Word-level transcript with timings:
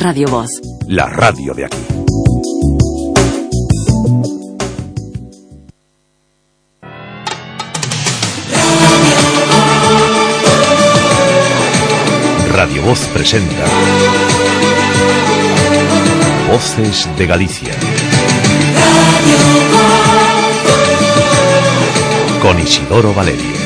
Radio 0.00 0.28
Voz. 0.28 0.48
La 0.86 1.06
radio 1.06 1.52
de 1.54 1.64
aquí. 1.64 1.76
Radio 12.52 12.82
Voz 12.82 13.00
presenta 13.12 13.64
Voces 16.48 17.08
de 17.18 17.26
Galicia. 17.26 17.74
Con 22.40 22.60
Isidoro 22.60 23.12
Valerio. 23.14 23.58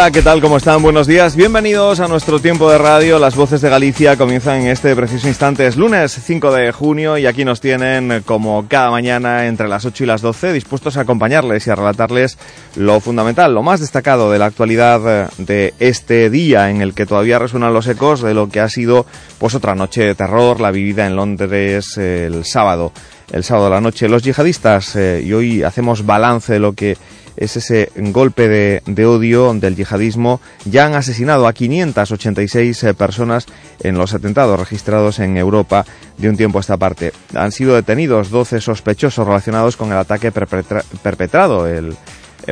Hola, 0.00 0.12
¿qué 0.12 0.22
tal? 0.22 0.40
¿Cómo 0.40 0.56
están? 0.56 0.80
Buenos 0.82 1.06
días. 1.06 1.36
Bienvenidos 1.36 2.00
a 2.00 2.08
nuestro 2.08 2.40
tiempo 2.40 2.70
de 2.70 2.78
radio. 2.78 3.18
Las 3.18 3.36
voces 3.36 3.60
de 3.60 3.68
Galicia 3.68 4.16
comienzan 4.16 4.62
en 4.62 4.68
este 4.68 4.96
preciso 4.96 5.28
instante. 5.28 5.66
Es 5.66 5.76
lunes 5.76 6.18
5 6.24 6.52
de 6.54 6.72
junio 6.72 7.18
y 7.18 7.26
aquí 7.26 7.44
nos 7.44 7.60
tienen 7.60 8.22
como 8.24 8.66
cada 8.66 8.90
mañana 8.90 9.46
entre 9.46 9.68
las 9.68 9.84
8 9.84 10.04
y 10.04 10.06
las 10.06 10.22
12 10.22 10.54
dispuestos 10.54 10.96
a 10.96 11.02
acompañarles 11.02 11.66
y 11.66 11.70
a 11.70 11.74
relatarles 11.74 12.38
lo 12.76 12.98
fundamental, 13.00 13.52
lo 13.52 13.62
más 13.62 13.80
destacado 13.80 14.32
de 14.32 14.38
la 14.38 14.46
actualidad 14.46 15.30
de 15.36 15.74
este 15.78 16.30
día 16.30 16.70
en 16.70 16.80
el 16.80 16.94
que 16.94 17.04
todavía 17.04 17.38
resuenan 17.38 17.74
los 17.74 17.86
ecos 17.86 18.22
de 18.22 18.32
lo 18.32 18.48
que 18.48 18.60
ha 18.60 18.70
sido 18.70 19.04
pues 19.36 19.54
otra 19.54 19.74
noche 19.74 20.02
de 20.02 20.14
terror, 20.14 20.62
la 20.62 20.70
vivida 20.70 21.06
en 21.06 21.14
Londres 21.14 21.98
el 21.98 22.46
sábado. 22.46 22.92
El 23.30 23.44
sábado 23.44 23.66
de 23.66 23.74
la 23.74 23.80
noche 23.82 24.08
los 24.08 24.22
yihadistas 24.22 24.96
eh, 24.96 25.22
y 25.24 25.34
hoy 25.34 25.62
hacemos 25.62 26.06
balance 26.06 26.54
de 26.54 26.58
lo 26.58 26.72
que 26.72 26.96
es 27.40 27.56
ese 27.56 27.90
golpe 27.96 28.48
de, 28.48 29.06
odio 29.06 29.52
del 29.54 29.74
yihadismo. 29.74 30.40
Ya 30.66 30.86
han 30.86 30.94
asesinado 30.94 31.48
a 31.48 31.54
586 31.54 32.84
eh, 32.84 32.94
personas 32.94 33.46
en 33.80 33.96
los 33.96 34.14
atentados 34.14 34.60
registrados 34.60 35.18
en 35.18 35.38
Europa 35.38 35.86
de 36.18 36.28
un 36.28 36.36
tiempo 36.36 36.58
a 36.58 36.60
esta 36.60 36.76
parte. 36.76 37.12
Han 37.34 37.50
sido 37.50 37.74
detenidos 37.74 38.30
12 38.30 38.60
sospechosos 38.60 39.26
relacionados 39.26 39.76
con 39.76 39.90
el 39.90 39.98
ataque 39.98 40.30
perpetrado 40.30 41.66
el, 41.66 41.96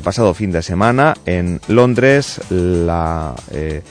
pasado 0.02 0.32
fin 0.32 0.52
de 0.52 0.62
semana 0.62 1.14
en 1.26 1.60
Londres. 1.68 2.40
La 2.48 3.34
eh, 3.52 3.82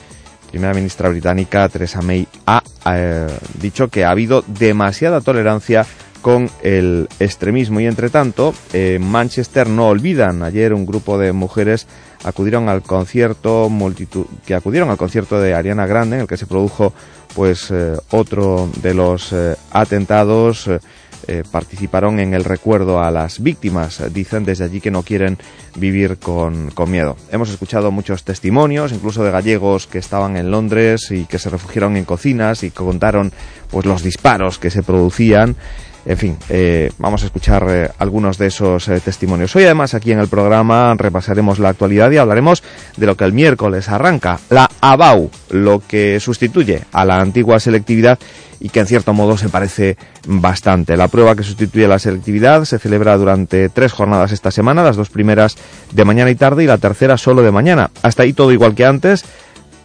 primera 0.49 0.73
ministra 0.73 1.09
británica, 1.09 1.69
Theresa 1.69 2.01
May, 2.01 2.27
ha 2.47 2.63
eh, 2.91 3.27
dicho 3.61 3.89
que 3.89 4.03
ha 4.03 4.09
habido 4.09 4.43
demasiada 4.47 5.21
tolerancia 5.21 5.85
con 6.21 6.49
el 6.63 7.07
extremismo. 7.19 7.79
Y 7.79 7.85
entre 7.85 8.09
tanto, 8.09 8.53
en 8.73 9.07
Manchester 9.07 9.67
no 9.69 9.87
olvidan. 9.87 10.43
Ayer 10.43 10.73
un 10.73 10.85
grupo 10.85 11.17
de 11.17 11.33
mujeres 11.33 11.87
acudieron 12.23 12.69
al 12.69 12.81
concierto 12.81 13.69
multitud 13.69 14.25
que 14.45 14.55
acudieron 14.55 14.89
al 14.89 14.97
concierto 14.97 15.39
de 15.39 15.53
Ariana 15.53 15.85
Grande 15.85 16.15
en 16.15 16.21
el 16.23 16.27
que 16.27 16.37
se 16.37 16.47
produjo 16.47 16.93
pues 17.35 17.69
eh, 17.71 17.93
otro 18.09 18.69
de 18.81 18.93
los 18.93 19.31
eh, 19.31 19.55
atentados 19.71 20.67
eh, 21.27 21.43
participaron 21.51 22.19
en 22.19 22.33
el 22.33 22.45
recuerdo 22.45 23.01
a 23.03 23.11
las 23.11 23.41
víctimas. 23.41 24.01
Dicen 24.13 24.45
desde 24.45 24.63
allí 24.63 24.79
que 24.79 24.91
no 24.91 25.03
quieren 25.03 25.37
vivir 25.75 26.17
con, 26.19 26.71
con, 26.71 26.89
miedo. 26.89 27.17
Hemos 27.31 27.49
escuchado 27.49 27.91
muchos 27.91 28.23
testimonios, 28.23 28.93
incluso 28.93 29.23
de 29.23 29.31
gallegos 29.31 29.87
que 29.87 29.97
estaban 29.97 30.37
en 30.37 30.51
Londres 30.51 31.11
y 31.11 31.25
que 31.25 31.37
se 31.37 31.49
refugiaron 31.49 31.97
en 31.97 32.05
cocinas 32.05 32.63
y 32.63 32.71
contaron 32.71 33.33
pues 33.69 33.85
los 33.85 34.03
disparos 34.03 34.57
que 34.57 34.69
se 34.69 34.83
producían 34.83 35.57
en 36.07 36.17
fin, 36.17 36.37
eh, 36.47 36.89
vamos 36.99 37.21
a 37.21 37.25
escuchar 37.25 37.67
eh, 37.69 37.91
algunos 37.99 38.37
de 38.37 38.47
esos 38.47 38.87
eh, 38.87 39.01
testimonios. 39.01 39.53
Hoy 39.57 39.65
además 39.65 39.93
aquí 39.93 40.13
en 40.13 40.19
el 40.19 40.29
programa 40.29 40.95
repasaremos 40.97 41.59
la 41.59 41.69
actualidad 41.69 42.09
y 42.11 42.17
hablaremos 42.17 42.63
de 42.95 43.05
lo 43.05 43.17
que 43.17 43.25
el 43.25 43.33
miércoles 43.33 43.89
arranca, 43.89 44.39
la 44.49 44.71
ABAU, 44.79 45.29
lo 45.49 45.81
que 45.85 46.21
sustituye 46.21 46.83
a 46.93 47.03
la 47.03 47.19
antigua 47.19 47.59
selectividad 47.59 48.17
y 48.61 48.69
que 48.69 48.79
en 48.79 48.87
cierto 48.87 49.13
modo 49.13 49.37
se 49.37 49.49
parece 49.49 49.97
bastante. 50.25 50.95
La 50.95 51.09
prueba 51.09 51.35
que 51.35 51.43
sustituye 51.43 51.85
a 51.85 51.89
la 51.89 51.99
selectividad 51.99 52.63
se 52.63 52.79
celebra 52.79 53.17
durante 53.17 53.67
tres 53.67 53.91
jornadas 53.91 54.31
esta 54.31 54.49
semana, 54.49 54.83
las 54.83 54.95
dos 54.95 55.09
primeras 55.09 55.57
de 55.91 56.05
mañana 56.05 56.31
y 56.31 56.35
tarde 56.35 56.63
y 56.63 56.67
la 56.67 56.77
tercera 56.77 57.17
solo 57.17 57.43
de 57.43 57.51
mañana. 57.51 57.91
Hasta 58.01 58.23
ahí 58.23 58.31
todo 58.31 58.53
igual 58.53 58.75
que 58.75 58.85
antes 58.85 59.25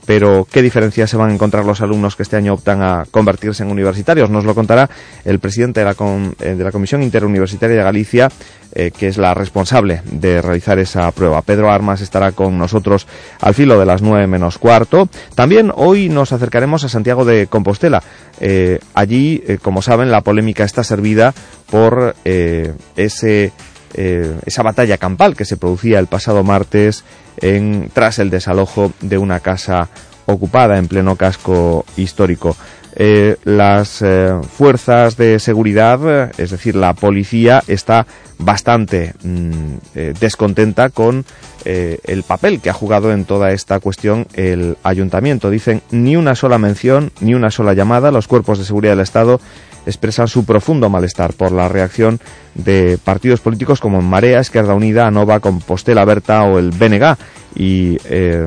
pero 0.06 0.46
¿qué 0.50 0.62
diferencias 0.62 1.10
se 1.10 1.16
van 1.16 1.30
a 1.30 1.34
encontrar 1.34 1.64
los 1.64 1.80
alumnos 1.80 2.16
que 2.16 2.22
este 2.22 2.36
año 2.36 2.54
optan 2.54 2.82
a 2.82 3.04
convertirse 3.10 3.62
en 3.62 3.70
universitarios? 3.70 4.30
Nos 4.30 4.44
lo 4.44 4.54
contará 4.54 4.90
el 5.24 5.38
presidente 5.38 5.80
de 5.80 5.86
la, 5.86 5.96
eh, 6.40 6.54
de 6.54 6.64
la 6.64 6.72
Comisión 6.72 7.02
Interuniversitaria 7.02 7.76
de 7.76 7.82
Galicia, 7.82 8.28
eh, 8.74 8.90
que 8.90 9.08
es 9.08 9.16
la 9.16 9.34
responsable 9.34 10.02
de 10.04 10.42
realizar 10.42 10.78
esa 10.78 11.10
prueba. 11.12 11.42
Pedro 11.42 11.70
Armas 11.70 12.00
estará 12.00 12.32
con 12.32 12.58
nosotros 12.58 13.06
al 13.40 13.54
filo 13.54 13.78
de 13.78 13.86
las 13.86 14.02
nueve 14.02 14.26
menos 14.26 14.58
cuarto. 14.58 15.08
También 15.34 15.72
hoy 15.74 16.08
nos 16.08 16.32
acercaremos 16.32 16.84
a 16.84 16.88
Santiago 16.88 17.24
de 17.24 17.46
Compostela. 17.46 18.02
Eh, 18.40 18.80
allí, 18.94 19.42
como 19.62 19.82
saben, 19.82 20.10
la 20.10 20.22
polémica 20.22 20.64
está 20.64 20.82
servida 20.82 21.32
por 21.70 22.16
ese 22.24 23.52
eh, 23.94 24.38
esa 24.46 24.62
batalla 24.62 24.98
campal 24.98 25.36
que 25.36 25.44
se 25.44 25.56
producía 25.56 25.98
el 25.98 26.06
pasado 26.06 26.42
martes 26.42 27.04
en, 27.38 27.90
tras 27.92 28.18
el 28.18 28.30
desalojo 28.30 28.92
de 29.00 29.18
una 29.18 29.40
casa 29.40 29.88
ocupada 30.26 30.78
en 30.78 30.88
pleno 30.88 31.16
casco 31.16 31.84
histórico. 31.96 32.56
Eh, 32.94 33.36
las 33.44 34.02
eh, 34.02 34.38
fuerzas 34.56 35.16
de 35.16 35.38
seguridad, 35.38 36.30
es 36.38 36.50
decir, 36.50 36.76
la 36.76 36.92
policía, 36.92 37.62
está 37.66 38.06
bastante 38.38 39.14
mm, 39.22 39.74
descontenta 40.20 40.90
con 40.90 41.24
el 41.64 42.24
papel 42.24 42.60
que 42.60 42.70
ha 42.70 42.72
jugado 42.72 43.12
en 43.12 43.24
toda 43.24 43.52
esta 43.52 43.78
cuestión 43.78 44.26
el 44.34 44.76
ayuntamiento. 44.82 45.48
Dicen 45.48 45.80
ni 45.92 46.16
una 46.16 46.34
sola 46.34 46.58
mención, 46.58 47.12
ni 47.20 47.34
una 47.34 47.52
sola 47.52 47.72
llamada. 47.72 48.10
Los 48.10 48.26
cuerpos 48.26 48.58
de 48.58 48.64
seguridad 48.64 48.92
del 48.92 49.00
Estado 49.04 49.40
expresan 49.86 50.28
su 50.28 50.44
profundo 50.44 50.88
malestar 50.88 51.32
por 51.32 51.52
la 51.52 51.68
reacción 51.68 52.20
de 52.54 52.98
partidos 53.02 53.40
políticos 53.40 53.80
como 53.80 54.00
Marea, 54.00 54.40
Izquierda 54.40 54.74
Unida, 54.74 55.10
Nova, 55.10 55.40
Compostela 55.40 56.04
Berta 56.04 56.42
o 56.44 56.58
el 56.58 56.70
BNG 56.70 57.16
y 57.54 57.98
eh, 58.04 58.46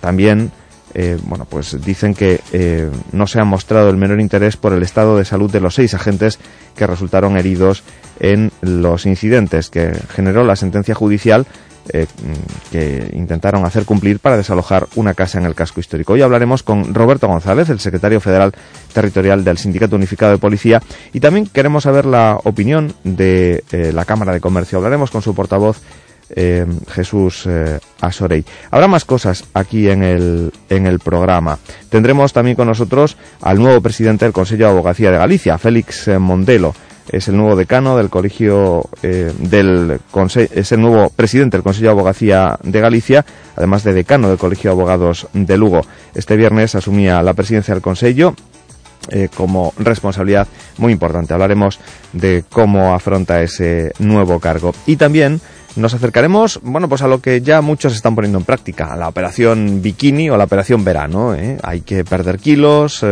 también 0.00 0.52
eh, 0.92 1.18
bueno, 1.24 1.46
pues 1.48 1.80
dicen 1.84 2.14
que 2.14 2.40
eh, 2.52 2.90
no 3.12 3.26
se 3.28 3.40
ha 3.40 3.44
mostrado 3.44 3.90
el 3.90 3.96
menor 3.96 4.20
interés 4.20 4.56
por 4.56 4.72
el 4.72 4.82
estado 4.82 5.16
de 5.16 5.24
salud 5.24 5.50
de 5.50 5.60
los 5.60 5.76
seis 5.76 5.94
agentes 5.94 6.40
que 6.74 6.86
resultaron 6.86 7.36
heridos 7.36 7.84
en 8.18 8.50
los 8.60 9.06
incidentes 9.06 9.70
que 9.70 9.92
generó 10.12 10.42
la 10.42 10.56
sentencia 10.56 10.94
judicial 10.94 11.46
eh, 11.92 12.06
que 12.70 13.10
intentaron 13.14 13.64
hacer 13.64 13.84
cumplir 13.84 14.20
para 14.20 14.36
desalojar 14.36 14.86
una 14.96 15.14
casa 15.14 15.38
en 15.38 15.46
el 15.46 15.54
casco 15.54 15.80
histórico. 15.80 16.12
Hoy 16.12 16.22
hablaremos 16.22 16.62
con 16.62 16.94
Roberto 16.94 17.26
González, 17.26 17.68
el 17.70 17.80
secretario 17.80 18.20
federal 18.20 18.52
territorial 18.92 19.42
del 19.44 19.58
Sindicato 19.58 19.96
Unificado 19.96 20.32
de 20.32 20.38
Policía, 20.38 20.82
y 21.12 21.20
también 21.20 21.46
queremos 21.46 21.84
saber 21.84 22.06
la 22.06 22.38
opinión 22.44 22.92
de 23.04 23.64
eh, 23.72 23.92
la 23.92 24.04
Cámara 24.04 24.32
de 24.32 24.40
Comercio. 24.40 24.78
Hablaremos 24.78 25.10
con 25.10 25.22
su 25.22 25.34
portavoz. 25.34 25.80
Eh, 26.32 26.64
Jesús 26.92 27.48
Asorey. 28.00 28.44
Habrá 28.70 28.86
más 28.86 29.04
cosas 29.04 29.46
aquí 29.52 29.90
en 29.90 30.04
el, 30.04 30.52
en 30.68 30.86
el 30.86 31.00
programa. 31.00 31.58
Tendremos 31.88 32.32
también 32.32 32.54
con 32.54 32.68
nosotros 32.68 33.16
al 33.40 33.58
nuevo 33.58 33.80
presidente 33.80 34.26
del 34.26 34.32
Consejo 34.32 34.58
de 34.60 34.66
Abogacía 34.66 35.10
de 35.10 35.18
Galicia, 35.18 35.58
Félix 35.58 36.06
Mondelo 36.20 36.72
es 37.08 37.28
el 37.28 37.36
nuevo 37.36 37.56
decano 37.56 37.96
del 37.96 38.10
colegio 38.10 38.88
eh, 39.02 39.32
del 39.38 40.00
es 40.54 40.72
el 40.72 40.80
nuevo 40.80 41.10
presidente 41.10 41.56
del 41.56 41.64
Consejo 41.64 41.84
de 41.84 41.90
Abogacía 41.90 42.58
de 42.62 42.80
Galicia, 42.80 43.24
además 43.56 43.84
de 43.84 43.92
decano 43.92 44.28
del 44.28 44.38
Colegio 44.38 44.70
de 44.70 44.76
Abogados 44.76 45.26
de 45.32 45.56
Lugo. 45.56 45.82
Este 46.14 46.36
viernes 46.36 46.74
asumía 46.74 47.22
la 47.22 47.34
presidencia 47.34 47.74
del 47.74 47.82
Consejo 47.82 48.34
eh, 49.08 49.28
como 49.34 49.72
responsabilidad 49.78 50.46
muy 50.78 50.92
importante. 50.92 51.32
Hablaremos 51.32 51.80
de 52.12 52.44
cómo 52.48 52.94
afronta 52.94 53.42
ese 53.42 53.92
nuevo 53.98 54.38
cargo. 54.38 54.74
Y 54.86 54.96
también 54.96 55.40
nos 55.76 55.94
acercaremos, 55.94 56.60
bueno, 56.62 56.88
pues 56.88 57.02
a 57.02 57.08
lo 57.08 57.20
que 57.20 57.40
ya 57.40 57.60
muchos 57.60 57.94
están 57.94 58.14
poniendo 58.14 58.38
en 58.38 58.44
práctica, 58.44 58.92
a 58.92 58.96
la 58.96 59.08
operación 59.08 59.80
bikini 59.80 60.28
o 60.30 60.36
la 60.36 60.44
operación 60.44 60.84
verano. 60.84 61.34
¿eh? 61.34 61.58
Hay 61.62 61.80
que 61.80 62.04
perder 62.04 62.38
kilos, 62.38 63.04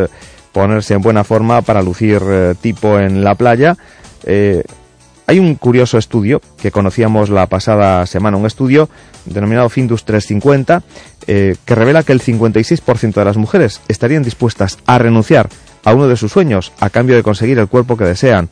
ponerse 0.53 0.95
en 0.95 1.03
buena 1.03 1.25
forma 1.25 1.63
para 1.63 1.83
lucir 1.83 2.21
eh, 2.25 2.55
tipo 2.61 2.99
en 2.99 3.25
la 3.25 3.35
playa. 3.35 3.77
Eh, 4.25 4.63
hay 5.29 5.39
un 5.39 5.57
curioso 5.57 5.99
estudio 5.99 6.41
que 6.61 6.71
conocíamos 6.71 7.29
la 7.29 7.47
pasada 7.47 8.07
semana, 8.07 8.39
un 8.39 8.47
estudio 8.47 8.89
denominado 9.27 9.69
Findus 9.69 10.05
350, 10.07 10.83
eh, 11.27 11.55
que 11.67 11.75
revela 11.75 12.03
que 12.03 12.13
el 12.13 12.23
56% 12.23 13.13
de 13.13 13.25
las 13.27 13.37
mujeres 13.37 13.83
estarían 13.89 14.23
dispuestas 14.23 14.79
a 14.87 14.97
renunciar 14.97 15.51
a 15.85 15.93
uno 15.93 16.09
de 16.09 16.17
sus 16.17 16.33
sueños 16.33 16.73
a 16.81 16.89
cambio 16.89 17.15
de 17.15 17.23
conseguir 17.23 17.59
el 17.59 17.69
cuerpo 17.69 17.99
que 17.99 18.05
desean. 18.05 18.49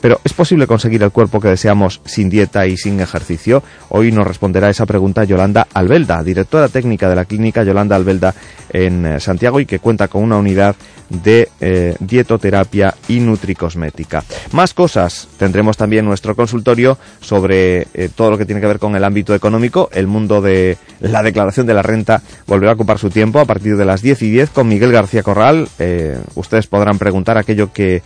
Pero 0.00 0.20
¿es 0.24 0.32
posible 0.34 0.66
conseguir 0.66 1.02
el 1.02 1.12
cuerpo 1.12 1.40
que 1.40 1.48
deseamos 1.48 2.00
sin 2.04 2.28
dieta 2.28 2.66
y 2.66 2.76
sin 2.76 3.00
ejercicio? 3.00 3.62
Hoy 3.90 4.12
nos 4.12 4.26
responderá 4.26 4.68
esa 4.68 4.84
pregunta 4.84 5.24
Yolanda 5.24 5.66
Albelda, 5.72 6.22
directora 6.22 6.68
técnica 6.68 7.08
de 7.08 7.16
la 7.16 7.24
clínica 7.24 7.64
Yolanda 7.64 7.96
Albelda 7.96 8.34
en 8.70 9.18
Santiago 9.20 9.60
y 9.60 9.66
que 9.66 9.78
cuenta 9.78 10.08
con 10.08 10.22
una 10.22 10.36
unidad 10.36 10.76
de 11.08 11.48
eh, 11.60 11.96
dietoterapia 12.00 12.94
y 13.08 13.20
nutricosmética. 13.20 14.24
Más 14.52 14.74
cosas. 14.74 15.28
Tendremos 15.38 15.76
también 15.76 16.04
nuestro 16.04 16.34
consultorio 16.34 16.98
sobre 17.20 17.86
eh, 17.94 18.08
todo 18.14 18.30
lo 18.30 18.38
que 18.38 18.46
tiene 18.46 18.60
que 18.60 18.66
ver 18.66 18.78
con 18.78 18.96
el 18.96 19.04
ámbito 19.04 19.34
económico. 19.34 19.88
El 19.92 20.06
mundo 20.06 20.40
de 20.40 20.78
la 21.00 21.22
declaración 21.22 21.66
de 21.66 21.74
la 21.74 21.82
renta 21.82 22.22
volverá 22.46 22.72
a 22.72 22.74
ocupar 22.74 22.98
su 22.98 23.10
tiempo 23.10 23.40
a 23.40 23.44
partir 23.44 23.76
de 23.76 23.84
las 23.84 24.02
10 24.02 24.22
y 24.22 24.30
10 24.30 24.50
con 24.50 24.68
Miguel 24.68 24.92
García 24.92 25.22
Corral. 25.22 25.68
Eh, 25.78 26.18
ustedes 26.34 26.66
podrán 26.66 26.98
preguntar 26.98 27.38
aquello 27.38 27.72
que 27.72 28.02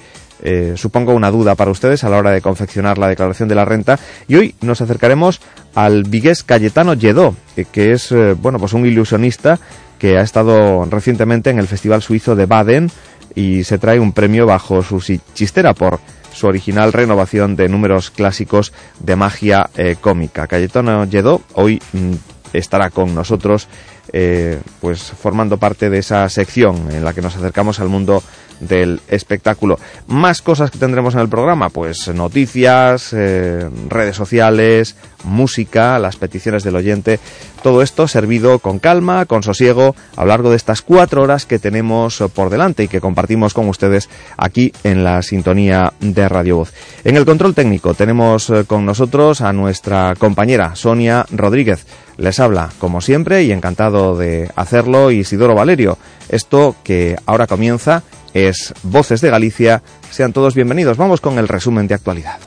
supongo 0.76 1.14
una 1.14 1.30
duda 1.30 1.54
para 1.54 1.70
ustedes 1.70 2.04
a 2.04 2.08
la 2.08 2.18
hora 2.18 2.30
de 2.30 2.40
confeccionar 2.40 2.98
la 2.98 3.08
declaración 3.08 3.48
de 3.48 3.54
la 3.54 3.64
renta. 3.64 3.98
Y 4.28 4.36
hoy 4.36 4.54
nos 4.60 4.80
acercaremos 4.80 5.40
al 5.74 6.04
vigués 6.04 6.44
Cayetano 6.44 6.94
Lledó, 6.94 7.34
que 7.72 7.92
es 7.92 8.14
bueno 8.40 8.58
pues 8.58 8.72
un 8.72 8.86
ilusionista 8.86 9.58
que 9.98 10.16
ha 10.16 10.22
estado 10.22 10.84
recientemente 10.84 11.50
en 11.50 11.58
el 11.58 11.66
Festival 11.66 12.02
Suizo 12.02 12.36
de 12.36 12.46
Baden 12.46 12.90
y 13.34 13.64
se 13.64 13.78
trae 13.78 14.00
un 14.00 14.12
premio 14.12 14.46
bajo 14.46 14.82
su 14.82 15.00
chistera 15.34 15.74
por 15.74 16.00
su 16.32 16.46
original 16.46 16.92
renovación 16.92 17.56
de 17.56 17.68
números 17.68 18.10
clásicos 18.10 18.72
de 19.00 19.16
magia 19.16 19.70
eh, 19.76 19.96
cómica. 20.00 20.46
Cayetano 20.46 21.04
Lledó 21.04 21.42
hoy 21.54 21.82
mm, 21.92 22.14
estará 22.52 22.90
con 22.90 23.14
nosotros 23.14 23.68
eh, 24.12 24.60
pues 24.80 25.02
formando 25.02 25.58
parte 25.58 25.90
de 25.90 25.98
esa 25.98 26.28
sección 26.28 26.90
en 26.92 27.04
la 27.04 27.12
que 27.12 27.22
nos 27.22 27.36
acercamos 27.36 27.80
al 27.80 27.88
mundo 27.88 28.22
del 28.60 29.00
espectáculo. 29.08 29.78
Más 30.06 30.42
cosas 30.42 30.70
que 30.70 30.78
tendremos 30.78 31.14
en 31.14 31.20
el 31.20 31.28
programa, 31.28 31.68
pues 31.68 32.08
noticias, 32.08 33.12
eh, 33.12 33.68
redes 33.88 34.16
sociales, 34.16 34.96
música, 35.24 35.98
las 35.98 36.16
peticiones 36.16 36.64
del 36.64 36.76
oyente, 36.76 37.20
todo 37.62 37.82
esto 37.82 38.08
servido 38.08 38.58
con 38.58 38.78
calma, 38.78 39.26
con 39.26 39.42
sosiego, 39.42 39.94
a 40.16 40.22
lo 40.22 40.28
largo 40.28 40.50
de 40.50 40.56
estas 40.56 40.82
cuatro 40.82 41.22
horas 41.22 41.46
que 41.46 41.58
tenemos 41.58 42.22
por 42.34 42.50
delante 42.50 42.84
y 42.84 42.88
que 42.88 43.00
compartimos 43.00 43.54
con 43.54 43.68
ustedes 43.68 44.08
aquí 44.36 44.72
en 44.84 45.04
la 45.04 45.22
sintonía 45.22 45.92
de 46.00 46.28
Radio 46.28 46.56
Voz. 46.56 46.72
En 47.04 47.16
el 47.16 47.24
control 47.24 47.54
técnico 47.54 47.94
tenemos 47.94 48.50
eh, 48.50 48.64
con 48.66 48.86
nosotros 48.86 49.40
a 49.40 49.52
nuestra 49.52 50.14
compañera 50.16 50.74
Sonia 50.74 51.26
Rodríguez. 51.30 51.86
Les 52.18 52.40
habla, 52.40 52.70
como 52.78 53.00
siempre, 53.00 53.44
y 53.44 53.52
encantado 53.52 54.18
de 54.18 54.50
hacerlo, 54.56 55.12
Isidoro 55.12 55.54
Valerio. 55.54 55.98
Esto 56.28 56.74
que 56.82 57.16
ahora 57.26 57.46
comienza 57.46 58.02
es 58.34 58.74
Voces 58.82 59.20
de 59.20 59.30
Galicia. 59.30 59.82
Sean 60.10 60.32
todos 60.32 60.56
bienvenidos. 60.56 60.96
Vamos 60.96 61.20
con 61.20 61.38
el 61.38 61.46
resumen 61.46 61.86
de 61.86 61.94
actualidad. 61.94 62.38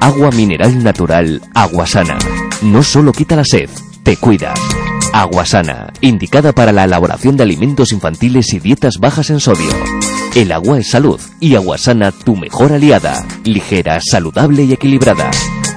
Agua 0.00 0.30
mineral 0.30 0.82
natural, 0.82 1.42
agua 1.54 1.86
sana. 1.86 2.16
No 2.62 2.82
solo 2.82 3.12
quita 3.12 3.36
la 3.36 3.44
sed, 3.44 3.68
te 4.02 4.16
cuida. 4.16 4.54
Agua 5.12 5.44
sana, 5.44 5.92
indicada 6.00 6.52
para 6.52 6.72
la 6.72 6.84
elaboración 6.84 7.36
de 7.36 7.42
alimentos 7.42 7.92
infantiles 7.92 8.54
y 8.54 8.58
dietas 8.58 8.98
bajas 8.98 9.28
en 9.28 9.40
sodio. 9.40 9.70
El 10.34 10.52
agua 10.52 10.78
es 10.78 10.90
salud 10.90 11.20
y 11.40 11.56
agua 11.56 11.76
sana 11.76 12.12
tu 12.12 12.36
mejor 12.36 12.72
aliada. 12.72 13.22
Ligera, 13.44 13.98
saludable 14.00 14.64
y 14.64 14.72
equilibrada. 14.72 15.30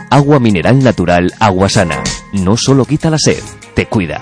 Agua 0.10 0.40
mineral 0.40 0.80
natural, 0.80 1.34
agua 1.40 1.68
sana. 1.68 2.02
No 2.34 2.56
solo 2.56 2.86
quita 2.86 3.10
la 3.10 3.18
sed, 3.18 3.44
te 3.76 3.88
cuida. 3.88 4.22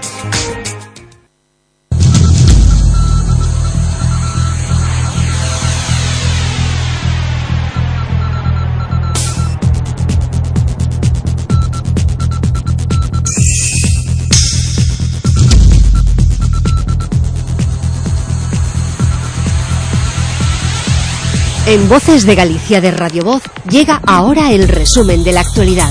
En 21.67 21.87
Voces 21.87 22.25
de 22.25 22.33
Galicia 22.33 22.81
de 22.81 22.89
Radio 22.89 23.23
Voz 23.23 23.43
llega 23.69 24.01
ahora 24.07 24.51
el 24.51 24.67
resumen 24.67 25.23
de 25.23 25.33
la 25.33 25.41
actualidad. 25.41 25.89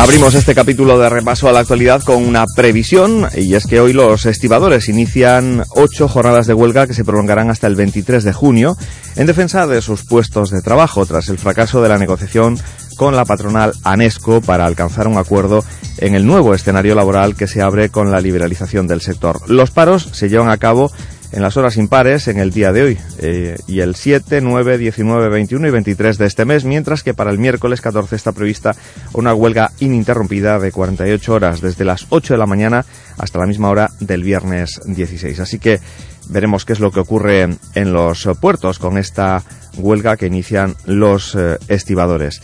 Abrimos 0.00 0.34
este 0.34 0.54
capítulo 0.54 0.98
de 0.98 1.10
repaso 1.10 1.46
a 1.46 1.52
la 1.52 1.60
actualidad 1.60 2.02
con 2.02 2.24
una 2.24 2.46
previsión 2.56 3.28
y 3.36 3.54
es 3.54 3.66
que 3.66 3.80
hoy 3.80 3.92
los 3.92 4.24
estibadores 4.24 4.88
inician 4.88 5.62
ocho 5.76 6.08
jornadas 6.08 6.46
de 6.46 6.54
huelga 6.54 6.86
que 6.86 6.94
se 6.94 7.04
prolongarán 7.04 7.50
hasta 7.50 7.66
el 7.66 7.76
23 7.76 8.24
de 8.24 8.32
junio 8.32 8.78
en 9.16 9.26
defensa 9.26 9.66
de 9.66 9.82
sus 9.82 10.06
puestos 10.06 10.50
de 10.50 10.62
trabajo 10.62 11.04
tras 11.04 11.28
el 11.28 11.36
fracaso 11.36 11.82
de 11.82 11.90
la 11.90 11.98
negociación 11.98 12.58
con 12.96 13.14
la 13.14 13.26
patronal 13.26 13.74
ANESCO 13.84 14.40
para 14.40 14.64
alcanzar 14.64 15.06
un 15.06 15.18
acuerdo 15.18 15.62
en 15.98 16.14
el 16.14 16.26
nuevo 16.26 16.54
escenario 16.54 16.94
laboral 16.94 17.36
que 17.36 17.46
se 17.46 17.60
abre 17.60 17.90
con 17.90 18.10
la 18.10 18.22
liberalización 18.22 18.86
del 18.86 19.02
sector. 19.02 19.50
Los 19.50 19.70
paros 19.70 20.08
se 20.12 20.30
llevan 20.30 20.48
a 20.48 20.56
cabo 20.56 20.90
en 21.32 21.42
las 21.42 21.56
horas 21.56 21.76
impares 21.76 22.28
en 22.28 22.38
el 22.38 22.50
día 22.50 22.72
de 22.72 22.82
hoy, 22.82 22.98
eh, 23.18 23.56
y 23.66 23.80
el 23.80 23.94
7, 23.94 24.40
9, 24.40 24.78
19, 24.78 25.28
21 25.28 25.68
y 25.68 25.70
23 25.70 26.18
de 26.18 26.26
este 26.26 26.44
mes, 26.44 26.64
mientras 26.64 27.02
que 27.02 27.14
para 27.14 27.30
el 27.30 27.38
miércoles 27.38 27.80
14 27.80 28.16
está 28.16 28.32
prevista 28.32 28.74
una 29.12 29.34
huelga 29.34 29.70
ininterrumpida 29.80 30.58
de 30.58 30.72
48 30.72 31.32
horas, 31.32 31.60
desde 31.60 31.84
las 31.84 32.06
8 32.10 32.34
de 32.34 32.38
la 32.38 32.46
mañana 32.46 32.84
hasta 33.18 33.38
la 33.38 33.46
misma 33.46 33.70
hora 33.70 33.90
del 34.00 34.24
viernes 34.24 34.80
16. 34.84 35.40
Así 35.40 35.58
que 35.58 35.80
veremos 36.28 36.64
qué 36.64 36.72
es 36.72 36.80
lo 36.80 36.90
que 36.90 37.00
ocurre 37.00 37.48
en 37.74 37.92
los 37.92 38.28
puertos 38.40 38.78
con 38.78 38.98
esta 38.98 39.42
huelga 39.76 40.16
que 40.16 40.26
inician 40.26 40.74
los 40.86 41.34
eh, 41.34 41.58
estibadores. 41.68 42.42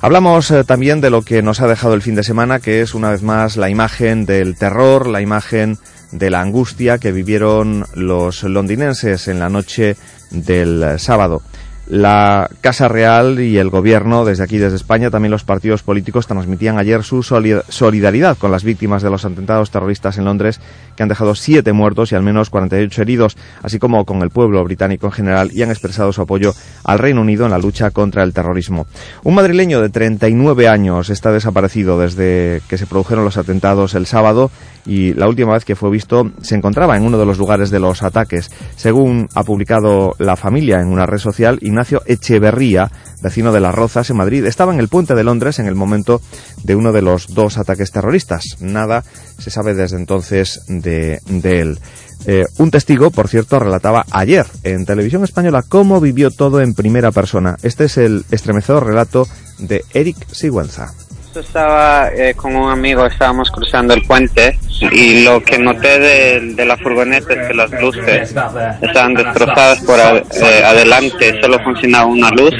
Hablamos 0.00 0.50
eh, 0.50 0.64
también 0.64 1.00
de 1.00 1.10
lo 1.10 1.22
que 1.22 1.42
nos 1.42 1.60
ha 1.60 1.68
dejado 1.68 1.94
el 1.94 2.02
fin 2.02 2.16
de 2.16 2.24
semana, 2.24 2.58
que 2.58 2.80
es 2.80 2.94
una 2.94 3.10
vez 3.10 3.22
más 3.22 3.56
la 3.56 3.70
imagen 3.70 4.26
del 4.26 4.56
terror, 4.56 5.06
la 5.06 5.20
imagen 5.20 5.78
de 6.12 6.30
la 6.30 6.40
angustia 6.40 6.98
que 6.98 7.10
vivieron 7.10 7.84
los 7.94 8.44
londinenses 8.44 9.28
en 9.28 9.40
la 9.40 9.48
noche 9.48 9.96
del 10.30 10.98
sábado. 10.98 11.42
La 11.88 12.48
Casa 12.60 12.86
Real 12.86 13.40
y 13.40 13.58
el 13.58 13.68
Gobierno, 13.68 14.24
desde 14.24 14.44
aquí, 14.44 14.58
desde 14.58 14.76
España, 14.76 15.10
también 15.10 15.32
los 15.32 15.42
partidos 15.42 15.82
políticos 15.82 16.28
transmitían 16.28 16.78
ayer 16.78 17.02
su 17.02 17.22
solidaridad 17.22 18.38
con 18.38 18.52
las 18.52 18.62
víctimas 18.62 19.02
de 19.02 19.10
los 19.10 19.24
atentados 19.24 19.70
terroristas 19.70 20.16
en 20.16 20.24
Londres, 20.24 20.60
que 20.96 21.02
han 21.02 21.08
dejado 21.08 21.34
siete 21.34 21.72
muertos 21.72 22.12
y 22.12 22.14
al 22.14 22.22
menos 22.22 22.50
48 22.50 23.02
heridos, 23.02 23.36
así 23.62 23.78
como 23.78 24.04
con 24.04 24.22
el 24.22 24.30
pueblo 24.30 24.62
británico 24.62 25.06
en 25.06 25.12
general, 25.12 25.50
y 25.52 25.62
han 25.62 25.70
expresado 25.70 26.12
su 26.12 26.22
apoyo 26.22 26.54
al 26.84 27.00
Reino 27.00 27.20
Unido 27.20 27.46
en 27.46 27.50
la 27.50 27.58
lucha 27.58 27.90
contra 27.90 28.22
el 28.22 28.32
terrorismo. 28.32 28.86
Un 29.24 29.34
madrileño 29.34 29.80
de 29.80 29.88
39 29.88 30.68
años 30.68 31.10
está 31.10 31.32
desaparecido 31.32 31.98
desde 31.98 32.62
que 32.68 32.78
se 32.78 32.86
produjeron 32.86 33.24
los 33.24 33.36
atentados 33.36 33.94
el 33.94 34.06
sábado 34.06 34.50
y 34.86 35.14
la 35.14 35.28
última 35.28 35.52
vez 35.52 35.64
que 35.64 35.76
fue 35.76 35.90
visto 35.90 36.30
se 36.42 36.54
encontraba 36.54 36.96
en 36.96 37.04
uno 37.04 37.18
de 37.18 37.26
los 37.26 37.38
lugares 37.38 37.70
de 37.70 37.80
los 37.80 38.02
ataques. 38.02 38.50
Según 38.76 39.28
ha 39.34 39.44
publicado 39.44 40.14
la 40.18 40.36
familia 40.36 40.80
en 40.80 40.88
una 40.88 41.06
red 41.06 41.18
social, 41.18 41.58
Ignacio 41.72 42.02
Echeverría, 42.04 42.90
vecino 43.22 43.50
de 43.50 43.60
Las 43.60 43.74
Rozas 43.74 44.10
en 44.10 44.18
Madrid, 44.18 44.44
estaba 44.44 44.74
en 44.74 44.78
el 44.78 44.88
puente 44.88 45.14
de 45.14 45.24
Londres 45.24 45.58
en 45.58 45.66
el 45.66 45.74
momento 45.74 46.20
de 46.64 46.76
uno 46.76 46.92
de 46.92 47.00
los 47.00 47.28
dos 47.28 47.56
ataques 47.56 47.90
terroristas. 47.90 48.58
Nada 48.60 49.04
se 49.38 49.50
sabe 49.50 49.72
desde 49.72 49.96
entonces 49.96 50.60
de, 50.68 51.20
él. 51.42 51.78
Eh, 52.26 52.44
un 52.58 52.70
testigo, 52.70 53.10
por 53.10 53.28
cierto, 53.28 53.58
relataba 53.58 54.04
ayer 54.10 54.46
en 54.64 54.84
televisión 54.84 55.24
española 55.24 55.64
cómo 55.66 55.98
vivió 55.98 56.30
todo 56.30 56.60
en 56.60 56.74
primera 56.74 57.10
persona. 57.10 57.56
Este 57.62 57.84
es 57.84 57.96
el 57.96 58.26
estremecedor 58.30 58.84
relato 58.84 59.26
de 59.58 59.82
Eric 59.94 60.26
Sigüenza. 60.30 60.92
Estaba 61.34 62.10
eh, 62.14 62.34
con 62.34 62.54
un 62.54 62.70
amigo, 62.70 63.06
estábamos 63.06 63.50
cruzando 63.50 63.94
el 63.94 64.02
puente 64.02 64.58
y 64.90 65.24
lo 65.24 65.42
que 65.42 65.58
noté 65.58 65.98
de, 65.98 66.64
la 66.66 66.76
furgoneta 66.76 67.32
es 67.32 67.48
que 67.48 67.54
las 67.54 67.70
luces 67.80 68.34
estaban 68.82 69.14
destrozadas 69.14 69.80
por 69.80 69.98
eh, 69.98 70.62
adelante, 70.62 71.40
solo 71.40 71.58
funcionaba 71.60 72.04
una 72.04 72.28
luz 72.30 72.52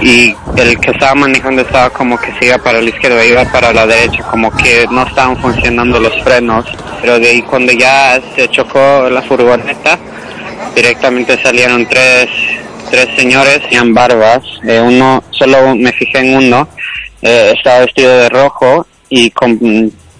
y 0.00 0.32
el 0.56 0.78
que 0.78 0.92
estaba 0.92 1.16
manejando 1.16 1.62
estaba 1.62 1.90
como 1.90 2.16
que 2.16 2.32
se 2.38 2.46
iba 2.46 2.58
para 2.58 2.80
la 2.80 2.88
izquierda, 2.88 3.24
iba 3.24 3.44
para 3.46 3.72
la 3.72 3.84
derecha, 3.84 4.22
como 4.30 4.50
que 4.56 4.86
no 4.90 5.02
estaban 5.02 5.36
funcionando 5.38 5.98
los 5.98 6.14
frenos, 6.22 6.66
pero 7.00 7.18
de 7.18 7.30
ahí 7.30 7.42
cuando 7.42 7.72
ya 7.72 8.20
se 8.36 8.48
chocó 8.48 9.08
la 9.10 9.22
furgoneta, 9.22 9.98
directamente 10.74 11.42
salieron 11.42 11.84
tres, 11.88 12.28
tres 12.90 13.08
señores 13.16 13.60
en 13.70 13.92
barbas, 13.92 14.42
eh, 14.62 14.80
uno, 14.80 15.24
solo 15.30 15.74
me 15.74 15.92
fijé 15.92 16.18
en 16.18 16.36
uno, 16.36 16.68
eh, 17.24 17.54
estaba 17.56 17.80
vestido 17.80 18.18
de 18.18 18.28
rojo 18.28 18.86
y 19.08 19.30
con 19.30 19.58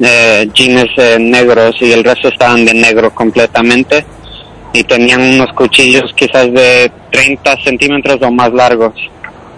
eh, 0.00 0.49
jeans 0.54 0.90
eh, 0.96 1.18
negros 1.20 1.76
y 1.80 1.92
el 1.92 2.02
resto 2.02 2.28
estaban 2.28 2.64
de 2.64 2.73
negro 2.73 3.14
completamente. 3.14 4.06
Y 4.73 4.82
tenían 4.84 5.20
unos 5.20 5.52
cuchillos 5.52 6.12
quizás 6.16 6.52
de 6.52 6.90
30 7.12 7.56
centímetros 7.62 8.20
o 8.23 8.30
más 8.30 8.52
largos. 8.52 8.94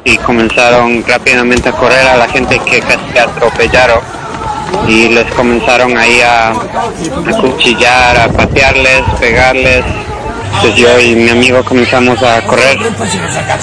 Y 0.04 0.16
comenzaron 0.18 1.04
rápidamente 1.06 1.68
a 1.68 1.72
correr 1.72 2.06
a 2.06 2.16
la 2.16 2.28
gente 2.28 2.58
que 2.58 2.80
casi 2.80 3.18
atropellaron. 3.18 4.00
Y 4.88 5.08
les 5.08 5.26
comenzaron 5.32 5.96
ahí 5.96 6.20
a, 6.20 6.50
a 6.50 7.40
cuchillar, 7.40 8.18
a 8.18 8.28
patearles, 8.28 9.02
pegarles. 9.20 9.84
Entonces 10.54 10.74
yo 10.76 11.00
y 11.00 11.16
mi 11.16 11.28
amigo 11.30 11.62
comenzamos 11.64 12.22
a 12.22 12.40
correr 12.42 12.78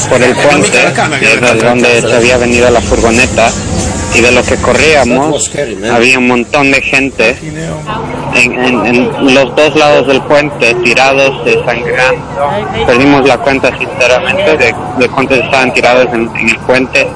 por 0.09 0.21
el 0.21 0.35
puente, 0.35 0.77
desde 1.19 1.65
donde 1.65 2.01
se 2.01 2.15
había 2.15 2.37
venido 2.37 2.69
la 2.69 2.81
furgoneta 2.81 3.49
y 4.15 4.21
de 4.21 4.31
lo 4.31 4.43
que 4.43 4.55
corríamos 4.57 5.51
había 5.91 6.19
un 6.19 6.27
montón 6.27 6.71
de 6.71 6.81
gente 6.81 7.35
en, 8.35 9.33
los 9.33 9.55
dos 9.55 9.75
lados 9.75 10.07
del 10.07 10.21
puente 10.23 10.73
tirados 10.83 11.43
desangrando. 11.45 12.85
Perdimos 12.85 13.27
la 13.27 13.37
cuenta 13.37 13.75
sinceramente 13.77 14.57
de 14.57 15.09
cuántos 15.09 15.39
estaban 15.39 15.73
tirados 15.73 16.07
en, 16.13 16.29
el 16.35 16.57
puente. 16.59 17.07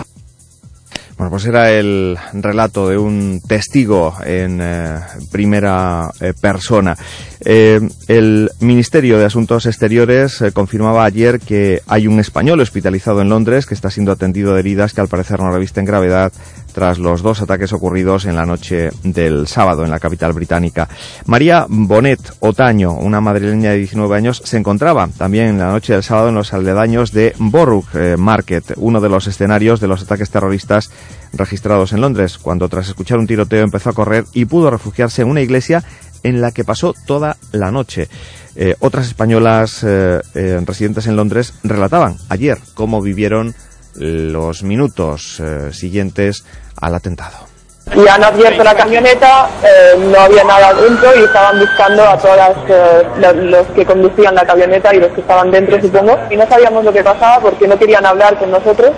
Bueno, 1.18 1.32
pues 1.32 1.46
era 1.46 1.72
el 1.72 2.16
relato 2.32 2.88
de 2.88 2.98
un 3.00 3.42
testigo 3.42 4.16
en 4.24 4.60
eh, 4.62 5.00
primera 5.32 6.12
eh, 6.22 6.34
persona. 6.40 6.96
Eh, 7.44 7.82
el 8.08 8.52
Ministerio 8.60 9.18
de 9.18 9.26
Asuntos 9.26 9.66
Exteriores 9.66 10.44
confirmaba 10.54 11.06
ayer 11.06 11.40
que 11.40 11.82
hay 11.88 12.06
un 12.06 12.20
español 12.20 12.60
hospitalizado 12.60 13.22
en 13.22 13.30
Londres 13.30 13.66
que 13.66 13.74
está 13.74 13.90
siendo 13.90 14.12
atendido 14.12 14.54
de 14.54 14.60
heridas 14.60 14.94
que 14.94 15.02
al 15.02 15.08
parecer 15.08 15.40
no 15.40 15.52
revisten 15.52 15.86
gravedad 15.86 16.32
tras 16.78 17.00
los 17.00 17.24
dos 17.24 17.42
ataques 17.42 17.74
ocurridos 17.74 18.26
en 18.26 18.36
la 18.36 18.46
noche 18.46 18.92
del 19.02 19.48
sábado 19.48 19.84
en 19.84 19.90
la 19.90 20.00
capital 20.00 20.32
británica. 20.32 20.88
María 21.26 21.66
Bonet 21.68 22.20
Otaño, 22.40 22.94
una 22.94 23.20
madrileña 23.20 23.72
de 23.72 23.80
19 23.80 24.16
años, 24.16 24.44
se 24.46 24.58
encontraba 24.58 25.08
también 25.18 25.48
en 25.48 25.58
la 25.58 25.72
noche 25.72 25.94
del 25.94 26.04
sábado 26.04 26.30
en 26.30 26.36
los 26.36 26.54
aledaños 26.54 27.12
de 27.12 27.34
Borough 27.40 27.88
eh, 27.96 28.16
Market, 28.16 28.74
uno 28.76 29.02
de 29.02 29.10
los 29.10 29.26
escenarios 29.26 29.80
de 29.80 29.88
los 29.88 30.04
ataques 30.04 30.30
terroristas 30.30 30.92
registrados 31.34 31.94
en 31.94 32.02
Londres, 32.02 32.38
cuando 32.38 32.70
tras 32.70 32.90
escuchar 32.90 33.18
un 33.18 33.26
tiroteo 33.26 33.64
empezó 33.64 33.90
a 33.90 33.94
correr 33.94 34.26
y 34.34 34.46
pudo 34.46 34.70
refugiarse 34.70 35.24
en 35.24 35.30
una 35.30 35.42
iglesia 35.42 35.84
en 36.22 36.42
la 36.42 36.52
que 36.52 36.64
pasó 36.64 36.94
toda 37.08 37.38
la 37.54 37.72
noche. 37.72 38.08
Eh, 38.56 38.76
otras 38.82 39.08
españolas 39.08 39.84
eh, 39.84 40.22
residentes 40.64 41.08
en 41.08 41.16
Londres 41.16 41.56
relataban 41.64 42.18
ayer 42.30 42.60
cómo 42.76 43.02
vivieron 43.02 43.56
los 43.98 44.64
minutos 44.64 45.42
siguientes 45.72 46.46
al 46.80 46.96
atentado. 46.96 47.48
Y 47.96 48.08
han 48.08 48.24
abierto 48.24 48.64
la 48.64 48.76
camioneta, 48.76 49.50
eh, 49.64 49.98
no 49.98 50.20
había 50.20 50.44
nada 50.44 50.74
dentro 50.74 51.10
y 51.18 51.24
estaban 51.24 51.60
buscando 51.60 52.04
a 52.04 52.18
todas 52.18 52.52
eh, 52.68 53.34
los 53.34 53.66
que 53.68 53.86
conducían 53.86 54.36
la 54.36 54.46
camioneta 54.46 54.94
y 54.94 55.00
los 55.00 55.12
que 55.14 55.22
estaban 55.22 55.50
dentro, 55.52 55.80
supongo. 55.82 56.18
Y 56.30 56.36
no 56.36 56.48
sabíamos 56.48 56.84
lo 56.84 56.92
que 56.92 57.04
pasaba 57.04 57.40
porque 57.40 57.68
no 57.68 57.80
querían 57.80 58.06
hablar 58.06 58.38
con 58.38 58.52
nosotros. 58.52 58.92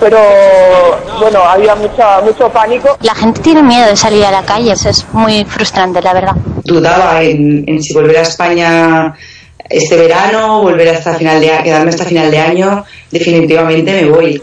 Pero 0.00 0.18
bueno, 1.20 1.40
había 1.44 1.74
mucha, 1.74 2.20
mucho 2.22 2.48
pánico. 2.48 2.96
La 3.02 3.14
gente 3.14 3.40
tiene 3.42 3.62
miedo 3.62 3.86
de 3.86 3.96
salir 3.96 4.24
a 4.24 4.30
la 4.30 4.42
calle, 4.42 4.72
eso 4.72 4.88
es 4.88 5.06
muy 5.12 5.44
frustrante, 5.44 6.00
la 6.02 6.14
verdad. 6.14 6.34
Dudaba 6.64 7.22
en, 7.22 7.64
en 7.66 7.82
si 7.82 7.92
volver 7.94 8.16
a 8.16 8.22
España 8.22 9.14
este 9.70 9.96
verano, 9.96 10.62
volver 10.62 10.88
hasta 10.88 11.14
final 11.14 11.40
de 11.40 11.48
quedarme 11.62 11.90
hasta 11.90 12.04
final 12.04 12.30
de 12.30 12.38
año, 12.38 12.84
definitivamente 13.10 14.02
me 14.02 14.10
voy. 14.10 14.42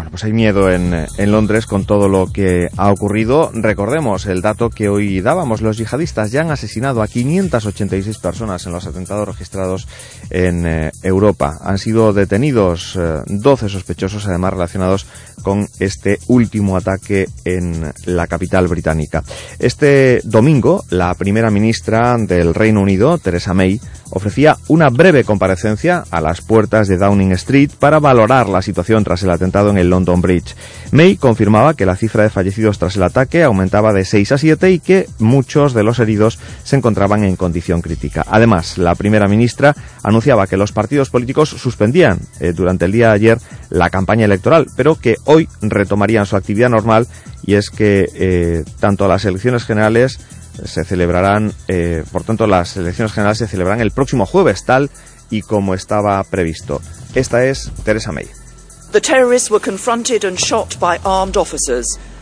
Bueno, 0.00 0.12
pues 0.12 0.24
hay 0.24 0.32
miedo 0.32 0.70
en, 0.70 1.06
Londres 1.30 1.66
con 1.66 1.84
todo 1.84 2.08
lo 2.08 2.26
que 2.32 2.68
ha 2.76 2.90
ocurrido. 2.90 3.50
Recordemos 3.52 4.24
el 4.26 4.40
dato 4.40 4.70
que 4.70 4.88
hoy 4.88 5.20
dábamos. 5.20 5.60
Los 5.60 5.76
yihadistas 5.76 6.30
ya 6.30 6.40
han 6.40 6.50
asesinado 6.50 7.02
a 7.02 7.06
586 7.06 8.16
personas 8.18 8.64
en 8.64 8.72
los 8.72 8.86
atentados 8.86 9.28
registrados 9.28 9.88
en 10.30 10.66
eh, 10.66 10.92
Europa. 11.02 11.58
Han 11.60 11.76
sido 11.76 12.12
detenidos 12.14 12.98
12 13.26 13.66
eh, 13.66 13.68
sospechosos, 13.68 14.26
además 14.26 14.54
relacionados 14.54 15.06
con 15.40 15.68
este 15.78 16.18
último 16.28 16.76
ataque 16.76 17.28
en 17.44 17.92
la 18.06 18.26
capital 18.26 18.68
británica. 18.68 19.22
Este 19.58 20.20
domingo, 20.24 20.84
la 20.90 21.14
primera 21.14 21.50
ministra 21.50 22.16
del 22.18 22.54
Reino 22.54 22.80
Unido, 22.80 23.18
Theresa 23.18 23.54
May, 23.54 23.80
ofrecía 24.10 24.56
una 24.68 24.88
breve 24.90 25.24
comparecencia 25.24 26.04
a 26.10 26.20
las 26.20 26.40
puertas 26.40 26.88
de 26.88 26.96
Downing 26.96 27.32
Street 27.32 27.70
para 27.78 28.00
valorar 28.00 28.48
la 28.48 28.62
situación 28.62 29.04
tras 29.04 29.22
el 29.22 29.30
atentado 29.30 29.70
en 29.70 29.78
el 29.78 29.88
London 29.88 30.20
Bridge. 30.20 30.54
May 30.90 31.16
confirmaba 31.16 31.74
que 31.74 31.86
la 31.86 31.96
cifra 31.96 32.24
de 32.24 32.30
fallecidos 32.30 32.78
tras 32.78 32.96
el 32.96 33.02
ataque 33.04 33.42
aumentaba 33.42 33.92
de 33.92 34.04
6 34.04 34.32
a 34.32 34.38
7 34.38 34.70
y 34.70 34.80
que 34.80 35.06
muchos 35.18 35.74
de 35.74 35.84
los 35.84 35.98
heridos 35.98 36.38
se 36.64 36.76
encontraban 36.76 37.24
en 37.24 37.36
condición 37.36 37.80
crítica. 37.80 38.24
Además, 38.28 38.78
la 38.78 38.94
primera 38.94 39.28
ministra 39.28 39.74
anunciaba 40.02 40.46
que 40.46 40.56
los 40.56 40.72
partidos 40.72 41.10
políticos 41.10 41.50
suspendían 41.50 42.18
eh, 42.40 42.52
durante 42.52 42.86
el 42.86 42.92
día 42.92 43.08
de 43.08 43.14
ayer 43.14 43.38
la 43.68 43.90
campaña 43.90 44.24
electoral, 44.24 44.66
pero 44.76 44.96
que 44.96 45.16
hoy 45.30 45.48
retomarían 45.62 46.26
su 46.26 46.36
actividad 46.36 46.68
normal 46.68 47.06
y 47.44 47.54
es 47.54 47.70
que 47.70 48.08
eh, 48.14 48.64
tanto 48.80 49.08
las 49.08 49.24
elecciones 49.24 49.64
generales 49.64 50.18
se 50.64 50.84
celebrarán, 50.84 51.52
eh, 51.68 52.04
por 52.12 52.24
tanto 52.24 52.46
las 52.46 52.76
elecciones 52.76 53.12
generales 53.12 53.38
se 53.38 53.46
celebrarán 53.46 53.80
el 53.80 53.92
próximo 53.92 54.26
jueves, 54.26 54.64
tal 54.64 54.90
y 55.30 55.42
como 55.42 55.74
estaba 55.74 56.22
previsto. 56.24 56.82
Esta 57.14 57.44
es 57.44 57.70
Teresa 57.84 58.12
May. 58.12 58.28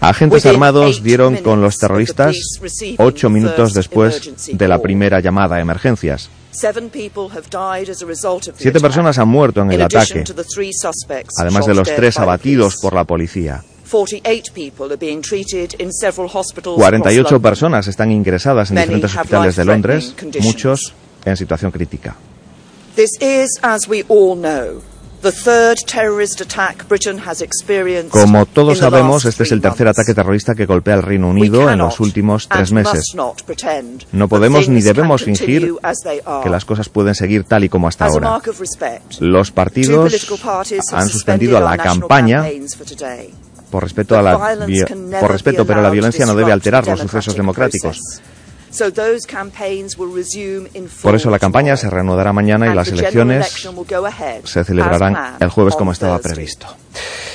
Agentes 0.00 0.44
armados 0.44 1.02
dieron 1.02 1.36
con 1.36 1.62
los 1.62 1.78
terroristas 1.78 2.36
ocho 2.98 3.30
minutos 3.30 3.72
después 3.72 4.30
de 4.52 4.68
la 4.68 4.80
primera 4.80 5.20
llamada 5.20 5.56
a 5.56 5.60
emergencias. 5.60 6.28
Siete 8.56 8.80
personas 8.80 9.18
han 9.18 9.28
muerto 9.28 9.62
en 9.62 9.72
el 9.72 9.82
ataque, 9.82 10.24
además 11.36 11.66
de 11.66 11.74
los 11.74 11.88
tres 11.88 12.18
abatidos 12.18 12.76
por 12.82 12.94
la 12.94 13.04
policía. 13.04 13.62
48 16.76 17.40
personas 17.40 17.86
están 17.88 18.10
ingresadas 18.12 18.70
en 18.70 18.76
diferentes 18.76 19.16
hospitales 19.16 19.56
de 19.56 19.64
Londres, 19.64 20.14
muchos 20.40 20.92
en 21.24 21.36
situación 21.36 21.70
crítica. 21.70 22.14
Como 28.10 28.46
todos 28.46 28.78
sabemos, 28.78 29.24
este 29.24 29.42
es 29.42 29.52
el 29.52 29.60
tercer 29.60 29.88
ataque 29.88 30.14
terrorista 30.14 30.54
que 30.54 30.66
golpea 30.66 30.94
al 30.94 31.02
Reino 31.02 31.28
Unido 31.28 31.68
en 31.70 31.78
los 31.78 32.00
últimos 32.00 32.48
tres 32.48 32.72
meses. 32.72 33.14
No 34.12 34.28
podemos 34.28 34.68
ni 34.68 34.80
debemos 34.80 35.24
fingir 35.24 35.74
que 36.42 36.48
las 36.48 36.64
cosas 36.64 36.88
pueden 36.88 37.14
seguir 37.14 37.44
tal 37.44 37.64
y 37.64 37.68
como 37.68 37.88
hasta 37.88 38.06
ahora. 38.06 38.40
Los 39.20 39.50
partidos 39.50 40.12
han 40.92 41.08
suspendido 41.08 41.60
la 41.60 41.76
campaña 41.76 42.44
por 43.70 43.82
respeto, 43.82 44.16
a 44.18 44.22
la 44.22 44.38
por 45.20 45.30
respeto, 45.30 45.66
pero 45.66 45.82
la 45.82 45.90
violencia 45.90 46.24
no 46.26 46.34
debe 46.34 46.52
alterar 46.52 46.86
los 46.86 47.00
sucesos 47.00 47.34
democráticos. 47.34 47.98
Por 51.02 51.14
eso 51.14 51.30
la 51.30 51.38
campaña 51.38 51.76
se 51.76 51.90
reanudará 51.90 52.32
mañana 52.32 52.70
y 52.70 52.74
las 52.74 52.88
elecciones 52.88 53.68
se 54.44 54.64
celebrarán 54.64 55.36
el 55.40 55.48
jueves 55.48 55.74
como 55.74 55.92
estaba 55.92 56.18
previsto. 56.18 56.66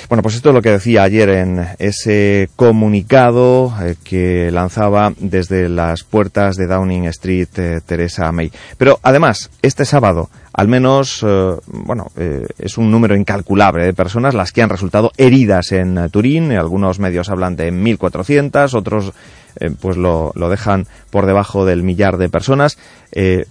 Bueno, 0.10 0.22
pues 0.22 0.36
esto 0.36 0.50
es 0.50 0.56
lo 0.56 0.62
que 0.62 0.70
decía 0.70 1.04
ayer 1.04 1.30
en 1.30 1.66
ese 1.80 2.50
comunicado 2.56 3.74
eh, 3.82 3.96
que 4.04 4.52
lanzaba 4.52 5.14
desde 5.18 5.70
las 5.70 6.04
puertas 6.04 6.56
de 6.56 6.68
Downing 6.68 7.06
Street 7.06 7.48
eh, 7.58 7.82
Teresa 7.86 8.32
May. 8.32 8.52
Pero 8.78 9.00
además, 9.02 9.50
este 9.62 9.86
sábado, 9.86 10.30
al 10.52 10.68
menos, 10.68 11.24
eh, 11.26 11.56
bueno, 11.66 12.12
es 12.16 12.78
un 12.78 12.92
número 12.92 13.16
incalculable 13.16 13.86
de 13.86 13.94
personas 13.94 14.36
las 14.36 14.52
que 14.52 14.62
han 14.62 14.70
resultado 14.70 15.12
heridas 15.18 15.72
en 15.72 16.10
Turín. 16.12 16.52
Algunos 16.52 17.00
medios 17.00 17.30
hablan 17.30 17.56
de 17.56 17.72
1.400, 17.72 18.74
otros 18.76 19.14
eh, 19.60 19.72
pues 19.80 19.98
lo, 19.98 20.32
lo, 20.36 20.50
dejan 20.50 20.88
por 21.10 21.26
debajo 21.26 21.66
del 21.66 21.84
millar 21.84 22.18
de 22.18 22.30
personas. 22.30 22.78
Eh, 23.12 23.46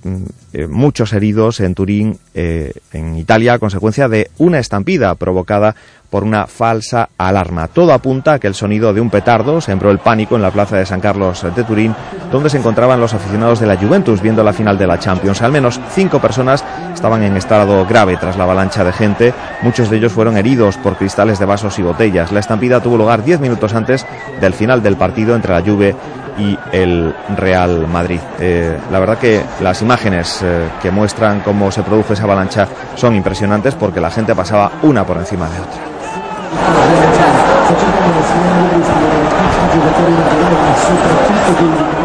eh, 0.52 0.66
muchos 0.66 1.12
heridos 1.12 1.60
en 1.60 1.74
Turín, 1.74 2.18
en 2.34 3.16
Italia, 3.16 3.54
a 3.54 3.58
consecuencia 3.58 4.08
de 4.08 4.30
una 4.38 4.58
estampida 4.58 5.14
provocada 5.14 5.74
por 6.12 6.24
una 6.24 6.46
falsa 6.46 7.08
alarma. 7.16 7.68
Todo 7.68 7.94
apunta 7.94 8.34
a 8.34 8.38
que 8.38 8.46
el 8.46 8.54
sonido 8.54 8.92
de 8.92 9.00
un 9.00 9.08
petardo 9.08 9.62
sembró 9.62 9.90
el 9.90 9.98
pánico 9.98 10.36
en 10.36 10.42
la 10.42 10.50
plaza 10.50 10.76
de 10.76 10.84
San 10.84 11.00
Carlos 11.00 11.42
de 11.56 11.64
Turín, 11.64 11.94
donde 12.30 12.50
se 12.50 12.58
encontraban 12.58 13.00
los 13.00 13.14
aficionados 13.14 13.60
de 13.60 13.66
la 13.66 13.78
Juventus 13.78 14.20
viendo 14.20 14.44
la 14.44 14.52
final 14.52 14.76
de 14.76 14.86
la 14.86 14.98
Champions. 14.98 15.40
Al 15.40 15.52
menos 15.52 15.80
cinco 15.94 16.20
personas 16.20 16.62
estaban 16.92 17.22
en 17.22 17.38
estado 17.38 17.86
grave 17.86 18.18
tras 18.18 18.36
la 18.36 18.44
avalancha 18.44 18.84
de 18.84 18.92
gente. 18.92 19.32
Muchos 19.62 19.88
de 19.88 19.96
ellos 19.96 20.12
fueron 20.12 20.36
heridos 20.36 20.76
por 20.76 20.96
cristales 20.96 21.38
de 21.38 21.46
vasos 21.46 21.78
y 21.78 21.82
botellas. 21.82 22.30
La 22.30 22.40
estampida 22.40 22.82
tuvo 22.82 22.98
lugar 22.98 23.24
diez 23.24 23.40
minutos 23.40 23.72
antes 23.72 24.04
del 24.38 24.52
final 24.52 24.82
del 24.82 24.98
partido 24.98 25.34
entre 25.34 25.54
la 25.54 25.62
Juve 25.62 25.96
y 26.38 26.58
el 26.72 27.14
Real 27.36 27.86
Madrid. 27.86 28.20
Eh, 28.38 28.76
la 28.90 28.98
verdad 28.98 29.18
que 29.18 29.42
las 29.60 29.82
imágenes 29.82 30.40
eh, 30.42 30.68
que 30.80 30.90
muestran 30.90 31.40
cómo 31.40 31.70
se 31.70 31.82
produjo 31.82 32.12
esa 32.12 32.24
avalancha 32.24 32.66
son 32.94 33.14
impresionantes 33.14 33.74
porque 33.74 34.00
la 34.00 34.10
gente 34.10 34.34
pasaba 34.34 34.72
una 34.82 35.04
por 35.04 35.16
encima 35.18 35.48
de 35.48 35.60
otra. 35.60 35.82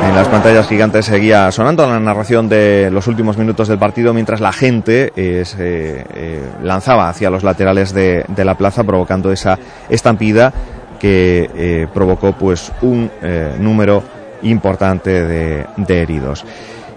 En 0.08 0.16
las 0.16 0.28
pantallas 0.30 0.68
gigantes 0.68 1.06
seguía 1.06 1.52
sonando 1.52 1.86
la 1.86 2.00
narración 2.00 2.50
de 2.50 2.90
los 2.92 3.08
últimos 3.08 3.38
minutos 3.38 3.68
del 3.68 3.78
partido 3.78 4.14
mientras 4.14 4.40
la 4.40 4.52
gente 4.52 5.12
eh, 5.16 5.44
se 5.46 6.06
lanzaba 6.64 7.10
hacia 7.10 7.30
los 7.30 7.44
laterales 7.44 7.94
de, 7.94 8.26
la 8.38 8.56
plaza 8.56 8.84
provocando 8.84 9.32
esa 9.32 9.60
estampida 9.90 10.54
que 11.00 11.88
provocó 11.94 12.32
pues 12.34 12.72
un 12.82 13.12
número 13.60 14.02
importante 14.42 15.24
de 15.24 15.66
heridos. 16.02 16.46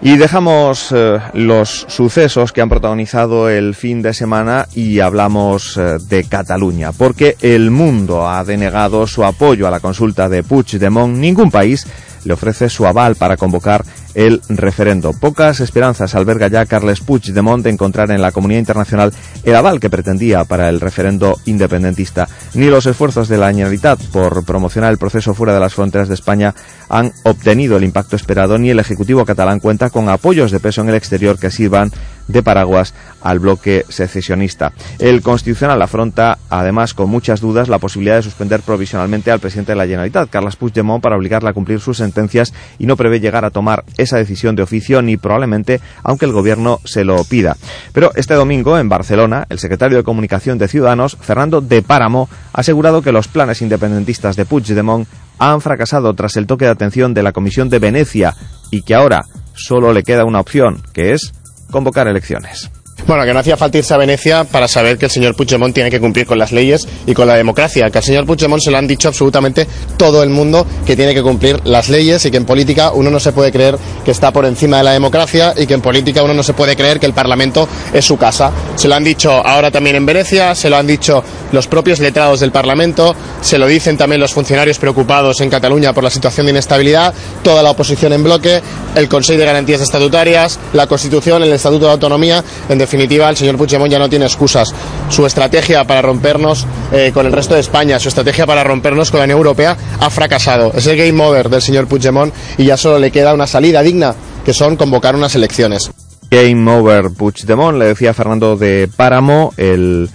Y 0.03 0.17
dejamos 0.17 0.91
eh, 0.91 1.19
los 1.33 1.85
sucesos 1.87 2.51
que 2.51 2.61
han 2.61 2.69
protagonizado 2.69 3.49
el 3.49 3.75
fin 3.75 4.01
de 4.01 4.15
semana 4.15 4.67
y 4.73 4.99
hablamos 4.99 5.77
eh, 5.77 5.99
de 6.09 6.23
Cataluña, 6.23 6.91
porque 6.91 7.37
el 7.39 7.69
mundo 7.69 8.27
ha 8.27 8.43
denegado 8.43 9.05
su 9.05 9.23
apoyo 9.23 9.67
a 9.67 9.71
la 9.71 9.79
consulta 9.79 10.27
de 10.27 10.41
Puigdemont. 10.41 11.15
Ningún 11.15 11.51
país 11.51 11.85
le 12.23 12.33
ofrece 12.33 12.69
su 12.69 12.85
aval 12.85 13.15
para 13.15 13.37
convocar 13.37 13.83
el 14.13 14.41
referendo. 14.49 15.13
Pocas 15.13 15.59
esperanzas 15.59 16.15
alberga 16.15 16.47
ya 16.47 16.65
Carles 16.65 16.99
Puigdemont 16.99 17.63
de 17.63 17.69
encontrar 17.69 18.11
en 18.11 18.21
la 18.21 18.31
comunidad 18.31 18.59
internacional 18.59 19.13
el 19.43 19.55
aval 19.55 19.79
que 19.79 19.89
pretendía 19.89 20.43
para 20.43 20.69
el 20.69 20.79
referendo 20.79 21.37
independentista. 21.45 22.27
Ni 22.53 22.67
los 22.67 22.85
esfuerzos 22.85 23.29
de 23.29 23.37
la 23.37 23.47
Generalitat 23.47 24.03
por 24.07 24.43
promocionar 24.45 24.91
el 24.91 24.97
proceso 24.97 25.33
fuera 25.33 25.53
de 25.53 25.59
las 25.59 25.73
fronteras 25.73 26.07
de 26.07 26.15
España 26.15 26.53
han 26.89 27.13
obtenido 27.23 27.77
el 27.77 27.83
impacto 27.83 28.15
esperado, 28.15 28.57
ni 28.57 28.69
el 28.69 28.79
Ejecutivo 28.79 29.25
catalán 29.25 29.59
cuenta 29.59 29.89
con 29.89 30.09
apoyos 30.09 30.51
de 30.51 30.59
peso 30.59 30.81
en 30.81 30.89
el 30.89 30.95
exterior 30.95 31.39
que 31.39 31.51
sirvan 31.51 31.91
de 32.31 32.43
paraguas 32.43 32.93
al 33.21 33.39
bloque 33.39 33.85
secesionista. 33.89 34.73
El 34.99 35.21
Constitucional 35.21 35.81
afronta, 35.81 36.37
además, 36.49 36.93
con 36.93 37.09
muchas 37.09 37.41
dudas, 37.41 37.69
la 37.69 37.79
posibilidad 37.79 38.15
de 38.15 38.23
suspender 38.23 38.61
provisionalmente 38.61 39.31
al 39.31 39.39
presidente 39.39 39.73
de 39.73 39.77
la 39.77 39.85
Generalitat, 39.85 40.29
Carles 40.29 40.55
Puigdemont, 40.55 41.01
para 41.01 41.17
obligarle 41.17 41.49
a 41.49 41.53
cumplir 41.53 41.79
sus 41.79 41.97
sentencias 41.97 42.53
y 42.79 42.85
no 42.85 42.97
prevé 42.97 43.19
llegar 43.19 43.45
a 43.45 43.51
tomar 43.51 43.83
esa 43.97 44.17
decisión 44.17 44.55
de 44.55 44.63
oficio 44.63 45.01
ni 45.01 45.17
probablemente 45.17 45.81
aunque 46.03 46.25
el 46.25 46.31
gobierno 46.31 46.79
se 46.85 47.03
lo 47.03 47.23
pida. 47.23 47.55
Pero 47.93 48.11
este 48.15 48.33
domingo 48.33 48.77
en 48.77 48.89
Barcelona, 48.89 49.45
el 49.49 49.59
secretario 49.59 49.97
de 49.97 50.03
Comunicación 50.03 50.57
de 50.57 50.67
Ciudadanos, 50.67 51.17
Fernando 51.19 51.61
de 51.61 51.81
Páramo, 51.81 52.29
ha 52.53 52.61
asegurado 52.61 53.01
que 53.01 53.11
los 53.11 53.27
planes 53.27 53.61
independentistas 53.61 54.35
de 54.35 54.45
Puigdemont 54.45 55.07
han 55.39 55.61
fracasado 55.61 56.13
tras 56.13 56.37
el 56.37 56.47
toque 56.47 56.65
de 56.65 56.71
atención 56.71 57.13
de 57.13 57.23
la 57.23 57.31
Comisión 57.31 57.69
de 57.69 57.79
Venecia 57.79 58.35
y 58.69 58.83
que 58.83 58.95
ahora 58.95 59.25
solo 59.53 59.93
le 59.93 60.03
queda 60.03 60.25
una 60.25 60.39
opción, 60.39 60.81
que 60.93 61.13
es 61.13 61.33
convocar 61.71 62.07
elecciones. 62.07 62.69
Bueno, 63.07 63.25
que 63.25 63.33
no 63.33 63.39
hacía 63.39 63.57
falta 63.57 63.77
irse 63.77 63.93
a 63.93 63.97
Venecia 63.97 64.43
para 64.43 64.67
saber 64.67 64.97
que 64.97 65.05
el 65.05 65.11
señor 65.11 65.35
Puigdemont 65.35 65.73
tiene 65.73 65.89
que 65.89 65.99
cumplir 65.99 66.25
con 66.25 66.37
las 66.37 66.51
leyes 66.51 66.87
y 67.05 67.13
con 67.13 67.27
la 67.27 67.35
democracia, 67.35 67.89
que 67.89 67.97
al 67.97 68.03
señor 68.03 68.25
Puigdemont 68.25 68.61
se 68.61 68.71
lo 68.71 68.77
han 68.77 68.87
dicho 68.87 69.07
absolutamente 69.07 69.67
todo 69.97 70.23
el 70.23 70.29
mundo 70.29 70.65
que 70.85 70.95
tiene 70.95 71.13
que 71.13 71.23
cumplir 71.23 71.59
las 71.65 71.89
leyes 71.89 72.25
y 72.25 72.31
que 72.31 72.37
en 72.37 72.45
política 72.45 72.91
uno 72.91 73.09
no 73.09 73.19
se 73.19 73.31
puede 73.31 73.51
creer 73.51 73.77
que 74.05 74.11
está 74.11 74.31
por 74.31 74.45
encima 74.45 74.77
de 74.77 74.83
la 74.83 74.91
democracia 74.91 75.53
y 75.57 75.65
que 75.65 75.73
en 75.73 75.81
política 75.81 76.23
uno 76.23 76.33
no 76.33 76.43
se 76.43 76.53
puede 76.53 76.75
creer 76.75 76.99
que 76.99 77.05
el 77.05 77.13
Parlamento 77.13 77.67
es 77.93 78.05
su 78.05 78.17
casa. 78.17 78.51
Se 78.75 78.87
lo 78.87 78.95
han 78.95 79.03
dicho 79.03 79.31
ahora 79.31 79.71
también 79.71 79.95
en 79.95 80.05
Venecia, 80.05 80.55
se 80.55 80.69
lo 80.69 80.77
han 80.77 80.87
dicho 80.87 81.23
los 81.51 81.67
propios 81.67 81.99
letrados 81.99 82.39
del 82.39 82.51
Parlamento, 82.51 83.15
se 83.41 83.57
lo 83.57 83.67
dicen 83.67 83.97
también 83.97 84.21
los 84.21 84.33
funcionarios 84.33 84.77
preocupados 84.77 85.41
en 85.41 85.49
Cataluña 85.49 85.93
por 85.93 86.03
la 86.03 86.09
situación 86.09 86.45
de 86.45 86.51
inestabilidad, 86.51 87.13
toda 87.43 87.63
la 87.63 87.71
oposición 87.71 88.13
en 88.13 88.23
bloque, 88.23 88.61
el 88.95 89.09
Consejo 89.09 89.39
de 89.39 89.45
Garantías 89.45 89.81
Estatutarias, 89.81 90.59
la 90.73 90.87
Constitución, 90.87 91.43
el 91.43 91.51
Estatuto 91.53 91.85
de 91.85 91.91
Autonomía, 91.91 92.43
en 92.69 92.77
el 92.93 93.37
señor 93.37 93.57
Puigdemont 93.57 93.91
ya 93.91 93.99
no 93.99 94.09
tiene 94.09 94.25
excusas. 94.25 94.73
Su 95.09 95.25
estrategia 95.25 95.85
para 95.85 96.01
rompernos 96.01 96.65
eh, 96.91 97.11
con 97.13 97.25
el 97.25 97.31
resto 97.31 97.53
de 97.53 97.61
España, 97.61 97.99
su 97.99 98.09
estrategia 98.09 98.45
para 98.45 98.63
rompernos 98.63 99.11
con 99.11 99.19
la 99.19 99.25
Unión 99.25 99.37
Europea 99.37 99.77
ha 99.99 100.09
fracasado. 100.09 100.71
Es 100.75 100.87
el 100.87 100.97
game 100.97 101.23
over 101.23 101.49
del 101.49 101.61
señor 101.61 101.87
Puigdemont 101.87 102.33
y 102.57 102.65
ya 102.65 102.77
solo 102.77 102.99
le 102.99 103.11
queda 103.11 103.33
una 103.33 103.47
salida 103.47 103.81
digna, 103.81 104.15
que 104.45 104.53
son 104.53 104.75
convocar 104.75 105.15
unas 105.15 105.35
elecciones. 105.35 105.91
Game 106.29 106.71
over 106.71 107.09
Puigdemont, 107.11 107.77
le 107.77 107.85
decía 107.85 108.13
Fernando 108.13 108.55
de 108.55 108.89
Páramo, 108.95 109.53
el 109.57 110.09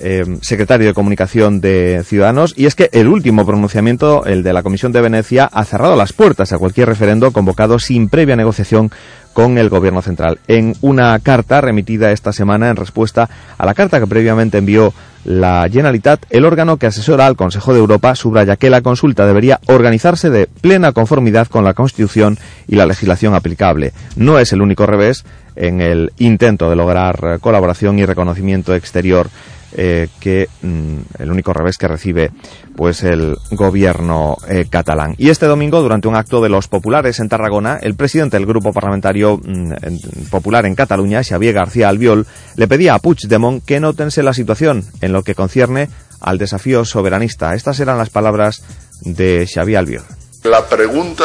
eh, 0.00 0.24
secretario 0.42 0.86
de 0.86 0.94
Comunicación 0.94 1.60
de 1.60 2.02
Ciudadanos, 2.04 2.54
y 2.56 2.66
es 2.66 2.74
que 2.74 2.90
el 2.92 3.08
último 3.08 3.44
pronunciamiento, 3.44 4.24
el 4.24 4.42
de 4.42 4.52
la 4.52 4.62
Comisión 4.62 4.92
de 4.92 5.00
Venecia, 5.00 5.44
ha 5.44 5.64
cerrado 5.64 5.96
las 5.96 6.12
puertas 6.12 6.52
a 6.52 6.58
cualquier 6.58 6.88
referendo 6.88 7.32
convocado 7.32 7.78
sin 7.78 8.08
previa 8.08 8.36
negociación 8.36 8.90
con 9.32 9.56
el 9.56 9.68
Gobierno 9.68 10.02
central. 10.02 10.38
En 10.48 10.74
una 10.80 11.18
carta 11.20 11.60
remitida 11.60 12.10
esta 12.10 12.32
semana 12.32 12.70
en 12.70 12.76
respuesta 12.76 13.28
a 13.56 13.66
la 13.66 13.74
carta 13.74 14.00
que 14.00 14.06
previamente 14.06 14.58
envió 14.58 14.92
la 15.24 15.68
Generalitat, 15.70 16.24
el 16.30 16.44
órgano 16.44 16.76
que 16.76 16.86
asesora 16.86 17.26
al 17.26 17.36
Consejo 17.36 17.72
de 17.72 17.80
Europa 17.80 18.14
subraya 18.14 18.56
que 18.56 18.70
la 18.70 18.80
consulta 18.80 19.26
debería 19.26 19.60
organizarse 19.66 20.30
de 20.30 20.46
plena 20.46 20.92
conformidad 20.92 21.48
con 21.48 21.64
la 21.64 21.74
Constitución 21.74 22.38
y 22.66 22.76
la 22.76 22.86
legislación 22.86 23.34
aplicable. 23.34 23.92
No 24.16 24.38
es 24.38 24.52
el 24.52 24.62
único 24.62 24.86
revés 24.86 25.24
en 25.54 25.80
el 25.80 26.12
intento 26.18 26.70
de 26.70 26.76
lograr 26.76 27.38
colaboración 27.40 27.98
y 27.98 28.06
reconocimiento 28.06 28.74
exterior 28.74 29.28
eh, 29.76 30.08
que 30.20 30.48
mm, 30.62 30.98
el 31.18 31.30
único 31.30 31.52
revés 31.52 31.76
que 31.76 31.88
recibe 31.88 32.30
pues 32.76 33.02
el 33.02 33.36
gobierno 33.50 34.36
eh, 34.48 34.66
catalán. 34.70 35.14
Y 35.18 35.30
este 35.30 35.46
domingo, 35.46 35.82
durante 35.82 36.08
un 36.08 36.16
acto 36.16 36.40
de 36.40 36.48
los 36.48 36.68
populares 36.68 37.18
en 37.20 37.28
Tarragona, 37.28 37.78
el 37.82 37.94
presidente 37.94 38.36
del 38.36 38.46
grupo 38.46 38.72
parlamentario 38.72 39.36
mm, 39.36 40.28
popular 40.30 40.64
en 40.64 40.74
Cataluña, 40.74 41.22
Xavier 41.22 41.54
García 41.54 41.88
Albiol, 41.88 42.26
le 42.56 42.68
pedía 42.68 42.94
a 42.94 42.98
Puigdemont 42.98 43.64
que 43.64 43.80
no 43.80 43.92
tense 43.94 44.22
la 44.22 44.32
situación 44.32 44.84
en 45.00 45.12
lo 45.12 45.22
que 45.22 45.34
concierne 45.34 45.90
al 46.20 46.38
desafío 46.38 46.84
soberanista. 46.84 47.54
Estas 47.54 47.78
eran 47.80 47.98
las 47.98 48.10
palabras 48.10 48.62
de 49.02 49.46
Xavier 49.52 49.78
Albiol. 49.78 50.04
La 50.44 50.66
pregunta 50.66 51.24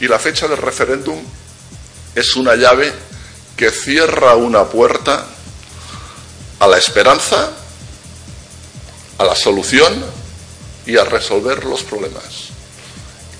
y 0.00 0.08
la 0.08 0.18
fecha 0.18 0.46
del 0.46 0.58
referéndum 0.58 1.16
es 2.14 2.36
una 2.36 2.54
llave 2.54 2.92
que 3.56 3.70
cierra 3.70 4.36
una 4.36 4.64
puerta 4.64 5.24
a 6.60 6.66
la 6.66 6.78
esperanza, 6.78 7.50
a 9.18 9.24
la 9.24 9.34
solución 9.34 10.04
y 10.86 10.96
a 10.96 11.04
resolver 11.04 11.64
los 11.64 11.82
problemas. 11.82 12.48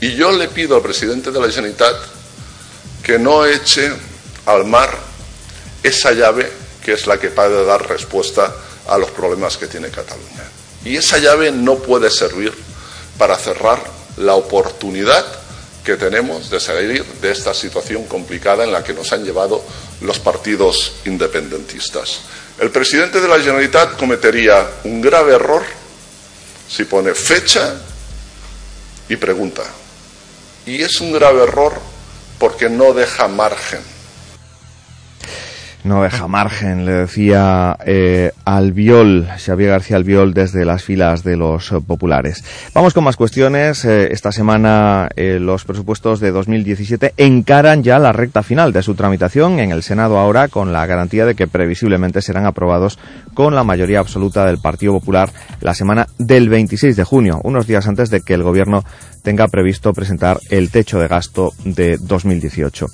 Y 0.00 0.14
yo 0.14 0.30
le 0.32 0.48
pido 0.48 0.76
al 0.76 0.82
presidente 0.82 1.30
de 1.30 1.40
la 1.40 1.48
Generalitat 1.48 1.96
que 3.02 3.18
no 3.18 3.44
eche 3.44 3.92
al 4.46 4.64
mar 4.64 4.96
esa 5.82 6.12
llave 6.12 6.50
que 6.84 6.92
es 6.92 7.06
la 7.06 7.18
que 7.18 7.30
puede 7.30 7.64
dar 7.64 7.86
respuesta 7.88 8.54
a 8.86 8.96
los 8.96 9.10
problemas 9.10 9.56
que 9.56 9.66
tiene 9.66 9.90
Cataluña. 9.90 10.44
Y 10.84 10.96
esa 10.96 11.18
llave 11.18 11.50
no 11.50 11.76
puede 11.76 12.10
servir 12.10 12.52
para 13.18 13.36
cerrar 13.36 13.82
la 14.16 14.34
oportunidad 14.34 15.24
que 15.84 15.96
tenemos 15.96 16.50
de 16.50 16.60
salir 16.60 17.04
de 17.04 17.30
esta 17.30 17.52
situación 17.52 18.04
complicada 18.04 18.64
en 18.64 18.72
la 18.72 18.84
que 18.84 18.94
nos 18.94 19.12
han 19.12 19.24
llevado 19.24 19.62
los 20.00 20.18
partidos 20.18 20.94
independentistas. 21.04 22.20
El 22.58 22.70
presidente 22.70 23.20
de 23.20 23.28
la 23.28 23.38
Generalitat 23.38 23.96
cometería 23.96 24.68
un 24.84 25.00
grave 25.00 25.34
error 25.34 25.62
si 26.68 26.84
pone 26.84 27.14
fecha 27.14 27.74
y 29.08 29.16
pregunta. 29.16 29.62
Y 30.66 30.82
es 30.82 31.00
un 31.00 31.12
grave 31.12 31.44
error 31.44 31.80
porque 32.38 32.68
no 32.68 32.92
deja 32.92 33.26
margen 33.28 33.97
no 35.84 36.02
deja 36.02 36.28
margen, 36.28 36.84
le 36.84 36.92
decía 36.92 37.76
eh, 37.84 38.32
Albiol, 38.44 39.28
Xavier 39.38 39.70
García 39.70 39.96
Albiol, 39.96 40.34
desde 40.34 40.64
las 40.64 40.82
filas 40.82 41.22
de 41.22 41.36
los 41.36 41.70
populares. 41.86 42.44
Vamos 42.74 42.94
con 42.94 43.04
más 43.04 43.16
cuestiones. 43.16 43.84
Eh, 43.84 44.12
esta 44.12 44.32
semana 44.32 45.08
eh, 45.16 45.38
los 45.40 45.64
presupuestos 45.64 46.20
de 46.20 46.30
2017 46.30 47.14
encaran 47.16 47.82
ya 47.82 47.98
la 47.98 48.12
recta 48.12 48.42
final 48.42 48.72
de 48.72 48.82
su 48.82 48.94
tramitación 48.94 49.60
en 49.60 49.70
el 49.70 49.82
Senado 49.82 50.18
ahora 50.18 50.48
con 50.48 50.72
la 50.72 50.86
garantía 50.86 51.26
de 51.26 51.34
que 51.34 51.46
previsiblemente 51.46 52.22
serán 52.22 52.46
aprobados 52.46 52.98
con 53.34 53.54
la 53.54 53.64
mayoría 53.64 54.00
absoluta 54.00 54.44
del 54.46 54.58
Partido 54.58 54.92
Popular 54.92 55.30
la 55.60 55.74
semana 55.74 56.06
del 56.18 56.48
26 56.48 56.96
de 56.96 57.04
junio, 57.04 57.40
unos 57.44 57.66
días 57.66 57.86
antes 57.86 58.10
de 58.10 58.20
que 58.20 58.34
el 58.34 58.42
Gobierno 58.42 58.84
tenga 59.22 59.48
previsto 59.48 59.92
presentar 59.92 60.38
el 60.50 60.70
techo 60.70 60.98
de 60.98 61.08
gasto 61.08 61.52
de 61.64 61.98
2018. 61.98 62.86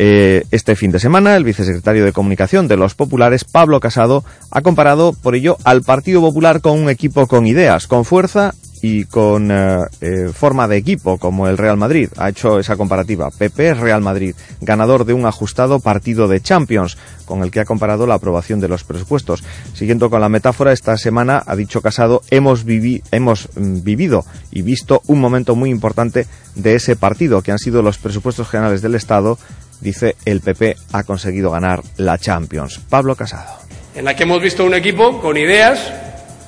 Eh, 0.00 0.44
este 0.52 0.76
fin 0.76 0.92
de 0.92 1.00
semana, 1.00 1.36
el 1.36 1.42
vicesecretario 1.42 2.04
de 2.04 2.12
Comunicación 2.12 2.68
de 2.68 2.76
los 2.76 2.94
Populares, 2.94 3.42
Pablo 3.42 3.80
Casado, 3.80 4.24
ha 4.52 4.60
comparado 4.60 5.12
por 5.12 5.34
ello 5.34 5.56
al 5.64 5.82
Partido 5.82 6.20
Popular 6.20 6.60
con 6.60 6.78
un 6.78 6.88
equipo 6.88 7.26
con 7.26 7.48
ideas, 7.48 7.88
con 7.88 8.04
fuerza 8.04 8.54
y 8.80 9.06
con 9.06 9.50
eh, 9.50 9.80
eh, 10.00 10.30
forma 10.32 10.68
de 10.68 10.76
equipo 10.76 11.18
como 11.18 11.48
el 11.48 11.58
Real 11.58 11.76
Madrid. 11.76 12.10
Ha 12.16 12.28
hecho 12.28 12.60
esa 12.60 12.76
comparativa. 12.76 13.32
PP 13.36 13.74
Real 13.74 14.00
Madrid, 14.00 14.36
ganador 14.60 15.04
de 15.04 15.14
un 15.14 15.26
ajustado 15.26 15.80
partido 15.80 16.28
de 16.28 16.40
Champions, 16.40 16.96
con 17.24 17.42
el 17.42 17.50
que 17.50 17.58
ha 17.58 17.64
comparado 17.64 18.06
la 18.06 18.14
aprobación 18.14 18.60
de 18.60 18.68
los 18.68 18.84
presupuestos. 18.84 19.42
Siguiendo 19.74 20.10
con 20.10 20.20
la 20.20 20.28
metáfora, 20.28 20.72
esta 20.72 20.96
semana, 20.96 21.42
ha 21.44 21.56
dicho 21.56 21.82
Casado, 21.82 22.22
hemos, 22.30 22.64
hemos 23.10 23.48
mm, 23.56 23.82
vivido 23.82 24.24
y 24.52 24.62
visto 24.62 25.02
un 25.08 25.20
momento 25.20 25.56
muy 25.56 25.70
importante 25.70 26.28
de 26.54 26.76
ese 26.76 26.94
partido, 26.94 27.42
que 27.42 27.50
han 27.50 27.58
sido 27.58 27.82
los 27.82 27.98
presupuestos 27.98 28.48
generales 28.48 28.80
del 28.80 28.94
Estado 28.94 29.38
dice 29.80 30.16
el 30.24 30.40
PP 30.40 30.76
ha 30.92 31.02
conseguido 31.04 31.50
ganar 31.50 31.82
la 31.96 32.18
Champions. 32.18 32.80
Pablo 32.88 33.14
Casado. 33.14 33.58
En 33.94 34.04
la 34.04 34.14
que 34.14 34.24
hemos 34.24 34.40
visto 34.40 34.64
un 34.64 34.74
equipo 34.74 35.20
con 35.20 35.36
ideas, 35.36 35.80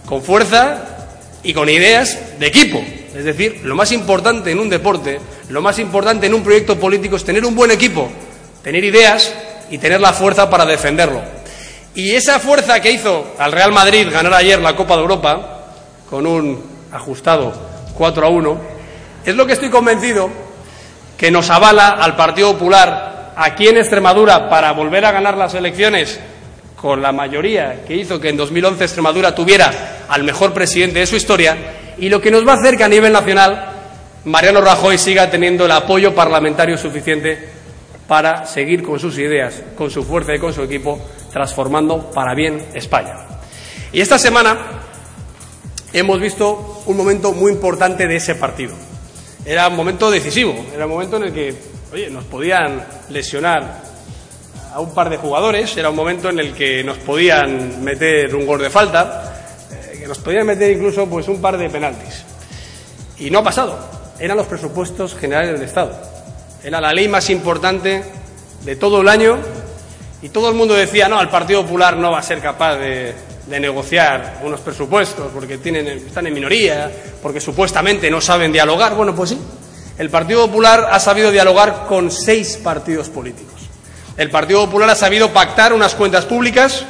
con 0.07 0.23
fuerza 0.23 0.79
y 1.43 1.53
con 1.53 1.69
ideas 1.69 2.19
de 2.39 2.47
equipo. 2.47 2.83
Es 3.15 3.25
decir, 3.25 3.63
lo 3.65 3.75
más 3.75 3.93
importante 3.93 4.53
en 4.53 4.61
un 4.61 4.69
deporte, 4.69 5.19
lo 5.49 5.61
más 5.61 5.79
importante 5.79 6.27
en 6.27 6.35
un 6.35 6.43
proyecto 6.43 6.79
político 6.79 7.17
es 7.17 7.25
tener 7.25 7.45
un 7.45 7.55
buen 7.55 7.71
equipo, 7.71 8.09
tener 8.63 8.85
ideas 8.85 9.33
y 9.71 9.79
tener 9.79 10.01
la 10.01 10.13
fuerza 10.13 10.49
para 10.49 10.65
defenderlo. 10.65 11.21
Y 11.95 12.15
esa 12.15 12.39
fuerza 12.39 12.81
que 12.81 12.93
hizo 12.93 13.35
al 13.39 13.53
Real 13.53 13.73
Madrid 13.73 14.09
ganar 14.11 14.35
ayer 14.35 14.61
la 14.61 14.77
Copa 14.77 14.95
de 14.95 15.03
Europa 15.03 15.65
con 16.09 16.27
un 16.27 16.63
ajustado 16.93 17.53
4 17.95 18.27
a 18.27 18.29
1, 18.31 18.61
es 19.25 19.35
lo 19.35 19.47
que 19.47 19.55
estoy 19.55 19.71
convencido 19.71 20.31
que 21.17 21.31
nos 21.31 21.51
avala 21.51 21.91
al 21.91 22.17
Partido 22.17 22.53
Popular 22.53 23.10
aquí 23.41 23.69
en 23.69 23.79
Extremadura 23.79 24.51
para 24.51 24.73
volver 24.73 25.03
a 25.07 25.13
ganar 25.13 25.35
las 25.35 25.55
elecciones 25.55 26.21
con 26.77 27.01
la 27.01 27.11
mayoría 27.11 27.85
que 27.87 27.97
hizo 27.97 28.21
que 28.21 28.29
en 28.29 28.37
2011 28.37 28.85
Extremadura 28.85 29.35
tuviera 29.35 30.05
al 30.11 30.25
mejor 30.25 30.53
presidente 30.53 30.99
de 30.99 31.07
su 31.07 31.17
historia 31.17 31.57
y 31.97 32.11
lo 32.11 32.21
que 32.21 32.31
nos 32.31 32.47
va 32.47 32.53
a 32.53 32.57
hacer 32.57 32.77
que 32.77 32.85
a 32.85 32.89
nivel 32.89 33.15
nacional 33.15 33.73
Mariano 34.27 34.61
Rajoy 34.61 34.99
siga 34.99 35.31
teniendo 35.31 35.65
el 35.65 35.73
apoyo 35.73 36.15
parlamentario 36.15 36.77
suficiente 36.77 37.49
para 38.07 38.45
seguir 38.45 38.83
con 38.83 39.01
sus 39.01 39.17
ideas, 39.17 39.63
con 39.75 39.91
su 39.91 40.03
fuerza 40.03 40.35
y 40.35 40.39
con 40.39 40.53
su 40.53 40.63
equipo, 40.63 41.01
transformando 41.33 42.11
para 42.11 42.35
bien 42.35 42.63
España. 42.75 43.15
Y 43.91 44.03
esta 44.03 44.19
semana 44.19 44.59
hemos 45.95 46.21
visto 46.21 46.83
un 46.85 46.97
momento 46.97 47.33
muy 47.33 47.53
importante 47.53 48.07
de 48.07 48.17
ese 48.17 48.35
partido. 48.35 48.75
Era 49.47 49.69
un 49.69 49.77
momento 49.77 50.11
decisivo, 50.11 50.55
era 50.75 50.85
un 50.85 50.93
momento 50.93 51.17
en 51.17 51.23
el 51.23 51.33
que 51.33 51.70
Oye, 51.93 52.09
nos 52.09 52.23
podían 52.25 52.85
lesionar 53.09 53.83
a 54.73 54.79
un 54.81 54.95
par 54.95 55.11
de 55.11 55.17
jugadores, 55.17 55.77
era 55.77 55.91
un 55.91 55.97
momento 55.97 56.29
en 56.29 56.39
el 56.39 56.55
que 56.55 56.85
nos 56.85 56.99
podían 56.99 57.83
meter 57.83 58.33
un 58.37 58.47
gol 58.47 58.61
de 58.61 58.71
falta, 58.71 59.67
eh, 59.73 59.99
que 59.99 60.07
nos 60.07 60.19
podían 60.19 60.47
meter 60.47 60.71
incluso 60.71 61.07
pues 61.07 61.27
un 61.27 61.41
par 61.41 61.59
de 61.59 61.69
penaltis. 61.69 62.25
Y 63.19 63.29
no 63.31 63.41
ha 63.41 63.43
pasado, 63.43 63.77
eran 64.21 64.37
los 64.37 64.47
presupuestos 64.47 65.17
generales 65.17 65.55
del 65.55 65.63
Estado. 65.63 66.01
Era 66.63 66.81
la 66.81 66.93
ley 66.93 67.09
más 67.09 67.29
importante 67.29 68.05
de 68.65 68.77
todo 68.77 69.01
el 69.01 69.09
año 69.09 69.39
y 70.23 70.29
todo 70.29 70.49
el 70.49 70.55
mundo 70.55 70.75
decía, 70.75 71.09
no, 71.09 71.21
el 71.21 71.29
Partido 71.29 71.63
Popular 71.63 71.97
no 71.97 72.13
va 72.13 72.21
a 72.21 72.23
ser 72.23 72.39
capaz 72.41 72.77
de, 72.77 73.15
de 73.49 73.61
negociar 73.61 74.43
unos 74.45 74.61
presupuestos 74.61 75.33
porque 75.35 75.59
tienen, 75.59 75.89
están 75.89 76.29
en 76.29 76.35
minoría, 76.35 76.89
porque 77.21 77.41
supuestamente 77.41 78.09
no 78.13 78.21
saben 78.21 78.53
dialogar. 78.53 78.95
Bueno, 78.95 79.13
pues 79.13 79.31
sí, 79.31 79.41
el 80.01 80.09
Partido 80.09 80.47
Popular 80.47 80.89
ha 80.91 80.99
sabido 80.99 81.31
dialogar 81.31 81.85
con 81.87 82.11
seis 82.11 82.57
partidos 82.57 83.11
políticos. 83.11 83.61
El 84.17 84.31
Partido 84.31 84.65
Popular 84.65 84.89
ha 84.89 84.95
sabido 84.95 85.31
pactar 85.31 85.75
unas 85.75 85.95
cuentas 85.95 86.25
públicas 86.25 86.87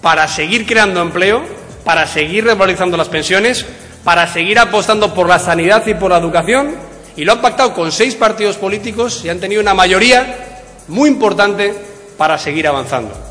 para 0.00 0.28
seguir 0.28 0.64
creando 0.64 1.02
empleo, 1.02 1.42
para 1.82 2.06
seguir 2.06 2.44
revalorizando 2.44 2.96
las 2.96 3.08
pensiones, 3.08 3.66
para 4.04 4.28
seguir 4.28 4.60
apostando 4.60 5.12
por 5.12 5.28
la 5.28 5.40
sanidad 5.40 5.84
y 5.88 5.94
por 5.94 6.12
la 6.12 6.18
educación, 6.18 6.76
y 7.16 7.24
lo 7.24 7.32
han 7.32 7.40
pactado 7.40 7.74
con 7.74 7.90
seis 7.90 8.14
partidos 8.14 8.56
políticos 8.58 9.24
y 9.24 9.28
han 9.28 9.40
tenido 9.40 9.60
una 9.60 9.74
mayoría 9.74 10.60
muy 10.86 11.08
importante 11.08 11.74
para 12.16 12.38
seguir 12.38 12.68
avanzando. 12.68 13.25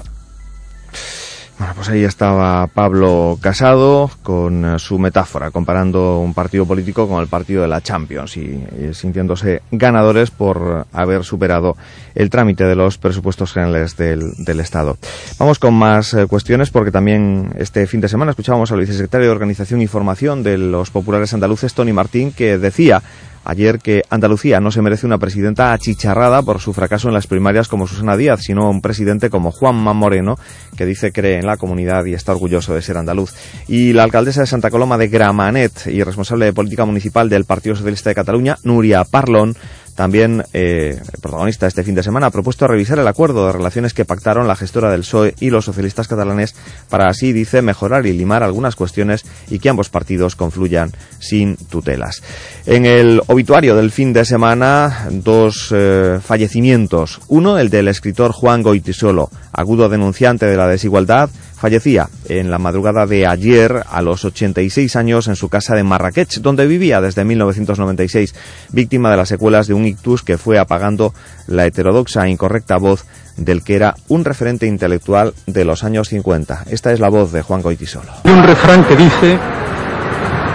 Bueno, 1.57 1.73
pues 1.73 1.87
ahí 1.87 2.03
estaba 2.03 2.67
Pablo 2.67 3.37
Casado 3.39 4.11
con 4.23 4.65
eh, 4.65 4.77
su 4.77 4.99
metáfora, 4.99 5.51
comparando 5.51 6.19
un 6.19 6.33
partido 6.33 6.65
político 6.65 7.07
con 7.07 7.21
el 7.21 7.27
partido 7.27 7.61
de 7.61 7.69
la 7.69 7.79
Champions 7.79 8.35
y, 8.35 8.61
sintiéndose 8.91 9.61
ganadores 9.71 10.31
por 10.31 10.85
haber 10.91 11.23
superado 11.23 11.77
el 12.13 12.29
trámite 12.29 12.65
de 12.65 12.75
los 12.75 12.97
presupuestos 12.97 13.53
generales 13.53 13.95
del, 13.95 14.59
Estado. 14.59 14.97
Vamos 15.39 15.57
con 15.57 15.73
más 15.75 16.13
eh, 16.13 16.25
cuestiones 16.27 16.71
porque 16.71 16.91
también 16.91 17.53
este 17.57 17.87
fin 17.87 18.01
de 18.01 18.09
semana 18.09 18.31
escuchábamos 18.31 18.71
al 18.73 18.79
vicesecretario 18.79 19.27
de 19.27 19.31
Organización 19.31 19.81
y 19.81 19.87
Formación 19.87 20.43
de 20.43 20.57
los 20.57 20.91
populares 20.91 21.33
andaluces, 21.33 21.73
Tony 21.73 21.93
Martín, 21.93 22.33
que 22.33 22.57
decía 22.57 23.01
ayer 23.45 23.79
que 23.79 24.03
Andalucía 24.09 24.59
no 24.59 24.71
se 24.71 24.81
merece 24.81 25.05
una 25.05 25.17
presidenta 25.17 25.71
achicharrada 25.71 26.41
por 26.41 26.59
su 26.59 26.73
fracaso 26.73 27.07
en 27.07 27.13
las 27.13 27.27
primarias 27.27 27.67
como 27.67 27.87
Susana 27.87 28.17
Díaz, 28.17 28.41
sino 28.41 28.69
un 28.69 28.81
presidente 28.81 29.29
como 29.29 29.51
Juanma 29.51 29.93
Moreno, 29.93 30.37
que 30.75 30.85
dice 30.85 31.11
cree 31.11 31.39
en 31.39 31.45
la 31.45 31.57
comunidad 31.57 32.03
y 32.05 32.13
está 32.13 32.33
orgulloso 32.33 32.73
de 32.73 32.81
ser 32.81 32.97
andaluz. 32.97 33.33
Y 33.67 33.93
la 33.93 34.03
alcaldesa 34.03 34.41
de 34.41 34.47
Santa 34.47 34.69
Coloma 34.69 34.97
de 34.97 35.07
Gramanet 35.07 35.87
y 35.87 36.03
responsable 36.03 36.45
de 36.45 36.53
política 36.53 36.85
municipal 36.85 37.29
del 37.29 37.45
Partido 37.45 37.75
Socialista 37.75 38.09
de 38.09 38.15
Cataluña, 38.15 38.57
Nuria 38.63 39.03
Parlon, 39.03 39.55
también, 39.95 40.43
eh, 40.53 40.99
el 41.01 41.21
protagonista 41.21 41.67
este 41.67 41.83
fin 41.83 41.95
de 41.95 42.03
semana, 42.03 42.27
ha 42.27 42.31
propuesto 42.31 42.67
revisar 42.67 42.99
el 42.99 43.07
acuerdo 43.07 43.45
de 43.47 43.53
relaciones 43.53 43.93
que 43.93 44.03
pactaron 44.03 44.47
la 44.47 44.57
gestora 44.57 44.91
del 44.91 45.01
PSOE 45.01 45.35
y 45.39 45.49
los 45.49 45.65
socialistas 45.65 46.07
catalanes 46.07 46.53
para 46.89 47.07
así, 47.07 47.31
dice, 47.31 47.61
mejorar 47.61 48.05
y 48.05 48.11
limar 48.11 48.43
algunas 48.43 48.75
cuestiones 48.75 49.25
y 49.49 49.59
que 49.59 49.69
ambos 49.69 49.89
partidos 49.89 50.35
confluyan 50.35 50.91
sin 51.19 51.55
tutelas. 51.55 52.21
En 52.65 52.85
el 52.85 53.21
obituario 53.27 53.75
del 53.75 53.91
fin 53.91 54.11
de 54.11 54.25
semana, 54.25 55.07
dos 55.11 55.69
eh, 55.71 56.19
fallecimientos. 56.21 57.21
Uno, 57.29 57.57
el 57.57 57.69
del 57.69 57.87
escritor 57.87 58.33
Juan 58.33 58.63
Goitisolo, 58.63 59.29
agudo 59.55 59.89
denunciante 59.89 60.45
de 60.45 60.57
la 60.57 60.67
desigualdad, 60.67 61.29
fallecía 61.55 62.09
en 62.27 62.51
la 62.51 62.59
madrugada 62.59 63.07
de 63.07 63.25
ayer 63.25 63.83
a 63.89 64.01
los 64.01 64.25
86 64.25 64.95
años 64.95 65.27
en 65.27 65.35
su 65.35 65.49
casa 65.49 65.75
de 65.75 65.83
Marrakech, 65.83 66.39
donde 66.41 66.67
vivía 66.67 67.01
desde 67.01 67.23
1996, 67.23 68.35
víctima 68.71 69.09
de 69.09 69.17
las 69.17 69.29
secuelas 69.29 69.67
de 69.67 69.73
un 69.73 69.85
ictus 69.85 70.21
que 70.21 70.37
fue 70.37 70.59
apagando 70.59 71.13
la 71.47 71.65
heterodoxa 71.65 72.25
e 72.25 72.29
incorrecta 72.29 72.77
voz 72.77 73.05
del 73.37 73.63
que 73.63 73.75
era 73.75 73.95
un 74.07 74.23
referente 74.23 74.65
intelectual 74.65 75.33
de 75.45 75.65
los 75.65 75.83
años 75.83 76.09
50. 76.09 76.65
Esta 76.69 76.91
es 76.91 76.99
la 76.99 77.09
voz 77.09 77.31
de 77.31 77.41
Juan 77.41 77.61
Goitisolo. 77.61 78.11
Hay 78.23 78.31
un 78.31 78.43
refrán 78.43 78.83
que 78.85 78.95
dice 78.95 79.37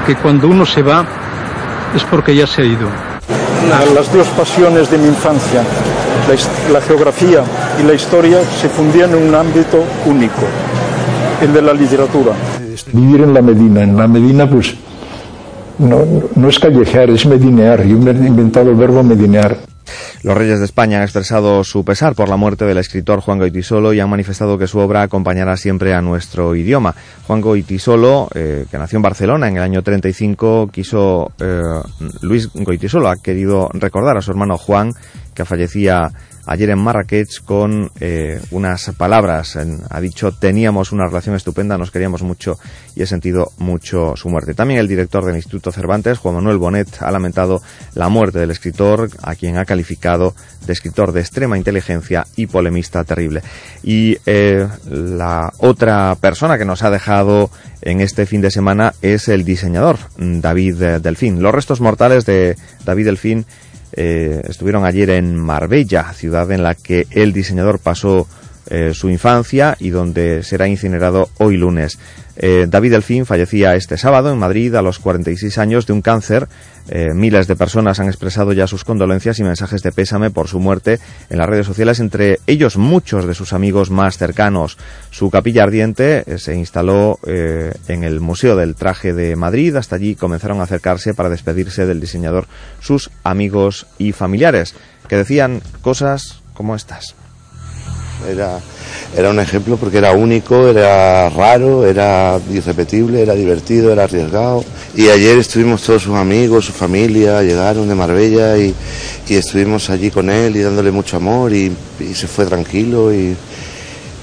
que 0.07 0.17
cuando 0.17 0.49
uno 0.49 0.65
se 0.65 0.83
va 0.83 1.07
es 1.95 2.05
porque 2.05 2.35
ya 2.35 2.47
se 2.47 2.63
ha 2.63 2.65
ido. 2.65 2.89
Las 3.95 4.13
dos 4.13 4.27
pasiones 4.29 4.91
de 4.91 4.99
mi 4.99 5.09
infancia, 5.09 5.63
la, 6.73 6.81
geografía 6.81 7.42
y 7.81 7.87
la 7.87 7.94
historia, 7.94 8.38
se 8.61 8.68
fundían 8.68 9.11
en 9.11 9.29
un 9.29 9.35
ámbito 9.35 9.83
único, 10.07 10.42
el 11.42 11.53
de 11.53 11.62
la 11.62 11.73
literatura. 11.73 12.33
Vivir 12.92 13.23
en 13.23 13.35
la 13.35 13.42
Medina, 13.42 13.83
en 13.83 13.96
la 13.96 14.07
Medina 14.07 14.49
pues 14.49 14.75
no, 15.79 16.05
no 16.35 16.49
es 16.49 16.59
callejear, 16.59 17.11
es 17.11 17.27
medinear. 17.27 17.85
Yo 17.85 17.96
me 17.99 18.11
he 18.11 18.27
inventado 18.27 18.70
el 18.70 18.77
verbo 18.77 19.03
medinear. 19.03 19.57
Los 20.22 20.37
Reyes 20.37 20.59
de 20.59 20.64
España 20.64 20.98
han 20.98 21.03
expresado 21.03 21.64
su 21.64 21.85
pesar 21.85 22.14
por 22.14 22.29
la 22.29 22.37
muerte 22.37 22.64
del 22.64 22.79
escritor 22.79 23.20
Juan 23.20 23.38
Goitisolo 23.38 23.92
y 23.92 24.00
han 24.00 24.11
manifestado 24.11 24.59
que 24.59 24.66
su 24.66 24.79
obra 24.79 25.03
acompañará 25.03 25.57
siempre 25.57 25.94
a 25.94 26.03
nuestro 26.03 26.55
idioma. 26.55 26.94
Juan 27.26 27.40
Goitisolo, 27.40 28.29
eh, 28.35 28.66
que 28.70 28.79
nació 28.79 28.96
en 28.96 29.03
Barcelona 29.03 29.48
en 29.48 29.57
el 29.57 29.62
año 29.62 29.83
35, 29.83 30.70
quiso 30.72 31.33
eh, 31.40 31.62
Luis 32.22 32.48
Goitisolo 32.53 33.09
ha 33.09 33.16
querido 33.16 33.68
recordar 33.72 34.16
a 34.16 34.22
su 34.22 34.31
hermano 34.31 34.59
Juan, 34.59 34.92
que 35.35 35.44
fallecía 35.44 36.11
ayer 36.51 36.71
en 36.71 36.81
Marrakech 36.81 37.45
con 37.45 37.93
eh, 38.01 38.41
unas 38.51 38.91
palabras. 38.97 39.57
ha 39.57 40.01
dicho, 40.01 40.33
teníamos 40.33 40.91
una 40.91 41.07
relación 41.07 41.37
estupenda, 41.37 41.79
nos 41.79 41.93
queríamos 41.93 42.23
mucho 42.23 42.59
y 42.97 43.03
he 43.03 43.07
sentido 43.07 43.53
mucho 43.59 44.17
su 44.17 44.29
muerte. 44.29 44.53
También 44.55 44.81
el 44.81 44.89
director 44.89 45.25
del 45.25 45.37
Instituto 45.37 45.71
Cervantes, 45.71 46.19
Juan 46.19 46.35
Manuel 46.35 46.59
Bonet, 46.59 47.03
ha 47.03 47.11
lamentado 47.13 47.63
la 47.95 48.09
muerte 48.09 48.41
del 48.41 48.51
escritor, 48.51 49.11
a 49.23 49.37
quien 49.37 49.59
ha 49.59 49.65
calificado 49.65 50.35
de 50.67 50.73
escritor 50.73 51.13
de 51.13 51.21
extrema 51.21 51.57
inteligencia 51.57 52.27
y 52.35 52.49
polemista 52.49 53.05
terrible. 53.05 53.43
Y 53.85 54.17
eh, 54.27 54.67
la 54.91 55.53
otra 55.59 56.17
persona 56.21 56.59
que 56.59 56.65
nos 56.65 56.83
ha 56.83 56.91
dejado 56.91 57.49
en 57.81 58.01
este 58.01 58.27
fin 58.27 58.41
de 58.41 58.51
semana 58.51 58.93
es 59.03 59.29
el 59.29 59.45
diseñador 59.45 59.99
David 60.19 60.83
eh, 60.83 60.99
Delfín. 60.99 61.43
Los 61.43 61.55
restos 61.55 61.81
mortales 61.81 62.27
de 62.27 62.57
David 62.85 63.05
Delfín 63.05 63.47
eh, 63.92 64.42
estuvieron 64.48 64.85
ayer 64.85 65.11
en 65.11 65.37
Marbella, 65.37 66.12
ciudad 66.12 66.50
en 66.53 66.62
la 66.62 66.74
que 66.74 67.07
el 67.11 67.33
diseñador 67.33 67.79
pasó 67.79 68.26
eh, 68.68 68.92
su 68.94 69.11
infancia 69.11 69.76
y 69.81 69.90
donde 69.90 70.42
será 70.42 70.68
incinerado 70.68 71.29
hoy 71.38 71.57
lunes. 71.57 71.98
Eh, 72.42 72.66
David 72.66 72.92
Delfín 72.92 73.26
fallecía 73.26 73.74
este 73.74 73.98
sábado 73.98 74.33
en 74.33 74.38
Madrid 74.38 74.74
a 74.74 74.81
los 74.81 74.98
46 74.98 75.59
años 75.59 75.87
de 75.87 75.92
un 75.92 76.00
cáncer. 76.00 76.48
Eh, 76.88 77.11
miles 77.14 77.46
de 77.46 77.55
personas 77.55 78.00
han 78.00 78.07
expresado 78.07 78.55
ya 78.55 78.66
sus 78.66 78.83
condolencias 78.83 79.38
y 79.38 79.44
mensajes 79.44 79.83
de 79.83 79.92
pésame 79.92 80.31
por 80.31 80.48
su 80.48 80.59
muerte 80.59 80.98
en 81.29 81.37
las 81.37 81.48
redes 81.48 81.66
sociales, 81.66 82.00
entre 82.00 82.40
ellos 82.46 82.79
muchos 82.79 83.26
de 83.26 83.35
sus 83.35 83.53
amigos 83.53 83.90
más 83.90 84.16
cercanos. 84.16 84.79
Su 85.11 85.31
capilla 85.31 85.64
ardiente 85.64 86.24
eh, 86.26 86.38
se 86.38 86.57
instaló 86.57 87.18
en 87.24 88.05
el 88.05 88.20
Museo 88.20 88.57
del 88.57 88.74
Traje 88.74 89.12
de 89.12 89.37
Madrid. 89.37 89.76
Hasta 89.76 89.96
allí 89.96 90.14
comenzaron 90.14 90.61
a 90.61 90.64
acercarse 90.64 91.12
para 91.12 91.29
despedirse 91.29 91.85
del 91.85 92.00
diseñador 92.00 92.46
sus 92.81 93.11
amigos 93.22 93.87
y 93.98 94.12
familiares, 94.12 94.74
que 95.09 95.16
decían 95.16 95.61
cosas 95.83 96.40
como 96.55 96.74
estas. 96.74 97.14
Era, 98.28 98.59
era 99.16 99.30
un 99.30 99.40
ejemplo 99.40 99.76
porque 99.76 99.98
era 99.98 100.12
único, 100.12 100.68
era 100.68 101.28
raro, 101.30 101.87
era 101.87 102.38
irrepetible, 102.52 103.22
era 103.22 103.35
divertido, 103.35 103.92
era 103.92 104.04
arriesgado. 104.04 104.64
Y 104.96 105.09
ayer 105.09 105.38
estuvimos 105.38 105.83
todos 105.83 106.02
sus 106.02 106.14
amigos, 106.14 106.66
su 106.66 106.72
familia, 106.72 107.42
llegaron 107.42 107.88
de 107.88 107.94
Marbella 107.94 108.56
y, 108.59 108.74
y 109.28 109.35
estuvimos 109.35 109.90
allí 109.90 110.11
con 110.11 110.30
él 110.30 110.56
y 110.56 110.61
dándole 110.61 110.90
mucho 110.90 111.16
amor 111.16 111.52
y, 111.52 111.72
y 112.00 112.14
se 112.14 112.26
fue 112.26 112.46
tranquilo 112.46 113.12
y, 113.12 113.37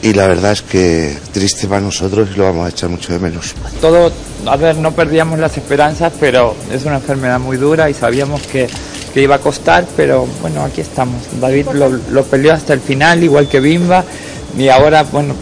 y 0.01 0.13
la 0.13 0.27
verdad 0.27 0.51
es 0.51 0.61
que 0.61 1.17
triste 1.31 1.67
para 1.67 1.81
nosotros 1.81 2.29
y 2.33 2.37
lo 2.37 2.43
vamos 2.45 2.67
a 2.67 2.69
echar 2.69 2.89
mucho 2.89 3.13
de 3.13 3.19
menos. 3.19 3.55
Todo, 3.81 4.11
a 4.45 4.55
ver, 4.55 4.77
no 4.77 4.91
perdíamos 4.91 5.39
las 5.39 5.57
esperanzas, 5.57 6.13
pero 6.19 6.55
es 6.71 6.85
una 6.85 6.95
enfermedad 6.95 7.39
muy 7.39 7.57
dura 7.57 7.89
y 7.89 7.93
sabíamos 7.93 8.41
que, 8.43 8.67
que 9.17 9.23
iba 9.23 9.33
a 9.33 9.39
costar, 9.39 9.83
pero 9.97 10.27
bueno, 10.43 10.61
aquí 10.63 10.81
estamos. 10.81 11.23
David 11.41 11.69
lo, 11.73 11.89
lo 11.89 12.23
peleó 12.25 12.53
hasta 12.53 12.73
el 12.73 12.79
final, 12.81 13.23
igual 13.23 13.47
que 13.47 13.59
Bimba, 13.59 14.03
y 14.55 14.69
ahora, 14.69 15.01
bueno, 15.11 15.33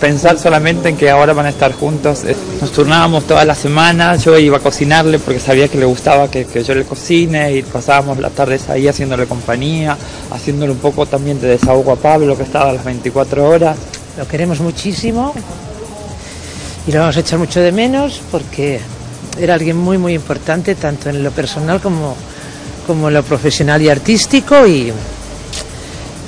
pensar 0.00 0.38
solamente 0.38 0.90
en 0.90 0.96
que 0.96 1.10
ahora 1.10 1.32
van 1.32 1.46
a 1.46 1.48
estar 1.48 1.72
juntos. 1.72 2.22
eh, 2.22 2.36
Nos 2.60 2.70
turnábamos 2.70 3.24
todas 3.24 3.44
las 3.44 3.58
semanas, 3.58 4.22
yo 4.24 4.38
iba 4.38 4.58
a 4.58 4.60
cocinarle 4.60 5.18
porque 5.18 5.40
sabía 5.40 5.66
que 5.66 5.76
le 5.76 5.86
gustaba 5.86 6.30
que, 6.30 6.44
que 6.44 6.62
yo 6.62 6.72
le 6.76 6.84
cocine 6.84 7.52
y 7.56 7.64
pasábamos 7.64 8.18
las 8.20 8.30
tardes 8.30 8.68
ahí 8.68 8.86
haciéndole 8.86 9.26
compañía, 9.26 9.98
haciéndole 10.30 10.70
un 10.70 10.78
poco 10.78 11.04
también 11.04 11.40
de 11.40 11.48
desahogo 11.48 11.90
a 11.90 11.96
Pablo 11.96 12.36
que 12.36 12.44
estaba 12.44 12.70
a 12.70 12.74
las 12.74 12.84
24 12.84 13.44
horas. 13.44 13.76
Lo 14.16 14.28
queremos 14.28 14.60
muchísimo 14.60 15.34
y 16.86 16.92
lo 16.92 17.00
vamos 17.00 17.16
a 17.16 17.20
echar 17.20 17.40
mucho 17.40 17.58
de 17.58 17.72
menos 17.72 18.22
porque 18.30 18.78
era 19.40 19.54
alguien 19.54 19.76
muy, 19.76 19.98
muy 19.98 20.14
importante, 20.14 20.76
tanto 20.76 21.10
en 21.10 21.24
lo 21.24 21.32
personal 21.32 21.80
como, 21.80 22.14
como 22.90 23.08
lo 23.08 23.22
profesional 23.22 23.80
y 23.82 23.88
artístico. 23.88 24.66
Y, 24.66 24.92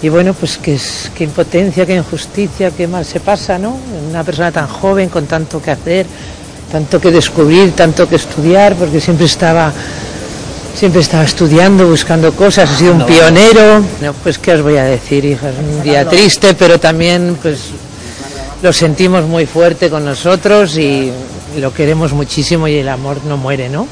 y 0.00 0.08
bueno, 0.08 0.32
pues 0.32 0.58
qué, 0.58 0.78
qué 1.12 1.24
impotencia, 1.24 1.84
qué 1.84 1.96
injusticia, 1.96 2.70
qué 2.70 2.86
mal 2.86 3.04
se 3.04 3.18
pasa, 3.18 3.58
¿no? 3.58 3.76
Una 4.08 4.22
persona 4.22 4.52
tan 4.52 4.68
joven, 4.68 5.08
con 5.08 5.26
tanto 5.26 5.60
que 5.60 5.72
hacer, 5.72 6.06
tanto 6.70 7.00
que 7.00 7.10
descubrir, 7.10 7.72
tanto 7.72 8.08
que 8.08 8.14
estudiar, 8.14 8.76
porque 8.76 9.00
siempre 9.00 9.26
estaba 9.26 9.72
siempre 10.78 11.00
estaba 11.00 11.24
estudiando, 11.24 11.88
buscando 11.88 12.32
cosas, 12.32 12.70
ha 12.70 12.76
sido 12.78 12.94
un 12.94 13.06
pionero. 13.06 13.80
No, 14.00 14.12
pues 14.22 14.38
qué 14.38 14.52
os 14.52 14.62
voy 14.62 14.76
a 14.76 14.84
decir, 14.84 15.24
hija, 15.24 15.50
es 15.50 15.56
un 15.58 15.82
día 15.82 16.08
triste, 16.08 16.54
pero 16.54 16.78
también 16.78 17.36
pues 17.42 17.70
lo 18.62 18.72
sentimos 18.72 19.24
muy 19.24 19.46
fuerte 19.46 19.90
con 19.90 20.04
nosotros 20.04 20.78
y 20.78 21.12
lo 21.58 21.74
queremos 21.74 22.12
muchísimo 22.12 22.68
y 22.68 22.76
el 22.76 22.88
amor 22.88 23.18
no 23.24 23.36
muere, 23.36 23.68
¿no? 23.68 23.88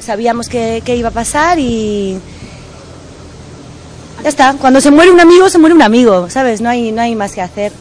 Sabíamos 0.00 0.48
que, 0.48 0.82
que 0.84 0.96
iba 0.96 1.08
a 1.08 1.12
pasar 1.12 1.58
y 1.58 2.18
ya 4.22 4.28
está. 4.28 4.54
Cuando 4.60 4.80
se 4.80 4.90
muere 4.90 5.10
un 5.10 5.20
amigo, 5.20 5.48
se 5.48 5.58
muere 5.58 5.74
un 5.74 5.82
amigo, 5.82 6.28
¿sabes? 6.30 6.60
No 6.60 6.68
hay, 6.70 6.92
no 6.92 7.02
hay 7.02 7.14
más 7.14 7.32
que 7.32 7.40
hacer. 7.42 7.72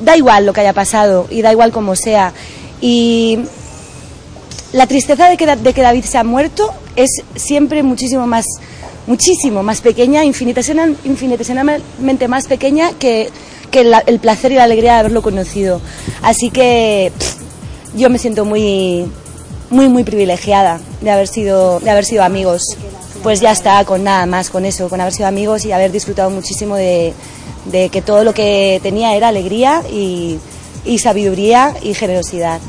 Da 0.00 0.16
igual 0.16 0.46
lo 0.46 0.52
que 0.52 0.60
haya 0.60 0.72
pasado 0.72 1.26
y 1.30 1.42
da 1.42 1.52
igual 1.52 1.72
como 1.72 1.94
sea. 1.96 2.32
Y 2.80 3.38
la 4.72 4.86
tristeza 4.86 5.28
de 5.28 5.36
que, 5.36 5.46
de 5.46 5.72
que 5.72 5.82
David 5.82 6.04
se 6.04 6.18
ha 6.18 6.24
muerto 6.24 6.72
es 6.96 7.10
siempre 7.36 7.82
muchísimo 7.82 8.26
más, 8.26 8.44
muchísimo 9.06 9.62
más 9.62 9.80
pequeña, 9.80 10.24
infinitesimalmente 10.24 12.28
más 12.28 12.46
pequeña 12.46 12.92
que, 12.98 13.30
que 13.70 13.84
la- 13.84 14.02
el 14.06 14.18
placer 14.18 14.52
y 14.52 14.56
la 14.56 14.64
alegría 14.64 14.94
de 14.94 14.98
haberlo 15.00 15.22
conocido. 15.22 15.80
Así 16.22 16.50
que 16.50 17.12
yo 17.94 18.10
me 18.10 18.18
siento 18.18 18.44
muy, 18.44 19.06
muy, 19.70 19.88
muy 19.88 20.04
privilegiada 20.04 20.80
de 21.00 21.10
haber 21.10 21.28
sido, 21.28 21.80
de 21.80 21.90
haber 21.90 22.04
sido 22.04 22.22
amigos. 22.24 22.62
Pues 23.22 23.40
ya 23.40 23.52
está, 23.52 23.84
con 23.84 24.04
nada 24.04 24.26
más, 24.26 24.50
con 24.50 24.64
eso, 24.66 24.88
con 24.88 25.00
haber 25.00 25.12
sido 25.14 25.28
amigos 25.28 25.64
y 25.64 25.72
haber 25.72 25.90
disfrutado 25.90 26.28
muchísimo 26.30 26.76
de, 26.76 27.14
que 27.90 28.02
todo 28.04 28.22
lo 28.22 28.34
que 28.34 28.80
tenía 28.82 29.16
era 29.16 29.28
alegría 29.28 29.82
y, 29.90 30.38
sabiduría 30.98 31.74
y 31.82 31.94
generosidad. 31.94 32.60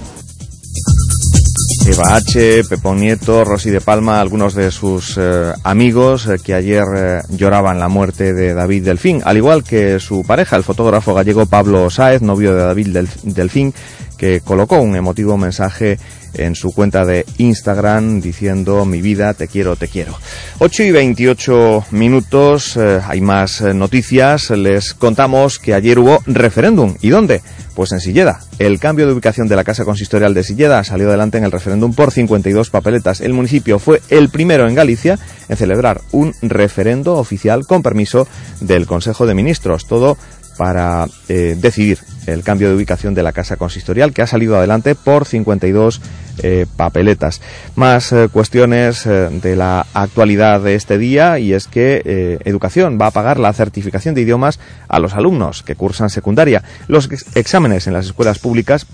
Eva 1.88 2.16
H., 2.16 2.64
Pepón 2.68 3.00
Nieto, 3.02 3.44
Rosy 3.44 3.70
de 3.70 3.80
Palma, 3.82 4.20
algunos 4.20 4.56
de 4.56 4.72
sus 4.72 5.18
eh, 5.20 5.52
amigos 5.64 6.26
eh, 6.26 6.38
que 6.44 6.56
ayer 6.56 6.84
eh, 6.96 7.22
lloraban 7.30 7.80
la 7.80 7.90
muerte 7.90 8.34
de 8.34 8.56
David 8.56 8.86
Delfín, 8.86 9.22
al 9.24 9.38
igual 9.38 9.64
que 9.64 10.00
su 10.00 10.24
pareja, 10.24 10.56
el 10.56 10.64
fotógrafo 10.64 11.14
gallego 11.14 11.46
Pablo 11.46 11.90
Sáez, 11.92 12.24
novio 12.24 12.56
de 12.56 12.64
David 12.64 12.88
Delf- 12.88 13.22
Delfín, 13.22 13.72
que 14.18 14.42
colocó 14.42 14.78
un 14.82 14.96
emotivo 14.96 15.38
mensaje 15.38 16.00
en 16.38 16.56
su 16.56 16.74
cuenta 16.74 17.06
de 17.06 17.26
Instagram 17.38 18.22
diciendo 18.22 18.86
mi 18.86 19.02
vida, 19.02 19.34
te 19.34 19.48
quiero, 19.48 19.76
te 19.76 19.88
quiero. 19.88 20.18
8 20.60 20.84
y 20.84 20.92
28 20.92 21.86
minutos, 21.92 22.78
eh, 22.78 23.00
hay 23.06 23.22
más 23.22 23.62
eh, 23.62 23.74
noticias, 23.74 24.50
les 24.52 24.94
contamos 24.94 25.60
que 25.60 25.74
ayer 25.74 26.00
hubo 26.00 26.22
referéndum. 26.26 26.96
¿Y 27.02 27.10
dónde? 27.10 27.42
Pues 27.76 27.92
en 27.92 28.00
Silleda. 28.00 28.42
El 28.58 28.80
cambio 28.80 29.06
de 29.06 29.14
ubicación 29.14 29.48
de 29.48 29.56
la 29.56 29.64
Casa 29.64 29.84
Consistorial 29.84 30.34
de 30.34 30.44
Silleda 30.44 30.84
salió 30.84 31.10
adelante 31.10 31.38
en 31.38 31.44
el 31.44 31.52
referéndum 31.52 31.94
por 31.94 32.12
52 32.12 32.70
papeletas. 32.70 33.22
El 33.22 33.34
municipio 33.34 33.80
fue 33.80 34.02
el 34.10 34.30
primero 34.30 34.68
en 34.68 34.76
Galicia 34.76 35.20
en 35.50 35.58
celebrar 35.58 36.02
un 36.12 36.34
referendo 36.42 37.16
oficial 37.16 37.66
con 37.66 37.84
permiso 37.84 38.28
del 38.62 38.86
Consejo 38.86 39.26
de 39.26 39.34
Ministros. 39.34 39.88
Todo 39.88 40.18
para 40.58 41.08
eh, 41.28 41.56
decidir 41.60 42.00
el 42.28 42.44
cambio 42.44 42.70
de 42.70 42.76
ubicación 42.76 43.14
de 43.14 43.24
la 43.24 43.34
casa 43.34 43.58
consistorial 43.58 44.14
que 44.14 44.22
ha 44.22 44.28
salido 44.28 44.58
adelante 44.58 44.96
por 44.96 45.26
52 45.26 46.02
eh, 46.44 46.66
papeletas. 46.78 47.42
Más 47.76 48.12
eh, 48.12 48.30
cuestiones 48.32 49.06
eh, 49.06 49.30
de 49.42 49.56
la 49.56 49.86
actualidad 49.94 50.62
de 50.62 50.76
este 50.76 50.98
día 50.98 51.40
y 51.40 51.54
es 51.54 51.68
que 51.68 52.40
Educación 52.46 52.98
va 53.02 53.08
a 53.08 53.12
pagar 53.12 53.40
la 53.40 53.54
certificación 53.54 54.16
de 54.16 54.22
idiomas 54.22 54.60
a 54.88 55.00
los 55.00 55.14
alumnos 55.14 55.64
que 55.64 55.76
cursan 55.76 56.10
secundaria. 56.10 56.64
Los 56.88 57.06
ex- 57.12 57.26
exámenes 57.36 57.88
en 57.88 57.94
las 57.94 58.06
escuelas 58.06 58.40
públicas 58.40 58.86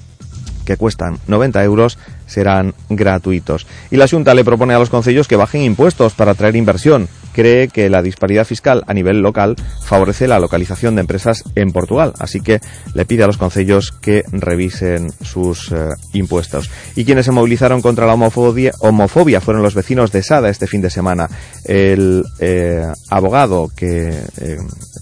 que 0.66 0.78
cuestan 0.78 1.18
90 1.28 1.64
euros 1.64 1.98
serán 2.28 2.74
gratuitos. 2.90 3.66
Y 3.90 3.98
la 3.98 4.08
Junta 4.08 4.34
le 4.36 4.46
propone 4.46 4.74
a 4.76 4.80
los 4.80 4.90
concellos 4.92 5.28
que 5.28 5.36
bajen 5.36 5.62
impuestos 5.64 6.14
para 6.14 6.32
atraer 6.32 6.56
inversión. 6.56 7.08
Cree 7.32 7.68
que 7.68 7.90
la 7.90 8.02
disparidad 8.02 8.46
fiscal 8.46 8.84
a 8.88 8.94
nivel 8.94 9.22
local 9.22 9.56
favorece 9.84 10.28
la 10.28 10.40
localización 10.40 10.96
de 10.96 11.02
empresas 11.02 11.44
en 11.56 11.72
Portugal, 11.72 12.14
así 12.20 12.42
que 12.42 12.60
le 12.94 13.06
pide 13.06 13.24
a 13.24 13.28
los 13.28 13.38
concellos 13.38 13.92
que 13.92 14.24
revisen 14.32 15.12
sus 15.22 15.72
eh, 15.72 15.90
impuestos. 16.14 16.70
Y 16.96 17.06
quienes 17.06 17.26
se 17.26 17.32
movilizaron 17.32 17.82
contra 17.82 18.06
la 18.06 18.14
homofobia, 18.14 19.42
fueron 19.42 19.64
los 19.64 19.76
vecinos 19.76 20.12
de 20.12 20.24
Sada 20.24 20.50
este 20.50 20.68
fin 20.68 20.82
de 20.82 20.90
semana. 20.90 21.30
El 21.66 22.24
eh, 22.40 22.86
abogado 23.10 23.70
que 23.76 24.10
eh, 24.10 24.58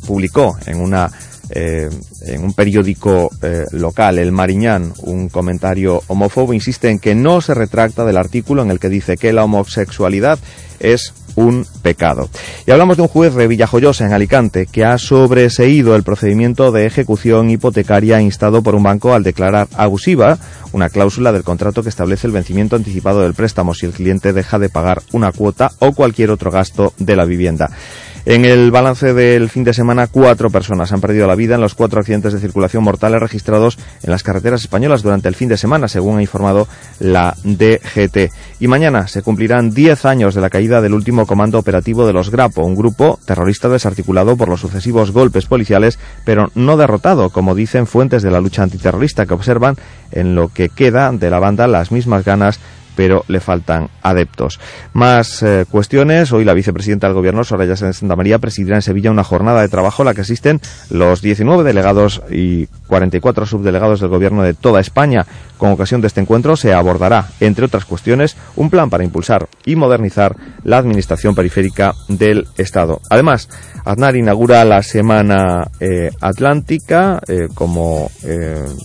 publicó 0.05 0.57
en 0.65 0.79
una 0.79 1.09
eh, 1.51 1.89
en 2.27 2.43
un 2.43 2.53
periódico 2.53 3.31
eh, 3.41 3.65
local, 3.71 4.19
el 4.19 4.31
Mariñán, 4.31 4.93
un 5.01 5.29
comentario 5.29 6.03
homófobo, 6.07 6.53
insiste 6.53 6.89
en 6.89 6.99
que 6.99 7.15
no 7.15 7.41
se 7.41 7.55
retracta 7.55 8.05
del 8.05 8.17
artículo 8.17 8.61
en 8.61 8.69
el 8.69 8.79
que 8.79 8.89
dice 8.89 9.17
que 9.17 9.33
la 9.33 9.45
homosexualidad 9.45 10.37
es 10.79 11.13
un 11.39 11.65
pecado. 11.81 12.29
Y 12.67 12.71
hablamos 12.71 12.97
de 12.97 13.03
un 13.03 13.07
juez 13.07 13.33
de 13.33 13.47
Villajoyosa, 13.47 14.05
en 14.05 14.13
Alicante, 14.13 14.67
que 14.69 14.83
ha 14.83 14.97
sobreseído 14.97 15.95
el 15.95 16.03
procedimiento 16.03 16.71
de 16.71 16.85
ejecución 16.85 17.49
hipotecaria 17.49 18.21
instado 18.21 18.61
por 18.61 18.75
un 18.75 18.83
banco 18.83 19.13
al 19.13 19.23
declarar 19.23 19.67
abusiva 19.75 20.37
una 20.71 20.89
cláusula 20.89 21.31
del 21.31 21.43
contrato 21.43 21.81
que 21.81 21.89
establece 21.89 22.27
el 22.27 22.33
vencimiento 22.33 22.75
anticipado 22.75 23.21
del 23.21 23.33
préstamo 23.33 23.73
si 23.73 23.85
el 23.85 23.93
cliente 23.93 24.33
deja 24.33 24.59
de 24.59 24.69
pagar 24.69 25.01
una 25.13 25.31
cuota 25.31 25.71
o 25.79 25.93
cualquier 25.93 26.29
otro 26.29 26.51
gasto 26.51 26.93
de 26.97 27.15
la 27.15 27.25
vivienda. 27.25 27.71
En 28.29 28.45
el 28.45 28.69
balance 28.69 29.15
del 29.15 29.49
fin 29.49 29.63
de 29.63 29.73
semana, 29.73 30.05
cuatro 30.05 30.51
personas 30.51 30.91
han 30.91 31.01
perdido 31.01 31.25
la 31.25 31.33
vida 31.33 31.55
en 31.55 31.61
los 31.61 31.73
cuatro 31.73 31.99
accidentes 31.99 32.31
de 32.31 32.39
circulación 32.39 32.83
mortales 32.83 33.19
registrados 33.19 33.79
en 34.03 34.11
las 34.11 34.21
carreteras 34.21 34.61
españolas 34.61 35.01
durante 35.01 35.27
el 35.27 35.33
fin 35.33 35.49
de 35.49 35.57
semana, 35.57 35.87
según 35.87 36.19
ha 36.19 36.21
informado 36.21 36.67
la 36.99 37.35
DGT. 37.43 38.31
Y 38.59 38.67
mañana 38.67 39.07
se 39.07 39.23
cumplirán 39.23 39.71
diez 39.71 40.05
años 40.05 40.35
de 40.35 40.41
la 40.41 40.51
caída 40.51 40.79
del 40.79 40.93
último 40.93 41.25
comando 41.25 41.57
operativo 41.57 42.05
de 42.05 42.13
los 42.13 42.29
Grapo, 42.29 42.61
un 42.61 42.75
grupo 42.75 43.17
terrorista 43.25 43.67
desarticulado 43.67 44.37
por 44.37 44.47
los 44.47 44.61
sucesivos 44.61 45.09
golpes 45.09 45.47
policiales, 45.47 45.97
pero 46.23 46.51
no 46.53 46.77
derrotado, 46.77 47.31
como 47.31 47.55
dicen 47.55 47.87
fuentes 47.87 48.21
de 48.21 48.29
la 48.29 48.41
lucha 48.41 48.61
antiterrorista 48.61 49.25
que 49.25 49.33
observan 49.33 49.75
en 50.11 50.35
lo 50.35 50.49
que 50.49 50.69
queda 50.69 51.11
de 51.11 51.31
la 51.31 51.39
banda 51.39 51.65
las 51.65 51.91
mismas 51.91 52.25
ganas 52.25 52.59
pero 52.99 53.23
le 53.29 53.39
faltan 53.39 53.87
adeptos. 54.01 54.59
Más 54.91 55.41
eh, 55.41 55.65
cuestiones. 55.71 56.33
Hoy 56.33 56.43
la 56.43 56.53
vicepresidenta 56.53 57.07
del 57.07 57.13
Gobierno, 57.13 57.45
Soraya 57.45 57.77
Santa 57.77 58.17
María, 58.17 58.39
presidirá 58.39 58.75
en 58.75 58.81
Sevilla 58.81 59.09
una 59.09 59.23
jornada 59.23 59.61
de 59.61 59.69
trabajo 59.69 60.01
a 60.01 60.05
la 60.05 60.13
que 60.13 60.19
asisten 60.19 60.59
los 60.89 61.21
19 61.21 61.63
delegados 61.63 62.21
y 62.29 62.67
44 62.87 63.45
subdelegados 63.45 64.01
del 64.01 64.09
Gobierno 64.09 64.43
de 64.43 64.53
toda 64.53 64.81
España. 64.81 65.25
Con 65.59 65.71
ocasión 65.71 65.99
de 65.99 66.07
este 66.07 66.21
encuentro 66.21 66.55
se 66.55 66.73
abordará, 66.73 67.27
entre 67.41 67.65
otras 67.65 67.83
cuestiones, 67.83 68.37
un 68.55 68.69
plan 68.69 68.89
para 68.89 69.03
impulsar 69.03 69.49
y 69.65 69.75
modernizar 69.75 70.37
la 70.63 70.77
administración 70.77 71.35
periférica 71.35 71.93
del 72.07 72.47
Estado. 72.57 73.01
Además, 73.09 73.49
Aznar 73.83 74.15
inaugura 74.15 74.63
la 74.63 74.81
Semana 74.81 75.69
eh, 75.81 76.11
Atlántica 76.21 77.19
eh, 77.27 77.49
como 77.53 78.09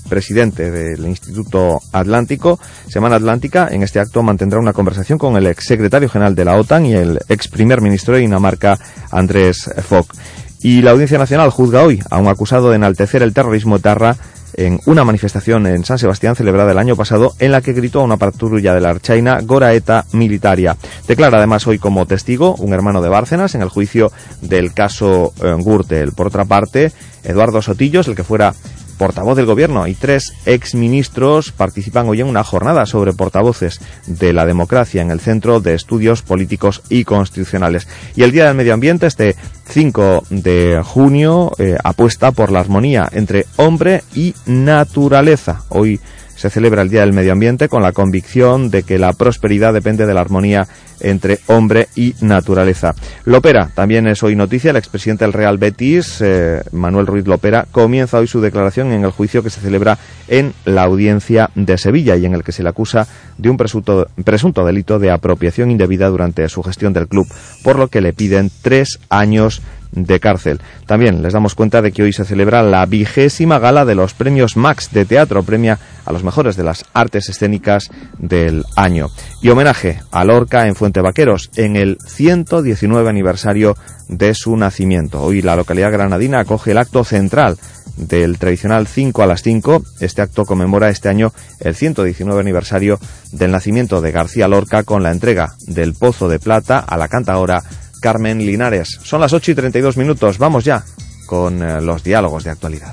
presidente 0.08 0.72
del 0.72 1.06
Instituto 1.06 1.78
Atlántico. 1.92 2.58
Semana 2.88 3.16
Atlántica 3.16 3.68
en 3.70 3.84
este 3.84 4.00
acto 4.00 4.24
mantendrá 4.24 4.58
una 4.58 4.72
conversación 4.72 5.16
con 5.16 5.36
el 5.36 5.46
ex 5.46 5.66
secretario 5.66 6.08
general 6.08 6.34
de 6.34 6.44
la 6.44 6.56
OTAN 6.56 6.86
y 6.86 6.94
el 6.94 7.20
ex 7.28 7.46
primer 7.46 7.82
ministro 7.82 8.14
de 8.14 8.22
Dinamarca, 8.22 8.76
Andrés 9.12 9.70
Fock. 9.88 10.12
Y 10.60 10.82
la 10.82 10.90
Audiencia 10.90 11.18
Nacional 11.18 11.50
juzga 11.50 11.84
hoy 11.84 12.02
a 12.10 12.18
un 12.18 12.26
acusado 12.26 12.70
de 12.70 12.76
enaltecer 12.76 13.22
el 13.22 13.32
terrorismo 13.32 13.76
etarra 13.76 14.16
en 14.56 14.80
una 14.86 15.04
manifestación 15.04 15.66
en 15.66 15.84
San 15.84 15.98
Sebastián 15.98 16.36
celebrada 16.36 16.72
el 16.72 16.78
año 16.78 16.96
pasado 16.96 17.34
en 17.38 17.52
la 17.52 17.60
que 17.60 17.72
gritó 17.72 18.00
a 18.00 18.04
una 18.04 18.16
patrulla 18.16 18.74
de 18.74 18.80
la 18.80 18.90
Archaina 18.90 19.40
Goraeta 19.40 20.04
Militaria. 20.12 20.76
Declara 21.06 21.38
además 21.38 21.66
hoy 21.66 21.78
como 21.78 22.06
testigo 22.06 22.54
un 22.56 22.72
hermano 22.72 23.02
de 23.02 23.08
Bárcenas 23.08 23.54
en 23.54 23.62
el 23.62 23.68
juicio 23.68 24.12
del 24.40 24.72
caso 24.72 25.32
eh, 25.42 25.54
Gürtel. 25.58 26.12
Por 26.12 26.28
otra 26.28 26.44
parte, 26.44 26.92
Eduardo 27.22 27.62
Sotillos, 27.62 28.08
el 28.08 28.14
que 28.14 28.24
fuera 28.24 28.54
portavoz 28.96 29.36
del 29.36 29.46
gobierno 29.46 29.86
y 29.86 29.94
tres 29.94 30.32
exministros 30.46 31.52
participan 31.52 32.08
hoy 32.08 32.20
en 32.20 32.26
una 32.26 32.44
jornada 32.44 32.86
sobre 32.86 33.12
portavoces 33.12 33.80
de 34.06 34.32
la 34.32 34.46
democracia 34.46 35.02
en 35.02 35.10
el 35.10 35.20
Centro 35.20 35.60
de 35.60 35.74
Estudios 35.74 36.22
Políticos 36.22 36.82
y 36.88 37.04
Constitucionales. 37.04 37.88
Y 38.16 38.22
el 38.22 38.32
Día 38.32 38.46
del 38.46 38.56
Medio 38.56 38.74
Ambiente, 38.74 39.06
este 39.06 39.36
5 39.68 40.24
de 40.30 40.82
junio, 40.84 41.52
eh, 41.58 41.76
apuesta 41.82 42.32
por 42.32 42.50
la 42.50 42.60
armonía 42.60 43.08
entre 43.12 43.46
hombre 43.56 44.04
y 44.14 44.34
naturaleza. 44.46 45.62
Hoy 45.68 46.00
se 46.36 46.50
celebra 46.50 46.82
el 46.82 46.90
Día 46.90 47.00
del 47.00 47.12
Medio 47.12 47.32
Ambiente 47.32 47.68
con 47.68 47.82
la 47.82 47.92
convicción 47.92 48.70
de 48.70 48.82
que 48.82 48.98
la 48.98 49.12
prosperidad 49.12 49.72
depende 49.72 50.06
de 50.06 50.14
la 50.14 50.20
armonía 50.20 50.66
entre 51.00 51.38
hombre 51.46 51.88
y 51.96 52.14
naturaleza. 52.20 52.94
Lopera, 53.24 53.70
también 53.74 54.06
es 54.06 54.22
hoy 54.22 54.36
noticia, 54.36 54.70
el 54.70 54.76
expresidente 54.76 55.24
del 55.24 55.32
Real 55.32 55.58
Betis, 55.58 56.20
eh, 56.20 56.62
Manuel 56.72 57.06
Ruiz 57.06 57.26
Lopera, 57.26 57.66
comienza 57.70 58.18
hoy 58.18 58.26
su 58.26 58.40
declaración 58.40 58.92
en 58.92 59.04
el 59.04 59.10
juicio 59.10 59.42
que 59.42 59.50
se 59.50 59.60
celebra 59.60 59.98
en 60.28 60.54
la 60.64 60.82
audiencia 60.82 61.50
de 61.54 61.78
Sevilla 61.78 62.16
y 62.16 62.26
en 62.26 62.34
el 62.34 62.42
que 62.42 62.52
se 62.52 62.62
le 62.62 62.68
acusa 62.68 63.06
de 63.38 63.50
un 63.50 63.56
presunto, 63.56 64.06
presunto 64.24 64.64
delito 64.64 64.98
de 64.98 65.10
apropiación 65.10 65.70
indebida 65.70 66.08
durante 66.08 66.48
su 66.48 66.62
gestión 66.62 66.92
del 66.92 67.08
club, 67.08 67.26
por 67.62 67.78
lo 67.78 67.88
que 67.88 68.00
le 68.00 68.12
piden 68.12 68.50
tres 68.62 68.98
años 69.08 69.62
de 69.94 70.20
cárcel. 70.20 70.60
También 70.86 71.22
les 71.22 71.32
damos 71.32 71.54
cuenta 71.54 71.82
de 71.82 71.92
que 71.92 72.02
hoy 72.02 72.12
se 72.12 72.24
celebra 72.24 72.62
la 72.62 72.84
vigésima 72.86 73.58
gala 73.58 73.84
de 73.84 73.94
los 73.94 74.14
premios 74.14 74.56
Max 74.56 74.90
de 74.92 75.04
teatro, 75.04 75.42
premia 75.42 75.78
a 76.04 76.12
los 76.12 76.24
mejores 76.24 76.56
de 76.56 76.64
las 76.64 76.84
artes 76.92 77.28
escénicas 77.28 77.90
del 78.18 78.64
año. 78.76 79.08
Y 79.42 79.48
homenaje 79.48 80.00
a 80.10 80.24
Lorca 80.24 80.66
en 80.66 80.74
Fuente 80.74 81.00
Vaqueros 81.00 81.50
en 81.56 81.76
el 81.76 81.98
119 82.06 83.08
aniversario 83.08 83.76
de 84.08 84.34
su 84.34 84.56
nacimiento. 84.56 85.22
Hoy 85.22 85.42
la 85.42 85.56
localidad 85.56 85.92
granadina 85.92 86.40
acoge 86.40 86.72
el 86.72 86.78
acto 86.78 87.04
central 87.04 87.56
del 87.96 88.38
tradicional 88.38 88.86
5 88.86 89.22
a 89.22 89.26
las 89.26 89.42
5. 89.42 89.82
Este 90.00 90.22
acto 90.22 90.44
conmemora 90.44 90.90
este 90.90 91.08
año 91.08 91.32
el 91.60 91.74
119 91.74 92.40
aniversario 92.40 92.98
del 93.32 93.52
nacimiento 93.52 94.00
de 94.00 94.12
García 94.12 94.48
Lorca 94.48 94.82
con 94.82 95.02
la 95.02 95.12
entrega 95.12 95.54
del 95.66 95.94
Pozo 95.94 96.28
de 96.28 96.38
Plata 96.38 96.78
a 96.80 96.96
la 96.96 97.08
cantadora 97.08 97.62
Carmen 98.04 98.44
Linares. 98.44 99.00
Son 99.02 99.18
las 99.18 99.32
8 99.32 99.52
y 99.52 99.54
32 99.54 99.96
minutos. 99.96 100.36
Vamos 100.36 100.62
ya 100.62 100.84
con 101.24 101.62
eh, 101.62 101.80
los 101.80 102.04
diálogos 102.04 102.44
de 102.44 102.50
actualidad. 102.50 102.92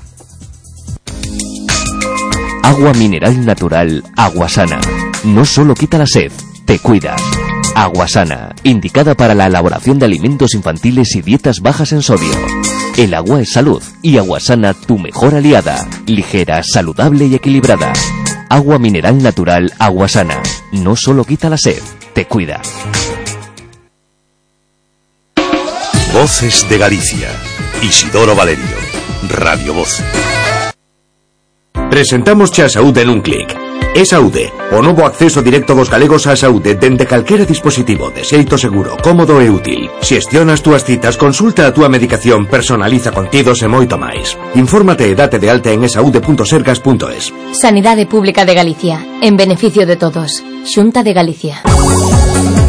Agua 2.62 2.94
mineral 2.94 3.44
natural, 3.44 4.02
agua 4.16 4.48
sana. 4.48 4.80
No 5.24 5.44
solo 5.44 5.74
quita 5.74 5.98
la 5.98 6.06
sed, 6.06 6.32
te 6.64 6.78
cuida. 6.78 7.14
Agua 7.74 8.08
sana, 8.08 8.54
indicada 8.64 9.14
para 9.14 9.34
la 9.34 9.48
elaboración 9.48 9.98
de 9.98 10.06
alimentos 10.06 10.54
infantiles 10.54 11.14
y 11.14 11.20
dietas 11.20 11.60
bajas 11.60 11.92
en 11.92 12.00
sodio. 12.00 12.32
El 12.96 13.12
agua 13.12 13.42
es 13.42 13.52
salud 13.52 13.82
y 14.00 14.16
agua 14.16 14.40
sana 14.40 14.72
tu 14.72 14.98
mejor 14.98 15.34
aliada. 15.34 15.86
Ligera, 16.06 16.62
saludable 16.62 17.26
y 17.26 17.34
equilibrada. 17.34 17.92
Agua 18.48 18.78
mineral 18.78 19.22
natural, 19.22 19.74
agua 19.78 20.08
sana. 20.08 20.42
No 20.72 20.96
solo 20.96 21.26
quita 21.26 21.50
la 21.50 21.58
sed, 21.58 21.82
te 22.14 22.24
cuida. 22.24 22.62
Voces 26.12 26.68
de 26.68 26.76
Galicia. 26.76 27.28
Isidoro 27.80 28.36
Valerio. 28.36 28.76
Radio 29.28 29.72
Voz. 29.72 30.02
Presentamos 31.90 32.58
a 32.58 32.68
saúde 32.68 33.00
en 33.00 33.08
un 33.08 33.22
clic. 33.22 33.56
É 33.94 34.04
Saúde, 34.04 34.52
o 34.72 34.80
novo 34.80 35.04
acceso 35.04 35.40
directo 35.40 35.74
dos 35.76 35.88
galegos 35.88 36.24
á 36.28 36.36
saúde 36.36 36.76
dende 36.76 37.04
calquera 37.04 37.44
dispositivo 37.44 38.08
de 38.08 38.24
xeito 38.24 38.56
seguro, 38.56 38.96
cómodo 39.00 39.40
e 39.40 39.48
útil. 39.48 39.88
Xestiona 40.00 40.52
as 40.52 40.64
túas 40.64 40.84
citas, 40.84 41.16
consulta 41.16 41.68
a 41.68 41.72
túa 41.72 41.88
medicación, 41.88 42.44
personaliza 42.44 43.12
contidos 43.12 43.60
e 43.64 43.68
moito 43.68 43.96
máis. 43.96 44.36
Infórmate 44.56 45.08
e 45.08 45.16
date 45.16 45.40
de 45.40 45.48
alta 45.48 45.72
en 45.72 45.84
esaude.sergas.es. 45.84 47.32
Sanidade 47.56 48.04
Pública 48.04 48.44
de 48.44 48.56
Galicia, 48.56 49.00
en 49.20 49.36
beneficio 49.36 49.84
de 49.84 49.96
todos. 49.96 50.44
Xunta 50.64 51.04
de 51.04 51.12
Galicia. 51.12 51.60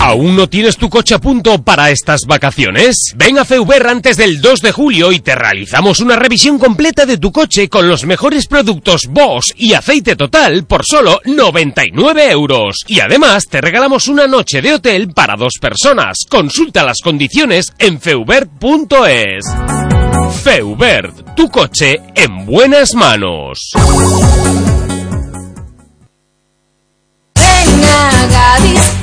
¿Aún 0.05 0.35
no 0.35 0.49
tienes 0.49 0.75
tu 0.75 0.89
coche 0.89 1.15
a 1.15 1.19
punto 1.19 1.63
para 1.63 1.89
estas 1.89 2.25
vacaciones? 2.27 3.13
Ven 3.15 3.39
a 3.39 3.45
Feuber 3.45 3.87
antes 3.87 4.17
del 4.17 4.41
2 4.41 4.59
de 4.59 4.73
julio 4.73 5.13
y 5.13 5.21
te 5.21 5.33
realizamos 5.33 6.01
una 6.01 6.17
revisión 6.17 6.59
completa 6.59 7.05
de 7.05 7.17
tu 7.17 7.31
coche 7.31 7.69
con 7.69 7.87
los 7.87 8.03
mejores 8.03 8.47
productos 8.47 9.03
Bosch 9.09 9.53
y 9.55 9.75
aceite 9.75 10.17
total 10.17 10.65
por 10.65 10.83
solo 10.85 11.21
99 11.23 12.29
euros. 12.31 12.83
Y 12.85 12.99
además 12.99 13.45
te 13.49 13.61
regalamos 13.61 14.09
una 14.09 14.27
noche 14.27 14.61
de 14.61 14.73
hotel 14.73 15.13
para 15.13 15.37
dos 15.37 15.53
personas. 15.61 16.25
Consulta 16.29 16.83
las 16.83 16.99
condiciones 16.99 17.71
en 17.79 18.01
feubert.es. 18.01 19.45
Feubert, 20.43 21.33
tu 21.33 21.49
coche 21.49 22.01
en 22.13 22.45
buenas 22.45 22.93
manos. 22.93 23.71
el 27.43 27.73
precio 27.79 29.02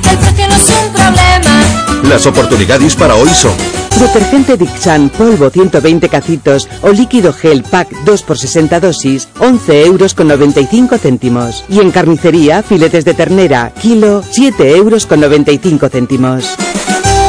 es 0.71 0.87
un 0.87 0.93
problema. 0.93 1.63
Las 2.09 2.25
oportunidades 2.25 2.95
para 2.95 3.15
hoy 3.15 3.29
son 3.29 3.53
Detergente 3.99 4.57
Dixan, 4.57 5.09
polvo 5.09 5.49
120 5.49 6.09
cacitos 6.09 6.67
o 6.81 6.89
líquido 6.89 7.33
gel 7.33 7.63
pack 7.63 7.89
2 8.05 8.21
por 8.23 8.37
60 8.37 8.79
dosis, 8.79 9.27
11 9.39 9.85
euros 9.85 10.15
con 10.15 10.27
95 10.27 10.97
céntimos. 10.97 11.63
Y 11.69 11.79
en 11.79 11.91
carnicería, 11.91 12.63
filetes 12.63 13.05
de 13.05 13.13
ternera, 13.13 13.71
kilo, 13.79 14.23
7 14.27 14.75
euros 14.75 15.05
con 15.05 15.19
95 15.19 15.89
céntimos. 15.89 16.45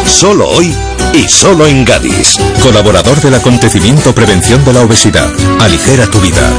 Solo 0.07 0.49
hoy 0.49 0.75
Y 1.15 1.29
solo 1.29 1.67
en 1.67 1.85
Gadis. 1.85 2.39
Colaborador 2.63 3.21
del 3.21 3.35
acontecimiento 3.35 4.15
Prevención 4.15 4.65
de 4.65 4.73
la 4.73 4.81
Obesidad. 4.81 5.29
Aligera 5.61 6.07
tu 6.07 6.19
vida. 6.21 6.51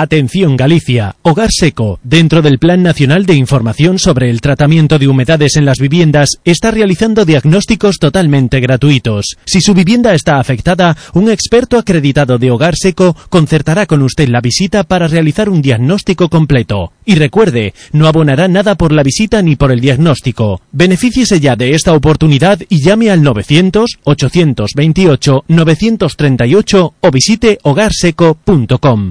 Atención 0.00 0.56
Galicia, 0.56 1.16
Hogar 1.22 1.48
Seco, 1.50 1.98
dentro 2.04 2.40
del 2.40 2.60
Plan 2.60 2.84
Nacional 2.84 3.26
de 3.26 3.34
Información 3.34 3.98
sobre 3.98 4.30
el 4.30 4.40
Tratamiento 4.40 4.96
de 4.96 5.08
Humedades 5.08 5.56
en 5.56 5.64
las 5.64 5.80
Viviendas, 5.80 6.38
está 6.44 6.70
realizando 6.70 7.24
diagnósticos 7.24 7.98
totalmente 7.98 8.60
gratuitos. 8.60 9.36
Si 9.44 9.60
su 9.60 9.74
vivienda 9.74 10.14
está 10.14 10.38
afectada, 10.38 10.96
un 11.14 11.28
experto 11.28 11.78
acreditado 11.78 12.38
de 12.38 12.48
Hogar 12.52 12.76
Seco 12.76 13.16
concertará 13.28 13.86
con 13.86 14.02
usted 14.02 14.28
la 14.28 14.40
visita 14.40 14.84
para 14.84 15.08
realizar 15.08 15.48
un 15.48 15.62
diagnóstico 15.62 16.28
completo. 16.28 16.92
Y 17.04 17.16
recuerde, 17.16 17.74
no 17.90 18.06
abonará 18.06 18.46
nada 18.46 18.76
por 18.76 18.92
la 18.92 19.02
visita 19.02 19.42
ni 19.42 19.56
por 19.56 19.72
el 19.72 19.80
diagnóstico. 19.80 20.60
Benefíciese 20.70 21.40
ya 21.40 21.56
de 21.56 21.72
esta 21.72 21.92
oportunidad 21.92 22.60
y 22.68 22.84
llame 22.84 23.10
al 23.10 23.24
900 23.24 23.98
828 24.04 25.44
938 25.48 26.94
o 27.00 27.10
visite 27.10 27.58
hogarseco.com. 27.64 29.10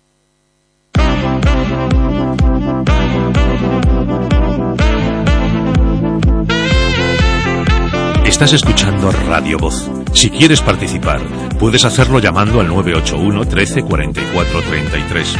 Estás 8.25 8.53
escuchando 8.53 9.11
Radio 9.11 9.57
Voz. 9.57 9.89
Si 10.13 10.29
quieres 10.29 10.61
participar, 10.61 11.21
puedes 11.59 11.83
hacerlo 11.85 12.19
llamando 12.19 12.59
al 12.59 12.67
981 12.67 13.45
13 13.45 13.83
44 13.83 14.61
33. 14.61 15.35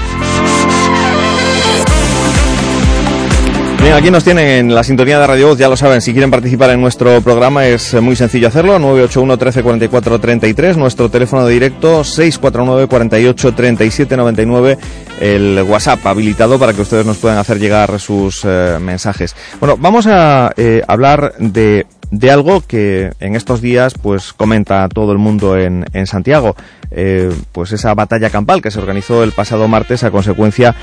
Bien, 3.82 3.94
aquí 3.94 4.12
nos 4.12 4.24
tienen 4.24 4.48
en 4.48 4.76
la 4.76 4.84
sintonía 4.84 5.20
de 5.20 5.26
Radio 5.26 5.48
Voz, 5.50 5.58
ya 5.58 5.70
lo 5.70 5.78
saben, 5.78 6.02
si 6.02 6.12
quieren 6.12 6.30
participar 6.30 6.70
en 6.72 6.82
nuestro 6.82 7.22
programa 7.22 7.66
es 7.66 7.94
muy 8.02 8.16
sencillo 8.16 8.48
hacerlo, 8.48 8.78
981 8.78 9.38
13 9.38 9.64
44 9.64 10.20
33, 10.20 10.78
nuestro 10.78 11.10
teléfono 11.10 11.46
de 11.46 11.54
directo 11.54 12.04
649 12.04 12.88
48 12.88 13.54
37 13.54 14.18
99, 14.18 14.78
el 15.20 15.64
WhatsApp 15.68 16.06
habilitado 16.06 16.60
para 16.60 16.74
que 16.74 16.82
ustedes 16.82 17.06
nos 17.06 17.18
puedan 17.18 17.38
hacer 17.38 17.60
llegar 17.60 18.00
sus 18.00 18.42
eh, 18.44 18.78
mensajes. 18.80 19.36
Bueno, 19.60 19.78
vamos 19.78 20.06
a 20.08 20.52
eh, 20.58 20.84
hablar 20.88 21.34
de 21.40 21.88
de 22.12 22.30
algo 22.30 22.62
que 22.62 23.12
en 23.20 23.36
estos 23.36 23.62
días 23.62 23.96
pues 24.00 24.34
comenta 24.34 24.88
todo 24.90 25.12
el 25.14 25.18
mundo 25.18 25.58
en, 25.58 25.86
en 25.94 26.06
Santiago. 26.06 26.56
Eh, 26.94 27.32
pues 27.54 27.72
esa 27.72 27.94
batalla 27.94 28.30
campal 28.30 28.62
que 28.62 28.70
se 28.70 28.80
organizó 28.80 29.24
el 29.24 29.32
pasado 29.32 29.70
martes 29.70 30.04
a 30.04 30.12
consecuencia 30.12 30.76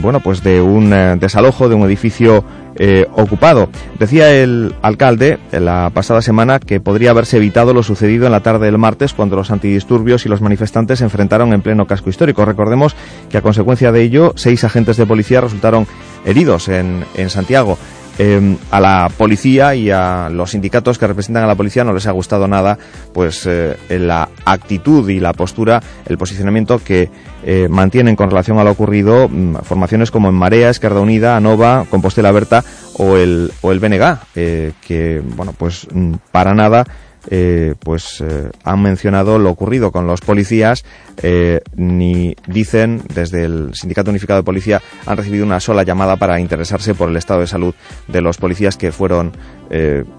bueno 0.00 0.20
pues 0.20 0.44
de 0.44 0.60
un 0.60 0.92
eh, 0.92 1.16
desalojo 1.18 1.68
de 1.68 1.74
un 1.74 1.84
edificio 1.84 2.44
eh, 2.76 3.04
ocupado. 3.14 3.68
Decía 3.98 4.30
el 4.30 4.76
alcalde 4.82 5.38
la 5.50 5.90
pasada 5.92 6.22
semana 6.22 6.60
que 6.60 6.78
podría 6.78 7.10
haberse 7.10 7.38
evitado 7.38 7.74
lo 7.74 7.82
sucedido 7.82 8.26
en 8.26 8.32
la 8.32 8.44
tarde 8.44 8.66
del 8.66 8.78
martes 8.78 9.12
cuando 9.12 9.34
los 9.34 9.50
antidisturbios 9.50 10.24
y 10.24 10.28
los 10.28 10.40
manifestantes 10.40 11.00
se 11.00 11.04
enfrentaron 11.04 11.52
en 11.52 11.62
pleno 11.62 11.86
casco 11.86 12.10
histórico. 12.10 12.44
Recordemos 12.44 12.94
que 13.28 13.38
a 13.38 13.42
consecuencia 13.42 13.90
de 13.90 14.02
ello 14.02 14.34
seis 14.36 14.62
agentes 14.62 14.96
de 14.96 15.06
policía 15.06 15.40
resultaron 15.40 15.88
heridos 16.24 16.68
en, 16.68 17.04
en 17.16 17.28
Santiago 17.28 17.76
eh, 18.18 18.56
a 18.70 18.80
la 18.80 19.10
policía 19.16 19.74
y 19.74 19.90
a 19.90 20.28
los 20.30 20.52
sindicatos 20.52 20.98
que 20.98 21.06
representan 21.06 21.44
a 21.44 21.46
la 21.46 21.54
policía 21.54 21.84
no 21.84 21.92
les 21.92 22.06
ha 22.06 22.12
gustado 22.12 22.48
nada 22.48 22.78
pues 23.12 23.46
eh, 23.46 23.76
la 23.90 24.28
actitud 24.44 25.08
y 25.10 25.20
la 25.20 25.34
postura, 25.34 25.82
el 26.06 26.16
posicionamiento 26.16 26.78
que 26.78 27.10
eh, 27.44 27.68
mantienen 27.68 28.16
con 28.16 28.30
relación 28.30 28.58
a 28.58 28.64
lo 28.64 28.70
ocurrido 28.70 29.28
mm, 29.28 29.56
formaciones 29.56 30.10
como 30.10 30.28
en 30.30 30.34
Marea, 30.34 30.70
Esquerda 30.70 31.00
Unida, 31.00 31.36
ANOVA, 31.36 31.84
Compostela 31.90 32.32
Berta 32.32 32.64
o 32.94 33.16
el, 33.16 33.52
o 33.60 33.72
el 33.72 33.80
BNG, 33.80 34.18
que 34.34 35.22
bueno 35.36 35.52
pues 35.56 35.86
mm, 35.92 36.14
para 36.32 36.54
nada 36.54 36.84
eh, 37.28 37.74
pues 37.80 38.20
eh, 38.20 38.50
han 38.62 38.82
mencionado 38.82 39.38
lo 39.38 39.50
ocurrido 39.50 39.90
con 39.90 40.06
los 40.06 40.20
policías, 40.20 40.84
eh, 41.22 41.60
ni 41.74 42.36
dicen 42.46 43.02
desde 43.12 43.44
el 43.44 43.74
Sindicato 43.74 44.10
Unificado 44.10 44.40
de 44.40 44.44
Policía 44.44 44.80
han 45.06 45.16
recibido 45.16 45.44
una 45.44 45.58
sola 45.58 45.82
llamada 45.82 46.16
para 46.16 46.38
interesarse 46.38 46.94
por 46.94 47.08
el 47.08 47.16
estado 47.16 47.40
de 47.40 47.46
salud 47.46 47.74
de 48.06 48.20
los 48.20 48.36
policías 48.36 48.76
que 48.76 48.92
fueron 48.92 49.32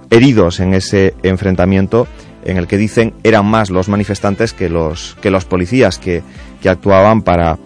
heridos 0.10 0.60
en 0.60 0.74
ese 0.74 1.14
enfrentamiento 1.24 2.05
en 2.43 2.58
el 2.58 2.68
que 2.68 2.78
dicen 2.78 3.14
eran 3.24 3.45
más 3.45 3.70
los 3.70 3.88
manifestantes 3.88 4.51
que 4.51 4.68
los 4.68 5.16
que 5.22 5.32
los 5.32 5.45
policías 5.45 5.97
que, 5.97 6.22
que 6.62 6.68
actuaban 6.68 7.22
para 7.22 7.58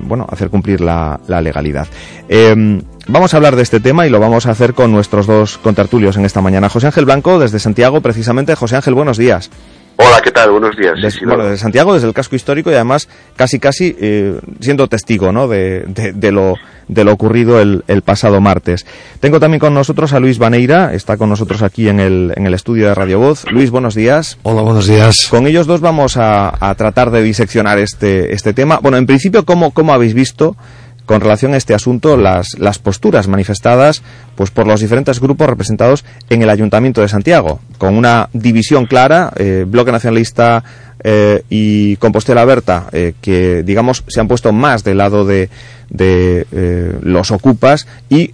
bueno 0.00 0.26
hacer 0.30 0.48
cumplir 0.48 0.80
la, 0.80 1.20
la 1.26 1.42
legalidad. 1.42 1.86
Vamos 3.08 3.34
a 3.34 3.36
hablar 3.36 3.56
de 3.56 3.62
este 3.62 3.80
tema 3.80 4.06
y 4.06 4.10
lo 4.10 4.20
vamos 4.20 4.46
a 4.46 4.52
hacer 4.52 4.74
con 4.74 4.92
nuestros 4.92 5.26
dos 5.26 5.58
contertulios 5.58 6.16
en 6.16 6.24
esta 6.24 6.40
mañana. 6.40 6.68
José 6.68 6.86
Ángel 6.86 7.04
Blanco, 7.04 7.38
desde 7.40 7.58
Santiago, 7.58 8.00
precisamente. 8.00 8.54
José 8.54 8.76
Ángel, 8.76 8.94
buenos 8.94 9.18
días. 9.18 9.50
Hola, 9.96 10.20
¿qué 10.22 10.30
tal? 10.30 10.52
Buenos 10.52 10.76
días. 10.76 10.94
bueno, 11.24 11.44
desde 11.44 11.58
Santiago, 11.58 11.94
desde 11.94 12.06
el 12.06 12.14
casco 12.14 12.36
histórico 12.36 12.70
y 12.70 12.74
además 12.74 13.08
casi 13.36 13.58
casi 13.58 13.94
eh, 14.00 14.40
siendo 14.60 14.86
testigo 14.86 15.32
¿no? 15.32 15.48
de, 15.48 15.84
de, 16.14 16.32
lo, 16.32 16.54
de 16.88 17.04
lo 17.04 17.12
ocurrido 17.12 17.60
el, 17.60 17.84
el, 17.88 18.02
pasado 18.02 18.40
martes. 18.40 18.86
Tengo 19.20 19.38
también 19.38 19.60
con 19.60 19.74
nosotros 19.74 20.12
a 20.12 20.20
Luis 20.20 20.38
Baneira, 20.38 20.94
está 20.94 21.16
con 21.16 21.28
nosotros 21.28 21.62
aquí 21.62 21.88
en 21.88 22.00
el, 22.00 22.32
en 22.36 22.46
el 22.46 22.54
estudio 22.54 22.86
de 22.88 22.94
Radio 22.94 23.18
Voz. 23.18 23.44
Luis, 23.50 23.70
buenos 23.70 23.94
días. 23.94 24.38
Hola, 24.44 24.62
buenos 24.62 24.86
días. 24.86 25.26
Con 25.28 25.46
ellos 25.46 25.66
dos 25.66 25.80
vamos 25.80 26.16
a, 26.16 26.54
a 26.58 26.74
tratar 26.74 27.10
de 27.10 27.22
diseccionar 27.22 27.78
este, 27.78 28.32
este 28.32 28.54
tema. 28.54 28.78
Bueno, 28.80 28.96
en 28.96 29.06
principio, 29.06 29.44
¿cómo, 29.44 29.72
cómo 29.72 29.92
habéis 29.92 30.14
visto 30.14 30.56
con 31.06 31.20
relación 31.20 31.54
a 31.54 31.56
este 31.56 31.74
asunto 31.74 32.16
las, 32.16 32.58
las 32.58 32.78
posturas 32.78 33.28
manifestadas 33.28 34.02
pues 34.34 34.50
por 34.50 34.66
los 34.66 34.80
diferentes 34.80 35.20
grupos 35.20 35.48
representados 35.48 36.04
en 36.30 36.42
el 36.42 36.50
Ayuntamiento 36.50 37.00
de 37.00 37.08
Santiago, 37.08 37.60
con 37.78 37.96
una 37.96 38.28
división 38.32 38.86
clara, 38.86 39.32
eh, 39.36 39.64
Bloque 39.66 39.92
Nacionalista 39.92 40.64
eh, 41.04 41.42
y 41.50 41.96
Compostela 41.96 42.44
Berta, 42.44 42.86
eh, 42.92 43.14
que 43.20 43.62
digamos 43.62 44.04
se 44.06 44.20
han 44.20 44.28
puesto 44.28 44.52
más 44.52 44.84
del 44.84 44.98
lado 44.98 45.24
de, 45.24 45.48
de 45.90 46.46
los 47.02 47.30
ocupas 47.30 47.86
y 48.08 48.32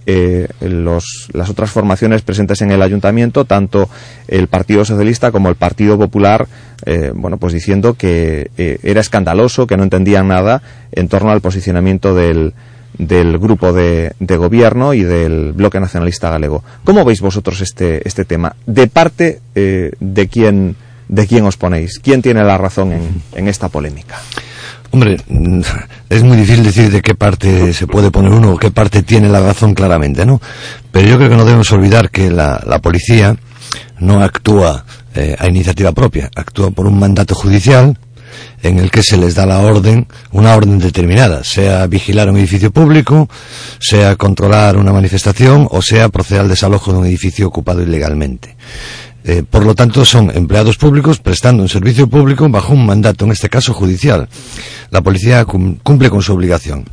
las 0.59 1.49
otras 1.49 1.71
formaciones 1.71 2.21
presentes 2.21 2.61
en 2.61 2.71
el 2.71 2.81
ayuntamiento, 2.81 3.45
tanto 3.45 3.89
el 4.27 4.47
Partido 4.47 4.85
Socialista 4.85 5.31
como 5.31 5.49
el 5.49 5.55
Partido 5.55 5.97
Popular, 5.97 6.47
eh, 6.85 7.11
bueno, 7.13 7.37
pues 7.37 7.53
diciendo 7.53 7.93
que 7.93 8.51
era 8.57 9.01
escandaloso, 9.01 9.67
que 9.67 9.77
no 9.77 9.83
entendían 9.83 10.27
nada 10.27 10.61
en 10.91 11.07
torno 11.07 11.31
al 11.31 11.41
posicionamiento 11.41 12.13
del, 12.15 12.53
del 12.97 13.37
grupo 13.37 13.73
de, 13.73 14.13
de, 14.19 14.37
gobierno 14.37 14.93
y 14.93 15.03
del 15.03 15.53
bloque 15.53 15.79
nacionalista 15.79 16.29
galego. 16.29 16.63
¿Cómo 16.83 17.05
veis 17.05 17.21
vosotros 17.21 17.61
este, 17.61 18.07
este 18.07 18.25
tema? 18.25 18.55
¿De 18.65 18.87
parte 18.87 19.39
de 19.53 20.27
quién, 20.31 20.75
de 21.07 21.27
quién 21.27 21.45
os 21.45 21.57
ponéis? 21.57 21.99
¿Quién 21.99 22.21
tiene 22.21 22.43
la 22.43 22.57
razón 22.57 22.91
en, 22.91 23.21
en 23.35 23.47
esta 23.47 23.69
polémica? 23.69 24.17
Hombre, 24.91 25.17
es 26.09 26.23
muy 26.23 26.37
difícil 26.37 26.63
decir 26.63 26.91
de 26.91 27.01
qué 27.01 27.15
parte 27.15 27.73
se 27.73 27.87
puede 27.87 28.11
poner 28.11 28.31
uno 28.31 28.53
o 28.53 28.57
qué 28.57 28.71
parte 28.71 29.03
tiene 29.03 29.29
la 29.29 29.39
razón 29.39 29.73
claramente, 29.73 30.25
¿no? 30.25 30.41
Pero 30.91 31.07
yo 31.07 31.17
creo 31.17 31.29
que 31.29 31.35
no 31.35 31.45
debemos 31.45 31.71
olvidar 31.71 32.09
que 32.09 32.31
la, 32.31 32.61
la 32.65 32.79
policía 32.79 33.35
no 33.99 34.23
actúa 34.23 34.85
eh, 35.19 35.35
a 35.37 35.47
iniciativa 35.47 35.91
propia, 35.91 36.29
actúa 36.35 36.71
por 36.71 36.87
un 36.87 36.97
mandato 36.97 37.35
judicial 37.35 37.97
en 38.63 38.79
el 38.79 38.89
que 38.89 39.03
se 39.03 39.17
les 39.17 39.35
da 39.35 39.45
la 39.45 39.59
orden, 39.59 40.07
una 40.31 40.55
orden 40.55 40.79
determinada, 40.79 41.43
sea 41.43 41.87
vigilar 41.87 42.29
un 42.29 42.37
edificio 42.37 42.71
público, 42.71 43.27
sea 43.79 44.15
controlar 44.15 44.77
una 44.77 44.93
manifestación 44.93 45.67
o 45.69 45.81
sea 45.81 46.07
proceder 46.09 46.41
al 46.41 46.49
desalojo 46.49 46.93
de 46.93 46.99
un 46.99 47.05
edificio 47.05 47.47
ocupado 47.47 47.81
ilegalmente. 47.81 48.55
Eh, 49.25 49.43
por 49.43 49.65
lo 49.65 49.75
tanto, 49.75 50.05
son 50.05 50.31
empleados 50.33 50.77
públicos 50.77 51.19
prestando 51.19 51.61
un 51.61 51.69
servicio 51.69 52.07
público 52.07 52.47
bajo 52.47 52.73
un 52.73 52.85
mandato, 52.85 53.25
en 53.25 53.31
este 53.31 53.49
caso 53.49 53.73
judicial. 53.73 54.29
La 54.89 55.01
policía 55.01 55.43
cumple 55.45 56.09
con 56.09 56.21
su 56.21 56.33
obligación. 56.33 56.85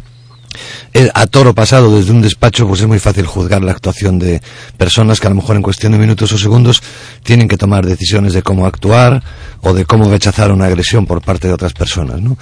A 1.14 1.26
toro 1.26 1.54
pasado 1.54 1.96
desde 1.96 2.12
un 2.12 2.22
despacho, 2.22 2.66
pues 2.66 2.80
es 2.80 2.86
muy 2.86 2.98
fácil 2.98 3.26
juzgar 3.26 3.62
la 3.62 3.72
actuación 3.72 4.18
de 4.18 4.40
personas 4.76 5.20
que 5.20 5.26
a 5.26 5.30
lo 5.30 5.36
mejor 5.36 5.56
en 5.56 5.62
cuestión 5.62 5.92
de 5.92 5.98
minutos 5.98 6.32
o 6.32 6.38
segundos 6.38 6.82
tienen 7.22 7.48
que 7.48 7.56
tomar 7.56 7.84
decisiones 7.84 8.32
de 8.32 8.42
cómo 8.42 8.66
actuar 8.66 9.22
o 9.60 9.72
de 9.72 9.84
cómo 9.84 10.08
rechazar 10.10 10.52
una 10.52 10.66
agresión 10.66 11.06
por 11.06 11.20
parte 11.20 11.48
de 11.48 11.54
otras 11.54 11.72
personas. 11.72 12.20
¿no? 12.20 12.36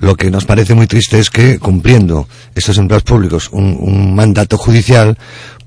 Lo 0.00 0.14
que 0.14 0.30
nos 0.30 0.44
parece 0.44 0.74
muy 0.74 0.86
triste 0.86 1.18
es 1.18 1.30
que, 1.30 1.58
cumpliendo 1.58 2.28
estos 2.54 2.78
empleados 2.78 3.04
públicos 3.04 3.48
un, 3.52 3.76
un 3.80 4.14
mandato 4.14 4.56
judicial, 4.56 5.18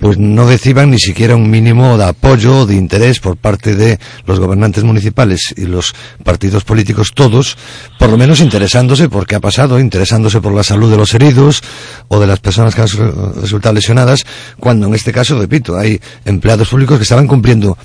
pues 0.02 0.18
no 0.18 0.48
reciban 0.48 0.90
ni 0.90 0.98
siquiera 0.98 1.36
un 1.36 1.50
mínimo 1.50 1.96
de 1.96 2.06
apoyo 2.06 2.62
o 2.62 2.66
de 2.66 2.76
interés 2.76 3.20
por 3.20 3.38
parte 3.38 3.76
de 3.76 4.00
los 4.26 4.40
gobernantes 4.40 4.84
municipales 4.84 5.54
y 5.56 5.68
los 5.68 5.94
partidos 6.24 6.64
políticos 6.64 7.12
todos, 7.14 7.56
por 8.00 8.10
lo 8.10 8.18
menos 8.18 8.40
interesándose 8.40 9.10
por 9.10 9.28
qué 9.28 9.36
ha 9.36 9.40
pasado, 9.40 9.80
interesándose 9.80 10.42
por 10.42 10.54
la 10.54 10.64
salud 10.64 10.90
de 10.90 10.98
los 10.98 11.14
heridos 11.14 11.62
o 12.08 12.20
de 12.20 12.26
las 12.26 12.40
personas 12.40 12.74
que 12.74 12.82
han 12.82 12.88
resultado 13.40 13.76
lesionadas, 13.76 14.26
cuando 14.60 14.88
en 14.88 14.96
este 14.96 15.12
caso, 15.12 15.40
repito, 15.40 15.78
hay 15.78 16.02
empleados 16.26 16.70
públicos 16.70 16.98
que 16.98 17.04
estaban 17.04 17.28
cumpliendo 17.28 17.78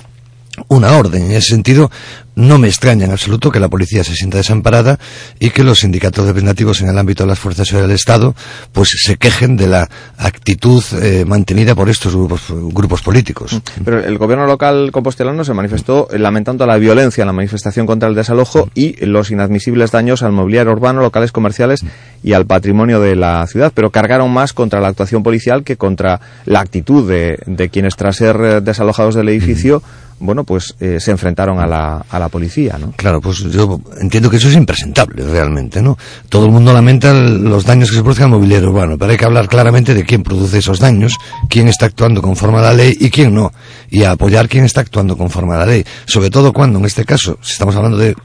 una 0.67 0.97
orden. 0.97 1.23
En 1.23 1.31
ese 1.31 1.49
sentido, 1.49 1.89
no 2.37 2.59
me 2.59 2.67
extraña 2.67 3.05
en 3.05 3.11
absoluto 3.11 3.51
que 3.51 3.59
la 3.59 3.67
policía 3.67 4.03
se 4.03 4.13
sienta 4.13 4.37
desamparada 4.37 4.99
y 5.39 5.49
que 5.49 5.63
los 5.63 5.79
sindicatos 5.79 6.25
representativos 6.25 6.81
en 6.81 6.89
el 6.89 6.97
ámbito 6.97 7.23
de 7.23 7.29
las 7.29 7.39
fuerzas 7.39 7.71
del 7.71 7.89
Estado 7.89 8.35
pues 8.73 8.89
se 8.95 9.17
quejen 9.17 9.57
de 9.57 9.67
la 9.67 9.89
actitud 10.17 10.83
eh, 11.01 11.25
mantenida 11.25 11.73
por 11.73 11.89
estos 11.89 12.15
grupos, 12.15 12.43
grupos 12.49 13.01
políticos. 13.01 13.53
Mm. 13.53 13.83
Pero 13.83 14.03
el 14.03 14.17
gobierno 14.19 14.45
local 14.45 14.91
compostelano 14.91 15.43
se 15.43 15.55
manifestó 15.55 16.07
lamentando 16.11 16.67
la 16.67 16.77
violencia 16.77 17.23
en 17.23 17.27
la 17.27 17.33
manifestación 17.33 17.87
contra 17.87 18.07
el 18.07 18.13
desalojo 18.13 18.69
y 18.75 19.03
los 19.03 19.31
inadmisibles 19.31 19.91
daños 19.91 20.21
al 20.21 20.31
mobiliario 20.31 20.73
urbano, 20.73 21.01
locales 21.01 21.31
comerciales 21.31 21.83
y 22.23 22.33
al 22.33 22.45
patrimonio 22.45 23.01
de 23.01 23.15
la 23.15 23.47
ciudad, 23.47 23.71
pero 23.73 23.89
cargaron 23.89 24.31
más 24.31 24.53
contra 24.53 24.79
la 24.79 24.89
actuación 24.89 25.23
policial 25.23 25.63
que 25.63 25.77
contra 25.77 26.21
la 26.45 26.59
actitud 26.59 27.09
de, 27.09 27.39
de 27.47 27.69
quienes 27.69 27.95
tras 27.95 28.17
ser 28.17 28.35
eh, 28.41 28.61
desalojados 28.61 29.15
del 29.15 29.29
edificio 29.29 29.81
bueno, 30.19 30.43
pues 30.43 30.75
eh, 30.79 30.99
se 30.99 31.11
enfrentaron 31.11 31.59
a 31.59 31.67
la, 31.67 32.05
a 32.09 32.19
la 32.19 32.29
policía, 32.29 32.77
¿no? 32.79 32.91
Claro, 32.95 33.21
pues 33.21 33.39
yo 33.39 33.79
entiendo 33.99 34.29
que 34.29 34.37
eso 34.37 34.49
es 34.49 34.55
impresentable 34.55 35.23
realmente, 35.23 35.81
¿no? 35.81 35.97
Todo 36.29 36.45
el 36.45 36.51
mundo 36.51 36.73
lamenta 36.73 37.13
los 37.13 37.65
daños 37.65 37.89
que 37.89 37.97
se 37.97 38.01
producen 38.01 38.25
al 38.25 38.31
mobiliario 38.31 38.69
urbano, 38.69 38.97
pero 38.97 39.11
hay 39.11 39.17
que 39.17 39.25
hablar 39.25 39.47
claramente 39.47 39.93
de 39.93 40.03
quién 40.03 40.23
produce 40.23 40.57
esos 40.59 40.79
daños, 40.79 41.15
quién 41.49 41.67
está 41.67 41.85
actuando 41.85 42.21
conforme 42.21 42.59
a 42.59 42.61
la 42.61 42.73
ley 42.73 42.95
y 42.99 43.09
quién 43.09 43.33
no, 43.33 43.51
y 43.89 44.03
a 44.03 44.11
apoyar 44.11 44.47
quién 44.47 44.65
está 44.65 44.81
actuando 44.81 45.17
conforme 45.17 45.53
a 45.53 45.57
la 45.57 45.65
ley, 45.65 45.85
sobre 46.05 46.29
todo 46.29 46.53
cuando 46.53 46.79
en 46.79 46.85
este 46.85 47.05
caso, 47.05 47.37
si 47.41 47.53
estamos 47.53 47.75
hablando 47.75 47.97
de 47.97 48.15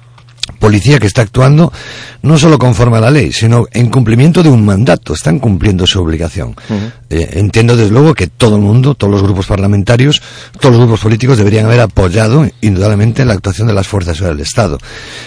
policía 0.59 0.99
que 0.99 1.07
está 1.07 1.23
actuando 1.23 1.73
no 2.23 2.39
solo 2.39 2.59
conforme 2.59 2.99
a 2.99 3.01
la 3.01 3.11
ley, 3.11 3.33
sino 3.33 3.67
en 3.73 3.91
cumplimiento 3.91 4.43
de 4.43 4.49
un 4.49 4.65
mandato. 4.65 5.13
Están 5.13 5.39
cumpliendo 5.39 5.87
su 5.87 6.01
obligación. 6.01 6.55
Eh, 7.11 7.31
entiendo 7.33 7.77
desde 7.77 7.91
luego 7.91 8.15
que 8.15 8.29
todo 8.29 8.57
el 8.57 8.63
mundo, 8.63 8.95
todos 8.95 9.11
los 9.11 9.23
grupos 9.23 9.47
parlamentarios, 9.47 10.23
todos 10.61 10.75
los 10.75 10.85
grupos 10.85 11.01
políticos 11.01 11.37
deberían 11.37 11.67
haber 11.67 11.81
apoyado 11.81 12.47
indudablemente 12.61 13.25
la 13.25 13.35
actuación 13.35 13.67
de 13.67 13.75
las 13.75 13.89
fuerzas 13.89 14.21
del 14.21 14.41
Estado, 14.41 14.79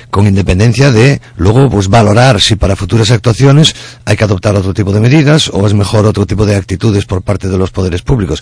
con 0.09 0.25
independencia 0.25 0.91
de 0.91 1.21
luego 1.37 1.69
pues 1.69 1.89
valorar 1.89 2.41
si 2.41 2.55
para 2.55 2.75
futuras 2.75 3.11
actuaciones 3.11 3.75
hay 4.05 4.15
que 4.15 4.23
adoptar 4.23 4.55
otro 4.55 4.73
tipo 4.73 4.93
de 4.93 4.99
medidas 4.99 5.49
o 5.53 5.67
es 5.67 5.73
mejor 5.73 6.05
otro 6.05 6.25
tipo 6.25 6.45
de 6.45 6.55
actitudes 6.55 7.05
por 7.05 7.21
parte 7.21 7.49
de 7.49 7.57
los 7.57 7.71
poderes 7.71 8.01
públicos, 8.01 8.41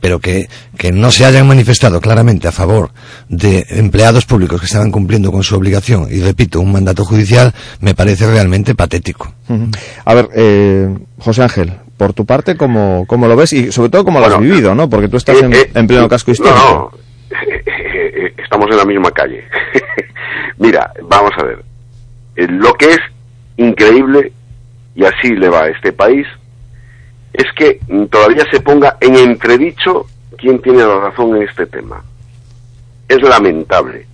pero 0.00 0.20
que, 0.20 0.48
que 0.76 0.92
no 0.92 1.10
se 1.10 1.24
hayan 1.24 1.48
manifestado 1.48 2.00
claramente 2.00 2.48
a 2.48 2.52
favor 2.52 2.92
de 3.28 3.66
empleados 3.70 4.26
públicos 4.26 4.60
que 4.60 4.66
estaban 4.66 4.90
cumpliendo 4.90 5.32
con 5.32 5.42
su 5.42 5.56
obligación 5.56 6.06
y 6.14 6.22
repito, 6.22 6.60
un 6.60 6.70
mandato 6.70 7.04
judicial 7.04 7.52
me 7.80 7.94
parece 7.94 8.30
realmente 8.30 8.74
patético. 8.74 9.32
A 10.04 10.14
ver, 10.14 10.28
eh, 10.34 10.96
José 11.18 11.42
Ángel, 11.42 11.72
por 11.96 12.12
tu 12.12 12.24
parte, 12.24 12.56
¿cómo, 12.56 13.04
cómo 13.08 13.26
lo 13.26 13.34
ves? 13.34 13.52
Y 13.52 13.72
sobre 13.72 13.90
todo, 13.90 14.04
¿cómo 14.04 14.20
lo 14.20 14.26
has 14.26 14.38
vivido, 14.38 14.74
no? 14.74 14.88
Porque 14.88 15.08
tú 15.08 15.16
estás 15.16 15.42
en, 15.42 15.52
eh, 15.52 15.70
en, 15.74 15.86
pleno 15.88 16.08
casco 16.08 16.30
histórico. 16.30 16.92
No, 17.30 17.36
estamos 18.44 18.70
en 18.70 18.76
la 18.76 18.84
misma 18.84 19.10
calle. 19.10 19.44
Mira, 20.58 20.92
vamos 21.02 21.32
a 21.36 21.42
ver. 21.42 21.64
Eh, 22.36 22.46
lo 22.48 22.72
que 22.74 22.90
es 22.90 23.00
increíble, 23.56 24.32
y 24.94 25.04
así 25.04 25.34
le 25.34 25.48
va 25.48 25.64
a 25.64 25.68
este 25.68 25.92
país, 25.92 26.26
es 27.32 27.46
que 27.56 27.80
todavía 28.08 28.44
se 28.52 28.60
ponga 28.60 28.96
en 29.00 29.16
entredicho 29.16 30.06
quién 30.38 30.62
tiene 30.62 30.78
la 30.78 31.00
razón 31.00 31.34
en 31.36 31.42
este 31.42 31.66
tema. 31.66 32.04
Es 33.08 33.20
lamentable. 33.20 34.06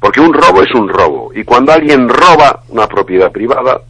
Porque 0.00 0.20
un 0.20 0.32
robo 0.32 0.62
es 0.62 0.74
un 0.74 0.88
robo. 0.88 1.30
Y 1.34 1.44
cuando 1.44 1.72
alguien 1.72 2.08
roba 2.08 2.62
una 2.68 2.86
propiedad 2.88 3.30
privada, 3.30 3.82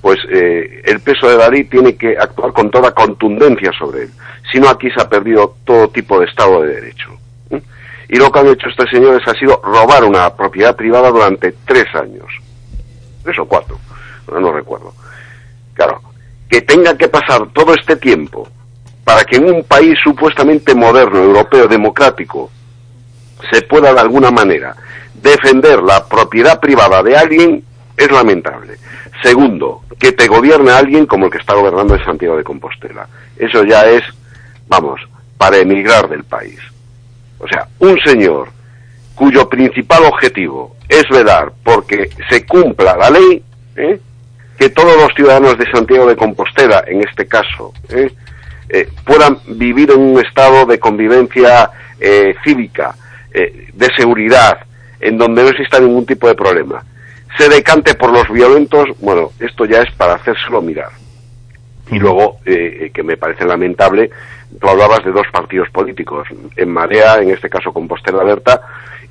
pues 0.00 0.18
eh, 0.30 0.82
el 0.84 1.00
peso 1.00 1.28
de 1.28 1.36
la 1.36 1.48
ley 1.48 1.64
tiene 1.64 1.94
que 1.94 2.16
actuar 2.16 2.52
con 2.52 2.70
toda 2.70 2.92
contundencia 2.92 3.70
sobre 3.78 4.04
él. 4.04 4.10
Si 4.50 4.58
no, 4.58 4.68
aquí 4.68 4.90
se 4.90 5.00
ha 5.00 5.08
perdido 5.08 5.56
todo 5.64 5.88
tipo 5.88 6.18
de 6.18 6.26
Estado 6.26 6.62
de 6.62 6.74
Derecho. 6.74 7.10
Y 8.08 8.16
lo 8.16 8.32
que 8.32 8.40
han 8.40 8.48
hecho 8.48 8.68
estos 8.68 8.90
señores 8.90 9.22
ha 9.28 9.34
sido 9.34 9.60
robar 9.62 10.02
una 10.02 10.34
propiedad 10.34 10.74
privada 10.74 11.10
durante 11.10 11.54
tres 11.64 11.86
años. 11.94 12.26
Tres 13.22 13.38
o 13.38 13.46
cuatro, 13.46 13.78
no 14.32 14.52
recuerdo. 14.52 14.92
Claro, 15.74 16.00
que 16.48 16.62
tenga 16.62 16.96
que 16.96 17.08
pasar 17.08 17.46
todo 17.52 17.72
este 17.74 17.94
tiempo 17.96 18.48
para 19.04 19.22
que 19.24 19.36
en 19.36 19.54
un 19.54 19.62
país 19.62 19.96
supuestamente 20.02 20.74
moderno, 20.74 21.22
europeo, 21.22 21.68
democrático, 21.68 22.50
se 23.52 23.62
pueda 23.62 23.94
de 23.94 24.00
alguna 24.00 24.30
manera 24.32 24.74
defender 25.22 25.82
la 25.82 26.06
propiedad 26.06 26.60
privada 26.60 27.02
de 27.02 27.16
alguien 27.16 27.64
es 27.96 28.10
lamentable. 28.10 28.76
Segundo, 29.22 29.82
que 29.98 30.12
te 30.12 30.26
gobierne 30.26 30.70
alguien 30.70 31.06
como 31.06 31.26
el 31.26 31.32
que 31.32 31.38
está 31.38 31.54
gobernando 31.54 31.94
en 31.94 32.04
Santiago 32.04 32.36
de 32.36 32.44
Compostela. 32.44 33.06
Eso 33.36 33.64
ya 33.64 33.82
es, 33.84 34.02
vamos, 34.68 35.00
para 35.36 35.58
emigrar 35.58 36.08
del 36.08 36.24
país. 36.24 36.58
O 37.38 37.46
sea, 37.46 37.66
un 37.78 37.98
señor 38.04 38.48
cuyo 39.14 39.48
principal 39.48 40.04
objetivo 40.04 40.76
es 40.88 41.04
velar 41.10 41.52
porque 41.62 42.10
se 42.30 42.46
cumpla 42.46 42.96
la 42.96 43.10
ley, 43.10 43.42
¿eh? 43.76 44.00
que 44.58 44.70
todos 44.70 44.96
los 44.96 45.12
ciudadanos 45.14 45.58
de 45.58 45.70
Santiago 45.70 46.06
de 46.06 46.16
Compostela, 46.16 46.84
en 46.86 47.02
este 47.02 47.26
caso, 47.26 47.72
¿eh? 47.88 48.10
Eh, 48.72 48.88
puedan 49.04 49.38
vivir 49.46 49.90
en 49.90 50.00
un 50.00 50.20
estado 50.20 50.64
de 50.64 50.78
convivencia 50.78 51.70
cívica, 52.44 52.94
de 53.32 53.88
seguridad, 53.94 54.60
en 55.00 55.18
donde 55.18 55.42
no 55.42 55.48
exista 55.48 55.80
ningún 55.80 56.06
tipo 56.06 56.28
de 56.28 56.34
problema, 56.34 56.84
se 57.36 57.48
decante 57.48 57.94
por 57.94 58.12
los 58.12 58.28
violentos, 58.30 58.88
bueno, 59.00 59.30
esto 59.38 59.64
ya 59.64 59.82
es 59.82 59.90
para 59.92 60.14
hacérselo 60.14 60.60
mirar. 60.60 60.90
Y 61.90 61.98
luego, 61.98 62.38
eh, 62.44 62.78
eh, 62.82 62.90
que 62.92 63.02
me 63.02 63.16
parece 63.16 63.44
lamentable, 63.44 64.10
tú 64.60 64.68
hablabas 64.68 65.04
de 65.04 65.12
dos 65.12 65.26
partidos 65.32 65.68
políticos, 65.70 66.28
en 66.56 66.68
Marea, 66.68 67.20
en 67.20 67.30
este 67.30 67.48
caso 67.48 67.72
Compostela 67.72 68.22
Alerta, 68.22 68.60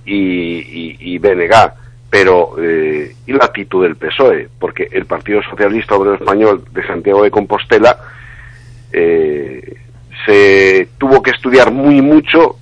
y, 0.05 0.95
y, 0.99 1.17
BNG, 1.19 1.53
pero 2.09 2.55
eh, 2.57 3.13
y 3.27 3.33
la 3.33 3.45
actitud 3.45 3.83
del 3.83 3.95
PSOE, 3.95 4.47
porque 4.59 4.87
el 4.91 5.05
Partido 5.05 5.41
Socialista 5.43 5.95
Obrero 5.95 6.15
Español 6.15 6.63
de 6.71 6.87
Santiago 6.87 7.23
de 7.23 7.31
Compostela 7.31 7.97
se 10.25 10.87
tuvo 10.97 11.21
que 11.21 11.31
estudiar 11.31 11.71
muy 11.71 12.01
mucho 12.01 12.59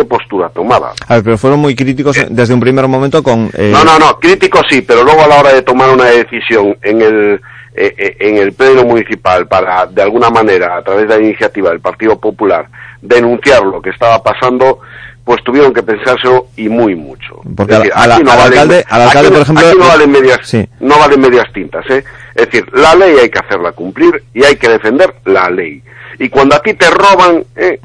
qué 0.00 0.04
postura 0.06 0.48
tomaba. 0.48 0.94
A 1.06 1.14
ver, 1.16 1.24
pero 1.24 1.38
fueron 1.38 1.60
muy 1.60 1.74
críticos 1.74 2.16
eh, 2.16 2.26
desde 2.30 2.54
un 2.54 2.60
primer 2.60 2.88
momento 2.88 3.22
con... 3.22 3.50
Eh... 3.54 3.70
No, 3.72 3.84
no, 3.84 3.98
no, 3.98 4.18
críticos 4.18 4.62
sí, 4.68 4.80
pero 4.82 5.04
luego 5.04 5.22
a 5.22 5.28
la 5.28 5.40
hora 5.40 5.52
de 5.52 5.62
tomar 5.62 5.90
una 5.90 6.06
decisión 6.06 6.76
en 6.82 7.02
el, 7.02 7.40
eh, 7.74 7.94
eh, 7.98 8.16
en 8.20 8.38
el 8.38 8.52
pleno 8.54 8.84
municipal 8.84 9.46
para, 9.46 9.86
de 9.86 10.02
alguna 10.02 10.30
manera, 10.30 10.78
a 10.78 10.82
través 10.82 11.06
de 11.06 11.18
la 11.18 11.22
iniciativa 11.22 11.70
del 11.70 11.80
Partido 11.80 12.18
Popular, 12.18 12.66
denunciar 13.02 13.62
lo 13.62 13.82
que 13.82 13.90
estaba 13.90 14.22
pasando, 14.22 14.80
pues 15.24 15.44
tuvieron 15.44 15.74
que 15.74 15.82
pensárselo 15.82 16.46
y 16.56 16.68
muy 16.70 16.94
mucho. 16.94 17.40
Porque 17.54 17.74
decir, 17.74 17.92
al, 17.94 18.12
al, 18.12 18.28
alcalde, 18.28 18.84
al 18.88 19.02
alcalde 19.02 19.30
por 19.30 19.40
ejemplo... 19.42 19.68
Aquí 19.68 19.78
no 19.78 19.86
valen 19.86 20.10
medias, 20.10 20.38
sí. 20.44 20.66
no 20.80 20.98
valen 20.98 21.20
medias 21.20 21.52
tintas, 21.52 21.84
¿eh? 21.90 22.02
Es 22.34 22.46
decir, 22.46 22.66
la 22.72 22.94
ley 22.94 23.16
hay 23.18 23.28
que 23.28 23.38
hacerla 23.38 23.72
cumplir 23.72 24.22
y 24.32 24.44
hay 24.44 24.56
que 24.56 24.68
defender 24.68 25.14
la 25.26 25.50
ley. 25.50 25.82
Y 26.18 26.28
cuando 26.30 26.54
a 26.54 26.62
ti 26.62 26.72
te 26.74 26.88
roban, 26.88 27.44
¿eh? 27.54 27.80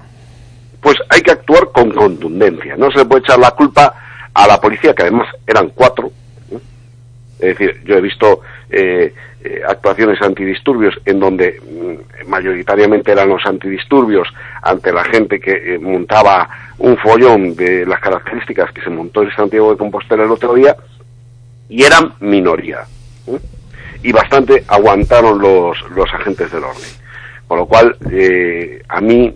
Pues 0.85 0.97
hay 1.09 1.21
que 1.21 1.31
actuar 1.31 1.71
con 1.71 1.89
contundencia. 1.89 2.77
No 2.77 2.91
se 2.91 2.99
le 2.99 3.05
puede 3.05 3.21
echar 3.21 3.39
la 3.39 3.49
culpa 3.49 3.91
a 4.31 4.45
la 4.45 4.61
policía, 4.61 4.93
que 4.93 5.01
además 5.01 5.27
eran 5.47 5.69
cuatro. 5.69 6.11
Es 7.39 7.57
decir, 7.57 7.81
yo 7.83 7.95
he 7.95 8.01
visto 8.01 8.41
eh, 8.69 9.11
eh, 9.43 9.61
actuaciones 9.67 10.21
antidisturbios 10.21 10.93
en 11.03 11.19
donde 11.19 11.59
mm, 11.59 12.29
mayoritariamente 12.29 13.11
eran 13.11 13.29
los 13.29 13.43
antidisturbios 13.47 14.27
ante 14.61 14.93
la 14.93 15.03
gente 15.05 15.39
que 15.39 15.73
eh, 15.73 15.79
montaba 15.79 16.47
un 16.77 16.95
follón 16.97 17.55
de 17.55 17.83
las 17.87 17.99
características 17.99 18.71
que 18.71 18.81
se 18.83 18.91
montó 18.91 19.23
en 19.23 19.31
Santiago 19.31 19.71
de 19.71 19.77
Compostela 19.77 20.23
el 20.23 20.31
otro 20.31 20.53
día, 20.53 20.75
y 21.67 21.81
eran 21.81 22.13
minoría. 22.19 22.81
Y 24.03 24.11
bastante 24.11 24.63
aguantaron 24.67 25.39
los, 25.39 25.81
los 25.95 26.13
agentes 26.13 26.51
del 26.51 26.63
orden. 26.63 27.04
Con 27.47 27.59
lo 27.59 27.65
cual, 27.65 27.95
eh, 28.11 28.81
a 28.87 29.01
mí, 29.01 29.33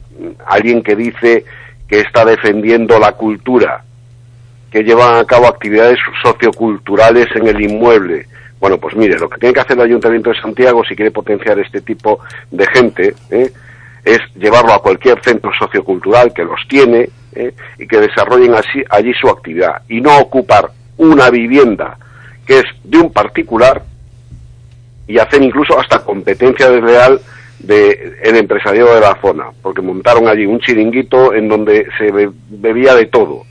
alguien 0.48 0.82
que 0.82 0.96
dice 0.96 1.46
que 1.88 2.00
está 2.00 2.26
defendiendo 2.26 3.00
la 3.00 3.12
cultura, 3.14 3.84
que 4.72 4.84
llevan 4.84 5.18
a 5.18 5.26
cabo 5.26 5.48
actividades 5.48 5.98
socioculturales 6.24 7.28
en 7.36 7.48
el 7.48 7.62
inmueble, 7.62 8.28
bueno, 8.60 8.78
pues 8.78 8.96
mire, 8.96 9.18
lo 9.18 9.30
que 9.30 9.40
tiene 9.40 9.54
que 9.54 9.62
hacer 9.62 9.78
el 9.78 9.86
Ayuntamiento 9.86 10.32
de 10.32 10.42
Santiago 10.42 10.84
si 10.84 10.96
quiere 10.96 11.12
potenciar 11.12 11.58
este 11.60 11.82
tipo 11.82 12.20
de 12.52 12.68
gente 12.68 13.16
¿eh? 13.30 13.52
es 14.04 14.20
llevarlo 14.36 14.74
a 14.74 14.82
cualquier 14.82 15.22
centro 15.24 15.52
sociocultural 15.58 16.34
que 16.34 16.44
los 16.44 16.60
tiene 16.68 17.10
¿eh? 17.34 17.54
y 17.78 17.88
que 17.88 18.02
desarrollen 18.02 18.54
así, 18.56 18.84
allí 18.90 19.14
su 19.14 19.30
actividad 19.30 19.82
y 19.88 20.02
no 20.02 20.18
ocupar 20.20 20.72
una 20.98 21.30
vivienda 21.30 21.98
que 22.46 22.60
es 22.60 22.66
de 22.84 22.98
un 22.98 23.14
particular 23.14 23.84
y 25.08 25.18
hacer 25.18 25.42
incluso 25.42 25.80
hasta 25.80 26.04
competencia 26.04 26.70
desleal 26.70 27.22
de 27.60 28.18
el 28.24 28.36
empresariado 28.38 28.96
de 28.96 29.02
la 29.02 29.18
zona, 29.22 29.46
porque 29.62 29.82
montaron 29.82 30.28
allí 30.28 30.46
un 30.46 30.60
chiringuito 30.60 31.34
en 31.34 31.48
donde 31.50 31.88
se 31.98 32.12
be- 32.12 32.32
bebía 32.50 32.96
de 32.96 33.06
todo 33.08 33.44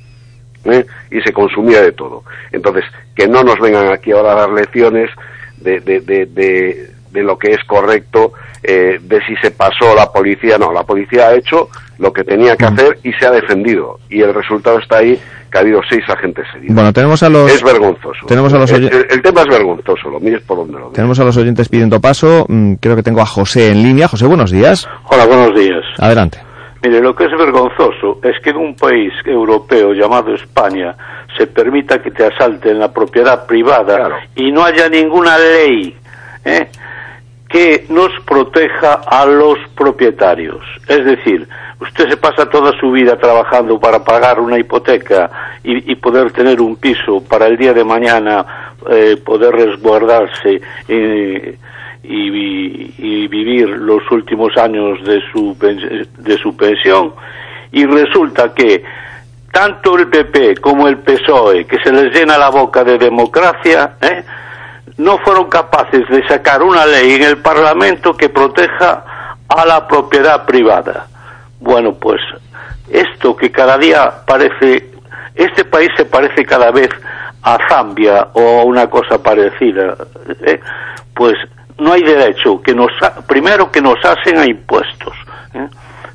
¿eh? 0.65 0.85
y 1.11 1.21
se 1.21 1.33
consumía 1.33 1.83
de 1.83 1.93
todo. 1.93 2.25
Entonces, 2.53 2.85
que 3.15 3.29
no 3.29 3.43
nos 3.43 3.59
vengan 3.61 3.89
aquí 3.93 4.13
ahora 4.13 4.33
a 4.33 4.37
dar 4.37 4.51
lecciones 4.51 5.11
de, 5.59 5.81
de, 5.81 6.01
de, 6.01 6.27
de, 6.27 6.91
de 7.11 7.23
lo 7.23 7.39
que 7.39 7.53
es 7.53 7.63
correcto, 7.65 8.33
eh, 8.63 8.99
de 9.03 9.21
si 9.27 9.37
se 9.37 9.51
pasó 9.51 9.95
la 9.95 10.11
policía. 10.13 10.59
No, 10.59 10.73
la 10.73 10.85
policía 10.85 11.29
ha 11.29 11.35
hecho 11.35 11.69
lo 11.99 12.13
que 12.13 12.25
tenía 12.25 12.57
que 12.57 12.65
hacer 12.65 12.99
y 13.03 13.13
se 13.15 13.27
ha 13.27 13.31
defendido. 13.31 13.99
Y 14.09 14.23
el 14.23 14.33
resultado 14.35 14.79
está 14.79 14.99
ahí, 14.99 15.19
que 15.51 15.59
ha 15.59 15.61
habido 15.61 15.81
seis 15.89 16.03
agentes 16.09 16.45
heridos. 16.55 16.75
Bueno, 16.75 16.93
tenemos 16.93 17.23
a 17.23 17.29
los... 17.29 17.51
Es 17.53 17.63
vergonzoso. 17.63 18.27
Tenemos 18.27 18.53
a 18.53 18.59
los 18.59 18.71
el, 18.73 18.85
el 19.11 19.23
tema 19.23 19.43
es 19.43 19.49
vergonzoso, 19.49 20.11
lo 20.11 20.21
mires 20.21 20.43
por 20.43 20.59
donde 20.59 20.75
lo 20.75 20.79
mires. 20.81 20.93
Tenemos 20.95 21.19
a 21.21 21.25
los 21.25 21.37
oyentes 21.37 21.69
pidiendo 21.69 22.01
paso. 22.01 22.45
Mm, 22.49 22.75
Creo 22.75 22.97
que 22.97 23.03
tengo 23.03 23.21
a 23.21 23.27
José 23.27 23.71
en 23.71 23.83
línea. 23.83 24.09
José, 24.09 24.27
buenos 24.27 24.51
días. 24.51 24.89
Hola, 25.05 25.27
buenos 25.27 25.55
días. 25.55 25.85
Adelante. 25.99 26.39
Mire, 26.83 27.01
lo 27.01 27.15
que 27.15 27.25
es 27.25 27.31
vergonzoso 27.33 28.21
es 28.23 28.37
que 28.43 28.51
en 28.51 28.57
un 28.57 28.77
país 28.77 29.13
europeo 29.25 29.93
llamado 29.93 30.33
España 30.33 30.95
se 31.37 31.47
permita 31.49 32.01
que 32.01 32.11
te 32.13 32.25
asalten 32.25 32.79
la 32.79 32.93
propiedad 32.93 33.47
privada 33.47 34.21
y 34.37 34.53
no 34.53 34.65
haya 34.65 34.89
ninguna 34.89 35.37
ley 35.39 35.97
¿eh? 36.45 36.69
Que 37.49 37.87
nos 37.89 38.11
proteja 38.27 39.01
a 39.07 39.25
los 39.25 39.59
propietarios. 39.75 40.61
Es 40.87 41.05
decir, 41.05 41.49
usted 41.81 42.09
se 42.11 42.17
pasa 42.19 42.47
toda 42.51 42.79
su 42.79 42.91
vida 42.91 43.17
trabajando 43.17 43.81
para 43.81 44.05
pagar 44.05 44.39
una 44.39 44.59
hipoteca 44.59 45.31
y, 45.65 45.95
poder 45.97 46.31
tener 46.33 46.61
un 46.61 46.77
piso 46.77 47.23
para 47.25 47.47
el 47.47 47.57
día 47.57 47.73
de 47.73 47.85
mañana 47.85 48.75
eh, 48.91 49.17
poder 49.25 49.55
resguardarse 49.55 50.61
eh, 50.89 51.57
y, 52.03 52.31
vi- 52.31 52.95
y 52.99 53.27
vivir 53.29 53.69
los 53.69 54.03
últimos 54.11 54.57
años 54.57 55.03
de 55.05 55.21
su, 55.33 55.57
de 56.19 56.39
su 56.39 56.57
pensión 56.57 57.13
y 57.73 57.85
resulta 57.87 58.55
que 58.55 58.83
tanto 59.53 59.97
el 59.99 60.09
PP 60.09 60.57
como 60.59 60.87
el 60.89 60.99
PSOE, 60.99 61.65
que 61.67 61.79
se 61.83 61.91
les 61.93 62.15
llena 62.15 62.37
la 62.39 62.51
boca 62.51 62.85
de 62.85 62.99
democracia, 62.99 63.95
¿eh? 64.01 64.23
No 64.99 65.17
fueron 65.19 65.49
capaces 65.49 66.07
de 66.09 66.27
sacar 66.29 66.63
una 66.63 66.85
ley 66.85 67.15
en 67.15 67.23
el 67.23 67.39
Parlamento 67.39 68.17
que 68.17 68.29
proteja 68.29 69.05
a 69.49 69.65
la 69.65 69.87
propiedad 69.87 70.45
privada. 70.45 71.07
Bueno, 71.61 71.95
pues 71.95 72.21
esto 72.91 73.37
que 73.37 73.51
cada 73.51 73.79
día 73.79 74.11
parece, 74.27 74.91
este 75.35 75.65
país 75.65 75.91
se 75.97 76.05
parece 76.05 76.45
cada 76.45 76.71
vez 76.71 76.91
a 77.43 77.59
Zambia 77.69 78.29
o 78.33 78.61
a 78.61 78.65
una 78.65 78.91
cosa 78.91 79.23
parecida, 79.23 79.97
¿eh? 80.43 80.61
pues 81.15 81.35
no 81.79 81.93
hay 81.93 82.03
derecho 82.03 82.61
que 82.61 82.75
nos, 82.75 82.91
primero 83.27 83.71
que 83.71 83.81
nos 83.81 84.05
hacen 84.05 84.39
a 84.39 84.45
impuestos. 84.47 85.15
¿eh? 85.55 85.69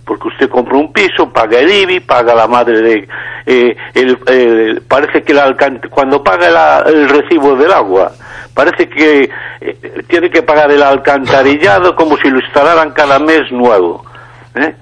Porque 0.06 0.28
usted 0.28 0.50
compra 0.50 0.78
un 0.78 0.92
piso, 0.92 1.32
paga 1.32 1.60
el 1.60 1.72
IBI, 1.72 2.00
paga 2.02 2.34
la 2.36 2.48
madre 2.48 2.82
de... 2.82 3.08
eh, 3.46 3.76
el- 3.94 4.82
parece 4.88 5.24
que 5.24 5.34
alcan- 5.34 5.82
cuando 5.90 6.24
paga 6.24 6.50
la- 6.50 6.84
el 6.88 7.08
recibo 7.10 7.56
del 7.56 7.72
agua, 7.72 8.12
parece 8.54 8.90
que 8.90 9.30
eh, 9.62 10.04
tiene 10.08 10.30
que 10.30 10.44
pagar 10.44 10.72
el 10.72 10.84
alcantarillado 10.84 11.96
como 11.96 12.18
si 12.18 12.30
lo 12.30 12.40
instalaran 12.40 12.92
cada 12.92 13.20
mes 13.20 13.52
nuevo. 13.52 14.04
¿eh? 14.56 14.76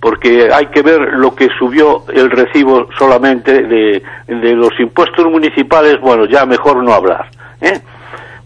Porque 0.00 0.48
hay 0.52 0.66
que 0.66 0.82
ver 0.82 1.00
lo 1.14 1.34
que 1.34 1.48
subió 1.58 2.04
el 2.14 2.30
recibo 2.30 2.86
solamente 2.96 3.62
de, 3.64 4.02
de 4.28 4.54
los 4.54 4.70
impuestos 4.78 5.26
municipales, 5.26 6.00
bueno, 6.00 6.24
ya 6.26 6.46
mejor 6.46 6.82
no 6.84 6.92
hablar. 6.94 7.26
¿eh? 7.60 7.80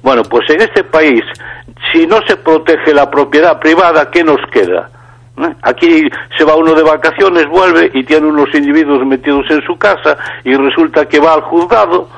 Bueno, 0.02 0.22
pues 0.22 0.48
en 0.48 0.62
este 0.62 0.82
país, 0.84 1.22
si 1.92 2.06
no 2.06 2.20
se 2.26 2.36
protege 2.36 2.94
la 2.94 3.10
propiedad 3.10 3.60
privada, 3.60 4.10
¿qué 4.10 4.24
nos 4.24 4.40
queda? 4.50 4.88
¿Eh? 5.38 5.54
Aquí 5.62 6.04
se 6.36 6.44
va 6.44 6.56
uno 6.56 6.74
de 6.74 6.82
vacaciones, 6.82 7.46
vuelve 7.48 7.90
y 7.94 8.04
tiene 8.04 8.26
unos 8.26 8.54
individuos 8.54 9.04
metidos 9.06 9.46
en 9.50 9.62
su 9.62 9.76
casa 9.78 10.16
y 10.44 10.54
resulta 10.54 11.06
que 11.06 11.18
va 11.20 11.34
al 11.34 11.40
juzgado 11.42 12.08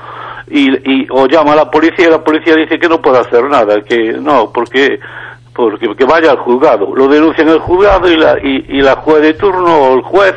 y, 0.51 0.71
y- 1.03 1.07
o 1.11 1.27
llama 1.27 1.53
a 1.53 1.57
la 1.57 1.71
policía 1.71 2.09
y 2.09 2.11
la 2.11 2.23
policía 2.25 2.55
dice 2.57 2.79
que 2.79 2.89
no 2.89 3.01
puede 3.01 3.19
hacer 3.21 3.45
nada, 3.45 3.81
que 3.83 4.15
no, 4.15 4.51
porque 4.53 4.99
porque 5.55 5.95
que 5.95 6.05
vaya 6.05 6.33
al 6.33 6.39
juzgado. 6.39 6.93
Lo 6.97 7.07
denuncia 7.07 7.43
en 7.43 7.51
el 7.51 7.61
juzgado 7.61 8.11
y 8.11 8.17
la, 8.17 8.37
y, 8.43 8.65
y 8.71 8.83
la 8.83 8.97
juez 8.97 9.23
de 9.23 9.35
turno 9.35 9.73
o 9.79 9.95
el 9.95 10.03
juez 10.03 10.35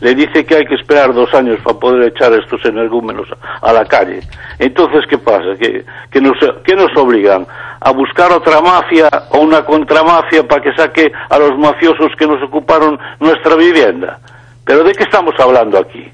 le 0.00 0.14
dice 0.14 0.44
que 0.44 0.56
hay 0.56 0.66
que 0.66 0.74
esperar 0.74 1.12
dos 1.14 1.32
años 1.34 1.58
para 1.62 1.78
poder 1.78 2.08
echar 2.08 2.32
estos 2.32 2.64
energúmenos 2.64 3.28
a, 3.62 3.72
la 3.72 3.84
calle. 3.84 4.20
Entonces, 4.58 5.04
¿qué 5.08 5.18
pasa? 5.18 5.56
¿Que, 5.58 6.20
nos, 6.20 6.36
¿Qué 6.64 6.74
nos 6.74 6.94
obligan? 6.96 7.46
¿A 7.80 7.90
buscar 7.92 8.32
otra 8.32 8.60
mafia 8.60 9.08
o 9.30 9.40
una 9.40 9.64
contramafia 9.64 10.46
para 10.46 10.62
que 10.62 10.74
saque 10.74 11.12
a 11.28 11.38
los 11.38 11.56
mafiosos 11.58 12.12
que 12.18 12.26
nos 12.26 12.42
ocuparon 12.42 12.98
nuestra 13.20 13.54
vivienda? 13.54 14.18
¿Pero 14.64 14.84
de 14.84 14.92
qué 14.92 15.04
estamos 15.04 15.34
hablando 15.38 15.78
aquí? 15.78 16.10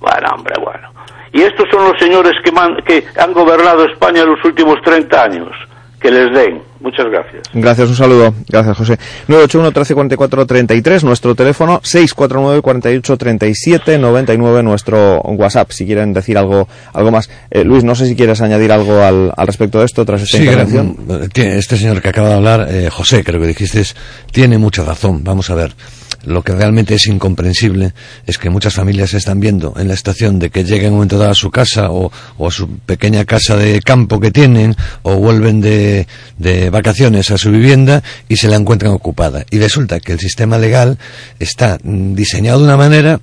Bueno, 0.00 0.28
hombre, 0.34 0.54
bueno. 0.60 0.88
Y 1.32 1.42
estos 1.42 1.68
son 1.70 1.84
los 1.84 1.98
señores 1.98 2.32
que, 2.42 2.50
que 2.84 3.20
han 3.20 3.32
gobernado 3.32 3.84
España 3.84 4.24
los 4.24 4.44
últimos 4.44 4.80
30 4.82 5.22
años. 5.22 5.50
Que 6.00 6.10
les 6.10 6.32
den. 6.32 6.69
Muchas 6.80 7.06
gracias. 7.10 7.42
Gracias, 7.52 7.88
un 7.90 7.94
saludo. 7.96 8.34
Gracias, 8.48 8.76
José. 8.76 8.98
981 9.28 9.72
13 9.72 9.94
44 9.94 10.46
33, 10.46 11.04
nuestro 11.04 11.34
teléfono 11.34 11.80
649 11.82 12.62
48 12.62 13.16
37 13.16 13.98
99, 13.98 14.62
nuestro 14.62 15.20
WhatsApp, 15.20 15.70
si 15.72 15.84
quieren 15.84 16.12
decir 16.12 16.38
algo 16.38 16.66
algo 16.94 17.10
más. 17.10 17.28
Eh, 17.50 17.64
Luis, 17.64 17.84
no 17.84 17.94
sé 17.94 18.06
si 18.06 18.16
quieres 18.16 18.40
añadir 18.40 18.72
algo 18.72 19.02
al, 19.02 19.32
al 19.36 19.46
respecto 19.46 19.78
de 19.80 19.84
esto 19.84 20.04
tras 20.06 20.22
esta 20.22 20.38
Sí, 20.38 20.44
intervención. 20.44 20.96
este 21.34 21.76
señor 21.76 22.00
que 22.00 22.08
acaba 22.08 22.28
de 22.30 22.34
hablar, 22.34 22.66
eh, 22.70 22.88
José, 22.90 23.22
creo 23.24 23.40
que 23.40 23.46
dijiste, 23.48 23.82
tiene 24.32 24.56
mucha 24.58 24.82
razón. 24.84 25.22
Vamos 25.22 25.50
a 25.50 25.54
ver. 25.54 25.74
Lo 26.24 26.42
que 26.42 26.52
realmente 26.52 26.94
es 26.94 27.06
incomprensible 27.06 27.94
es 28.26 28.38
que 28.38 28.50
muchas 28.50 28.74
familias 28.74 29.14
están 29.14 29.40
viendo 29.40 29.74
en 29.76 29.88
la 29.88 29.94
estación 29.94 30.38
de 30.38 30.50
que 30.50 30.64
lleguen 30.64 30.88
un 30.88 30.96
momento 30.96 31.18
dado 31.18 31.30
a 31.30 31.34
su 31.34 31.50
casa 31.50 31.90
o, 31.90 32.12
o 32.36 32.48
a 32.48 32.50
su 32.50 32.68
pequeña 32.78 33.24
casa 33.24 33.56
de 33.56 33.80
campo 33.80 34.20
que 34.20 34.30
tienen 34.30 34.76
o 35.02 35.16
vuelven 35.16 35.60
de, 35.60 36.06
de 36.38 36.70
vacaciones 36.70 37.30
a 37.30 37.38
su 37.38 37.50
vivienda 37.50 38.02
y 38.28 38.36
se 38.36 38.48
la 38.48 38.56
encuentran 38.56 38.92
ocupada. 38.92 39.44
Y 39.50 39.58
resulta 39.58 40.00
que 40.00 40.12
el 40.12 40.20
sistema 40.20 40.58
legal 40.58 40.98
está 41.38 41.78
diseñado 41.82 42.58
de 42.58 42.64
una 42.64 42.76
manera 42.76 43.20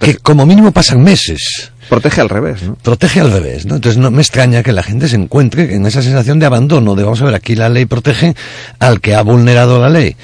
que 0.00 0.16
como 0.16 0.44
mínimo 0.44 0.72
pasan 0.72 1.02
meses. 1.02 1.70
Protege 1.88 2.20
al 2.20 2.28
revés, 2.28 2.64
¿no? 2.64 2.74
Protege 2.74 3.20
al 3.20 3.30
revés, 3.30 3.64
¿no? 3.66 3.76
Entonces 3.76 3.98
no 3.98 4.10
me 4.10 4.20
extraña 4.20 4.64
que 4.64 4.72
la 4.72 4.82
gente 4.82 5.06
se 5.06 5.14
encuentre 5.14 5.72
en 5.76 5.86
esa 5.86 6.02
sensación 6.02 6.40
de 6.40 6.46
abandono, 6.46 6.96
de 6.96 7.04
vamos 7.04 7.22
a 7.22 7.26
ver, 7.26 7.34
aquí 7.34 7.54
la 7.54 7.68
ley 7.68 7.86
protege 7.86 8.34
al 8.80 9.00
que 9.00 9.14
ha 9.14 9.22
vulnerado 9.22 9.80
la 9.80 9.88
ley. 9.88 10.16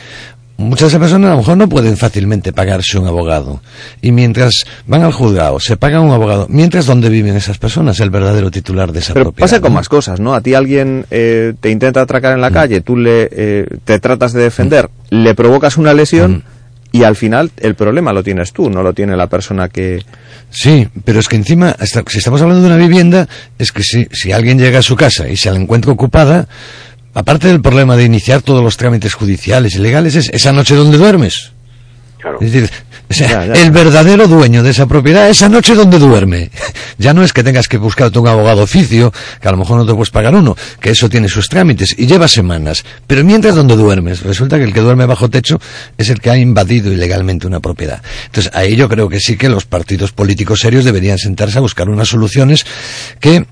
Muchas 0.63 0.95
personas 0.97 1.29
a 1.29 1.33
lo 1.33 1.39
mejor 1.39 1.57
no 1.57 1.69
pueden 1.69 1.97
fácilmente 1.97 2.53
pagarse 2.53 2.99
un 2.99 3.07
abogado. 3.07 3.61
Y 4.01 4.13
mientras 4.13 4.53
van 4.87 5.03
al 5.03 5.13
juzgado, 5.13 5.61
se 5.61 5.77
pagan 5.77 6.03
un 6.03 6.13
abogado. 6.13 6.47
Mientras, 6.49 6.87
¿dónde 6.87 7.09
viven 7.09 7.37
esas 7.37 7.59
personas? 7.59 8.01
El 8.01 8.11
verdadero 8.11 8.51
titular 8.51 8.93
de 8.93 9.01
esa 9.01 9.13
Pero 9.15 9.27
propiedad. 9.27 9.45
pasa 9.47 9.61
con 9.61 9.73
¿no? 9.73 9.79
más 9.79 9.89
cosas, 9.89 10.21
¿no? 10.21 10.35
A 10.35 10.41
ti 10.41 10.55
alguien 10.55 11.05
eh, 11.11 11.53
te 11.61 11.71
intenta 11.71 12.01
atracar 12.01 12.33
en 12.33 12.39
Mm. 12.39 12.43
la 12.43 12.51
calle, 12.51 12.81
tú 12.81 12.97
le 12.97 13.29
eh, 13.31 13.67
te 13.85 13.99
tratas 13.99 14.33
de 14.33 14.43
defender, 14.43 14.89
le 15.11 15.35
provocas 15.35 15.77
una 15.77 15.93
lesión 15.95 16.33
Mm. 16.93 16.97
y 16.97 17.03
al 17.05 17.17
final 17.17 17.51
el 17.59 17.75
problema 17.75 18.13
lo 18.13 18.23
tienes 18.23 18.53
tú, 18.53 18.71
no 18.71 18.83
lo 18.83 18.93
tiene 18.93 19.17
la 19.17 19.27
persona 19.29 19.69
que... 19.69 20.03
Sí, 20.51 20.87
pero 21.05 21.19
es 21.21 21.29
que 21.29 21.37
encima, 21.37 21.75
hasta- 21.79 22.03
si 22.07 22.19
estamos 22.19 22.43
hablando 22.43 22.63
de 22.63 22.69
una 22.75 22.77
vivienda, 22.77 23.27
es 23.59 23.73
que 23.73 23.83
si, 23.83 24.07
si 24.13 24.33
alguien 24.33 24.59
llega 24.59 24.81
a 24.81 24.83
su 24.83 24.97
casa 24.97 25.27
y 25.29 25.37
se 25.37 25.51
la 25.51 25.57
encuentra 25.59 25.91
ocupada, 25.93 26.47
aparte 27.15 27.49
del 27.49 27.61
problema 27.61 27.97
de 27.97 28.05
iniciar 28.05 28.43
todos 28.43 28.63
los 28.63 28.77
trámites 28.77 29.15
judiciales 29.15 29.75
y 29.75 29.79
legales, 29.79 30.15
es 30.17 30.29
esa 30.33 30.53
noche 30.53 30.75
donde 30.75 30.99
duermes. 30.99 31.53
Es 32.41 32.53
decir, 32.53 32.71
o 33.11 33.15
sea, 33.15 33.45
el 33.45 33.71
verdadero 33.73 34.29
dueño 34.29 34.63
de 34.63 34.71
esa 34.71 34.87
propiedad, 34.87 35.29
esa 35.29 35.49
noche 35.49 35.75
donde 35.75 35.99
duerme. 35.99 36.51
Ya 36.99 37.13
no 37.13 37.25
es 37.25 37.33
que 37.33 37.43
tengas 37.43 37.67
que 37.67 37.79
buscarte 37.79 38.19
un 38.19 38.29
abogado 38.29 38.63
oficio, 38.63 39.13
que 39.41 39.49
a 39.49 39.51
lo 39.51 39.57
mejor 39.59 39.77
no 39.79 39.87
te 39.87 39.93
puedes 39.93 40.11
pagar 40.11 40.35
uno, 40.35 40.57
que 40.81 40.91
eso 40.91 41.09
tiene 41.09 41.29
sus 41.29 41.49
trámites 41.49 41.95
y 41.99 42.07
lleva 42.07 42.29
semanas. 42.29 42.85
Pero 43.07 43.25
mientras 43.25 43.57
donde 43.57 43.77
duermes, 43.77 44.23
resulta 44.23 44.57
que 44.57 44.65
el 44.65 44.73
que 44.73 44.81
duerme 44.81 45.05
bajo 45.07 45.29
techo 45.29 45.61
es 45.99 46.11
el 46.11 46.21
que 46.21 46.31
ha 46.31 46.39
invadido 46.39 46.93
ilegalmente 46.93 47.47
una 47.47 47.61
propiedad. 47.61 48.03
Entonces, 48.27 48.53
ahí 48.55 48.77
yo 48.77 48.89
creo 48.89 49.09
que 49.09 49.19
sí 49.19 49.37
que 49.37 49.49
los 49.49 49.65
partidos 49.65 50.13
políticos 50.13 50.61
serios 50.61 50.85
deberían 50.85 51.19
sentarse 51.19 51.59
a 51.59 51.61
buscar 51.61 51.89
unas 51.89 52.09
soluciones 52.09 52.65
que 53.19 53.47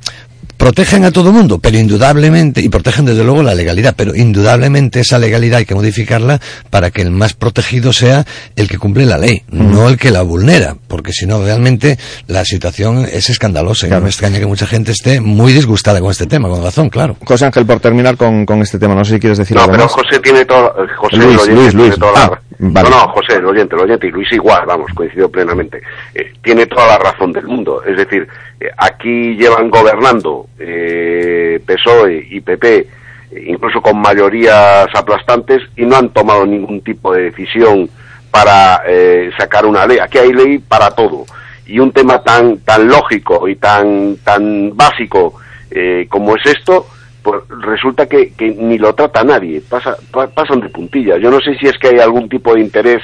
protegen 0.60 1.04
a 1.06 1.10
todo 1.10 1.32
mundo, 1.32 1.58
pero 1.58 1.78
indudablemente, 1.78 2.60
y 2.60 2.68
protegen 2.68 3.06
desde 3.06 3.24
luego 3.24 3.42
la 3.42 3.54
legalidad, 3.54 3.94
pero 3.96 4.14
indudablemente 4.14 5.00
esa 5.00 5.18
legalidad 5.18 5.60
hay 5.60 5.64
que 5.64 5.74
modificarla 5.74 6.38
para 6.68 6.90
que 6.90 7.00
el 7.00 7.10
más 7.10 7.32
protegido 7.32 7.94
sea 7.94 8.26
el 8.56 8.68
que 8.68 8.76
cumple 8.76 9.06
la 9.06 9.16
ley, 9.16 9.42
no 9.50 9.88
el 9.88 9.96
que 9.96 10.10
la 10.10 10.20
vulnera, 10.20 10.76
porque 10.86 11.12
si 11.12 11.26
no 11.26 11.42
realmente 11.42 11.98
la 12.26 12.44
situación 12.44 13.06
es 13.10 13.30
escandalosa 13.30 13.86
y 13.86 13.90
no 13.90 14.02
me 14.02 14.08
extraña 14.10 14.38
que 14.38 14.44
mucha 14.44 14.66
gente 14.66 14.92
esté 14.92 15.22
muy 15.22 15.54
disgustada 15.54 15.98
con 16.00 16.10
este 16.10 16.26
tema, 16.26 16.50
con 16.50 16.62
razón, 16.62 16.90
claro. 16.90 17.16
José 17.24 17.46
Ángel, 17.46 17.64
por 17.64 17.80
terminar 17.80 18.18
con, 18.18 18.44
con 18.44 18.60
este 18.60 18.78
tema, 18.78 18.94
no 18.94 19.02
sé 19.04 19.14
si 19.14 19.20
quieres 19.20 19.38
decir 19.38 19.56
No, 19.56 19.62
algo 19.62 19.72
pero 19.72 19.84
más. 19.84 19.92
José 19.94 20.20
tiene 20.20 20.44
todo, 20.44 20.74
José 20.98 21.16
Luis, 21.16 21.38
oyente 21.40 21.54
Luis, 21.54 21.68
tiene 21.70 21.86
Luis. 21.86 21.98
toda 21.98 22.12
la- 22.12 22.20
Ah, 22.24 22.40
vale. 22.58 22.90
No, 22.90 23.06
no, 23.06 23.12
José, 23.14 23.36
el 23.38 23.46
oyente, 23.46 23.74
el 23.74 23.80
oyente, 23.80 24.06
y 24.06 24.10
Luis 24.10 24.30
igual, 24.32 24.66
vamos, 24.66 24.90
coincido 24.94 25.30
plenamente. 25.30 25.80
Eh, 26.14 26.30
tiene 26.44 26.66
toda 26.66 26.86
la 26.86 26.98
razón 26.98 27.32
del 27.32 27.46
mundo. 27.46 27.82
Es 27.82 27.96
decir, 27.96 28.28
eh, 28.60 28.66
aquí 28.76 29.34
llevan 29.38 29.70
gobernando 29.70 30.46
eh, 30.60 31.60
PSOE 31.66 32.26
y 32.30 32.40
PP 32.40 33.00
incluso 33.46 33.80
con 33.80 34.00
mayorías 34.00 34.88
aplastantes, 34.94 35.62
y 35.76 35.84
no 35.84 35.96
han 35.96 36.10
tomado 36.10 36.44
ningún 36.46 36.80
tipo 36.80 37.12
de 37.14 37.30
decisión 37.30 37.88
para 38.30 38.82
eh, 38.86 39.30
sacar 39.38 39.66
una 39.66 39.86
ley. 39.86 39.98
Aquí 39.98 40.18
hay 40.18 40.32
ley 40.32 40.58
para 40.58 40.90
todo. 40.90 41.24
Y 41.66 41.78
un 41.78 41.92
tema 41.92 42.22
tan, 42.22 42.58
tan 42.58 42.88
lógico 42.88 43.48
y 43.48 43.56
tan, 43.56 44.16
tan 44.24 44.76
básico 44.76 45.34
eh, 45.70 46.06
como 46.08 46.36
es 46.36 46.44
esto, 46.46 46.86
pues 47.22 47.42
resulta 47.48 48.06
que, 48.06 48.32
que 48.32 48.48
ni 48.50 48.78
lo 48.78 48.94
trata 48.94 49.22
nadie, 49.22 49.60
pasa, 49.60 49.96
pasan 50.34 50.60
de 50.60 50.68
puntillas. 50.68 51.20
Yo 51.20 51.30
no 51.30 51.40
sé 51.40 51.54
si 51.56 51.66
es 51.66 51.78
que 51.78 51.88
hay 51.88 51.98
algún 52.00 52.28
tipo 52.28 52.54
de 52.54 52.60
interés 52.60 53.02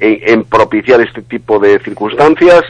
en, 0.00 0.44
propiciar 0.44 1.00
este 1.00 1.22
tipo 1.22 1.58
de 1.58 1.78
circunstancias, 1.80 2.62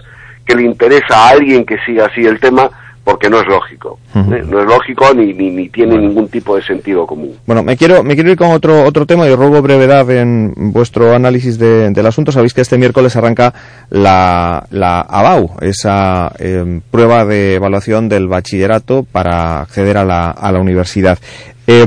que 0.45 0.57
le 0.57 0.63
interesa 0.63 1.15
a 1.15 1.31
alguien 1.31 1.67
que 1.67 1.79
siga 1.85 2.07
así 2.07 2.25
el 2.25 2.41
tema, 2.41 2.71
porque 3.09 3.31
no 3.31 3.41
es 3.41 3.47
lógico. 3.47 3.99
¿eh? 4.15 4.43
No 4.47 4.61
es 4.61 4.67
lógico 4.67 5.15
ni, 5.15 5.33
ni, 5.33 5.51
ni 5.51 5.71
tiene 5.71 5.97
ningún 5.97 6.29
tipo 6.29 6.57
de 6.57 6.63
sentido 6.63 7.07
común. 7.07 7.37
Bueno, 7.47 7.63
me 7.63 7.75
quiero, 7.75 8.05
me 8.05 8.15
quiero 8.15 8.33
ir 8.33 8.37
con 8.37 8.51
otro, 8.51 8.85
otro 8.85 9.07
tema 9.07 9.27
y 9.27 9.35
ruego 9.35 9.63
brevedad 9.63 10.11
en 10.11 10.53
vuestro 10.73 11.15
análisis 11.15 11.59
de, 11.59 11.89
del 11.89 12.07
asunto. 12.07 12.33
Sabéis 12.33 12.53
que 12.53 12.61
este 12.61 12.77
miércoles 12.77 13.17
arranca 13.17 13.55
la, 13.89 14.67
la 14.73 15.01
ABAU, 15.01 15.53
esa 15.63 16.31
eh, 16.39 16.81
prueba 16.91 17.25
de 17.25 17.55
evaluación 17.55 18.11
del 18.11 18.29
bachillerato 18.29 19.07
para 19.11 19.63
acceder 19.63 19.97
a 19.97 20.05
la, 20.05 20.31
a 20.31 20.53
la 20.53 20.61
universidad. 20.61 21.19
Eh, 21.67 21.87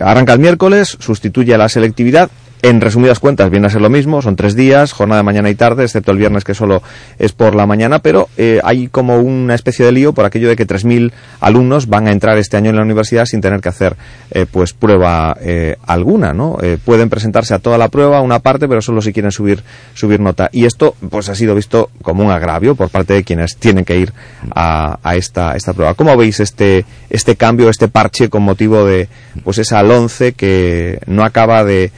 arranca 0.00 0.32
el 0.32 0.38
miércoles, 0.38 0.96
sustituye 1.00 1.54
a 1.54 1.58
la 1.58 1.68
selectividad 1.68 2.30
en 2.62 2.80
resumidas 2.80 3.18
cuentas, 3.18 3.50
viene 3.50 3.66
a 3.66 3.70
ser 3.70 3.80
lo 3.80 3.90
mismo, 3.90 4.22
son 4.22 4.36
tres 4.36 4.54
días, 4.54 4.92
jornada 4.92 5.20
de 5.20 5.24
mañana 5.24 5.50
y 5.50 5.54
tarde, 5.54 5.84
excepto 5.84 6.12
el 6.12 6.18
viernes 6.18 6.44
que 6.44 6.54
solo 6.54 6.82
es 7.18 7.32
por 7.32 7.54
la 7.54 7.66
mañana, 7.66 8.00
pero 8.00 8.28
eh, 8.36 8.60
hay 8.64 8.88
como 8.88 9.18
una 9.18 9.54
especie 9.54 9.84
de 9.84 9.92
lío 9.92 10.12
por 10.12 10.24
aquello 10.24 10.48
de 10.48 10.56
que 10.56 10.66
3.000 10.66 11.12
alumnos 11.40 11.88
van 11.88 12.06
a 12.06 12.12
entrar 12.12 12.38
este 12.38 12.56
año 12.56 12.70
en 12.70 12.76
la 12.76 12.82
universidad 12.82 13.24
sin 13.24 13.40
tener 13.40 13.60
que 13.60 13.68
hacer 13.68 13.96
eh, 14.30 14.46
pues 14.50 14.72
prueba 14.72 15.36
eh, 15.40 15.76
alguna, 15.86 16.32
¿no? 16.32 16.58
Eh, 16.62 16.78
pueden 16.84 17.08
presentarse 17.08 17.54
a 17.54 17.58
toda 17.58 17.78
la 17.78 17.88
prueba, 17.88 18.20
una 18.20 18.40
parte, 18.40 18.68
pero 18.68 18.82
solo 18.82 19.02
si 19.02 19.12
quieren 19.12 19.32
subir, 19.32 19.62
subir 19.94 20.20
nota. 20.20 20.50
Y 20.52 20.66
esto 20.66 20.94
pues 21.08 21.28
ha 21.28 21.34
sido 21.34 21.54
visto 21.54 21.90
como 22.02 22.24
un 22.24 22.30
agravio 22.30 22.74
por 22.74 22.90
parte 22.90 23.14
de 23.14 23.24
quienes 23.24 23.56
tienen 23.56 23.84
que 23.84 23.98
ir 23.98 24.12
a, 24.54 24.98
a 25.02 25.16
esta, 25.16 25.56
esta 25.56 25.72
prueba. 25.72 25.94
¿Cómo 25.94 26.16
veis 26.16 26.40
este, 26.40 26.84
este 27.08 27.36
cambio, 27.36 27.70
este 27.70 27.88
parche 27.88 28.28
con 28.28 28.42
motivo 28.42 28.84
de 28.84 29.08
pues 29.42 29.58
esa 29.58 29.80
11 29.82 30.32
que 30.34 31.00
no 31.06 31.24
acaba 31.24 31.64
de 31.64 31.90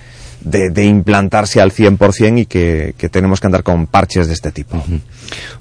de, 0.45 0.71
de, 0.71 0.85
implantarse 0.85 1.61
al 1.61 1.73
100% 1.73 2.41
y 2.41 2.47
que, 2.47 2.95
que, 2.97 3.09
tenemos 3.09 3.41
que 3.41 3.47
andar 3.47 3.63
con 3.63 3.87
parches 3.87 4.27
de 4.27 4.35
este 4.35 4.51
tipo. 4.53 4.77
Uh 4.77 4.81
-huh. 4.81 5.01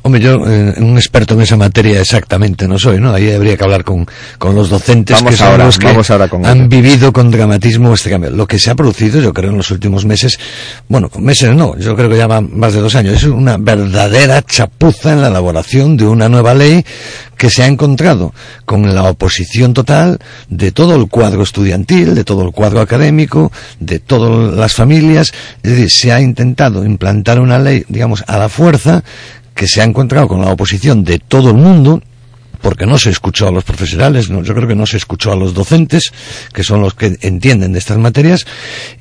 Hombre, 0.03 0.21
yo, 0.21 0.41
eh, 0.47 0.73
un 0.77 0.97
experto 0.97 1.35
en 1.35 1.41
esa 1.41 1.57
materia 1.57 2.01
exactamente 2.01 2.67
no 2.67 2.79
soy, 2.79 2.99
¿no? 2.99 3.13
Ahí 3.13 3.31
habría 3.31 3.55
que 3.55 3.63
hablar 3.63 3.83
con, 3.83 4.07
con 4.37 4.55
los 4.55 4.69
docentes 4.69 5.17
vamos 5.17 5.31
que 5.31 5.37
son 5.37 5.47
ahora, 5.47 5.65
los 5.65 5.77
que 5.77 5.85
vamos 5.87 6.09
ahora 6.09 6.27
con 6.27 6.45
han 6.45 6.67
vivido 6.67 7.13
con 7.13 7.29
dramatismo 7.29 7.93
este 7.93 8.09
cambio. 8.09 8.31
Lo 8.31 8.47
que 8.47 8.57
se 8.57 8.71
ha 8.71 8.75
producido, 8.75 9.21
yo 9.21 9.33
creo, 9.33 9.51
en 9.51 9.57
los 9.57 9.69
últimos 9.71 10.05
meses, 10.05 10.39
bueno, 10.87 11.09
meses 11.19 11.55
no, 11.55 11.77
yo 11.77 11.95
creo 11.95 12.09
que 12.09 12.17
ya 12.17 12.27
van 12.27 12.49
más 12.57 12.73
de 12.73 12.81
dos 12.81 12.95
años, 12.95 13.15
es 13.15 13.23
una 13.23 13.57
verdadera 13.57 14.41
chapuza 14.41 15.13
en 15.13 15.21
la 15.21 15.27
elaboración 15.27 15.97
de 15.97 16.07
una 16.07 16.27
nueva 16.27 16.53
ley 16.53 16.83
que 17.41 17.49
se 17.49 17.63
ha 17.63 17.67
encontrado 17.67 18.35
con 18.65 18.93
la 18.93 19.03
oposición 19.03 19.73
total 19.73 20.19
de 20.47 20.71
todo 20.71 20.95
el 20.95 21.07
cuadro 21.07 21.41
estudiantil, 21.41 22.13
de 22.13 22.23
todo 22.23 22.43
el 22.43 22.51
cuadro 22.51 22.81
académico, 22.81 23.51
de 23.79 23.97
todas 23.97 24.55
las 24.55 24.70
familias. 24.73 25.31
Es 25.63 25.71
decir, 25.71 25.91
se 25.91 26.11
ha 26.11 26.21
intentado 26.21 26.85
implantar 26.85 27.39
una 27.39 27.59
ley, 27.59 27.85
digamos, 27.87 28.23
a 28.27 28.37
la 28.37 28.49
fuerza, 28.49 29.03
que 29.55 29.67
se 29.67 29.81
ha 29.81 29.83
encontrado 29.83 30.27
con 30.27 30.41
la 30.41 30.51
oposición 30.51 31.03
de 31.03 31.19
todo 31.19 31.51
el 31.51 31.57
mundo, 31.57 32.01
porque 32.61 32.85
no 32.85 32.97
se 32.97 33.09
escuchó 33.09 33.47
a 33.47 33.51
los 33.51 33.63
profesionales, 33.63 34.29
no, 34.29 34.43
yo 34.43 34.53
creo 34.53 34.67
que 34.67 34.75
no 34.75 34.85
se 34.85 34.97
escuchó 34.97 35.31
a 35.31 35.35
los 35.35 35.53
docentes, 35.53 36.11
que 36.53 36.63
son 36.63 36.81
los 36.81 36.93
que 36.93 37.17
entienden 37.21 37.73
de 37.73 37.79
estas 37.79 37.97
materias, 37.97 38.45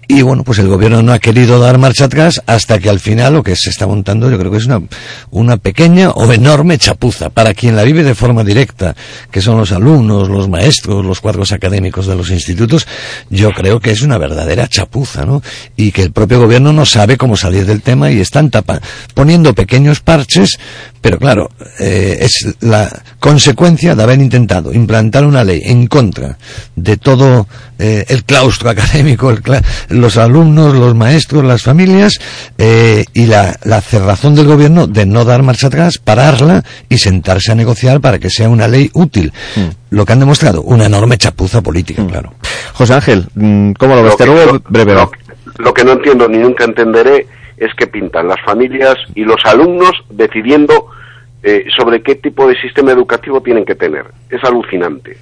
y 0.08 0.22
bueno, 0.22 0.42
pues 0.42 0.58
el 0.58 0.66
gobierno 0.66 1.02
no 1.02 1.12
ha 1.12 1.20
querido 1.20 1.60
dar 1.60 1.78
marcha 1.78 2.06
atrás 2.06 2.42
hasta 2.46 2.80
que 2.80 2.90
al 2.90 2.98
final 2.98 3.34
lo 3.34 3.42
que 3.44 3.54
se 3.54 3.70
está 3.70 3.86
montando 3.86 4.28
yo 4.28 4.38
creo 4.38 4.50
que 4.50 4.56
es 4.56 4.66
una, 4.66 4.82
una 5.30 5.56
pequeña 5.56 6.10
o 6.10 6.32
enorme 6.32 6.78
chapuza 6.78 7.30
para 7.30 7.54
quien 7.54 7.76
la 7.76 7.84
vive 7.84 8.02
de 8.02 8.16
forma 8.16 8.42
directa, 8.42 8.96
que 9.30 9.40
son 9.40 9.56
los 9.56 9.70
alumnos, 9.70 10.28
los 10.28 10.48
maestros, 10.48 11.04
los 11.04 11.20
cuadros 11.20 11.52
académicos 11.52 12.06
de 12.06 12.16
los 12.16 12.30
institutos, 12.30 12.88
yo 13.28 13.52
creo 13.52 13.78
que 13.78 13.92
es 13.92 14.02
una 14.02 14.18
verdadera 14.18 14.66
chapuza, 14.66 15.24
¿no? 15.24 15.42
Y 15.76 15.92
que 15.92 16.02
el 16.02 16.10
propio 16.10 16.40
gobierno 16.40 16.72
no 16.72 16.84
sabe 16.86 17.16
cómo 17.16 17.36
salir 17.36 17.64
del 17.64 17.82
tema 17.82 18.10
y 18.10 18.20
están 18.20 18.50
tapa, 18.50 18.80
poniendo 19.14 19.54
pequeños 19.54 20.00
parches, 20.00 20.58
pero 21.00 21.18
claro, 21.18 21.50
eh, 21.78 22.18
es 22.20 22.56
la 22.60 22.88
consecuencia 23.18 23.94
de 23.94 24.02
haber 24.02 24.20
intentado 24.20 24.72
implantar 24.72 25.24
una 25.24 25.44
ley 25.44 25.62
en 25.64 25.86
contra 25.86 26.36
de 26.76 26.98
todo 26.98 27.46
eh, 27.78 28.04
el 28.08 28.24
claustro 28.24 28.68
académico, 28.70 29.30
el 29.30 29.40
cla 29.40 29.62
los 29.88 30.18
alumnos, 30.18 30.74
los 30.74 30.94
maestros, 30.94 31.42
las 31.44 31.62
familias 31.62 32.20
eh, 32.58 33.04
y 33.14 33.26
la, 33.26 33.58
la, 33.64 33.80
cerrazón 33.80 34.34
del 34.34 34.46
gobierno 34.46 34.86
de 34.86 35.06
no 35.06 35.24
dar 35.24 35.42
marcha 35.42 35.68
atrás, 35.68 35.96
pararla 35.98 36.62
y 36.88 36.98
sentarse 36.98 37.52
a 37.52 37.54
negociar 37.54 38.00
para 38.00 38.18
que 38.18 38.28
sea 38.28 38.50
una 38.50 38.68
ley 38.68 38.90
útil. 38.92 39.32
Mm. 39.56 39.94
Lo 39.94 40.04
que 40.04 40.12
han 40.12 40.20
demostrado, 40.20 40.62
una 40.62 40.84
enorme 40.84 41.16
chapuza 41.16 41.62
política, 41.62 42.02
mm. 42.02 42.08
claro. 42.08 42.34
José 42.74 42.94
Ángel, 42.94 43.26
mm, 43.34 43.72
¿cómo 43.72 43.96
lo 43.96 44.02
ves? 44.02 44.16
Te 44.16 44.26
ruego 44.26 44.60
breve. 44.68 44.94
Lo, 44.94 45.10
lo 45.58 45.72
que 45.72 45.84
no 45.84 45.92
entiendo 45.92 46.28
ni 46.28 46.38
nunca 46.38 46.64
entenderé 46.64 47.26
es 47.60 47.72
que 47.74 47.86
pintan 47.86 48.26
las 48.26 48.40
familias 48.44 48.96
y 49.14 49.22
los 49.22 49.44
alumnos 49.44 49.92
decidiendo 50.08 50.88
eh, 51.42 51.66
sobre 51.76 52.02
qué 52.02 52.16
tipo 52.16 52.48
de 52.48 52.60
sistema 52.60 52.90
educativo 52.90 53.40
tienen 53.40 53.64
que 53.64 53.76
tener. 53.76 54.06
Es 54.28 54.42
alucinante 54.42 55.16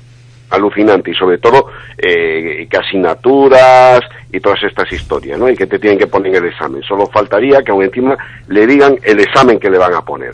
alucinante 0.50 1.10
y 1.10 1.14
sobre 1.14 1.38
todo 1.38 1.66
eh, 1.96 2.66
que 2.70 2.76
asignaturas 2.76 4.00
y 4.32 4.40
todas 4.40 4.62
estas 4.62 4.90
historias, 4.92 5.38
¿no? 5.38 5.48
Y 5.48 5.56
que 5.56 5.66
te 5.66 5.78
tienen 5.78 5.98
que 5.98 6.06
poner 6.06 6.36
el 6.36 6.46
examen. 6.46 6.82
Solo 6.82 7.06
faltaría 7.06 7.62
que 7.62 7.70
aún 7.70 7.84
encima 7.84 8.16
le 8.48 8.66
digan 8.66 8.98
el 9.02 9.20
examen 9.20 9.58
que 9.58 9.70
le 9.70 9.78
van 9.78 9.94
a 9.94 10.02
poner. 10.02 10.30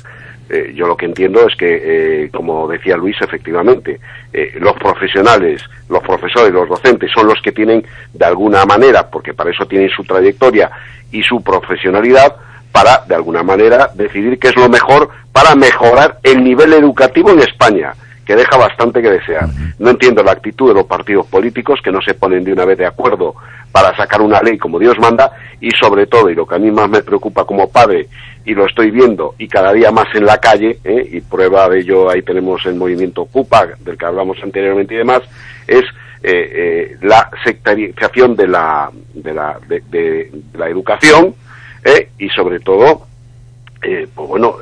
Eh, 0.48 0.72
yo 0.74 0.86
lo 0.86 0.96
que 0.96 1.06
entiendo 1.06 1.46
es 1.46 1.56
que, 1.56 2.24
eh, 2.24 2.30
como 2.30 2.68
decía 2.68 2.96
Luis, 2.96 3.16
efectivamente, 3.20 3.98
eh, 4.32 4.52
los 4.60 4.74
profesionales, 4.74 5.62
los 5.88 6.02
profesores, 6.02 6.52
los 6.52 6.68
docentes 6.68 7.10
son 7.12 7.26
los 7.26 7.40
que 7.40 7.52
tienen, 7.52 7.84
de 8.12 8.24
alguna 8.24 8.64
manera, 8.64 9.08
porque 9.08 9.32
para 9.32 9.50
eso 9.50 9.66
tienen 9.66 9.88
su 9.88 10.04
trayectoria 10.04 10.70
y 11.10 11.22
su 11.22 11.42
profesionalidad, 11.42 12.36
para, 12.70 13.04
de 13.06 13.14
alguna 13.14 13.42
manera, 13.42 13.90
decidir 13.94 14.38
qué 14.38 14.48
es 14.48 14.56
lo 14.56 14.68
mejor 14.68 15.08
para 15.32 15.54
mejorar 15.54 16.18
el 16.22 16.42
nivel 16.42 16.72
educativo 16.72 17.30
en 17.30 17.38
España 17.38 17.94
que 18.24 18.34
deja 18.34 18.56
bastante 18.56 19.02
que 19.02 19.10
desear. 19.10 19.48
No 19.78 19.90
entiendo 19.90 20.22
la 20.22 20.32
actitud 20.32 20.68
de 20.68 20.74
los 20.74 20.86
partidos 20.86 21.26
políticos 21.26 21.80
que 21.82 21.92
no 21.92 22.00
se 22.00 22.14
ponen 22.14 22.42
de 22.42 22.52
una 22.52 22.64
vez 22.64 22.78
de 22.78 22.86
acuerdo 22.86 23.34
para 23.70 23.94
sacar 23.96 24.22
una 24.22 24.40
ley 24.40 24.56
como 24.56 24.78
Dios 24.78 24.98
manda 24.98 25.32
y 25.60 25.70
sobre 25.70 26.06
todo, 26.06 26.30
y 26.30 26.34
lo 26.34 26.46
que 26.46 26.54
a 26.54 26.58
mí 26.58 26.70
más 26.70 26.88
me 26.88 27.02
preocupa 27.02 27.44
como 27.44 27.68
padre, 27.68 28.08
y 28.44 28.54
lo 28.54 28.66
estoy 28.66 28.90
viendo 28.90 29.34
y 29.38 29.48
cada 29.48 29.72
día 29.72 29.90
más 29.90 30.06
en 30.14 30.26
la 30.26 30.38
calle, 30.38 30.78
¿eh? 30.84 31.08
y 31.12 31.20
prueba 31.20 31.68
de 31.68 31.80
ello 31.80 32.10
ahí 32.10 32.22
tenemos 32.22 32.64
el 32.66 32.74
movimiento 32.74 33.24
CUPA, 33.26 33.68
del 33.80 33.96
que 33.96 34.04
hablamos 34.06 34.36
anteriormente 34.42 34.94
y 34.94 34.98
demás, 34.98 35.22
es 35.66 35.82
eh, 36.22 36.50
eh, 36.52 36.96
la 37.02 37.30
sectarización 37.44 38.36
de 38.36 38.48
la, 38.48 38.90
de 39.14 39.34
la, 39.34 39.58
de, 39.68 39.82
de, 39.90 40.30
de 40.32 40.58
la 40.58 40.68
educación 40.68 41.34
¿eh? 41.84 42.08
y 42.18 42.28
sobre 42.30 42.60
todo, 42.60 43.06
pues 43.80 44.28
bueno, 44.28 44.56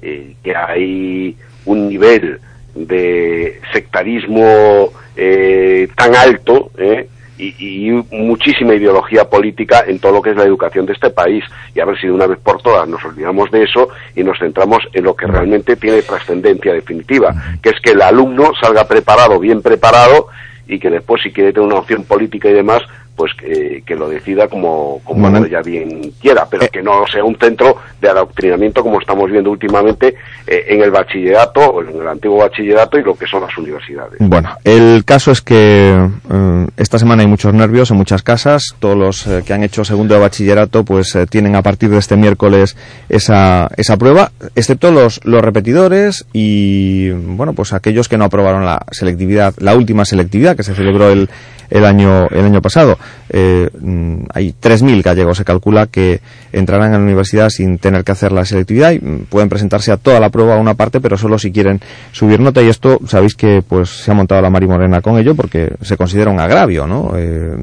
que 0.00 0.56
hay 0.56 1.36
un 1.64 1.88
nivel 1.88 2.38
de 2.74 3.60
sectarismo 3.72 4.90
eh, 5.16 5.88
tan 5.96 6.14
alto 6.14 6.70
eh, 6.78 7.08
y, 7.42 7.90
muchísima 8.10 8.74
ideología 8.74 9.28
política 9.28 9.84
en 9.86 9.98
todo 9.98 10.12
lo 10.12 10.22
que 10.22 10.30
es 10.30 10.36
la 10.36 10.44
educación 10.44 10.86
de 10.86 10.92
este 10.92 11.10
país. 11.10 11.44
Y 11.74 11.80
a 11.80 11.84
ver 11.84 11.98
si 11.98 12.06
de 12.06 12.12
una 12.12 12.26
vez 12.26 12.38
por 12.38 12.60
todas 12.62 12.88
nos 12.88 13.04
olvidamos 13.04 13.50
de 13.50 13.64
eso 13.64 13.88
y 14.14 14.22
nos 14.22 14.38
centramos 14.38 14.82
en 14.92 15.04
lo 15.04 15.14
que 15.14 15.26
realmente 15.26 15.76
tiene 15.76 16.02
trascendencia 16.02 16.72
definitiva, 16.72 17.34
que 17.62 17.70
es 17.70 17.80
que 17.80 17.92
el 17.92 18.02
alumno 18.02 18.52
salga 18.60 18.86
preparado, 18.86 19.38
bien 19.38 19.62
preparado, 19.62 20.28
y 20.66 20.78
que 20.78 20.90
después, 20.90 21.22
si 21.22 21.32
quiere 21.32 21.52
tener 21.52 21.66
una 21.66 21.80
opción 21.80 22.04
política 22.04 22.48
y 22.48 22.54
demás, 22.54 22.82
pues 23.14 23.32
que, 23.34 23.82
que, 23.84 23.94
lo 23.94 24.08
decida 24.08 24.48
como, 24.48 25.00
como 25.04 25.28
bueno, 25.28 25.44
ella 25.46 25.60
bien 25.62 26.12
quiera, 26.20 26.46
pero 26.50 26.64
eh, 26.64 26.68
que 26.72 26.82
no 26.82 27.06
sea 27.06 27.22
un 27.24 27.36
centro 27.36 27.76
de 28.00 28.08
adoctrinamiento 28.08 28.82
como 28.82 29.00
estamos 29.00 29.30
viendo 29.30 29.50
últimamente 29.50 30.14
eh, 30.46 30.64
en 30.68 30.82
el 30.82 30.90
bachillerato, 30.90 31.60
o 31.60 31.82
en 31.82 32.00
el 32.00 32.08
antiguo 32.08 32.38
bachillerato 32.38 32.98
y 32.98 33.02
lo 33.02 33.14
que 33.14 33.26
son 33.26 33.42
las 33.42 33.56
universidades. 33.56 34.16
Bueno, 34.18 34.56
el 34.64 35.04
caso 35.04 35.30
es 35.30 35.42
que 35.42 35.92
eh, 36.30 36.66
esta 36.76 36.98
semana 36.98 37.22
hay 37.22 37.28
muchos 37.28 37.52
nervios 37.52 37.90
en 37.90 37.98
muchas 37.98 38.22
casas, 38.22 38.74
todos 38.78 38.96
los 38.96 39.26
eh, 39.26 39.42
que 39.46 39.52
han 39.52 39.62
hecho 39.62 39.84
segundo 39.84 40.14
de 40.14 40.20
bachillerato 40.20 40.84
pues 40.84 41.16
tienen 41.30 41.54
a 41.54 41.62
partir 41.62 41.90
de 41.90 41.98
este 41.98 42.16
miércoles 42.16 42.76
esa, 43.08 43.68
esa 43.76 43.96
prueba, 43.96 44.32
excepto 44.54 44.90
los, 44.90 45.24
los 45.24 45.42
repetidores 45.42 46.26
y 46.32 47.10
bueno, 47.10 47.52
pues 47.52 47.72
aquellos 47.72 48.08
que 48.08 48.16
no 48.16 48.24
aprobaron 48.24 48.64
la 48.64 48.84
selectividad, 48.90 49.54
la 49.58 49.74
última 49.76 50.04
selectividad 50.04 50.56
que 50.56 50.62
se 50.62 50.74
celebró 50.74 51.10
el, 51.10 51.28
el 51.72 51.84
año, 51.84 52.28
el 52.28 52.44
año 52.44 52.62
pasado. 52.62 52.98
Eh, 53.28 53.68
mm, 53.80 54.24
hay 54.32 54.54
3.000 54.60 55.02
gallegos, 55.02 55.38
se 55.38 55.44
calcula, 55.44 55.86
que 55.86 56.20
entrarán 56.52 56.88
en 56.88 57.00
la 57.00 57.04
universidad 57.04 57.48
sin 57.50 57.78
tener 57.78 58.04
que 58.04 58.12
hacer 58.12 58.32
la 58.32 58.44
selectividad 58.44 58.92
y 58.92 58.98
mm, 58.98 59.26
pueden 59.28 59.48
presentarse 59.48 59.92
a 59.92 59.96
toda 59.96 60.20
la 60.20 60.30
prueba 60.30 60.54
a 60.54 60.58
una 60.58 60.74
parte, 60.74 61.00
pero 61.00 61.16
solo 61.16 61.38
si 61.38 61.52
quieren 61.52 61.80
subir 62.12 62.40
nota 62.40 62.62
y 62.62 62.68
esto, 62.68 63.00
sabéis 63.06 63.34
que 63.34 63.62
pues 63.66 63.88
se 63.88 64.10
ha 64.10 64.14
montado 64.14 64.40
la 64.42 64.50
Mari 64.50 64.66
Morena 64.66 65.00
con 65.00 65.18
ello 65.18 65.34
porque 65.34 65.74
se 65.82 65.96
considera 65.96 66.30
un 66.30 66.40
agravio, 66.40 66.86
¿no? 66.86 67.12
Eh, 67.16 67.56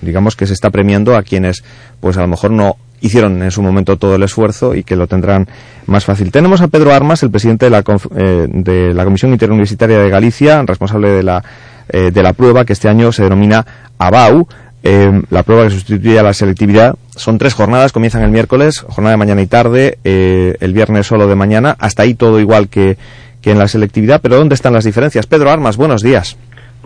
digamos 0.00 0.36
que 0.36 0.46
se 0.46 0.52
está 0.52 0.70
premiando 0.70 1.16
a 1.16 1.22
quienes 1.22 1.64
pues 2.00 2.16
a 2.16 2.20
lo 2.20 2.28
mejor 2.28 2.50
no 2.50 2.76
hicieron 3.00 3.42
en 3.42 3.50
su 3.50 3.62
momento 3.62 3.96
todo 3.96 4.14
el 4.16 4.22
esfuerzo 4.22 4.74
y 4.74 4.82
que 4.82 4.96
lo 4.96 5.06
tendrán 5.06 5.48
más 5.86 6.04
fácil. 6.04 6.30
Tenemos 6.30 6.60
a 6.60 6.68
Pedro 6.68 6.92
Armas, 6.92 7.22
el 7.22 7.30
presidente 7.30 7.66
de 7.66 7.70
la, 7.70 7.84
eh, 8.16 8.46
de 8.48 8.94
la 8.94 9.04
Comisión 9.04 9.32
Interuniversitaria 9.32 9.98
de 9.98 10.10
Galicia, 10.10 10.62
responsable 10.62 11.10
de 11.10 11.22
la, 11.22 11.44
eh, 11.88 12.10
de 12.10 12.22
la 12.22 12.32
prueba 12.32 12.64
que 12.64 12.72
este 12.72 12.88
año 12.88 13.12
se 13.12 13.22
denomina 13.22 13.64
ABAU. 13.98 14.46
Eh, 14.82 15.22
la 15.30 15.42
prueba 15.42 15.64
que 15.64 15.70
sustituye 15.70 16.18
a 16.18 16.22
la 16.22 16.32
selectividad. 16.32 16.94
Son 17.16 17.38
tres 17.38 17.54
jornadas, 17.54 17.92
comienzan 17.92 18.22
el 18.22 18.30
miércoles, 18.30 18.80
jornada 18.80 19.12
de 19.12 19.16
mañana 19.16 19.42
y 19.42 19.46
tarde, 19.46 19.98
el 20.04 20.72
viernes 20.72 21.06
solo 21.06 21.26
de 21.26 21.34
mañana. 21.34 21.74
Hasta 21.78 22.02
ahí 22.02 22.14
todo 22.14 22.38
igual 22.38 22.68
que, 22.68 22.96
que 23.40 23.52
en 23.52 23.58
la 23.58 23.68
selectividad, 23.68 24.20
pero 24.20 24.36
¿dónde 24.36 24.54
están 24.54 24.72
las 24.72 24.84
diferencias? 24.84 25.26
Pedro 25.26 25.50
Armas, 25.50 25.76
buenos 25.76 26.02
días. 26.02 26.36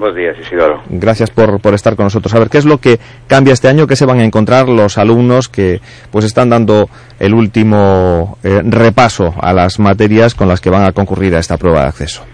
Buenos 0.00 0.16
días, 0.16 0.34
Isidoro. 0.40 0.82
Gracias 0.88 1.30
por, 1.30 1.60
por, 1.60 1.74
estar 1.74 1.94
con 1.94 2.04
nosotros. 2.04 2.34
A 2.34 2.38
ver, 2.38 2.48
¿qué 2.48 2.56
es 2.56 2.64
lo 2.64 2.78
que 2.78 2.98
cambia 3.26 3.52
este 3.52 3.68
año? 3.68 3.86
¿Qué 3.86 3.96
se 3.96 4.06
van 4.06 4.18
a 4.18 4.24
encontrar 4.24 4.68
los 4.68 4.96
alumnos 4.96 5.50
que 5.50 5.80
pues 6.10 6.24
están 6.24 6.48
dando 6.48 6.88
el 7.18 7.34
último 7.34 8.38
eh, 8.42 8.62
repaso 8.64 9.34
a 9.40 9.52
las 9.52 9.78
materias 9.78 10.34
con 10.34 10.48
las 10.48 10.62
que 10.62 10.70
van 10.70 10.84
a 10.84 10.92
concurrir 10.92 11.34
a 11.34 11.38
esta 11.38 11.58
prueba 11.58 11.82
de 11.82 11.88
acceso? 11.88 12.24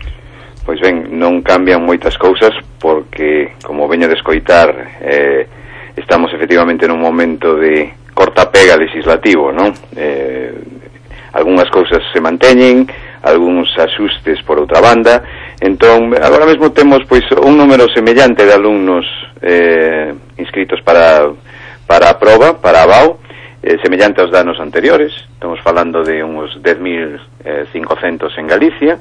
Pois 0.66 0.78
ben, 0.82 1.06
non 1.14 1.42
cambian 1.46 1.86
moitas 1.86 2.18
cousas 2.18 2.50
porque, 2.86 3.54
como 3.64 3.88
veño 3.88 4.06
de 4.06 4.14
escoitar, 4.14 4.70
eh, 5.00 5.48
estamos 5.96 6.30
efectivamente 6.30 6.86
nun 6.86 7.02
momento 7.02 7.58
de 7.58 7.90
corta 8.14 8.46
pega 8.46 8.78
legislativo, 8.78 9.50
non? 9.50 9.74
Eh, 9.98 10.54
algunhas 11.34 11.66
cousas 11.66 11.98
se 12.14 12.22
manteñen, 12.22 12.86
algúns 13.26 13.74
axustes 13.74 14.38
por 14.46 14.62
outra 14.62 14.78
banda, 14.78 15.18
entón, 15.58 16.14
agora 16.14 16.46
mesmo 16.46 16.70
temos 16.70 17.02
pois 17.10 17.26
un 17.42 17.58
número 17.58 17.90
semellante 17.90 18.46
de 18.46 18.54
alumnos 18.54 19.02
eh, 19.42 20.14
inscritos 20.38 20.78
para, 20.86 21.26
para 21.90 22.14
a 22.14 22.18
prova, 22.22 22.62
para 22.62 22.86
a 22.86 22.86
BAU, 22.86 23.18
eh, 23.66 23.82
semellante 23.82 24.22
aos 24.22 24.30
danos 24.30 24.62
anteriores, 24.62 25.10
estamos 25.34 25.58
falando 25.58 26.06
de 26.06 26.22
uns 26.22 26.54
10.500 26.62 27.34
eh, 27.42 28.38
en 28.38 28.46
Galicia, 28.46 28.94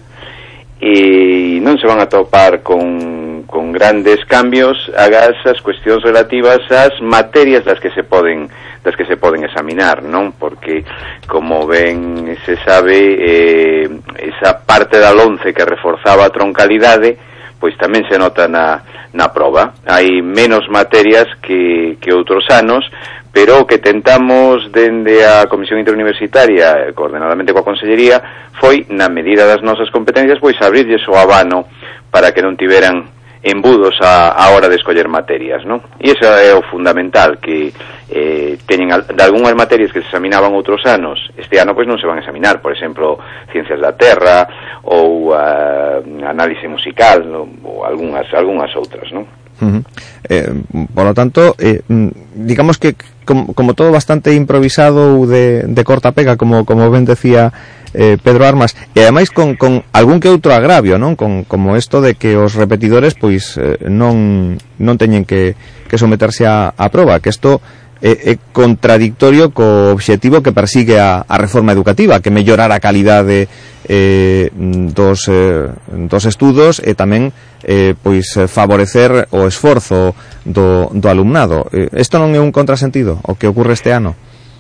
e 0.80 1.64
non 1.64 1.80
se 1.80 1.88
van 1.88 2.04
a 2.04 2.12
topar 2.12 2.60
con 2.60 3.35
con 3.48 3.72
grandes 3.72 4.24
cambios 4.26 4.78
agas 4.98 5.38
as 5.46 5.62
cuestións 5.62 6.04
relativas 6.04 6.62
ás 6.70 6.94
materias 7.02 7.64
das 7.66 7.80
que 7.80 7.90
se 7.92 8.04
poden 8.04 8.50
das 8.86 8.94
que 8.94 9.06
se 9.06 9.18
poden 9.18 9.42
examinar, 9.42 10.06
non? 10.06 10.38
Porque 10.38 10.86
como 11.26 11.66
ben 11.66 12.38
se 12.46 12.58
sabe 12.62 12.98
eh, 13.18 13.90
esa 14.22 14.62
parte 14.62 15.02
da 15.02 15.10
lonce 15.10 15.54
que 15.54 15.66
reforzaba 15.66 16.26
a 16.26 16.34
troncalidade 16.34 17.18
pois 17.60 17.74
tamén 17.82 18.06
se 18.06 18.20
nota 18.20 18.46
na, 18.46 18.84
na 19.16 19.32
prova. 19.32 19.74
Hai 19.88 20.22
menos 20.22 20.68
materias 20.70 21.26
que, 21.42 21.98
que 21.98 22.14
outros 22.14 22.46
anos, 22.52 22.86
pero 23.32 23.66
que 23.66 23.80
tentamos 23.80 24.70
dende 24.70 25.24
a 25.26 25.48
Comisión 25.48 25.80
Interuniversitaria, 25.80 26.92
coordenadamente 26.94 27.56
coa 27.56 27.66
Consellería, 27.66 28.22
foi, 28.60 28.86
na 28.92 29.10
medida 29.10 29.48
das 29.48 29.66
nosas 29.66 29.90
competencias, 29.90 30.38
pois 30.38 30.60
abrirlles 30.62 31.02
o 31.08 31.16
abano 31.16 31.66
para 32.12 32.36
que 32.36 32.44
non 32.44 32.60
tiveran 32.60 33.15
embudos 33.46 33.94
a, 34.02 34.30
a 34.30 34.50
hora 34.50 34.68
de 34.68 34.76
escoller 34.76 35.08
materias, 35.08 35.62
non? 35.70 35.78
E 36.02 36.10
iso 36.10 36.26
é 36.26 36.50
o 36.58 36.66
fundamental, 36.66 37.38
que 37.38 37.70
eh, 38.10 38.58
teñen 38.66 38.90
de 38.90 39.22
algunhas 39.22 39.54
materias 39.54 39.94
que 39.94 40.02
se 40.02 40.10
examinaban 40.10 40.50
outros 40.58 40.82
anos, 40.90 41.22
este 41.38 41.62
ano 41.62 41.78
pois 41.78 41.86
non 41.86 42.02
se 42.02 42.10
van 42.10 42.18
a 42.18 42.26
examinar, 42.26 42.58
por 42.58 42.74
exemplo, 42.74 43.22
Ciencias 43.54 43.78
da 43.78 43.94
Terra 43.94 44.82
ou 44.90 45.30
uh, 45.30 46.02
Análise 46.26 46.66
Musical 46.66 47.22
no? 47.22 47.46
ou 47.62 47.86
algunhas, 47.86 48.26
algunhas 48.34 48.74
outras, 48.74 49.14
non? 49.14 49.30
Uh 49.62 49.78
-huh. 49.78 49.82
eh, 50.26 50.50
por 50.90 51.06
lo 51.06 51.14
tanto, 51.14 51.54
eh, 51.62 51.86
mm, 51.86 52.42
digamos 52.50 52.82
que 52.82 52.98
como, 53.30 53.54
como 53.54 53.78
todo 53.78 53.94
bastante 53.94 54.34
improvisado 54.34 55.22
ou 55.22 55.30
de, 55.30 55.70
de 55.70 55.84
corta 55.86 56.18
pega, 56.18 56.34
como, 56.34 56.66
como 56.66 56.90
ben 56.90 57.06
decía 57.06 57.54
eh, 57.96 58.18
Pedro 58.20 58.44
Armas 58.44 58.76
e 58.92 59.02
ademais 59.02 59.32
con, 59.32 59.56
con 59.56 59.88
algún 59.96 60.20
que 60.20 60.28
outro 60.28 60.52
agravio 60.52 61.00
non 61.00 61.16
con, 61.16 61.48
como 61.48 61.80
isto 61.80 62.04
de 62.04 62.20
que 62.20 62.36
os 62.36 62.54
repetidores 62.54 63.16
pois 63.16 63.56
eh, 63.56 63.80
non, 63.88 64.60
non 64.60 64.96
teñen 65.00 65.24
que, 65.24 65.56
que 65.88 65.96
someterse 65.96 66.44
a, 66.44 66.76
a 66.76 66.92
proba 66.92 67.24
que 67.24 67.32
isto 67.32 67.64
é, 68.04 68.12
eh, 68.12 68.32
é 68.32 68.40
contradictorio 68.52 69.56
co 69.56 69.96
obxectivo 69.96 70.44
que 70.44 70.52
persigue 70.52 71.00
a, 71.00 71.24
a 71.24 71.36
reforma 71.40 71.72
educativa, 71.72 72.20
que 72.20 72.30
mellorar 72.30 72.72
a 72.76 72.84
calidade 72.84 73.48
eh, 73.88 74.52
dos, 74.54 75.26
eh, 75.32 75.72
dos 75.90 76.24
estudos 76.28 76.84
e 76.84 76.94
tamén 76.94 77.32
eh, 77.64 77.96
pois 77.96 78.36
favorecer 78.52 79.32
o 79.32 79.48
esforzo 79.48 80.14
do, 80.44 80.92
do 80.92 81.08
alumnado. 81.08 81.72
Eh, 81.72 81.90
isto 81.98 82.20
non 82.20 82.36
é 82.36 82.42
un 82.44 82.52
contrasentido 82.52 83.24
o 83.24 83.40
que 83.40 83.48
ocurre 83.48 83.74
este 83.74 83.96
ano? 83.96 84.14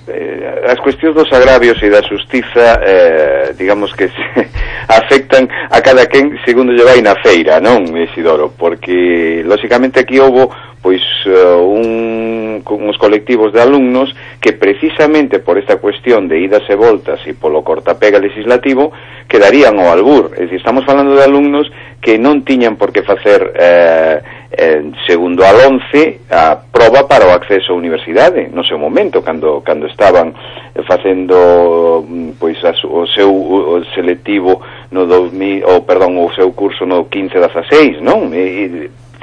eh, 0.07 0.65
as 0.67 0.79
cuestións 0.79 1.15
dos 1.15 1.31
agravios 1.33 1.81
e 1.81 1.89
da 1.89 2.01
xustiza 2.01 2.79
eh, 2.81 3.53
digamos 3.57 3.93
que 3.93 4.09
se 4.09 4.25
afectan 4.87 5.49
a 5.69 5.81
cada 5.81 6.05
quen 6.07 6.37
segundo 6.45 6.73
lle 6.73 6.85
vai 6.85 7.01
na 7.01 7.15
feira, 7.21 7.59
non, 7.59 7.85
Isidoro? 7.97 8.53
Porque, 8.57 9.41
lóxicamente, 9.45 9.99
aquí 9.99 10.19
houbo 10.19 10.53
pois 10.85 11.01
uh, 11.25 11.65
un, 11.65 12.61
uns 12.61 12.97
colectivos 13.01 13.51
de 13.51 13.59
alumnos 13.59 14.13
que 14.45 14.53
precisamente 14.53 15.39
por 15.39 15.57
esta 15.57 15.77
cuestión 15.77 16.27
de 16.27 16.37
idas 16.39 16.61
e 16.69 16.77
voltas 16.77 17.17
e 17.25 17.33
polo 17.33 17.65
cortapega 17.65 18.21
legislativo 18.21 18.93
quedarían 19.25 19.81
ao 19.81 19.89
albur. 19.89 20.37
É 20.37 20.45
dicir, 20.45 20.61
estamos 20.61 20.85
falando 20.85 21.17
de 21.17 21.25
alumnos 21.25 21.65
que 21.97 22.21
non 22.21 22.45
tiñan 22.45 22.77
por 22.77 22.93
que 22.93 23.01
facer 23.01 23.41
eh, 23.57 24.21
eh, 24.53 24.85
segundo 25.09 25.41
al 25.41 25.81
11 25.81 26.29
a 26.29 26.61
proba 26.61 27.09
para 27.09 27.25
o 27.25 27.33
acceso 27.33 27.73
á 27.73 27.81
universidade 27.81 28.45
no 28.53 28.61
seu 28.61 28.77
momento, 28.77 29.25
cando, 29.25 29.65
cando 29.65 29.89
estaban 29.89 30.37
facendo 30.85 32.05
mm, 32.05 32.37
pois 32.37 32.61
a, 32.61 32.77
o 32.85 33.09
seu 33.09 33.33
o 33.33 33.81
selectivo 33.97 34.61
no 34.93 35.09
2000, 35.09 35.65
o, 35.65 35.81
perdón, 35.89 36.21
o 36.21 36.29
seu 36.37 36.53
curso 36.53 36.85
no 36.85 37.09
15 37.09 37.33
16, 37.33 37.97
non? 38.05 38.29
E, 38.29 38.45
e, 38.45 38.69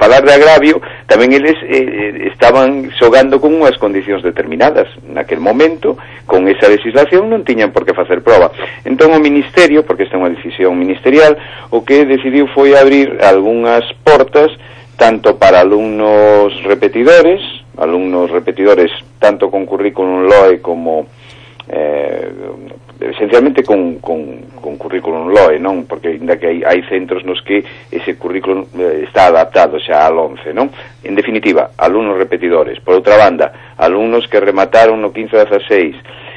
falar 0.03 0.23
de 0.27 0.33
agravio, 0.35 0.83
tamén 1.07 1.31
eles 1.31 1.55
eh, 1.63 2.27
estaban 2.27 2.91
xogando 2.99 3.39
con 3.39 3.55
unhas 3.55 3.79
condicións 3.79 4.19
determinadas 4.19 4.91
naquel 5.07 5.39
momento, 5.39 5.95
con 6.27 6.43
esa 6.51 6.67
legislación 6.67 7.31
non 7.31 7.47
tiñan 7.47 7.71
por 7.71 7.87
que 7.87 7.95
facer 7.95 8.19
prova. 8.19 8.51
Entón 8.83 9.15
o 9.15 9.23
Ministerio, 9.23 9.87
porque 9.87 10.03
esta 10.03 10.19
é 10.19 10.21
unha 10.21 10.35
decisión 10.35 10.75
ministerial, 10.75 11.39
o 11.71 11.87
que 11.87 12.03
decidiu 12.03 12.51
foi 12.51 12.75
abrir 12.75 13.15
algunhas 13.23 13.87
portas 14.03 14.51
tanto 14.99 15.39
para 15.39 15.63
alumnos 15.63 16.51
repetidores, 16.67 17.39
alumnos 17.79 18.27
repetidores 18.27 18.91
tanto 19.23 19.47
con 19.47 19.63
currículum 19.63 20.27
LOE 20.27 20.59
como 20.59 21.07
eh, 21.71 22.27
esencialmente 22.99 23.63
con, 23.63 23.99
con, 23.99 24.41
con 24.61 24.77
currículum 24.77 25.29
LOE, 25.29 25.59
non? 25.59 25.85
Porque 25.85 26.15
ainda 26.15 26.37
que 26.37 26.47
hai, 26.47 26.59
hai 26.63 26.81
centros 26.87 27.25
nos 27.25 27.41
que 27.41 27.63
ese 27.89 28.15
currículum 28.17 28.65
eh, 28.77 29.05
está 29.07 29.27
adaptado 29.27 29.79
xa 29.79 30.05
al 30.05 30.17
11, 30.17 30.53
non? 30.53 30.69
En 31.03 31.15
definitiva, 31.15 31.71
alumnos 31.77 32.17
repetidores. 32.17 32.79
Por 32.79 32.95
outra 32.95 33.17
banda, 33.17 33.75
alumnos 33.77 34.27
que 34.29 34.39
remataron 34.39 35.01
no 35.01 35.11
15-16, 35.11 35.95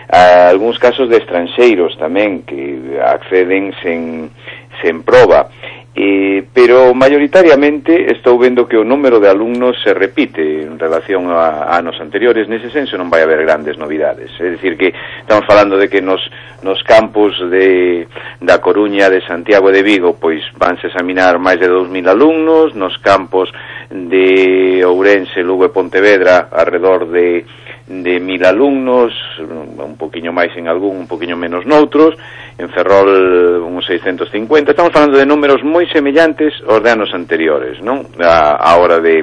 a 0.09 0.49
algúns 0.49 0.79
casos 0.79 1.11
de 1.11 1.19
estranxeiros 1.19 1.99
tamén 1.99 2.47
que 2.47 2.79
acceden 3.03 3.75
sen, 3.83 4.31
sen 4.79 5.03
proba 5.03 5.51
eh, 5.99 6.45
pero 6.53 6.93
mayoritariamente 6.93 8.13
estou 8.13 8.37
vendo 8.37 8.69
que 8.69 8.77
o 8.77 8.85
número 8.85 9.17
de 9.17 9.33
alumnos 9.33 9.81
se 9.81 9.97
repite 9.97 10.61
en 10.61 10.77
relación 10.79 11.33
a, 11.33 11.73
a 11.73 11.81
anos 11.81 11.97
anteriores, 12.05 12.53
nese 12.53 12.69
senso 12.69 13.01
non 13.01 13.09
vai 13.09 13.25
haber 13.25 13.41
grandes 13.49 13.81
novidades, 13.81 14.29
é 14.37 14.53
dicir 14.53 14.77
que 14.77 14.93
estamos 14.93 15.49
falando 15.49 15.81
de 15.81 15.89
que 15.89 16.05
nos, 16.05 16.21
nos 16.61 16.85
campus 16.85 17.33
de, 17.49 18.05
da 18.45 18.61
Coruña, 18.61 19.09
de 19.09 19.25
Santiago 19.25 19.73
e 19.73 19.77
de 19.81 19.81
Vigo, 19.81 20.21
pois 20.21 20.45
vanse 20.61 20.93
examinar 20.93 21.41
máis 21.41 21.57
de 21.57 21.73
2.000 21.73 22.13
alumnos, 22.13 22.77
nos 22.77 23.01
campos 23.01 23.49
de 23.89 24.85
Ourense, 24.85 25.41
Lugo 25.41 25.65
e 25.65 25.73
Pontevedra, 25.73 26.53
alrededor 26.53 27.09
de 27.09 27.49
de 27.87 28.19
mil 28.19 28.45
alumnos, 28.45 29.15
un 29.39 29.95
poquinho 29.95 30.35
máis 30.35 30.51
en 30.59 30.67
algún, 30.67 31.07
un 31.07 31.09
poquinho 31.09 31.39
menos 31.39 31.63
noutros, 31.67 32.19
en 32.59 32.67
Ferrol 32.71 33.63
uns 33.63 33.87
650, 33.87 34.75
estamos 34.75 34.91
falando 34.91 35.19
de 35.19 35.27
números 35.27 35.63
moi 35.63 35.87
semellantes 35.87 36.51
aos 36.67 36.83
de 36.83 36.91
anos 36.91 37.15
anteriores, 37.15 37.79
non? 37.85 38.03
A, 38.19 38.59
a 38.59 38.75
hora 38.83 38.99
de, 38.99 39.23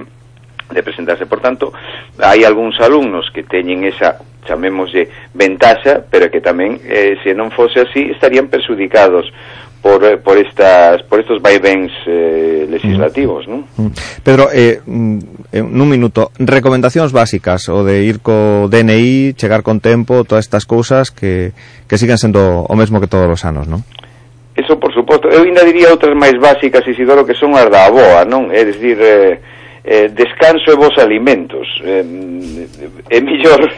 de 0.74 0.84
presentarse. 0.84 1.30
Por 1.30 1.39
tanto, 1.39 1.71
hai 2.19 2.43
algúns 2.43 2.78
alumnos 2.82 3.30
que 3.30 3.45
teñen 3.45 3.86
esa 3.86 4.19
chamémoslle 4.43 5.07
ventaxa, 5.34 6.03
pero 6.03 6.28
que 6.28 6.43
tamén 6.43 6.82
eh, 6.84 7.15
se 7.24 7.32
non 7.32 7.53
fose 7.53 7.86
así 7.86 8.11
estarían 8.11 8.51
perxudicados 8.51 9.32
por, 9.84 10.03
eh, 10.03 10.17
por 10.17 10.38
estas 10.38 11.03
por 11.03 11.19
estos 11.19 11.41
vaivéns 11.41 11.91
eh, 12.07 12.65
legislativos, 12.69 13.47
non? 13.47 13.67
Mm. 13.76 13.88
Mm. 13.88 13.91
Pedro, 14.24 14.47
eh, 14.51 14.80
mm, 14.80 15.59
nun 15.59 15.88
minuto, 15.91 16.32
recomendacións 16.39 17.11
básicas 17.11 17.67
o 17.67 17.84
de 17.84 18.07
ir 18.07 18.24
co 18.24 18.71
DNI, 18.71 19.36
chegar 19.36 19.61
con 19.61 19.84
tempo, 19.84 20.24
todas 20.24 20.47
estas 20.47 20.63
cousas 20.63 21.11
que, 21.11 21.51
que 21.88 21.99
sigan 21.99 22.17
sendo 22.17 22.63
o 22.63 22.74
mesmo 22.80 23.03
que 23.03 23.11
todos 23.11 23.28
os 23.28 23.43
anos, 23.43 23.67
non? 23.67 23.84
Eso, 24.55 24.78
por 24.78 24.93
suposto. 24.93 25.28
Eu 25.28 25.43
ainda 25.43 25.65
diría 25.65 25.89
outras 25.89 26.13
máis 26.13 26.38
básicas, 26.38 26.86
Isidoro, 26.86 27.26
que 27.26 27.34
son 27.36 27.57
as 27.57 27.67
da 27.67 27.89
aboa, 27.89 28.24
non? 28.24 28.53
É 28.53 28.63
dicir, 28.63 28.95
eh, 29.01 29.41
eh, 29.84 30.07
descanso 30.09 30.71
e 30.71 30.75
vos 30.75 30.97
alimentos. 30.97 31.67
Eh, 31.84 32.03
é 33.09 33.19
mellor 33.21 33.71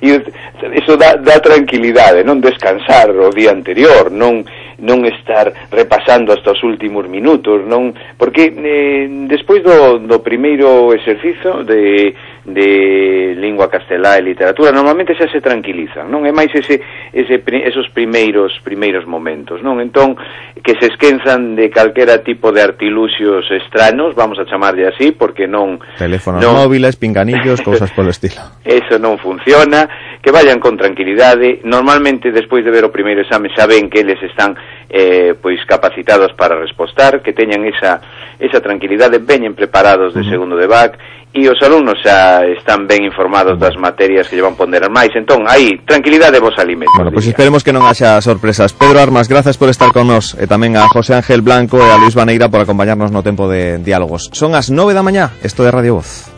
iso 0.00 0.96
dá, 0.96 1.16
dá 1.16 1.40
tranquilidade 1.40 2.22
non 2.24 2.40
descansar 2.40 3.10
o 3.10 3.30
día 3.30 3.50
anterior 3.50 4.10
non, 4.10 4.44
non 4.78 5.04
estar 5.06 5.50
repasando 5.70 6.32
hasta 6.32 6.52
os 6.52 6.62
últimos 6.62 7.08
minutos 7.08 7.64
non 7.66 7.94
porque 8.16 8.52
eh, 8.52 9.06
despois 9.26 9.62
do, 9.62 9.98
do 9.98 10.18
primeiro 10.20 10.94
exercizo 10.94 11.64
de 11.64 12.14
de 12.48 13.34
lingua 13.36 13.68
castelá 13.68 14.16
e 14.16 14.22
literatura 14.22 14.72
normalmente 14.72 15.12
xa 15.12 15.28
se 15.28 15.44
tranquilizan, 15.44 16.08
non 16.08 16.24
é 16.24 16.32
máis 16.32 16.48
ese, 16.56 16.80
ese 17.12 17.44
esos 17.68 17.92
primeiros 17.92 18.56
primeiros 18.64 19.04
momentos, 19.04 19.60
non? 19.60 19.84
Entón 19.84 20.16
que 20.64 20.72
se 20.80 20.88
esquenzan 20.88 21.52
de 21.52 21.68
calquera 21.68 22.24
tipo 22.24 22.48
de 22.48 22.64
artiluxios 22.64 23.44
estranos, 23.52 24.16
vamos 24.16 24.40
a 24.40 24.48
chamarlle 24.48 24.88
así, 24.88 25.12
porque 25.12 25.44
non 25.44 25.76
teléfonos 26.00 26.40
non, 26.40 26.56
móviles, 26.56 26.96
pinganillos, 26.96 27.60
cousas 27.60 27.92
polo 27.92 28.08
estilo. 28.08 28.40
Eso 28.64 28.96
non 28.96 29.20
funciona, 29.20 29.84
que 30.28 30.32
vayan 30.32 30.60
con 30.60 30.76
tranquilidade. 30.76 31.60
Normalmente 31.64 32.30
despois 32.30 32.60
de 32.60 32.68
ver 32.68 32.84
o 32.84 32.92
primeiro 32.92 33.24
exame 33.24 33.48
saben 33.56 33.88
que 33.88 34.04
eles 34.04 34.20
están 34.20 34.52
eh, 34.92 35.32
pois 35.40 35.56
capacitados 35.64 36.36
para 36.36 36.52
respostar, 36.60 37.24
que 37.24 37.32
teñan 37.32 37.64
esa, 37.64 38.04
esa 38.36 38.60
tranquilidade, 38.60 39.24
veñen 39.24 39.56
preparados 39.56 40.12
de 40.12 40.28
segundo 40.28 40.60
de 40.60 40.68
BAC 40.68 41.00
e 41.32 41.48
os 41.48 41.56
alumnos 41.64 41.96
xa 42.04 42.44
están 42.44 42.84
ben 42.84 43.08
informados 43.08 43.56
das 43.56 43.80
materias 43.80 44.28
que 44.28 44.36
llevan 44.36 44.52
ponderar 44.52 44.92
máis. 44.92 45.08
Entón, 45.16 45.48
aí, 45.48 45.80
tranquilidade 45.88 46.44
vos 46.44 46.60
alimentos. 46.60 46.92
Bueno, 46.92 47.08
pois 47.08 47.24
pues 47.24 47.32
esperemos 47.32 47.64
que 47.64 47.72
non 47.72 47.88
haxa 47.88 48.20
sorpresas. 48.20 48.76
Pedro 48.76 49.00
Armas, 49.00 49.32
grazas 49.32 49.56
por 49.56 49.72
estar 49.72 49.96
con 49.96 50.12
nos 50.12 50.36
e 50.36 50.44
tamén 50.44 50.76
a 50.76 50.84
José 50.92 51.16
Ángel 51.16 51.40
Blanco 51.40 51.80
e 51.80 51.88
a 51.88 51.96
Luis 51.96 52.12
Vaneira 52.12 52.52
por 52.52 52.60
acompañarnos 52.60 53.08
no 53.08 53.24
tempo 53.24 53.48
de 53.48 53.80
diálogos. 53.80 54.28
Son 54.36 54.52
as 54.52 54.68
nove 54.68 54.92
da 54.92 55.00
mañá, 55.00 55.32
isto 55.40 55.64
de 55.64 55.72
Radio 55.72 56.04
Voz. 56.04 56.28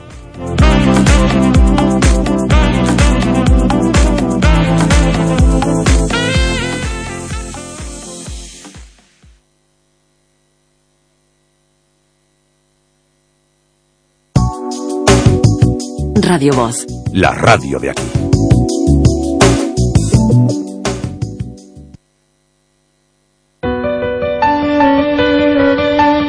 Radio 16.33 16.53
Voz. 16.53 16.87
La 17.13 17.33
radio 17.33 17.81
de 17.81 17.91
aquí. 17.91 18.03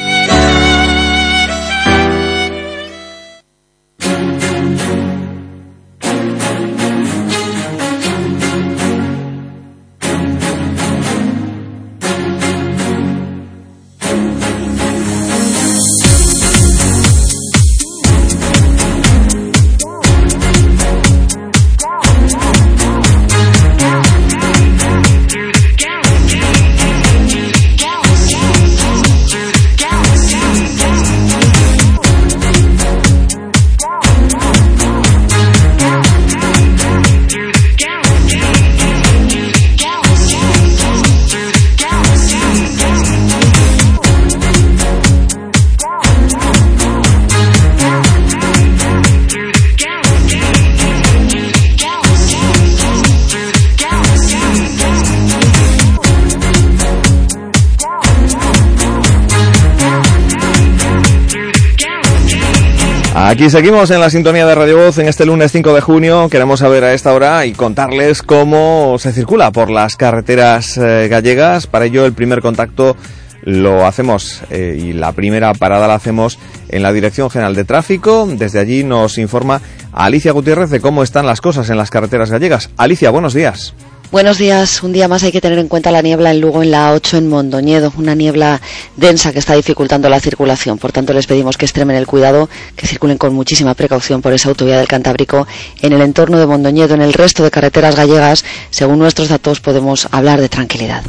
Aquí 63.39 63.49
seguimos 63.49 63.89
en 63.89 64.01
la 64.01 64.09
sintonía 64.09 64.45
de 64.45 64.53
Radio 64.53 64.75
Voz 64.75 64.97
en 64.97 65.07
este 65.07 65.25
lunes 65.25 65.53
5 65.53 65.73
de 65.73 65.79
junio. 65.79 66.27
Queremos 66.27 66.59
saber 66.59 66.83
a 66.83 66.93
esta 66.93 67.13
hora 67.13 67.45
y 67.45 67.53
contarles 67.53 68.21
cómo 68.21 68.97
se 68.99 69.13
circula 69.13 69.49
por 69.51 69.69
las 69.69 69.95
carreteras 69.95 70.77
eh, 70.77 71.07
gallegas. 71.09 71.65
Para 71.65 71.85
ello, 71.85 72.05
el 72.05 72.11
primer 72.11 72.41
contacto 72.41 72.97
lo 73.43 73.85
hacemos 73.85 74.41
eh, 74.49 74.77
y 74.77 74.91
la 74.91 75.13
primera 75.13 75.53
parada 75.53 75.87
la 75.87 75.95
hacemos 75.95 76.37
en 76.67 76.83
la 76.83 76.91
Dirección 76.91 77.29
General 77.29 77.55
de 77.55 77.63
Tráfico. 77.63 78.27
Desde 78.29 78.59
allí 78.59 78.83
nos 78.83 79.17
informa 79.17 79.61
Alicia 79.93 80.33
Gutiérrez 80.33 80.69
de 80.69 80.81
cómo 80.81 81.01
están 81.01 81.25
las 81.25 81.39
cosas 81.39 81.69
en 81.69 81.77
las 81.77 81.91
carreteras 81.91 82.31
gallegas. 82.31 82.71
Alicia, 82.75 83.09
buenos 83.09 83.33
días. 83.33 83.73
Buenos 84.12 84.39
días. 84.39 84.82
Un 84.82 84.91
día 84.91 85.07
más 85.07 85.22
hay 85.22 85.32
que 85.32 85.39
tener 85.39 85.60
en 85.60 85.68
cuenta 85.68 85.91
la 85.91 86.01
niebla 86.01 86.32
en 86.32 86.41
Lugo 86.41 86.64
en 86.64 86.72
la 86.72 86.93
8 86.93 87.18
en 87.18 87.28
Mondoñedo, 87.30 87.93
una 87.95 88.16
niebla 88.16 88.60
densa 88.95 89.32
que 89.32 89.38
está 89.38 89.53
dificultando 89.53 90.10
la 90.10 90.20
circulación. 90.20 90.80
Por 90.80 90.91
tanto, 90.91 91.14
les 91.14 91.28
pedimos 91.28 91.57
que 91.57 91.66
extremen 91.66 91.95
el 91.95 92.07
cuidado, 92.07 92.49
que 92.76 92.88
circulen 92.88 93.20
con 93.20 93.36
muchísima 93.36 93.76
precaución 93.76 94.24
por 94.24 94.34
esa 94.34 94.49
autovía 94.49 94.80
del 94.80 94.88
Cantábrico 94.88 95.47
en 95.84 95.93
el 95.93 96.01
entorno 96.01 96.39
de 96.39 96.47
Mondoñedo. 96.47 96.95
En 96.95 97.03
el 97.03 97.14
resto 97.14 97.43
de 97.43 97.51
carreteras 97.51 97.95
gallegas, 97.95 98.43
según 98.72 98.97
nuestros 98.97 99.30
datos, 99.30 99.60
podemos 99.60 100.07
hablar 100.10 100.41
de 100.41 100.49
tranquilidad. 100.49 101.03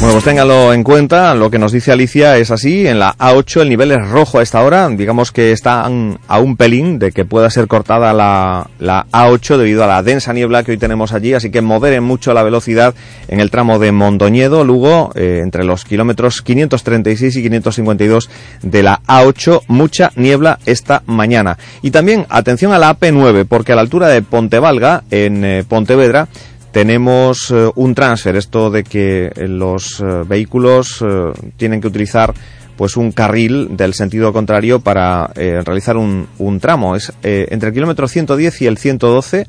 Bueno, 0.00 0.14
pues 0.14 0.24
téngalo 0.24 0.72
en 0.72 0.82
cuenta, 0.82 1.34
lo 1.34 1.50
que 1.50 1.58
nos 1.58 1.72
dice 1.72 1.92
Alicia 1.92 2.38
es 2.38 2.50
así, 2.50 2.86
en 2.86 2.98
la 2.98 3.14
A8 3.18 3.60
el 3.60 3.68
nivel 3.68 3.92
es 3.92 4.08
rojo 4.08 4.38
a 4.38 4.42
esta 4.42 4.62
hora, 4.62 4.88
digamos 4.88 5.30
que 5.30 5.52
está 5.52 5.82
a 5.82 6.40
un 6.40 6.56
pelín 6.56 6.98
de 6.98 7.12
que 7.12 7.26
pueda 7.26 7.50
ser 7.50 7.66
cortada 7.66 8.14
la, 8.14 8.70
la 8.78 9.04
A8 9.12 9.58
debido 9.58 9.84
a 9.84 9.86
la 9.86 10.02
densa 10.02 10.32
niebla 10.32 10.62
que 10.62 10.70
hoy 10.70 10.78
tenemos 10.78 11.12
allí, 11.12 11.34
así 11.34 11.50
que 11.50 11.60
moderen 11.60 12.02
mucho 12.02 12.32
la 12.32 12.42
velocidad 12.42 12.94
en 13.28 13.40
el 13.40 13.50
tramo 13.50 13.78
de 13.78 13.92
Mondoñedo, 13.92 14.64
Lugo, 14.64 15.12
eh, 15.16 15.40
entre 15.42 15.64
los 15.64 15.84
kilómetros 15.84 16.40
536 16.40 17.36
y 17.36 17.42
552 17.42 18.30
de 18.62 18.82
la 18.82 19.02
A8, 19.06 19.64
mucha 19.66 20.12
niebla 20.16 20.60
esta 20.64 21.02
mañana. 21.04 21.58
Y 21.82 21.90
también 21.90 22.24
atención 22.30 22.72
a 22.72 22.78
la 22.78 22.98
AP9, 22.98 23.44
porque 23.46 23.72
a 23.72 23.76
la 23.76 23.82
altura 23.82 24.08
de 24.08 24.22
Pontevalga, 24.22 25.02
en 25.10 25.44
eh, 25.44 25.62
Pontevedra, 25.68 26.26
tenemos 26.72 27.50
eh, 27.50 27.70
un 27.74 27.94
transfer, 27.94 28.36
esto 28.36 28.70
de 28.70 28.84
que 28.84 29.30
los 29.36 30.00
eh, 30.00 30.22
vehículos 30.26 31.02
eh, 31.02 31.32
tienen 31.56 31.80
que 31.80 31.88
utilizar 31.88 32.32
pues 32.76 32.96
un 32.96 33.12
carril 33.12 33.76
del 33.76 33.92
sentido 33.92 34.32
contrario 34.32 34.80
para 34.80 35.30
eh, 35.34 35.60
realizar 35.62 35.98
un, 35.98 36.28
un, 36.38 36.60
tramo. 36.60 36.96
Es 36.96 37.12
entre 37.22 37.68
el 37.68 37.74
kilómetro 37.74 38.08
110 38.08 38.62
y 38.62 38.66
el 38.66 38.78
112 38.78 39.46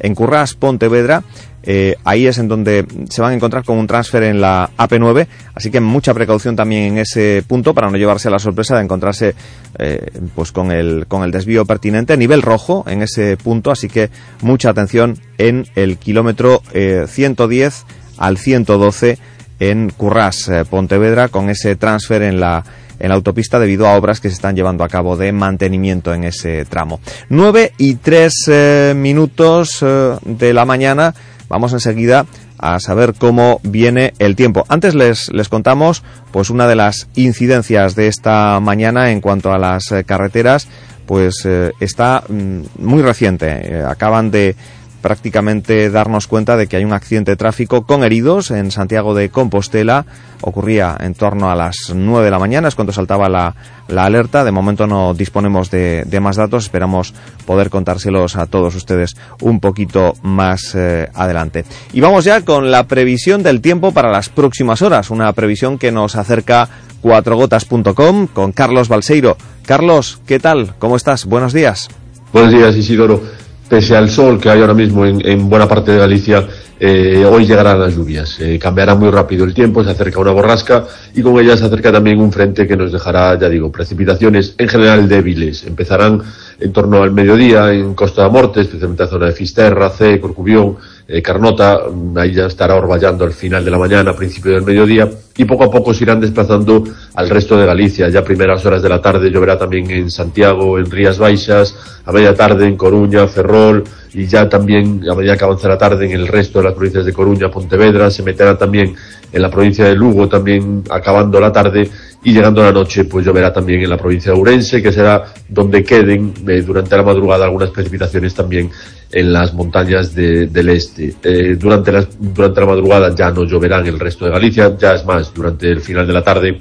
en 0.00 0.14
Curras, 0.14 0.54
Pontevedra. 0.54 1.22
Eh, 1.66 1.96
ahí 2.04 2.26
es 2.26 2.36
en 2.36 2.46
donde 2.46 2.84
se 3.08 3.22
van 3.22 3.32
a 3.32 3.34
encontrar 3.34 3.64
con 3.64 3.78
un 3.78 3.86
transfer 3.86 4.22
en 4.24 4.38
la 4.38 4.68
AP9, 4.76 5.26
así 5.54 5.70
que 5.70 5.80
mucha 5.80 6.12
precaución 6.12 6.56
también 6.56 6.82
en 6.92 6.98
ese 6.98 7.42
punto 7.46 7.72
para 7.72 7.90
no 7.90 7.96
llevarse 7.96 8.28
a 8.28 8.30
la 8.30 8.38
sorpresa 8.38 8.76
de 8.76 8.84
encontrarse 8.84 9.34
eh, 9.78 10.10
pues 10.34 10.52
con 10.52 10.70
el, 10.70 11.06
con 11.08 11.22
el 11.22 11.30
desvío 11.30 11.64
pertinente, 11.64 12.18
nivel 12.18 12.42
rojo 12.42 12.84
en 12.86 13.00
ese 13.00 13.38
punto, 13.38 13.70
así 13.70 13.88
que 13.88 14.10
mucha 14.42 14.68
atención 14.68 15.16
en 15.38 15.66
el 15.74 15.96
kilómetro 15.96 16.62
110 17.06 17.74
eh, 17.74 17.92
al 18.18 18.36
112 18.36 19.18
en 19.58 19.88
Currás, 19.88 20.50
Pontevedra, 20.68 21.28
con 21.28 21.48
ese 21.48 21.76
transfer 21.76 22.20
en 22.20 22.40
la 22.40 22.62
en 22.98 23.08
la 23.08 23.14
autopista 23.14 23.58
debido 23.58 23.86
a 23.86 23.96
obras 23.96 24.20
que 24.20 24.28
se 24.28 24.34
están 24.34 24.56
llevando 24.56 24.84
a 24.84 24.88
cabo 24.88 25.16
de 25.16 25.32
mantenimiento 25.32 26.14
en 26.14 26.24
ese 26.24 26.64
tramo. 26.64 27.00
9 27.28 27.72
y 27.78 27.96
3 27.96 28.94
minutos 28.96 29.84
de 30.24 30.54
la 30.54 30.64
mañana. 30.64 31.14
Vamos 31.48 31.72
enseguida 31.72 32.26
a 32.58 32.80
saber 32.80 33.14
cómo 33.14 33.60
viene 33.62 34.14
el 34.18 34.36
tiempo. 34.36 34.64
Antes 34.68 34.94
les, 34.94 35.30
les 35.32 35.48
contamos 35.48 36.02
pues 36.30 36.50
una 36.50 36.66
de 36.66 36.76
las 36.76 37.08
incidencias 37.14 37.94
de 37.94 38.06
esta 38.06 38.58
mañana 38.60 39.10
en 39.10 39.20
cuanto 39.20 39.52
a 39.52 39.58
las 39.58 39.92
eh, 39.92 40.04
carreteras, 40.04 40.66
pues 41.06 41.42
eh, 41.44 41.72
está 41.80 42.24
mm, 42.26 42.60
muy 42.78 43.02
reciente. 43.02 43.48
Eh, 43.50 43.84
acaban 43.86 44.30
de 44.30 44.56
prácticamente 45.04 45.90
darnos 45.90 46.26
cuenta 46.26 46.56
de 46.56 46.66
que 46.66 46.78
hay 46.78 46.84
un 46.86 46.94
accidente 46.94 47.32
de 47.32 47.36
tráfico 47.36 47.82
con 47.82 48.04
heridos 48.04 48.50
en 48.50 48.70
Santiago 48.70 49.14
de 49.14 49.28
Compostela. 49.28 50.06
Ocurría 50.40 50.96
en 50.98 51.12
torno 51.12 51.50
a 51.50 51.54
las 51.54 51.92
9 51.94 52.24
de 52.24 52.30
la 52.30 52.38
mañana, 52.38 52.68
es 52.68 52.74
cuando 52.74 52.94
saltaba 52.94 53.28
la, 53.28 53.54
la 53.88 54.06
alerta. 54.06 54.44
De 54.44 54.50
momento 54.50 54.86
no 54.86 55.12
disponemos 55.12 55.70
de, 55.70 56.04
de, 56.06 56.20
más 56.20 56.36
datos, 56.36 56.64
esperamos 56.64 57.12
poder 57.44 57.68
contárselos 57.68 58.36
a 58.36 58.46
todos 58.46 58.74
ustedes 58.76 59.14
un 59.42 59.60
poquito 59.60 60.14
más 60.22 60.74
eh, 60.74 61.10
adelante. 61.12 61.66
Y 61.92 62.00
vamos 62.00 62.24
ya 62.24 62.40
con 62.40 62.70
la 62.70 62.84
previsión 62.84 63.42
del 63.42 63.60
tiempo 63.60 63.92
para 63.92 64.10
las 64.10 64.30
próximas 64.30 64.80
horas, 64.80 65.10
una 65.10 65.30
previsión 65.34 65.76
que 65.76 65.92
nos 65.92 66.16
acerca 66.16 66.70
cuatrogotas.com 67.02 68.28
con 68.28 68.52
Carlos 68.52 68.88
Balseiro. 68.88 69.36
Carlos, 69.66 70.22
¿qué 70.26 70.38
tal? 70.38 70.76
¿Cómo 70.78 70.96
estás? 70.96 71.26
Buenos 71.26 71.52
días. 71.52 71.90
Buenos 72.32 72.52
días, 72.52 72.74
Isidoro 72.74 73.20
pese 73.68 73.96
al 73.96 74.10
sol 74.10 74.40
que 74.40 74.50
hay 74.50 74.60
ahora 74.60 74.74
mismo 74.74 75.04
en, 75.06 75.48
buena 75.48 75.66
parte 75.66 75.92
de 75.92 75.98
Galicia, 75.98 76.46
eh, 76.78 77.24
hoy 77.24 77.46
llegarán 77.46 77.80
las 77.80 77.94
lluvias. 77.94 78.38
Eh, 78.40 78.58
cambiará 78.58 78.94
muy 78.94 79.10
rápido 79.10 79.44
el 79.44 79.54
tiempo, 79.54 79.82
se 79.82 79.90
acerca 79.90 80.20
una 80.20 80.32
borrasca 80.32 80.84
y 81.14 81.22
con 81.22 81.38
ella 81.38 81.56
se 81.56 81.64
acerca 81.64 81.92
también 81.92 82.20
un 82.20 82.32
frente 82.32 82.66
que 82.66 82.76
nos 82.76 82.92
dejará, 82.92 83.38
ya 83.38 83.48
digo, 83.48 83.70
precipitaciones 83.70 84.54
en 84.58 84.68
general 84.68 85.08
débiles. 85.08 85.64
Empezarán 85.64 86.22
en 86.60 86.72
torno 86.72 87.02
al 87.02 87.12
mediodía 87.12 87.72
en 87.72 87.94
Costa 87.94 88.22
da 88.22 88.28
Morte, 88.28 88.60
especialmente 88.60 89.02
en 89.02 89.06
la 89.06 89.10
zona 89.10 89.26
de 89.26 89.32
Fisterra, 89.32 89.90
C, 89.90 90.20
Corcubión, 90.20 90.76
eh, 91.06 91.20
Carnota, 91.20 91.82
mm, 91.90 92.16
ahí 92.16 92.32
ya 92.32 92.46
estará 92.46 92.76
orvallando 92.76 93.24
al 93.24 93.32
final 93.32 93.64
de 93.64 93.70
la 93.70 93.78
mañana, 93.78 94.12
a 94.12 94.16
principio 94.16 94.52
del 94.52 94.62
mediodía, 94.62 95.08
y 95.36 95.44
poco 95.44 95.64
a 95.64 95.70
poco 95.70 95.92
se 95.92 96.04
irán 96.04 96.20
desplazando 96.20 96.84
al 97.14 97.28
resto 97.28 97.58
de 97.58 97.66
Galicia. 97.66 98.08
Ya 98.08 98.24
primeras 98.24 98.64
horas 98.64 98.82
de 98.82 98.88
la 98.88 99.02
tarde 99.02 99.30
lloverá 99.30 99.58
también 99.58 99.90
en 99.90 100.10
Santiago, 100.10 100.78
en 100.78 100.90
Rías 100.90 101.18
Baixas, 101.18 101.76
a 102.06 102.12
media 102.12 102.34
tarde 102.34 102.66
en 102.66 102.76
Coruña, 102.76 103.26
Ferrol, 103.26 103.84
y 104.14 104.26
ya 104.26 104.48
también 104.48 105.02
a 105.10 105.14
medida 105.14 105.36
que 105.36 105.44
avanza 105.44 105.68
la 105.68 105.76
tarde 105.76 106.06
en 106.06 106.12
el 106.12 106.28
resto 106.28 106.60
de 106.60 106.66
las 106.66 106.74
provincias 106.74 107.04
de 107.04 107.12
Coruña, 107.12 107.50
Pontevedra, 107.50 108.10
se 108.10 108.22
meterá 108.22 108.56
también 108.56 108.94
en 109.32 109.42
la 109.42 109.50
provincia 109.50 109.84
de 109.84 109.96
Lugo, 109.96 110.28
también 110.28 110.84
acabando 110.88 111.40
la 111.40 111.52
tarde, 111.52 111.90
y 112.24 112.32
llegando 112.32 112.62
la 112.62 112.72
noche 112.72 113.04
pues 113.04 113.24
lloverá 113.24 113.52
también 113.52 113.82
en 113.82 113.90
la 113.90 113.98
provincia 113.98 114.32
de 114.32 114.38
Ourense, 114.38 114.82
que 114.82 114.90
será 114.90 115.24
donde 115.48 115.84
queden 115.84 116.32
eh, 116.48 116.62
durante 116.62 116.96
la 116.96 117.02
madrugada 117.02 117.44
algunas 117.44 117.70
precipitaciones 117.70 118.34
también 118.34 118.70
en 119.12 119.32
las 119.32 119.52
montañas 119.52 120.14
del 120.14 120.68
este. 120.70 121.14
Eh, 121.22 121.56
durante, 121.56 121.92
las, 121.92 122.08
durante 122.18 122.60
la 122.60 122.66
madrugada 122.66 123.14
ya 123.14 123.30
no 123.30 123.44
lloverá 123.44 123.78
en 123.80 123.86
el 123.86 124.00
resto 124.00 124.24
de 124.24 124.32
Galicia, 124.32 124.76
ya 124.76 124.94
es 124.94 125.04
más, 125.04 125.32
durante 125.32 125.70
el 125.70 125.80
final 125.80 126.06
de 126.06 126.12
la 126.12 126.22
tarde 126.22 126.58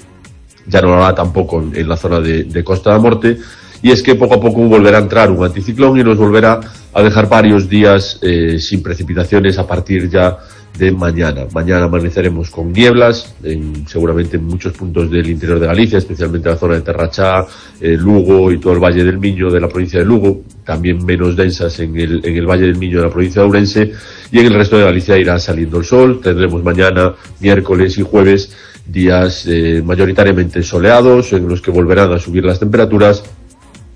ya 0.68 0.82
no 0.82 0.90
lo 0.90 1.04
hará 1.04 1.16
tampoco 1.16 1.64
en, 1.74 1.88
la 1.88 1.98
zona 1.98 2.20
de, 2.20 2.64
Costa 2.64 2.92
de 2.92 2.96
la 2.96 3.02
Morte, 3.02 3.38
y 3.82 3.92
es 3.92 4.04
que 4.04 4.16
poco 4.16 4.36
a 4.36 4.42
poco 4.42 4.62
volverá 4.62 4.98
a 4.98 5.02
entrar 5.02 5.32
un 5.32 5.44
anticiclón 5.44 5.98
y 5.98 6.04
nos 6.04 6.18
volverá 6.18 6.60
a 6.94 7.02
dejar 7.02 7.28
varios 7.28 7.68
días 7.68 8.20
eh, 8.22 8.60
sin 8.60 8.84
precipitaciones 8.84 9.58
a 9.58 9.68
partir 9.68 10.10
ya 10.10 10.38
de 10.78 10.92
mañana. 10.92 11.46
Mañana 11.54 11.86
amaneceremos 11.86 12.50
con 12.50 12.72
nieblas, 12.72 13.36
en, 13.44 13.88
seguramente 13.88 14.38
en 14.38 14.46
muchos 14.46 14.74
puntos 14.74 15.10
del 15.10 15.30
interior 15.30 15.60
de 15.60 15.68
Galicia, 15.68 16.00
especialmente 16.00 16.50
la 16.50 16.56
zona 16.56 16.76
de 16.76 16.82
Terrachá, 16.82 17.46
eh, 17.80 17.96
Lugo 17.96 18.52
y 18.52 18.58
todo 18.58 18.74
el 18.74 18.80
Valle 18.80 19.04
del 19.04 19.20
Miño 19.20 19.52
de 19.52 19.60
la 19.60 19.68
provincia 19.68 20.00
de 20.00 20.06
Lugo, 20.06 20.42
también 20.66 21.06
menos 21.06 21.36
densas 21.36 21.80
en 21.80 21.96
el, 22.00 22.26
en 22.26 22.38
el 22.38 22.46
Valle 22.46 22.66
del 22.66 22.78
Miño 22.78 22.98
de 22.98 23.06
la 23.06 23.12
provincia 23.12 23.42
de 23.42 23.48
Ourense, 23.48 23.92
y 24.32 24.40
en 24.40 24.46
el 24.48 24.54
resto 24.54 24.78
de 24.78 24.86
Galicia 24.86 25.18
irá 25.18 25.38
saliendo 25.38 25.78
el 25.78 25.86
sol. 25.86 26.20
Tendremos 26.24 26.64
mañana, 26.64 27.14
miércoles 27.40 27.98
y 28.00 28.02
jueves 28.02 28.52
días 28.86 29.46
eh, 29.48 29.82
mayoritariamente 29.84 30.62
soleados, 30.64 31.34
en 31.34 31.48
los 31.48 31.62
que 31.62 31.72
volverán 31.72 32.12
a 32.12 32.20
subir 32.20 32.44
las 32.44 32.60
temperaturas 32.60 33.24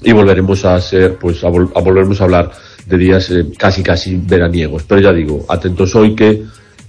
y 0.01 0.11
volveremos 0.11 0.63
a 0.65 0.79
ser, 0.79 1.17
pues, 1.17 1.43
a, 1.43 1.49
volveremos 1.49 2.21
a 2.21 2.23
hablar 2.23 2.51
de 2.85 2.97
días 2.97 3.29
eh, 3.31 3.45
casi 3.57 3.83
casi 3.83 4.15
veraniegos. 4.15 4.83
Pero 4.83 5.01
ya 5.01 5.11
digo, 5.11 5.45
atentos 5.49 5.95
hoy 5.95 6.15
que 6.15 6.43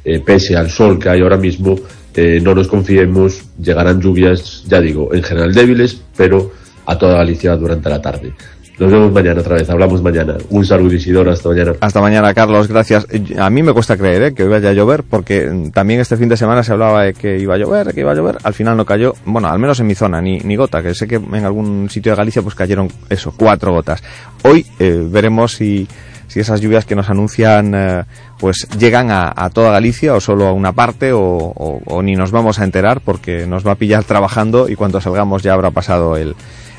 eh, 0.09 0.21
pese 0.25 0.57
al 0.57 0.71
sol 0.71 0.99
que 0.99 1.11
hay 1.11 1.21
ahora 1.21 1.37
mismo, 1.37 1.77
eh, 2.15 2.41
no 2.43 2.55
nos 2.55 2.67
confiemos, 2.67 3.43
llegarán 3.63 4.01
lluvias, 4.01 4.65
ya 4.67 4.81
digo, 4.81 5.13
en 5.13 5.23
general 5.23 5.53
débiles, 5.53 6.01
pero 6.17 6.51
a 6.87 6.97
toda 6.97 7.19
Galicia 7.19 7.55
durante 7.57 7.91
la 7.91 8.01
tarde. 8.01 8.33
Nos 8.79 8.91
vemos 8.91 9.13
mañana 9.13 9.41
otra 9.41 9.57
vez, 9.57 9.69
hablamos 9.69 10.01
mañana. 10.01 10.39
Un 10.49 10.65
saludo 10.65 10.95
Isidoro, 10.95 11.31
hasta 11.31 11.51
mañana. 11.51 11.73
Hasta 11.81 12.01
mañana, 12.01 12.33
Carlos, 12.33 12.69
gracias. 12.69 13.07
A 13.39 13.51
mí 13.51 13.63
me 13.63 13.75
cuesta 13.75 13.99
creer 13.99 14.23
¿eh? 14.23 14.35
que 14.35 14.45
hoy 14.45 14.49
vaya 14.49 14.71
a 14.71 14.73
llover, 14.73 15.03
porque 15.03 15.71
también 15.75 16.01
este 16.01 16.17
fin 16.17 16.31
de 16.31 16.39
semana 16.39 16.63
se 16.63 16.73
hablaba 16.73 17.05
de 17.05 17.13
que 17.13 17.39
iba 17.39 17.57
a 17.57 17.59
llover, 17.59 17.93
que 17.93 18.01
iba 18.01 18.13
a 18.13 18.15
llover. 18.15 18.39
Al 18.45 18.55
final 18.55 18.79
no 18.79 18.87
cayó, 18.87 19.13
bueno, 19.27 19.49
al 19.49 19.59
menos 19.59 19.79
en 19.81 19.89
mi 19.89 19.95
zona, 19.95 20.23
ni, 20.23 20.39
ni 20.39 20.57
gota, 20.57 20.83
que 20.83 20.95
sé 20.95 21.07
que 21.07 21.17
en 21.17 21.45
algún 21.45 21.91
sitio 21.91 22.13
de 22.13 22.17
Galicia 22.17 22.41
pues 22.41 22.55
cayeron 22.55 22.89
eso, 23.11 23.35
cuatro 23.37 23.73
gotas. 23.73 24.03
Hoy 24.45 24.65
veremos 24.79 25.53
si 25.53 25.87
si 26.29 26.41
esas 26.41 26.61
lluvias 26.61 26.85
que 26.85 26.95
nos 26.95 27.11
anuncian 27.11 27.75
eh, 27.75 28.05
pues 28.39 28.69
llegan 28.79 29.11
a, 29.11 29.51
toda 29.51 29.73
Galicia 29.73 30.15
o 30.15 30.21
solo 30.21 30.47
a 30.47 30.53
una 30.53 30.73
parte 30.73 31.11
o, 31.13 32.01
ni 32.03 32.15
nos 32.15 32.31
vamos 32.31 32.61
a 32.61 32.65
enterar 32.65 33.01
porque 33.01 33.47
nos 33.47 33.67
va 33.67 33.73
a 33.73 33.75
pillar 33.75 34.05
trabajando 34.05 34.69
y 34.69 34.77
cuando 34.77 35.01
salgamos 35.01 35.43
ya 35.43 35.55
habrá 35.55 35.71
pasado 35.71 36.17
el, 36.17 36.37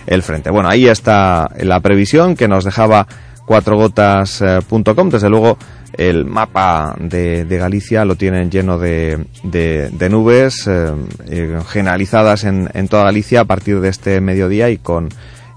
el 0.07 0.23
frente. 0.23 0.49
Bueno, 0.49 0.69
ahí 0.69 0.87
está 0.87 1.49
la 1.59 1.79
previsión 1.81 2.35
que 2.35 2.47
nos 2.47 2.63
dejaba 2.63 3.07
cuatrogotas.com. 3.45 5.09
Desde 5.09 5.29
luego 5.29 5.57
el 5.97 6.25
mapa 6.25 6.95
de, 6.99 7.45
Galicia 7.49 8.05
lo 8.05 8.15
tienen 8.15 8.51
lleno 8.51 8.77
de, 8.77 9.25
de, 9.43 10.09
nubes 10.09 10.67
eh, 10.67 10.93
eh, 11.27 11.59
generalizadas 11.67 12.43
en, 12.43 12.69
en 12.73 12.87
toda 12.87 13.05
Galicia 13.05 13.41
a 13.41 13.45
partir 13.45 13.81
de 13.81 13.89
este 13.89 14.21
mediodía 14.21 14.69
y 14.69 14.77
con 14.77 15.09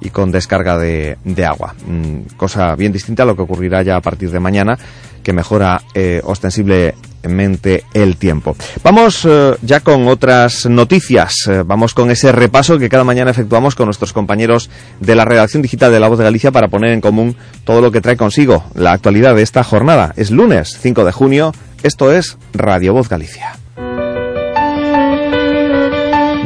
y 0.03 0.11
con 0.11 0.31
descarga 0.31 0.77
de, 0.77 1.17
de 1.25 1.47
agua. 1.47 1.75
Mm, 1.87 2.37
cosa 2.37 2.75
bien 2.77 2.93
distinta 2.93 3.23
a 3.23 3.27
lo 3.27 3.37
que 3.37 3.43
ocurrirá 3.43 3.83
ya 3.83 3.97
a 3.97 4.01
partir 4.01 4.31
de 4.31 4.41
mañana, 4.41 4.79
que 5.23 5.33
mejora 5.33 5.83
eh, 5.95 6.21
ostensiblemente 6.25 7.85
el 7.95 8.17
tiempo. 8.17 8.57
Vamos 8.83 9.25
eh, 9.25 9.55
ya 9.63 9.81
con 9.81 10.09
otras 10.09 10.67
noticias. 10.67 11.35
Eh, 11.49 11.63
vamos 11.65 11.95
con 11.95 12.11
ese 12.11 12.33
repaso 12.33 12.79
que 12.79 12.89
cada 12.89 13.05
mañana 13.05 13.31
efectuamos 13.31 13.75
con 13.75 13.87
nuestros 13.87 14.13
compañeros 14.13 14.71
de 15.01 15.15
la 15.15 15.25
redacción 15.25 15.63
digital 15.63 15.93
de 15.93 16.01
La 16.01 16.09
Voz 16.09 16.19
de 16.19 16.25
Galicia 16.25 16.51
para 16.51 16.69
poner 16.69 16.93
en 16.93 17.01
común 17.01 17.37
todo 17.65 17.81
lo 17.81 17.93
que 17.93 18.01
trae 18.01 18.17
consigo 18.17 18.65
la 18.75 18.93
actualidad 18.93 19.35
de 19.35 19.43
esta 19.43 19.63
jornada. 19.63 20.13
Es 20.17 20.31
lunes 20.31 20.79
5 20.81 21.05
de 21.05 21.13
junio. 21.13 21.55
Esto 21.83 22.13
es 22.13 22.39
Radio 22.53 22.93
Voz 22.93 23.09
Galicia. 23.09 23.57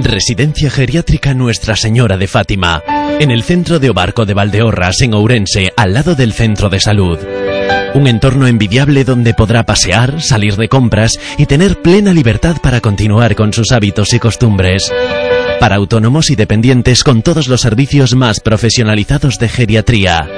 Residencia 0.03 0.71
Geriátrica 0.71 1.35
Nuestra 1.35 1.75
Señora 1.75 2.17
de 2.17 2.27
Fátima, 2.27 2.83
en 3.19 3.31
el 3.31 3.43
centro 3.43 3.79
de 3.79 3.91
Obarco 3.91 4.27
de 4.27 4.35
Valdeorras, 4.35 5.01
en 5.01 5.15
Ourense, 5.15 5.73
al 5.77 5.95
lado 5.95 6.15
del 6.15 6.33
centro 6.33 6.69
de 6.69 6.81
salud. 6.81 7.19
Un 7.95 8.07
entorno 8.07 8.47
envidiable 8.47 9.05
donde 9.05 9.33
podrá 9.33 9.65
pasear, 9.65 10.21
salir 10.21 10.57
de 10.57 10.69
compras 10.69 11.19
y 11.39 11.47
tener 11.47 11.81
plena 11.81 12.13
libertad 12.13 12.57
para 12.63 12.81
continuar 12.81 13.35
con 13.35 13.53
sus 13.53 13.73
hábitos 13.73 14.13
y 14.13 14.19
costumbres. 14.19 14.93
Para 15.61 15.77
autónomos 15.77 16.31
y 16.31 16.37
dependientes 16.37 17.03
con 17.03 17.23
todos 17.23 17.49
los 17.49 17.63
servicios 17.63 18.15
más 18.15 18.41
profesionalizados 18.41 19.39
de 19.39 19.49
geriatría. 19.49 20.29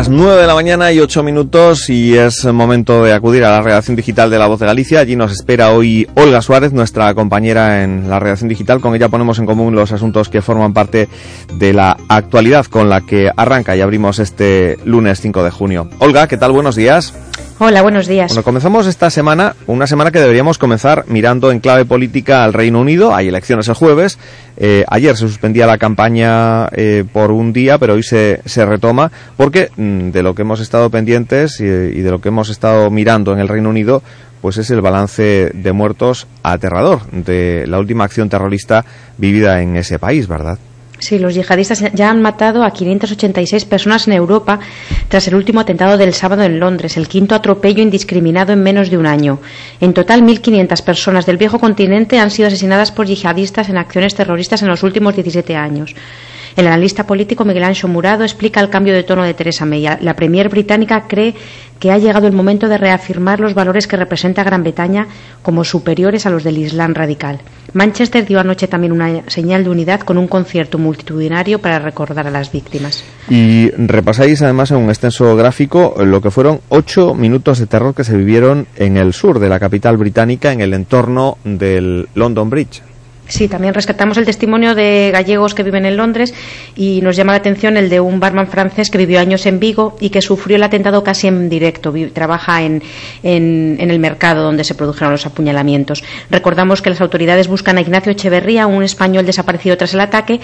Las 0.06 0.10
9 0.11 0.41
de 0.41 0.48
la 0.48 0.53
mañana 0.53 0.91
y 0.91 0.99
8 0.99 1.23
minutos 1.23 1.90
y 1.90 2.15
es 2.15 2.45
momento 2.45 3.03
de 3.03 3.11
acudir 3.11 3.44
a 3.44 3.49
la 3.49 3.61
redacción 3.64 3.95
digital 3.95 4.30
de 4.30 4.38
La 4.38 4.45
Voz 4.45 4.60
de 4.60 4.68
Galicia. 4.68 4.99
Allí 4.99 5.15
nos 5.15 5.32
espera 5.32 5.72
hoy 5.72 6.07
Olga 6.14 6.44
Suárez, 6.44 6.73
nuestra 6.73 7.11
compañera 7.15 7.82
en 7.82 8.07
la 8.07 8.19
redacción 8.19 8.48
digital. 8.48 8.82
Con 8.82 8.94
ella 8.94 9.10
ponemos 9.10 9.40
en 9.40 9.48
común 9.48 9.73
los 9.73 9.91
asuntos 9.91 10.30
que 10.30 10.44
forman 10.44 10.73
parte 10.73 11.10
de 11.57 11.73
la 11.73 11.98
actualidad 12.07 12.68
con 12.68 12.88
la 12.88 13.02
que 13.02 13.32
arranca 13.36 13.76
y 13.76 13.82
abrimos 13.82 14.19
este 14.19 14.77
lunes 14.86 15.22
5 15.22 15.44
de 15.44 15.49
junio. 15.49 15.90
Olga, 15.98 16.27
¿qué 16.27 16.38
tal? 16.38 16.52
Buenos 16.52 16.76
días. 16.76 17.14
Hola, 17.57 17.82
buenos 17.82 18.06
días. 18.06 18.32
Bueno, 18.32 18.44
comenzamos 18.44 18.86
esta 18.86 19.10
semana, 19.10 19.56
una 19.65 19.88
semana 19.88 20.11
que 20.11 20.19
deberíamos 20.19 20.57
comenzar 20.57 21.06
mirando 21.07 21.52
en 21.52 21.61
clave 21.61 21.86
política 21.86 22.44
al 22.44 22.52
Reino 22.52 22.82
Unido. 22.82 23.15
Hay 23.15 23.30
elecciones 23.30 23.69
el 23.69 23.76
jueves. 23.76 24.19
Eh, 24.57 24.84
ayer 24.90 25.15
se 25.15 25.26
suspendía 25.26 25.65
la 25.65 25.77
campaña 25.77 26.68
eh, 26.73 27.06
por 27.14 27.32
un 27.32 27.53
día, 27.53 27.77
pero 27.77 27.94
hoy 27.94 28.03
se, 28.03 28.41
retoma 28.65 29.10
porque 29.38 29.69
mm, 29.77 30.10
de 30.10 30.22
lo 30.22 30.36
que 30.36 30.41
hemos 30.41 30.60
estado 30.60 30.90
pendientes 30.90 31.61
y 31.61 31.65
de 31.65 32.11
lo 32.11 32.19
que 32.19 32.27
hemos 32.27 32.49
estado 32.49 32.91
mirando 32.91 33.32
en 33.32 33.40
el 33.40 33.48
Reino 33.48 33.69
Unido, 33.69 34.03
pues 34.41 34.57
es 34.57 34.69
el 34.69 34.82
balance 34.82 35.52
de 35.53 35.72
muertos 35.72 36.27
aterrador 36.44 37.10
de 37.11 37.64
la 37.68 37.80
última 37.80 38.03
acción 38.03 38.27
terrorista 38.27 38.84
vivida 39.18 39.61
en 39.61 39.77
ese 39.77 39.98
país, 39.98 40.27
¿verdad? 40.27 40.60
Sí, 40.99 41.19
los 41.19 41.35
yihadistas 41.35 41.84
ya 41.93 42.09
han 42.09 42.22
matado 42.22 42.63
a 42.63 42.72
586 42.72 43.65
personas 43.65 44.07
en 44.07 44.13
Europa 44.13 44.59
tras 45.09 45.27
el 45.27 45.35
último 45.35 45.59
atentado 45.59 45.97
del 45.97 46.13
sábado 46.13 46.43
en 46.43 46.59
Londres, 46.59 46.97
el 46.97 47.07
quinto 47.07 47.35
atropello 47.35 47.84
indiscriminado 47.84 48.53
en 48.53 48.63
menos 48.63 48.89
de 48.89 48.97
un 48.97 49.05
año. 49.05 49.39
En 49.81 49.93
total, 49.93 50.23
1.500 50.23 50.84
personas 50.84 51.26
del 51.26 51.38
viejo 51.38 51.59
continente 51.59 52.19
han 52.19 52.31
sido 52.31 52.47
asesinadas 52.47 52.91
por 52.91 53.07
yihadistas 53.07 53.69
en 53.69 53.77
acciones 53.77 54.15
terroristas 54.15 54.61
en 54.61 54.69
los 54.69 54.84
últimos 54.84 55.15
17 55.15 55.55
años. 55.55 55.93
El 56.56 56.68
analista 56.68 57.06
político 57.06 57.44
Miguel 57.44 57.65
Ancho 57.65 57.90
Murado 57.90 58.23
explica 58.23 58.61
el 58.61 58.69
cambio 58.69 58.94
de 58.94 59.03
tono 59.03 59.23
de 59.23 59.34
Teresa 59.34 59.65
May. 59.65 59.86
La 59.99 60.15
Premier 60.15 60.48
británica 60.48 61.06
cree 61.06 61.36
que 61.80 61.91
ha 61.91 61.98
llegado 61.98 62.27
el 62.27 62.34
momento 62.34 62.69
de 62.69 62.77
reafirmar 62.77 63.41
los 63.41 63.53
valores 63.53 63.88
que 63.88 63.98
representa 63.98 64.45
Gran 64.45 64.64
Bretaña 64.64 65.07
como 65.41 65.65
superiores 65.65 66.26
a 66.26 66.30
los 66.30 66.45
del 66.45 66.57
Islam 66.57 66.94
radical. 66.94 67.40
Manchester 67.73 68.26
dio 68.26 68.40
anoche 68.40 68.69
también 68.69 68.94
una 68.94 69.30
señal 69.30 69.65
de 69.65 69.69
unidad 69.69 69.99
con 69.99 70.18
un 70.18 70.30
concierto 70.30 70.77
multitudinario 70.77 71.60
para 71.60 71.80
recordar 71.80 72.26
a 72.27 72.32
las 72.32 72.53
víctimas. 72.53 73.03
Y 73.30 73.72
repasáis 73.72 74.41
además 74.41 74.72
en 74.72 74.77
un 74.77 74.88
extenso 74.88 75.36
gráfico 75.36 75.95
lo 76.06 76.22
que 76.22 76.32
fueron 76.32 76.61
ocho 76.69 77.14
minutos 77.15 77.60
de 77.60 77.68
terror 77.68 77.94
que 77.94 78.06
se 78.06 78.15
vivieron 78.15 78.68
en 78.77 78.95
el 78.95 79.11
sur 79.11 79.40
de 79.40 79.49
la 79.49 79.60
capital 79.60 79.98
británica, 79.98 80.53
en 80.53 80.61
el 80.61 80.73
entorno 80.73 81.38
del 81.44 82.07
London 82.15 82.49
Bridge. 82.49 82.94
Sí, 83.27 83.47
también 83.47 83.73
rescatamos 83.73 84.18
el 84.18 84.26
testimonio 84.26 84.76
de 84.76 85.10
gallegos 85.11 85.53
que 85.53 85.64
viven 85.64 85.85
en 85.85 85.97
Londres 85.97 86.34
y 86.76 87.02
nos 87.02 87.15
llama 87.15 87.34
la 87.34 87.39
atención 87.39 87.76
el 87.77 87.89
de 87.89 87.99
un 87.99 88.19
barman 88.19 88.47
francés 88.47 88.89
que 88.89 88.97
vivió 88.97 89.19
años 89.19 89.45
en 89.45 89.60
Vigo 89.60 89.95
y 89.99 90.10
que 90.10 90.22
sufrió 90.22 90.57
el 90.57 90.64
atentado 90.64 91.03
casi 91.03 91.27
en 91.27 91.49
directo. 91.49 91.93
Trabaja 92.14 92.61
en, 92.61 92.84
en, 93.23 93.77
en, 93.80 93.91
el 93.91 93.99
mercado 93.99 94.43
donde 94.43 94.64
se 94.64 94.76
produjeron 94.76 95.11
los 95.11 95.26
apuñalamientos. 95.26 96.03
Recordamos 96.30 96.81
que 96.81 96.89
las 96.89 97.02
autoridades 97.02 97.47
buscan 97.47 97.77
a 97.77 97.81
Ignacio 97.81 98.11
Echeverría, 98.11 98.68
un 98.68 98.84
español 98.84 99.26
desaparecido 99.26 99.77
tras 99.77 99.93
el 99.93 100.02
ataque, 100.02 100.39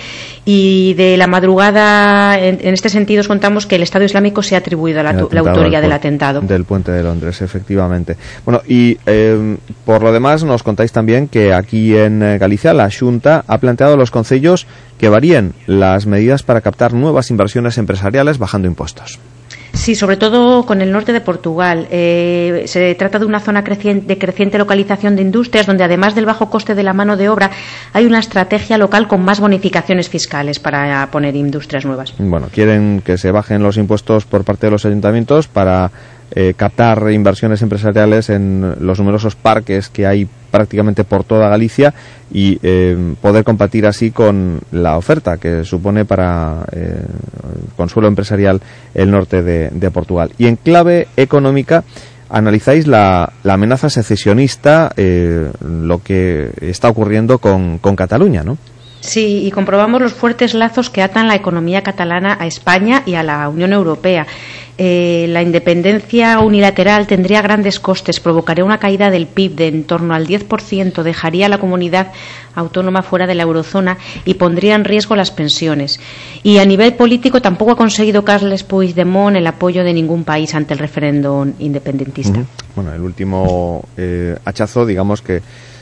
y 0.45 0.93
de 0.95 1.17
la 1.17 1.27
madrugada, 1.27 2.39
en, 2.39 2.59
en 2.61 2.73
este 2.73 2.89
sentido, 2.89 3.21
os 3.21 3.27
contamos 3.27 3.67
que 3.67 3.75
el 3.75 3.83
Estado 3.83 4.05
Islámico 4.05 4.41
se 4.41 4.55
ha 4.55 4.59
atribuido 4.59 5.03
la, 5.03 5.13
la 5.13 5.39
autoría 5.39 5.81
del 5.81 5.91
atentado. 5.91 6.41
Del 6.41 6.65
puente 6.65 6.91
de 6.91 7.03
Londres, 7.03 7.41
efectivamente. 7.41 8.17
Bueno, 8.45 8.61
y 8.67 8.97
eh, 9.05 9.57
por 9.85 10.01
lo 10.01 10.11
demás, 10.11 10.43
nos 10.43 10.63
contáis 10.63 10.91
también 10.91 11.27
que 11.27 11.53
aquí 11.53 11.95
en 11.95 12.23
eh, 12.23 12.37
La 12.73 12.89
Junta 12.91 13.43
ha 13.47 13.57
planteado 13.57 13.93
a 13.93 13.97
los 13.97 14.11
concellos 14.11 14.67
que 14.97 15.09
varíen 15.09 15.53
las 15.67 16.05
medidas 16.05 16.43
para 16.43 16.61
captar 16.61 16.93
nuevas 16.93 17.29
inversiones 17.29 17.77
empresariales 17.77 18.37
bajando 18.37 18.67
impuestos. 18.67 19.19
Sí, 19.73 19.95
sobre 19.95 20.17
todo 20.17 20.65
con 20.65 20.81
el 20.81 20.91
norte 20.91 21.13
de 21.13 21.21
Portugal. 21.21 21.87
Eh, 21.91 22.63
se 22.67 22.93
trata 22.95 23.19
de 23.19 23.25
una 23.25 23.39
zona 23.39 23.63
creciente, 23.63 24.05
de 24.05 24.17
creciente 24.17 24.57
localización 24.57 25.15
de 25.15 25.21
industrias 25.21 25.65
donde 25.65 25.83
además 25.83 26.13
del 26.13 26.25
bajo 26.25 26.49
coste 26.49 26.75
de 26.75 26.83
la 26.83 26.93
mano 26.93 27.17
de 27.17 27.29
obra 27.29 27.51
hay 27.93 28.05
una 28.05 28.19
estrategia 28.19 28.77
local 28.77 29.07
con 29.07 29.23
más 29.23 29.39
bonificaciones 29.39 30.09
fiscales 30.09 30.59
para 30.59 31.09
poner 31.09 31.35
industrias 31.35 31.85
nuevas. 31.85 32.13
Bueno, 32.17 32.47
quieren 32.51 33.01
que 33.03 33.17
se 33.17 33.31
bajen 33.31 33.63
los 33.63 33.77
impuestos 33.77 34.25
por 34.25 34.43
parte 34.43 34.67
de 34.67 34.71
los 34.71 34.85
ayuntamientos 34.85 35.47
para 35.47 35.91
eh, 36.33 36.53
captar 36.55 37.11
inversiones 37.11 37.61
empresariales 37.61 38.29
en 38.29 38.75
los 38.79 38.99
numerosos 38.99 39.35
parques 39.35 39.89
que 39.89 40.05
hay 40.07 40.27
prácticamente 40.51 41.03
por 41.03 41.23
toda 41.23 41.49
Galicia 41.49 41.93
y 42.31 42.59
eh, 42.61 43.15
poder 43.21 43.43
compartir 43.43 43.85
así 43.87 44.11
con 44.11 44.59
la 44.71 44.97
oferta 44.97 45.37
que 45.37 45.63
supone 45.63 46.05
para 46.05 46.65
eh, 46.71 47.03
consuelo 47.75 48.07
empresarial 48.07 48.61
el 48.93 49.09
norte 49.09 49.41
de, 49.41 49.69
de, 49.69 49.91
Portugal. 49.91 50.31
Y 50.37 50.47
en 50.47 50.57
clave 50.57 51.07
económica 51.17 51.83
analizáis 52.29 52.87
la, 52.87 53.33
la 53.43 53.53
amenaza 53.53 53.89
secesionista, 53.89 54.91
eh, 54.95 55.51
lo 55.65 56.01
que 56.01 56.51
está 56.61 56.89
ocurriendo 56.89 57.39
con, 57.39 57.77
con 57.79 57.95
Cataluña, 57.95 58.43
¿no? 58.43 58.57
Sí, 59.01 59.45
y 59.45 59.51
comprobamos 59.51 59.99
los 59.99 60.13
fuertes 60.13 60.53
lazos 60.53 60.91
que 60.91 61.01
atan 61.01 61.27
la 61.27 61.35
economía 61.35 61.81
catalana 61.81 62.37
a 62.39 62.45
España 62.45 63.01
y 63.05 63.15
a 63.15 63.23
la 63.23 63.49
Unión 63.49 63.73
Europea. 63.73 64.27
Eh, 64.77 65.25
la 65.29 65.41
independencia 65.41 66.39
unilateral 66.39 67.05
tendría 67.05 67.41
grandes 67.41 67.79
costes, 67.79 68.19
provocaría 68.19 68.63
una 68.63 68.79
caída 68.79 69.09
del 69.09 69.27
PIB 69.27 69.55
de 69.55 69.67
en 69.67 69.83
torno 69.83 70.13
al 70.13 70.27
10%, 70.27 71.03
dejaría 71.03 71.47
a 71.47 71.49
la 71.49 71.57
comunidad 71.57 72.11
autónoma 72.55 73.01
fuera 73.01 73.27
de 73.27 73.35
la 73.35 73.43
eurozona 73.43 73.97
y 74.23 74.35
pondría 74.35 74.75
en 74.75 74.85
riesgo 74.85 75.15
las 75.15 75.31
pensiones. 75.31 75.99
Y 76.43 76.59
a 76.59 76.65
nivel 76.65 76.93
político 76.93 77.41
tampoco 77.41 77.71
ha 77.71 77.75
conseguido 77.77 78.23
Carles 78.23 78.63
Puigdemont 78.63 79.35
el 79.35 79.47
apoyo 79.47 79.83
de 79.83 79.93
ningún 79.93 80.23
país 80.23 80.53
ante 80.55 80.73
el 80.73 80.79
referéndum 80.79 81.53
independentista. 81.59 82.39
Bueno, 82.75 82.93
el 82.93 83.01
último 83.01 83.83
eh, 83.97 84.37
hachazo, 84.45 84.85
digamos 84.85 85.21
que 85.21 85.41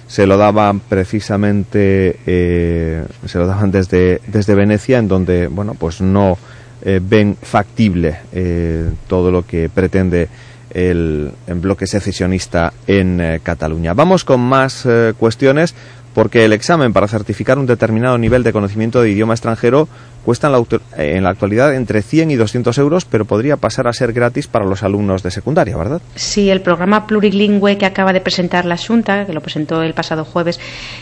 se 0.09 0.25
lo 0.25 0.37
daban 0.37 0.81
precisamente 0.81 2.19
eh, 2.25 3.05
se 3.25 3.37
lo 3.37 3.45
daban 3.45 3.71
desde 3.71 4.19
desde 4.27 4.55
Venecia 4.55 4.97
en 4.97 5.07
donde 5.07 5.47
bueno 5.47 5.75
pues 5.75 6.01
no 6.01 6.37
eh, 6.81 7.01
ven 7.03 7.35
factible 7.41 8.19
eh, 8.31 8.89
todo 9.07 9.31
lo 9.31 9.45
que 9.45 9.67
pretende 9.69 10.29
el, 10.69 11.29
el 11.45 11.59
bloque 11.59 11.85
secesionista 11.87 12.71
en 12.87 13.19
eh, 13.19 13.39
Cataluña. 13.43 13.93
Vamos 13.93 14.23
con 14.23 14.39
más 14.39 14.87
cuestiones 15.17 15.75
porque 16.13 16.45
el 16.45 16.53
examen 16.53 16.93
para 16.93 17.07
certificar 17.07 17.59
un 17.59 17.65
determinado 17.65 18.17
nivel 18.17 18.43
de 18.43 18.53
conocimiento 18.53 19.01
de 19.01 19.11
idioma 19.11 19.33
extranjero 19.33 19.89
cuesta 20.29 20.45
en 20.45 20.53
la, 20.53 20.63
en 20.95 21.23
la, 21.23 21.31
actualidad 21.31 21.73
entre 21.73 22.03
100 22.03 22.29
y 22.29 22.35
200 22.35 22.77
euros, 22.77 23.03
pero 23.03 23.25
podría 23.25 23.57
pasar 23.57 23.87
a 23.87 23.93
ser 23.93 24.13
gratis 24.13 24.45
para 24.45 24.63
los 24.63 24.83
alumnos 24.83 25.23
de 25.23 25.31
secundaria, 25.31 25.75
¿verdad? 25.75 26.03
Sí, 26.13 26.51
el 26.51 26.61
programa 26.61 27.07
plurilingüe 27.07 27.79
que 27.79 27.87
acaba 27.87 28.13
de 28.13 28.21
presentar 28.21 28.63
la 28.65 28.77
Junta, 28.77 29.25
que 29.25 29.33
lo 29.33 29.41
presentó 29.41 29.81
el 29.81 29.95
pasado 29.95 30.25
jueves, 30.25 30.59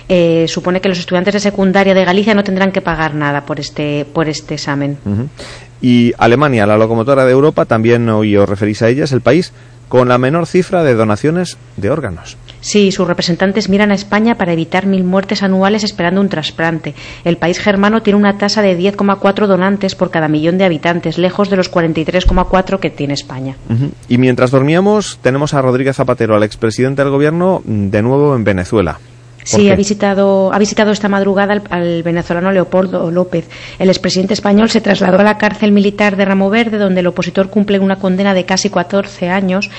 eh, 0.07 0.45
supone 0.47 0.79
que 0.79 0.87
los 0.87 0.97
estudiantes 0.97 1.33
de 1.33 1.41
secundaria 1.41 1.93
de 1.93 2.05
Galicia 2.05 2.35
no 2.35 2.45
tendrán 2.45 2.71
que 2.71 2.79
pagar 2.79 3.15
nada 3.15 3.45
por 3.45 3.59
este, 3.59 4.05
por 4.13 4.29
este 4.29 4.53
examen. 4.53 4.97
Uh 5.03 5.09
-huh. 5.09 5.27
Y 5.81 6.13
Alemania, 6.17 6.65
la 6.65 6.77
locomotora 6.77 7.25
de 7.25 7.33
Europa, 7.33 7.65
también 7.65 8.07
hoy 8.07 8.37
os 8.37 8.47
referís 8.47 8.81
a 8.81 8.87
ella, 8.87 9.03
es 9.03 9.11
el 9.11 9.19
país 9.19 9.51
con 9.87 10.07
la 10.07 10.17
menor 10.17 10.45
cifra 10.47 10.83
de 10.83 10.95
donaciones 10.95 11.57
de 11.77 11.89
órganos. 11.89 12.37
Sí, 12.59 12.91
sus 12.91 13.07
representantes 13.07 13.69
miran 13.69 13.91
a 13.91 13.95
España 13.95 14.35
para 14.35 14.53
evitar 14.53 14.85
mil 14.85 15.03
muertes 15.03 15.43
anuales 15.43 15.83
esperando 15.83 16.21
un 16.21 16.29
trasplante. 16.29 16.95
El 17.23 17.37
país 17.37 17.59
germano 17.59 18.01
tiene 18.01 18.19
una 18.19 18.37
tasa 18.37 18.61
de 18.61 18.77
10,4 18.77 19.47
donantes 19.47 19.95
por 19.95 20.09
cada 20.09 20.27
millón 20.27 20.57
de 20.57 20.65
habitantes, 20.65 21.17
lejos 21.17 21.49
de 21.49 21.55
los 21.55 21.71
43,4 21.71 22.79
que 22.79 22.89
tiene 22.89 23.13
España. 23.13 23.55
Uh 23.69 23.73
-huh. 23.73 23.91
Y 24.09 24.17
mientras 24.17 24.51
dormíamos, 24.51 25.19
tenemos 25.21 25.53
a 25.53 25.61
Rodríguez 25.61 25.95
Zapatero, 25.95 26.35
al 26.35 26.43
expresidente 26.43 27.03
del 27.03 27.11
gobierno, 27.11 27.61
de 27.65 28.01
nuevo 28.01 28.35
en 28.35 28.43
Venezuela. 28.43 28.99
Sí, 29.47 29.69
ha 29.69 29.75
visitado, 29.75 30.51
ha 30.53 30.59
visitado 30.59 30.91
esta 30.91 31.07
madrugada 31.07 31.53
al, 31.53 31.63
al, 31.69 32.03
venezolano 32.03 32.51
Leopoldo 32.51 33.09
López. 33.11 33.47
El 33.79 33.87
expresidente 33.89 34.33
español 34.33 34.69
se 34.69 34.81
trasladó 34.81 35.19
a 35.19 35.23
la 35.23 35.37
cárcel 35.37 35.71
militar 35.71 36.17
de 36.17 36.25
Ramo 36.25 36.49
Verde, 36.49 36.77
donde 36.77 36.99
el 36.99 37.07
opositor 37.07 37.49
cumple 37.49 37.79
una 37.79 37.95
condena 37.95 38.33
de 38.33 38.43
casi 38.43 38.69
14 38.69 39.29
años 39.29 39.69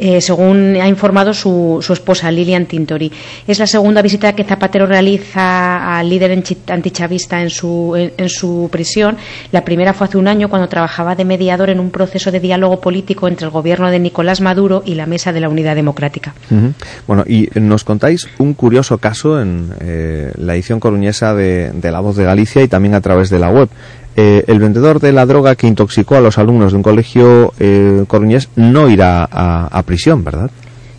eh, 0.00 0.20
según 0.20 0.76
ha 0.80 0.88
informado 0.88 1.34
su, 1.34 1.78
su, 1.82 1.92
esposa 1.92 2.30
Lilian 2.30 2.64
Tintori. 2.64 3.12
Es 3.46 3.58
la 3.58 3.66
segunda 3.66 4.00
visita 4.00 4.32
que 4.34 4.44
Zapatero 4.44 4.86
realiza 4.86 5.98
al 5.98 6.08
líder 6.08 6.42
antichavista 6.68 7.42
en 7.42 7.50
su, 7.50 8.10
en, 8.16 8.28
su 8.30 8.68
prisión. 8.72 9.18
La 9.52 9.62
primera 9.62 9.92
fue 9.92 10.06
hace 10.06 10.16
un 10.16 10.26
año 10.26 10.48
cuando 10.48 10.68
trabajaba 10.68 11.14
de 11.14 11.26
mediador 11.26 11.68
en 11.68 11.80
un 11.80 11.90
proceso 11.90 12.30
de 12.30 12.40
diálogo 12.40 12.80
político 12.80 13.28
entre 13.28 13.44
el 13.44 13.50
gobierno 13.50 13.90
de 13.90 13.98
Nicolás 13.98 14.40
Maduro 14.40 14.82
y 14.86 14.94
la 14.94 15.04
Mesa 15.04 15.32
de 15.32 15.40
la 15.40 15.50
Unidad 15.50 15.76
Democrática. 15.76 16.34
Bueno, 17.06 17.24
y 17.26 17.48
nos 17.54 17.84
contáis 17.84 18.26
un 18.38 18.54
curioso 18.54 18.96
caso 18.98 19.40
en 19.40 19.70
eh, 19.80 20.32
la 20.36 20.54
edición 20.54 20.80
coruñesa 20.80 21.34
de, 21.34 21.72
de 21.74 21.92
La 21.92 22.00
Voz 22.00 22.16
de 22.16 22.24
Galicia 22.24 22.62
y 22.62 22.68
también 22.68 22.94
a 22.94 23.02
través 23.02 23.28
de 23.28 23.38
la 23.38 23.50
web 23.50 23.68
eh, 24.16 24.44
el 24.46 24.58
vendedor 24.58 25.00
de 25.00 25.12
la 25.12 25.26
droga 25.26 25.54
que 25.54 25.66
intoxicó 25.66 26.16
a 26.16 26.20
los 26.20 26.38
alumnos 26.38 26.72
de 26.72 26.76
un 26.76 26.82
colegio 26.82 27.52
eh, 27.58 28.04
coruñés 28.08 28.48
no 28.56 28.88
irá 28.88 29.28
a, 29.30 29.66
a, 29.66 29.82
prisión, 29.82 30.24
¿verdad? 30.24 30.50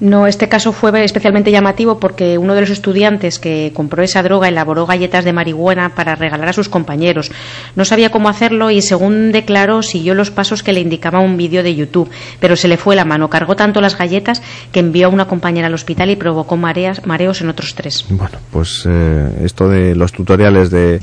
No, 0.02 0.26
este 0.26 0.50
caso 0.50 0.72
fue 0.74 1.04
especialmente 1.04 1.52
llamativo 1.52 2.00
porque 2.00 2.40
uno 2.40 2.56
de 2.56 2.62
los 2.62 2.72
estudiantes 2.72 3.38
que 3.38 3.72
compró 3.76 4.02
esa 4.02 4.24
droga 4.24 4.48
elaboró 4.48 4.88
galletas 4.88 5.24
de 5.24 5.32
marihuana 5.32 5.94
para 5.94 6.16
regalar 6.16 6.50
a 6.50 6.54
sus 6.54 6.70
compañeros. 6.70 7.32
No 7.76 7.86
sabía 7.86 8.10
cómo 8.10 8.28
hacerlo 8.28 8.72
y, 8.72 8.82
según 8.82 9.32
declaró, 9.32 9.84
siguió 9.84 10.16
los 10.16 10.32
pasos 10.32 10.64
que 10.64 10.74
le 10.74 10.80
indicaba 10.80 11.20
un 11.20 11.38
vídeo 11.38 11.62
de 11.62 11.76
YouTube, 11.76 12.10
pero 12.40 12.56
se 12.56 12.68
le 12.68 12.78
fue 12.78 12.96
la 12.96 13.06
mano. 13.06 13.30
Cargó 13.30 13.56
tanto 13.56 13.80
las 13.80 13.96
galletas 13.96 14.42
que 14.72 14.80
envió 14.80 15.06
a 15.06 15.10
una 15.10 15.28
compañera 15.28 15.68
al 15.68 15.74
hospital 15.76 16.10
y 16.10 16.16
provocó 16.16 16.58
mareas, 16.58 17.06
mareos 17.06 17.42
en 17.42 17.50
otros 17.50 17.76
tres. 17.76 18.04
Bueno, 18.10 18.40
pues 18.50 18.84
eh, 18.90 19.30
esto 19.44 19.70
de 19.70 19.94
los 19.94 20.14
tutoriales 20.14 20.72
de 20.72 21.00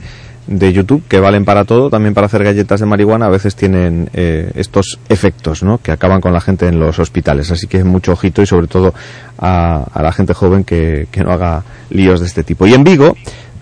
de 0.48 0.72
YouTube 0.72 1.02
que 1.06 1.20
valen 1.20 1.44
para 1.44 1.64
todo, 1.64 1.90
también 1.90 2.14
para 2.14 2.26
hacer 2.26 2.42
galletas 2.42 2.80
de 2.80 2.86
marihuana, 2.86 3.26
a 3.26 3.30
veces 3.30 3.54
tienen 3.54 4.08
eh, 4.14 4.50
estos 4.54 4.98
efectos 5.08 5.62
¿no? 5.62 5.78
que 5.78 5.92
acaban 5.92 6.20
con 6.20 6.32
la 6.32 6.40
gente 6.40 6.66
en 6.66 6.80
los 6.80 6.98
hospitales. 6.98 7.50
Así 7.50 7.66
que 7.66 7.84
mucho 7.84 8.12
ojito 8.12 8.40
y 8.40 8.46
sobre 8.46 8.66
todo 8.66 8.94
a, 9.38 9.86
la 9.94 10.12
gente 10.12 10.32
joven 10.32 10.64
que, 10.64 11.06
que, 11.10 11.22
no 11.22 11.32
haga 11.32 11.62
líos 11.90 12.20
de 12.20 12.26
este 12.26 12.44
tipo. 12.44 12.66
Y 12.66 12.72
en 12.72 12.82
Vigo 12.82 13.14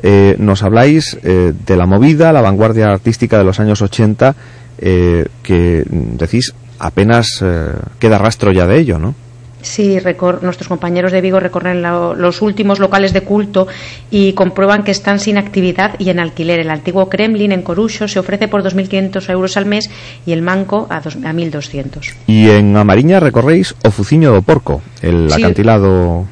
eh, 0.02 0.36
nos 0.38 0.62
habláis 0.62 1.18
eh, 1.24 1.52
de 1.66 1.76
la 1.76 1.86
movida, 1.86 2.32
la 2.32 2.40
vanguardia 2.40 2.86
artística 2.86 3.36
de 3.36 3.44
los 3.44 3.58
años 3.58 3.82
80, 3.82 4.34
que 4.78 5.84
decís 5.88 6.54
apenas 6.78 7.42
queda 7.98 8.18
rastro 8.18 8.52
ya 8.52 8.66
de 8.66 8.78
ello, 8.78 8.98
¿no? 8.98 9.14
Sí, 9.62 9.98
nuestros 10.42 10.68
compañeros 10.68 11.12
de 11.12 11.20
Vigo 11.20 11.40
recorren 11.40 11.82
los 11.82 12.42
últimos 12.42 12.78
locales 12.78 13.12
de 13.12 13.22
culto 13.22 13.66
y 14.10 14.32
comprueban 14.32 14.84
que 14.84 14.90
están 14.90 15.18
sin 15.18 15.38
actividad 15.38 15.98
y 15.98 16.10
en 16.10 16.20
alquiler. 16.20 16.60
El 16.60 16.70
antiguo 16.70 17.08
Kremlin 17.08 17.52
en 17.52 17.62
Corucho 17.62 18.06
se 18.06 18.18
ofrece 18.18 18.48
por 18.48 18.62
2.500 18.62 19.28
euros 19.30 19.56
al 19.56 19.66
mes 19.66 19.90
y 20.24 20.32
el 20.32 20.42
Manco 20.42 20.86
a, 20.90 21.02
1.200. 21.02 22.14
Y 22.26 22.48
en 22.50 22.76
Amariña 22.76 23.18
recorréis 23.18 23.74
Ofuciño 23.82 24.32
do 24.32 24.42
Porco, 24.42 24.82
el 25.02 25.32
acantilado 25.32 26.26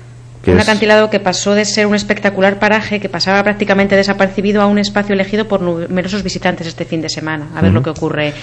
un 0.53 0.61
acantilado 0.61 1.09
que 1.11 1.21
pasó 1.21 1.55
de 1.55 1.65
ser 1.65 1.87
un 1.87 1.95
espectacular 1.95 2.59
paraje 2.59 3.01
que 3.01 3.09
pasaba 3.09 3.43
prácticamente 3.43 3.97
desapercibido 3.97 4.61
a 4.61 4.67
un 4.67 4.79
espacio 4.79 5.15
elegido 5.15 5.49
por 5.49 5.63
numerosos 5.63 6.23
visitantes 6.23 6.67
este 6.67 6.85
fin 6.85 7.01
de 7.01 7.09
semana. 7.09 7.49
A 7.55 7.63
ver 7.63 7.73
lo 7.73 7.83
que 7.83 7.91
ocurre 7.91 8.35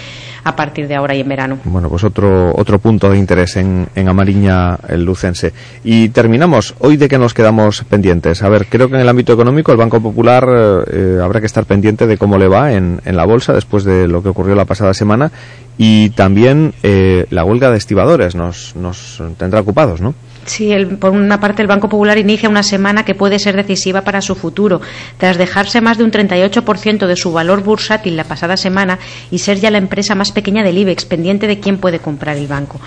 a 0.44 0.56
partir 0.56 0.88
de 0.88 0.96
ahora 0.96 1.16
y 1.16 1.22
en 1.22 1.30
verano. 1.30 1.60
Bueno, 1.64 1.90
pues 1.90 2.04
otro, 2.04 2.54
otro 2.56 2.80
punto 2.80 3.10
de 3.10 3.18
interés 3.18 3.58
en, 3.58 3.88
en 3.96 4.08
Amariña, 4.08 4.78
el 4.88 5.04
lucense. 5.04 5.54
Y 5.84 6.10
terminamos. 6.10 6.76
Hoy 6.80 6.98
de 6.98 7.08
que 7.08 7.18
nos 7.18 7.34
quedamos 7.34 7.84
pendientes. 7.84 8.42
A 8.44 8.50
ver, 8.50 8.68
creo 8.68 8.90
que 8.90 8.96
en 8.96 9.02
el 9.02 9.10
ámbito 9.10 9.34
económico 9.34 9.72
el 9.72 9.78
Banco 9.78 10.02
Popular 10.02 10.46
eh, 10.92 11.20
habrá 11.22 11.40
que 11.40 11.46
estar 11.46 11.66
pendiente 11.66 12.08
de 12.08 12.18
cómo 12.18 12.38
le 12.38 12.48
va 12.48 12.74
en, 12.74 13.02
en, 13.06 13.16
la 13.16 13.26
bolsa 13.26 13.54
después 13.54 13.84
de 13.84 14.08
lo 14.08 14.24
que 14.24 14.30
ocurrió 14.30 14.56
la 14.56 14.66
pasada 14.66 14.94
semana. 14.94 15.32
Y 15.78 16.12
también 16.12 16.74
eh, 16.84 17.26
la 17.30 17.44
huelga 17.44 17.72
de 17.72 17.78
estibadores 17.78 18.36
nos, 18.36 18.76
nos 18.76 19.22
tendrá 19.38 19.62
ocupados, 19.62 20.02
¿no? 20.02 20.14
Sí, 20.46 20.74
por 21.00 21.12
una 21.12 21.40
parte 21.40 21.62
el 21.62 21.68
Banco 21.68 21.90
Popular 21.90 22.18
inicia 22.18 22.50
una 22.50 22.64
semana 22.64 23.06
que 23.06 23.16
puede 23.16 23.40
ser 23.40 23.56
decisiva 23.56 24.02
para 24.02 24.22
su 24.22 24.36
futuro, 24.36 24.82
tras 25.18 25.38
dejarse 25.38 25.82
más 25.82 25.98
de 25.98 26.04
un 26.04 26.12
38% 26.12 27.06
de 27.06 27.16
su 27.16 27.32
valor 27.32 27.64
bursátil 27.64 28.18
la 28.18 28.24
pasada 28.24 28.58
semana 28.58 29.00
y 29.30 29.40
ser 29.40 29.60
ya 29.60 29.72
la 29.72 29.78
empresa 29.78 30.16
más 30.16 30.32
pequeña 30.32 30.64
del 30.64 30.78
IBEX, 30.78 31.06
pendiente 31.06 31.48
de 31.48 31.60
quién 31.60 31.78
puede 31.78 32.00
comprar 32.00 32.38
el 32.38 32.48
banco. 32.48 32.80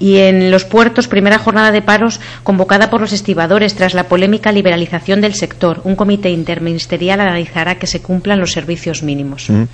Y 0.00 0.18
en 0.18 0.50
los 0.50 0.64
puertos, 0.64 1.08
primera 1.08 1.38
jornada 1.38 1.72
de 1.72 1.82
paros 1.82 2.20
convocada 2.42 2.90
por 2.90 3.00
los 3.00 3.12
estibadores 3.12 3.74
tras 3.74 3.94
la 3.94 4.04
polémica 4.04 4.52
liberalización 4.52 5.20
del 5.20 5.34
sector. 5.34 5.80
Un 5.84 5.96
comité 5.96 6.30
interministerial 6.30 7.20
analizará 7.20 7.76
que 7.76 7.86
se 7.86 8.00
cumplan 8.00 8.38
los 8.38 8.52
servicios 8.52 9.02
mínimos. 9.02 9.50
Mm. 9.50 9.64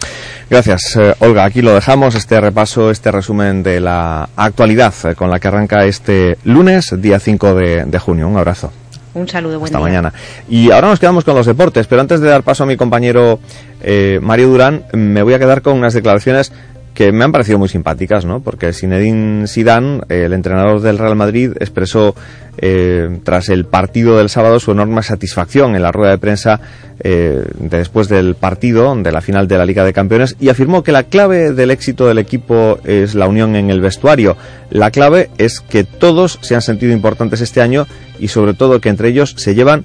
Gracias, 0.49 0.97
eh, 0.97 1.15
Olga. 1.19 1.45
Aquí 1.45 1.63
lo 1.63 1.75
dejamos, 1.75 2.15
este 2.15 2.41
repaso, 2.41 2.91
este 2.91 3.11
resumen 3.11 3.63
de 3.63 3.81
la 3.81 4.29
actualidad 4.37 4.95
eh, 5.05 5.15
con 5.15 5.31
la 5.31 5.39
que 5.39 5.49
arranca 5.49 5.85
este 5.85 6.39
lunes, 6.45 6.95
día 7.01 7.19
5 7.25 7.55
de, 7.55 7.99
junio. 7.99 8.29
Un 8.29 8.37
abrazo. 8.37 8.71
Un 9.15 9.29
saludo, 9.29 9.59
buen 9.59 9.69
Hasta 9.69 9.79
mañana. 9.79 10.13
Y 10.49 10.71
ahora 10.71 10.89
nos 10.89 11.01
quedamos 11.01 11.25
con 11.25 11.35
los 11.37 11.47
deportes, 11.47 11.87
pero 11.87 12.01
antes 12.01 12.21
de 12.21 12.29
dar 12.29 12.43
paso 12.43 12.65
a 12.65 12.67
mi 12.67 12.77
compañero 12.77 13.39
eh, 13.81 14.19
Mario 14.23 14.49
Durán, 14.49 14.85
me 14.93 15.23
voy 15.23 15.35
a 15.35 15.39
quedar 15.39 15.63
con 15.63 15.79
unas 15.79 15.95
declaraciones 15.95 16.53
que 16.95 17.11
me 17.11 17.25
han 17.25 17.33
parecido 17.33 17.59
muy 17.59 17.69
simpáticas, 17.69 18.25
¿no? 18.25 18.41
Porque 18.41 18.73
Zinedine 18.73 19.49
Zidane, 19.49 20.03
el 20.09 20.33
entrenador 20.33 20.81
del 20.81 20.97
Real 20.97 21.17
Madrid, 21.17 21.53
expresó 21.59 22.15
eh, 22.57 23.19
tras 23.25 23.49
el 23.49 23.65
partido 23.65 24.17
del 24.17 24.29
sábado 24.29 24.61
su 24.61 24.71
enorme 24.71 25.03
satisfacción 25.03 25.75
en 25.75 25.83
la 25.83 25.91
rueda 25.91 26.13
de 26.13 26.19
prensa 26.19 26.61
eh, 27.01 27.45
después 27.59 28.09
del 28.09 28.37
partido 28.37 28.95
de 28.95 29.11
la 29.11 29.21
final 29.21 29.49
de 29.49 29.59
la 29.59 29.67
Liga 29.67 29.85
de 29.85 29.93
Campeones 29.93 30.37
y 30.39 30.51
afirmó 30.51 30.85
que 30.85 30.93
la 30.93 31.03
clave 31.03 31.53
del 31.53 31.73
éxito 31.73 32.07
del 32.07 32.19
equipo 32.19 32.79
es 32.85 33.17
la 33.17 33.27
unión 33.27 33.57
en 33.57 33.71
el 33.71 33.81
vestuario. 33.81 34.37
La 34.71 34.93
clave 34.93 35.31
es 35.37 35.61
que 35.61 35.83
todos 35.83 36.39
se 36.43 36.55
han 36.55 36.63
sentido 36.63 36.93
importantes 36.93 37.41
este 37.41 37.61
año 37.61 37.87
y 38.21 38.29
sobre 38.29 38.55
todo 38.55 38.81
que 38.81 38.89
entre 38.89 39.09
ellos 39.09 39.35
se 39.37 39.57
llevan 39.57 39.85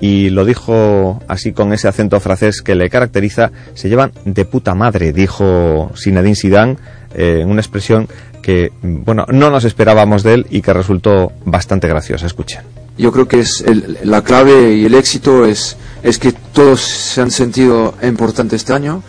y 0.00 0.30
lo 0.30 0.44
dijo 0.44 1.22
así 1.28 1.52
con 1.52 1.72
ese 1.72 1.88
acento 1.88 2.20
francés 2.20 2.62
que 2.62 2.74
le 2.74 2.90
caracteriza, 2.90 3.50
se 3.74 3.88
llevan 3.88 4.12
de 4.24 4.44
puta 4.44 4.74
madre, 4.74 5.12
dijo 5.12 5.90
Zinedine 5.96 6.36
Zidane, 6.36 6.76
eh, 7.14 7.44
una 7.46 7.60
expresión 7.60 8.08
que, 8.42 8.70
bueno, 8.82 9.26
no 9.32 9.50
nos 9.50 9.64
esperábamos 9.64 10.22
de 10.22 10.34
él 10.34 10.46
y 10.50 10.60
que 10.60 10.72
resultó 10.72 11.32
bastante 11.44 11.88
graciosa. 11.88 12.26
Escuchen. 12.26 12.60
Yo 12.98 13.12
creo 13.12 13.26
que 13.26 13.40
es 13.40 13.64
la 14.04 14.22
clave 14.22 14.74
y 14.74 14.84
el 14.84 14.94
éxito 14.94 15.44
es, 15.44 15.76
es 16.02 16.18
que 16.18 16.32
todos 16.32 16.80
se 16.80 17.20
han 17.20 17.30
sentido 17.30 17.94
importantes 18.02 18.62
este 18.62 18.72
año, 18.72 19.02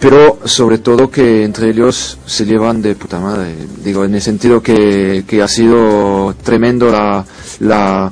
pero 0.00 0.40
sobre 0.44 0.78
todo 0.78 1.10
que 1.10 1.44
entre 1.44 1.70
ellos 1.70 2.18
se 2.26 2.44
llevan 2.44 2.82
de 2.82 2.96
puta 2.96 3.20
madre. 3.20 3.54
Digo, 3.84 4.04
en 4.04 4.14
el 4.14 4.22
sentido 4.22 4.62
que, 4.62 5.24
que 5.26 5.42
ha 5.42 5.48
sido 5.48 6.34
tremendo 6.42 6.90
la, 6.90 7.24
la 7.60 8.10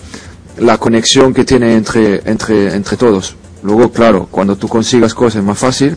la 0.60 0.78
conexión 0.78 1.34
que 1.34 1.44
tiene 1.44 1.74
entre, 1.74 2.22
entre, 2.30 2.74
entre 2.74 2.96
todos. 2.96 3.34
Luego, 3.62 3.90
claro, 3.90 4.28
cuando 4.30 4.56
tú 4.56 4.68
consigas 4.68 5.14
cosas 5.14 5.36
es 5.36 5.44
más 5.44 5.58
fácil, 5.58 5.96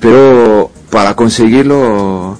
pero 0.00 0.70
para 0.90 1.14
conseguirlo 1.14 2.38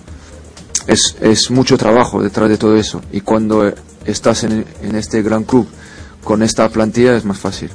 es, 0.87 1.17
es 1.21 1.51
mucho 1.51 1.77
trabajo 1.77 2.23
detrás 2.23 2.49
de 2.49 2.57
todo 2.57 2.77
eso. 2.77 3.03
Y 3.13 3.21
cuando 3.21 3.73
estás 4.05 4.45
en, 4.45 4.65
en 4.83 4.97
este 4.97 5.23
gran 5.23 5.45
club 5.45 5.69
con 6.25 6.43
esta 6.43 6.69
plantilla 6.69 7.17
es 7.17 7.25
más 7.25 7.39
fácil. 7.39 7.71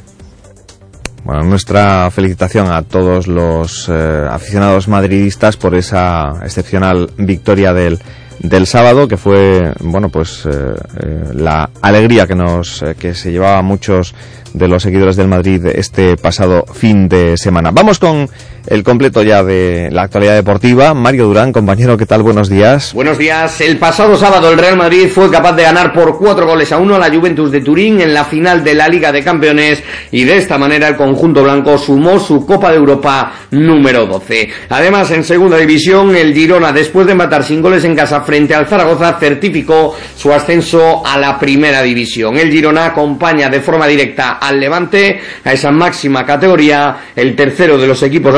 Bueno, 1.24 1.44
nuestra 1.44 2.12
felicitación 2.12 2.70
a 2.70 2.82
todos 2.82 3.28
los 3.28 3.88
eh, 3.88 4.28
aficionados 4.30 4.90
madridistas 4.90 5.56
por 5.56 5.74
esa 5.74 6.34
excepcional 6.44 7.12
victoria 7.18 7.74
del 7.74 8.00
del 8.40 8.68
sábado, 8.68 9.08
que 9.08 9.18
fue, 9.18 9.74
bueno, 9.80 10.10
pues 10.10 10.46
eh, 10.46 10.50
eh, 10.52 11.24
la 11.34 11.70
alegría 11.82 12.28
que 12.28 12.36
nos, 12.36 12.82
eh, 12.82 12.96
que 13.00 13.14
se 13.14 13.32
llevaba 13.32 13.60
a 13.60 13.62
muchos 13.62 14.14
de 14.54 14.68
los 14.68 14.84
seguidores 14.84 15.16
del 15.16 15.28
Madrid 15.28 15.66
este 15.68 16.18
pasado 16.18 16.66
fin 16.74 17.10
de 17.10 17.38
semana. 17.38 17.72
Vamos 17.72 18.00
con 18.00 18.30
el 18.68 18.84
completo 18.84 19.24
ya 19.24 19.44
de 19.44 19.90
la 19.92 20.04
actualidad 20.04 20.36
deportiva. 20.36 20.94
Mario 20.94 21.26
Durán, 21.26 21.52
compañero, 21.52 21.98
¿qué 21.98 22.06
tal? 22.06 22.24
Buenos 22.24 22.50
días. 22.50 22.94
Buenos 22.94 23.18
días. 23.18 23.62
El 23.62 23.78
pasado 23.78 24.18
sábado 24.18 24.52
el 24.52 24.58
Real 24.58 24.78
Madrid 24.78 25.08
fue 25.14 25.30
capaz 25.30 25.54
de 25.54 25.64
ganar 25.64 25.94
por 25.94 26.18
cuatro 26.18 26.46
goles 26.46 26.72
a 26.72 26.78
uno 26.78 26.96
a 26.96 27.00
la 27.00 27.14
Juventus 27.14 27.52
de 27.52 27.62
Turín 27.62 28.02
en 28.02 28.14
la 28.14 28.26
final 28.26 28.64
de 28.64 28.74
la 28.74 28.88
Liga 28.88 29.12
de 29.12 29.24
Campeones 29.24 29.84
y 30.12 30.24
de 30.24 30.38
esta 30.38 30.58
manera 30.58 30.88
el 30.88 30.96
conjunto 30.96 31.44
blanco 31.44 31.78
sumó 31.78 32.20
su 32.20 32.46
Copa 32.46 32.72
de 32.72 32.78
Europa 32.78 33.34
número 33.52 34.06
12. 34.06 34.50
Además, 34.70 35.12
en 35.12 35.24
segunda 35.24 35.58
división, 35.58 36.16
el 36.16 36.34
Girona, 36.34 36.72
después 36.72 37.08
de 37.08 37.16
matar 37.16 37.44
sin 37.44 37.62
goles 37.62 37.84
en 37.84 37.96
casa 37.96 38.22
frente 38.22 38.56
al 38.56 38.68
Zaragoza, 38.68 39.18
certificó 39.20 39.96
su 40.16 40.32
ascenso 40.32 41.06
a 41.06 41.18
la 41.18 41.38
primera 41.38 41.82
división. 41.82 42.38
El 42.38 42.52
Girona 42.52 42.86
acompaña 42.86 43.50
de 43.50 43.62
forma 43.62 43.88
directa 43.88 44.34
al 44.34 44.60
Levante 44.60 45.20
a 45.44 45.54
esa 45.54 45.72
máxima 45.72 46.26
categoría. 46.26 46.98
El 47.16 47.36
tercero 47.36 47.78
de 47.78 47.88
los 47.88 48.02
equipos 48.04 48.34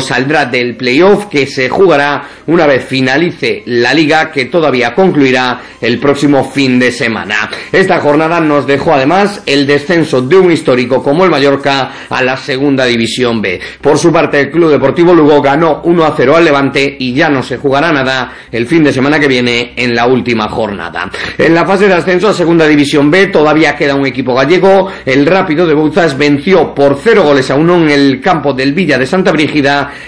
saldrá 0.00 0.46
del 0.46 0.76
playoff 0.76 1.26
que 1.26 1.46
se 1.46 1.68
jugará 1.68 2.22
una 2.46 2.66
vez 2.66 2.84
finalice 2.84 3.62
la 3.66 3.92
liga 3.92 4.30
que 4.30 4.46
todavía 4.46 4.94
concluirá 4.94 5.60
el 5.80 5.98
próximo 5.98 6.44
fin 6.44 6.78
de 6.78 6.90
semana. 6.90 7.50
Esta 7.70 8.00
jornada 8.00 8.40
nos 8.40 8.66
dejó 8.66 8.94
además 8.94 9.42
el 9.46 9.66
descenso 9.66 10.22
de 10.22 10.36
un 10.36 10.50
histórico 10.50 11.02
como 11.02 11.24
el 11.24 11.30
Mallorca 11.30 11.90
a 12.08 12.22
la 12.22 12.36
segunda 12.36 12.86
división 12.86 13.42
B. 13.42 13.60
Por 13.80 13.98
su 13.98 14.10
parte 14.10 14.40
el 14.40 14.50
Club 14.50 14.70
Deportivo 14.70 15.14
Lugo 15.14 15.42
ganó 15.42 15.82
1 15.84 16.04
a 16.04 16.14
0 16.16 16.36
al 16.36 16.44
Levante 16.44 16.96
y 16.98 17.12
ya 17.12 17.28
no 17.28 17.42
se 17.42 17.58
jugará 17.58 17.92
nada 17.92 18.32
el 18.50 18.66
fin 18.66 18.84
de 18.84 18.92
semana 18.92 19.20
que 19.20 19.28
viene 19.28 19.74
en 19.76 19.94
la 19.94 20.06
última 20.06 20.48
jornada. 20.48 21.10
En 21.36 21.54
la 21.54 21.66
fase 21.66 21.88
de 21.88 21.94
ascenso 21.94 22.28
a 22.28 22.34
segunda 22.34 22.66
división 22.66 23.10
B 23.10 23.26
todavía 23.26 23.76
queda 23.76 23.94
un 23.94 24.06
equipo 24.06 24.34
gallego. 24.34 24.90
El 25.04 25.26
Rápido 25.26 25.66
de 25.66 25.74
Bouzas 25.74 26.16
venció 26.16 26.74
por 26.74 26.98
0 27.02 27.22
goles 27.22 27.50
a 27.50 27.54
1 27.54 27.76
en 27.76 27.90
el 27.90 28.20
campo 28.20 28.54
del 28.54 28.72
Villa 28.72 28.98
de 28.98 29.06
Santa 29.06 29.32
Brígida 29.32 29.57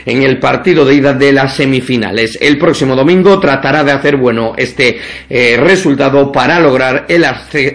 en 0.06 0.22
el 0.22 0.38
partido 0.38 0.84
de 0.84 0.94
ida 0.94 1.12
de 1.12 1.32
las 1.32 1.56
semifinales. 1.56 2.38
El 2.40 2.58
próximo 2.58 2.94
domingo 2.94 3.38
tratará 3.40 3.82
de 3.84 3.92
hacer 3.92 4.16
bueno 4.16 4.52
este 4.56 4.98
eh, 5.28 5.56
resultado 5.58 6.30
para 6.30 6.60
lograr 6.60 7.06
el, 7.08 7.24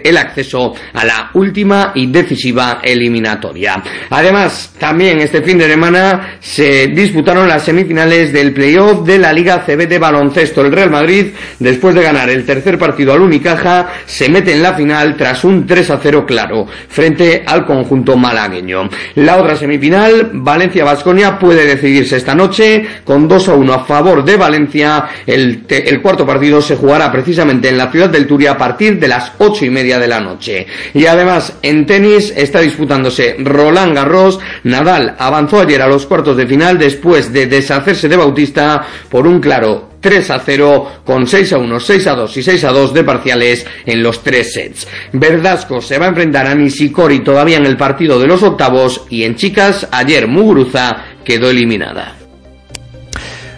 el 0.04 0.18
acceso 0.18 0.74
a 0.94 1.06
la 1.06 1.32
última 1.34 1.92
y 1.96 2.08
decisiva 2.08 2.80
eliminatoria. 2.84 3.82
Además, 4.10 4.74
también 4.80 5.20
este 5.20 5.42
fin 5.42 5.58
de 5.58 5.68
semana 5.68 6.38
se 6.40 6.88
disputaron 6.88 7.48
las 7.48 7.64
semifinales 7.64 8.32
del 8.32 8.54
playoff 8.54 9.06
de 9.06 9.20
la 9.20 9.34
Liga 9.34 9.64
CB 9.66 9.88
de 9.88 10.00
baloncesto. 10.00 10.62
El 10.62 10.72
Real 10.72 10.90
Madrid, 10.90 11.28
después 11.60 11.96
de 11.96 12.04
ganar 12.04 12.30
el 12.30 12.46
tercer 12.46 12.78
partido 12.78 13.14
al 13.14 13.22
Unicaja, 13.22 13.90
se 14.06 14.30
mete 14.30 14.54
en 14.54 14.64
la 14.64 14.74
final 14.74 15.16
tras 15.18 15.44
un 15.44 15.66
3 15.66 15.92
a 15.92 16.00
0 16.02 16.26
claro 16.26 16.68
frente 16.88 17.44
al 17.46 17.66
conjunto 17.66 18.16
malagueño. 18.16 18.90
La 19.16 19.38
otra 19.38 19.56
semifinal, 19.56 20.32
Valencia-Basconia, 20.34 21.38
puede 21.40 21.65
decidirse 21.66 22.18
esta 22.18 22.36
noche 22.36 22.86
con 23.04 23.28
2 23.28 23.50
a 23.50 23.54
1 23.54 23.74
a 23.74 23.86
favor 23.86 24.24
de 24.24 24.38
Valencia. 24.38 25.06
El, 25.26 25.66
el 25.68 26.02
cuarto 26.02 26.26
partido 26.26 26.62
se 26.62 26.76
jugará 26.76 27.12
precisamente 27.12 27.70
en 27.70 27.78
la 27.78 27.92
ciudad 27.92 28.10
del 28.10 28.28
Turia 28.28 28.52
a 28.52 28.58
partir 28.58 29.00
de 29.00 29.08
las 29.08 29.34
ocho 29.40 29.66
y 29.66 29.70
media 29.70 30.00
de 30.00 30.08
la 30.08 30.20
noche. 30.20 30.66
Y 30.94 31.06
además, 31.06 31.54
en 31.62 31.86
tenis 31.86 32.34
está 32.36 32.62
disputándose 32.62 33.36
Roland 33.40 33.96
Garros. 33.96 34.40
Nadal 34.64 35.16
avanzó 35.18 35.62
ayer 35.62 35.82
a 35.82 35.88
los 35.88 36.06
cuartos 36.06 36.38
de 36.38 36.48
final 36.48 36.78
después 36.78 37.32
de 37.32 37.48
deshacerse 37.48 38.08
de 38.08 38.18
Bautista 38.18 38.86
por 39.10 39.28
un 39.28 39.40
claro 39.40 39.96
3 40.06 40.30
a 40.30 40.40
0 40.40 40.92
con 41.04 41.26
6 41.26 41.54
a 41.54 41.58
1, 41.58 41.80
6 41.80 42.08
a 42.08 42.14
2 42.14 42.38
y 42.38 42.44
6 42.44 42.64
a 42.66 42.72
2 42.72 42.94
de 42.94 43.04
parciales 43.04 43.66
en 43.88 44.04
los 44.04 44.22
tres 44.22 44.54
sets. 44.54 44.88
Verdasco 45.14 45.82
se 45.82 45.98
va 45.98 46.06
a 46.06 46.10
enfrentar 46.10 46.46
a 46.46 46.54
Nishikori 46.54 47.22
todavía 47.22 47.58
en 47.58 47.66
el 47.66 47.76
partido 47.76 48.20
de 48.20 48.28
los 48.28 48.44
octavos 48.44 49.06
y 49.10 49.24
en 49.24 49.36
chicas 49.36 49.88
ayer 49.92 50.28
Muguruza 50.28 51.15
quedó 51.26 51.50
eliminada. 51.50 52.14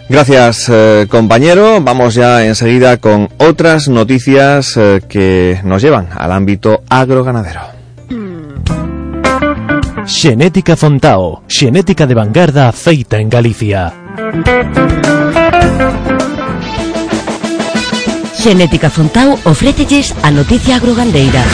Gracias, 0.08 0.68
eh, 0.70 1.06
compañero. 1.08 1.80
Vamos 1.82 2.14
ya 2.14 2.44
enseguida 2.44 2.96
con 2.96 3.28
otras 3.36 3.88
noticias 3.88 4.76
eh, 4.76 5.02
que 5.06 5.60
nos 5.64 5.82
llevan 5.82 6.08
al 6.16 6.32
ámbito 6.32 6.82
agroganadero. 6.88 7.60
Xenética 10.06 10.74
Fontao, 10.74 11.42
xenética 11.46 12.06
de 12.06 12.14
vanguarda 12.14 12.72
feita 12.72 13.18
en 13.18 13.28
Galicia. 13.28 13.92
Xenética 18.32 18.88
Fontao 18.88 19.36
ofrécelles 19.44 20.14
a 20.22 20.30
noticia 20.30 20.76
agrogandeira. 20.76 21.44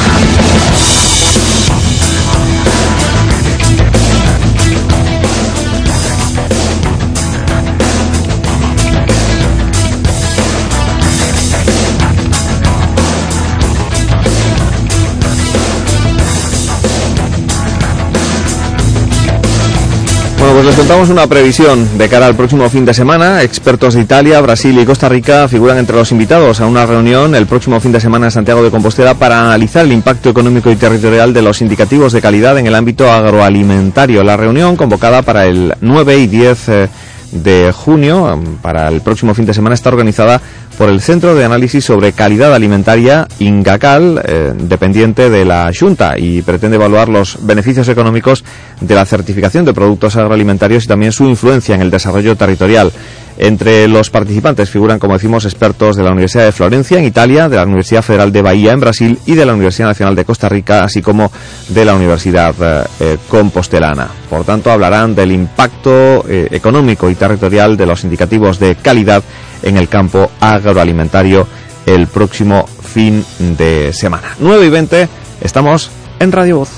Pues 20.55 20.67
les 20.67 20.77
contamos 20.77 21.11
una 21.11 21.27
previsión 21.27 21.99
de 21.99 22.09
cara 22.09 22.27
al 22.27 22.37
próximo 22.37 22.71
fin 22.71 22.85
de 22.85 22.95
semana. 22.95 23.43
Expertos 23.43 23.95
de 23.95 24.03
Italia, 24.03 24.41
Brasil 24.41 24.79
y 24.79 24.85
Costa 24.85 25.09
Rica 25.09 25.49
figuran 25.49 25.79
entre 25.79 25.97
los 25.97 26.13
invitados 26.13 26.61
a 26.61 26.67
una 26.67 26.87
reunión 26.87 27.35
el 27.35 27.47
próximo 27.47 27.81
fin 27.81 27.91
de 27.91 27.99
semana 27.99 28.27
en 28.27 28.31
Santiago 28.31 28.63
de 28.63 28.71
Compostela 28.71 29.15
para 29.15 29.41
analizar 29.41 29.85
el 29.85 29.91
impacto 29.91 30.31
económico 30.31 30.71
y 30.71 30.77
territorial 30.77 31.35
de 31.35 31.43
los 31.43 31.61
indicativos 31.61 32.13
de 32.13 32.23
calidad 32.23 32.57
en 32.57 32.69
el 32.69 32.75
ámbito 32.77 33.11
agroalimentario. 33.11 34.23
La 34.23 34.37
reunión 34.37 34.77
convocada 34.77 35.23
para 35.23 35.45
el 35.47 35.75
9 35.81 36.19
y 36.19 36.27
10 36.29 36.69
eh, 36.69 36.89
de 37.33 37.73
junio, 37.73 38.41
para 38.63 38.87
el 38.87 39.01
próximo 39.01 39.35
fin 39.35 39.47
de 39.47 39.55
semana, 39.55 39.75
está 39.75 39.89
organizada 39.89 40.41
por 40.77 40.89
el 40.89 41.01
Centro 41.01 41.35
de 41.35 41.45
Análisis 41.45 41.85
sobre 41.85 42.13
Calidad 42.13 42.55
Alimentaria 42.55 43.29
Ingacal, 43.39 44.21
eh, 44.25 44.53
dependiente 44.57 45.31
de 45.31 45.45
la 45.45 45.71
Junta, 45.79 46.19
y 46.19 46.43
pretende 46.43 46.77
evaluar 46.77 47.09
los 47.09 47.39
beneficios 47.47 47.89
económicos 47.89 48.45
de 48.81 48.95
la 48.95 49.05
certificación 49.05 49.65
de 49.65 49.73
productos 49.73 50.17
agroalimentarios 50.17 50.85
y 50.85 50.89
también 50.89 51.13
su 51.13 51.25
influencia 51.29 51.75
en 51.75 51.83
el 51.83 51.91
desarrollo 51.91 52.37
territorial. 52.37 52.93
Entre 53.37 53.89
los 53.89 54.11
participantes 54.11 54.71
figuran, 54.71 55.01
como 55.01 55.15
decimos, 55.15 55.45
expertos 55.45 55.97
de 55.97 56.05
la 56.05 56.13
Universidad 56.13 56.45
de 56.45 56.53
Florencia 56.53 56.99
en 56.99 57.05
Italia, 57.05 57.49
de 57.49 57.57
la 57.57 57.65
Universidad 57.65 58.03
Federal 58.03 58.31
de 58.31 58.43
Bahía 58.43 58.73
en 58.73 58.81
Brasil 58.81 59.19
y 59.27 59.35
de 59.35 59.45
la 59.45 59.55
Universidad 59.55 59.89
Nacional 59.89 60.15
de 60.15 60.25
Costa 60.25 60.49
Rica, 60.49 60.85
así 60.85 61.03
como 61.03 61.33
de 61.69 61.85
la 61.85 61.97
Universidad 61.97 62.55
eh, 62.61 62.85
eh, 63.01 63.19
Compostelana. 63.29 64.09
Por 64.31 64.45
tanto, 64.45 64.71
hablarán 64.71 65.15
del 65.15 65.33
impacto 65.33 66.25
económico 66.29 67.11
y 67.11 67.15
territorial 67.15 67.77
de 67.77 67.87
los 67.87 68.05
indicativos 68.05 68.59
de 68.59 68.77
calidad 68.77 69.23
en 69.65 69.77
el 69.77 69.89
campo 69.89 70.31
agroalimentario 70.41 71.47
el 71.87 72.07
próximo 72.07 72.67
fin 72.67 73.25
de 73.39 73.93
semana. 73.93 74.37
9 74.39 74.67
y 74.67 74.71
20, 74.71 75.09
estamos 75.41 75.91
en 76.21 76.33
Radio 76.33 76.59
Voz. 76.59 76.71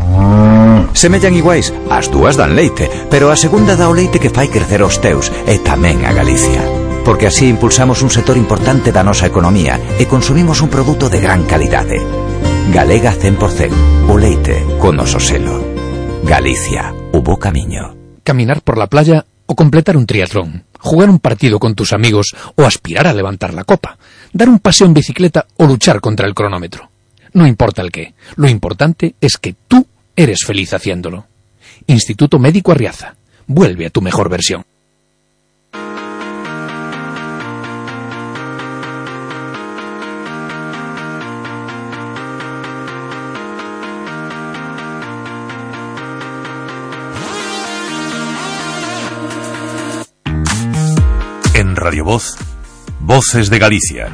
Semellan 0.94 1.34
iguais, 1.34 1.74
as 1.90 2.12
dúas 2.12 2.36
dan 2.36 2.60
leite 2.60 2.92
Pero 3.08 3.32
a 3.32 3.40
segunda 3.40 3.80
dá 3.80 3.88
o 3.88 3.96
leite 3.96 4.20
que 4.20 4.30
fai 4.30 4.52
crecer 4.52 4.84
os 4.84 5.00
teus 5.00 5.32
E 5.48 5.56
tamén 5.64 6.04
a 6.04 6.12
Galicia. 6.12 6.60
Porque 7.08 7.32
así 7.32 7.48
impulsamos 7.48 8.04
un 8.04 8.12
sector 8.12 8.36
importante 8.36 8.92
da 8.92 9.00
nosa 9.00 9.32
economía 9.32 9.80
E 9.96 10.04
consumimos 10.12 10.60
un 10.60 10.68
produto 10.68 11.08
de 11.08 11.24
gran 11.24 11.48
calidade 11.48 12.04
Galega 12.74 13.14
100% 13.14 14.10
O 14.10 14.18
leite 14.18 14.66
con 14.80 14.96
noso 14.96 15.20
selo 15.20 15.64
Galicia, 16.24 16.94
o 17.12 17.22
bo 17.22 17.38
camiño 17.38 17.96
Caminar 18.24 18.62
por 18.62 18.78
la 18.78 18.88
playa 18.88 19.26
o 19.46 19.56
completar 19.56 19.98
un 19.98 20.06
triatlón 20.06 20.64
jugar 20.82 21.10
un 21.10 21.20
partido 21.20 21.60
con 21.60 21.76
tus 21.76 21.94
amigos 21.94 22.36
o 22.56 22.64
aspirar 22.64 23.08
a 23.08 23.14
levantar 23.14 23.54
la 23.54 23.64
copa, 23.64 23.98
dar 24.34 24.50
un 24.50 24.60
paseo 24.60 24.88
en 24.88 24.94
bicicleta 24.94 25.46
o 25.58 25.66
luchar 25.66 26.02
contra 26.02 26.28
el 26.28 26.34
cronómetro. 26.34 26.90
No 27.34 27.48
importa 27.48 27.82
el 27.82 27.92
qué, 27.92 28.14
lo 28.36 28.50
importante 28.50 29.16
es 29.22 29.38
que 29.38 29.56
tú 29.68 29.88
eres 30.16 30.40
feliz 30.46 30.74
haciéndolo. 30.74 31.28
Instituto 31.88 32.40
Médico 32.40 32.72
Arriaza. 32.72 33.16
Vuelve 33.48 33.86
a 33.86 33.90
tu 33.90 34.02
mejor 34.02 34.30
versión. 34.30 34.66
Radio 51.82 52.06
Voz, 52.06 52.36
Voces 53.00 53.50
de 53.50 53.58
Galicia. 53.58 54.08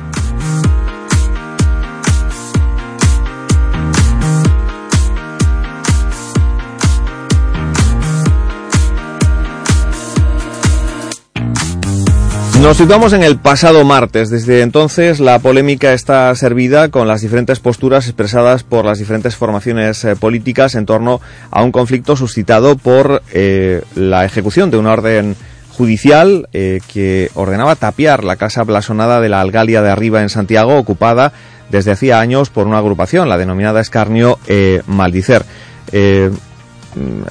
Nos 12.61 12.77
situamos 12.77 13.11
en 13.11 13.23
el 13.23 13.37
pasado 13.37 13.83
martes. 13.83 14.29
Desde 14.29 14.61
entonces 14.61 15.19
la 15.19 15.39
polémica 15.39 15.91
está 15.91 16.33
servida 16.35 16.87
con 16.87 17.09
las 17.09 17.19
diferentes 17.19 17.59
posturas 17.59 18.05
expresadas 18.07 18.63
por 18.63 18.85
las 18.85 18.97
diferentes 18.97 19.35
formaciones 19.35 20.05
eh, 20.05 20.15
políticas 20.15 20.75
en 20.75 20.85
torno 20.85 21.19
a 21.51 21.63
un 21.63 21.73
conflicto 21.73 22.15
suscitado 22.15 22.77
por 22.77 23.21
eh, 23.33 23.81
la 23.93 24.23
ejecución 24.23 24.71
de 24.71 24.77
una 24.77 24.93
orden 24.93 25.35
judicial 25.77 26.47
eh, 26.53 26.79
que 26.91 27.29
ordenaba 27.35 27.75
tapiar 27.75 28.23
la 28.23 28.35
casa 28.35 28.63
blasonada 28.63 29.21
de 29.21 29.29
la 29.29 29.41
Algalia 29.41 29.81
de 29.81 29.91
Arriba 29.91 30.21
en 30.21 30.29
Santiago, 30.29 30.77
ocupada 30.77 31.33
desde 31.69 31.91
hacía 31.91 32.19
años 32.19 32.49
por 32.49 32.67
una 32.67 32.79
agrupación, 32.79 33.29
la 33.29 33.37
denominada 33.37 33.81
Escarnio 33.81 34.39
Maldicer. 34.87 35.45
Mm, 35.91 37.21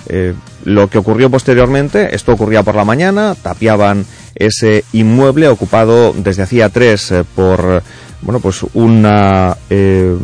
lo 0.65 0.89
que 0.89 0.99
ocurrió 0.99 1.31
posteriormente, 1.31 2.15
esto 2.15 2.33
ocurría 2.33 2.63
por 2.63 2.75
la 2.75 2.85
mañana, 2.85 3.35
tapiaban 3.41 4.05
ese 4.37 4.85
inmueble 4.93 5.49
ocupado 5.49 6.13
desde 6.13 6.43
hacía 6.43 6.69
tres 6.69 7.11
eh, 7.11 7.25
por 7.35 7.83
bueno 8.23 8.41
pues 8.41 8.65
una 8.75 9.57
eh, 9.71 10.17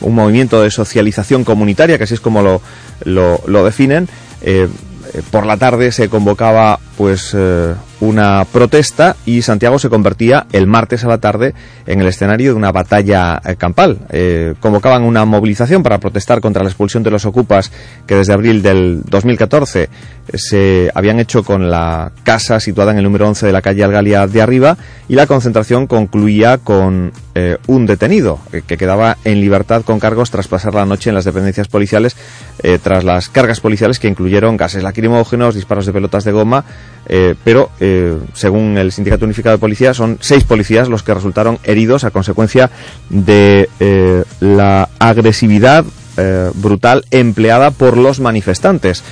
un 0.00 0.14
movimiento 0.14 0.62
de 0.62 0.70
socialización 0.70 1.44
comunitaria 1.44 1.98
que 1.98 2.04
así 2.04 2.14
es 2.14 2.20
como 2.20 2.40
lo, 2.42 2.62
lo, 3.04 3.64
definen 3.64 4.08
eh, 4.40 4.66
por 5.30 5.46
la 5.46 5.56
tarde 5.56 5.92
se 5.92 6.08
convocaba 6.08 6.78
pues 6.96 7.36
una 8.00 8.44
protesta 8.44 9.16
y 9.24 9.42
Santiago 9.42 9.78
se 9.78 9.88
convertía 9.88 10.46
el 10.52 10.66
martes 10.66 11.04
a 11.04 11.08
la 11.08 11.18
tarde 11.18 11.54
en 11.86 12.00
el 12.00 12.06
escenario 12.06 12.52
de 12.52 12.56
una 12.56 12.72
batalla 12.72 13.40
eh, 13.44 13.56
campal. 13.56 13.98
Eh, 14.10 14.54
convocaban 14.60 15.02
una 15.02 15.24
movilización 15.24 15.82
para 15.82 15.98
protestar 15.98 16.40
contra 16.40 16.62
la 16.62 16.68
expulsión 16.68 17.02
de 17.02 17.10
los 17.10 17.24
ocupas 17.24 17.70
que 18.06 18.16
desde 18.16 18.32
abril 18.32 18.62
del 18.62 19.02
2014 19.04 19.88
se 20.32 20.90
habían 20.94 21.20
hecho 21.20 21.42
con 21.42 21.70
la 21.70 22.12
casa 22.22 22.60
situada 22.60 22.92
en 22.92 22.98
el 22.98 23.04
número 23.04 23.28
11 23.28 23.46
de 23.46 23.52
la 23.52 23.62
calle 23.62 23.84
Algalia 23.84 24.26
de 24.26 24.42
arriba 24.42 24.76
y 25.08 25.14
la 25.14 25.26
concentración 25.26 25.86
concluía 25.86 26.58
con 26.58 27.12
eh, 27.34 27.58
un 27.66 27.86
detenido 27.86 28.38
que 28.66 28.76
quedaba 28.76 29.18
en 29.24 29.40
libertad 29.40 29.82
con 29.82 30.00
cargos 30.00 30.30
tras 30.30 30.48
pasar 30.48 30.74
la 30.74 30.86
noche 30.86 31.10
en 31.10 31.14
las 31.14 31.24
dependencias 31.24 31.68
policiales 31.68 32.16
tras 32.82 33.04
las 33.04 33.28
cargas 33.28 33.60
policiales 33.60 33.98
que 33.98 34.08
incluyeron 34.08 34.56
gases 34.56 34.82
lacrimógenos, 34.82 35.54
disparos 35.54 35.84
de 35.84 35.92
pelotas 35.92 36.24
de 36.24 36.32
goma, 36.32 36.64
pero 37.44 37.70
según 38.32 38.78
el 38.78 38.92
Sindicato 38.92 39.24
Unificado 39.24 39.56
de 39.56 39.60
Policía, 39.60 39.94
son 39.94 40.18
seis 40.20 40.44
policías 40.44 40.88
los 40.88 41.02
que 41.02 41.14
resultaron 41.14 41.58
heridos 41.64 42.04
a 42.04 42.10
consecuencia 42.10 42.70
de 43.10 43.68
eh, 43.80 44.24
la 44.40 44.88
agresividad 44.98 45.84
eh, 46.16 46.50
brutal 46.54 47.04
empleada 47.10 47.70
por 47.70 47.96
los 47.96 48.20
manifestantes. 48.20 49.02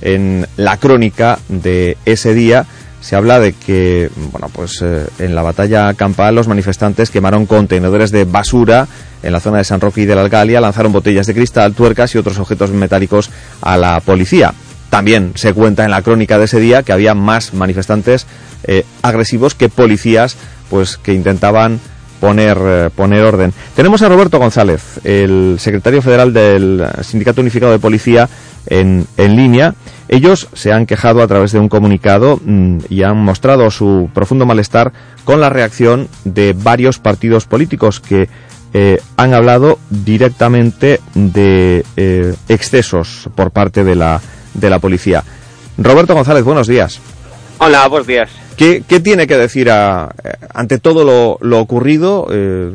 En 0.00 0.46
la 0.56 0.76
crónica 0.76 1.38
de 1.48 1.96
ese 2.04 2.34
día 2.34 2.66
se 3.00 3.16
habla 3.16 3.38
de 3.38 3.52
que, 3.52 4.10
bueno, 4.32 4.48
pues 4.52 4.80
eh, 4.82 5.06
en 5.18 5.34
la 5.34 5.42
batalla 5.42 5.92
campal 5.94 6.34
los 6.34 6.48
manifestantes 6.48 7.10
quemaron 7.10 7.44
contenedores 7.44 8.10
de 8.10 8.24
basura 8.24 8.88
en 9.22 9.32
la 9.32 9.40
zona 9.40 9.58
de 9.58 9.64
San 9.64 9.80
Roque 9.80 10.02
y 10.02 10.06
de 10.06 10.14
la 10.14 10.22
Algalia, 10.22 10.60
lanzaron 10.60 10.92
botellas 10.92 11.26
de 11.26 11.34
cristal, 11.34 11.74
tuercas 11.74 12.14
y 12.14 12.18
otros 12.18 12.38
objetos 12.38 12.70
metálicos 12.70 13.30
a 13.60 13.76
la 13.76 14.00
policía. 14.00 14.54
También 14.94 15.32
se 15.34 15.52
cuenta 15.52 15.84
en 15.84 15.90
la 15.90 16.02
crónica 16.02 16.38
de 16.38 16.44
ese 16.44 16.60
día 16.60 16.84
que 16.84 16.92
había 16.92 17.14
más 17.14 17.52
manifestantes 17.52 18.28
eh, 18.62 18.84
agresivos 19.02 19.56
que 19.56 19.68
policías 19.68 20.36
pues 20.70 20.98
que 20.98 21.12
intentaban 21.12 21.80
poner, 22.20 22.56
eh, 22.60 22.90
poner 22.94 23.24
orden. 23.24 23.52
Tenemos 23.74 24.02
a 24.02 24.08
Roberto 24.08 24.38
González, 24.38 25.00
el 25.02 25.56
secretario 25.58 26.00
federal 26.00 26.32
del 26.32 26.86
Sindicato 27.02 27.40
Unificado 27.40 27.72
de 27.72 27.80
Policía, 27.80 28.28
en, 28.68 29.04
en 29.16 29.34
línea. 29.34 29.74
Ellos 30.06 30.46
se 30.52 30.72
han 30.72 30.86
quejado 30.86 31.24
a 31.24 31.26
través 31.26 31.50
de 31.50 31.58
un 31.58 31.68
comunicado 31.68 32.38
mm, 32.44 32.78
y 32.88 33.02
han 33.02 33.16
mostrado 33.16 33.72
su 33.72 34.08
profundo 34.14 34.46
malestar 34.46 34.92
con 35.24 35.40
la 35.40 35.50
reacción 35.50 36.06
de 36.24 36.54
varios 36.56 37.00
partidos 37.00 37.46
políticos 37.46 37.98
que 37.98 38.28
eh, 38.72 39.00
han 39.16 39.34
hablado 39.34 39.80
directamente 39.90 41.00
de 41.16 41.84
excesos 42.46 43.28
por 43.34 43.50
parte 43.50 43.82
de 43.82 43.96
la 43.96 44.20
de 44.54 44.70
la 44.70 44.78
policía. 44.78 45.22
Roberto 45.76 46.14
González, 46.14 46.44
buenos 46.44 46.66
días. 46.66 47.00
Hola, 47.58 47.86
buenos 47.88 48.06
días. 48.06 48.30
¿Qué, 48.56 48.82
tiene 49.02 49.26
que 49.26 49.36
decir 49.36 49.68
ante 49.70 50.78
todo 50.78 51.38
lo, 51.40 51.58
ocurrido? 51.58 52.28
Eh, 52.30 52.72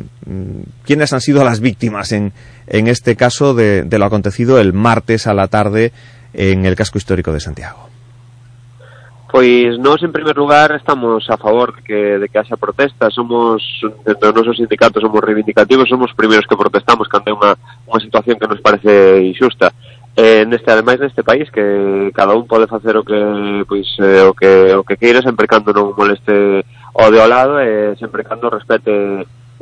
¿Quiénes 0.85 1.14
han 1.14 1.22
sido 1.22 1.43
las 1.43 1.60
víctimas 1.60 2.11
en, 2.11 2.34
en 2.68 2.88
este 2.88 3.15
caso 3.15 3.53
de, 3.53 3.85
lo 3.89 4.06
acontecido 4.06 4.60
el 4.60 4.73
martes 4.73 5.27
a 5.27 5.34
la 5.34 5.47
tarde 5.47 5.91
en 6.34 6.65
el 6.65 6.76
casco 6.76 6.97
histórico 6.97 7.31
de 7.31 7.39
Santiago? 7.39 7.88
Pues 9.31 9.77
nos, 9.77 10.01
en 10.01 10.11
primer 10.11 10.35
lugar, 10.35 10.72
estamos 10.72 11.30
a 11.30 11.38
favor 11.38 11.76
de 11.76 11.84
que, 11.84 11.93
de 11.93 12.27
que 12.30 12.39
haya 12.39 12.57
protestas. 12.57 13.14
Somos, 13.14 13.61
dentro 14.03 14.30
de 14.30 14.34
nuestros 14.34 14.57
sindicatos, 14.57 15.03
somos 15.03 15.22
reivindicativos, 15.22 15.88
somos 15.88 16.11
primeros 16.15 16.45
que 16.49 16.57
protestamos 16.57 17.07
ante 17.14 17.31
una, 17.31 17.56
una 17.85 18.03
situación 18.03 18.39
que 18.39 18.47
nos 18.47 18.60
parece 18.60 19.23
injusta 19.23 19.72
eh, 20.20 20.44
neste 20.46 20.68
ademais 20.68 21.00
neste 21.00 21.24
país 21.24 21.48
que 21.48 22.12
cada 22.12 22.36
un 22.36 22.44
pode 22.44 22.68
facer 22.68 22.91
o 23.00 23.08
que 23.08 23.64
pois 23.64 23.88
eh, 24.04 24.28
o 24.28 24.36
que 24.36 24.52
o 24.76 24.84
que 24.84 25.00
queira 25.00 25.24
sempre 25.24 25.48
cando 25.48 25.72
non 25.72 25.96
moleste 25.96 26.68
o 26.91 27.06
de 27.08 27.20
ao 27.24 27.32
lado 27.32 27.56
e 27.64 27.64
eh, 27.64 27.91
sempre 27.96 28.28
cando 28.28 28.52
respete 28.52 28.91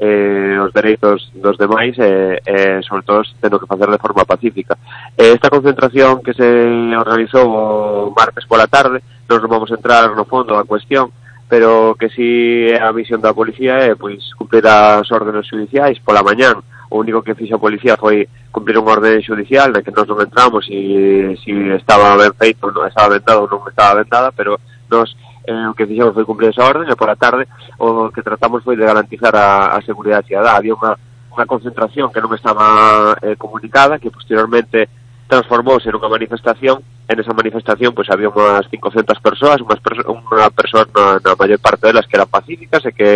eh, 0.02 0.58
os 0.58 0.74
dereitos 0.74 1.30
dos 1.38 1.62
demais 1.62 1.94
e 1.98 2.02
eh, 2.02 2.42
eh, 2.42 2.80
sobre 2.82 3.06
todo 3.06 3.22
tendo 3.38 3.62
que 3.62 3.70
facer 3.70 3.90
de 3.90 4.02
forma 4.02 4.26
pacífica. 4.26 4.78
Eh, 5.14 5.38
esta 5.38 5.54
concentración 5.54 6.26
que 6.26 6.34
se 6.34 6.50
organizou 6.98 7.46
o 7.46 8.14
martes 8.18 8.50
pola 8.50 8.66
tarde, 8.66 9.06
non 9.30 9.46
vamos 9.46 9.70
entrar 9.70 10.10
no 10.18 10.26
fondo 10.26 10.58
da 10.58 10.66
cuestión, 10.66 11.14
pero 11.46 11.94
que 12.02 12.10
si 12.10 12.74
a 12.74 12.90
misión 12.98 13.22
da 13.22 13.38
policía 13.38 13.78
é 13.86 13.94
pois 13.94 14.26
cumprir 14.34 14.66
as 14.66 15.06
órdenes 15.14 15.46
judiciais 15.46 16.02
pola 16.02 16.26
mañán 16.26 16.66
o 16.90 17.00
único 17.00 17.22
que 17.22 17.36
fixo 17.36 17.56
a 17.56 17.64
policía 17.64 17.98
foi 17.98 18.28
cumplir 18.52 18.78
un 18.78 18.88
orden 18.88 19.22
judicial 19.22 19.74
de 19.74 19.84
que 19.84 19.92
nós 19.92 20.08
non 20.08 20.24
entramos 20.24 20.66
e 20.72 21.36
si 21.44 21.52
estaba 21.76 22.16
ben 22.16 22.34
feito, 22.36 22.72
non 22.72 22.88
estaba 22.88 23.16
vendado 23.16 23.44
ou 23.44 23.52
non 23.52 23.68
estaba 23.68 24.00
vendada, 24.00 24.32
pero 24.32 24.56
nós 24.88 25.12
eh, 25.48 25.68
o 25.68 25.74
que 25.76 25.88
fixemos 25.88 26.16
foi 26.16 26.26
cumplir 26.26 26.52
esa 26.52 26.64
orden 26.64 26.88
e 26.88 26.96
por 26.96 27.12
a 27.12 27.20
tarde 27.20 27.48
o 27.80 28.12
que 28.12 28.24
tratamos 28.24 28.64
foi 28.64 28.76
de 28.76 28.88
garantizar 28.88 29.36
a, 29.36 29.76
a 29.76 29.80
seguridade. 29.84 30.36
Había 30.36 30.76
unha, 30.76 30.96
unha 31.36 31.46
concentración 31.46 32.12
que 32.12 32.24
non 32.24 32.32
estaba 32.32 33.16
eh, 33.20 33.36
comunicada, 33.36 34.00
que 34.00 34.12
posteriormente 34.12 34.88
transformouse 35.28 35.92
nunha 35.92 36.08
manifestación 36.08 36.80
en 37.08 37.20
esa 37.20 37.36
manifestación 37.36 37.92
pois 37.96 38.08
había 38.12 38.32
unhas 38.32 38.68
500 38.68 39.20
persoas, 39.20 39.60
unhas 39.60 39.80
perso 39.84 40.04
unha 40.08 40.48
persoa 40.52 40.88
na, 40.92 41.20
na 41.20 41.34
maior 41.36 41.60
parte 41.60 41.88
delas 41.88 42.08
que 42.08 42.16
eran 42.16 42.32
pacíficas 42.32 42.84
e 42.88 42.92
que 42.96 43.12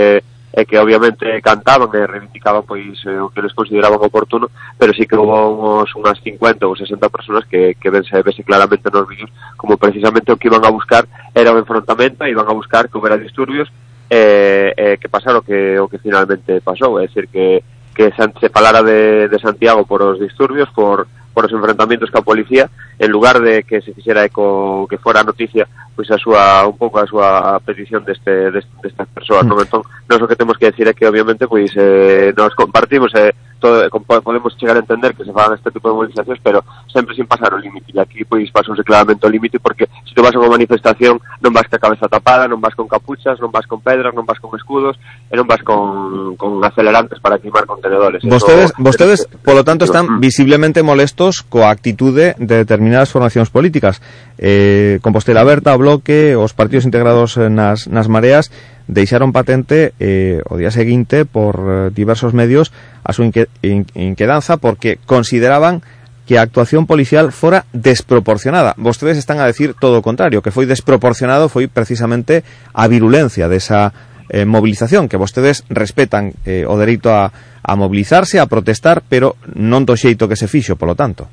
e 0.54 0.66
que 0.66 0.78
obviamente 0.78 1.24
cantaban 1.42 1.88
e 1.96 2.04
reivindicaban 2.04 2.68
pois 2.68 3.00
eh, 3.08 3.20
o 3.20 3.32
que 3.32 3.42
les 3.42 3.56
consideraban 3.56 4.04
oportuno, 4.04 4.52
pero 4.78 4.92
sí 4.94 5.08
que 5.08 5.16
hubo 5.16 5.80
uns, 5.80 5.96
unhas 5.96 6.20
50 6.20 6.68
ou 6.68 6.76
60 6.76 7.08
persoas 7.08 7.48
que, 7.48 7.80
que 7.80 7.90
vense, 7.90 8.12
vese 8.20 8.44
claramente 8.44 8.92
nos 8.92 9.08
vídeos 9.08 9.32
como 9.56 9.80
precisamente 9.80 10.32
o 10.32 10.38
que 10.38 10.52
iban 10.52 10.68
a 10.68 10.74
buscar 10.76 11.08
era 11.32 11.56
o 11.56 11.60
enfrontamento, 11.60 12.28
iban 12.28 12.48
a 12.48 12.58
buscar 12.58 12.92
que 12.92 13.00
houbera 13.00 13.16
disturbios 13.16 13.72
e, 14.12 14.76
eh 14.76 14.96
que 15.00 15.08
pasara 15.08 15.40
o 15.40 15.46
que, 15.48 15.80
o 15.80 15.88
que 15.88 16.04
finalmente 16.04 16.60
pasou, 16.60 17.00
é 17.00 17.08
dicir 17.08 17.32
que, 17.32 17.64
que 17.96 18.12
se 18.12 18.50
falara 18.52 18.84
de, 18.84 19.32
de 19.32 19.40
Santiago 19.40 19.88
por 19.88 20.04
os 20.04 20.20
disturbios, 20.20 20.68
por, 20.76 21.08
por 21.34 21.46
os 21.48 21.56
enfrentamentos 21.56 22.12
ca 22.12 22.22
policía 22.22 22.70
en 23.00 23.10
lugar 23.12 23.40
de 23.40 23.64
que 23.64 23.82
se 23.82 23.94
fixera 23.94 24.26
eco 24.28 24.86
que 24.88 25.00
fora 25.00 25.22
a 25.22 25.28
noticia 25.28 25.68
pois 25.96 26.10
a 26.12 26.18
súa 26.18 26.68
un 26.68 26.78
pouco 26.78 27.00
a 27.00 27.08
súa 27.08 27.60
petición 27.64 28.04
deste, 28.04 28.52
deste 28.52 28.72
destas 28.84 29.08
persoas, 29.12 29.44
mm. 29.44 29.50
non? 29.50 29.58
Entón, 29.60 29.82
nós 30.08 30.20
o 30.22 30.28
que 30.28 30.40
temos 30.40 30.58
que 30.58 30.72
decir 30.72 30.88
é 30.88 30.96
que 30.96 31.08
obviamente 31.08 31.48
pois 31.48 31.72
eh, 31.76 32.34
nos 32.36 32.56
compartimos 32.56 33.12
eh, 33.16 33.36
todo, 33.62 33.86
podemos 34.26 34.58
chegar 34.58 34.76
a 34.76 34.82
entender 34.82 35.14
que 35.14 35.24
se 35.24 35.32
fagan 35.32 35.56
este 35.56 35.70
tipo 35.70 35.88
de 35.88 35.96
movilizacións, 35.96 36.42
pero 36.42 36.66
sempre 36.92 37.14
sin 37.16 37.30
pasar 37.30 37.54
o 37.54 37.62
límite. 37.62 37.94
E 37.94 38.02
aquí 38.02 38.26
pois 38.26 38.50
pasouse 38.50 38.82
claramente 38.82 39.24
o 39.24 39.30
límite 39.30 39.62
porque 39.62 39.86
se 40.04 40.18
te 40.18 40.22
vas 40.26 40.34
a 40.34 40.42
unha 40.42 40.50
manifestación 40.50 41.22
non 41.40 41.54
vas 41.54 41.70
ca 41.70 41.78
cabeza 41.78 42.10
tapada, 42.10 42.50
non 42.50 42.58
vas 42.58 42.74
con 42.74 42.90
capuchas, 42.90 43.38
non 43.38 43.54
vas 43.54 43.70
con 43.70 43.80
pedras, 43.86 44.12
non 44.18 44.26
vas 44.26 44.42
con 44.42 44.50
escudos, 44.58 44.98
e 45.30 45.38
non 45.38 45.46
vas 45.46 45.62
con, 45.62 46.34
con 46.36 46.58
acelerantes 46.66 47.22
para 47.22 47.38
queimar 47.38 47.70
contenedores. 47.70 48.26
Vostedes, 48.26 48.74
Eso, 48.74 48.82
vostedes 48.82 49.20
es, 49.24 49.40
polo 49.46 49.64
tanto, 49.64 49.86
están 49.86 50.18
mm. 50.18 50.20
visiblemente 50.20 50.82
molestos 50.82 51.46
coa 51.46 51.70
actitude 51.70 52.34
de 52.42 52.56
determinadas 52.66 53.14
formacións 53.14 53.54
políticas. 53.54 54.02
Eh, 54.42 54.98
Compostela 55.06 55.46
Berta, 55.46 55.78
o 55.78 55.80
Bloque, 55.80 56.34
os 56.34 56.58
partidos 56.58 56.90
integrados 56.90 57.38
eh, 57.38 57.48
nas, 57.48 57.86
nas 57.86 58.10
mareas, 58.10 58.50
deixaron 58.92 59.32
patente 59.32 59.96
eh, 60.04 60.44
o 60.52 60.60
día 60.60 60.70
seguinte 60.70 61.24
por 61.24 61.56
eh, 61.64 61.72
diversos 61.96 62.36
medios 62.36 62.76
a 63.08 63.16
súa 63.16 63.32
inque, 63.32 63.48
in, 63.64 63.88
inquedanza 63.96 64.60
porque 64.60 65.00
consideraban 65.08 65.80
que 66.28 66.36
a 66.36 66.44
actuación 66.44 66.86
policial 66.86 67.32
fora 67.32 67.64
desproporcionada. 67.72 68.76
Vostedes 68.76 69.16
están 69.16 69.40
a 69.40 69.48
decir 69.48 69.74
todo 69.80 70.00
o 70.00 70.06
contrario, 70.06 70.44
que 70.44 70.52
foi 70.52 70.68
desproporcionado 70.68 71.48
foi 71.48 71.72
precisamente 71.72 72.44
a 72.76 72.92
virulencia 72.92 73.48
desa 73.48 73.96
eh, 74.28 74.44
movilización, 74.44 75.08
que 75.08 75.16
vostedes 75.16 75.64
respetan 75.72 76.36
eh, 76.44 76.68
o 76.68 76.76
dereito 76.76 77.16
a, 77.16 77.32
a 77.32 77.74
movilizarse, 77.80 78.44
a 78.44 78.48
protestar, 78.52 79.08
pero 79.08 79.40
non 79.56 79.88
do 79.88 79.96
xeito 79.96 80.28
que 80.28 80.36
se 80.36 80.52
fixo, 80.52 80.76
polo 80.76 81.00
tanto. 81.00 81.32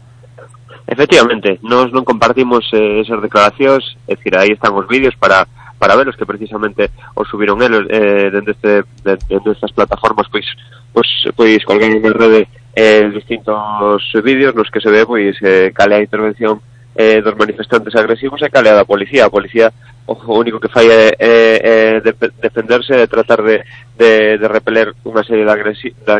Efectivamente, 0.89 1.61
nós 1.67 1.91
non 1.91 2.07
compartimos 2.07 2.65
eh, 2.71 3.03
esas 3.03 3.19
declaracións, 3.19 3.99
é 4.07 4.15
dicir, 4.15 4.35
aí 4.39 4.55
están 4.55 4.73
os 4.73 4.89
vídeos 4.89 5.15
para 5.19 5.45
para 5.79 5.97
veros 5.97 6.17
que 6.17 6.27
precisamente 6.27 6.91
os 7.15 7.29
subiron 7.29 7.63
eles 7.63 7.87
eh, 7.89 8.31
dende, 8.35 8.53
este, 8.53 8.83
de- 9.07 9.19
dende 9.31 9.53
estas 9.55 9.73
plataformas 9.73 10.27
pois 10.31 10.47
pois, 10.93 11.09
pois 11.39 11.65
colgaron 11.65 12.03
en 12.05 12.15
rede 12.15 12.49
eh, 12.75 13.09
distintos 13.15 14.03
vídeos 14.23 14.55
nos 14.55 14.71
que 14.71 14.81
se 14.83 14.91
ve 14.91 15.07
pois 15.07 15.39
eh, 15.43 15.71
cale 15.75 15.97
a 15.97 16.05
intervención 16.05 16.61
eh, 16.99 17.23
dos 17.23 17.39
manifestantes 17.39 17.95
agresivos 17.95 18.43
e 18.43 18.51
cale 18.51 18.71
a 18.71 18.75
da 18.75 18.85
policía. 18.85 19.31
Policía 19.31 19.71
o 20.09 20.35
único 20.35 20.59
que 20.59 20.73
fai 20.73 20.91
é, 20.91 21.15
é, 21.15 21.31
é 21.63 22.01
de- 22.03 22.33
defenderse 22.43 22.91
e 22.97 23.07
tratar 23.07 23.39
de, 23.45 23.63
de, 23.95 24.35
de 24.41 24.47
repeler 24.51 24.91
unha 25.07 25.23
serie 25.23 25.47
de, 25.47 25.53
agresi 25.55 25.95
de 25.95 26.11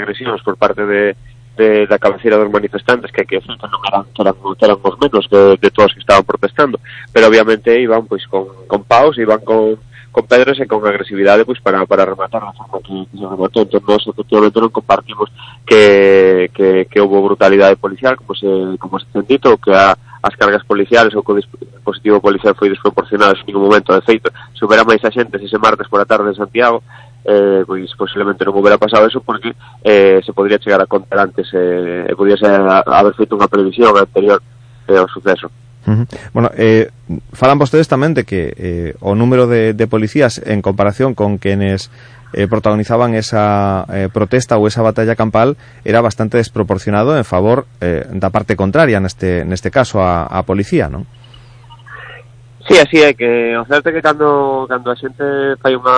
por 0.47 0.55
parte 0.55 0.87
de, 0.87 1.19
de 1.59 1.91
da 1.91 1.99
cabeceira 1.99 2.39
dos 2.39 2.47
manifestantes 2.47 3.11
que 3.11 3.27
aquí 3.27 3.35
cerca 3.43 3.67
non 3.67 3.83
eran, 3.83 4.07
eran, 4.15 4.35
eran 4.63 4.79
os 4.79 4.97
menos 5.03 5.27
de, 5.27 5.59
de 5.59 5.69
todos 5.75 5.91
que 5.91 6.01
estaban 6.01 6.23
protestando. 6.23 6.79
Pero 7.11 7.27
obviamente 7.27 7.75
iban 7.75 8.07
pois 8.07 8.23
con, 8.31 8.47
con 8.71 8.87
paus 8.87 9.19
iban 9.19 9.43
con, 9.43 9.77
con 10.15 10.25
pedras 10.31 10.57
e 10.63 10.71
con 10.71 10.87
agresividade 10.87 11.43
pois 11.43 11.59
para, 11.59 11.83
para 11.85 12.07
rematar 12.07 12.47
a 12.47 12.55
forma 12.55 12.79
que, 12.81 12.95
que 13.11 13.19
se 13.19 13.27
rematou 13.27 13.67
entón 13.67 13.83
nós 13.83 14.07
efectivamente 14.07 14.63
non 14.63 14.71
compartimos 14.71 15.29
que, 15.67 16.49
que, 16.55 16.87
que 16.87 17.03
houve 17.03 17.19
brutalidade 17.19 17.77
policial 17.77 18.15
como 18.15 18.33
se, 18.39 18.49
como 18.79 18.97
se 19.03 19.11
ten 19.11 19.27
dito 19.27 19.59
que 19.59 19.75
a, 19.75 19.99
as 20.23 20.35
cargas 20.35 20.65
policiales 20.65 21.15
ou 21.15 21.23
que 21.23 21.33
o 21.33 21.39
dispositivo 21.39 22.21
policial 22.21 22.55
foi 22.59 22.69
desproporcionado 22.69 23.39
en 23.39 23.47
ningún 23.47 23.71
momento. 23.71 23.95
De 23.95 24.03
feito 24.03 24.31
se 24.55 24.65
houbera 24.65 24.83
máis 24.83 25.03
a 25.07 25.15
xente 25.15 25.39
ese 25.39 25.59
martes 25.59 25.87
por 25.87 26.03
a 26.03 26.09
tarde 26.09 26.31
en 26.31 26.39
Santiago 26.39 26.83
eh, 27.25 27.65
pois 27.67 27.91
posiblemente 27.99 28.45
non 28.45 28.55
hubiera 28.55 28.79
pasado 28.79 29.07
eso 29.07 29.21
porque 29.21 29.55
eh, 29.83 30.21
se 30.25 30.33
podría 30.33 30.59
chegar 30.59 30.81
a 30.81 30.91
contar 30.91 31.19
antes 31.19 31.51
eh, 31.53 32.07
e 32.07 32.15
a, 32.15 32.83
haber 32.87 33.15
feito 33.15 33.35
unha 33.35 33.51
previsión 33.51 33.97
anterior 33.97 34.39
eh, 34.87 34.99
ao 34.99 35.11
suceso. 35.11 35.51
Uh 35.89 36.05
-huh. 36.05 36.07
Bueno, 36.33 36.51
eh, 36.55 36.93
falan 37.33 37.59
vostedes 37.59 37.89
tamén 37.89 38.13
de 38.13 38.29
que 38.29 38.53
eh, 38.57 38.91
o 39.01 39.17
número 39.17 39.49
de, 39.49 39.73
de 39.73 39.87
policías 39.89 40.41
en 40.45 40.61
comparación 40.61 41.15
con 41.17 41.41
quenes 41.41 41.91
eh, 42.33 42.47
protagonizaban 42.47 43.15
esa 43.15 43.85
eh, 43.89 44.09
protesta 44.13 44.61
ou 44.61 44.69
esa 44.69 44.85
batalla 44.85 45.17
campal 45.17 45.57
era 45.85 46.05
bastante 46.05 46.37
desproporcionado 46.37 47.17
en 47.17 47.25
favor 47.25 47.65
eh, 47.81 48.05
da 48.13 48.29
parte 48.29 48.57
contraria 48.57 49.01
neste, 49.01 49.45
neste 49.49 49.73
caso 49.73 50.05
a, 50.05 50.29
a 50.29 50.45
policía, 50.45 50.93
non? 50.93 51.09
Sí, 52.69 52.77
así 52.77 53.01
é 53.01 53.17
que 53.17 53.57
o 53.57 53.65
certo 53.65 53.89
é 53.89 53.97
que 53.97 54.05
cando, 54.05 54.69
cando 54.69 54.93
a 54.93 54.97
xente 55.01 55.25
fai 55.57 55.73
unha, 55.73 55.97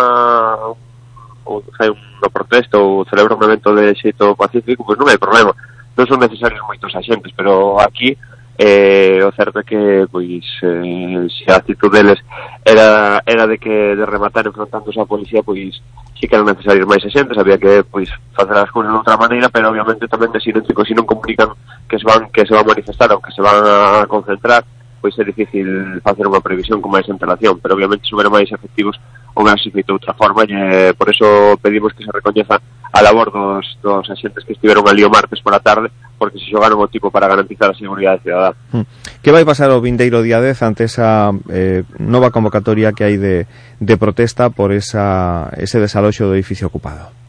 ou 1.44 1.64
fai 1.76 1.88
unha 1.90 2.30
protesta 2.32 2.78
ou 2.78 3.06
celebra 3.08 3.36
un 3.36 3.44
evento 3.44 3.74
de 3.74 3.94
xeito 3.96 4.36
pacífico, 4.36 4.84
pois 4.84 4.98
non 4.98 5.08
hai 5.08 5.18
problema. 5.20 5.54
Non 5.96 6.06
son 6.06 6.20
necesarios 6.20 6.62
moitos 6.64 6.92
axentes, 6.94 7.32
pero 7.36 7.80
aquí 7.80 8.16
eh, 8.62 9.24
o 9.24 9.32
certo 9.32 9.60
é 9.60 9.64
que 9.64 10.06
pois, 10.12 10.44
eh, 10.62 11.26
se 11.32 11.50
a 11.50 11.56
actitud 11.56 11.90
deles 11.90 12.20
era, 12.62 13.22
era 13.24 13.46
de 13.46 13.56
que 13.56 13.96
de 13.96 14.04
rematar 14.04 14.44
enfrontándose 14.46 15.00
á 15.00 15.08
policía 15.08 15.40
pois 15.40 15.80
sí 16.20 16.28
que 16.28 16.36
eran 16.36 16.44
necesarios 16.44 16.84
máis 16.84 17.00
axentes 17.00 17.40
había 17.40 17.56
que 17.56 17.88
pois, 17.88 18.12
facer 18.36 18.60
as 18.60 18.68
cousas 18.68 18.92
de 18.92 19.00
outra 19.00 19.16
maneira 19.16 19.48
pero 19.48 19.72
obviamente 19.72 20.04
tamén 20.12 20.28
de 20.28 20.44
silencio 20.44 20.76
que 20.76 20.84
se 20.84 20.92
non 20.92 21.08
comunican 21.08 21.56
que 21.88 21.96
se 21.96 22.04
van 22.04 22.28
que 22.28 22.44
se 22.44 22.52
van 22.52 22.68
a 22.68 22.72
manifestar 22.76 23.08
ou 23.16 23.24
que 23.24 23.32
se 23.32 23.40
van 23.40 23.64
a 23.64 24.04
concentrar 24.04 24.60
pois 25.00 25.16
é 25.16 25.24
difícil 25.24 25.96
facer 26.04 26.28
unha 26.28 26.44
previsión 26.44 26.84
con 26.84 26.92
máis 26.92 27.08
antelación 27.08 27.56
pero 27.64 27.72
obviamente 27.72 28.04
se 28.04 28.12
máis 28.12 28.52
efectivos 28.52 29.00
ou 29.34 29.44
máis 29.46 29.62
feito 29.62 29.92
outra 29.92 30.14
forma 30.14 30.44
e 30.48 30.92
por 30.94 31.10
eso 31.10 31.56
pedimos 31.62 31.92
que 31.94 32.04
se 32.04 32.12
recoñeza 32.12 32.58
a 32.92 33.00
labor 33.02 33.30
dos, 33.30 33.78
dos 33.82 34.04
axentes 34.10 34.44
que 34.44 34.52
estiveron 34.52 34.86
ali 34.88 35.04
o 35.04 35.10
martes 35.10 35.40
por 35.40 35.54
a 35.54 35.62
tarde 35.62 35.90
porque 36.18 36.38
se 36.38 36.50
xogaron 36.52 36.76
o 36.76 36.90
tipo 36.90 37.08
para 37.08 37.30
garantizar 37.30 37.70
a 37.70 37.78
seguridade 37.78 38.20
cidadá. 38.20 38.52
Mm. 38.74 38.84
Que 39.24 39.32
vai 39.32 39.46
pasar 39.48 39.72
o 39.72 39.80
vindeiro 39.80 40.20
día 40.20 40.42
10 40.42 40.62
ante 40.68 40.84
esa 40.84 41.32
eh, 41.48 41.86
nova 41.96 42.28
convocatoria 42.28 42.92
que 42.92 43.06
hai 43.06 43.16
de, 43.16 43.48
de 43.80 43.94
protesta 43.96 44.52
por 44.52 44.74
esa, 44.74 45.48
ese 45.56 45.80
desaloxo 45.80 46.28
do 46.28 46.36
edificio 46.36 46.68
ocupado? 46.68 47.19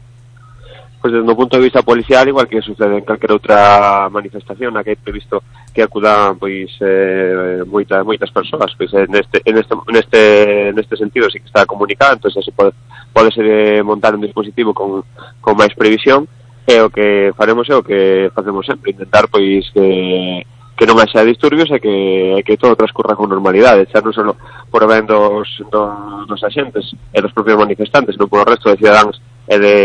pois 1.02 1.12
desde 1.12 1.26
o 1.26 1.34
punto 1.34 1.58
de 1.58 1.66
vista 1.66 1.82
policial, 1.82 2.30
igual 2.30 2.46
que 2.46 2.62
sucede 2.62 2.94
en 2.94 3.04
calquera 3.04 3.34
outra 3.34 4.06
manifestación 4.06 4.70
na 4.70 4.86
que 4.86 4.94
hai 4.94 5.02
previsto 5.02 5.42
que 5.74 5.82
acudan 5.82 6.38
pois 6.38 6.70
eh, 6.78 7.66
moita, 7.66 8.06
moitas 8.06 8.30
persoas, 8.30 8.70
pois 8.78 8.94
en 8.94 9.10
este, 9.18 9.42
en 9.42 9.58
este, 9.58 9.74
neste, 9.90 10.22
neste 10.70 10.94
sentido 10.94 11.26
sí 11.26 11.42
que 11.42 11.50
está 11.50 11.66
comunicado, 11.66 12.14
entón 12.14 12.30
se 12.30 12.54
pode, 12.54 12.70
pode 13.10 13.34
ser 13.34 13.42
eh, 13.50 13.82
montar 13.82 14.14
un 14.14 14.22
dispositivo 14.22 14.70
con, 14.70 15.02
con 15.42 15.58
máis 15.58 15.74
previsión, 15.74 16.30
e 16.70 16.78
o 16.78 16.86
que 16.94 17.34
faremos 17.34 17.66
é 17.66 17.74
o 17.74 17.82
que 17.82 18.30
facemos 18.30 18.62
sempre, 18.62 18.94
intentar 18.94 19.26
pois 19.26 19.66
que 19.74 20.46
que 20.78 20.88
non 20.88 20.98
haxa 20.98 21.26
disturbios 21.26 21.68
e 21.70 21.78
que, 21.78 22.42
que 22.46 22.58
todo 22.58 22.78
transcurra 22.78 23.18
con 23.18 23.26
normalidade, 23.26 23.90
xa 23.90 23.98
non 24.02 24.14
só 24.14 24.22
por 24.70 24.86
ben 24.86 25.02
dos, 25.04 25.50
dos, 25.66 26.30
dos 26.30 26.40
axentes 26.46 26.94
e 27.10 27.18
dos 27.18 27.34
propios 27.34 27.58
manifestantes, 27.58 28.14
non 28.14 28.30
polo 28.30 28.46
resto 28.46 28.70
de 28.70 28.78
cidadáns 28.78 29.18
e 29.48 29.56
de, 29.58 29.76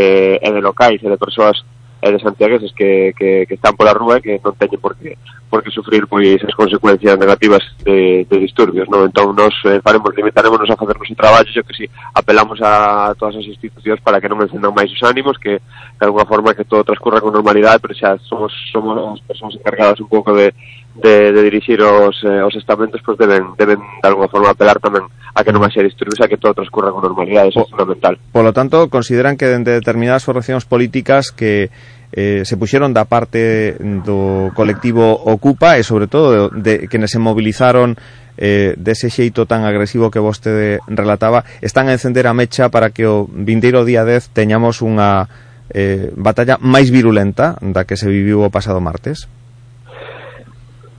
e 0.41 0.49
de 0.51 0.61
locais 0.61 1.01
e 1.01 1.09
de 1.09 1.17
persoas 1.17 1.63
e 2.01 2.11
de 2.11 2.19
santiagueses 2.19 2.71
que, 2.73 3.13
que, 3.17 3.45
que 3.47 3.55
están 3.55 3.75
pola 3.75 3.93
rúa 3.93 4.21
e 4.21 4.21
que 4.21 4.37
non 4.37 4.53
teñen 4.53 4.77
por 4.77 4.93
que, 4.93 5.17
por 5.49 5.65
que 5.65 5.73
sufrir 5.73 6.05
pois 6.05 6.37
as 6.45 6.53
consecuencias 6.53 7.17
negativas 7.17 7.65
de, 7.81 8.21
de 8.29 8.37
disturbios, 8.37 8.85
non? 8.85 9.09
Entón, 9.09 9.33
nos 9.33 9.53
eh, 9.65 9.81
faremos, 9.81 10.13
limitaremos 10.13 10.61
a 10.61 10.77
facernos 10.77 11.09
o 11.09 11.17
traballo, 11.17 11.49
yo 11.49 11.65
que 11.65 11.73
si 11.73 11.85
apelamos 12.13 12.61
a 12.61 13.17
todas 13.17 13.41
as 13.41 13.49
institucións 13.49 13.97
para 14.05 14.21
que 14.21 14.29
non 14.29 14.45
encendan 14.45 14.77
máis 14.77 14.93
os 14.93 15.01
ánimos, 15.01 15.41
que 15.41 15.57
de 15.57 16.05
alguna 16.05 16.29
forma 16.29 16.53
que 16.53 16.69
todo 16.69 16.85
transcurra 16.85 17.17
con 17.17 17.33
normalidade, 17.33 17.81
pero 17.81 17.97
xa 17.97 18.13
somos, 18.29 18.53
somos 18.69 19.17
as 19.17 19.21
persoas 19.25 19.57
encargadas 19.57 19.97
un 19.97 20.09
pouco 20.09 20.37
de, 20.37 20.53
de, 21.01 21.33
de 21.33 21.41
dirixir 21.49 21.81
os, 21.81 22.21
eh, 22.21 22.45
os 22.45 22.53
estamentos, 22.53 23.01
pois 23.01 23.17
deben, 23.17 23.57
deben 23.57 23.81
de 23.81 24.05
alguna 24.05 24.29
forma 24.29 24.53
apelar 24.53 24.77
tamén 24.77 25.09
a 25.37 25.45
que 25.45 25.53
non 25.53 25.61
haxa 25.61 25.85
disturbios, 25.85 26.17
a 26.17 26.25
que 26.25 26.41
todo 26.41 26.57
transcurra 26.57 26.89
con 26.89 27.05
normalidade, 27.05 27.53
eso 27.53 27.61
é 27.61 27.69
fundamental. 27.69 28.17
Polo 28.33 28.57
tanto, 28.57 28.89
consideran 28.89 29.37
que 29.37 29.45
dende 29.45 29.69
determinadas 29.69 30.25
formacións 30.25 30.65
políticas 30.65 31.29
que 31.29 31.69
eh, 32.09 32.41
se 32.41 32.57
puxeron 32.57 32.89
da 32.89 33.05
parte 33.05 33.77
do 33.77 34.49
colectivo 34.57 35.13
Ocupa 35.13 35.77
e 35.77 35.85
sobre 35.85 36.09
todo 36.09 36.49
de, 36.49 36.81
de 36.81 36.89
que 36.89 36.97
se 37.05 37.21
mobilizaron 37.21 37.93
eh, 38.41 38.73
dese 38.81 39.13
xeito 39.13 39.45
tan 39.45 39.61
agresivo 39.61 40.09
que 40.09 40.17
vostede 40.17 40.81
relataba, 40.89 41.45
están 41.61 41.85
a 41.85 41.93
encender 41.93 42.25
a 42.25 42.33
mecha 42.33 42.73
para 42.73 42.89
que 42.89 43.05
o 43.05 43.29
vindeiro 43.29 43.85
día 43.85 44.01
10 44.01 44.33
teñamos 44.33 44.81
unha 44.81 45.29
eh, 45.69 46.09
batalla 46.17 46.57
máis 46.57 46.89
virulenta 46.89 47.61
da 47.61 47.85
que 47.85 47.93
se 47.93 48.09
viviu 48.09 48.41
o 48.41 48.49
pasado 48.49 48.81
martes? 48.81 49.29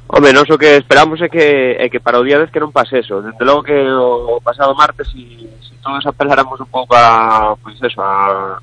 Home, 0.08 0.32
non 0.32 0.48
o 0.48 0.56
que 0.56 0.80
esperamos 0.80 1.20
é 1.20 1.28
que, 1.28 1.76
é 1.76 1.86
que 1.92 2.00
para 2.00 2.16
o 2.16 2.24
día 2.24 2.40
10 2.40 2.48
que 2.48 2.64
non 2.64 2.72
pase 2.72 3.04
eso. 3.04 3.20
Dende 3.20 3.44
logo 3.44 3.60
que 3.60 3.76
o 3.76 4.40
pasado 4.40 4.72
martes, 4.72 5.12
si, 5.12 5.44
si 5.60 5.76
todos 5.84 6.00
apeláramos 6.08 6.56
un 6.64 6.70
pouco 6.72 6.96
a, 6.96 7.52
pois 7.60 7.76
pues 7.76 7.92
eso, 7.92 8.00
a, 8.00 8.56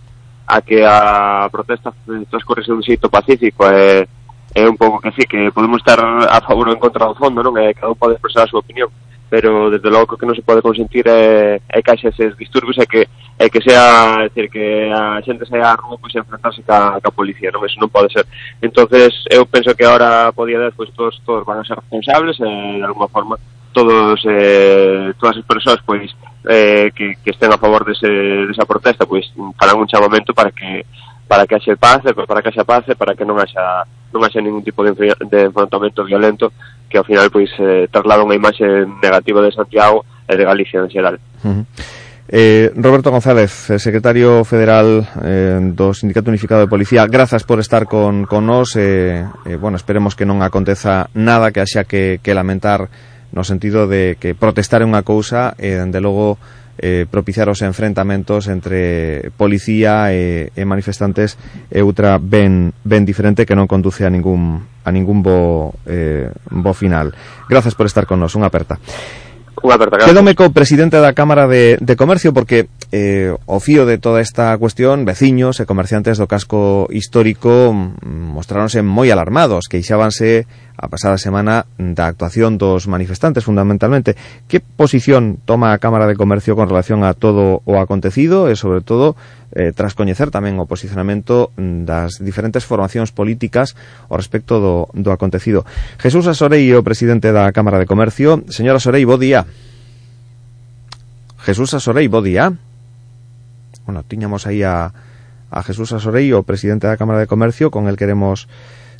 a 0.50 0.58
que 0.66 0.82
a 0.82 1.46
protesta 1.54 1.94
transcorrese 2.34 2.74
un 2.74 2.82
xeito 2.82 3.14
pacífico 3.14 3.70
e, 3.70 4.02
eh, 4.02 4.08
é 4.58 4.66
un 4.66 4.74
pouco 4.74 4.98
que 4.98 5.14
sí, 5.14 5.22
que 5.30 5.54
podemos 5.54 5.86
estar 5.86 6.02
a 6.02 6.42
favor 6.42 6.66
ou 6.66 6.74
en 6.74 6.82
contra 6.82 7.06
do 7.06 7.14
fondo, 7.14 7.46
non? 7.46 7.54
E 7.62 7.78
cada 7.78 7.94
un 7.94 8.00
pode 8.00 8.18
expresar 8.18 8.48
a 8.48 8.50
súa 8.50 8.66
opinión 8.66 8.90
pero 9.30 9.70
desde 9.70 9.90
logo 9.90 10.18
que 10.18 10.26
non 10.26 10.38
se 10.38 10.46
pode 10.46 10.62
consentir 10.62 11.06
é, 11.10 11.60
é 11.68 11.80
que 11.82 11.92
haxe 11.92 12.14
eses 12.14 12.38
disturbios 12.38 12.78
e 12.78 12.86
que, 12.86 13.10
é 13.40 13.50
que 13.50 13.62
sea, 13.62 14.22
é 14.22 14.30
decir, 14.30 14.50
que 14.50 14.92
a 14.94 15.22
xente 15.26 15.50
saia 15.50 15.74
a 15.74 15.80
rúa 15.80 15.98
pois, 15.98 16.16
a 16.16 16.22
enfrentarse 16.22 16.62
ca, 16.62 17.02
ca 17.02 17.12
policía, 17.12 17.50
non? 17.50 17.66
Eso 17.66 17.82
non 17.82 17.92
pode 17.92 18.14
ser. 18.14 18.26
entonces 18.62 19.12
eu 19.30 19.46
penso 19.50 19.74
que 19.74 19.86
ahora 19.86 20.32
podía 20.32 20.62
dar, 20.62 20.74
pois 20.78 20.94
todos, 20.94 21.18
todos 21.26 21.44
van 21.44 21.60
a 21.60 21.68
ser 21.68 21.82
responsables 21.82 22.38
e, 22.40 22.80
de 22.80 22.86
alguma 22.86 23.10
forma, 23.10 23.36
todos 23.76 24.24
eh, 24.24 25.14
todas 25.20 25.36
as 25.36 25.46
persoas 25.46 25.80
pois 25.86 26.08
eh, 26.48 26.92
que, 26.96 27.20
que 27.20 27.32
estén 27.36 27.52
a 27.52 27.60
favor 27.60 27.84
dese, 27.84 28.08
desa 28.48 28.64
protesta 28.64 29.04
pois 29.04 29.28
farán 29.60 29.84
un 29.84 29.90
chamamento 29.92 30.32
para 30.32 30.56
que 30.56 30.88
para 31.28 31.46
que 31.46 31.56
haxe 31.56 31.76
paz, 31.76 32.02
para 32.28 32.42
que 32.42 32.50
haxa 32.50 32.64
paz, 32.64 32.86
para 32.96 33.16
que 33.16 33.28
non 33.28 33.36
haxa 33.36 33.84
non 34.16 34.24
haxa 34.24 34.40
ningún 34.40 34.64
tipo 34.64 34.80
de, 34.80 34.96
de 34.96 35.52
enfrontamento 35.52 36.08
violento 36.08 36.56
que 36.96 37.04
ao 37.04 37.04
final 37.04 37.28
pois 37.28 37.52
eh, 37.60 37.92
traslada 37.92 38.24
unha 38.24 38.40
imaxe 38.40 38.64
negativa 39.04 39.44
de 39.44 39.52
Santiago 39.52 40.08
e 40.32 40.40
de 40.40 40.48
Galicia 40.48 40.80
en 40.80 40.88
xeral. 40.88 41.20
Uh 41.44 41.52
-huh. 41.52 41.64
Eh, 42.26 42.72
Roberto 42.74 43.12
González, 43.12 43.70
eh, 43.70 43.78
secretario 43.78 44.48
federal 44.48 45.04
eh, 45.22 45.60
do 45.76 45.94
Sindicato 45.94 46.32
Unificado 46.32 46.64
de 46.64 46.72
Policía 46.72 47.06
Grazas 47.06 47.44
por 47.44 47.60
estar 47.60 47.86
con, 47.86 48.26
con 48.26 48.48
nos 48.48 48.74
eh, 48.80 49.28
eh, 49.46 49.60
Bueno, 49.60 49.78
esperemos 49.78 50.16
que 50.16 50.26
non 50.26 50.42
aconteza 50.42 51.12
nada 51.14 51.52
que 51.52 51.62
haxa 51.62 51.84
que, 51.84 52.24
que 52.24 52.34
lamentar 52.34 52.90
No 53.36 53.44
sentido 53.44 53.86
de 53.86 54.16
que 54.18 54.34
protestar 54.34 54.82
é 54.82 54.90
unha 54.90 55.06
cousa 55.06 55.54
E, 55.60 55.76
eh, 55.76 55.78
dende 55.78 56.02
logo, 56.02 56.42
eh, 56.78 57.06
propiciar 57.10 57.48
os 57.50 57.62
enfrentamentos 57.64 58.48
entre 58.48 59.32
policía 59.38 60.12
e, 60.12 60.52
e 60.52 60.64
manifestantes 60.68 61.40
é 61.72 61.82
outra 61.82 62.20
ben, 62.20 62.76
ben 62.84 63.08
diferente 63.08 63.48
que 63.48 63.56
non 63.56 63.70
conduce 63.70 64.04
a 64.04 64.12
ningún, 64.12 64.64
a 64.84 64.90
ningún 64.92 65.24
bo, 65.24 65.74
eh, 65.88 66.32
bo 66.52 66.74
final. 66.76 67.16
Grazas 67.48 67.76
por 67.76 67.88
estar 67.88 68.04
con 68.04 68.20
nos, 68.20 68.36
unha 68.36 68.52
aperta. 68.52 68.80
Unha 69.64 69.80
aperta, 69.80 69.96
gracias. 69.98 70.12
Quedome 70.12 70.36
co 70.36 70.52
presidente 70.52 71.00
da 71.00 71.16
Cámara 71.16 71.48
de, 71.48 71.80
de 71.80 71.96
Comercio 71.96 72.36
porque 72.36 72.68
eh, 72.92 73.32
o 73.32 73.58
fío 73.64 73.88
de 73.88 73.98
toda 73.98 74.20
esta 74.20 74.52
cuestión 74.60 75.08
veciños 75.08 75.64
e 75.64 75.66
comerciantes 75.66 76.20
do 76.20 76.28
casco 76.28 76.92
histórico 76.92 77.72
mm, 77.72 78.36
mostráronse 78.36 78.84
moi 78.84 79.08
alarmados, 79.10 79.72
queixábanse 79.72 80.46
a 80.78 80.92
pasada 80.92 81.16
semana 81.18 81.66
da 81.80 82.12
actuación 82.12 82.60
dos 82.60 82.88
manifestantes, 82.88 83.48
fundamentalmente. 83.48 84.20
Que 84.48 84.60
posición 84.60 85.40
toma 85.44 85.72
a 85.72 85.80
Cámara 85.80 86.08
de 86.08 86.20
Comercio 86.20 86.56
con 86.56 86.68
relación 86.68 87.04
a 87.04 87.16
todo 87.16 87.64
o 87.64 87.80
acontecido 87.80 88.52
e, 88.52 88.60
sobre 88.60 88.84
todo, 88.84 89.16
eh, 89.56 89.72
tras 89.72 89.96
coñecer 89.96 90.36
tamén 90.36 90.60
o 90.60 90.68
posicionamento 90.68 91.56
das 91.56 92.20
diferentes 92.20 92.68
formacións 92.68 93.16
políticas 93.16 93.74
ao 94.12 94.20
respecto 94.20 94.60
do, 94.60 94.92
do 94.92 95.16
acontecido. 95.16 95.64
Jesús 95.96 96.28
Asorei, 96.28 96.68
o 96.76 96.84
presidente 96.84 97.32
da 97.32 97.56
Cámara 97.56 97.80
de 97.80 97.88
Comercio. 97.88 98.44
Señora 98.52 98.84
Asorei, 98.84 99.08
bo 99.08 99.16
día. 99.16 99.48
Jesús 101.40 101.72
Asorei, 101.72 102.12
bo 102.12 102.20
día. 102.20 102.52
Bueno, 103.88 104.04
tiñamos 104.04 104.44
aí 104.50 104.66
a, 104.66 104.92
a 105.52 105.60
Jesús 105.64 105.96
Asorei, 105.96 106.36
o 106.36 106.44
presidente 106.44 106.90
da 106.90 107.00
Cámara 107.00 107.24
de 107.24 107.32
Comercio, 107.32 107.72
con 107.72 107.88
el 107.88 107.96
queremos 107.96 108.52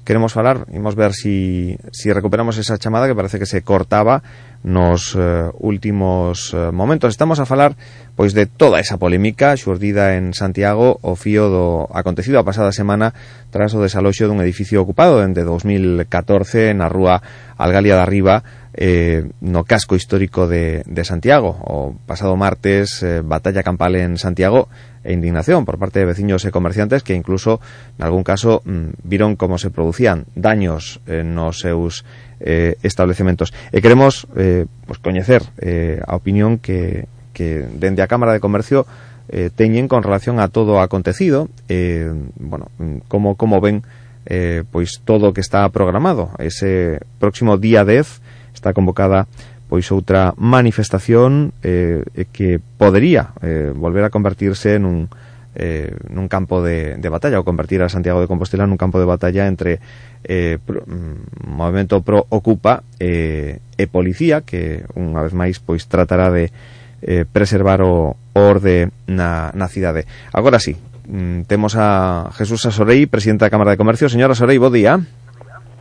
queremos 0.06 0.32
falar, 0.32 0.66
imos 0.72 0.96
ver 0.96 1.14
si, 1.14 1.78
si 1.92 2.14
recuperamos 2.14 2.58
esa 2.58 2.78
chamada 2.78 3.08
que 3.08 3.16
parece 3.16 3.40
que 3.40 3.50
se 3.50 3.64
cortaba 3.64 4.22
nos 4.64 5.18
eh, 5.18 5.50
últimos 5.60 6.54
eh, 6.54 6.72
momentos. 6.72 7.10
Estamos 7.10 7.40
a 7.42 7.46
falar 7.46 7.76
pois 8.16 8.34
de 8.34 8.46
toda 8.46 8.80
esa 8.80 8.98
polémica 8.98 9.58
xurdida 9.58 10.16
en 10.16 10.34
Santiago 10.34 11.02
o 11.02 11.18
fío 11.18 11.50
do 11.50 11.90
acontecido 11.92 12.40
a 12.40 12.48
pasada 12.48 12.72
semana 12.72 13.12
tras 13.52 13.74
o 13.74 13.82
desaloxo 13.84 14.30
dun 14.30 14.40
edificio 14.40 14.80
ocupado 14.80 15.20
dende 15.20 15.44
2014 15.44 16.72
na 16.78 16.88
rúa 16.88 17.20
Algalia 17.58 18.00
da 18.00 18.08
Riba 18.08 18.46
eh, 18.78 19.30
no 19.42 19.64
casco 19.64 19.96
histórico 19.96 20.48
de, 20.48 20.84
de 20.86 21.04
Santiago. 21.06 21.56
O 21.64 21.96
pasado 22.06 22.36
martes, 22.36 23.02
eh, 23.04 23.22
batalla 23.24 23.64
campal 23.64 23.96
en 23.96 24.18
Santiago, 24.18 24.68
e 25.06 25.14
indignación 25.14 25.64
por 25.64 25.78
parte 25.78 26.02
de 26.02 26.10
veciños 26.10 26.44
e 26.44 26.52
comerciantes 26.52 27.06
que 27.06 27.14
incluso, 27.14 27.62
en 27.96 28.04
algún 28.04 28.26
caso, 28.26 28.66
mm, 28.66 29.06
viron 29.06 29.38
como 29.38 29.62
se 29.62 29.70
producían 29.70 30.26
daños 30.34 31.00
eh, 31.06 31.22
nos 31.22 31.62
seus 31.62 32.04
eh, 32.42 32.76
establecementos. 32.82 33.54
E 33.72 33.80
queremos 33.80 34.26
eh, 34.36 34.66
pues, 34.90 34.98
coñecer 35.00 35.46
eh, 35.62 36.02
opinión 36.10 36.58
que, 36.58 37.06
que 37.32 37.64
dende 37.78 38.02
a 38.02 38.10
Cámara 38.10 38.34
de 38.34 38.42
Comercio 38.42 38.90
eh, 39.30 39.50
con 39.88 40.04
relación 40.04 40.40
a 40.40 40.50
todo 40.50 40.80
acontecido, 40.82 41.50
eh, 41.70 42.12
bueno, 42.36 42.70
mm, 42.78 42.98
como, 43.08 43.36
como 43.36 43.62
ven 43.62 43.84
eh, 44.26 44.64
todo 45.04 45.30
o 45.30 45.34
que 45.34 45.42
está 45.42 45.68
programado. 45.70 46.32
Ese 46.40 47.00
próximo 47.20 47.58
día 47.58 47.86
10 47.86 48.22
está 48.54 48.74
convocada 48.74 49.28
pois 49.76 49.92
outra 49.92 50.32
manifestación 50.40 51.52
eh, 51.60 52.00
que 52.32 52.64
podería 52.80 53.36
eh, 53.44 53.76
volver 53.76 54.08
a 54.08 54.10
convertirse 54.10 54.80
nun, 54.80 55.12
eh, 55.52 55.92
nun 56.08 56.32
campo 56.32 56.64
de, 56.64 56.96
de 56.96 57.10
batalla 57.12 57.36
ou 57.36 57.44
convertir 57.44 57.84
a 57.84 57.92
Santiago 57.92 58.24
de 58.24 58.32
Compostela 58.32 58.64
nun 58.64 58.80
campo 58.80 59.04
de 59.04 59.08
batalla 59.12 59.52
entre 59.52 59.84
eh, 60.24 60.64
pro, 60.64 60.88
mm, 60.88 61.52
movimento 61.52 62.00
pro 62.08 62.24
ocupa 62.32 62.88
eh, 63.04 63.60
e 63.76 63.84
policía 63.92 64.48
que 64.48 64.88
unha 64.96 65.20
vez 65.20 65.36
máis 65.36 65.60
pois 65.60 65.92
tratará 65.92 66.32
de 66.32 66.56
eh, 67.04 67.28
preservar 67.28 67.84
o, 67.84 68.16
o 68.16 68.40
orde 68.40 68.96
na, 69.12 69.52
na 69.60 69.68
cidade 69.68 70.08
agora 70.32 70.64
sí, 70.64 70.80
mm, 71.04 71.52
temos 71.52 71.76
a 71.76 72.32
Jesús 72.32 72.64
Asorei, 72.64 73.12
presidente 73.12 73.44
da 73.44 73.52
Cámara 73.52 73.76
de 73.76 73.82
Comercio 73.84 74.08
señora 74.08 74.40
Asorei, 74.40 74.56
bo 74.56 74.72
día 74.72 75.04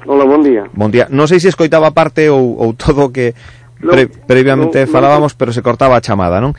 Hola, 0.06 0.24
bon 0.24 0.42
día. 0.42 0.64
Bon 0.76 0.92
día. 0.92 1.08
Non 1.08 1.24
sei 1.24 1.40
se 1.40 1.48
escoitaba 1.48 1.88
parte 1.96 2.28
ou, 2.28 2.60
ou 2.60 2.76
todo 2.76 3.08
o 3.08 3.12
que 3.12 3.32
Pre 3.80 4.06
previamente 4.06 4.86
no, 4.86 4.90
falábamos, 4.90 5.34
no, 5.34 5.38
pero 5.38 5.52
se 5.52 5.62
cortaba 5.62 5.96
a 5.96 6.04
chamada, 6.04 6.40
non? 6.40 6.54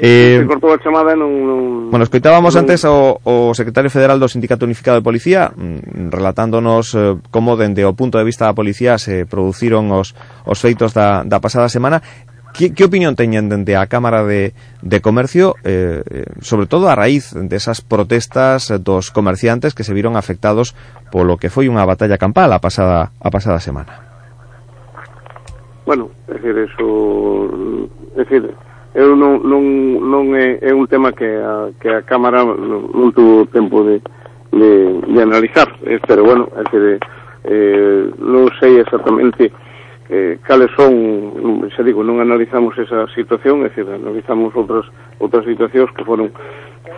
Eh, 0.00 0.38
se 0.38 0.46
cortou 0.46 0.70
a 0.70 0.78
chamada 0.78 1.18
non, 1.18 1.26
non 1.26 1.90
Bueno, 1.90 2.06
escoitábamos 2.06 2.54
non, 2.54 2.62
antes 2.62 2.86
o, 2.86 3.18
o 3.24 3.50
secretario 3.50 3.90
federal 3.90 4.22
do 4.22 4.30
Sindicato 4.30 4.62
Unificado 4.62 5.00
de 5.00 5.06
Policía 5.06 5.50
mm, 5.50 6.14
relatándonos 6.14 6.94
eh, 6.94 7.18
como 7.34 7.58
dende 7.58 7.82
o 7.82 7.98
punto 7.98 8.14
de 8.20 8.28
vista 8.28 8.46
da 8.46 8.54
policía 8.54 8.94
se 9.02 9.26
produciron 9.26 9.90
os, 9.90 10.14
os 10.46 10.58
feitos 10.62 10.94
da, 10.94 11.26
da 11.26 11.42
pasada 11.42 11.66
semana 11.66 12.04
Que, 12.48 12.72
que 12.72 12.88
opinión 12.88 13.12
teñen 13.12 13.52
dende 13.52 13.76
a 13.76 13.86
Cámara 13.86 14.24
de, 14.24 14.56
de 14.80 14.98
Comercio, 15.04 15.54
eh, 15.68 16.00
eh 16.00 16.24
sobre 16.40 16.64
todo 16.64 16.88
a 16.88 16.96
raíz 16.96 17.36
desas 17.36 17.84
protestas 17.84 18.72
dos 18.80 19.12
comerciantes 19.12 19.76
que 19.76 19.84
se 19.84 19.92
viron 19.92 20.16
afectados 20.16 20.72
polo 21.12 21.36
que 21.36 21.52
foi 21.52 21.68
unha 21.68 21.84
batalla 21.84 22.16
campal 22.16 22.48
a 22.56 22.58
pasada, 22.58 23.12
a 23.20 23.28
pasada 23.28 23.60
semana? 23.60 24.07
bueno, 25.88 26.10
é 26.28 26.34
dicir, 26.34 26.68
eso, 26.68 27.48
é 28.14 28.20
dicir, 28.20 28.52
eu 28.92 29.16
non, 29.16 29.40
non, 29.40 29.64
non 30.04 30.36
é, 30.36 30.60
é 30.60 30.76
un 30.76 30.84
tema 30.84 31.16
que 31.16 31.24
a, 31.24 31.72
que 31.80 31.88
a 31.88 32.04
Cámara 32.04 32.44
non, 32.44 32.92
non 32.92 33.08
tuvo 33.16 33.48
tempo 33.48 33.80
de, 33.88 34.04
de, 34.52 35.00
de 35.00 35.20
analizar, 35.24 35.64
eh, 35.88 35.96
pero 36.04 36.28
bueno, 36.28 36.52
é 36.60 36.62
dicir, 36.68 37.00
eh, 37.48 38.04
non 38.20 38.52
sei 38.60 38.84
exactamente 38.84 39.48
eh, 40.12 40.36
cales 40.44 40.68
son, 40.76 41.64
xa 41.72 41.80
digo, 41.80 42.04
non 42.04 42.20
analizamos 42.20 42.76
esa 42.76 43.08
situación, 43.16 43.64
é 43.64 43.72
dicir, 43.72 43.88
analizamos 43.88 44.52
outras 44.52 44.84
outras 45.24 45.48
situacións 45.48 45.88
que 45.96 46.04
foron 46.04 46.28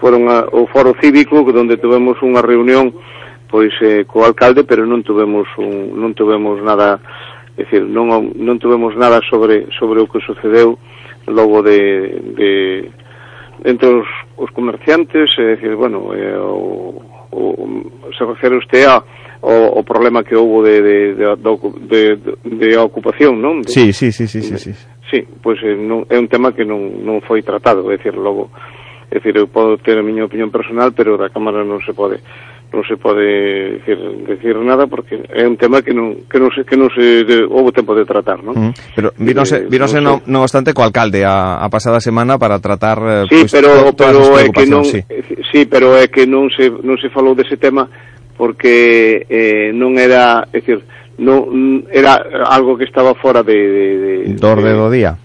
foron 0.03 0.27
a, 0.27 0.51
o 0.51 0.67
foro 0.67 0.99
cívico 0.99 1.47
onde 1.47 1.79
tivemos 1.79 2.19
unha 2.27 2.43
reunión 2.43 2.91
pois 3.51 3.75
eh, 3.83 4.03
co 4.07 4.27
alcalde, 4.27 4.63
pero 4.67 4.83
non 4.83 5.03
tivemos 5.07 5.47
un, 5.59 5.95
non 5.95 6.11
tivemos 6.15 6.59
nada 6.63 7.03
é 7.61 7.65
dicir, 7.69 7.85
non, 7.85 8.33
non 8.41 8.57
tuvemos 8.57 8.97
nada 8.97 9.21
sobre, 9.29 9.69
sobre 9.77 10.01
o 10.01 10.09
que 10.09 10.25
sucedeu 10.25 10.81
logo 11.29 11.61
de, 11.61 12.17
de 12.33 12.51
entre 13.69 14.01
os, 14.01 14.09
os 14.41 14.51
comerciantes, 14.57 15.37
é 15.37 15.57
dicir, 15.57 15.77
bueno, 15.77 16.17
é, 16.17 16.41
o, 16.41 16.97
o, 17.37 18.11
se 18.17 18.25
refere 18.25 18.57
usted 18.57 18.89
a, 18.89 19.05
o, 19.43 19.81
o 19.81 19.85
problema 19.85 20.25
que 20.25 20.37
houve 20.37 20.81
de, 20.81 20.81
de, 20.81 21.15
de, 21.15 21.37
de, 21.37 22.17
de, 22.17 22.37
de 22.57 22.77
ocupación, 22.81 23.37
non? 23.37 23.61
De, 23.61 23.69
sí, 23.69 23.93
sí, 23.93 24.09
sí, 24.09 24.25
sí, 24.25 24.41
sí, 24.41 24.57
sí. 24.57 24.73
Sí, 25.11 25.27
pois 25.43 25.61
pues, 25.61 25.69
eh, 25.69 25.77
non, 25.77 26.09
é 26.09 26.17
un 26.17 26.33
tema 26.33 26.57
que 26.57 26.65
non, 26.65 27.05
non 27.05 27.21
foi 27.21 27.45
tratado, 27.45 27.85
é 27.93 28.01
dicir, 28.01 28.17
logo, 28.17 28.49
é 29.13 29.21
dicir, 29.21 29.37
eu 29.37 29.53
podo 29.53 29.77
ter 29.77 30.01
a 30.01 30.07
miña 30.07 30.25
opinión 30.25 30.49
personal, 30.49 30.97
pero 30.97 31.21
da 31.21 31.29
Cámara 31.29 31.61
non 31.61 31.85
se 31.85 31.93
pode 31.93 32.25
non 32.71 32.87
se 32.87 32.95
pode 32.95 33.83
decir, 33.83 33.99
decir 34.31 34.55
nada 34.63 34.87
porque 34.87 35.19
é 35.27 35.43
un 35.43 35.59
tema 35.59 35.83
que 35.83 35.91
non 35.91 36.23
que 36.31 36.39
non 36.39 36.55
se 36.55 36.63
que 36.63 36.79
non 36.79 36.87
se 36.95 37.27
de, 37.27 37.43
houve 37.43 37.75
tempo 37.75 37.99
de 37.99 38.07
tratar, 38.07 38.47
non? 38.47 38.55
Mm. 38.55 38.73
Pero 38.95 39.11
virose, 39.19 39.67
virose 39.67 39.99
eh, 39.99 40.05
non, 40.05 40.23
no, 40.23 40.39
no 40.39 40.47
obstante 40.47 40.71
co 40.71 40.87
alcalde 40.87 41.27
a, 41.27 41.59
a 41.59 41.67
pasada 41.67 41.99
semana 41.99 42.39
para 42.39 42.63
tratar 42.63 43.27
eh, 43.27 43.27
Sí, 43.27 43.43
pues, 43.43 43.59
pero 43.59 43.91
pero 43.99 44.39
é 44.39 44.47
que 44.55 44.71
non 44.71 44.87
sí. 44.87 45.03
Eh, 45.03 45.43
sí, 45.51 45.67
pero 45.67 45.99
é 45.99 46.07
que 46.07 46.31
non 46.31 46.47
se 46.55 46.71
non 46.71 46.95
se 46.95 47.11
falou 47.11 47.35
dese 47.35 47.59
tema 47.59 47.91
porque 48.39 49.27
eh, 49.27 49.75
non 49.75 49.99
era, 49.99 50.47
é 50.55 50.63
dicir, 50.63 50.87
non 51.19 51.85
era 51.91 52.23
algo 52.47 52.79
que 52.79 52.87
estaba 52.87 53.19
fora 53.19 53.43
de 53.43 53.59
de, 53.59 53.85
de 54.31 54.39
do 54.39 54.47
orde 54.47 54.73
do 54.79 54.87
día. 54.87 55.19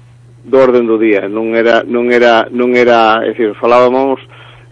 Do 0.45 0.57
orden 0.65 0.89
do 0.89 0.97
día, 0.97 1.29
non 1.29 1.53
era 1.53 1.85
non 1.85 2.09
era 2.09 2.49
non 2.49 2.73
era, 2.73 3.21
é 3.21 3.37
dicir, 3.37 3.53
falábamos 3.61 4.17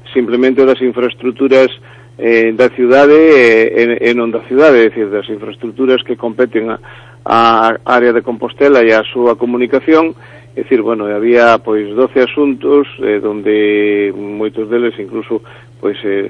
simplemente 0.09 0.65
das 0.65 0.81
infraestructuras 0.81 1.69
eh, 2.17 2.53
da 2.53 2.69
cidade 2.69 3.15
eh, 3.15 3.97
e, 4.01 4.09
e 4.09 4.13
non 4.13 4.29
da 4.29 4.45
cidade, 4.45 4.79
é 4.81 4.89
dicir, 4.89 5.09
das 5.09 5.25
infraestructuras 5.29 6.03
que 6.05 6.19
competen 6.19 6.69
a, 6.69 6.77
a 7.25 7.77
área 7.85 8.13
de 8.13 8.21
Compostela 8.21 8.85
e 8.85 8.93
a 8.93 9.01
súa 9.01 9.35
comunicación, 9.35 10.13
é 10.53 10.61
dicir, 10.61 10.85
bueno, 10.85 11.09
había 11.09 11.57
pois 11.57 11.89
12 11.89 12.21
asuntos 12.21 12.85
eh, 13.01 13.17
donde 13.17 14.13
moitos 14.13 14.69
deles 14.69 14.93
incluso 15.01 15.41
pois 15.81 15.97
eh, 16.05 16.29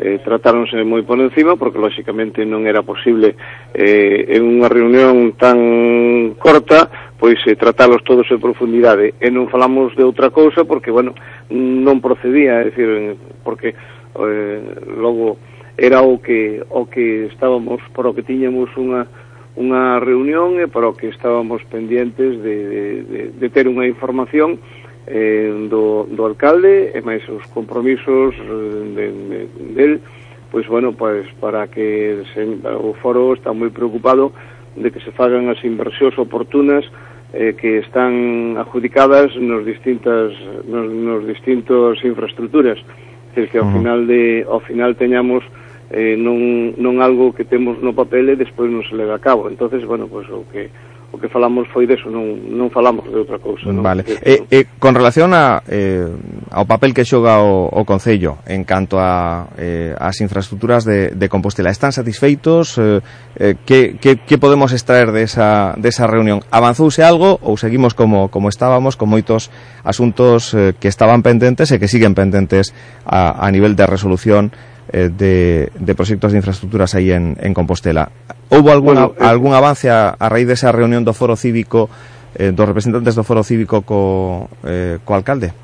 eh, 0.00 0.18
tratáronse 0.24 0.80
moi 0.82 1.04
por 1.04 1.20
encima 1.20 1.54
porque 1.60 1.78
lóxicamente 1.78 2.42
non 2.42 2.64
era 2.64 2.80
posible 2.82 3.36
eh, 3.76 4.32
en 4.32 4.58
unha 4.58 4.66
reunión 4.66 5.36
tan 5.36 6.34
corta 6.40 7.10
pois 7.20 7.36
eh, 7.44 7.54
tratalos 7.54 8.00
todos 8.02 8.24
en 8.32 8.40
profundidade. 8.40 9.12
E 9.20 9.28
non 9.28 9.52
falamos 9.52 9.92
de 9.92 10.02
outra 10.08 10.32
cousa 10.32 10.64
porque 10.64 10.88
bueno, 10.88 11.12
non 11.52 12.00
procedía, 12.00 12.64
é 12.64 12.72
dicir, 12.72 13.20
porque 13.44 13.76
eh, 14.16 14.60
logo 14.96 15.38
era 15.76 16.02
o 16.02 16.20
que 16.20 16.62
o 16.68 16.86
que 16.86 17.26
estábamos 17.26 17.80
para 17.94 18.10
o 18.10 18.14
que 18.14 18.22
tiñamos 18.22 18.68
unha 18.76 19.06
unha 19.58 19.98
reunión 19.98 20.62
e 20.62 20.70
para 20.70 20.88
o 20.88 20.96
que 20.96 21.10
estábamos 21.10 21.64
pendientes 21.66 22.38
de, 22.38 22.56
de, 22.68 22.82
de, 23.02 23.20
de 23.34 23.46
ter 23.50 23.66
unha 23.66 23.88
información 23.88 24.62
eh, 25.10 25.50
do, 25.68 26.06
do 26.06 26.22
alcalde 26.22 26.94
e 26.94 27.00
máis 27.02 27.24
os 27.26 27.42
compromisos 27.50 28.36
eh, 28.36 28.82
de, 28.94 29.06
de, 29.10 29.38
del 29.74 29.92
pois 30.50 30.66
bueno, 30.66 30.92
pois 30.92 31.26
para 31.40 31.66
que 31.66 32.22
se, 32.34 32.42
o 32.64 32.94
foro 33.02 33.34
está 33.34 33.50
moi 33.54 33.70
preocupado 33.70 34.30
de 34.76 34.90
que 34.90 35.02
se 35.02 35.10
fagan 35.14 35.50
as 35.50 35.58
inversións 35.66 36.14
oportunas 36.18 36.86
eh, 37.32 37.54
que 37.58 37.78
están 37.78 38.58
adjudicadas 38.58 39.34
nos 39.38 39.64
distintas 39.66 40.34
nos, 40.66 40.86
nos 40.90 41.26
distintos 41.26 41.98
infraestructuras. 42.04 42.78
Quer 43.34 43.48
que 43.48 43.58
ao 43.58 43.64
uh 43.64 43.70
-huh. 43.70 43.76
final 43.78 44.06
de 44.06 44.44
ao 44.48 44.60
final 44.60 44.94
teñamos 44.94 45.44
eh, 45.90 46.14
non, 46.14 46.74
non 46.78 47.02
algo 47.02 47.34
que 47.34 47.44
temos 47.44 47.82
no 47.82 47.90
papel 47.94 48.30
e 48.30 48.38
despois 48.38 48.70
non 48.70 48.86
se 48.86 48.94
leva 48.94 49.18
a 49.18 49.22
cabo. 49.22 49.50
Entonces, 49.50 49.82
bueno, 49.82 50.06
pois 50.06 50.26
pues, 50.30 50.38
o 50.38 50.46
que 50.50 50.70
o 51.12 51.18
que 51.18 51.28
falamos 51.28 51.68
foi 51.68 51.84
deso, 51.84 52.08
non, 52.08 52.24
non 52.48 52.72
falamos 52.72 53.04
de 53.04 53.18
outra 53.20 53.36
cousa. 53.36 53.68
Non? 53.68 53.82
Vale. 53.84 54.06
E, 54.22 54.46
e, 54.48 54.58
con 54.80 54.96
relación 54.96 55.36
a, 55.36 55.60
eh, 55.68 56.06
ao 56.54 56.64
papel 56.64 56.94
que 56.96 57.04
xoga 57.04 57.42
o, 57.42 57.68
o 57.68 57.82
Concello 57.84 58.40
en 58.46 58.62
canto 58.64 58.96
a 58.96 59.50
eh, 59.58 59.92
as 59.98 60.22
infraestructuras 60.22 60.86
de, 60.86 61.12
de 61.12 61.26
Compostela, 61.28 61.68
están 61.68 61.90
satisfeitos? 61.92 62.78
Eh, 62.78 63.02
eh, 63.36 63.54
que, 63.66 63.98
que, 64.00 64.22
que 64.22 64.36
podemos 64.38 64.72
extraer 64.72 65.10
desa, 65.12 65.76
de 65.76 65.90
desa 65.90 66.06
reunión? 66.06 66.46
Avanzouse 66.54 67.02
algo 67.02 67.42
ou 67.42 67.58
seguimos 67.58 67.98
como, 67.98 68.30
como 68.30 68.46
estábamos 68.46 68.94
con 68.94 69.10
moitos 69.10 69.50
asuntos 69.82 70.54
eh, 70.54 70.78
que 70.78 70.86
estaban 70.86 71.26
pendentes 71.26 71.74
e 71.74 71.82
que 71.82 71.90
siguen 71.90 72.14
pendentes 72.14 72.70
a, 73.02 73.34
a 73.42 73.50
nivel 73.50 73.74
de 73.74 73.90
resolución 73.90 74.54
eh, 74.92 75.10
de, 75.10 75.70
de, 75.78 75.94
proxectos 75.94 76.32
de 76.32 76.38
infraestructuras 76.38 76.94
aí 76.94 77.12
en, 77.12 77.36
en 77.40 77.54
Compostela. 77.54 78.10
Houbo 78.50 78.70
alguna, 78.70 79.06
bueno, 79.06 79.26
algún 79.26 79.54
avance 79.54 79.90
a, 79.90 80.10
a 80.18 80.26
raíz 80.28 80.46
desa 80.46 80.74
reunión 80.74 81.06
do 81.06 81.14
foro 81.14 81.38
cívico 81.38 81.88
eh, 82.34 82.50
dos 82.50 82.66
representantes 82.66 83.14
do 83.14 83.26
foro 83.26 83.42
cívico 83.42 83.82
co, 83.82 84.50
eh, 84.66 84.98
co 85.02 85.14
alcalde? 85.14 85.54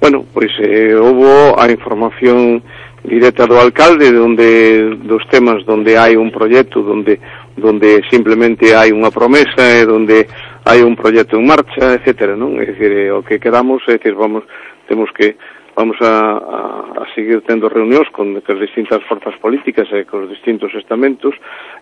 Bueno, 0.00 0.24
pois 0.32 0.52
eh, 0.60 0.96
houbo 0.96 1.56
a 1.60 1.68
información 1.68 2.64
directa 3.04 3.48
do 3.48 3.56
alcalde 3.56 4.12
donde 4.12 4.96
dos 5.04 5.24
temas 5.32 5.64
donde 5.64 5.96
hai 5.96 6.16
un 6.16 6.28
proxecto 6.28 6.84
donde 6.84 7.20
donde 7.56 8.04
simplemente 8.12 8.76
hai 8.76 8.92
unha 8.92 9.12
promesa 9.12 9.60
e 9.60 9.88
donde 9.88 10.28
hai 10.64 10.84
un 10.84 10.96
proxecto 10.96 11.40
en 11.40 11.48
marcha, 11.48 11.96
etcétera, 11.96 12.36
non? 12.36 12.60
É 12.60 12.68
dicir, 12.68 12.92
eh, 12.92 13.12
o 13.12 13.24
que 13.24 13.40
quedamos, 13.40 13.80
é 13.88 13.96
dicir, 13.96 14.12
vamos 14.16 14.44
temos 14.88 15.08
que 15.16 15.36
vamos 15.74 15.96
a, 16.00 16.06
a, 16.06 17.02
a 17.02 17.14
seguir 17.14 17.42
tendo 17.42 17.68
reunións 17.68 18.08
con 18.10 18.36
as 18.36 18.58
distintas 18.58 19.02
forzas 19.06 19.36
políticas 19.38 19.88
e 19.92 20.04
cos 20.04 20.28
distintos 20.28 20.74
estamentos 20.74 21.34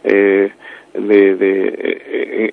eh, 0.05 0.53
de, 0.95 1.21
de, 1.37 1.53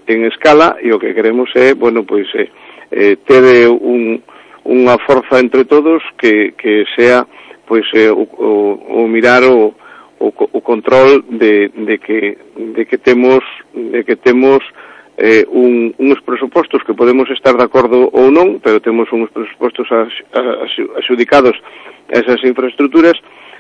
en, 0.07 0.25
en 0.25 0.31
escala 0.31 0.77
e 0.81 0.91
o 0.91 0.99
que 0.99 1.13
queremos 1.13 1.49
é, 1.55 1.73
bueno, 1.73 2.03
pois 2.03 2.27
eh, 2.35 2.49
eh, 2.91 3.15
ter 3.25 3.43
eh, 3.43 3.67
un, 3.67 4.21
unha 4.65 4.97
forza 5.05 5.39
entre 5.39 5.65
todos 5.65 6.01
que, 6.17 6.53
que 6.57 6.85
sea 6.95 7.27
pois 7.67 7.85
eh, 7.93 8.09
o, 8.09 8.25
o, 8.25 9.03
o 9.03 9.07
mirar 9.07 9.43
o, 9.43 9.73
o, 10.19 10.27
o 10.29 10.59
control 10.61 11.25
de, 11.29 11.69
de, 11.69 11.97
que, 11.99 12.37
de 12.55 12.85
que 12.85 12.97
temos 12.97 13.43
de 13.73 14.03
que 14.03 14.15
temos 14.15 14.59
eh, 15.17 15.45
un, 15.47 15.95
uns 15.97 16.19
presupostos 16.21 16.83
que 16.83 16.93
podemos 16.93 17.29
estar 17.29 17.55
de 17.55 17.63
acordo 17.63 18.11
ou 18.11 18.31
non, 18.31 18.59
pero 18.59 18.83
temos 18.83 19.07
uns 19.15 19.31
presupostos 19.31 19.87
as, 19.91 20.11
as, 20.35 20.71
a 20.75 20.99
esas 22.11 22.43
infraestructuras 22.43 23.15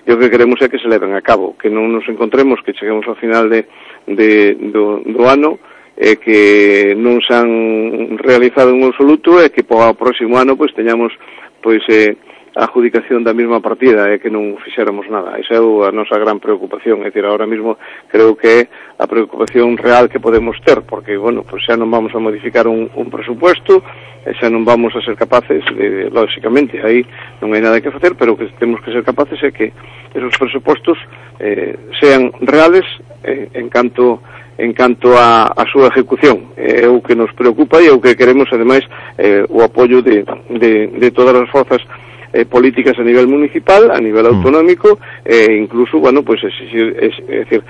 e 0.05 0.13
o 0.13 0.19
que 0.19 0.29
queremos 0.29 0.61
é 0.61 0.69
que 0.69 0.77
se 0.77 0.87
leven 0.87 1.15
a 1.15 1.21
cabo, 1.25 1.57
que 1.57 1.71
non 1.71 1.89
nos 1.89 2.05
encontremos, 2.05 2.61
que 2.61 2.77
cheguemos 2.77 3.07
ao 3.09 3.17
final 3.17 3.49
de, 3.49 3.65
de, 4.05 4.53
do, 4.69 5.01
do 5.01 5.21
ano 5.25 5.57
e 5.97 6.19
que 6.19 6.93
non 6.99 7.23
se 7.23 7.31
han 7.31 8.19
realizado 8.19 8.75
en 8.75 8.83
absoluto 8.83 9.39
e 9.39 9.47
que 9.49 9.63
para 9.63 9.95
o 9.95 9.97
próximo 9.97 10.35
ano 10.35 10.59
pois 10.59 10.75
teñamos 10.75 11.15
pois 11.63 11.81
eh, 11.87 12.19
a 12.55 12.63
adjudicación 12.63 13.23
da 13.23 13.35
mesma 13.35 13.59
partida 13.59 14.07
e 14.07 14.19
que 14.23 14.31
non 14.31 14.55
fixéramos 14.63 15.11
nada. 15.11 15.35
Esa 15.35 15.59
é 15.59 15.61
a 15.61 15.91
nosa 15.91 16.15
gran 16.15 16.39
preocupación, 16.39 17.03
é 17.03 17.11
dicir, 17.11 17.27
ahora 17.27 17.43
mismo 17.43 17.75
creo 18.07 18.39
que 18.39 18.47
é 18.47 18.59
a 18.95 19.05
preocupación 19.11 19.75
real 19.75 20.07
que 20.07 20.23
podemos 20.23 20.55
ter, 20.63 20.87
porque, 20.87 21.19
bueno, 21.19 21.43
pues 21.43 21.67
xa 21.67 21.75
non 21.75 21.91
vamos 21.91 22.15
a 22.15 22.23
modificar 22.23 22.63
un, 22.71 22.87
un 22.95 23.11
presupuesto, 23.11 23.83
e 24.23 24.31
xa 24.39 24.47
non 24.47 24.63
vamos 24.63 24.95
a 24.95 25.03
ser 25.03 25.19
capaces, 25.19 25.67
de, 25.75 26.07
lógicamente, 26.07 26.79
aí 26.79 27.03
non 27.43 27.51
hai 27.51 27.59
nada 27.59 27.83
que 27.83 27.91
facer, 27.91 28.15
pero 28.15 28.39
que 28.39 28.47
temos 28.55 28.79
que 28.79 28.95
ser 28.95 29.03
capaces 29.03 29.35
é 29.43 29.51
que 29.51 29.75
esos 30.15 30.31
presupostos 30.39 30.95
eh, 31.43 31.75
sean 31.99 32.31
reales 32.39 32.87
eh, 33.27 33.51
en 33.51 33.67
canto 33.67 34.23
en 34.55 34.71
canto 34.71 35.11
a, 35.19 35.51
a 35.51 35.67
súa 35.67 35.91
execución. 35.91 36.55
É 36.55 36.87
o 36.87 37.03
que 37.03 37.11
nos 37.11 37.27
preocupa 37.35 37.83
e 37.83 37.91
é 37.91 37.93
o 37.93 37.99
que 37.99 38.15
queremos, 38.15 38.47
ademais, 38.47 38.87
eh, 39.19 39.43
o 39.51 39.59
apoio 39.59 39.99
de, 39.99 40.23
de, 40.47 40.87
de 40.95 41.09
todas 41.11 41.35
as 41.35 41.51
forzas 41.51 41.83
eh, 42.35 42.43
políticas 42.43 42.99
a 42.99 43.03
nivel 43.07 43.27
municipal, 43.31 43.87
a 43.91 43.99
nivel 44.03 44.27
mm. 44.27 44.35
autonómico, 44.35 44.99
e 45.23 45.47
eh, 45.47 45.55
incluso, 45.55 46.03
bueno, 46.03 46.19
pues 46.21 46.43
exigir, 46.43 46.91
es, 46.99 47.15
es 47.31 47.47
decir, 47.47 47.63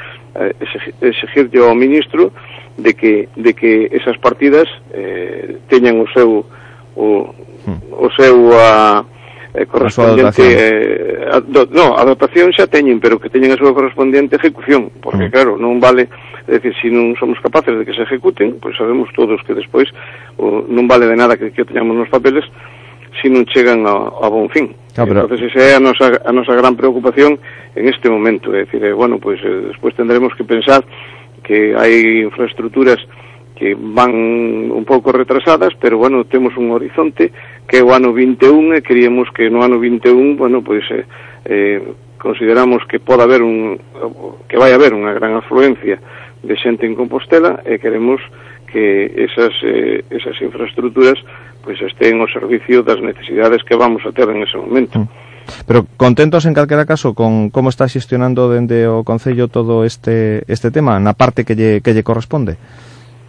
exigir 1.01 1.49
yo 1.53 1.69
ao 1.69 1.77
ministro 1.77 2.33
de 2.77 2.93
que, 2.97 3.29
de 3.35 3.53
que 3.53 3.87
esas 3.93 4.17
partidas 4.17 4.65
eh, 4.91 5.61
teñan 5.69 6.01
o 6.01 6.07
seu 6.11 6.43
o, 6.95 7.31
mm. 7.69 7.79
o 7.93 8.07
seu 8.17 8.35
a, 8.57 9.05
eh, 9.53 9.65
correspondente 9.65 10.43
a 10.43 10.49
eh, 10.49 11.29
a, 11.31 11.39
do, 11.39 11.67
no, 11.71 11.95
a 11.95 12.03
dotación 12.03 12.51
xa 12.51 12.67
teñen 12.67 12.99
pero 12.99 13.19
que 13.19 13.31
teñen 13.31 13.55
a 13.55 13.59
súa 13.59 13.71
correspondente 13.71 14.35
ejecución 14.35 14.91
porque 14.99 15.29
mm. 15.29 15.31
claro, 15.31 15.51
non 15.55 15.79
vale 15.79 16.11
é 16.45 16.59
dicir, 16.59 16.75
se 16.77 16.87
si 16.87 16.87
non 16.91 17.15
somos 17.15 17.39
capaces 17.39 17.71
de 17.71 17.87
que 17.87 17.95
se 17.95 18.03
ejecuten 18.03 18.59
pois 18.59 18.75
pues 18.75 18.83
sabemos 18.83 19.07
todos 19.15 19.39
que 19.47 19.55
despois 19.55 19.87
o, 20.35 20.67
non 20.67 20.85
vale 20.91 21.07
de 21.07 21.15
nada 21.15 21.39
que, 21.39 21.55
que 21.55 21.63
teñamos 21.63 21.95
nos 21.95 22.11
papeles 22.11 22.43
si 23.21 23.29
non 23.29 23.45
chegan 23.47 23.87
a, 23.87 24.11
a 24.21 24.27
bon 24.29 24.49
fin. 24.49 24.75
Ah, 24.97 25.03
pero... 25.03 25.27
Entonces, 25.27 25.51
esa 25.51 25.61
é 25.63 25.71
a 25.75 25.81
nosa, 25.83 26.21
a 26.23 26.31
nosa 26.31 26.55
gran 26.55 26.75
preocupación 26.75 27.39
en 27.75 27.85
este 27.87 28.09
momento. 28.09 28.55
É 28.55 28.63
dicir, 28.63 28.83
eh, 28.83 28.93
bueno, 28.93 29.19
pues, 29.19 29.39
eh, 29.43 29.71
despois 29.71 29.95
tendremos 29.95 30.33
que 30.35 30.47
pensar 30.47 30.83
que 31.43 31.75
hai 31.75 32.23
infraestructuras 32.25 32.97
que 33.55 33.75
van 33.75 34.11
un 34.71 34.83
pouco 34.83 35.11
retrasadas, 35.11 35.71
pero 35.79 35.97
bueno, 35.97 36.25
temos 36.25 36.55
un 36.57 36.71
horizonte 36.71 37.31
que 37.67 37.79
é 37.79 37.83
o 37.83 37.95
ano 37.95 38.11
21 38.11 38.75
e 38.75 38.83
queríamos 38.83 39.31
que 39.31 39.47
no 39.47 39.63
ano 39.63 39.79
21, 39.79 40.35
bueno, 40.35 40.59
pois 40.59 40.83
pues, 40.83 40.99
eh, 40.99 41.05
eh, 41.45 41.79
consideramos 42.19 42.83
que 42.89 42.99
pode 42.99 43.23
haber 43.23 43.41
un 43.41 43.79
que 44.49 44.59
vai 44.59 44.73
haber 44.73 44.91
unha 44.91 45.15
gran 45.15 45.39
afluencia 45.39 46.01
de 46.43 46.55
xente 46.59 46.83
en 46.83 46.97
Compostela 46.99 47.63
e 47.63 47.79
queremos 47.79 48.19
que 48.67 49.07
esas 49.13 49.55
eh, 49.63 50.03
esas 50.11 50.35
infraestructuras 50.41 51.15
pois 51.65 51.81
estén 51.81 52.21
ao 52.21 52.29
servicio 52.29 52.85
das 52.85 53.01
necesidades 53.01 53.65
que 53.65 53.73
vamos 53.73 54.05
a 54.05 54.13
ter 54.13 54.29
en 54.29 54.45
ese 54.45 54.55
momento. 54.61 55.01
Mm. 55.01 55.09
Pero 55.65 55.85
contentos 55.97 56.45
en 56.45 56.53
calquera 56.53 56.85
caso 56.85 57.13
con 57.13 57.49
como 57.49 57.69
está 57.69 57.89
xestionando 57.89 58.49
dende 58.49 58.85
o 58.85 59.01
Concello 59.01 59.49
todo 59.49 59.85
este 59.85 60.45
este 60.45 60.69
tema 60.69 61.01
na 61.01 61.17
parte 61.17 61.41
que 61.41 61.57
lle, 61.57 61.81
que 61.81 61.93
lle 61.93 62.05
corresponde? 62.05 62.57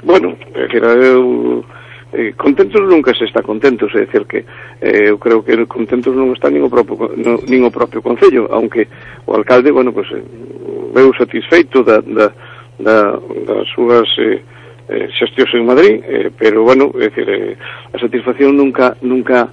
Bueno, 0.04 0.36
é 0.52 0.68
que 0.68 0.76
eu 0.76 1.64
eh, 2.12 2.32
contentos 2.36 2.80
nunca 2.80 3.12
se 3.12 3.24
está 3.24 3.42
contentos, 3.42 3.92
é 3.94 4.06
dicir 4.06 4.24
que 4.24 4.44
eh, 4.80 5.10
eu 5.10 5.18
creo 5.18 5.44
que 5.44 5.52
contentos 5.66 6.16
non 6.16 6.32
está 6.32 6.48
nin 6.48 6.64
o 6.64 6.70
propio, 6.72 7.12
no, 7.12 7.36
nin 7.44 7.60
o 7.66 7.70
propio 7.74 8.00
Concello, 8.00 8.48
aunque 8.48 8.88
o 9.28 9.36
alcalde, 9.36 9.68
bueno, 9.68 9.92
pues, 9.92 10.08
eh, 10.14 10.24
veu 10.96 11.12
satisfeito 11.12 11.84
da, 11.84 12.00
da, 12.00 12.32
da, 12.80 13.20
das 13.20 13.68
súas 13.74 14.08
eh, 14.16 14.40
eh, 14.88 15.08
xestiouse 15.18 15.56
en 15.58 15.66
Madrid, 15.66 16.02
eh, 16.04 16.30
pero 16.36 16.62
bueno, 16.62 16.92
é 16.94 17.08
dicir, 17.08 17.28
eh, 17.28 17.56
a 17.92 17.98
satisfacción 17.98 18.56
nunca 18.56 18.96
nunca 19.02 19.50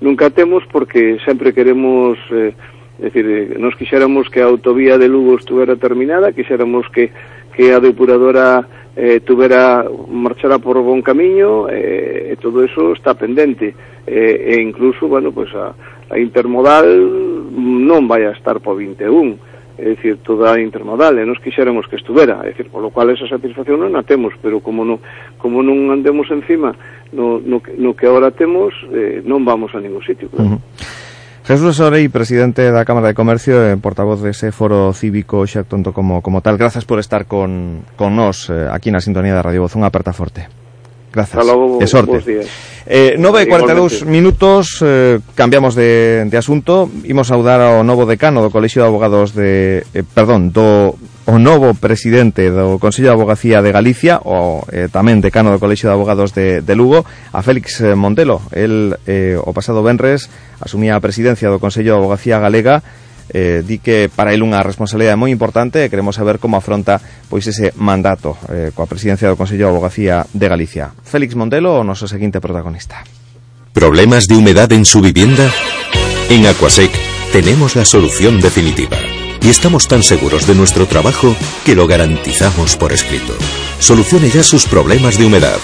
nunca 0.00 0.30
temos 0.30 0.62
porque 0.70 1.18
sempre 1.24 1.52
queremos 1.52 2.18
eh, 2.30 2.52
é 3.00 3.10
dicir, 3.10 3.26
eh, 3.26 3.58
nos 3.58 3.74
quixéramos 3.74 4.28
que 4.28 4.40
a 4.40 4.46
autovía 4.46 4.98
de 4.98 5.08
Lugo 5.08 5.36
estuvera 5.36 5.76
terminada, 5.76 6.32
quixéramos 6.32 6.88
que 6.92 7.10
que 7.54 7.72
a 7.72 7.80
depuradora 7.80 8.66
eh, 8.96 9.20
tuvera 9.20 9.84
marchara 10.10 10.58
por 10.58 10.78
bon 10.82 11.02
camiño 11.02 11.68
eh, 11.70 12.30
e 12.30 12.36
todo 12.36 12.62
eso 12.62 12.92
está 12.92 13.14
pendente. 13.14 13.74
Eh, 14.06 14.54
e 14.54 14.62
incluso, 14.62 15.08
bueno, 15.08 15.32
pues 15.32 15.48
a, 15.54 15.74
a 16.10 16.18
intermodal 16.18 16.86
non 17.54 18.06
vai 18.06 18.26
a 18.26 18.34
estar 18.34 18.58
po 18.60 18.74
21 18.74 19.53
é 19.78 19.94
dicir, 19.94 20.18
toda 20.22 20.60
intermodal, 20.60 21.18
e 21.18 21.26
nos 21.26 21.38
quixéramos 21.42 21.86
que 21.90 21.96
estuvera, 21.96 22.40
é 22.46 22.54
dicir, 22.54 22.70
polo 22.70 22.90
cual 22.94 23.10
esa 23.10 23.26
satisfacción 23.26 23.82
non 23.82 23.98
a 23.98 24.02
temos, 24.06 24.34
pero 24.38 24.62
como 24.62 24.86
non, 24.86 25.02
como 25.38 25.62
non 25.62 25.90
andemos 25.90 26.30
encima 26.30 26.74
no, 27.10 27.42
no, 27.42 27.58
no 27.58 27.90
que 27.94 28.06
ahora 28.06 28.30
temos, 28.30 28.74
eh, 28.94 29.22
non 29.26 29.42
vamos 29.42 29.74
a 29.74 29.82
ningún 29.82 30.02
sitio. 30.02 30.30
Claro. 30.30 30.46
Uh 30.46 30.50
-huh. 30.58 31.02
Jesús 31.44 31.76
Orey, 31.80 32.08
presidente 32.08 32.64
da 32.72 32.88
Cámara 32.88 33.12
de 33.12 33.18
Comercio 33.18 33.60
e 33.68 33.76
portavoz 33.76 34.24
dese 34.24 34.48
foro 34.48 34.96
cívico 34.96 35.44
xa 35.44 35.68
como, 35.92 36.24
como 36.24 36.40
tal, 36.40 36.56
grazas 36.56 36.88
por 36.88 36.96
estar 36.96 37.28
con, 37.28 37.84
con 38.00 38.16
nós 38.16 38.48
eh, 38.48 38.64
aquí 38.72 38.88
na 38.88 39.04
sintonía 39.04 39.36
da 39.36 39.44
Radio 39.44 39.68
Voz, 39.68 39.76
unha 39.76 39.92
Aperta 39.92 40.16
Forte. 40.16 40.63
Grazas. 41.14 41.38
Hasta 41.38 41.46
logo, 41.46 41.78
e 41.78 41.86
sorte. 41.86 42.18
Bons 42.18 42.26
días. 42.26 42.50
Eh, 42.84 43.14
9 43.16 43.42
e 43.42 43.46
42 43.46 44.02
minutos, 44.04 44.82
eh, 44.82 45.22
cambiamos 45.38 45.78
de, 45.78 46.26
de 46.26 46.36
asunto, 46.36 46.90
imos 47.06 47.30
saudar 47.30 47.62
ao 47.62 47.86
novo 47.86 48.04
decano 48.04 48.42
do 48.42 48.50
Colexio 48.50 48.82
de 48.82 48.88
Abogados 48.90 49.32
de... 49.32 49.86
Eh, 49.94 50.02
perdón, 50.02 50.50
do 50.50 50.98
o 51.24 51.40
novo 51.40 51.72
presidente 51.72 52.52
do 52.52 52.76
Consello 52.76 53.08
de 53.08 53.16
Abogacía 53.16 53.64
de 53.64 53.72
Galicia, 53.72 54.20
o 54.20 54.60
eh, 54.68 54.92
tamén 54.92 55.24
decano 55.24 55.48
do 55.48 55.62
Colexio 55.62 55.88
de 55.88 55.96
Abogados 55.96 56.36
de, 56.36 56.60
de 56.60 56.74
Lugo, 56.76 57.08
a 57.32 57.40
Félix 57.40 57.80
eh, 57.80 57.96
Montelo. 57.96 58.44
El, 58.52 59.00
eh, 59.08 59.40
o 59.40 59.56
pasado 59.56 59.80
Benres, 59.80 60.28
asumía 60.60 60.92
a 60.92 61.00
presidencia 61.00 61.48
do 61.48 61.62
Consello 61.62 61.96
de 61.96 62.00
Abogacía 62.04 62.36
Galega 62.36 62.84
eh, 63.34 63.66
di 63.66 63.82
que 63.82 64.08
para 64.08 64.32
el 64.32 64.46
unha 64.46 64.62
responsabilidade 64.62 65.18
moi 65.18 65.34
importante 65.34 65.82
e 65.82 65.90
queremos 65.90 66.14
saber 66.14 66.38
como 66.38 66.54
afronta 66.56 67.02
pois 67.28 67.44
ese 67.50 67.74
mandato 67.76 68.38
eh, 68.48 68.70
coa 68.70 68.86
presidencia 68.86 69.26
do 69.26 69.36
Consello 69.36 69.66
de 69.68 69.72
Abogacía 69.74 70.24
de 70.30 70.46
Galicia. 70.46 70.94
Félix 71.02 71.34
Montelo, 71.34 71.76
o 71.76 71.84
noso 71.84 72.06
seguinte 72.06 72.38
protagonista. 72.38 73.02
¿Problemas 73.74 74.30
de 74.30 74.38
humedad 74.38 74.70
en 74.70 74.86
su 74.86 75.02
vivienda? 75.02 75.50
En 76.30 76.46
Aquasec 76.46 76.94
tenemos 77.34 77.74
la 77.74 77.84
solución 77.84 78.40
definitiva. 78.40 78.96
Y 79.42 79.50
estamos 79.50 79.88
tan 79.88 80.02
seguros 80.02 80.46
de 80.46 80.54
nuestro 80.54 80.86
trabajo 80.86 81.36
que 81.66 81.74
lo 81.74 81.86
garantizamos 81.86 82.76
por 82.76 82.92
escrito. 82.92 83.34
Solucione 83.78 84.30
ya 84.30 84.42
sus 84.42 84.64
problemas 84.64 85.18
de 85.18 85.26
humedad. 85.26 85.58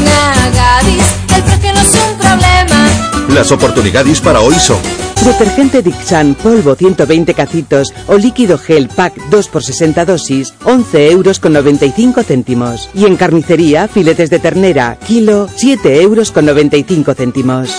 Ven 0.00 0.08
a 0.08 0.50
Gadis, 0.50 1.04
el 1.36 1.42
precio 1.42 1.72
no 1.72 1.80
es 1.80 1.94
un 1.94 2.18
problema. 2.18 2.88
Las 3.34 3.52
oportunidades 3.52 4.20
para 4.20 4.40
hoy 4.40 4.54
son 4.54 4.78
Detergente 5.24 5.82
Dixan 5.82 6.34
polvo 6.34 6.74
120 6.74 7.34
cacitos 7.34 7.92
o 8.06 8.16
líquido 8.16 8.56
gel 8.56 8.88
pack 8.88 9.14
2 9.28 9.48
por 9.48 9.62
60 9.62 10.06
dosis 10.06 10.54
11 10.64 11.10
euros 11.10 11.38
con 11.40 11.52
95 11.52 12.22
céntimos. 12.22 12.88
Y 12.94 13.04
en 13.04 13.16
carnicería 13.16 13.86
filetes 13.86 14.30
de 14.30 14.38
ternera 14.38 14.96
kilo 15.06 15.48
7 15.54 16.00
euros 16.00 16.32
con 16.32 16.46
95 16.46 17.14
céntimos. 17.14 17.70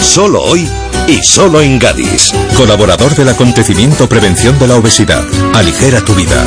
Solo 0.00 0.42
hoy 0.42 0.68
y 1.08 1.22
solo 1.22 1.62
en 1.62 1.78
Gadis. 1.78 2.32
Colaborador 2.56 3.14
del 3.14 3.30
acontecimiento 3.30 4.06
Prevención 4.08 4.58
de 4.58 4.68
la 4.68 4.76
Obesidad. 4.76 5.24
Aligera 5.54 6.04
tu 6.04 6.14
vida. 6.14 6.44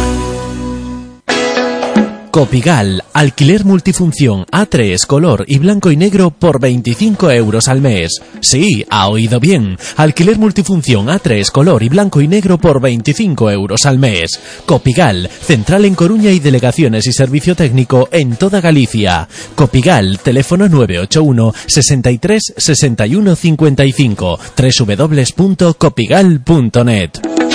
Copigal, 2.33 3.05
alquiler 3.13 3.63
multifunción 3.63 4.47
A3, 4.47 5.05
color 5.05 5.45
y 5.47 5.59
blanco 5.59 5.91
y 5.91 5.97
negro 5.97 6.31
por 6.31 6.59
25 6.59 7.29
euros 7.29 7.67
al 7.67 7.79
mes. 7.79 8.09
Sí, 8.41 8.83
ha 8.89 9.07
oído 9.07 9.39
bien. 9.39 9.77
Alquiler 9.97 10.39
multifunción 10.39 11.09
A3, 11.09 11.51
color 11.51 11.83
y 11.83 11.89
blanco 11.89 12.21
y 12.21 12.27
negro 12.27 12.57
por 12.57 12.81
25 12.81 13.51
euros 13.51 13.85
al 13.85 13.99
mes. 13.99 14.39
Copigal, 14.65 15.29
central 15.29 15.85
en 15.85 15.93
Coruña 15.93 16.31
y 16.31 16.39
delegaciones 16.39 17.05
y 17.05 17.13
servicio 17.13 17.55
técnico 17.55 18.09
en 18.11 18.35
toda 18.35 18.61
Galicia. 18.61 19.27
Copigal, 19.53 20.17
teléfono 20.17 20.67
981 20.67 21.53
63 21.67 22.53
61 22.57 23.35
55 23.35 24.39
www.copigal.net. 24.57 27.52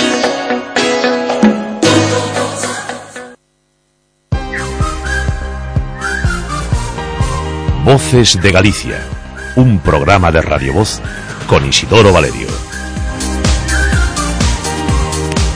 Voces 7.91 8.39
de 8.39 8.51
Galicia, 8.51 8.99
un 9.55 9.79
programa 9.79 10.31
de 10.31 10.43
Radio 10.43 10.73
Voz 10.73 11.01
con 11.47 11.65
Isidoro 11.67 12.13
Valerio. 12.13 12.45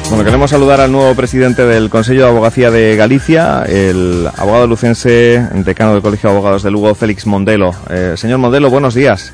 Bueno, 0.09 0.23
queremos 0.23 0.49
saludar 0.49 0.81
al 0.81 0.91
nuevo 0.91 1.13
presidente 1.13 1.63
del 1.63 1.91
Consejo 1.91 2.21
de 2.21 2.27
Abogacía 2.27 2.71
de 2.71 2.95
Galicia, 2.95 3.65
el 3.67 4.27
abogado 4.35 4.65
lucense, 4.65 5.47
decano 5.57 5.93
del 5.93 6.01
Colegio 6.01 6.31
de 6.31 6.35
Abogados 6.35 6.63
de 6.63 6.71
Lugo, 6.71 6.95
Félix 6.95 7.27
Mondelo. 7.27 7.69
Eh, 7.91 8.15
señor 8.17 8.39
Mondelo, 8.39 8.71
buenos 8.71 8.95
días. 8.95 9.31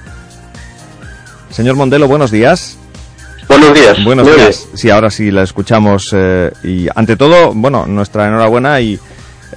Señor 1.51 1.77
Mondelo, 1.77 2.09
buenos 2.09 2.31
días. 2.31 2.77
Buenos 3.47 3.73
días. 3.75 4.03
Buenos 4.03 4.27
días. 4.27 4.67
Sí, 4.73 4.89
ahora 4.89 5.09
sí 5.09 5.31
la 5.31 5.43
escuchamos. 5.43 6.09
eh, 6.11 6.51
y 6.65 6.87
ante 6.93 7.15
todo, 7.15 7.53
bueno, 7.53 7.85
nuestra 7.87 8.27
enhorabuena 8.27 8.81
y 8.81 8.99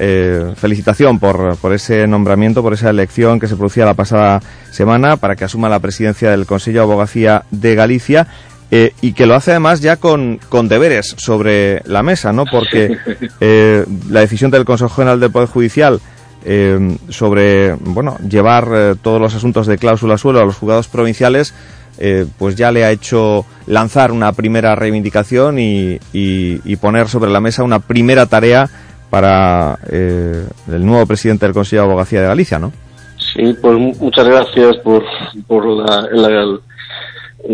eh, 0.05 0.53
felicitación 0.57 1.21
por, 1.21 1.57
por 1.59 1.73
ese 1.73 2.09
nombramiento, 2.09 2.61
por 2.61 2.73
esa 2.75 2.91
elección 2.91 3.39
que 3.39 3.47
se 3.47 3.55
producía 3.55 3.85
la 3.85 3.95
pasada 3.95 4.41
semana 4.73 5.17
para 5.17 5.37
que 5.37 5.45
asuma 5.45 5.69
la 5.69 5.79
presidencia 5.79 6.33
del 6.33 6.45
Consejo 6.45 6.75
de 6.79 6.81
Abogacía 6.83 7.45
de 7.53 7.75
Galicia. 7.77 8.27
eh, 8.73 8.95
y 9.01 9.13
que 9.13 9.27
lo 9.27 9.35
hace 9.35 9.51
además 9.53 9.81
ya 9.81 9.97
con, 9.99 10.41
con 10.49 10.67
deberes 10.67 11.15
sobre 11.19 11.83
la 11.85 12.03
mesa, 12.03 12.33
¿no? 12.33 12.45
Porque 12.51 12.97
eh, 13.41 13.85
la 14.11 14.21
decisión 14.21 14.51
del 14.51 14.65
Consejo 14.65 14.91
General 14.95 15.21
del 15.21 15.31
Poder 15.31 15.49
Judicial 15.49 16.01
eh, 16.45 16.97
sobre, 17.09 17.75
bueno, 17.75 18.17
llevar 18.29 18.69
eh, 18.73 18.95
todos 19.01 19.21
los 19.21 19.35
asuntos 19.35 19.67
de 19.69 19.79
cláusula 19.79 20.19
suelo 20.19 20.41
a 20.41 20.45
los 20.45 20.57
juzgados 20.57 20.89
provinciales, 20.89 21.55
eh, 21.99 22.25
pues 22.39 22.57
ya 22.57 22.73
le 22.73 22.85
ha 22.85 22.91
hecho 22.91 23.45
lanzar 23.67 24.11
una 24.11 24.33
primera 24.33 24.75
reivindicación 24.75 25.59
y, 25.61 26.01
y- 26.13 26.61
y 26.65 26.77
poner 26.77 27.09
sobre 27.09 27.31
la 27.31 27.41
mesa 27.41 27.63
una 27.63 27.79
primera 27.79 28.25
tarea 28.27 28.69
para 29.13 29.79
eh, 29.91 30.43
el 30.73 30.87
nuevo 30.87 31.05
presidente 31.05 31.45
del 31.45 31.53
Consejo 31.55 31.83
de 31.83 31.89
Abogacía 31.91 32.23
de 32.23 32.29
Galicia, 32.29 32.59
¿no? 32.59 32.73
Sí, 33.19 33.55
pues 33.61 33.75
mu- 33.79 33.95
muchas 34.01 34.27
gracias 34.27 34.79
por, 34.79 35.05
por 35.47 35.67
la- 35.67 36.09
el, 36.11 36.61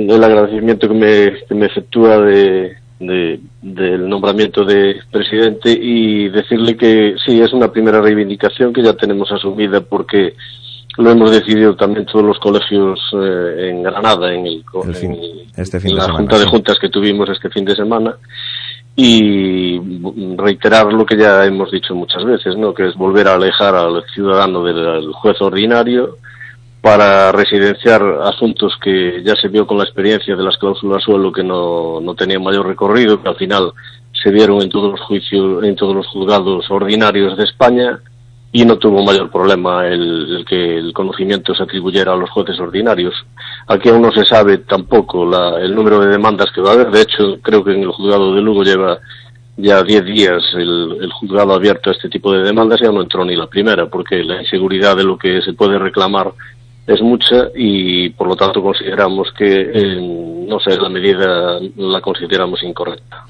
el 0.08 0.22
agradecimiento 0.24 0.86
que 0.86 0.94
me, 0.94 1.32
que 1.48 1.54
me 1.56 1.66
efectúa 1.66 2.18
de, 2.20 2.76
de- 3.00 3.40
del 3.60 4.08
nombramiento 4.08 4.64
de 4.64 5.00
presidente 5.10 5.72
y 5.72 6.28
decirle 6.28 6.76
que 6.76 7.16
sí, 7.26 7.40
es 7.40 7.52
una 7.52 7.72
primera 7.72 8.00
reivindicación 8.00 8.72
que 8.72 8.84
ya 8.84 8.92
tenemos 8.92 9.32
asumida 9.32 9.80
porque 9.80 10.34
lo 10.96 11.10
hemos 11.10 11.32
decidido 11.32 11.74
también 11.74 12.06
todos 12.06 12.24
los 12.24 12.38
colegios 12.38 13.00
eh, 13.20 13.70
en 13.70 13.82
Granada, 13.82 14.32
en, 14.32 14.46
el, 14.46 14.64
El 14.86 14.94
fin- 14.94 15.12
en- 15.12 15.60
este 15.60 15.80
fin 15.80 15.90
en 15.90 15.96
de 15.96 16.00
la 16.02 16.04
semana, 16.06 16.18
junta 16.18 16.38
de 16.38 16.46
juntas 16.46 16.78
que 16.80 16.88
tuvimos 16.88 17.28
este 17.30 17.50
fin 17.50 17.64
de 17.64 17.74
semana 17.74 18.14
y 19.00 19.80
reiterar 20.36 20.92
lo 20.92 21.06
que 21.06 21.16
ya 21.16 21.44
hemos 21.44 21.70
dicho 21.70 21.94
muchas 21.94 22.24
veces, 22.24 22.56
¿no? 22.56 22.74
que 22.74 22.88
es 22.88 22.96
volver 22.96 23.28
a 23.28 23.34
alejar 23.34 23.76
al 23.76 24.02
ciudadano 24.12 24.64
del 24.64 25.12
juez 25.12 25.40
ordinario 25.40 26.16
para 26.80 27.30
residenciar 27.30 28.02
asuntos 28.24 28.76
que 28.82 29.22
ya 29.22 29.36
se 29.36 29.46
vio 29.46 29.68
con 29.68 29.78
la 29.78 29.84
experiencia 29.84 30.34
de 30.34 30.42
las 30.42 30.56
cláusulas 30.56 31.04
suelo 31.04 31.30
que 31.30 31.44
no, 31.44 32.00
no 32.00 32.16
tenían 32.16 32.42
mayor 32.42 32.66
recorrido, 32.66 33.22
que 33.22 33.28
al 33.28 33.36
final 33.36 33.72
se 34.20 34.32
dieron 34.32 34.62
en 34.62 34.68
todos 34.68 34.90
los 34.90 35.00
juicios, 35.02 35.62
en 35.62 35.76
todos 35.76 35.94
los 35.94 36.08
juzgados 36.08 36.68
ordinarios 36.68 37.36
de 37.36 37.44
España 37.44 38.00
y 38.50 38.64
no 38.64 38.78
tuvo 38.78 39.04
mayor 39.04 39.30
problema 39.30 39.86
el, 39.86 40.44
que 40.48 40.78
el 40.78 40.92
conocimiento 40.94 41.54
se 41.54 41.62
atribuyera 41.62 42.12
a 42.12 42.16
los 42.16 42.30
jueces 42.30 42.58
ordinarios. 42.58 43.14
Aquí 43.66 43.88
aún 43.90 44.00
no 44.02 44.10
se 44.10 44.24
sabe 44.24 44.58
tampoco 44.58 45.26
la- 45.26 45.60
el 45.60 45.74
número 45.74 46.00
de 46.00 46.08
demandas 46.08 46.46
que 46.54 46.62
va 46.62 46.70
a 46.70 46.72
haber. 46.74 46.90
De 46.90 47.02
hecho, 47.02 47.38
creo 47.42 47.62
que 47.62 47.72
en 47.74 47.82
el 47.82 47.90
juzgado 47.92 48.34
de 48.34 48.40
Lugo 48.40 48.62
lleva 48.62 48.98
ya 49.58 49.82
10 49.82 50.04
días 50.04 50.42
el, 50.54 50.96
el 51.00 51.12
juzgado 51.12 51.52
abierto 51.52 51.90
a 51.90 51.92
este 51.92 52.08
tipo 52.08 52.32
de 52.32 52.42
demandas 52.44 52.80
y 52.80 52.86
aún 52.86 52.94
no 52.96 53.02
entró 53.02 53.24
ni 53.24 53.36
la 53.36 53.48
primera, 53.48 53.86
porque 53.86 54.22
la 54.24 54.40
inseguridad 54.40 54.96
de 54.96 55.04
lo 55.04 55.18
que 55.18 55.42
se 55.42 55.52
puede 55.52 55.78
reclamar 55.78 56.32
es 56.86 57.02
mucha 57.02 57.48
y 57.54 58.08
por 58.10 58.28
lo 58.28 58.36
tanto 58.36 58.62
consideramos 58.62 59.30
que, 59.36 59.72
eh, 59.74 60.44
no 60.48 60.58
sé, 60.58 60.74
la 60.80 60.88
medida 60.88 61.58
la 61.76 62.00
consideramos 62.00 62.62
incorrecta. 62.62 63.26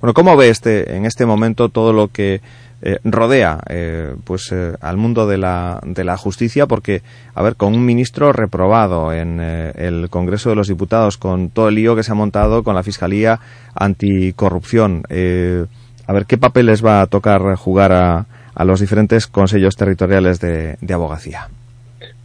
Bueno, 0.00 0.14
¿cómo 0.14 0.34
ve 0.34 0.48
este, 0.48 0.96
en 0.96 1.04
este 1.04 1.26
momento 1.26 1.68
todo 1.68 1.92
lo 1.92 2.08
que 2.08 2.40
eh, 2.82 2.98
rodea 3.04 3.60
eh, 3.68 4.14
pues 4.24 4.52
eh, 4.52 4.74
al 4.80 4.96
mundo 4.96 5.26
de 5.26 5.38
la, 5.38 5.80
de 5.84 6.04
la 6.04 6.16
justicia? 6.16 6.66
Porque, 6.66 7.02
a 7.34 7.42
ver, 7.42 7.56
con 7.56 7.74
un 7.74 7.84
ministro 7.84 8.32
reprobado 8.32 9.12
en 9.12 9.38
eh, 9.40 9.72
el 9.76 10.08
Congreso 10.10 10.50
de 10.50 10.56
los 10.56 10.68
Diputados, 10.68 11.16
con 11.16 11.50
todo 11.50 11.68
el 11.68 11.76
lío 11.76 11.96
que 11.96 12.02
se 12.02 12.12
ha 12.12 12.14
montado 12.14 12.62
con 12.62 12.74
la 12.74 12.82
Fiscalía 12.82 13.40
Anticorrupción, 13.74 15.02
eh, 15.08 15.66
a 16.06 16.12
ver, 16.12 16.26
¿qué 16.26 16.38
papel 16.38 16.66
les 16.66 16.84
va 16.84 17.00
a 17.00 17.06
tocar 17.06 17.56
jugar 17.56 17.92
a, 17.92 18.26
a 18.54 18.64
los 18.64 18.80
diferentes 18.80 19.26
consejos 19.26 19.76
territoriales 19.76 20.38
de, 20.40 20.76
de 20.80 20.94
abogacía? 20.94 21.48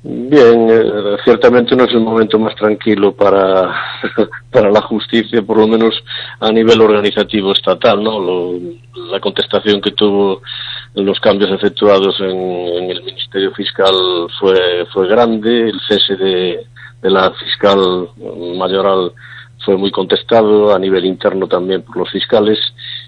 Bien, 0.04 0.68
eh, 0.68 1.18
ciertamente 1.24 1.76
no 1.76 1.84
es 1.84 1.92
el 1.92 2.00
momento 2.00 2.40
más 2.40 2.56
tranquilo 2.56 3.14
para, 3.14 3.72
para 4.52 4.72
la 4.72 4.82
justicia, 4.82 5.44
por 5.44 5.58
lo 5.58 5.68
menos 5.68 5.94
a 6.40 6.52
nivel 6.52 6.82
organizativo 6.82 7.52
estatal, 7.52 8.04
¿no? 8.04 8.20
Lo, 8.20 8.60
la 9.12 9.20
contestación 9.20 9.80
que 9.80 9.92
tuvo 9.92 10.42
los 10.96 11.20
cambios 11.20 11.52
efectuados 11.52 12.20
en, 12.20 12.90
el 12.90 13.04
Ministerio 13.04 13.52
Fiscal 13.54 13.94
fue, 14.40 14.88
fue 14.92 15.08
grande, 15.08 15.70
el 15.70 15.80
cese 15.88 16.16
de, 16.16 16.66
de 17.02 17.10
la 17.10 17.32
fiscal 17.34 18.10
mayoral 18.58 19.12
fue 19.66 19.78
muy 19.78 19.92
contestado 19.92 20.74
a 20.74 20.80
nivel 20.80 21.06
interno 21.06 21.48
también 21.48 21.84
por 21.84 21.98
los 21.98 22.10
fiscales 22.10 22.60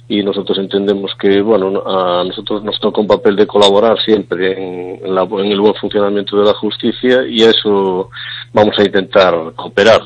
y 0.07 0.21
nosotros 0.23 0.57
entendemos 0.57 1.11
que 1.19 1.41
bueno 1.41 1.84
a 1.85 2.23
nosotros 2.23 2.63
nos 2.63 2.80
toca 2.80 3.01
un 3.01 3.07
papel 3.07 3.35
de 3.35 3.47
colaborar 3.47 3.99
siempre 3.99 4.97
en, 5.01 5.15
la, 5.15 5.23
en 5.23 5.51
el 5.51 5.59
buen 5.59 5.75
funcionamiento 5.75 6.38
de 6.38 6.45
la 6.45 6.53
justicia 6.53 7.25
y 7.27 7.41
a 7.43 7.49
eso 7.49 8.09
vamos 8.53 8.77
a 8.77 8.84
intentar 8.84 9.34
cooperar. 9.55 10.01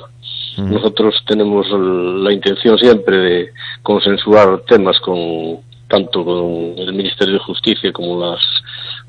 Mm. 0.58 0.74
Nosotros 0.74 1.16
tenemos 1.28 1.68
la 1.70 2.32
intención 2.32 2.78
siempre 2.78 3.18
de 3.18 3.50
consensuar 3.84 4.62
temas 4.68 5.00
con 5.00 5.60
tanto 5.88 6.26
con 6.26 6.78
el 6.78 6.94
Ministerio 6.94 7.36
de 7.36 7.40
Justicia 7.40 7.94
como 7.94 8.20
las 8.20 8.42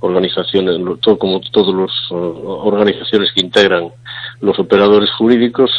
organizaciones, 0.01 0.77
todo, 1.01 1.19
como 1.19 1.40
todas 1.40 1.74
las 1.74 1.90
organizaciones 2.10 3.32
que 3.32 3.40
integran 3.40 3.90
los 4.40 4.59
operadores 4.59 5.10
jurídicos 5.12 5.70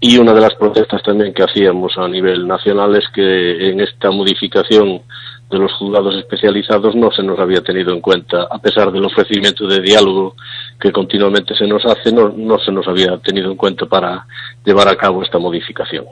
y 0.00 0.18
una 0.18 0.34
de 0.34 0.40
las 0.40 0.54
protestas 0.54 1.02
también 1.02 1.32
que 1.32 1.42
hacíamos 1.42 1.96
a 1.96 2.06
nivel 2.08 2.46
nacional 2.46 2.94
es 2.96 3.08
que 3.14 3.70
en 3.70 3.80
esta 3.80 4.10
modificación 4.10 5.02
de 5.50 5.58
los 5.58 5.72
juzgados 5.74 6.16
especializados 6.16 6.96
no 6.96 7.10
se 7.12 7.22
nos 7.22 7.38
había 7.38 7.60
tenido 7.60 7.92
en 7.92 8.00
cuenta, 8.00 8.48
a 8.50 8.58
pesar 8.58 8.90
del 8.90 9.04
ofrecimiento 9.04 9.68
de 9.68 9.80
diálogo 9.80 10.34
que 10.80 10.90
continuamente 10.90 11.54
se 11.54 11.66
nos 11.66 11.84
hace, 11.84 12.12
no, 12.12 12.30
no 12.30 12.58
se 12.58 12.72
nos 12.72 12.86
había 12.88 13.16
tenido 13.18 13.50
en 13.50 13.56
cuenta 13.56 13.86
para 13.86 14.26
llevar 14.64 14.88
a 14.88 14.96
cabo 14.96 15.22
esta 15.22 15.38
modificación. 15.38 16.04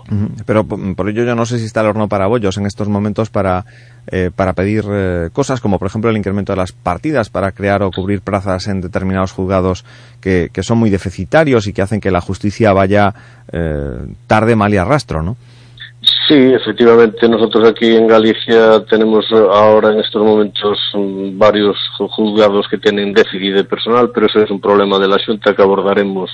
Pero 0.46 0.64
por 0.64 1.08
ello 1.08 1.24
yo 1.24 1.34
no 1.34 1.46
sé 1.46 1.58
si 1.58 1.64
está 1.64 1.80
el 1.80 1.88
horno 1.88 2.08
para 2.08 2.28
bollos 2.28 2.56
en 2.58 2.66
estos 2.66 2.88
momentos 2.88 3.28
para, 3.28 3.64
eh, 4.06 4.30
para 4.34 4.52
pedir 4.52 4.84
eh, 4.88 5.30
cosas 5.32 5.60
como 5.60 5.80
por 5.80 5.88
ejemplo 5.88 6.10
el 6.10 6.16
incremento 6.16 6.52
de 6.52 6.58
las 6.58 6.70
partidas 6.70 7.28
para 7.28 7.50
crear 7.50 7.82
o 7.82 7.90
cubrir 7.90 8.20
plazas 8.20 8.68
en 8.68 8.80
determinados 8.80 9.32
juzgados 9.32 9.84
que, 10.20 10.50
que 10.52 10.62
son 10.62 10.78
muy 10.78 10.90
deficitarios 10.90 11.66
y 11.66 11.72
que 11.72 11.82
hacen 11.82 12.00
que 12.00 12.12
la 12.12 12.20
justicia 12.20 12.72
vaya 12.72 13.12
eh, 13.52 14.06
tarde, 14.28 14.54
mal 14.54 14.72
y 14.72 14.76
arrastro, 14.76 15.22
¿no? 15.22 15.36
Sí, 16.26 16.34
efectivamente, 16.34 17.28
nosotros 17.28 17.68
aquí 17.68 17.94
en 17.96 18.06
Galicia 18.06 18.82
tenemos 18.86 19.30
ahora 19.30 19.92
en 19.92 20.00
estos 20.00 20.22
momentos 20.22 20.78
mm, 20.94 21.36
varios 21.36 21.76
juzgados 21.98 22.66
que 22.68 22.78
tienen 22.78 23.12
déficit 23.12 23.54
de 23.54 23.64
personal, 23.64 24.10
pero 24.14 24.26
eso 24.26 24.40
es 24.40 24.50
un 24.50 24.60
problema 24.60 24.98
de 24.98 25.08
la 25.08 25.18
Junta 25.24 25.54
que 25.54 25.60
abordaremos 25.60 26.30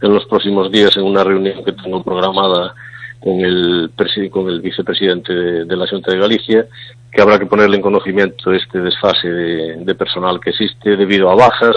en 0.00 0.12
los 0.12 0.24
próximos 0.26 0.72
días 0.72 0.96
en 0.96 1.04
una 1.04 1.22
reunión 1.22 1.62
que 1.64 1.72
tengo 1.72 2.02
programada 2.02 2.74
con 3.20 3.40
el, 3.40 3.92
con 4.30 4.48
el 4.48 4.60
vicepresidente 4.60 5.32
de, 5.32 5.76
la 5.76 5.86
Junta 5.86 6.10
de 6.10 6.18
Galicia, 6.18 6.66
que 7.12 7.22
habrá 7.22 7.38
que 7.38 7.46
ponerle 7.46 7.76
en 7.76 7.82
conocimiento 7.82 8.52
este 8.52 8.80
desfase 8.80 9.28
de, 9.28 9.76
de 9.84 9.94
personal 9.94 10.40
que 10.40 10.50
existe 10.50 10.96
debido 10.96 11.30
a 11.30 11.36
bajas, 11.36 11.76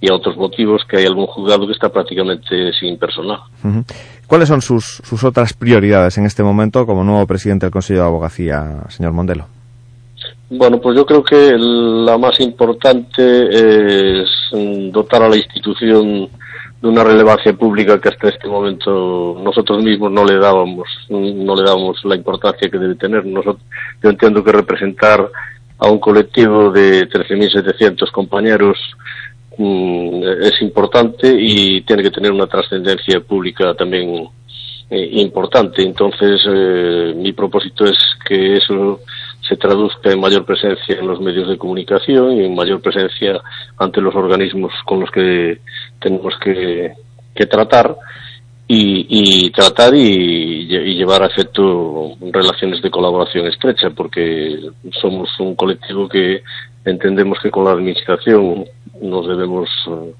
y 0.00 0.10
a 0.10 0.14
otros 0.14 0.36
motivos 0.36 0.82
que 0.88 0.98
hay 0.98 1.06
algún 1.06 1.26
juzgado 1.26 1.66
que 1.66 1.72
está 1.72 1.90
prácticamente 1.90 2.72
sin 2.78 2.98
personal. 2.98 3.40
¿Cuáles 4.26 4.48
son 4.48 4.62
sus, 4.62 5.02
sus 5.04 5.24
otras 5.24 5.52
prioridades 5.52 6.16
en 6.16 6.24
este 6.24 6.42
momento 6.42 6.86
como 6.86 7.04
nuevo 7.04 7.26
presidente 7.26 7.66
del 7.66 7.72
Consejo 7.72 8.00
de 8.00 8.06
Abogacía, 8.06 8.84
señor 8.88 9.12
Mondelo? 9.12 9.46
Bueno, 10.48 10.80
pues 10.80 10.96
yo 10.96 11.06
creo 11.06 11.22
que 11.22 11.54
la 11.56 12.18
más 12.18 12.40
importante 12.40 14.22
es 14.22 14.28
dotar 14.92 15.22
a 15.22 15.28
la 15.28 15.36
institución 15.36 16.28
de 16.82 16.88
una 16.88 17.04
relevancia 17.04 17.52
pública 17.52 18.00
que 18.00 18.08
hasta 18.08 18.30
este 18.30 18.48
momento 18.48 19.38
nosotros 19.44 19.84
mismos 19.84 20.10
no 20.10 20.24
le 20.24 20.38
dábamos, 20.38 20.88
no 21.08 21.54
le 21.54 21.62
dábamos 21.62 22.04
la 22.04 22.16
importancia 22.16 22.70
que 22.70 22.78
debe 22.78 22.94
tener. 22.96 23.24
Nosotros, 23.26 23.62
yo 24.02 24.10
entiendo 24.10 24.42
que 24.42 24.50
representar 24.50 25.30
a 25.78 25.88
un 25.88 25.98
colectivo 25.98 26.70
de 26.70 27.08
13.700 27.08 28.10
compañeros 28.10 28.76
Mm, 29.62 30.22
es 30.40 30.62
importante 30.62 31.36
y 31.38 31.82
tiene 31.82 32.02
que 32.02 32.10
tener 32.10 32.32
una 32.32 32.46
trascendencia 32.46 33.20
pública 33.20 33.74
también 33.74 34.26
eh, 34.88 35.08
importante. 35.20 35.82
Entonces, 35.82 36.40
eh, 36.48 37.12
mi 37.14 37.32
propósito 37.34 37.84
es 37.84 37.98
que 38.26 38.56
eso 38.56 39.00
se 39.46 39.56
traduzca 39.58 40.12
en 40.12 40.20
mayor 40.20 40.46
presencia 40.46 40.96
en 40.98 41.06
los 41.06 41.20
medios 41.20 41.46
de 41.46 41.58
comunicación 41.58 42.38
y 42.38 42.46
en 42.46 42.54
mayor 42.54 42.80
presencia 42.80 43.38
ante 43.76 44.00
los 44.00 44.14
organismos 44.14 44.72
con 44.86 45.00
los 45.00 45.10
que 45.10 45.58
tenemos 46.00 46.32
que, 46.42 46.94
que 47.34 47.44
tratar 47.44 47.94
y, 48.66 49.44
y 49.44 49.50
tratar 49.50 49.94
y, 49.94 49.98
y, 50.00 50.94
llevar 50.94 51.22
a 51.22 51.26
efecto 51.26 52.16
relaciones 52.32 52.80
de 52.80 52.90
colaboración 52.90 53.46
estrecha, 53.46 53.90
porque 53.90 54.58
somos 55.02 55.28
un 55.38 55.54
colectivo 55.54 56.08
que 56.08 56.42
entendemos 56.84 57.38
que 57.42 57.50
con 57.50 57.64
la 57.64 57.72
administración 57.72 58.64
nos 59.02 59.28
debemos 59.28 59.68
uh, 59.86 60.12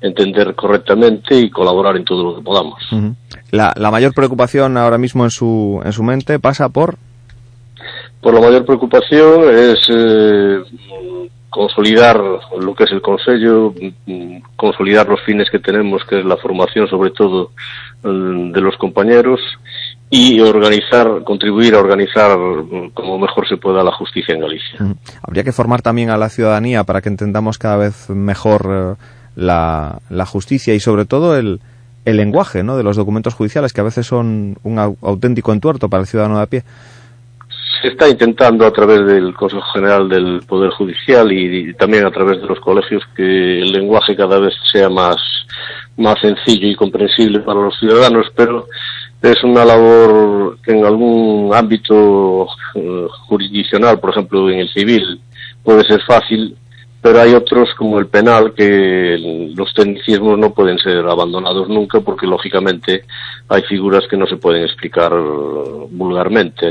entender 0.00 0.54
correctamente 0.54 1.34
y 1.34 1.50
colaborar 1.50 1.96
en 1.96 2.04
todo 2.04 2.22
lo 2.24 2.36
que 2.36 2.42
podamos. 2.42 2.80
Uh 2.92 2.96
-huh. 2.96 3.14
la, 3.50 3.72
la, 3.76 3.90
mayor 3.90 4.14
preocupación 4.14 4.76
ahora 4.76 4.98
mismo 4.98 5.24
en 5.24 5.30
su, 5.30 5.80
en 5.84 5.92
su 5.92 6.02
mente 6.02 6.38
pasa 6.38 6.68
por... 6.68 6.96
Por 8.20 8.34
la 8.34 8.40
mayor 8.40 8.64
preocupación 8.64 9.48
es 9.54 9.78
eh, 9.90 10.60
consolidar 11.50 12.20
lo 12.60 12.74
que 12.74 12.84
es 12.84 12.92
el 12.92 13.00
Consejo, 13.00 13.74
consolidar 14.56 15.08
los 15.08 15.20
fines 15.22 15.48
que 15.50 15.60
tenemos, 15.60 16.04
que 16.04 16.18
es 16.18 16.24
la 16.24 16.36
formación 16.36 16.88
sobre 16.88 17.10
todo 17.10 17.52
de 18.02 18.60
los 18.60 18.76
compañeros 18.76 19.40
y 20.10 20.40
organizar, 20.40 21.22
contribuir 21.24 21.74
a 21.74 21.80
organizar 21.80 22.38
como 22.94 23.18
mejor 23.18 23.46
se 23.46 23.58
pueda 23.58 23.82
la 23.82 23.92
justicia 23.92 24.34
en 24.34 24.40
Galicia. 24.40 24.78
Habría 25.22 25.44
que 25.44 25.52
formar 25.52 25.82
también 25.82 26.10
a 26.10 26.16
la 26.16 26.30
ciudadanía 26.30 26.84
para 26.84 27.02
que 27.02 27.10
entendamos 27.10 27.58
cada 27.58 27.76
vez 27.76 28.08
mejor 28.08 28.62
eh, 28.70 29.02
la, 29.36 30.00
la, 30.08 30.24
justicia 30.24 30.74
y 30.74 30.80
sobre 30.80 31.04
todo 31.04 31.36
el, 31.36 31.60
el 32.06 32.16
lenguaje 32.16 32.62
¿no? 32.62 32.76
de 32.76 32.84
los 32.84 32.96
documentos 32.96 33.34
judiciales 33.34 33.72
que 33.72 33.82
a 33.82 33.84
veces 33.84 34.06
son 34.06 34.56
un 34.62 34.78
auténtico 34.78 35.52
entuerto 35.52 35.90
para 35.90 36.02
el 36.02 36.06
ciudadano 36.06 36.38
de 36.38 36.42
a 36.42 36.46
pie. 36.46 36.62
Se 37.82 37.88
está 37.88 38.08
intentando 38.08 38.66
a 38.66 38.72
través 38.72 39.06
del 39.06 39.34
Consejo 39.34 39.62
General 39.74 40.08
del 40.08 40.40
Poder 40.48 40.70
Judicial 40.70 41.30
y, 41.30 41.68
y 41.70 41.74
también 41.74 42.06
a 42.06 42.10
través 42.10 42.40
de 42.40 42.46
los 42.46 42.58
colegios 42.60 43.02
que 43.14 43.60
el 43.60 43.70
lenguaje 43.70 44.16
cada 44.16 44.40
vez 44.40 44.54
sea 44.72 44.88
más, 44.88 45.16
más 45.98 46.18
sencillo 46.20 46.66
y 46.66 46.74
comprensible 46.74 47.40
para 47.40 47.60
los 47.60 47.78
ciudadanos, 47.78 48.26
pero 48.34 48.66
es 49.22 49.42
una 49.42 49.64
labor 49.64 50.58
que 50.62 50.72
en 50.72 50.84
algún 50.84 51.52
ámbito 51.54 52.44
uh, 52.74 53.08
jurisdiccional, 53.26 53.98
por 53.98 54.10
ejemplo 54.10 54.48
en 54.50 54.60
el 54.60 54.68
civil, 54.72 55.20
puede 55.62 55.82
ser 55.84 56.00
fácil, 56.02 56.56
pero 57.00 57.20
hay 57.20 57.34
otros 57.34 57.68
como 57.76 57.98
el 57.98 58.06
penal 58.06 58.54
que 58.54 59.50
los 59.54 59.72
tecnicismos 59.74 60.38
no 60.38 60.52
pueden 60.52 60.78
ser 60.78 61.06
abandonados 61.06 61.68
nunca 61.68 62.00
porque 62.00 62.26
lógicamente 62.26 63.04
hay 63.48 63.62
figuras 63.62 64.04
que 64.10 64.16
no 64.16 64.26
se 64.26 64.36
pueden 64.36 64.64
explicar 64.64 65.12
vulgarmente. 65.90 66.66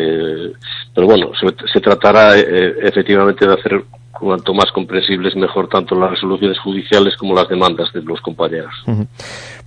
Pero 0.93 1.07
bueno, 1.07 1.31
se, 1.39 1.47
se 1.71 1.79
tratará 1.79 2.37
eh, 2.37 2.75
efectivamente 2.81 3.47
de 3.47 3.53
hacer 3.53 3.83
cuanto 4.11 4.53
más 4.53 4.71
comprensibles 4.71 5.35
mejor 5.35 5.69
tanto 5.69 5.95
las 5.95 6.11
resoluciones 6.11 6.59
judiciales 6.59 7.15
como 7.17 7.35
las 7.35 7.47
demandas 7.47 7.91
de 7.93 8.01
los 8.01 8.19
compañeros. 8.21 8.73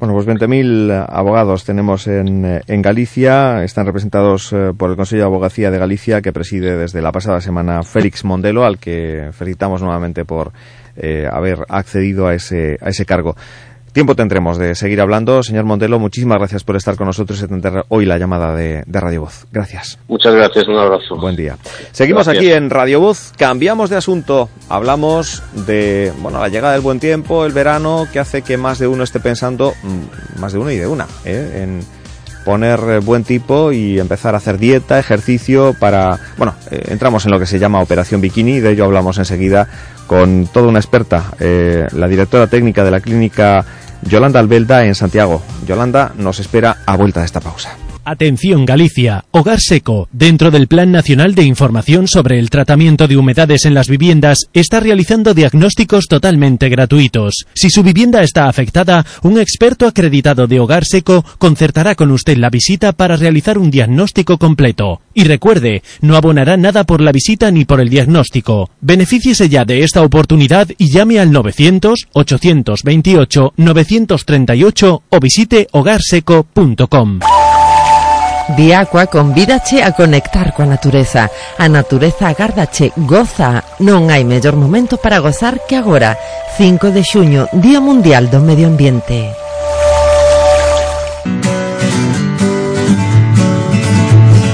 Bueno, 0.00 0.14
pues 0.14 0.26
20.000 0.26 1.06
abogados 1.10 1.66
tenemos 1.66 2.06
en, 2.06 2.62
en, 2.66 2.80
Galicia, 2.80 3.62
están 3.64 3.84
representados 3.84 4.50
eh, 4.50 4.72
por 4.74 4.88
el 4.88 4.96
Consejo 4.96 5.18
de 5.18 5.26
Abogacía 5.26 5.70
de 5.70 5.76
Galicia 5.76 6.22
que 6.22 6.32
preside 6.32 6.74
desde 6.74 7.02
la 7.02 7.12
pasada 7.12 7.42
semana 7.42 7.82
Félix 7.82 8.24
Mondelo, 8.24 8.64
al 8.64 8.78
que 8.78 9.28
felicitamos 9.32 9.82
nuevamente 9.82 10.24
por 10.24 10.52
eh, 10.96 11.28
haber 11.30 11.66
accedido 11.68 12.26
a 12.26 12.34
ese, 12.34 12.78
a 12.80 12.88
ese 12.88 13.04
cargo. 13.04 13.36
Tiempo 13.92 14.14
tendremos 14.14 14.56
de 14.58 14.74
seguir 14.74 15.00
hablando. 15.00 15.42
Señor 15.42 15.64
Montelo, 15.64 15.98
muchísimas 15.98 16.38
gracias 16.38 16.64
por 16.64 16.76
estar 16.76 16.96
con 16.96 17.06
nosotros 17.06 17.40
y 17.40 17.44
atender 17.44 17.84
hoy 17.88 18.06
la 18.06 18.18
llamada 18.18 18.54
de, 18.54 18.84
de 18.86 19.00
Radio 19.00 19.22
Voz. 19.22 19.46
Gracias. 19.50 19.98
Muchas 20.08 20.34
gracias, 20.34 20.68
un 20.68 20.76
abrazo. 20.76 21.16
Buen 21.16 21.36
día. 21.36 21.56
Seguimos 21.92 22.26
gracias. 22.26 22.44
aquí 22.44 22.52
en 22.52 22.70
Radio 22.70 23.00
Voz. 23.00 23.32
Cambiamos 23.36 23.90
de 23.90 23.96
asunto. 23.96 24.48
Hablamos 24.68 25.42
de 25.66 26.12
bueno 26.20 26.40
la 26.40 26.48
llegada 26.48 26.74
del 26.74 26.82
buen 26.82 27.00
tiempo, 27.00 27.44
el 27.44 27.52
verano, 27.52 28.06
que 28.12 28.20
hace 28.20 28.42
que 28.42 28.56
más 28.56 28.78
de 28.78 28.86
uno 28.86 29.02
esté 29.02 29.18
pensando, 29.18 29.74
mm, 29.82 30.40
más 30.40 30.52
de 30.52 30.58
uno 30.58 30.70
y 30.70 30.76
de 30.76 30.86
una, 30.86 31.06
¿eh? 31.24 31.62
en 31.62 31.99
poner 32.44 33.00
buen 33.00 33.24
tipo 33.24 33.72
y 33.72 33.98
empezar 33.98 34.34
a 34.34 34.38
hacer 34.38 34.58
dieta, 34.58 34.98
ejercicio 34.98 35.74
para... 35.78 36.18
Bueno, 36.36 36.54
eh, 36.70 36.84
entramos 36.88 37.24
en 37.24 37.32
lo 37.32 37.38
que 37.38 37.46
se 37.46 37.58
llama 37.58 37.80
Operación 37.80 38.20
Bikini, 38.20 38.60
de 38.60 38.72
ello 38.72 38.84
hablamos 38.84 39.18
enseguida 39.18 39.68
con 40.06 40.48
toda 40.52 40.68
una 40.68 40.80
experta, 40.80 41.32
eh, 41.38 41.86
la 41.92 42.08
directora 42.08 42.46
técnica 42.46 42.84
de 42.84 42.90
la 42.90 43.00
clínica 43.00 43.64
Yolanda 44.02 44.40
Albelda 44.40 44.84
en 44.84 44.94
Santiago. 44.94 45.42
Yolanda 45.66 46.12
nos 46.16 46.40
espera 46.40 46.78
a 46.86 46.96
vuelta 46.96 47.20
de 47.20 47.26
esta 47.26 47.40
pausa. 47.40 47.76
Atención 48.04 48.64
Galicia, 48.64 49.24
Hogar 49.30 49.60
Seco, 49.60 50.08
dentro 50.12 50.50
del 50.50 50.68
Plan 50.68 50.92
Nacional 50.92 51.34
de 51.34 51.44
Información 51.44 52.08
sobre 52.08 52.38
el 52.38 52.50
Tratamiento 52.50 53.08
de 53.08 53.16
Humedades 53.16 53.64
en 53.64 53.74
las 53.74 53.88
Viviendas, 53.88 54.38
está 54.52 54.80
realizando 54.80 55.34
diagnósticos 55.34 56.06
totalmente 56.06 56.68
gratuitos. 56.68 57.46
Si 57.54 57.70
su 57.70 57.82
vivienda 57.82 58.22
está 58.22 58.48
afectada, 58.48 59.04
un 59.22 59.38
experto 59.38 59.86
acreditado 59.86 60.46
de 60.46 60.60
Hogar 60.60 60.84
Seco 60.84 61.24
concertará 61.38 61.94
con 61.94 62.10
usted 62.10 62.36
la 62.36 62.50
visita 62.50 62.92
para 62.92 63.16
realizar 63.16 63.58
un 63.58 63.70
diagnóstico 63.70 64.38
completo. 64.38 65.00
Y 65.14 65.24
recuerde, 65.24 65.82
no 66.00 66.16
abonará 66.16 66.56
nada 66.56 66.84
por 66.84 67.00
la 67.00 67.12
visita 67.12 67.50
ni 67.50 67.64
por 67.64 67.80
el 67.80 67.88
diagnóstico. 67.88 68.70
Benefíciese 68.80 69.48
ya 69.48 69.64
de 69.64 69.84
esta 69.84 70.02
oportunidad 70.02 70.68
y 70.78 70.90
llame 70.90 71.18
al 71.18 71.32
900 71.32 72.08
828 72.12 73.54
938 73.56 75.02
o 75.08 75.20
visite 75.20 75.68
hogarseco.com. 75.72 77.20
Diaqua 78.56 79.06
convídache 79.06 79.82
a 79.82 79.92
conectar 79.92 80.52
coa 80.52 80.66
natureza. 80.66 81.30
A 81.58 81.68
natureza 81.68 82.28
agárdache, 82.28 82.92
goza. 82.96 83.62
Non 83.78 84.10
hai 84.10 84.24
mellor 84.24 84.56
momento 84.56 84.96
para 84.96 85.22
gozar 85.22 85.62
que 85.68 85.76
agora. 85.76 86.16
5 86.56 86.90
de 86.90 87.02
xuño, 87.04 87.42
Día 87.52 87.78
Mundial 87.78 88.28
do 88.32 88.40
Medio 88.40 88.66
Ambiente. 88.66 89.30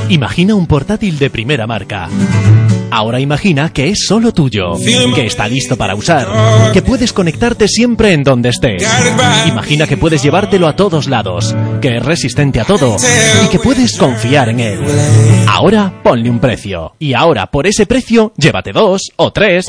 Imagina 0.08 0.54
un 0.54 0.66
portátil 0.66 1.18
de 1.18 1.30
primera 1.30 1.66
marca. 1.66 2.08
Ahora 2.96 3.20
imagina 3.20 3.74
que 3.74 3.90
es 3.90 4.06
solo 4.08 4.32
tuyo, 4.32 4.72
que 5.14 5.26
está 5.26 5.46
listo 5.46 5.76
para 5.76 5.94
usar, 5.94 6.72
que 6.72 6.80
puedes 6.80 7.12
conectarte 7.12 7.68
siempre 7.68 8.14
en 8.14 8.24
donde 8.24 8.48
estés. 8.48 8.82
Imagina 9.46 9.86
que 9.86 9.98
puedes 9.98 10.22
llevártelo 10.22 10.66
a 10.66 10.76
todos 10.76 11.06
lados, 11.06 11.54
que 11.82 11.98
es 11.98 12.02
resistente 12.02 12.58
a 12.58 12.64
todo 12.64 12.96
y 13.44 13.48
que 13.48 13.58
puedes 13.58 13.98
confiar 13.98 14.48
en 14.48 14.60
él. 14.60 14.80
Ahora 15.46 15.92
ponle 16.02 16.30
un 16.30 16.38
precio. 16.38 16.94
Y 16.98 17.12
ahora 17.12 17.48
por 17.48 17.66
ese 17.66 17.84
precio, 17.84 18.32
llévate 18.38 18.72
dos 18.72 19.02
o 19.16 19.30
tres. 19.30 19.66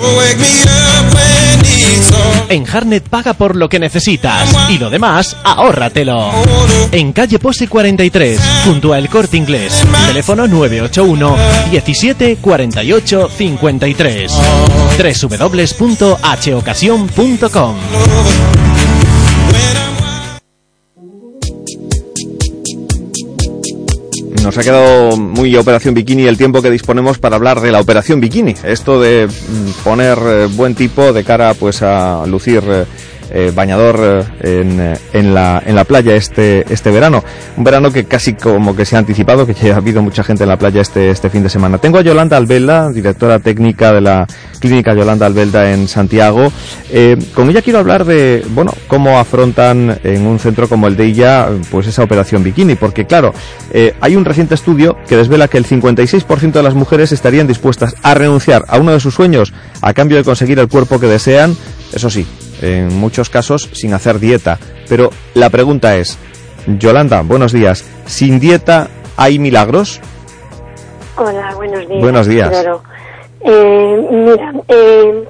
En 2.50 2.66
Harnet 2.68 3.08
paga 3.10 3.34
por 3.34 3.56
lo 3.56 3.70
que 3.70 3.80
necesitas 3.80 4.50
y 4.70 4.78
lo 4.78 4.90
demás, 4.90 5.38
ahórratelo. 5.44 6.32
En 6.92 7.14
calle 7.14 7.40
Pose 7.40 7.68
43, 7.68 8.40
junto 8.66 8.94
a 8.94 8.98
El 8.98 9.10
Corte 9.10 9.38
Inglés. 9.38 9.84
Teléfono 10.08 10.48
981 10.48 11.38
17 11.72 12.38
48 12.38 13.30
53. 13.30 14.32
www.hocasión.com 14.98 17.76
Nos 24.48 24.58
ha 24.58 24.64
quedado 24.64 25.18
muy 25.18 25.54
Operación 25.58 25.94
Bikini 25.94 26.26
el 26.26 26.38
tiempo 26.38 26.62
que 26.62 26.72
disponemos 26.72 27.18
para 27.18 27.36
hablar 27.36 27.60
de 27.60 27.70
la 27.70 27.82
Operación 27.82 28.22
Bikini. 28.22 28.56
Esto 28.64 28.98
de 29.02 29.28
mm, 29.28 29.84
poner 29.84 30.18
eh, 30.26 30.48
buen 30.50 30.74
tipo 30.74 31.12
de 31.12 31.26
cara 31.26 31.54
pues 31.54 31.82
a 31.82 32.26
lucir 32.26 32.64
eh, 33.32 33.52
bañador 33.54 34.00
eh, 34.42 34.62
en, 34.62 34.80
eh, 34.80 34.98
en, 35.14 35.34
la, 35.34 35.84
playa 35.86 36.16
este, 36.16 36.66
este 36.72 36.92
verano. 36.92 37.24
Un 37.56 37.64
verano 37.64 37.92
que 37.92 38.06
casi 38.06 38.34
como 38.34 38.76
que 38.76 38.86
se 38.86 38.96
ha 38.96 39.00
anticipado, 39.00 39.46
que 39.46 39.54
ya 39.54 39.74
ha 39.74 39.78
habido 39.78 40.02
mucha 40.02 40.24
gente 40.24 40.44
en 40.44 40.50
la 40.50 40.58
playa 40.58 40.82
este, 40.82 41.10
este 41.10 41.30
fin 41.30 41.44
de 41.44 41.50
semana. 41.50 41.78
Tengo 41.78 41.98
a 41.98 42.02
Yolanda 42.02 42.38
Albelda, 42.38 42.92
directora 42.92 43.40
técnica 43.40 43.94
de 43.94 44.02
la 44.02 44.28
Clínica 44.60 44.94
Yolanda 44.94 45.26
Albelda 45.26 45.72
en 45.72 45.88
Santiago. 45.88 46.52
Eh, 46.92 47.18
con 47.34 47.50
ella 47.50 47.62
quiero 47.62 47.80
hablar 47.80 48.06
de, 48.06 48.46
bueno, 48.50 48.74
cómo 48.88 49.18
afrontan 49.18 50.00
en 50.04 50.26
un 50.26 50.40
centro 50.40 50.68
como 50.68 50.88
el 50.88 50.96
de 50.96 51.06
ella, 51.06 51.48
pues 51.72 51.88
esa 51.88 52.04
operación 52.04 52.44
bikini, 52.44 52.76
porque 52.76 53.06
claro, 53.06 53.34
hay 54.02 54.16
un 54.16 54.26
reciente 54.26 54.56
estudio 54.56 54.98
que 55.08 55.16
desvela 55.16 55.48
que 55.48 55.58
el 55.58 55.66
56% 55.66 56.52
de 56.52 56.64
las 56.64 56.74
mujeres 56.74 57.12
estarían 57.12 57.48
dispuestas 57.48 57.96
a 58.02 58.14
renunciar 58.14 58.66
a 58.68 58.78
uno 58.78 58.92
de 58.92 59.00
sus 59.00 59.14
sueños 59.14 59.54
a 59.82 59.94
cambio 59.94 60.18
de 60.18 60.24
conseguir 60.24 60.60
el 60.60 60.68
cuerpo 60.68 61.00
que 61.00 61.08
desean, 61.08 61.56
eso 61.94 62.10
sí, 62.10 62.26
en 62.62 62.98
muchos 63.00 63.30
casos 63.30 63.70
sin 63.74 63.94
hacer 63.94 64.20
dieta. 64.20 64.60
Pero 64.90 65.10
la 65.34 65.50
pregunta 65.50 65.96
es, 65.98 66.18
Yolanda, 66.66 67.22
buenos 67.22 67.52
días, 67.52 67.84
¿sin 68.06 68.40
dieta 68.40 68.88
hay 69.16 69.40
milagros? 69.40 70.00
Hola, 71.18 71.54
buenos 71.56 71.88
días. 71.88 72.02
Buenos 72.02 72.28
días. 72.28 72.50
Claro. 72.50 72.84
Eh, 73.42 74.08
mira, 74.12 74.54
eh, 74.68 75.24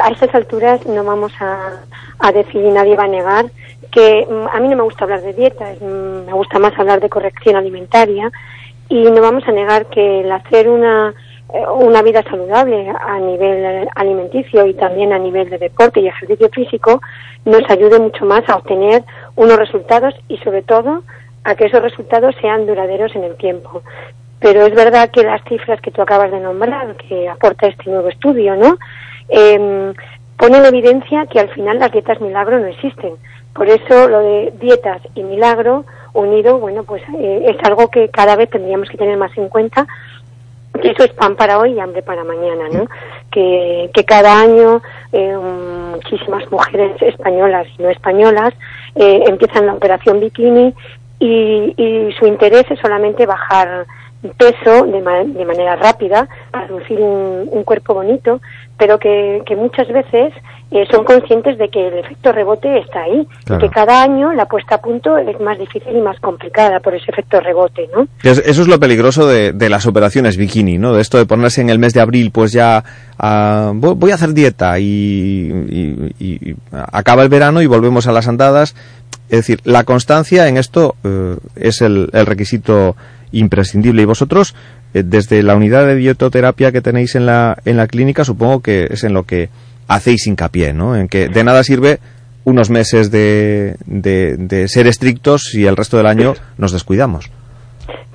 a 0.00 0.10
estas 0.10 0.34
alturas 0.34 0.84
no 0.86 1.02
vamos 1.02 1.32
a, 1.40 1.80
a 2.18 2.32
decir 2.32 2.62
y 2.64 2.70
nadie 2.70 2.94
va 2.94 3.04
a 3.04 3.08
negar 3.08 3.46
que 3.90 4.26
mm, 4.28 4.48
a 4.54 4.60
mí 4.60 4.68
no 4.68 4.76
me 4.76 4.82
gusta 4.82 5.04
hablar 5.04 5.22
de 5.22 5.32
dieta, 5.32 5.64
mm, 5.80 6.26
me 6.26 6.32
gusta 6.32 6.58
más 6.58 6.78
hablar 6.78 7.00
de 7.00 7.08
corrección 7.08 7.56
alimentaria 7.56 8.30
y 8.88 9.02
no 9.02 9.20
vamos 9.20 9.44
a 9.46 9.52
negar 9.52 9.86
que 9.86 10.20
el 10.20 10.32
hacer 10.32 10.68
una 10.68 11.14
una 11.48 12.02
vida 12.02 12.22
saludable 12.22 12.92
a 13.00 13.18
nivel 13.18 13.64
eh, 13.64 13.88
alimenticio 13.94 14.66
y 14.66 14.74
también 14.74 15.12
a 15.12 15.18
nivel 15.18 15.48
de 15.48 15.58
deporte 15.58 16.00
y 16.00 16.08
ejercicio 16.08 16.50
físico 16.50 17.00
nos 17.44 17.62
ayude 17.70 17.98
mucho 17.98 18.26
más 18.26 18.46
a 18.48 18.56
obtener 18.56 19.02
unos 19.34 19.56
resultados 19.56 20.14
y 20.28 20.36
sobre 20.38 20.62
todo 20.62 21.02
a 21.44 21.54
que 21.54 21.66
esos 21.66 21.80
resultados 21.82 22.34
sean 22.40 22.66
duraderos 22.66 23.14
en 23.16 23.24
el 23.24 23.36
tiempo. 23.36 23.82
Pero 24.40 24.66
es 24.66 24.74
verdad 24.74 25.10
que 25.10 25.22
las 25.22 25.42
cifras 25.44 25.80
que 25.80 25.90
tú 25.90 26.02
acabas 26.02 26.30
de 26.30 26.40
nombrar, 26.40 26.94
que 26.96 27.28
aporta 27.28 27.66
este 27.66 27.90
nuevo 27.90 28.08
estudio, 28.08 28.54
¿no? 28.54 28.76
Em, 29.28 29.94
ponen 30.36 30.60
en 30.60 30.66
evidencia 30.66 31.26
que 31.26 31.40
al 31.40 31.48
final 31.48 31.78
las 31.78 31.90
dietas 31.90 32.20
milagro 32.20 32.60
no 32.60 32.66
existen. 32.66 33.14
Por 33.54 33.68
eso 33.68 34.08
lo 34.08 34.20
de 34.20 34.52
dietas 34.60 35.00
y 35.14 35.22
milagro 35.22 35.86
unido, 36.12 36.58
bueno, 36.58 36.84
pues 36.84 37.02
eh, 37.18 37.46
es 37.46 37.56
algo 37.64 37.88
que 37.88 38.10
cada 38.10 38.36
vez 38.36 38.50
tendríamos 38.50 38.88
que 38.90 38.98
tener 38.98 39.16
más 39.16 39.36
en 39.36 39.48
cuenta 39.48 39.86
eso 40.82 41.04
es 41.04 41.12
pan 41.12 41.36
para 41.36 41.58
hoy 41.58 41.72
y 41.72 41.80
hambre 41.80 42.02
para 42.02 42.24
mañana, 42.24 42.68
¿no? 42.72 42.86
Que, 43.30 43.90
cada 44.06 44.40
año 44.40 44.80
eh, 45.12 45.36
muchísimas 45.92 46.50
mujeres 46.50 46.92
españolas 47.02 47.66
y 47.78 47.82
no 47.82 47.90
españolas 47.90 48.54
eh, 48.94 49.24
empiezan 49.26 49.66
la 49.66 49.74
operación 49.74 50.18
bikini 50.20 50.74
y, 51.18 51.74
y 51.76 52.12
su 52.18 52.26
interés 52.26 52.64
es 52.70 52.78
solamente 52.80 53.26
bajar 53.26 53.86
peso 54.36 54.84
de, 54.86 55.00
ma- 55.00 55.24
de 55.24 55.44
manera 55.44 55.76
rápida 55.76 56.28
para 56.50 56.66
lucir 56.68 56.98
un, 57.00 57.48
un 57.50 57.62
cuerpo 57.64 57.94
bonito, 57.94 58.40
pero 58.78 58.98
que, 58.98 59.42
que 59.46 59.56
muchas 59.56 59.88
veces 59.88 60.32
eh, 60.70 60.84
son 60.90 61.04
conscientes 61.04 61.56
de 61.58 61.68
que 61.70 61.88
el 61.88 61.98
efecto 61.98 62.30
rebote 62.30 62.78
está 62.78 63.02
ahí 63.02 63.26
Claro. 63.44 63.64
y 63.64 63.68
que 63.68 63.74
cada 63.74 64.02
año 64.02 64.32
la 64.34 64.46
puesta 64.46 64.76
a 64.76 64.80
punto 64.80 65.16
es 65.18 65.40
más 65.40 65.58
difícil 65.58 65.96
y 65.96 66.00
más 66.00 66.20
complicada 66.20 66.78
por 66.80 66.94
ese 66.94 67.10
efecto 67.10 67.40
rebote, 67.40 67.88
¿no? 67.94 68.06
Eso 68.22 68.42
es 68.62 68.68
lo 68.68 68.78
peligroso 68.78 69.26
de, 69.26 69.52
de 69.52 69.68
las 69.70 69.86
operaciones 69.86 70.36
bikini, 70.36 70.78
¿no? 70.78 70.92
De 70.92 71.00
esto 71.00 71.18
de 71.18 71.26
ponerse 71.26 71.60
en 71.62 71.70
el 71.70 71.78
mes 71.78 71.94
de 71.94 72.00
abril, 72.00 72.30
pues 72.30 72.52
ya 72.52 72.84
vo- 73.18 73.94
voy 73.96 74.10
a 74.10 74.14
hacer 74.14 74.34
dieta 74.34 74.78
y, 74.78 74.84
y- 74.84 76.14
y- 76.18 76.54
acaba 76.70 77.22
el 77.22 77.28
verano 77.28 77.62
y 77.62 77.66
volvemos 77.66 78.06
a 78.06 78.12
las 78.12 78.28
andadas. 78.28 78.74
Es 79.30 79.38
decir, 79.40 79.60
la 79.64 79.84
constancia 79.84 80.48
en 80.48 80.56
esto 80.56 80.94
eh, 81.04 81.36
es 81.56 81.80
el, 81.82 82.08
el 82.12 82.26
requisito 82.26 82.96
imprescindible. 83.32 84.02
Y 84.02 84.06
vosotros, 84.06 84.54
eh, 84.94 85.02
desde 85.04 85.42
la 85.42 85.54
unidad 85.56 85.86
de 85.86 85.96
dietoterapia 85.96 86.72
que 86.72 86.80
tenéis 86.80 87.14
en 87.14 87.26
la, 87.26 87.56
en 87.64 87.76
la 87.76 87.86
clínica, 87.86 88.24
supongo 88.24 88.60
que 88.60 88.88
es 88.90 89.04
en 89.04 89.14
lo 89.14 89.24
que 89.24 89.50
hacéis 89.86 90.26
hincapié, 90.26 90.72
¿no? 90.72 90.96
En 90.96 91.08
que 91.08 91.28
de 91.28 91.44
nada 91.44 91.62
sirve 91.64 91.98
unos 92.44 92.70
meses 92.70 93.10
de, 93.10 93.76
de, 93.86 94.36
de 94.36 94.68
ser 94.68 94.86
estrictos 94.86 95.54
y 95.54 95.66
el 95.66 95.76
resto 95.76 95.96
del 95.96 96.06
año 96.06 96.34
nos 96.56 96.72
descuidamos. 96.72 97.30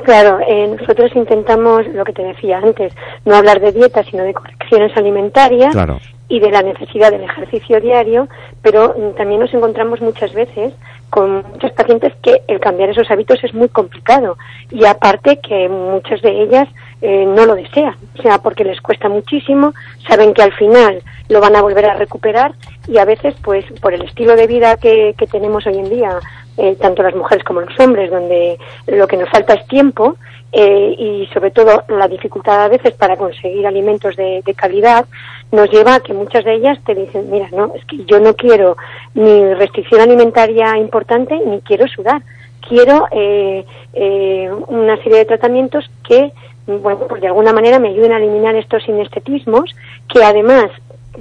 Claro, 0.03 0.39
eh, 0.47 0.75
nosotros 0.79 1.11
intentamos, 1.15 1.87
lo 1.87 2.03
que 2.03 2.13
te 2.13 2.23
decía 2.23 2.57
antes, 2.57 2.93
no 3.25 3.35
hablar 3.35 3.59
de 3.61 3.71
dieta, 3.71 4.03
sino 4.03 4.23
de 4.23 4.33
correcciones 4.33 4.95
alimentarias 4.97 5.71
Claro. 5.71 5.99
y 6.27 6.39
de 6.39 6.51
la 6.51 6.61
necesidad 6.61 7.11
del 7.11 7.23
ejercicio 7.23 7.79
diario, 7.79 8.27
pero 8.61 8.95
mm, 8.97 9.15
también 9.15 9.39
nos 9.39 9.53
encontramos 9.53 10.01
muchas 10.01 10.33
veces 10.33 10.73
con 11.09 11.43
muchos 11.51 11.71
pacientes 11.73 12.11
que 12.23 12.41
el 12.47 12.59
cambiar 12.59 12.89
esos 12.89 13.09
hábitos 13.11 13.43
es 13.43 13.53
muy 13.53 13.69
complicado 13.69 14.35
y 14.71 14.83
aparte 14.85 15.37
que 15.37 15.69
muchas 15.69 16.21
de 16.23 16.41
ellas 16.41 16.67
eh, 17.01 17.25
no 17.27 17.45
lo 17.45 17.55
desean, 17.55 17.95
o 18.17 18.21
sea, 18.21 18.39
porque 18.39 18.63
les 18.63 18.81
cuesta 18.81 19.09
muchísimo, 19.09 19.73
saben 20.07 20.33
que 20.33 20.41
al 20.41 20.53
final 20.53 21.01
lo 21.29 21.39
van 21.39 21.55
a 21.55 21.61
volver 21.61 21.85
a 21.85 21.93
recuperar 21.93 22.53
y 22.87 22.97
a 22.97 23.05
veces, 23.05 23.35
pues, 23.43 23.63
por 23.79 23.93
el 23.93 24.01
estilo 24.01 24.35
de 24.35 24.47
vida 24.47 24.77
que, 24.77 25.13
que 25.17 25.27
tenemos 25.27 25.65
hoy 25.67 25.77
en 25.77 25.89
día, 25.89 26.17
eh, 26.57 26.75
tanto 26.79 27.03
las 27.03 27.15
mujeres 27.15 27.43
como 27.43 27.61
los 27.61 27.79
hombres, 27.79 28.11
donde 28.11 28.57
lo 28.87 29.07
que 29.07 29.17
nos 29.17 29.29
falta 29.29 29.53
es 29.53 29.67
tiempo 29.67 30.17
eh, 30.51 30.95
y 30.97 31.27
sobre 31.33 31.51
todo 31.51 31.83
la 31.87 32.07
dificultad 32.07 32.63
a 32.63 32.67
veces 32.67 32.93
para 32.93 33.17
conseguir 33.17 33.65
alimentos 33.65 34.15
de, 34.15 34.41
de 34.45 34.53
calidad, 34.53 35.05
nos 35.51 35.69
lleva 35.71 35.95
a 35.95 35.99
que 35.99 36.13
muchas 36.13 36.45
de 36.45 36.53
ellas 36.53 36.77
te 36.85 36.93
dicen, 36.93 37.29
mira, 37.31 37.49
no, 37.51 37.73
es 37.75 37.83
que 37.85 38.05
yo 38.05 38.19
no 38.19 38.35
quiero 38.35 38.77
ni 39.15 39.53
restricción 39.55 40.01
alimentaria 40.01 40.77
importante 40.77 41.39
ni 41.45 41.59
quiero 41.61 41.87
sudar, 41.87 42.21
quiero 42.67 43.07
eh, 43.11 43.65
eh, 43.93 44.51
una 44.67 44.97
serie 44.97 45.19
de 45.19 45.25
tratamientos 45.25 45.89
que, 46.07 46.31
bueno, 46.67 46.99
pues 47.09 47.21
de 47.21 47.27
alguna 47.27 47.53
manera 47.53 47.79
me 47.79 47.89
ayuden 47.89 48.13
a 48.13 48.17
eliminar 48.17 48.55
estos 48.55 48.87
inestetismos, 48.87 49.75
que 50.07 50.23
además, 50.23 50.65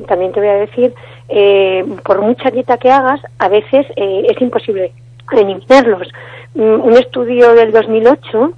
también 0.09 0.33
te 0.33 0.41
voy 0.41 0.49
a 0.49 0.55
decir, 0.55 0.95
eh, 1.29 1.85
por 2.05 2.21
mucha 2.21 2.51
dieta 2.51 2.79
que 2.79 2.91
hagas, 2.91 3.21
a 3.39 3.49
veces 3.49 3.87
eh, 3.97 4.27
es 4.29 4.41
imposible 4.41 4.93
eliminarlos, 5.35 6.09
Mm, 6.55 6.81
Un 6.83 6.93
estudio 6.95 7.55
del 7.55 7.73
2008 7.73 8.53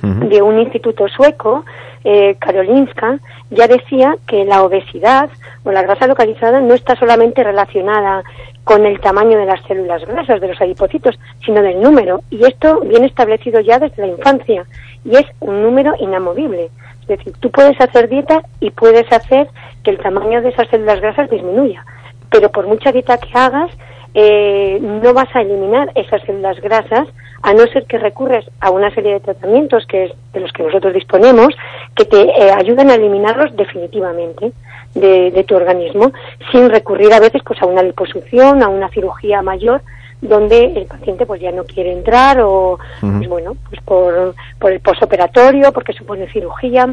de 0.00 0.42
un 0.42 0.60
instituto 0.60 1.08
sueco, 1.08 1.64
eh, 2.04 2.36
Karolinska, 2.38 3.18
ya 3.50 3.66
decía 3.66 4.14
que 4.28 4.44
la 4.44 4.62
obesidad 4.62 5.28
o 5.64 5.72
la 5.72 5.82
grasa 5.82 6.06
localizada 6.06 6.60
no 6.60 6.74
está 6.74 6.94
solamente 6.94 7.42
relacionada 7.42 8.22
con 8.62 8.86
el 8.86 9.00
tamaño 9.00 9.36
de 9.38 9.46
las 9.46 9.60
células 9.66 10.04
grasas, 10.06 10.40
de 10.40 10.48
los 10.48 10.60
adipocitos, 10.60 11.18
sino 11.44 11.62
del 11.62 11.80
número. 11.80 12.20
Y 12.30 12.44
esto 12.44 12.80
viene 12.82 13.06
establecido 13.06 13.58
ya 13.60 13.80
desde 13.80 14.02
la 14.02 14.12
infancia 14.12 14.66
y 15.04 15.16
es 15.16 15.26
un 15.40 15.62
número 15.62 15.94
inamovible. 15.98 16.70
Es 17.00 17.08
decir, 17.08 17.32
tú 17.40 17.50
puedes 17.50 17.80
hacer 17.80 18.08
dieta 18.08 18.42
y 18.60 18.70
puedes 18.70 19.10
hacer 19.12 19.48
que 19.82 19.90
el 19.90 19.98
tamaño 19.98 20.42
de 20.42 20.50
esas 20.50 20.68
células 20.68 21.00
grasas 21.00 21.28
disminuya, 21.28 21.84
pero 22.30 22.52
por 22.52 22.68
mucha 22.68 22.92
dieta 22.92 23.18
que 23.18 23.36
hagas, 23.36 23.72
eh, 24.20 24.80
no 24.80 25.14
vas 25.14 25.28
a 25.32 25.42
eliminar 25.42 25.92
esas 25.94 26.20
células 26.22 26.60
grasas 26.60 27.06
a 27.42 27.54
no 27.54 27.64
ser 27.68 27.84
que 27.84 27.98
recurres 27.98 28.44
a 28.58 28.70
una 28.72 28.92
serie 28.92 29.12
de 29.12 29.20
tratamientos 29.20 29.86
que 29.86 30.06
es 30.06 30.12
de 30.32 30.40
los 30.40 30.52
que 30.52 30.64
nosotros 30.64 30.92
disponemos 30.92 31.54
que 31.94 32.04
te 32.04 32.22
eh, 32.22 32.50
ayudan 32.50 32.90
a 32.90 32.96
eliminarlos 32.96 33.54
definitivamente 33.54 34.50
de, 34.96 35.30
de 35.30 35.44
tu 35.44 35.54
organismo 35.54 36.10
sin 36.50 36.68
recurrir 36.68 37.12
a 37.12 37.20
veces 37.20 37.42
pues 37.46 37.62
a 37.62 37.66
una 37.66 37.84
liposucción, 37.84 38.60
a 38.60 38.68
una 38.68 38.88
cirugía 38.88 39.40
mayor 39.40 39.82
donde 40.20 40.64
el 40.64 40.86
paciente 40.86 41.24
pues 41.24 41.40
ya 41.40 41.52
no 41.52 41.62
quiere 41.62 41.92
entrar 41.92 42.40
o 42.40 42.76
pues 43.00 43.28
bueno 43.28 43.56
pues 43.68 43.80
por, 43.82 44.34
por 44.58 44.72
el 44.72 44.80
posoperatorio 44.80 45.72
porque 45.72 45.92
supone 45.92 46.26
cirugía 46.32 46.92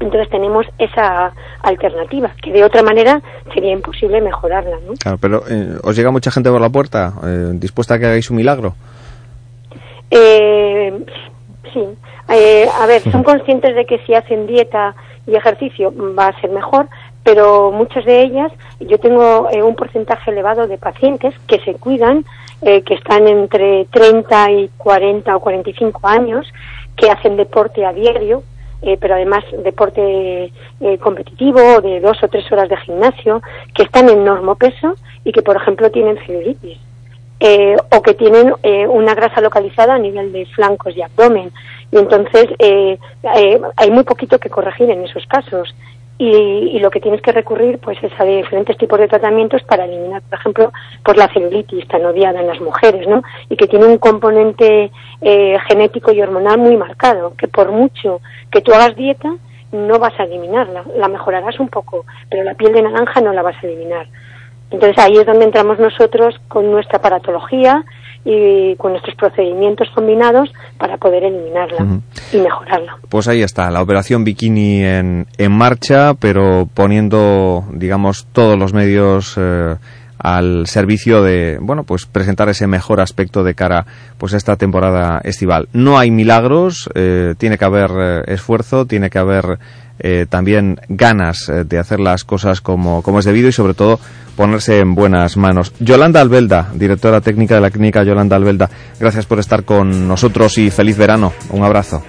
entonces 0.00 0.28
tenemos 0.30 0.66
esa 0.78 1.32
alternativa 1.62 2.30
que 2.42 2.52
de 2.52 2.64
otra 2.64 2.82
manera 2.82 3.22
sería 3.54 3.72
imposible 3.72 4.20
mejorarla 4.20 4.76
¿no? 4.86 4.94
Claro, 4.94 5.18
pero 5.20 5.42
eh, 5.48 5.78
¿os 5.82 5.96
llega 5.96 6.10
mucha 6.10 6.30
gente 6.30 6.50
por 6.50 6.60
la 6.60 6.68
puerta 6.68 7.14
eh, 7.24 7.50
dispuesta 7.54 7.94
a 7.94 7.98
que 7.98 8.06
hagáis 8.06 8.30
un 8.30 8.36
milagro? 8.36 8.74
Eh, 10.10 10.92
sí. 11.72 11.84
Eh, 12.28 12.68
a 12.80 12.86
ver, 12.86 13.02
son 13.10 13.22
conscientes 13.22 13.74
de 13.74 13.86
que 13.86 13.98
si 14.00 14.14
hacen 14.14 14.46
dieta 14.46 14.94
y 15.26 15.36
ejercicio 15.36 15.92
va 16.14 16.28
a 16.28 16.40
ser 16.40 16.50
mejor, 16.50 16.88
pero 17.22 17.72
muchas 17.72 18.04
de 18.04 18.22
ellas, 18.22 18.52
yo 18.80 18.98
tengo 18.98 19.48
eh, 19.50 19.62
un 19.62 19.74
porcentaje 19.74 20.30
elevado 20.30 20.66
de 20.66 20.78
pacientes 20.78 21.34
que 21.46 21.58
se 21.60 21.74
cuidan, 21.74 22.24
que 22.62 22.94
están 22.94 23.28
entre 23.28 23.84
30 23.92 24.50
y 24.52 24.70
40 24.78 25.36
o 25.36 25.40
45 25.40 26.08
años, 26.08 26.50
que 26.96 27.10
hacen 27.10 27.36
deporte 27.36 27.84
a 27.84 27.92
diario, 27.92 28.42
eh, 28.86 28.96
pero 29.00 29.14
además 29.16 29.44
deporte 29.64 30.52
eh, 30.80 30.98
competitivo 30.98 31.80
de 31.80 32.00
dos 32.00 32.22
o 32.22 32.28
tres 32.28 32.50
horas 32.52 32.68
de 32.68 32.76
gimnasio, 32.78 33.42
que 33.74 33.82
están 33.82 34.08
en 34.08 34.24
normopeso 34.24 34.94
y 35.24 35.32
que, 35.32 35.42
por 35.42 35.56
ejemplo, 35.56 35.90
tienen 35.90 36.16
celulitis 36.24 36.78
eh, 37.40 37.76
o 37.90 38.02
que 38.02 38.14
tienen 38.14 38.52
eh, 38.62 38.86
una 38.86 39.14
grasa 39.14 39.40
localizada 39.40 39.94
a 39.94 39.98
nivel 39.98 40.32
de 40.32 40.46
flancos 40.46 40.96
y 40.96 41.02
abdomen. 41.02 41.52
Y 41.92 41.98
entonces 41.98 42.46
eh, 42.58 42.98
eh, 43.34 43.60
hay 43.76 43.90
muy 43.90 44.04
poquito 44.04 44.38
que 44.38 44.50
corregir 44.50 44.90
en 44.90 45.04
esos 45.04 45.26
casos. 45.26 45.74
Y, 46.18 46.28
y 46.28 46.78
lo 46.78 46.90
que 46.90 47.00
tienes 47.00 47.20
que 47.20 47.32
recurrir 47.32 47.78
pues 47.78 47.98
es 48.02 48.10
a 48.18 48.24
diferentes 48.24 48.78
tipos 48.78 48.98
de 48.98 49.06
tratamientos 49.06 49.62
para 49.64 49.84
eliminar, 49.84 50.22
por 50.22 50.38
ejemplo, 50.38 50.72
pues 51.04 51.18
la 51.18 51.28
celulitis 51.28 51.86
tan 51.88 52.06
odiada 52.06 52.40
en 52.40 52.46
las 52.46 52.60
mujeres, 52.60 53.06
¿no? 53.06 53.22
Y 53.50 53.56
que 53.56 53.66
tiene 53.66 53.84
un 53.84 53.98
componente 53.98 54.90
eh, 55.20 55.58
genético 55.68 56.12
y 56.12 56.22
hormonal 56.22 56.58
muy 56.58 56.76
marcado, 56.76 57.34
que 57.36 57.48
por 57.48 57.70
mucho 57.70 58.22
que 58.50 58.62
tú 58.62 58.72
hagas 58.72 58.96
dieta, 58.96 59.34
no 59.72 59.98
vas 59.98 60.18
a 60.18 60.24
eliminarla, 60.24 60.84
la 60.96 61.08
mejorarás 61.08 61.60
un 61.60 61.68
poco, 61.68 62.06
pero 62.30 62.44
la 62.44 62.54
piel 62.54 62.72
de 62.72 62.82
naranja 62.82 63.20
no 63.20 63.32
la 63.32 63.42
vas 63.42 63.56
a 63.62 63.66
eliminar. 63.66 64.06
Entonces 64.70 64.98
ahí 64.98 65.16
es 65.16 65.26
donde 65.26 65.44
entramos 65.44 65.78
nosotros 65.78 66.40
con 66.48 66.70
nuestra 66.70 67.00
paratología 67.00 67.84
y 68.28 68.74
con 68.76 68.90
nuestros 68.90 69.14
procedimientos 69.14 69.88
combinados 69.94 70.52
para 70.78 70.96
poder 70.96 71.22
eliminarla 71.22 72.00
y 72.32 72.38
mejorarla. 72.38 72.98
Pues 73.08 73.28
ahí 73.28 73.42
está, 73.42 73.70
la 73.70 73.80
operación 73.80 74.24
Bikini 74.24 74.84
en, 74.84 75.26
en 75.38 75.52
marcha, 75.52 76.14
pero 76.14 76.68
poniendo, 76.74 77.64
digamos, 77.72 78.26
todos 78.32 78.58
los 78.58 78.72
medios 78.72 79.36
eh, 79.38 79.76
al 80.18 80.66
servicio 80.66 81.22
de, 81.22 81.58
bueno, 81.60 81.84
pues 81.84 82.06
presentar 82.06 82.48
ese 82.48 82.66
mejor 82.66 83.00
aspecto 83.00 83.44
de 83.44 83.54
cara 83.54 83.86
pues 84.18 84.34
a 84.34 84.38
esta 84.38 84.56
temporada 84.56 85.20
estival. 85.22 85.68
No 85.72 85.96
hay 85.96 86.10
milagros, 86.10 86.90
eh, 86.96 87.34
tiene 87.38 87.58
que 87.58 87.64
haber 87.64 87.90
eh, 87.96 88.22
esfuerzo, 88.26 88.86
tiene 88.86 89.08
que 89.08 89.20
haber 89.20 89.58
eh, 89.98 90.26
también 90.28 90.80
ganas 90.88 91.48
eh, 91.48 91.64
de 91.64 91.78
hacer 91.78 92.00
las 92.00 92.24
cosas 92.24 92.60
como, 92.60 93.02
como 93.02 93.18
es 93.18 93.24
debido 93.24 93.48
y 93.48 93.52
sobre 93.52 93.74
todo 93.74 93.98
ponerse 94.36 94.80
en 94.80 94.94
buenas 94.94 95.36
manos. 95.36 95.72
Yolanda 95.80 96.20
Albelda, 96.20 96.68
directora 96.74 97.20
técnica 97.20 97.54
de 97.54 97.60
la 97.62 97.70
clínica 97.70 98.02
Yolanda 98.04 98.36
Albelda, 98.36 98.70
gracias 99.00 99.26
por 99.26 99.38
estar 99.38 99.64
con 99.64 100.06
nosotros 100.06 100.58
y 100.58 100.70
feliz 100.70 100.96
verano. 100.96 101.32
Un 101.50 101.64
abrazo. 101.64 102.02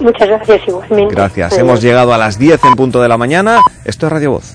Muchas 0.00 0.28
gracias 0.28 0.60
igualmente. 0.66 1.14
Gracias. 1.14 1.52
Adiós. 1.52 1.60
Hemos 1.60 1.82
llegado 1.82 2.14
a 2.14 2.18
las 2.18 2.38
10 2.38 2.64
en 2.64 2.74
punto 2.74 3.02
de 3.02 3.08
la 3.08 3.18
mañana. 3.18 3.60
Esto 3.84 4.06
es 4.06 4.12
Radio 4.12 4.32
Voz. 4.32 4.54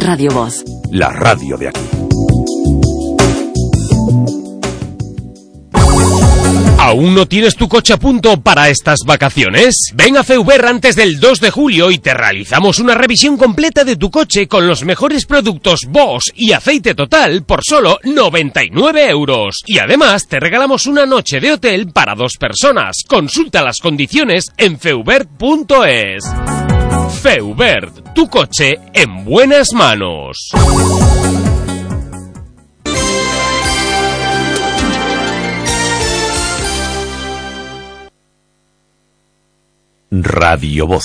Radio 0.00 0.30
Voz. 0.32 0.64
La 0.90 1.10
radio 1.10 1.56
de 1.56 1.68
aquí. 1.68 2.25
¿Aún 6.86 7.16
no 7.16 7.26
tienes 7.26 7.56
tu 7.56 7.68
coche 7.68 7.94
a 7.94 7.96
punto 7.96 8.40
para 8.40 8.68
estas 8.68 9.00
vacaciones? 9.04 9.90
Ven 9.94 10.18
a 10.18 10.22
Feuber 10.22 10.64
antes 10.66 10.94
del 10.94 11.18
2 11.18 11.40
de 11.40 11.50
julio 11.50 11.90
y 11.90 11.98
te 11.98 12.14
realizamos 12.14 12.78
una 12.78 12.94
revisión 12.94 13.36
completa 13.36 13.82
de 13.82 13.96
tu 13.96 14.08
coche 14.08 14.46
con 14.46 14.68
los 14.68 14.84
mejores 14.84 15.26
productos 15.26 15.80
Bosch 15.88 16.30
y 16.36 16.52
aceite 16.52 16.94
total 16.94 17.42
por 17.42 17.64
solo 17.64 17.98
99 18.04 19.10
euros. 19.10 19.62
Y 19.66 19.80
además 19.80 20.28
te 20.28 20.38
regalamos 20.38 20.86
una 20.86 21.06
noche 21.06 21.40
de 21.40 21.54
hotel 21.54 21.90
para 21.90 22.14
dos 22.14 22.34
personas. 22.38 22.98
Consulta 23.08 23.64
las 23.64 23.78
condiciones 23.78 24.52
en 24.56 24.78
feubert.es. 24.78 26.22
Feubert, 27.20 28.14
tu 28.14 28.28
coche 28.28 28.76
en 28.94 29.24
buenas 29.24 29.72
manos. 29.72 30.52
Radio 40.10 40.86
Voz. 40.86 41.04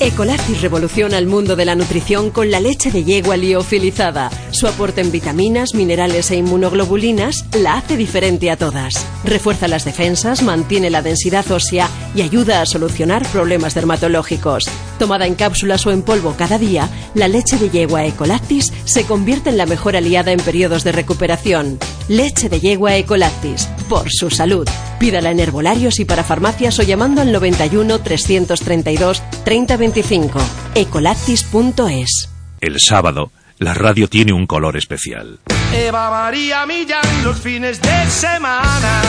Ecolactis 0.00 0.62
revoluciona 0.62 1.18
el 1.18 1.26
mundo 1.26 1.56
de 1.56 1.64
la 1.64 1.74
nutrición 1.74 2.30
con 2.30 2.52
la 2.52 2.60
leche 2.60 2.92
de 2.92 3.02
yegua 3.02 3.36
liofilizada. 3.36 4.30
Su 4.52 4.68
aporte 4.68 5.00
en 5.00 5.10
vitaminas, 5.10 5.74
minerales 5.74 6.30
e 6.30 6.36
inmunoglobulinas 6.36 7.44
la 7.56 7.74
hace 7.74 7.96
diferente 7.96 8.48
a 8.52 8.56
todas. 8.56 9.04
Refuerza 9.24 9.66
las 9.66 9.84
defensas, 9.84 10.44
mantiene 10.44 10.88
la 10.90 11.02
densidad 11.02 11.50
ósea 11.50 11.88
y 12.14 12.22
ayuda 12.22 12.62
a 12.62 12.66
solucionar 12.66 13.26
problemas 13.32 13.74
dermatológicos. 13.74 14.70
Tomada 15.00 15.26
en 15.26 15.34
cápsulas 15.34 15.84
o 15.84 15.90
en 15.90 16.02
polvo 16.02 16.34
cada 16.38 16.58
día, 16.58 16.88
la 17.14 17.26
leche 17.26 17.58
de 17.58 17.68
yegua 17.68 18.04
Ecolactis 18.04 18.72
se 18.84 19.04
convierte 19.04 19.50
en 19.50 19.58
la 19.58 19.66
mejor 19.66 19.96
aliada 19.96 20.30
en 20.30 20.38
periodos 20.38 20.84
de 20.84 20.92
recuperación. 20.92 21.76
Leche 22.08 22.48
de 22.48 22.58
yegua 22.58 22.96
Ecolactis, 22.96 23.66
por 23.88 24.10
su 24.10 24.30
salud. 24.30 24.66
Pídala 24.98 25.30
en 25.30 25.40
herbolarios 25.40 26.00
y 26.00 26.04
para 26.06 26.24
farmacias 26.24 26.78
o 26.78 26.82
llamando 26.82 27.20
al 27.20 27.32
91 27.32 27.98
332 28.00 29.22
3025. 29.44 30.40
Ecolactis.es. 30.74 32.30
El 32.60 32.80
sábado, 32.80 33.30
la 33.58 33.74
radio 33.74 34.08
tiene 34.08 34.32
un 34.32 34.46
color 34.46 34.76
especial. 34.76 35.38
Eva 35.74 36.10
María 36.10 36.64
Millán 36.64 37.24
los 37.24 37.38
fines 37.38 37.80
de 37.82 38.06
semana. 38.06 39.02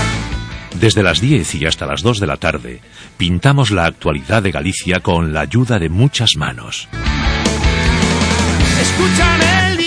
Desde 0.76 1.02
las 1.02 1.22
10 1.22 1.56
y 1.56 1.66
hasta 1.66 1.86
las 1.86 2.04
2 2.04 2.20
de 2.20 2.28
la 2.28 2.38
tarde, 2.38 2.82
pintamos 3.18 3.72
la 3.72 3.86
actualidad 3.86 4.44
de 4.44 4.52
Galicia 4.52 5.00
con 5.00 5.34
la 5.34 5.42
ayuda 5.42 5.80
de 5.80 5.90
muchas 5.90 6.36
manos. 6.36 6.88
Escuchan 8.82 9.42
el 9.42 9.78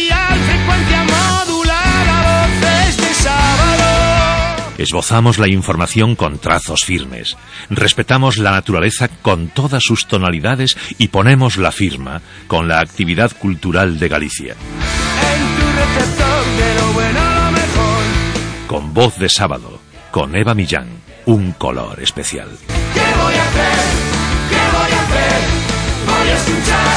Esbozamos 4.83 5.39
la 5.39 5.47
información 5.47 6.17
con 6.17 6.41
trazos 6.41 6.81
firmes, 6.85 7.37
respetamos 7.71 8.37
la 8.37 8.51
naturaleza 8.51 9.07
con 9.07 9.47
todas 9.47 9.81
sus 9.85 10.09
tonalidades 10.09 10.77
y 10.99 11.07
ponemos 11.07 11.57
la 11.57 11.71
firma 11.71 12.21
con 12.49 12.67
la 12.67 12.81
actividad 12.81 13.31
cultural 13.31 14.01
de 14.01 14.09
Galicia. 14.09 14.57
Con 18.67 18.93
voz 18.93 19.17
de 19.19 19.29
sábado, 19.29 19.79
con 20.11 20.35
Eva 20.35 20.53
Millán, 20.53 20.89
un 21.27 21.53
color 21.53 22.03
especial. 22.03 22.49
¿Qué 22.67 23.23
voy 23.23 23.35
a 23.35 23.49
hacer? 23.49 23.79
¿Qué 24.51 24.79
voy 24.79 24.91
a 24.91 25.03
hacer? 25.05 25.41
Voy 26.09 26.29
a 26.29 26.35
escuchar 26.35 26.92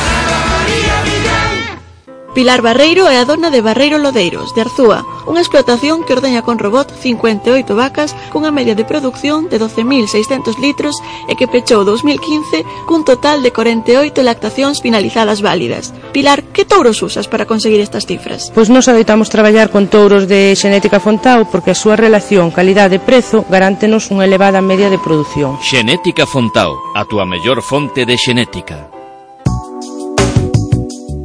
Pilar 2.36 2.62
Barreiro 2.62 3.08
é 3.08 3.16
a 3.16 3.24
dona 3.24 3.48
de 3.48 3.64
Barreiro 3.64 3.96
Lodeiros, 3.96 4.52
de 4.52 4.60
Arzúa, 4.68 5.08
unha 5.24 5.40
explotación 5.40 6.04
que 6.04 6.12
ordeña 6.12 6.44
con 6.44 6.60
robot 6.60 6.92
58 6.92 7.64
vacas 7.72 8.12
cunha 8.28 8.52
media 8.52 8.76
de 8.76 8.84
produción 8.84 9.48
de 9.48 9.56
12.600 9.56 10.60
litros 10.60 11.00
e 11.32 11.40
que 11.40 11.48
pechou 11.48 11.88
2015 11.88 12.68
cun 12.84 13.08
total 13.08 13.40
de 13.40 13.56
48 13.56 14.20
lactacións 14.20 14.84
finalizadas 14.84 15.40
válidas. 15.40 15.96
Pilar, 16.12 16.44
que 16.52 16.68
touros 16.68 17.00
usas 17.00 17.32
para 17.32 17.48
conseguir 17.48 17.80
estas 17.80 18.04
cifras? 18.04 18.52
Pois 18.52 18.68
nos 18.68 18.92
adoitamos 18.92 19.32
traballar 19.32 19.72
con 19.72 19.88
touros 19.88 20.28
de 20.28 20.60
xenética 20.60 21.00
Fontao 21.00 21.48
porque 21.48 21.72
a 21.72 21.80
súa 21.80 21.96
relación 21.96 22.52
calidade-prezo 22.52 23.48
garántenos 23.48 24.12
unha 24.12 24.28
elevada 24.28 24.60
media 24.60 24.92
de 24.92 25.00
produción. 25.00 25.56
Xenética 25.64 26.28
Fontao, 26.28 26.76
a 27.00 27.08
túa 27.08 27.24
mellor 27.24 27.64
fonte 27.64 28.04
de 28.04 28.20
xenética. 28.20 28.95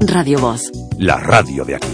Radio 0.00 0.38
Voz. 0.38 0.62
La 0.98 1.18
radio 1.18 1.64
de 1.64 1.76
aquí. 1.76 1.88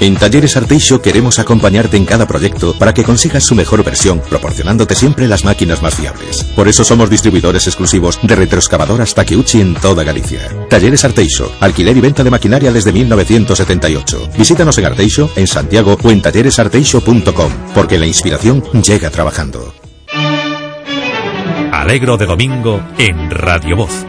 En 0.00 0.16
Talleres 0.16 0.56
Arteixo 0.56 1.00
queremos 1.00 1.38
acompañarte 1.38 1.96
en 1.96 2.04
cada 2.04 2.26
proyecto 2.26 2.74
para 2.78 2.92
que 2.92 3.04
consigas 3.04 3.44
su 3.44 3.54
mejor 3.54 3.82
versión, 3.82 4.20
proporcionándote 4.28 4.94
siempre 4.94 5.26
las 5.26 5.44
máquinas 5.44 5.82
más 5.82 5.94
fiables. 5.94 6.44
Por 6.54 6.68
eso 6.68 6.84
somos 6.84 7.08
distribuidores 7.08 7.66
exclusivos 7.66 8.18
de 8.22 8.36
retroexcavadoras 8.36 9.14
Takeuchi 9.14 9.60
en 9.60 9.74
toda 9.74 10.04
Galicia. 10.04 10.40
Talleres 10.68 11.04
Arteixo, 11.04 11.50
alquiler 11.60 11.96
y 11.96 12.00
venta 12.00 12.22
de 12.22 12.30
maquinaria 12.30 12.72
desde 12.72 12.92
1978. 12.92 14.30
Visítanos 14.36 14.76
en 14.78 14.84
Arteixo, 14.84 15.30
en 15.36 15.46
Santiago 15.46 15.96
o 16.02 16.10
en 16.10 16.20
talleresarteixo.com, 16.20 17.52
porque 17.74 17.98
la 17.98 18.06
inspiración 18.06 18.62
llega 18.82 19.10
trabajando. 19.10 19.72
Alegro 21.86 22.16
de 22.16 22.26
domingo 22.26 22.82
en 22.98 23.30
Radio 23.30 23.76
Voz. 23.76 24.04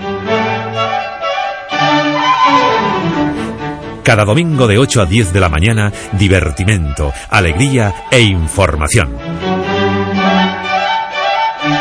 Cada 4.01 4.25
domingo 4.25 4.65
de 4.65 4.79
8 4.79 5.03
a 5.03 5.05
10 5.05 5.31
de 5.31 5.39
la 5.39 5.47
mañana, 5.47 5.93
divertimento, 6.13 7.13
alegría 7.29 7.93
e 8.09 8.21
información. 8.21 9.15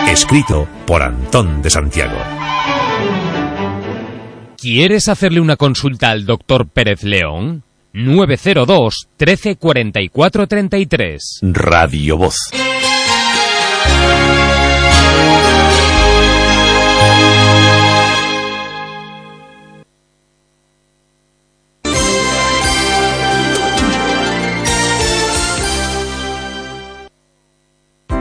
Escrito 0.07 0.69
por 0.87 1.03
Antón 1.03 1.63
de 1.63 1.71
Santiago. 1.71 2.19
¿Quieres 4.59 5.09
hacerle 5.09 5.41
una 5.41 5.57
consulta 5.57 6.11
al 6.11 6.27
doctor 6.27 6.69
Pérez 6.69 7.05
León? 7.05 7.63
902 7.95 9.09
13 9.17 9.57
44 9.57 10.47
33. 10.47 11.41
Radio 11.41 12.19
Voz. 12.19 12.37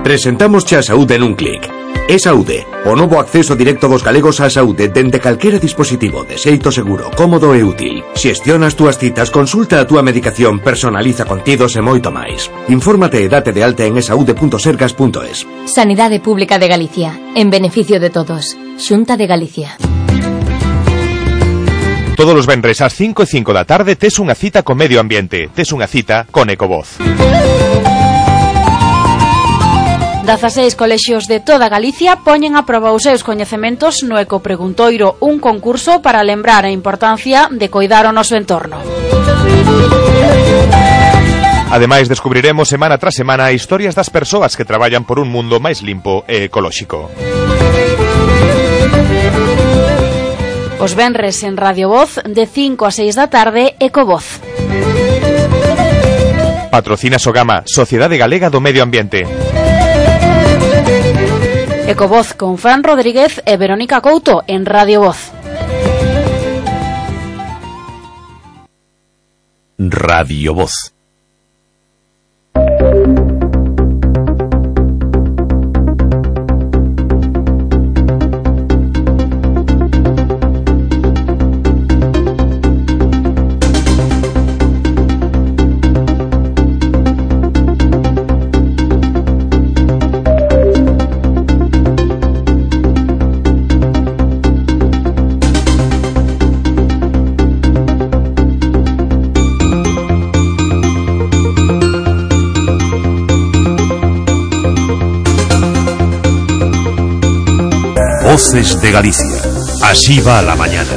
Presentamos 0.06 0.70
a 0.70 0.86
saúde 0.86 1.18
nun 1.18 1.34
clic. 1.34 1.66
É 2.06 2.22
saúde, 2.22 2.62
o 2.86 2.94
novo 2.94 3.18
acceso 3.18 3.58
directo 3.58 3.90
dos 3.90 4.06
galegos 4.06 4.38
á 4.38 4.54
saúde 4.54 4.86
dende 4.94 5.18
calquera 5.18 5.58
dispositivo 5.58 6.22
de 6.22 6.38
xeito 6.38 6.70
seguro, 6.70 7.10
cómodo 7.18 7.58
e 7.58 7.66
útil. 7.66 8.06
Xestiona 8.14 8.70
as 8.70 8.78
túas 8.78 9.02
citas, 9.02 9.34
consulta 9.34 9.82
a 9.82 9.90
túa 9.90 10.06
medicación, 10.06 10.62
personaliza 10.62 11.26
contidos 11.26 11.74
e 11.74 11.82
moito 11.82 12.14
máis. 12.14 12.54
Infórmate 12.70 13.26
e 13.26 13.26
date 13.26 13.50
de 13.50 13.66
alta 13.66 13.90
en 13.90 13.98
esaude.sergas.es. 13.98 15.50
Sanidade 15.66 16.22
Pública 16.22 16.62
de 16.62 16.70
Galicia, 16.70 17.18
en 17.34 17.50
beneficio 17.50 17.98
de 17.98 18.14
todos. 18.14 18.54
Xunta 18.78 19.18
de 19.18 19.26
Galicia. 19.26 19.74
Todos 22.14 22.38
os 22.38 22.46
venres 22.46 22.78
ás 22.86 22.94
5 22.94 23.26
e 23.26 23.42
5 23.42 23.58
da 23.58 23.66
tarde 23.66 23.98
tes 23.98 24.22
unha 24.22 24.38
cita 24.38 24.62
co 24.62 24.78
medio 24.78 25.02
ambiente, 25.02 25.50
tes 25.50 25.74
unha 25.74 25.90
cita 25.90 26.30
con 26.30 26.54
Ecovoz. 26.54 27.02
16 30.26 30.76
colexios 30.76 31.28
de 31.28 31.40
toda 31.40 31.70
Galicia 31.70 32.26
poñen 32.26 32.58
a 32.58 32.66
proba 32.66 32.90
os 32.98 33.06
seus 33.06 33.22
coñecementos 33.22 34.02
no 34.02 34.18
Ecopreguntoiro, 34.18 35.22
un 35.22 35.38
concurso 35.38 36.02
para 36.02 36.26
lembrar 36.26 36.66
a 36.66 36.74
importancia 36.74 37.46
de 37.54 37.70
coidar 37.70 38.10
o 38.10 38.12
noso 38.12 38.34
entorno. 38.34 38.82
Ademais, 41.70 42.10
descubriremos 42.10 42.66
semana 42.66 42.98
tras 42.98 43.14
semana 43.14 43.54
historias 43.54 43.94
das 43.94 44.10
persoas 44.10 44.58
que 44.58 44.66
traballan 44.66 45.06
por 45.06 45.22
un 45.22 45.30
mundo 45.30 45.62
máis 45.62 45.86
limpo 45.86 46.26
e 46.26 46.50
ecolóxico. 46.50 47.14
Os 50.82 50.92
venres 50.98 51.38
en 51.46 51.54
Radio 51.54 51.94
Voz 51.94 52.18
de 52.26 52.50
5 52.50 52.82
a 52.82 52.92
6 52.92 53.14
da 53.14 53.30
tarde 53.30 53.78
Ecovoz. 53.78 54.42
Patrocina 56.74 57.22
Sogama, 57.22 57.62
Sociedade 57.70 58.18
Galega 58.18 58.50
do 58.50 58.58
Medio 58.58 58.82
Ambiente. 58.82 59.24
Ecovoz 61.88 62.34
con 62.34 62.58
Fran 62.58 62.84
Rodríguez 62.84 63.42
e 63.46 63.58
Verónica 63.58 64.02
Couto 64.02 64.44
en 64.48 64.66
Radio 64.66 65.02
Voz. 65.02 65.32
Radio 69.78 70.54
Voz. 70.54 70.95
Voces 108.36 108.82
de 108.82 108.92
Galicia. 108.92 109.42
Así 109.82 110.20
va 110.20 110.42
la 110.42 110.58
mañana. 110.58 110.90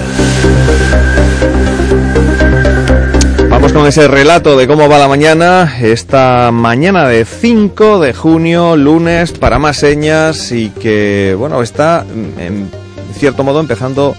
Vamos 3.48 3.72
con 3.72 3.86
ese 3.86 4.08
relato 4.08 4.56
de 4.56 4.66
cómo 4.66 4.88
va 4.88 4.98
la 4.98 5.06
mañana, 5.06 5.78
esta 5.80 6.50
mañana 6.50 7.06
de 7.06 7.24
5 7.24 8.00
de 8.00 8.12
junio, 8.12 8.74
lunes, 8.74 9.30
para 9.30 9.60
más 9.60 9.76
señas 9.76 10.50
y 10.50 10.70
que, 10.70 11.36
bueno, 11.38 11.62
está 11.62 12.04
en 12.10 12.68
cierto 13.16 13.44
modo 13.44 13.60
empezando 13.60 14.16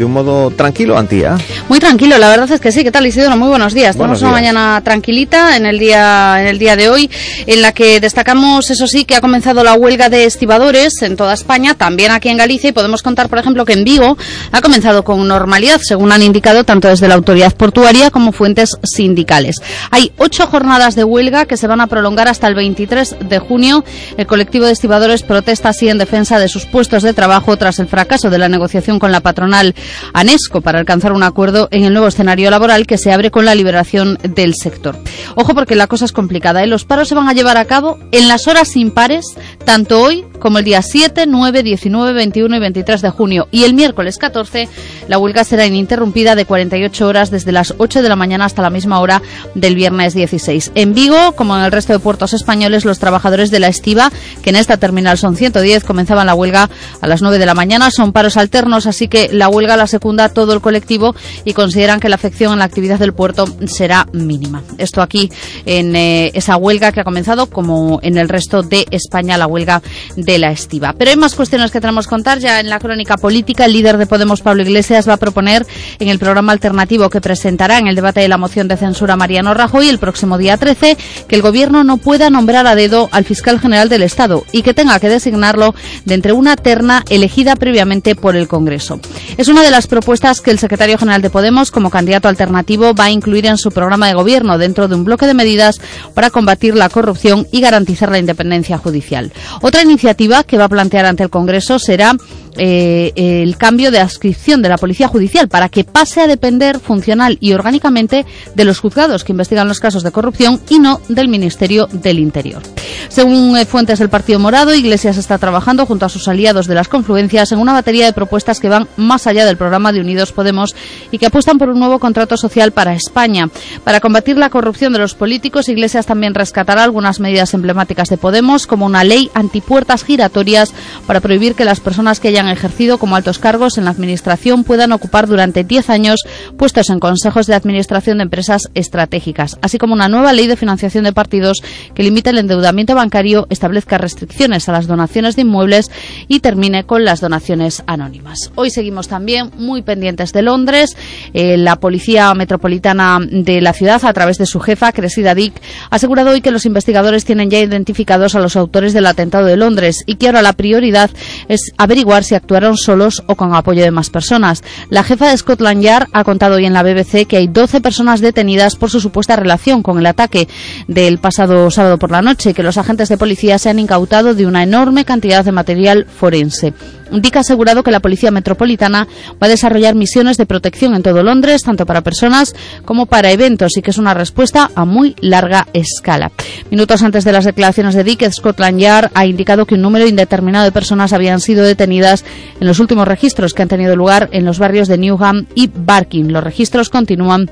de 0.00 0.06
un 0.06 0.12
modo 0.14 0.50
tranquilo, 0.50 0.96
Antía. 0.96 1.36
Muy 1.68 1.78
tranquilo, 1.78 2.16
la 2.16 2.30
verdad 2.30 2.50
es 2.50 2.58
que 2.58 2.72
sí. 2.72 2.82
¿Qué 2.82 2.90
tal, 2.90 3.06
Isidoro? 3.06 3.36
Muy 3.36 3.48
buenos 3.48 3.74
días. 3.74 3.98
Buenos 3.98 4.18
Tenemos 4.18 4.22
una 4.22 4.40
mañana 4.40 4.80
tranquilita 4.82 5.58
en 5.58 5.66
el 5.66 5.78
día 5.78 6.40
en 6.40 6.46
el 6.46 6.58
día 6.58 6.74
de 6.74 6.88
hoy, 6.88 7.10
en 7.46 7.60
la 7.60 7.72
que 7.72 8.00
destacamos, 8.00 8.70
eso 8.70 8.86
sí, 8.86 9.04
que 9.04 9.14
ha 9.14 9.20
comenzado 9.20 9.62
la 9.62 9.74
huelga 9.74 10.08
de 10.08 10.24
estibadores 10.24 11.02
en 11.02 11.16
toda 11.16 11.34
España, 11.34 11.74
también 11.74 12.12
aquí 12.12 12.30
en 12.30 12.38
Galicia, 12.38 12.70
y 12.70 12.72
podemos 12.72 13.02
contar, 13.02 13.28
por 13.28 13.38
ejemplo, 13.38 13.66
que 13.66 13.74
en 13.74 13.84
Vigo 13.84 14.16
ha 14.52 14.62
comenzado 14.62 15.04
con 15.04 15.28
normalidad, 15.28 15.82
según 15.82 16.12
han 16.12 16.22
indicado 16.22 16.64
tanto 16.64 16.88
desde 16.88 17.06
la 17.06 17.16
autoridad 17.16 17.54
portuaria 17.54 18.10
como 18.10 18.32
fuentes 18.32 18.70
sindicales. 18.82 19.56
Hay 19.90 20.12
ocho 20.16 20.46
jornadas 20.46 20.94
de 20.94 21.04
huelga 21.04 21.44
que 21.44 21.58
se 21.58 21.66
van 21.66 21.82
a 21.82 21.88
prolongar 21.88 22.26
hasta 22.26 22.46
el 22.46 22.54
23 22.54 23.16
de 23.28 23.38
junio. 23.38 23.84
El 24.16 24.26
colectivo 24.26 24.64
de 24.64 24.72
estibadores 24.72 25.22
protesta 25.22 25.68
así 25.68 25.90
en 25.90 25.98
defensa 25.98 26.38
de 26.38 26.48
sus 26.48 26.64
puestos 26.64 27.02
de 27.02 27.12
trabajo 27.12 27.58
tras 27.58 27.78
el 27.80 27.86
fracaso 27.86 28.30
de 28.30 28.38
la 28.38 28.48
negociación 28.48 28.98
con 28.98 29.12
la 29.12 29.20
patronal 29.20 29.74
ANESCO 30.12 30.60
para 30.60 30.78
alcanzar 30.78 31.12
un 31.12 31.22
acuerdo 31.22 31.68
en 31.70 31.84
el 31.84 31.92
nuevo 31.92 32.08
escenario 32.08 32.50
laboral 32.50 32.86
que 32.86 32.98
se 32.98 33.12
abre 33.12 33.30
con 33.30 33.44
la 33.44 33.54
liberación 33.54 34.18
del 34.22 34.54
sector. 34.54 34.98
Ojo 35.36 35.54
porque 35.54 35.76
la 35.76 35.86
cosa 35.86 36.04
es 36.04 36.12
complicada. 36.12 36.62
¿eh? 36.62 36.66
Los 36.66 36.84
paros 36.84 37.08
se 37.08 37.14
van 37.14 37.28
a 37.28 37.32
llevar 37.32 37.56
a 37.56 37.64
cabo 37.64 37.98
en 38.12 38.28
las 38.28 38.48
horas 38.48 38.76
impares, 38.76 39.24
tanto 39.64 40.00
hoy 40.00 40.24
como 40.40 40.58
el 40.58 40.64
día 40.64 40.82
7, 40.82 41.26
9, 41.26 41.62
19, 41.62 42.12
21 42.12 42.56
y 42.56 42.58
23 42.58 43.02
de 43.02 43.10
junio. 43.10 43.48
Y 43.50 43.64
el 43.64 43.74
miércoles 43.74 44.18
14 44.18 44.68
la 45.08 45.18
huelga 45.18 45.44
será 45.44 45.66
ininterrumpida 45.66 46.34
de 46.34 46.46
48 46.46 47.06
horas 47.06 47.30
desde 47.30 47.52
las 47.52 47.74
8 47.78 48.02
de 48.02 48.08
la 48.08 48.16
mañana 48.16 48.46
hasta 48.46 48.62
la 48.62 48.70
misma 48.70 49.00
hora 49.00 49.22
del 49.54 49.74
viernes 49.74 50.14
16. 50.14 50.72
En 50.74 50.94
Vigo, 50.94 51.32
como 51.32 51.56
en 51.56 51.64
el 51.64 51.72
resto 51.72 51.92
de 51.92 51.98
puertos 51.98 52.32
españoles, 52.32 52.84
los 52.84 52.98
trabajadores 52.98 53.50
de 53.50 53.60
la 53.60 53.68
estiva, 53.68 54.10
que 54.42 54.50
en 54.50 54.56
esta 54.56 54.78
terminal 54.78 55.18
son 55.18 55.36
110, 55.36 55.84
comenzaban 55.84 56.26
la 56.26 56.34
huelga 56.34 56.70
a 57.00 57.06
las 57.06 57.22
9 57.22 57.38
de 57.38 57.46
la 57.46 57.54
mañana. 57.54 57.90
Son 57.90 58.12
paros 58.12 58.36
alternos, 58.36 58.86
así 58.86 59.08
que 59.08 59.28
la 59.32 59.48
huelga 59.48 59.60
huelga 59.60 59.76
la 59.80 59.86
secunda 59.86 60.28
todo 60.28 60.52
el 60.52 60.60
colectivo 60.60 61.14
y 61.44 61.52
consideran 61.52 62.00
que 62.00 62.08
la 62.08 62.16
afección 62.16 62.52
en 62.52 62.60
la 62.60 62.64
actividad 62.66 62.98
del 62.98 63.12
puerto 63.12 63.46
será 63.66 64.06
mínima. 64.12 64.62
Esto 64.78 65.02
aquí 65.02 65.30
en 65.66 65.96
eh, 65.96 66.30
esa 66.34 66.56
huelga 66.56 66.92
que 66.92 67.00
ha 67.00 67.04
comenzado, 67.04 67.46
como 67.46 67.98
en 68.02 68.18
el 68.18 68.28
resto 68.28 68.62
de 68.62 68.86
España, 68.90 69.38
la 69.38 69.46
huelga 69.46 69.82
de 70.16 70.38
la 70.38 70.50
estiva. 70.50 70.94
Pero 70.96 71.10
hay 71.10 71.16
más 71.16 71.34
cuestiones 71.34 71.70
que 71.70 71.80
tenemos 71.80 72.06
que 72.06 72.10
contar. 72.10 72.38
Ya 72.38 72.60
en 72.60 72.68
la 72.68 72.78
crónica 72.78 73.16
política, 73.16 73.64
el 73.64 73.72
líder 73.72 73.96
de 73.96 74.06
Podemos, 74.06 74.42
Pablo 74.42 74.62
Iglesias, 74.62 75.08
va 75.08 75.14
a 75.14 75.16
proponer 75.16 75.66
en 75.98 76.08
el 76.08 76.18
programa 76.18 76.52
alternativo 76.52 77.08
que 77.10 77.20
presentará 77.20 77.78
en 77.78 77.86
el 77.86 77.94
debate 77.94 78.20
de 78.20 78.28
la 78.28 78.38
moción 78.38 78.68
de 78.68 78.76
censura 78.76 79.16
Mariano 79.16 79.54
Rajoy 79.54 79.88
el 79.88 79.98
próximo 79.98 80.38
día 80.38 80.56
13 80.56 80.96
que 81.28 81.36
el 81.36 81.42
Gobierno 81.42 81.84
no 81.84 81.96
pueda 81.96 82.30
nombrar 82.30 82.66
a 82.66 82.74
dedo 82.74 83.08
al 83.12 83.24
fiscal 83.24 83.60
general 83.60 83.88
del 83.88 84.02
Estado 84.02 84.44
y 84.52 84.62
que 84.62 84.74
tenga 84.74 84.98
que 85.00 85.08
designarlo 85.08 85.74
de 86.04 86.14
entre 86.14 86.32
una 86.32 86.56
terna 86.56 87.04
elegida 87.08 87.56
previamente 87.56 88.14
por 88.14 88.36
el 88.36 88.48
Congreso. 88.48 89.00
Es 89.36 89.48
una 89.48 89.59
de 89.62 89.70
las 89.70 89.86
propuestas 89.86 90.40
que 90.40 90.50
el 90.50 90.58
secretario 90.58 90.98
general 90.98 91.22
de 91.22 91.30
Podemos, 91.30 91.70
como 91.70 91.90
candidato 91.90 92.28
alternativo, 92.28 92.94
va 92.94 93.04
a 93.04 93.10
incluir 93.10 93.46
en 93.46 93.58
su 93.58 93.70
programa 93.70 94.06
de 94.06 94.14
gobierno 94.14 94.58
dentro 94.58 94.88
de 94.88 94.94
un 94.94 95.04
bloque 95.04 95.26
de 95.26 95.34
medidas 95.34 95.80
para 96.14 96.30
combatir 96.30 96.74
la 96.74 96.88
corrupción 96.88 97.46
y 97.52 97.60
garantizar 97.60 98.10
la 98.10 98.18
independencia 98.18 98.78
judicial. 98.78 99.32
Otra 99.60 99.82
iniciativa 99.82 100.44
que 100.44 100.58
va 100.58 100.64
a 100.64 100.68
plantear 100.68 101.06
ante 101.06 101.22
el 101.22 101.30
Congreso 101.30 101.78
será 101.78 102.16
eh, 102.56 103.12
el 103.16 103.56
cambio 103.56 103.90
de 103.90 104.00
adscripción 104.00 104.62
de 104.62 104.68
la 104.68 104.76
Policía 104.76 105.08
Judicial 105.08 105.48
para 105.48 105.68
que 105.68 105.84
pase 105.84 106.20
a 106.20 106.26
depender 106.26 106.80
funcional 106.80 107.38
y 107.40 107.52
orgánicamente 107.52 108.26
de 108.54 108.64
los 108.64 108.80
juzgados 108.80 109.24
que 109.24 109.32
investigan 109.32 109.68
los 109.68 109.80
casos 109.80 110.02
de 110.02 110.10
corrupción 110.10 110.60
y 110.68 110.78
no 110.78 111.00
del 111.08 111.28
Ministerio 111.28 111.86
del 111.86 112.18
Interior. 112.18 112.62
Según 113.08 113.56
eh, 113.56 113.66
fuentes 113.66 113.98
del 113.98 114.08
Partido 114.08 114.38
Morado, 114.38 114.74
Iglesias 114.74 115.16
está 115.16 115.38
trabajando 115.38 115.86
junto 115.86 116.06
a 116.06 116.08
sus 116.08 116.28
aliados 116.28 116.66
de 116.66 116.74
las 116.74 116.88
confluencias 116.88 117.52
en 117.52 117.58
una 117.58 117.72
batería 117.72 118.06
de 118.06 118.12
propuestas 118.12 118.60
que 118.60 118.68
van 118.68 118.88
más 118.96 119.26
allá 119.26 119.46
del 119.46 119.56
programa 119.56 119.92
de 119.92 120.00
Unidos 120.00 120.32
Podemos 120.32 120.74
y 121.10 121.18
que 121.18 121.26
apuestan 121.26 121.58
por 121.58 121.68
un 121.68 121.78
nuevo 121.78 121.98
contrato 121.98 122.36
social 122.36 122.72
para 122.72 122.94
España. 122.94 123.48
Para 123.84 124.00
combatir 124.00 124.36
la 124.36 124.50
corrupción 124.50 124.92
de 124.92 124.98
los 124.98 125.14
políticos, 125.14 125.68
Iglesias 125.68 126.06
también 126.06 126.34
rescatará 126.34 126.84
algunas 126.84 127.20
medidas 127.20 127.54
emblemáticas 127.54 128.08
de 128.08 128.16
Podemos, 128.16 128.66
como 128.66 128.86
una 128.86 129.04
ley 129.04 129.30
antipuertas 129.34 130.04
giratorias 130.04 130.72
para 131.06 131.20
prohibir 131.20 131.54
que 131.54 131.64
las 131.64 131.80
personas 131.80 132.20
que 132.20 132.28
hayan 132.28 132.39
ejercido 132.48 132.98
como 132.98 133.16
altos 133.16 133.38
cargos 133.38 133.78
en 133.78 133.84
la 133.84 133.90
Administración 133.90 134.64
puedan 134.64 134.92
ocupar 134.92 135.26
durante 135.26 135.64
10 135.64 135.90
años 135.90 136.20
puestos 136.56 136.90
en 136.90 137.00
consejos 137.00 137.46
de 137.46 137.54
administración 137.54 138.18
de 138.18 138.24
empresas 138.24 138.68
estratégicas, 138.74 139.58
así 139.62 139.78
como 139.78 139.94
una 139.94 140.08
nueva 140.08 140.32
ley 140.32 140.46
de 140.46 140.56
financiación 140.56 141.04
de 141.04 141.12
partidos 141.12 141.62
que 141.94 142.02
limite 142.02 142.30
el 142.30 142.38
endeudamiento 142.38 142.94
bancario, 142.94 143.46
establezca 143.50 143.98
restricciones 143.98 144.68
a 144.68 144.72
las 144.72 144.86
donaciones 144.86 145.36
de 145.36 145.42
inmuebles 145.42 145.90
y 146.28 146.40
termine 146.40 146.84
con 146.84 147.04
las 147.04 147.20
donaciones 147.20 147.82
anónimas. 147.86 148.50
Hoy 148.54 148.70
seguimos 148.70 149.08
también 149.08 149.50
muy 149.56 149.82
pendientes 149.82 150.32
de 150.32 150.42
Londres. 150.42 150.96
Eh, 151.34 151.56
la 151.56 151.76
Policía 151.76 152.32
Metropolitana 152.34 153.18
de 153.20 153.60
la 153.60 153.72
ciudad, 153.72 154.04
a 154.04 154.12
través 154.12 154.38
de 154.38 154.46
su 154.46 154.60
jefa, 154.60 154.92
Cressida 154.92 155.34
Dick, 155.34 155.54
ha 155.90 155.96
asegurado 155.96 156.30
hoy 156.30 156.40
que 156.40 156.50
los 156.50 156.66
investigadores 156.66 157.24
tienen 157.24 157.50
ya 157.50 157.58
identificados 157.58 158.34
a 158.34 158.40
los 158.40 158.56
autores 158.56 158.92
del 158.92 159.06
atentado 159.06 159.46
de 159.46 159.56
Londres 159.56 160.02
y 160.06 160.16
que 160.16 160.26
ahora 160.26 160.42
la 160.42 160.52
prioridad 160.52 161.10
es 161.48 161.72
averiguar 161.76 162.24
si 162.24 162.29
actuaron 162.36 162.76
solos 162.76 163.22
o 163.26 163.34
con 163.34 163.54
apoyo 163.54 163.82
de 163.82 163.90
más 163.90 164.10
personas. 164.10 164.62
La 164.88 165.04
jefa 165.04 165.28
de 165.28 165.36
Scotland 165.36 165.82
Yard 165.82 166.08
ha 166.12 166.24
contado 166.24 166.56
hoy 166.56 166.66
en 166.66 166.72
la 166.72 166.82
BBC 166.82 167.26
que 167.26 167.36
hay 167.36 167.48
12 167.48 167.80
personas 167.80 168.20
detenidas 168.20 168.76
por 168.76 168.90
su 168.90 169.00
supuesta 169.00 169.36
relación 169.36 169.82
con 169.82 169.98
el 169.98 170.06
ataque 170.06 170.48
del 170.88 171.18
pasado 171.18 171.70
sábado 171.70 171.98
por 171.98 172.10
la 172.10 172.22
noche 172.22 172.54
que 172.54 172.62
los 172.62 172.78
agentes 172.78 173.08
de 173.08 173.18
policía 173.18 173.58
se 173.58 173.70
han 173.70 173.78
incautado 173.78 174.34
de 174.34 174.46
una 174.46 174.62
enorme 174.62 175.04
cantidad 175.04 175.44
de 175.44 175.52
material 175.52 176.06
forense. 176.06 176.74
Dick 177.12 177.36
ha 177.36 177.40
asegurado 177.40 177.82
que 177.82 177.90
la 177.90 178.00
Policía 178.00 178.30
Metropolitana 178.30 179.06
va 179.42 179.46
a 179.46 179.50
desarrollar 179.50 179.94
misiones 179.94 180.36
de 180.36 180.46
protección 180.46 180.94
en 180.94 181.02
todo 181.02 181.22
Londres, 181.22 181.62
tanto 181.62 181.86
para 181.86 182.02
personas 182.02 182.54
como 182.84 183.06
para 183.06 183.30
eventos, 183.30 183.76
y 183.76 183.82
que 183.82 183.90
es 183.90 183.98
una 183.98 184.14
respuesta 184.14 184.70
a 184.74 184.84
muy 184.84 185.16
larga 185.20 185.66
escala. 185.72 186.30
Minutos 186.70 187.02
antes 187.02 187.24
de 187.24 187.32
las 187.32 187.44
declaraciones 187.44 187.94
de 187.94 188.04
Dick, 188.04 188.30
Scotland 188.30 188.78
Yard 188.78 189.10
ha 189.14 189.26
indicado 189.26 189.66
que 189.66 189.74
un 189.74 189.82
número 189.82 190.06
indeterminado 190.06 190.64
de 190.64 190.72
personas 190.72 191.12
habían 191.12 191.40
sido 191.40 191.64
detenidas 191.64 192.24
en 192.60 192.66
los 192.66 192.78
últimos 192.80 193.06
registros 193.06 193.54
que 193.54 193.62
han 193.62 193.68
tenido 193.68 193.96
lugar 193.96 194.28
en 194.32 194.44
los 194.44 194.58
barrios 194.58 194.88
de 194.88 194.98
Newham 194.98 195.46
y 195.54 195.70
Barking. 195.72 196.32
Los 196.32 196.44
registros 196.44 196.90
continúan 196.90 197.50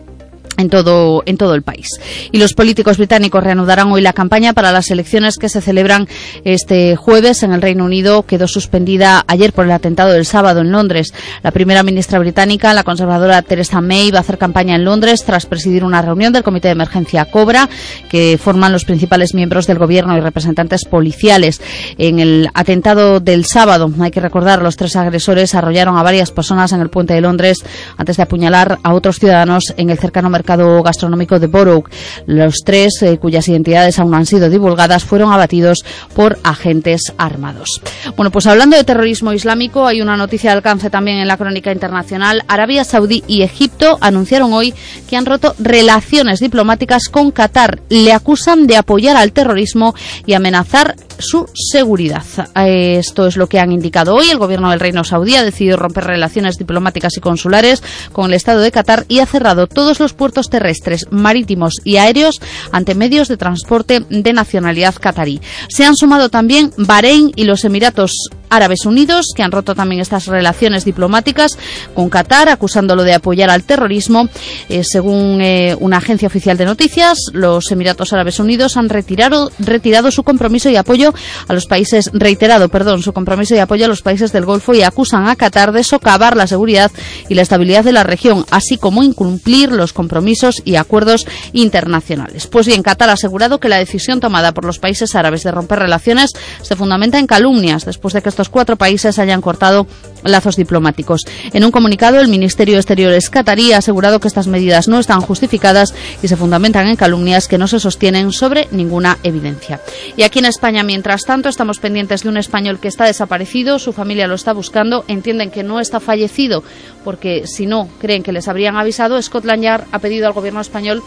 en 0.58 0.68
todo, 0.68 1.22
en 1.24 1.38
todo 1.38 1.54
el 1.54 1.62
país. 1.62 1.88
Y 2.32 2.38
los 2.38 2.52
políticos 2.52 2.98
británicos 2.98 3.42
reanudarán 3.42 3.90
hoy 3.90 4.02
la 4.02 4.12
campaña 4.12 4.52
para 4.52 4.72
las 4.72 4.90
elecciones 4.90 5.38
que 5.38 5.48
se 5.48 5.62
celebran 5.62 6.08
este 6.44 6.96
jueves 6.96 7.42
en 7.44 7.52
el 7.52 7.62
Reino 7.62 7.84
Unido. 7.84 8.24
Quedó 8.24 8.48
suspendida 8.48 9.24
ayer 9.28 9.52
por 9.52 9.64
el 9.64 9.70
atentado 9.70 10.12
del 10.12 10.26
sábado 10.26 10.60
en 10.60 10.72
Londres. 10.72 11.14
La 11.42 11.52
primera 11.52 11.82
ministra 11.82 12.18
británica, 12.18 12.74
la 12.74 12.82
conservadora 12.82 13.40
Theresa 13.42 13.80
May, 13.80 14.10
va 14.10 14.18
a 14.18 14.20
hacer 14.20 14.36
campaña 14.36 14.74
en 14.74 14.84
Londres 14.84 15.24
tras 15.24 15.46
presidir 15.46 15.84
una 15.84 16.02
reunión 16.02 16.32
del 16.32 16.42
Comité 16.42 16.68
de 16.68 16.72
Emergencia 16.72 17.24
Cobra, 17.26 17.68
que 18.10 18.38
forman 18.42 18.72
los 18.72 18.84
principales 18.84 19.34
miembros 19.34 19.66
del 19.68 19.78
gobierno 19.78 20.16
y 20.16 20.20
representantes 20.20 20.84
policiales. 20.84 21.62
En 21.98 22.18
el 22.18 22.48
atentado 22.52 23.20
del 23.20 23.44
sábado, 23.44 23.92
hay 24.00 24.10
que 24.10 24.20
recordar, 24.20 24.60
los 24.60 24.76
tres 24.76 24.96
agresores 24.96 25.54
arrollaron 25.54 25.96
a 25.96 26.02
varias 26.02 26.32
personas 26.32 26.72
en 26.72 26.80
el 26.80 26.90
puente 26.90 27.14
de 27.14 27.20
Londres 27.20 27.58
antes 27.96 28.16
de 28.16 28.24
apuñalar 28.24 28.78
a 28.82 28.92
otros 28.92 29.18
ciudadanos 29.18 29.72
en 29.76 29.90
el 29.90 29.98
cercano 29.98 30.28
mercado 30.30 30.47
gastronómico 30.56 31.38
de 31.38 31.46
Borough. 31.46 31.88
Los 32.26 32.56
tres, 32.64 33.02
eh, 33.02 33.18
cuyas 33.18 33.48
identidades 33.48 33.98
aún 33.98 34.10
no 34.10 34.16
han 34.16 34.26
sido 34.26 34.48
divulgadas, 34.48 35.04
fueron 35.04 35.32
abatidos 35.32 35.84
por 36.14 36.38
agentes 36.42 37.12
armados. 37.18 37.80
Bueno, 38.16 38.30
pues 38.30 38.46
hablando 38.46 38.76
de 38.76 38.84
terrorismo 38.84 39.32
islámico, 39.32 39.86
hay 39.86 40.00
una 40.00 40.16
noticia 40.16 40.50
de 40.50 40.56
alcance 40.56 40.90
también 40.90 41.18
en 41.18 41.28
la 41.28 41.36
crónica 41.36 41.72
internacional. 41.72 42.44
Arabia 42.48 42.84
Saudí 42.84 43.22
y 43.26 43.42
Egipto 43.42 43.98
anunciaron 44.00 44.52
hoy 44.52 44.74
que 45.08 45.16
han 45.16 45.26
roto 45.26 45.54
relaciones 45.58 46.40
diplomáticas 46.40 47.08
con 47.08 47.30
Qatar. 47.30 47.80
Le 47.88 48.12
acusan 48.12 48.66
de 48.66 48.76
apoyar 48.76 49.16
al 49.16 49.32
terrorismo 49.32 49.94
y 50.26 50.34
amenazar 50.34 50.96
su 51.18 51.46
seguridad. 51.54 52.22
Esto 52.54 53.26
es 53.26 53.36
lo 53.36 53.48
que 53.48 53.58
han 53.58 53.72
indicado 53.72 54.14
hoy. 54.14 54.30
El 54.30 54.38
gobierno 54.38 54.70
del 54.70 54.80
Reino 54.80 55.04
Saudí 55.04 55.34
ha 55.34 55.44
decidido 55.44 55.76
romper 55.76 56.04
relaciones 56.04 56.56
diplomáticas 56.58 57.16
y 57.16 57.20
consulares 57.20 57.82
con 58.12 58.26
el 58.26 58.34
Estado 58.34 58.60
de 58.60 58.70
Qatar 58.70 59.04
y 59.08 59.18
ha 59.18 59.26
cerrado 59.26 59.66
todos 59.66 59.98
los 60.00 60.12
puertos 60.12 60.37
terrestres, 60.46 61.06
marítimos 61.10 61.74
y 61.84 61.96
aéreos 61.96 62.40
ante 62.70 62.94
medios 62.94 63.26
de 63.28 63.36
transporte 63.36 64.04
de 64.08 64.32
nacionalidad 64.32 64.94
catarí. 65.00 65.40
Se 65.68 65.84
han 65.84 65.96
sumado 65.96 66.28
también 66.28 66.72
Bahrein 66.76 67.32
y 67.34 67.44
los 67.44 67.64
Emiratos 67.64 68.12
Árabes 68.50 68.86
Unidos, 68.86 69.26
que 69.34 69.42
han 69.42 69.52
roto 69.52 69.74
también 69.74 70.00
estas 70.00 70.26
relaciones 70.26 70.84
diplomáticas 70.84 71.58
con 71.94 72.10
Qatar, 72.10 72.48
acusándolo 72.48 73.04
de 73.04 73.14
apoyar 73.14 73.50
al 73.50 73.64
terrorismo. 73.64 74.28
Eh, 74.68 74.82
según 74.84 75.40
eh, 75.40 75.76
una 75.80 75.98
agencia 75.98 76.28
oficial 76.28 76.56
de 76.56 76.64
noticias, 76.64 77.18
los 77.32 77.70
Emiratos 77.70 78.12
Árabes 78.12 78.38
Unidos 78.38 78.76
han 78.76 78.88
retirado, 78.88 79.50
retirado 79.58 80.10
su 80.10 80.22
compromiso 80.22 80.70
y 80.70 80.76
apoyo 80.76 81.14
a 81.46 81.52
los 81.52 81.66
países, 81.66 82.10
reiterado, 82.12 82.68
perdón, 82.68 83.02
su 83.02 83.12
compromiso 83.12 83.54
y 83.54 83.58
apoyo 83.58 83.84
a 83.84 83.88
los 83.88 84.02
países 84.02 84.32
del 84.32 84.44
Golfo 84.44 84.74
y 84.74 84.82
acusan 84.82 85.28
a 85.28 85.36
Qatar 85.36 85.72
de 85.72 85.84
socavar 85.84 86.36
la 86.36 86.46
seguridad 86.46 86.90
y 87.28 87.34
la 87.34 87.42
estabilidad 87.42 87.84
de 87.84 87.92
la 87.92 88.04
región, 88.04 88.44
así 88.50 88.78
como 88.78 89.02
incumplir 89.02 89.72
los 89.72 89.92
compromisos 89.92 90.62
y 90.64 90.76
acuerdos 90.76 91.26
internacionales. 91.52 92.46
Pues 92.46 92.66
bien, 92.66 92.82
Qatar 92.82 93.10
ha 93.10 93.14
asegurado 93.14 93.60
que 93.60 93.68
la 93.68 93.78
decisión 93.78 94.20
tomada 94.20 94.52
por 94.52 94.64
los 94.64 94.78
países 94.78 95.14
árabes 95.14 95.42
de 95.42 95.52
romper 95.52 95.78
relaciones 95.78 96.30
se 96.62 96.76
fundamenta 96.76 97.18
en 97.18 97.26
calumnias, 97.26 97.84
después 97.84 98.14
de 98.14 98.22
que 98.22 98.28
estos 98.38 98.50
cuatro 98.50 98.76
países 98.76 99.18
hayan 99.18 99.40
cortado 99.40 99.88
lazos 100.22 100.54
diplomáticos. 100.54 101.26
En 101.52 101.64
un 101.64 101.72
comunicado, 101.72 102.20
el 102.20 102.28
Ministerio 102.28 102.74
de 102.74 102.80
Exteriores 102.80 103.30
catarí 103.30 103.72
ha 103.72 103.78
asegurado 103.78 104.20
que 104.20 104.28
estas 104.28 104.46
medidas 104.46 104.86
no 104.86 105.00
están 105.00 105.20
justificadas 105.22 105.92
y 106.22 106.28
se 106.28 106.36
fundamentan 106.36 106.86
en 106.86 106.94
calumnias 106.94 107.48
que 107.48 107.58
no 107.58 107.66
se 107.66 107.80
sostienen 107.80 108.30
sobre 108.30 108.68
ninguna 108.70 109.18
evidencia. 109.24 109.80
Y 110.16 110.22
aquí 110.22 110.38
en 110.38 110.44
España, 110.44 110.84
mientras 110.84 111.24
tanto, 111.24 111.48
estamos 111.48 111.80
pendientes 111.80 112.22
de 112.22 112.28
un 112.28 112.36
español 112.36 112.78
que 112.78 112.86
está 112.86 113.06
desaparecido, 113.06 113.80
su 113.80 113.92
familia 113.92 114.28
lo 114.28 114.36
está 114.36 114.52
buscando, 114.52 115.04
entienden 115.08 115.50
que 115.50 115.64
no 115.64 115.80
está 115.80 115.98
fallecido 115.98 116.62
porque 117.04 117.48
si 117.48 117.66
no 117.66 117.88
creen 117.98 118.22
que 118.22 118.32
les 118.32 118.46
habrían 118.46 118.76
avisado, 118.76 119.20
Scotland 119.20 119.64
Yard 119.64 119.84
ha 119.90 119.98
pedido 119.98 120.28
al 120.28 120.32
gobierno 120.32 120.60
español 120.60 121.02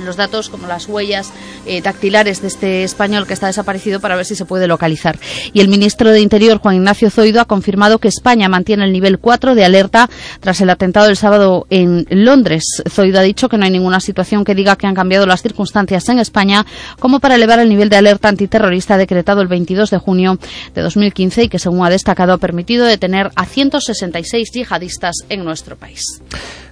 los 0.00 0.16
datos 0.16 0.48
como 0.48 0.66
las 0.66 0.86
huellas 0.88 1.32
eh, 1.66 1.80
dactilares 1.80 2.42
de 2.42 2.48
este 2.48 2.84
español 2.84 3.26
que 3.26 3.34
está 3.34 3.46
desaparecido 3.46 4.00
para 4.00 4.16
ver 4.16 4.24
si 4.24 4.34
se 4.34 4.44
puede 4.44 4.66
localizar. 4.66 5.18
Y 5.52 5.60
el 5.60 5.68
ministro 5.68 6.10
de 6.10 6.20
Interior, 6.20 6.58
Juan 6.58 6.76
Ignacio 6.76 7.10
Zoido, 7.10 7.40
ha 7.40 7.44
confirmado 7.44 7.98
que 7.98 8.08
España 8.08 8.48
mantiene 8.48 8.84
el 8.84 8.92
nivel 8.92 9.18
4 9.18 9.54
de 9.54 9.64
alerta 9.64 10.08
tras 10.40 10.60
el 10.60 10.70
atentado 10.70 11.06
del 11.06 11.16
sábado 11.16 11.66
en 11.70 12.06
Londres. 12.10 12.64
Zoido 12.88 13.20
ha 13.20 13.22
dicho 13.22 13.48
que 13.48 13.58
no 13.58 13.64
hay 13.64 13.70
ninguna 13.70 14.00
situación 14.00 14.44
que 14.44 14.54
diga 14.54 14.76
que 14.76 14.86
han 14.86 14.94
cambiado 14.94 15.26
las 15.26 15.42
circunstancias 15.42 16.08
en 16.08 16.18
España 16.18 16.66
como 16.98 17.20
para 17.20 17.34
elevar 17.34 17.58
el 17.58 17.68
nivel 17.68 17.88
de 17.88 17.96
alerta 17.96 18.28
antiterrorista 18.28 18.96
decretado 18.96 19.40
el 19.40 19.48
22 19.48 19.90
de 19.90 19.98
junio 19.98 20.38
de 20.74 20.82
2015 20.82 21.44
y 21.44 21.48
que, 21.48 21.58
según 21.58 21.84
ha 21.84 21.90
destacado, 21.90 22.32
ha 22.32 22.38
permitido 22.38 22.86
detener 22.86 23.30
a 23.36 23.44
166 23.44 24.50
yihadistas 24.52 25.16
en 25.28 25.44
nuestro 25.44 25.76
país. 25.76 26.02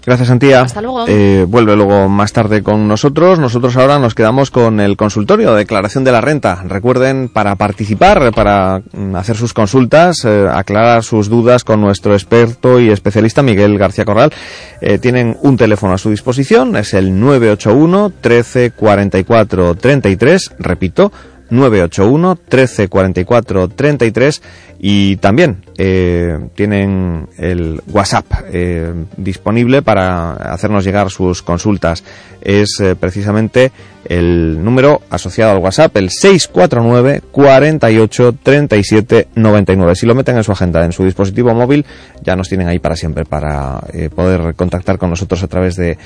Gracias, 0.04 0.30
Antía. 0.30 0.62
Hasta 0.62 0.80
luego. 0.80 1.04
Eh, 1.08 1.44
vuelve 1.46 1.76
luego 1.76 2.08
más 2.08 2.32
tarde 2.32 2.62
con 2.62 2.88
nosotros. 2.88 3.09
Nosotros 3.12 3.76
ahora 3.76 3.98
nos 3.98 4.14
quedamos 4.14 4.52
con 4.52 4.78
el 4.78 4.96
consultorio 4.96 5.50
de 5.50 5.58
declaración 5.58 6.04
de 6.04 6.12
la 6.12 6.20
renta. 6.20 6.62
Recuerden, 6.66 7.28
para 7.28 7.56
participar, 7.56 8.32
para 8.32 8.82
mm, 8.92 9.16
hacer 9.16 9.36
sus 9.36 9.52
consultas, 9.52 10.24
eh, 10.24 10.46
aclarar 10.48 11.02
sus 11.02 11.28
dudas 11.28 11.64
con 11.64 11.80
nuestro 11.80 12.14
experto 12.14 12.78
y 12.78 12.90
especialista 12.90 13.42
Miguel 13.42 13.78
García 13.78 14.04
Corral, 14.04 14.32
eh, 14.80 14.98
tienen 14.98 15.36
un 15.42 15.56
teléfono 15.56 15.92
a 15.92 15.98
su 15.98 16.10
disposición. 16.10 16.76
Es 16.76 16.94
el 16.94 17.18
981 17.18 18.12
13 18.20 18.70
44 18.70 19.74
33. 19.74 20.52
Repito, 20.60 21.12
981 21.50 22.38
13 22.48 22.88
44 22.88 23.68
33 23.68 24.42
y 24.78 25.16
también 25.16 25.64
eh, 25.78 26.38
tienen 26.54 27.28
el 27.38 27.80
WhatsApp 27.88 28.26
eh, 28.52 28.92
disponible 29.16 29.82
para 29.82 30.32
hacernos 30.32 30.84
llegar 30.84 31.10
sus 31.10 31.42
consultas. 31.42 32.04
Es 32.42 32.80
eh, 32.80 32.96
precisamente 32.96 33.72
el 34.04 34.62
número 34.62 35.02
asociado 35.10 35.52
al 35.52 35.58
WhatsApp, 35.58 35.96
el 35.96 36.10
649 36.10 37.22
48 37.30 38.34
37 38.42 39.28
99. 39.34 39.94
Si 39.94 40.06
lo 40.06 40.14
meten 40.14 40.36
en 40.36 40.44
su 40.44 40.52
agenda, 40.52 40.84
en 40.84 40.92
su 40.92 41.04
dispositivo 41.04 41.54
móvil, 41.54 41.84
ya 42.22 42.36
nos 42.36 42.48
tienen 42.48 42.68
ahí 42.68 42.78
para 42.78 42.96
siempre 42.96 43.24
para 43.24 43.80
poder 44.14 44.54
contactar 44.54 44.98
con 44.98 45.10
nosotros 45.10 45.42
a 45.42 45.48
través 45.48 45.76
de, 45.76 45.96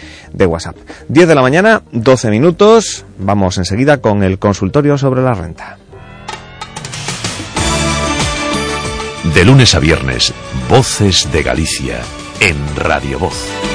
WhatsApp. 0.47 0.77
10 1.09 1.29
de 1.29 1.35
la 1.35 1.43
mañana, 1.43 1.83
12 1.93 2.31
minutos. 2.31 3.05
Vamos 3.19 3.59
enseguida 3.59 3.99
con 3.99 4.23
el 4.23 4.39
consultorio 4.39 4.99
sobre 4.99 5.23
la 5.23 5.35
renta. 5.35 5.79
De 9.33 9.45
lunes 9.45 9.75
a 9.75 9.79
viernes, 9.79 10.35
Voces 10.69 11.33
de 11.33 11.43
Galicia, 11.43 12.03
en 12.41 12.57
Radio 12.77 13.19
Voz. 13.19 13.74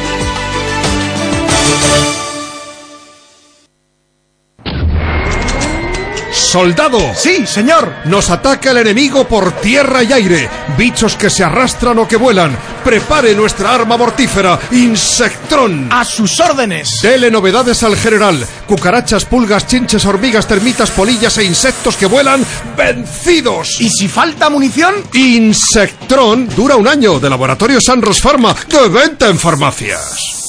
¡Soldado! 6.50 7.00
Sí, 7.16 7.46
señor. 7.46 7.94
Nos 8.06 8.32
ataca 8.32 8.72
el 8.72 8.78
enemigo 8.78 9.28
por 9.28 9.52
tierra 9.62 10.02
y 10.02 10.12
aire. 10.12 10.50
Bichos 10.80 11.16
que 11.16 11.30
se 11.30 11.44
arrastran 11.44 12.00
o 12.00 12.08
que 12.08 12.16
vuelan. 12.16 12.58
Prepare 12.84 13.36
nuestra 13.36 13.76
arma 13.76 13.98
mortífera, 13.98 14.60
Insectrón. 14.72 15.90
A 15.92 16.04
sus 16.04 16.40
órdenes. 16.40 17.02
Dele 17.04 17.30
novedades 17.30 17.84
al 17.84 17.96
general. 17.96 18.44
Cucarachas, 18.66 19.26
pulgas, 19.26 19.68
chinches, 19.68 20.08
hormigas, 20.08 20.48
termitas, 20.48 20.90
polillas 20.90 21.38
e 21.38 21.44
insectos 21.44 21.96
que 21.96 22.08
vuelan 22.08 22.44
vencidos. 22.76 23.80
¿Y 23.80 23.92
si 23.92 24.08
falta 24.08 24.50
munición? 24.50 24.96
Insectrón 25.14 26.50
dura 26.56 26.78
un 26.78 26.88
año 26.88 27.20
de 27.20 27.30
Laboratorio 27.30 27.80
Sanros 27.80 28.22
Pharma 28.22 28.56
de 28.68 28.90
venta 28.90 29.28
en 29.28 29.38
farmacias. 29.38 30.49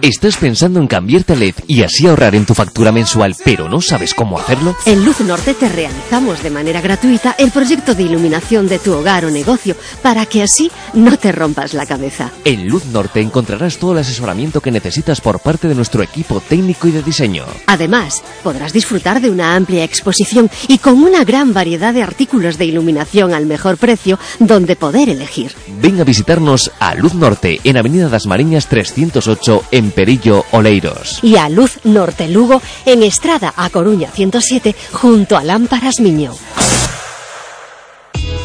¿Estás 0.00 0.36
pensando 0.36 0.78
en 0.78 0.86
cambiarte 0.86 1.32
a 1.32 1.36
LED 1.36 1.56
y 1.66 1.82
así 1.82 2.06
ahorrar 2.06 2.36
en 2.36 2.46
tu 2.46 2.54
factura 2.54 2.92
mensual, 2.92 3.34
pero 3.44 3.68
no 3.68 3.80
sabes 3.80 4.14
cómo 4.14 4.38
hacerlo? 4.38 4.76
En 4.86 5.04
Luz 5.04 5.18
Norte 5.20 5.54
te 5.54 5.68
realizamos 5.68 6.40
de 6.40 6.50
manera 6.50 6.80
gratuita 6.80 7.34
el 7.36 7.50
proyecto 7.50 7.96
de 7.96 8.04
iluminación 8.04 8.68
de 8.68 8.78
tu 8.78 8.92
hogar 8.92 9.24
o 9.24 9.30
negocio 9.30 9.74
para 10.00 10.24
que 10.24 10.44
así 10.44 10.70
no 10.94 11.16
te 11.16 11.32
rompas 11.32 11.74
la 11.74 11.84
cabeza. 11.84 12.30
En 12.44 12.68
Luz 12.68 12.86
Norte 12.86 13.20
encontrarás 13.20 13.78
todo 13.78 13.92
el 13.92 13.98
asesoramiento 13.98 14.60
que 14.60 14.70
necesitas 14.70 15.20
por 15.20 15.40
parte 15.40 15.66
de 15.66 15.74
nuestro 15.74 16.00
equipo 16.02 16.40
técnico 16.40 16.86
y 16.86 16.92
de 16.92 17.02
diseño. 17.02 17.44
Además, 17.66 18.22
podrás 18.44 18.72
disfrutar 18.72 19.20
de 19.20 19.30
una 19.30 19.56
amplia 19.56 19.82
exposición 19.82 20.48
y 20.68 20.78
con 20.78 21.02
una 21.02 21.24
gran 21.24 21.52
variedad 21.52 21.92
de 21.92 22.04
artículos 22.04 22.56
de 22.56 22.66
iluminación 22.66 23.34
al 23.34 23.46
mejor 23.46 23.78
precio 23.78 24.16
donde 24.38 24.76
poder 24.76 25.08
elegir. 25.08 25.56
Ven 25.82 26.00
a 26.00 26.04
visitarnos 26.04 26.70
a 26.78 26.94
Luz 26.94 27.14
Norte 27.14 27.60
en 27.64 27.76
Avenida 27.76 28.08
das 28.08 28.26
Mariñas 28.26 28.68
308 28.68 29.64
en 29.72 29.87
Perillo 29.90 30.44
Oleiros. 30.52 31.20
Y 31.22 31.36
a 31.36 31.48
Luz 31.48 31.78
Norte 31.84 32.28
Lugo 32.28 32.62
en 32.86 33.02
Estrada 33.02 33.52
a 33.56 33.70
Coruña 33.70 34.10
107 34.10 34.74
junto 34.92 35.36
a 35.36 35.44
Lámparas 35.44 36.00
Miño. 36.00 36.32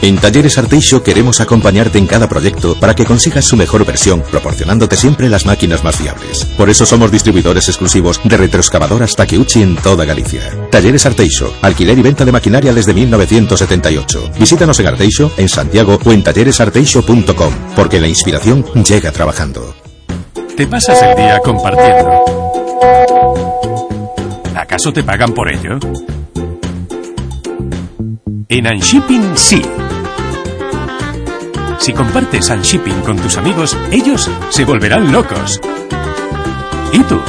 En 0.03 0.17
Talleres 0.17 0.57
Arteixo 0.57 1.01
queremos 1.01 1.39
acompañarte 1.39 1.97
en 1.97 2.07
cada 2.07 2.27
proyecto 2.27 2.77
para 2.77 2.93
que 2.93 3.05
consigas 3.05 3.45
su 3.45 3.55
mejor 3.55 3.85
versión, 3.85 4.21
proporcionándote 4.29 4.97
siempre 4.97 5.29
las 5.29 5.45
máquinas 5.45 5.81
más 5.85 5.95
fiables. 5.95 6.43
Por 6.57 6.69
eso 6.69 6.85
somos 6.85 7.09
distribuidores 7.09 7.69
exclusivos 7.69 8.19
de 8.25 8.35
retroexcavadoras 8.35 9.15
Takeuchi 9.15 9.61
en 9.61 9.77
toda 9.77 10.03
Galicia. 10.03 10.41
Talleres 10.69 11.05
Arteixo, 11.05 11.53
alquiler 11.61 11.97
y 11.97 12.01
venta 12.01 12.25
de 12.25 12.33
maquinaria 12.33 12.73
desde 12.73 12.93
1978. 12.93 14.31
Visítanos 14.37 14.77
en 14.81 14.87
Arteixo, 14.87 15.31
en 15.37 15.47
Santiago 15.47 15.97
o 16.03 16.11
en 16.11 16.21
talleresarteixo.com, 16.21 17.53
porque 17.73 18.01
la 18.01 18.09
inspiración 18.09 18.65
llega 18.83 19.13
trabajando. 19.13 19.73
Te 20.55 20.67
pasas 20.67 21.01
el 21.01 21.15
día 21.15 21.39
compartiendo. 21.39 22.25
¿Acaso 24.55 24.93
te 24.93 25.03
pagan 25.03 25.33
por 25.33 25.51
ello? 25.51 25.77
En 28.49 28.67
Unshipping 28.67 29.35
sí. 29.35 29.61
Si 31.79 31.91
compartes 31.93 32.49
Unshipping 32.49 33.01
con 33.01 33.17
tus 33.17 33.37
amigos, 33.37 33.75
ellos 33.91 34.29
se 34.49 34.65
volverán 34.65 35.11
locos. 35.11 35.59
¿Y 36.91 36.99
tú? 37.03 37.19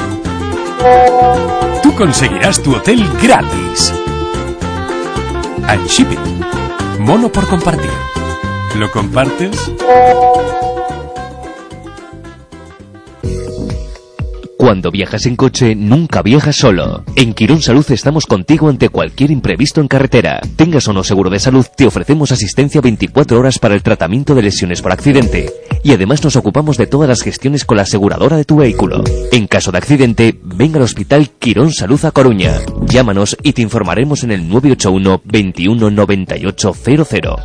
Tú 1.83 1.95
conseguirás 1.97 2.63
tu 2.63 2.75
hotel 2.75 3.03
gratis. 3.23 3.93
Unshipping. 5.67 6.45
Mono 7.01 7.31
por 7.31 7.49
compartir. 7.49 7.91
¿Lo 8.77 8.91
compartes? 8.91 9.71
Cuando 14.65 14.91
viajas 14.91 15.27
en 15.27 15.37
coche, 15.37 15.75
nunca 15.75 16.23
viajas 16.23 16.57
solo. 16.57 17.05
En 17.17 17.35
Quirón 17.35 17.61
Salud 17.61 17.85
estamos 17.91 18.25
contigo 18.25 18.71
ante 18.71 18.89
cualquier 18.89 19.31
imprevisto 19.31 19.83
en 19.83 19.89
carretera. 19.89 20.41
Tengas 20.57 20.89
o 20.89 20.95
no 20.95 21.05
seguro 21.05 21.29
de 21.29 21.39
salud, 21.39 21.67
te 21.77 21.85
ofrecemos 21.85 22.33
asistencia 22.33 22.81
24 22.81 23.39
horas 23.39 23.59
para 23.59 23.75
el 23.75 23.83
tratamiento 23.83 24.35
de 24.35 24.41
lesiones 24.41 24.81
por 24.81 24.93
accidente. 24.93 25.53
Y 25.83 25.93
además 25.93 26.25
nos 26.25 26.37
ocupamos 26.37 26.79
de 26.79 26.87
todas 26.87 27.11
las 27.11 27.21
gestiones 27.21 27.67
con 27.67 27.77
la 27.77 27.83
aseguradora 27.83 28.39
de 28.39 28.47
tu 28.47 28.57
vehículo. 28.57 29.05
En 29.33 29.49
caso 29.49 29.71
de 29.71 29.77
accidente, 29.77 30.41
ven 30.43 30.75
al 30.77 30.81
Hospital 30.81 31.29
Quirón 31.39 31.71
Salud 31.71 32.03
a 32.03 32.11
Coruña. 32.11 32.55
Llámanos 32.87 33.37
y 33.43 33.53
te 33.53 33.61
informaremos 33.61 34.25
en 34.25 34.31
el 34.31 34.49
981 34.49 35.21
21 35.27 35.91
98 35.91 36.73
00. 36.73 37.37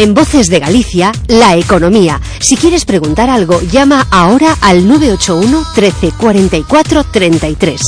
En 0.00 0.14
Voces 0.14 0.48
de 0.48 0.60
Galicia, 0.60 1.12
la 1.28 1.56
economía. 1.56 2.22
Si 2.40 2.56
quieres 2.56 2.86
preguntar 2.86 3.28
algo, 3.28 3.60
llama 3.60 4.06
ahora 4.10 4.56
al 4.62 4.88
981 4.88 5.62
13 5.74 6.12
44 6.12 7.04
33. 7.04 7.82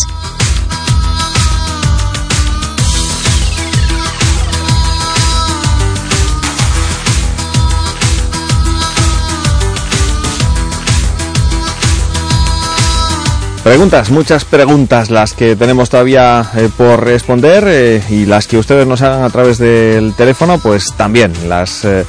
Preguntas, 13.64 14.10
muchas 14.10 14.44
preguntas 14.44 15.08
las 15.10 15.34
que 15.34 15.54
tenemos 15.54 15.88
todavía 15.88 16.50
eh, 16.56 16.68
por 16.76 17.04
responder 17.04 17.64
eh, 17.68 18.02
y 18.10 18.26
las 18.26 18.48
que 18.48 18.58
ustedes 18.58 18.86
nos 18.88 19.02
hagan 19.02 19.22
a 19.22 19.30
través 19.30 19.58
del 19.58 20.14
teléfono, 20.14 20.58
pues 20.58 20.92
también 20.96 21.32
las 21.48 21.84
eh, 21.84 22.04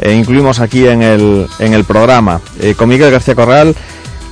eh, 0.00 0.12
incluimos 0.12 0.60
aquí 0.60 0.86
en 0.86 1.02
el, 1.02 1.48
en 1.58 1.74
el 1.74 1.84
programa. 1.84 2.40
Eh, 2.60 2.74
con 2.74 2.88
Miguel 2.88 3.10
García 3.10 3.34
Corral 3.34 3.74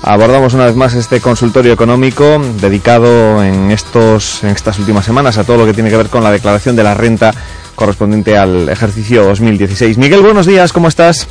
abordamos 0.02 0.54
una 0.54 0.66
vez 0.66 0.76
más 0.76 0.94
este 0.94 1.20
consultorio 1.20 1.72
económico 1.72 2.40
dedicado 2.60 3.42
en, 3.42 3.70
estos, 3.70 4.44
en 4.44 4.50
estas 4.50 4.78
últimas 4.78 5.04
semanas 5.04 5.38
a 5.38 5.44
todo 5.44 5.56
lo 5.56 5.66
que 5.66 5.72
tiene 5.72 5.90
que 5.90 5.96
ver 5.96 6.08
con 6.08 6.22
la 6.22 6.30
declaración 6.30 6.76
de 6.76 6.84
la 6.84 6.94
renta 6.94 7.32
correspondiente 7.74 8.38
al 8.38 8.68
ejercicio 8.68 9.24
2016. 9.24 9.98
Miguel, 9.98 10.20
buenos 10.20 10.46
días, 10.46 10.72
¿cómo 10.72 10.88
estás? 10.88 11.26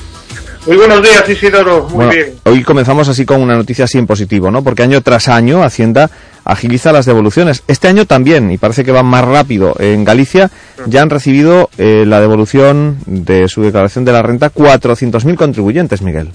Muy 0.65 0.77
buenos 0.77 1.03
días, 1.03 1.29
Isidoro. 1.29 1.83
Muy 1.83 1.93
Bueno, 1.93 2.11
bien. 2.11 2.35
Hoy 2.43 2.63
comenzamos 2.63 3.07
así 3.07 3.23
con 3.23 3.39
una 3.39 3.55
noticia 3.55 3.85
así 3.85 3.99
en 3.99 4.07
positivo, 4.07 4.49
¿no? 4.49 4.63
Porque 4.63 4.81
año 4.81 5.01
tras 5.01 5.27
año 5.27 5.63
Hacienda 5.63 6.09
agiliza 6.43 6.91
las 6.91 7.05
devoluciones. 7.05 7.63
Este 7.67 7.87
año 7.87 8.05
también, 8.05 8.49
y 8.51 8.57
parece 8.57 8.83
que 8.83 8.91
va 8.91 9.03
más 9.03 9.23
rápido. 9.25 9.75
En 9.77 10.03
Galicia 10.03 10.49
ya 10.87 11.03
han 11.03 11.11
recibido 11.11 11.69
eh, 11.77 12.03
la 12.07 12.19
devolución 12.19 12.97
de 13.05 13.47
su 13.47 13.61
declaración 13.61 14.05
de 14.05 14.11
la 14.13 14.23
renta 14.23 14.51
400.000 14.51 15.35
contribuyentes, 15.35 16.01
Miguel. 16.01 16.29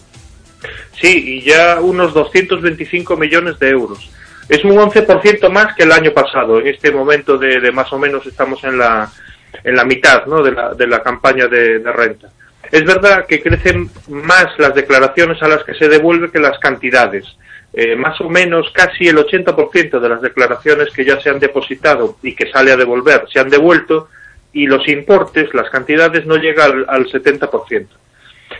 Sí, 1.00 1.08
y 1.26 1.42
ya 1.42 1.80
unos 1.80 2.14
225 2.14 3.16
millones 3.16 3.58
de 3.58 3.70
euros. 3.70 4.10
Es 4.48 4.64
un 4.64 4.72
11% 4.76 5.50
más 5.50 5.74
que 5.74 5.82
el 5.82 5.92
año 5.92 6.12
pasado. 6.12 6.60
En 6.60 6.68
este 6.68 6.92
momento 6.92 7.36
de, 7.36 7.60
de 7.60 7.72
más 7.72 7.92
o 7.92 7.98
menos 7.98 8.24
estamos 8.26 8.62
en 8.62 8.78
la, 8.78 9.10
en 9.64 9.74
la 9.74 9.84
mitad 9.84 10.24
¿no? 10.26 10.40
de, 10.42 10.52
la, 10.52 10.74
de 10.74 10.86
la 10.86 11.02
campaña 11.02 11.46
de, 11.48 11.80
de 11.80 11.92
renta. 11.92 12.28
Es 12.70 12.84
verdad 12.84 13.26
que 13.26 13.42
crecen 13.42 13.90
más 14.08 14.46
las 14.58 14.74
declaraciones 14.74 15.42
a 15.42 15.48
las 15.48 15.64
que 15.64 15.74
se 15.74 15.88
devuelve 15.88 16.30
que 16.30 16.38
las 16.38 16.58
cantidades. 16.58 17.24
Eh, 17.72 17.94
más 17.96 18.20
o 18.20 18.28
menos 18.28 18.70
casi 18.72 19.06
el 19.08 19.16
80% 19.16 20.00
de 20.00 20.08
las 20.08 20.20
declaraciones 20.20 20.90
que 20.90 21.04
ya 21.04 21.20
se 21.20 21.30
han 21.30 21.38
depositado 21.38 22.16
y 22.22 22.34
que 22.34 22.50
sale 22.50 22.72
a 22.72 22.76
devolver 22.76 23.26
se 23.32 23.38
han 23.38 23.48
devuelto 23.48 24.08
y 24.52 24.66
los 24.66 24.88
importes, 24.88 25.54
las 25.54 25.70
cantidades 25.70 26.26
no 26.26 26.36
llegan 26.36 26.72
al, 26.72 26.86
al 26.88 27.06
70%. 27.06 27.86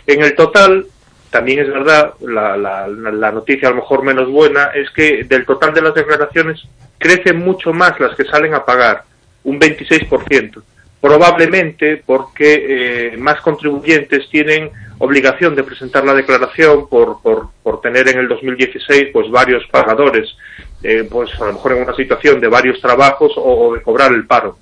En 0.07 0.23
el 0.23 0.35
total, 0.35 0.85
también 1.29 1.59
es 1.59 1.67
verdad, 1.67 2.13
la, 2.21 2.55
la, 2.55 2.87
la 2.87 3.31
noticia 3.31 3.67
a 3.67 3.71
lo 3.71 3.77
mejor 3.77 4.03
menos 4.03 4.29
buena 4.29 4.71
es 4.73 4.89
que 4.91 5.25
del 5.25 5.45
total 5.45 5.73
de 5.73 5.81
las 5.81 5.93
declaraciones 5.93 6.63
crecen 6.97 7.39
mucho 7.39 7.73
más 7.73 7.99
las 7.99 8.15
que 8.15 8.23
salen 8.23 8.53
a 8.53 8.63
pagar, 8.63 9.03
un 9.43 9.59
26%, 9.59 10.61
probablemente 11.01 12.01
porque 12.05 13.13
eh, 13.13 13.17
más 13.17 13.41
contribuyentes 13.41 14.29
tienen 14.29 14.69
obligación 14.99 15.55
de 15.55 15.63
presentar 15.63 16.05
la 16.05 16.13
declaración 16.13 16.87
por, 16.87 17.21
por, 17.21 17.81
tener 17.81 18.07
en 18.09 18.19
el 18.19 18.27
2016 18.27 19.07
pues 19.11 19.31
varios 19.31 19.65
pagadores, 19.71 20.37
eh, 20.83 21.07
pues 21.09 21.29
a 21.41 21.45
lo 21.47 21.53
mejor 21.53 21.71
en 21.73 21.83
una 21.83 21.95
situación 21.95 22.39
de 22.39 22.47
varios 22.47 22.79
trabajos 22.79 23.33
o, 23.35 23.41
o 23.41 23.73
de 23.73 23.81
cobrar 23.81 24.13
el 24.13 24.27
paro. 24.27 24.57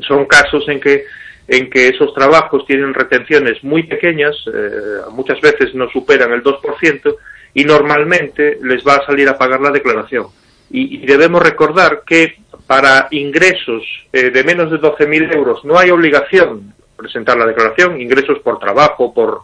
Son 0.00 0.26
casos 0.26 0.68
en 0.68 0.80
que 0.80 1.04
en 1.48 1.68
que 1.70 1.88
esos 1.88 2.14
trabajos 2.14 2.64
tienen 2.66 2.94
retenciones 2.94 3.62
muy 3.62 3.82
pequeñas, 3.82 4.36
eh, 4.46 5.00
muchas 5.10 5.40
veces 5.40 5.74
no 5.74 5.88
superan 5.90 6.32
el 6.32 6.42
2%, 6.42 7.16
y 7.54 7.64
normalmente 7.64 8.58
les 8.62 8.86
va 8.86 8.94
a 8.94 9.06
salir 9.06 9.28
a 9.28 9.36
pagar 9.36 9.60
la 9.60 9.70
declaración. 9.70 10.26
Y, 10.74 11.04
debemos 11.06 11.42
recordar 11.42 12.02
que 12.06 12.36
para 12.66 13.08
ingresos 13.10 13.82
eh, 14.12 14.30
de 14.30 14.44
menos 14.44 14.70
de 14.70 14.80
12.000 14.80 15.34
euros 15.34 15.64
no 15.64 15.78
hay 15.78 15.90
obligación 15.90 16.72
presentar 16.96 17.36
la 17.36 17.46
declaración, 17.46 18.00
ingresos 18.00 18.38
por 18.38 18.58
trabajo 18.58 19.12
por, 19.12 19.40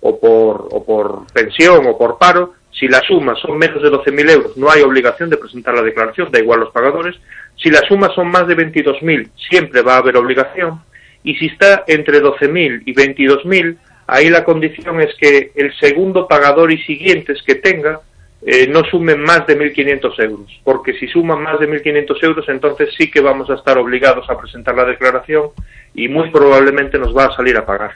o, 0.00 0.20
por, 0.20 0.68
o 0.70 0.84
por 0.84 1.26
pensión 1.32 1.86
o 1.86 1.98
por 1.98 2.16
paro, 2.18 2.54
si 2.70 2.88
las 2.88 3.04
sumas 3.04 3.38
son 3.40 3.58
menos 3.58 3.82
de 3.82 3.90
12.000 3.90 4.30
euros 4.30 4.56
no 4.56 4.70
hay 4.70 4.80
obligación 4.80 5.28
de 5.28 5.36
presentar 5.36 5.74
la 5.74 5.82
declaración, 5.82 6.30
da 6.30 6.38
igual 6.38 6.60
los 6.60 6.70
pagadores, 6.70 7.16
si 7.56 7.70
las 7.70 7.84
sumas 7.86 8.14
son 8.14 8.28
más 8.28 8.46
de 8.46 8.56
22.000 8.56 9.28
siempre 9.50 9.82
va 9.82 9.94
a 9.94 9.98
haber 9.98 10.16
obligación, 10.16 10.80
y 11.22 11.34
si 11.34 11.46
está 11.46 11.84
entre 11.86 12.22
12.000 12.22 12.84
y 12.86 12.94
22.000, 12.94 13.76
ahí 14.06 14.30
la 14.30 14.44
condición 14.44 15.00
es 15.00 15.14
que 15.16 15.52
el 15.54 15.76
segundo 15.78 16.26
pagador 16.26 16.72
y 16.72 16.78
siguientes 16.84 17.42
que 17.42 17.56
tenga 17.56 18.00
eh, 18.42 18.66
no 18.68 18.82
sumen 18.84 19.20
más 19.20 19.46
de 19.46 19.58
1.500 19.58 20.24
euros, 20.24 20.60
porque 20.64 20.94
si 20.94 21.06
suman 21.08 21.42
más 21.42 21.60
de 21.60 21.68
1.500 21.68 22.24
euros, 22.24 22.48
entonces 22.48 22.88
sí 22.96 23.10
que 23.10 23.20
vamos 23.20 23.50
a 23.50 23.54
estar 23.54 23.76
obligados 23.76 24.28
a 24.30 24.38
presentar 24.38 24.74
la 24.74 24.84
declaración 24.84 25.48
y 25.94 26.08
muy 26.08 26.30
probablemente 26.30 26.98
nos 26.98 27.14
va 27.14 27.26
a 27.26 27.36
salir 27.36 27.56
a 27.58 27.66
pagar. 27.66 27.92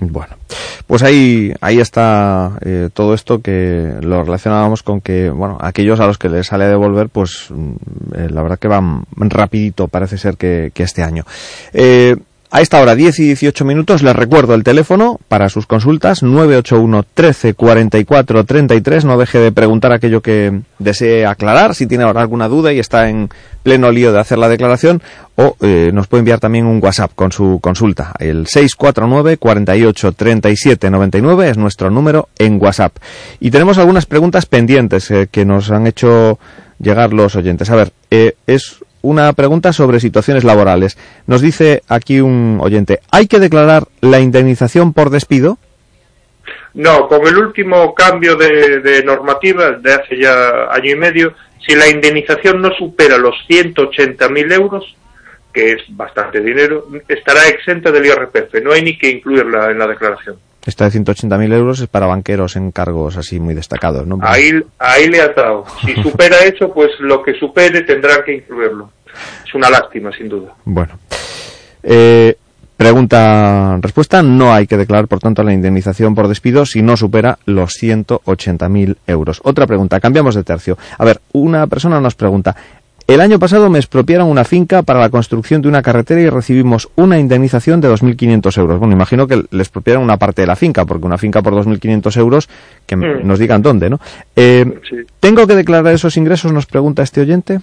Bueno, 0.00 0.36
pues 0.86 1.02
ahí, 1.02 1.52
ahí 1.60 1.78
está 1.78 2.58
eh, 2.64 2.90
todo 2.92 3.14
esto 3.14 3.40
que 3.40 3.92
lo 4.02 4.24
relacionábamos 4.24 4.82
con 4.82 5.00
que, 5.00 5.30
bueno, 5.30 5.56
aquellos 5.60 6.00
a 6.00 6.06
los 6.06 6.18
que 6.18 6.28
les 6.28 6.48
sale 6.48 6.64
a 6.64 6.68
devolver, 6.68 7.08
pues 7.08 7.50
eh, 8.14 8.28
la 8.28 8.42
verdad 8.42 8.58
que 8.58 8.68
van 8.68 9.04
rapidito, 9.16 9.88
parece 9.88 10.18
ser 10.18 10.36
que, 10.36 10.72
que 10.74 10.82
este 10.82 11.02
año. 11.02 11.24
A 12.48 12.60
esta 12.60 12.80
hora, 12.80 12.94
10 12.94 13.18
y 13.18 13.24
18 13.24 13.64
minutos, 13.64 14.02
les 14.04 14.14
recuerdo 14.14 14.54
el 14.54 14.62
teléfono 14.62 15.18
para 15.26 15.48
sus 15.48 15.66
consultas, 15.66 16.22
981 16.22 17.04
13 17.12 17.54
44 17.54 18.44
33. 18.44 19.04
No 19.04 19.18
deje 19.18 19.38
de 19.38 19.50
preguntar 19.50 19.92
aquello 19.92 20.20
que 20.20 20.60
desee 20.78 21.26
aclarar, 21.26 21.74
si 21.74 21.88
tiene 21.88 22.04
ahora 22.04 22.20
alguna 22.20 22.46
duda 22.46 22.72
y 22.72 22.78
está 22.78 23.08
en 23.08 23.30
pleno 23.64 23.90
lío 23.90 24.12
de 24.12 24.20
hacer 24.20 24.38
la 24.38 24.48
declaración, 24.48 25.02
o 25.34 25.56
eh, 25.60 25.90
nos 25.92 26.06
puede 26.06 26.20
enviar 26.20 26.38
también 26.38 26.66
un 26.66 26.80
WhatsApp 26.80 27.10
con 27.16 27.32
su 27.32 27.58
consulta. 27.60 28.14
El 28.20 28.46
649 28.46 29.38
48 29.38 30.12
37 30.12 30.88
99 30.88 31.50
es 31.50 31.58
nuestro 31.58 31.90
número 31.90 32.28
en 32.38 32.62
WhatsApp. 32.62 32.96
Y 33.40 33.50
tenemos 33.50 33.76
algunas 33.78 34.06
preguntas 34.06 34.46
pendientes 34.46 35.10
eh, 35.10 35.28
que 35.28 35.44
nos 35.44 35.72
han 35.72 35.88
hecho 35.88 36.38
llegar 36.78 37.12
los 37.12 37.34
oyentes. 37.34 37.70
A 37.70 37.76
ver, 37.76 37.92
eh, 38.10 38.36
es 38.46 38.76
una 39.06 39.32
pregunta 39.32 39.72
sobre 39.72 40.00
situaciones 40.00 40.44
laborales. 40.44 40.98
Nos 41.26 41.40
dice 41.40 41.82
aquí 41.88 42.20
un 42.20 42.58
oyente, 42.60 43.00
¿hay 43.10 43.26
que 43.26 43.38
declarar 43.38 43.84
la 44.00 44.20
indemnización 44.20 44.92
por 44.92 45.10
despido? 45.10 45.58
No, 46.74 47.08
con 47.08 47.26
el 47.26 47.38
último 47.38 47.94
cambio 47.94 48.36
de, 48.36 48.80
de 48.80 49.02
normativa 49.02 49.72
de 49.72 49.94
hace 49.94 50.20
ya 50.20 50.68
año 50.70 50.92
y 50.92 50.96
medio, 50.96 51.34
si 51.66 51.74
la 51.74 51.88
indemnización 51.88 52.60
no 52.60 52.70
supera 52.78 53.16
los 53.18 53.34
180.000 53.48 54.52
euros, 54.52 54.84
que 55.52 55.72
es 55.72 55.82
bastante 55.88 56.40
dinero, 56.40 56.86
estará 57.08 57.48
exenta 57.48 57.90
del 57.90 58.06
IRPF. 58.06 58.62
No 58.62 58.72
hay 58.72 58.82
ni 58.82 58.98
que 58.98 59.08
incluirla 59.08 59.70
en 59.70 59.78
la 59.78 59.86
declaración. 59.86 60.36
Esta 60.66 60.84
de 60.84 60.98
180.000 60.98 61.54
euros 61.54 61.80
es 61.80 61.86
para 61.86 62.06
banqueros 62.06 62.56
en 62.56 62.72
cargos 62.72 63.16
así 63.16 63.38
muy 63.38 63.54
destacados, 63.54 64.06
¿no? 64.06 64.18
Ahí, 64.20 64.50
ahí 64.78 65.08
le 65.08 65.20
ha 65.20 65.28
dado. 65.28 65.64
Si 65.80 65.94
supera 66.02 66.38
eso, 66.40 66.72
pues 66.74 66.90
lo 66.98 67.22
que 67.22 67.34
supere 67.34 67.82
tendrán 67.82 68.24
que 68.24 68.34
incluirlo. 68.34 68.90
Es 69.46 69.54
una 69.54 69.70
lástima, 69.70 70.10
sin 70.16 70.28
duda. 70.28 70.54
Bueno. 70.64 70.98
Eh, 71.82 72.36
pregunta, 72.76 73.78
respuesta, 73.80 74.22
no 74.22 74.52
hay 74.52 74.66
que 74.66 74.76
declarar, 74.76 75.08
por 75.08 75.20
tanto, 75.20 75.42
la 75.42 75.52
indemnización 75.52 76.14
por 76.14 76.28
despido 76.28 76.66
si 76.66 76.82
no 76.82 76.96
supera 76.96 77.38
los 77.46 77.80
180.000 77.82 78.96
euros. 79.06 79.40
Otra 79.44 79.66
pregunta, 79.66 80.00
cambiamos 80.00 80.34
de 80.34 80.44
tercio. 80.44 80.76
A 80.98 81.04
ver, 81.04 81.20
una 81.32 81.66
persona 81.66 82.00
nos 82.00 82.14
pregunta, 82.14 82.56
el 83.08 83.20
año 83.20 83.38
pasado 83.38 83.70
me 83.70 83.78
expropiaron 83.78 84.28
una 84.28 84.42
finca 84.42 84.82
para 84.82 84.98
la 84.98 85.10
construcción 85.10 85.62
de 85.62 85.68
una 85.68 85.80
carretera 85.80 86.20
y 86.20 86.28
recibimos 86.28 86.88
una 86.96 87.20
indemnización 87.20 87.80
de 87.80 87.88
2.500 87.88 88.58
euros. 88.58 88.78
Bueno, 88.80 88.94
imagino 88.94 89.28
que 89.28 89.44
le 89.48 89.62
expropiaron 89.62 90.02
una 90.02 90.16
parte 90.16 90.42
de 90.42 90.48
la 90.48 90.56
finca, 90.56 90.84
porque 90.84 91.06
una 91.06 91.16
finca 91.16 91.40
por 91.40 91.54
2.500 91.54 92.16
euros, 92.18 92.48
que 92.84 92.96
mm. 92.96 93.24
nos 93.24 93.38
digan 93.38 93.62
dónde, 93.62 93.90
¿no? 93.90 94.00
Eh, 94.34 94.80
sí. 94.90 94.96
¿Tengo 95.20 95.46
que 95.46 95.54
declarar 95.54 95.94
esos 95.94 96.16
ingresos? 96.16 96.52
Nos 96.52 96.66
pregunta 96.66 97.04
este 97.04 97.20
oyente. 97.20 97.60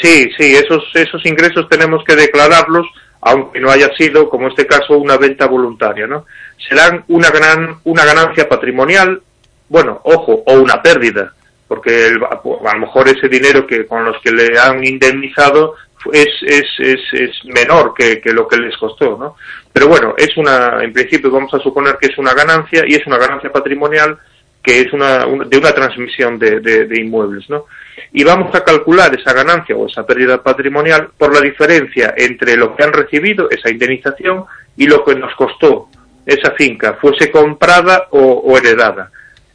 Sí, 0.00 0.30
sí, 0.38 0.54
esos, 0.54 0.84
esos 0.94 1.24
ingresos 1.26 1.68
tenemos 1.68 2.04
que 2.04 2.14
declararlos, 2.14 2.86
aunque 3.20 3.60
no 3.60 3.70
haya 3.70 3.88
sido, 3.96 4.28
como 4.28 4.48
este 4.48 4.66
caso, 4.66 4.96
una 4.96 5.16
venta 5.16 5.46
voluntaria, 5.46 6.06
¿no? 6.06 6.26
Serán 6.68 7.04
una, 7.08 7.30
gran, 7.30 7.78
una 7.84 8.04
ganancia 8.04 8.48
patrimonial, 8.48 9.20
bueno, 9.68 10.00
ojo, 10.04 10.42
o 10.46 10.54
una 10.54 10.80
pérdida, 10.82 11.32
porque 11.66 12.06
el, 12.06 12.22
a 12.22 12.40
lo 12.74 12.78
mejor 12.78 13.08
ese 13.08 13.28
dinero 13.28 13.66
que 13.66 13.86
con 13.86 14.04
los 14.04 14.20
que 14.22 14.30
le 14.30 14.58
han 14.58 14.84
indemnizado 14.84 15.74
es, 16.12 16.28
es, 16.42 16.64
es, 16.78 17.00
es 17.12 17.44
menor 17.44 17.94
que, 17.94 18.20
que, 18.20 18.32
lo 18.32 18.46
que 18.46 18.58
les 18.58 18.76
costó, 18.76 19.16
¿no? 19.16 19.36
Pero 19.72 19.88
bueno, 19.88 20.14
es 20.16 20.36
una, 20.36 20.82
en 20.82 20.92
principio 20.92 21.30
vamos 21.30 21.52
a 21.54 21.58
suponer 21.58 21.96
que 22.00 22.08
es 22.08 22.18
una 22.18 22.34
ganancia 22.34 22.84
y 22.86 22.94
es 22.94 23.06
una 23.06 23.18
ganancia 23.18 23.50
patrimonial 23.50 24.18
que 24.62 24.80
es 24.80 24.92
una, 24.92 25.26
de 25.26 25.58
una 25.58 25.72
transmisión 25.72 26.38
de, 26.38 26.88
inmuebles, 26.94 27.48
¿no? 27.50 27.66
Y 28.12 28.22
vamos 28.24 28.54
a 28.54 28.62
calcular 28.62 29.14
esa 29.18 29.32
ganancia 29.32 29.76
o 29.76 29.86
esa 29.86 30.06
pérdida 30.06 30.42
patrimonial 30.42 31.10
por 31.16 31.34
la 31.34 31.40
diferencia 31.40 32.14
entre 32.16 32.56
lo 32.56 32.76
que 32.76 32.84
han 32.84 32.92
recibido, 32.92 33.50
esa 33.50 33.70
indemnización, 33.70 34.44
y 34.76 34.86
lo 34.86 35.04
que 35.04 35.14
nos 35.14 35.34
costó 35.34 35.88
esa 36.24 36.52
finca, 36.52 36.94
fuese 37.00 37.30
comprada 37.30 38.06
o, 38.10 38.18
o 38.18 38.56
heredada. 38.56 39.10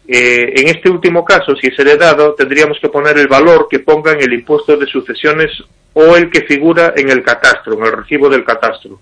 Eh, 0.08 0.53
en 0.61 0.69
este 0.69 0.90
último 0.90 1.26
caso, 1.26 1.56
si 1.56 1.68
es 1.68 1.77
heredado, 1.80 2.34
tendríamos 2.34 2.80
que 2.80 2.88
poner 2.88 3.18
el 3.18 3.27
valor 3.27 3.68
que 3.69 3.80
ponga 3.80 4.14
en 4.14 4.22
el 4.22 4.34
impuesto 4.34 4.77
de 4.77 4.86
sucesiones 4.88 5.52
o 5.94 6.16
el 6.16 6.30
que 6.30 6.42
figura 6.42 6.94
en 6.95 7.10
el 7.10 7.24
catastro, 7.24 7.74
en 7.74 7.86
el 7.86 7.92
recibo 7.92 8.30
del 8.30 8.45
catastro. 8.45 9.00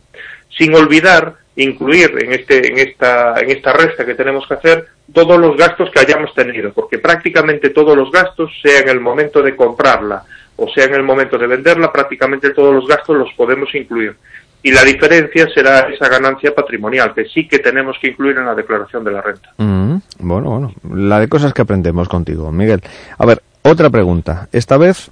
Sin 0.58 0.74
olvidar 0.76 1.36
incluir 1.56 2.12
en, 2.20 2.34
este, 2.34 2.68
en, 2.68 2.80
esta, 2.80 3.40
en 3.40 3.50
esta 3.52 3.74
resta 3.74 4.06
que 4.06 4.16
tenemos 4.16 4.46
que 4.48 4.56
hacer 4.56 4.88
todos 5.14 5.40
los 5.40 5.56
gastos 5.56 5.90
que 5.92 6.00
hayamos 6.00 6.34
tenido, 6.34 6.74
porque 6.74 6.98
prácticamente 6.98 7.70
todos 7.70 7.96
los 7.96 8.12
gastos, 8.12 8.52
sea 8.62 8.80
en 8.80 8.90
el 8.90 9.00
momento 9.00 9.42
de 9.42 9.56
comprarla 9.56 10.24
o 10.58 10.68
sea 10.70 10.86
en 10.86 10.94
el 10.94 11.04
momento 11.04 11.38
de 11.38 11.48
venderla, 11.48 11.92
prácticamente 11.92 12.52
todos 12.52 12.74
los 12.74 12.88
gastos 12.88 13.18
los 13.18 13.34
podemos 13.34 13.74
incluir. 13.76 14.16
Y 14.64 14.72
la 14.72 14.84
diferencia 14.84 15.48
será 15.54 15.82
esa 15.82 16.10
ganancia 16.10 16.54
patrimonial, 16.56 17.14
que 17.14 17.26
sí 17.26 17.48
que 17.48 17.60
tenemos 17.60 17.98
que 18.02 18.08
incluir 18.08 18.38
en 18.38 18.46
la 18.46 18.56
declaración 18.56 19.04
de 19.04 19.12
la 19.12 19.22
renta. 19.22 19.50
Mm, 19.58 19.98
bueno, 20.20 20.50
bueno, 20.50 20.74
la 20.92 21.20
de 21.20 21.28
cosas 21.28 21.54
que 21.54 21.62
aprendemos 21.62 22.10
contigo, 22.10 22.52
Miguel. 22.52 22.82
A 23.18 23.26
ver, 23.26 23.44
otra 23.62 23.90
pregunta. 23.92 24.48
Esta 24.52 24.78
vez 24.78 25.12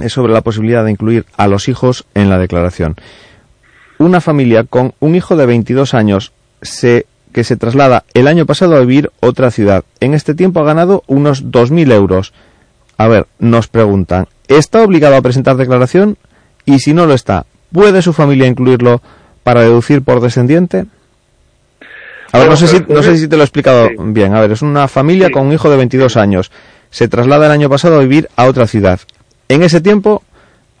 es 0.00 0.12
sobre 0.12 0.32
la 0.32 0.42
posibilidad 0.42 0.84
de 0.84 0.92
incluir 0.92 1.24
a 1.36 1.48
los 1.48 1.68
hijos 1.68 2.06
en 2.14 2.30
la 2.30 2.38
declaración. 2.38 2.94
Una 3.98 4.20
familia 4.20 4.64
con 4.64 4.94
un 5.00 5.14
hijo 5.14 5.36
de 5.36 5.46
22 5.46 5.94
años 5.94 6.32
se, 6.62 7.06
que 7.32 7.44
se 7.44 7.56
traslada 7.56 8.04
el 8.14 8.28
año 8.28 8.46
pasado 8.46 8.76
a 8.76 8.80
vivir 8.80 9.10
otra 9.20 9.50
ciudad. 9.50 9.84
En 10.00 10.14
este 10.14 10.34
tiempo 10.34 10.60
ha 10.60 10.64
ganado 10.64 11.02
unos 11.06 11.44
2.000 11.44 11.92
euros. 11.92 12.32
A 12.98 13.08
ver, 13.08 13.26
nos 13.38 13.68
preguntan, 13.68 14.26
¿está 14.48 14.82
obligado 14.82 15.16
a 15.16 15.22
presentar 15.22 15.56
declaración? 15.56 16.16
Y 16.64 16.78
si 16.80 16.94
no 16.94 17.06
lo 17.06 17.14
está, 17.14 17.46
¿Puede 17.72 18.02
su 18.02 18.12
familia 18.12 18.46
incluirlo 18.46 19.02
para 19.42 19.62
deducir 19.62 20.02
por 20.02 20.20
descendiente? 20.20 20.86
A 22.32 22.38
ver, 22.38 22.48
no 22.48 22.56
sé 22.56 22.66
si, 22.66 22.80
no 22.88 23.02
sé 23.02 23.16
si 23.16 23.28
te 23.28 23.36
lo 23.36 23.42
he 23.42 23.44
explicado 23.44 23.88
bien. 23.98 24.34
A 24.34 24.40
ver, 24.40 24.52
es 24.52 24.62
una 24.62 24.88
familia 24.88 25.30
con 25.30 25.46
un 25.46 25.52
hijo 25.52 25.70
de 25.70 25.76
22 25.76 26.16
años. 26.16 26.50
se 26.90 27.08
traslada 27.08 27.46
el 27.46 27.52
año 27.52 27.68
pasado 27.68 27.96
a 27.96 28.00
vivir 28.00 28.28
a 28.36 28.44
otra 28.44 28.66
ciudad. 28.66 29.00
En 29.48 29.62
ese 29.62 29.80
tiempo 29.80 30.22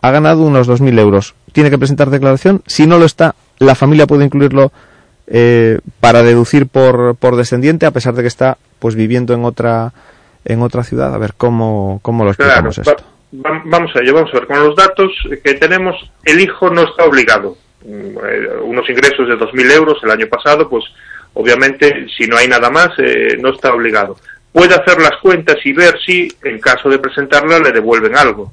ha 0.00 0.10
ganado 0.10 0.42
unos 0.42 0.68
2.000 0.68 0.98
euros. 0.98 1.34
Tiene 1.56 1.70
que 1.70 1.78
presentar 1.78 2.10
declaración. 2.10 2.62
Si 2.66 2.86
no 2.86 2.98
lo 2.98 3.06
está, 3.06 3.34
la 3.60 3.74
familia 3.74 4.06
puede 4.06 4.26
incluirlo 4.26 4.72
eh, 5.26 5.78
para 6.00 6.22
deducir 6.22 6.66
por, 6.66 7.16
por 7.16 7.34
descendiente, 7.36 7.86
a 7.86 7.92
pesar 7.92 8.12
de 8.12 8.20
que 8.20 8.28
está 8.28 8.58
pues 8.78 8.94
viviendo 8.94 9.32
en 9.32 9.42
otra 9.46 9.94
en 10.44 10.60
otra 10.60 10.84
ciudad. 10.84 11.14
A 11.14 11.18
ver 11.18 11.32
cómo, 11.34 11.98
cómo 12.02 12.24
lo 12.24 12.30
explicamos 12.32 12.74
Claro, 12.76 12.92
esto. 12.92 13.06
va- 13.42 13.50
va- 13.52 13.62
vamos 13.64 13.90
a 13.96 14.00
ello, 14.02 14.12
vamos 14.12 14.30
a 14.34 14.38
ver. 14.40 14.46
Con 14.48 14.60
los 14.66 14.76
datos 14.76 15.10
que 15.42 15.54
tenemos, 15.54 15.96
el 16.24 16.40
hijo 16.40 16.68
no 16.68 16.82
está 16.82 17.04
obligado. 17.06 17.56
Mm, 17.86 17.88
eh, 17.88 18.48
unos 18.62 18.86
ingresos 18.90 19.26
de 19.26 19.36
2.000 19.38 19.70
euros 19.72 19.96
el 20.04 20.10
año 20.10 20.26
pasado, 20.26 20.68
pues 20.68 20.84
obviamente 21.32 22.06
si 22.18 22.26
no 22.26 22.36
hay 22.36 22.48
nada 22.48 22.68
más, 22.68 22.90
eh, 22.98 23.38
no 23.40 23.48
está 23.54 23.72
obligado. 23.72 24.18
Puede 24.52 24.74
hacer 24.74 25.00
las 25.00 25.16
cuentas 25.22 25.56
y 25.64 25.72
ver 25.72 25.98
si, 26.04 26.30
en 26.44 26.58
caso 26.60 26.90
de 26.90 26.98
presentarla, 26.98 27.58
le 27.60 27.72
devuelven 27.72 28.14
algo. 28.14 28.52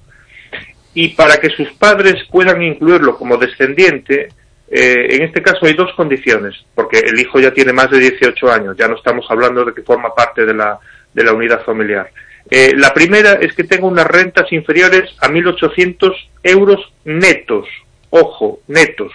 Y 0.94 1.10
para 1.10 1.38
que 1.38 1.50
sus 1.50 1.72
padres 1.74 2.24
puedan 2.32 2.62
incluirlo 2.62 3.18
como 3.18 3.38
descendiente, 3.38 4.30
eh, 4.70 5.08
en 5.16 5.24
este 5.24 5.42
caso 5.42 5.66
hay 5.66 5.74
dos 5.74 5.92
condiciones, 5.94 6.56
porque 6.74 7.00
el 7.00 7.20
hijo 7.20 7.40
ya 7.40 7.54
tiene 7.54 7.74
más 7.74 7.90
de 7.92 8.00
18 8.00 8.52
años, 8.52 8.78
ya 8.78 8.88
no 8.88 8.96
estamos 8.96 9.26
hablando 9.30 9.66
de 9.66 9.74
que 9.74 9.82
forma 9.82 10.14
parte 10.14 10.46
de 10.46 10.54
la, 10.54 10.80
de 11.14 11.24
la 11.24 11.34
unidad 11.34 11.64
familiar. 11.64 12.10
Eh, 12.50 12.74
la 12.76 12.94
primera 12.94 13.34
es 13.34 13.54
que 13.54 13.64
tenga 13.64 13.88
unas 13.88 14.06
rentas 14.06 14.52
inferiores 14.52 15.16
a 15.22 15.30
1.800 15.30 16.14
euros 16.44 16.94
netos, 17.06 17.68
ojo, 18.10 18.60
netos. 18.68 19.12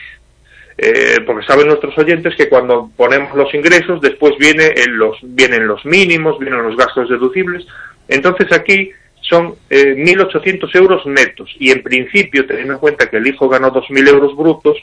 Eh, 0.80 1.18
porque 1.26 1.44
saben 1.44 1.66
nuestros 1.66 1.98
oyentes 1.98 2.36
que 2.36 2.48
cuando 2.48 2.88
ponemos 2.96 3.34
los 3.34 3.52
ingresos 3.52 4.00
después 4.00 4.34
viene 4.38 4.74
en 4.76 4.96
los, 4.96 5.18
vienen 5.22 5.66
los 5.66 5.84
mínimos, 5.84 6.38
vienen 6.38 6.62
los 6.62 6.76
gastos 6.76 7.08
deducibles. 7.08 7.66
Entonces 8.06 8.52
aquí 8.52 8.92
son 9.28 9.54
eh, 9.68 9.94
1.800 9.96 10.74
euros 10.76 11.06
netos 11.06 11.54
y 11.58 11.70
en 11.70 11.82
principio, 11.82 12.46
teniendo 12.46 12.74
en 12.74 12.78
cuenta 12.78 13.08
que 13.08 13.18
el 13.18 13.26
hijo 13.26 13.48
ganó 13.48 13.72
2.000 13.72 14.08
euros 14.08 14.36
brutos, 14.36 14.78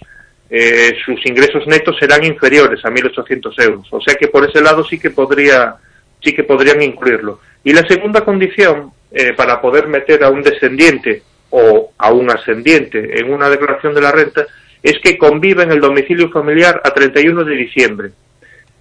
eh, 0.49 0.95
sus 1.03 1.25
ingresos 1.25 1.65
netos 1.67 1.97
serán 1.99 2.23
inferiores 2.23 2.83
a 2.85 2.89
1.800 2.89 3.63
euros. 3.63 3.87
O 3.91 4.01
sea 4.01 4.15
que 4.15 4.27
por 4.27 4.47
ese 4.47 4.61
lado 4.61 4.83
sí 4.83 4.99
que 4.99 5.09
podría, 5.09 5.75
sí 6.23 6.33
que 6.33 6.43
podrían 6.43 6.81
incluirlo. 6.81 7.39
Y 7.63 7.73
la 7.73 7.87
segunda 7.87 8.21
condición 8.21 8.91
eh, 9.11 9.33
para 9.33 9.59
poder 9.59 9.87
meter 9.87 10.23
a 10.23 10.29
un 10.29 10.43
descendiente 10.43 11.23
o 11.49 11.91
a 11.97 12.11
un 12.11 12.29
ascendiente 12.29 13.19
en 13.19 13.33
una 13.33 13.49
declaración 13.49 13.93
de 13.93 14.01
la 14.01 14.11
renta 14.11 14.45
es 14.83 14.99
que 14.99 15.17
conviva 15.17 15.63
en 15.63 15.71
el 15.71 15.79
domicilio 15.79 16.29
familiar 16.29 16.79
a 16.83 16.93
31 16.93 17.43
de 17.43 17.55
diciembre, 17.55 18.11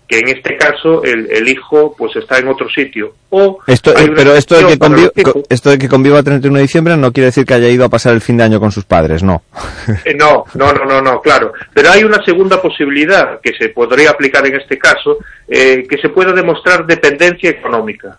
que 0.06 0.18
en 0.18 0.28
este 0.28 0.56
caso 0.56 1.02
el, 1.02 1.30
el 1.30 1.48
hijo 1.48 1.94
pues 1.96 2.14
está 2.16 2.38
en 2.38 2.48
otro 2.48 2.68
sitio. 2.68 3.14
O 3.30 3.58
Esto, 3.66 3.90
eh, 3.96 4.12
pero 4.14 4.34
esto 4.34 4.54
de, 4.54 4.60
que 4.66 4.72
excepción 4.74 4.78
para 4.78 4.94
convi- 4.94 5.04
los 5.06 5.16
hijos. 5.16 5.32
co- 5.32 5.42
esto 5.48 5.70
de 5.70 5.78
que 5.78 5.88
conviva 5.88 6.18
el 6.18 6.24
31 6.24 6.56
de 6.56 6.62
diciembre 6.62 6.96
no 6.96 7.12
quiere 7.12 7.26
decir 7.26 7.44
que 7.46 7.54
haya 7.54 7.68
ido 7.68 7.84
a 7.84 7.88
pasar 7.88 8.12
el 8.14 8.20
fin 8.20 8.36
de 8.36 8.44
año 8.44 8.60
con 8.60 8.70
sus 8.70 8.84
padres, 8.84 9.22
no. 9.22 9.42
Eh, 10.04 10.14
no, 10.14 10.44
no, 10.54 10.72
no, 10.72 10.84
no, 10.84 11.00
no, 11.02 11.20
claro. 11.22 11.52
Pero 11.72 11.90
hay 11.90 12.04
una 12.04 12.22
segunda 12.24 12.60
posibilidad 12.62 13.40
que 13.40 13.54
se 13.54 13.70
podría 13.70 14.10
aplicar 14.10 14.46
en 14.46 14.56
este 14.56 14.78
caso, 14.78 15.18
eh, 15.48 15.86
que 15.88 15.96
se 15.98 16.10
pueda 16.10 16.32
demostrar 16.32 16.86
dependencia 16.86 17.50
económica. 17.50 18.18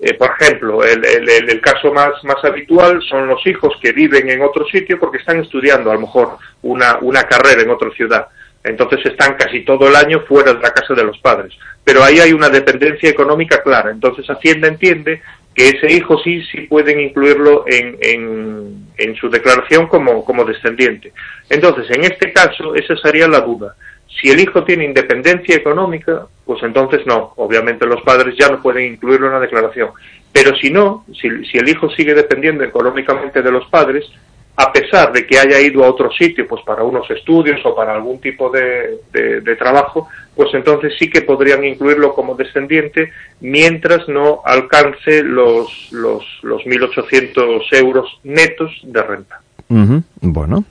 Eh, 0.00 0.14
por 0.14 0.30
ejemplo, 0.38 0.84
el, 0.84 1.04
el- 1.04 1.28
el- 1.28 1.50
el 1.50 1.60
caso 1.60 1.92
más, 1.92 2.10
más 2.22 2.36
habitual 2.44 3.02
son 3.08 3.26
los 3.26 3.44
hijos 3.46 3.72
que 3.82 3.92
viven 3.92 4.28
en 4.30 4.42
otro 4.42 4.64
sitio 4.66 4.98
porque 5.00 5.18
están 5.18 5.40
estudiando 5.40 5.90
a 5.90 5.94
lo 5.94 6.00
mejor 6.00 6.36
una, 6.62 6.98
una 7.00 7.24
carrera 7.24 7.62
en 7.62 7.70
otra 7.70 7.90
ciudad. 7.90 8.26
Entonces 8.64 9.04
están 9.04 9.34
casi 9.34 9.60
todo 9.60 9.88
el 9.88 9.94
año 9.94 10.20
fuera 10.20 10.54
de 10.54 10.60
la 10.60 10.72
casa 10.72 10.94
de 10.94 11.04
los 11.04 11.18
padres. 11.18 11.52
Pero 11.84 12.02
ahí 12.02 12.18
hay 12.18 12.32
una 12.32 12.48
dependencia 12.48 13.10
económica 13.10 13.62
clara. 13.62 13.90
Entonces 13.90 14.26
Hacienda 14.26 14.68
entiende 14.68 15.20
que 15.54 15.68
ese 15.68 15.92
hijo 15.92 16.18
sí, 16.18 16.42
sí 16.50 16.62
pueden 16.62 16.98
incluirlo 16.98 17.64
en, 17.68 17.96
en, 18.00 18.88
en 18.96 19.14
su 19.16 19.28
declaración 19.28 19.86
como, 19.86 20.24
como 20.24 20.44
descendiente. 20.44 21.12
Entonces, 21.48 21.88
en 21.96 22.04
este 22.04 22.32
caso, 22.32 22.74
esa 22.74 22.96
sería 22.96 23.28
la 23.28 23.40
duda. 23.40 23.76
Si 24.20 24.30
el 24.30 24.40
hijo 24.40 24.64
tiene 24.64 24.84
independencia 24.84 25.54
económica, 25.54 26.26
pues 26.44 26.62
entonces 26.62 27.06
no. 27.06 27.34
Obviamente 27.36 27.86
los 27.86 28.02
padres 28.02 28.34
ya 28.38 28.48
no 28.48 28.62
pueden 28.62 28.94
incluirlo 28.94 29.26
en 29.26 29.34
la 29.34 29.40
declaración. 29.40 29.90
Pero 30.32 30.56
si 30.56 30.70
no, 30.70 31.04
si, 31.20 31.44
si 31.44 31.58
el 31.58 31.68
hijo 31.68 31.90
sigue 31.90 32.14
dependiendo 32.14 32.64
económicamente 32.64 33.42
de 33.42 33.52
los 33.52 33.66
padres, 33.66 34.04
a 34.56 34.72
pesar 34.72 35.12
de 35.12 35.26
que 35.26 35.38
haya 35.38 35.60
ido 35.60 35.84
a 35.84 35.88
otro 35.90 36.10
sitio, 36.12 36.46
pues 36.46 36.62
para 36.64 36.84
unos 36.84 37.10
estudios 37.10 37.60
o 37.64 37.74
para 37.74 37.94
algún 37.94 38.20
tipo 38.20 38.50
de, 38.50 39.00
de- 39.12 39.56
trabajo, 39.56 40.08
pues 40.36 40.48
entonces 40.54 40.92
sí 40.98 41.08
que 41.10 41.22
podrían 41.22 41.64
incluirlo 41.64 42.14
como 42.14 42.34
descendiente 42.36 43.10
mientras 43.40 44.08
no 44.08 44.42
alcance 44.44 45.22
los, 45.22 45.88
los, 45.90 46.24
los 46.42 46.62
1.800 46.62 47.62
euros 47.72 48.06
netos 48.24 48.70
de 48.84 49.02
renta. 49.02 49.40
Bueno, 50.20 50.64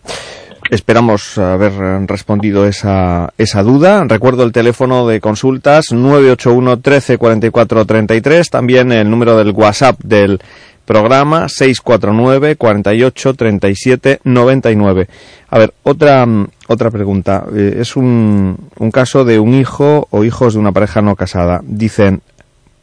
esperamos 0.70 1.38
haber 1.38 1.74
respondido 2.08 2.66
esa, 2.66 3.34
esa 3.38 3.64
duda. 3.64 4.04
Recuerdo 4.08 4.44
el 4.44 4.52
teléfono 4.52 5.08
de 5.08 5.20
consultas 5.20 5.92
981 5.92 6.80
13 6.80 7.18
44 7.18 7.86
33, 7.86 8.50
también 8.50 8.92
el 8.92 9.10
número 9.10 9.38
del 9.38 9.52
WhatsApp 9.52 10.00
del 10.04 10.40
programa 10.86 11.48
649 11.50 12.56
48 12.56 13.34
37 13.34 14.20
99. 14.24 15.08
A 15.50 15.60
ver, 15.60 15.74
otra, 15.84 16.26
mm, 16.26 16.48
otra 16.68 16.92
pregunta. 16.92 17.46
Eh, 17.56 17.76
es 17.80 17.96
un, 17.96 18.70
un 18.78 18.92
caso 18.92 19.24
de 19.26 19.40
un 19.40 19.54
hijo 19.54 20.08
o 20.12 20.24
hijos 20.24 20.54
de 20.54 20.60
una 20.60 20.72
pareja 20.72 21.02
no 21.02 21.16
casada. 21.16 21.62
Dicen, 21.64 22.22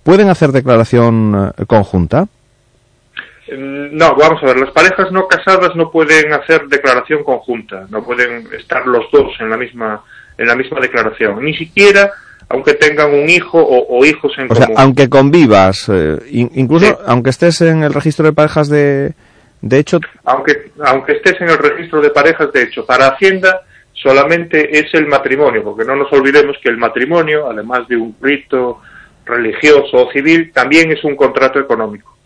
¿pueden 0.03 0.29
hacer 0.29 0.53
declaración 0.53 1.53
eh, 1.59 1.65
conjunta? 1.67 2.29
Mm, 3.53 3.97
No, 3.97 4.15
vamos 4.17 4.43
a 4.43 4.47
ver, 4.47 4.59
las 4.59 4.71
parejas 4.71 5.11
no 5.11 5.27
casadas 5.27 5.75
no 5.75 5.91
pueden 5.91 6.33
hacer 6.33 6.67
declaración 6.69 7.25
conjunta, 7.25 7.87
no 7.91 8.03
pueden 8.05 8.47
estar 8.59 8.87
los 8.87 9.11
dos 9.13 9.33
en 9.41 9.51
la 9.51 9.57
misma, 9.57 10.03
en 10.39 10.47
la 10.47 10.55
misma 10.55 10.81
declaración, 10.81 11.45
ni 11.45 11.55
siquiera 11.55 12.11
aunque 12.51 12.75
tengan 12.75 13.15
un 13.15 13.29
hijo 13.31 13.59
o, 13.59 13.99
o 13.99 14.05
hijos 14.05 14.33
en 14.39 14.51
O 14.51 14.55
sea, 14.55 14.67
común. 14.67 14.81
aunque 14.81 15.09
convivas, 15.09 15.89
eh, 15.89 16.19
in- 16.31 16.51
incluso 16.55 16.99
aunque 17.07 17.31
estés 17.31 17.61
en 17.63 17.83
el 17.83 17.95
registro 17.95 18.27
de 18.27 18.33
parejas 18.33 18.69
de, 18.69 19.15
de 19.63 19.79
hecho, 19.79 19.99
aunque, 20.25 20.71
aunque 20.85 21.13
estés 21.13 21.41
en 21.41 21.49
el 21.49 21.59
registro 21.59 22.01
de 22.03 22.11
parejas, 22.11 22.53
de 22.53 22.63
hecho, 22.65 22.85
para 22.85 23.07
Hacienda 23.09 23.63
solamente 23.93 24.79
es 24.79 24.93
el 24.95 25.07
matrimonio, 25.07 25.63
porque 25.63 25.85
no 25.85 25.95
nos 25.97 26.13
olvidemos 26.13 26.57
que 26.63 26.69
el 26.71 26.77
matrimonio, 26.79 27.49
además 27.51 27.87
de 27.89 27.97
un 27.97 28.15
rito 28.21 28.81
religioso 29.27 30.07
o 30.07 30.11
civil, 30.13 30.51
también 30.53 30.91
es 30.91 31.05
un 31.05 31.15
contrato 31.17 31.59
económico. 31.61 32.17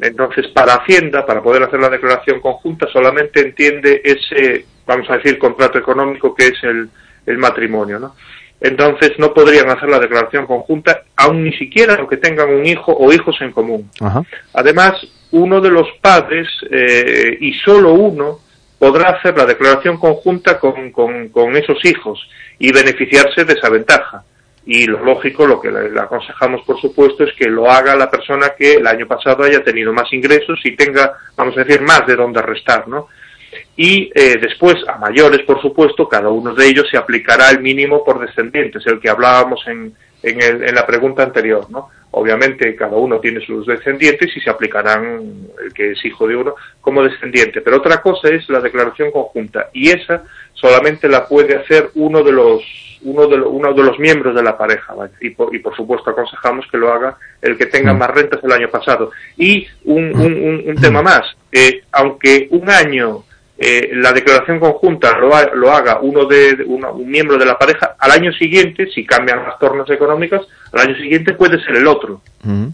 Entonces, 0.00 0.48
para 0.48 0.74
Hacienda, 0.74 1.24
para 1.24 1.42
poder 1.42 1.62
hacer 1.62 1.78
la 1.80 1.88
declaración 1.90 2.40
conjunta, 2.40 2.88
solamente 2.92 3.40
entiende 3.40 4.00
ese, 4.04 4.64
vamos 4.86 5.08
a 5.10 5.16
decir, 5.18 5.38
contrato 5.38 5.78
económico 5.78 6.34
que 6.34 6.48
es 6.48 6.58
el, 6.64 6.88
el 7.26 7.38
matrimonio, 7.38 7.98
¿no? 8.00 8.14
Entonces, 8.62 9.12
no 9.18 9.34
podrían 9.34 9.68
hacer 9.70 9.88
la 9.88 9.98
declaración 9.98 10.46
conjunta, 10.46 11.02
aun 11.16 11.42
ni 11.44 11.52
siquiera 11.54 11.96
aunque 11.98 12.16
tengan 12.16 12.48
un 12.50 12.64
hijo 12.64 12.92
o 12.96 13.12
hijos 13.12 13.36
en 13.40 13.50
común. 13.52 13.90
Ajá. 14.00 14.22
Además, 14.54 14.94
uno 15.32 15.60
de 15.60 15.70
los 15.70 15.88
padres, 16.00 16.46
eh, 16.70 17.36
y 17.40 17.52
solo 17.54 17.92
uno, 17.92 18.38
podrá 18.78 19.10
hacer 19.10 19.36
la 19.36 19.46
declaración 19.46 19.96
conjunta 19.98 20.58
con, 20.58 20.90
con- 20.92 21.28
con 21.30 21.56
esos 21.56 21.84
hijos 21.84 22.20
y 22.58 22.72
beneficiarse 22.72 23.44
de 23.44 23.52
esa 23.54 23.68
ventaja. 23.68 24.24
Y 24.64 24.86
lo 24.86 25.04
lógico, 25.04 25.44
lo 25.44 25.60
que 25.60 25.70
le, 25.72 25.90
le 25.90 26.00
aconsejamos, 26.00 26.62
por 26.62 26.80
supuesto, 26.80 27.24
es 27.24 27.32
que 27.34 27.48
lo 27.48 27.68
haga 27.68 27.96
la 27.96 28.08
persona 28.08 28.52
que 28.56 28.74
el 28.74 28.86
año 28.86 29.08
pasado 29.08 29.42
haya 29.42 29.64
tenido 29.64 29.92
más 29.92 30.12
ingresos 30.12 30.60
y 30.64 30.76
tenga, 30.76 31.12
vamos 31.36 31.56
a 31.56 31.64
decir, 31.64 31.80
más 31.82 32.06
de 32.06 32.14
dónde 32.14 32.40
restar, 32.42 32.86
¿no? 32.86 33.08
Y 33.76 34.10
eh, 34.14 34.36
después, 34.40 34.76
a 34.86 34.98
mayores, 34.98 35.40
por 35.46 35.60
supuesto, 35.62 36.06
cada 36.08 36.28
uno 36.28 36.54
de 36.54 36.66
ellos 36.68 36.86
se 36.90 36.98
aplicará 36.98 37.50
el 37.50 37.60
mínimo 37.60 38.04
por 38.04 38.20
descendientes, 38.20 38.86
el 38.86 39.00
que 39.00 39.08
hablábamos 39.08 39.66
en, 39.66 39.94
en, 40.22 40.42
el- 40.42 40.62
en 40.64 40.74
la 40.74 40.86
pregunta 40.86 41.22
anterior, 41.22 41.70
¿no? 41.70 41.88
Obviamente 42.14 42.76
cada 42.76 42.96
uno 42.98 43.18
tiene 43.20 43.40
sus 43.40 43.66
descendientes 43.66 44.36
y 44.36 44.40
se 44.40 44.50
aplicarán 44.50 45.48
el 45.64 45.72
que 45.72 45.92
es 45.92 46.04
hijo 46.04 46.28
de 46.28 46.36
uno 46.36 46.54
como 46.82 47.02
descendiente. 47.02 47.62
Pero 47.62 47.78
otra 47.78 48.02
cosa 48.02 48.28
es 48.28 48.46
la 48.50 48.60
declaración 48.60 49.10
conjunta 49.10 49.70
y 49.72 49.88
esa 49.88 50.22
solamente 50.52 51.08
la 51.08 51.26
puede 51.26 51.56
hacer 51.56 51.90
uno 51.94 52.22
de 52.22 52.32
los 52.32 52.62
uno 53.04 53.26
de, 53.26 53.36
lo- 53.38 53.48
uno 53.50 53.72
de 53.72 53.82
los 53.82 53.98
miembros 53.98 54.32
de 54.34 54.42
la 54.44 54.56
pareja 54.56 54.94
¿vale? 54.94 55.10
y, 55.22 55.30
por, 55.30 55.52
y 55.52 55.58
por 55.58 55.74
supuesto 55.74 56.10
aconsejamos 56.10 56.66
que 56.70 56.76
lo 56.78 56.92
haga 56.92 57.16
el 57.40 57.56
que 57.58 57.66
tenga 57.66 57.92
más 57.94 58.10
rentas 58.10 58.38
el 58.44 58.52
año 58.52 58.68
pasado. 58.68 59.10
Y 59.38 59.66
un, 59.84 60.14
un, 60.14 60.34
un- 60.34 60.62
un 60.66 60.76
tema 60.76 61.00
más, 61.02 61.22
eh, 61.50 61.82
aunque 61.92 62.46
un 62.50 62.68
año 62.70 63.24
eh, 63.58 63.90
la 63.92 64.12
declaración 64.12 64.58
conjunta 64.58 65.16
lo, 65.18 65.34
ha- 65.34 65.50
lo 65.54 65.70
haga 65.70 65.98
uno 66.00 66.24
de 66.24 66.64
uno- 66.66 66.92
un 66.94 67.08
miembro 67.08 67.36
de 67.38 67.46
la 67.46 67.56
pareja, 67.58 67.94
al 67.98 68.10
año 68.10 68.32
siguiente, 68.32 68.86
si 68.92 69.04
cambian 69.06 69.44
las 69.44 69.58
tornas 69.58 69.88
económicas, 69.90 70.40
al 70.72 70.80
año 70.88 70.96
siguiente 70.96 71.34
puede 71.34 71.62
ser 71.64 71.76
el 71.76 71.86
otro. 71.86 72.20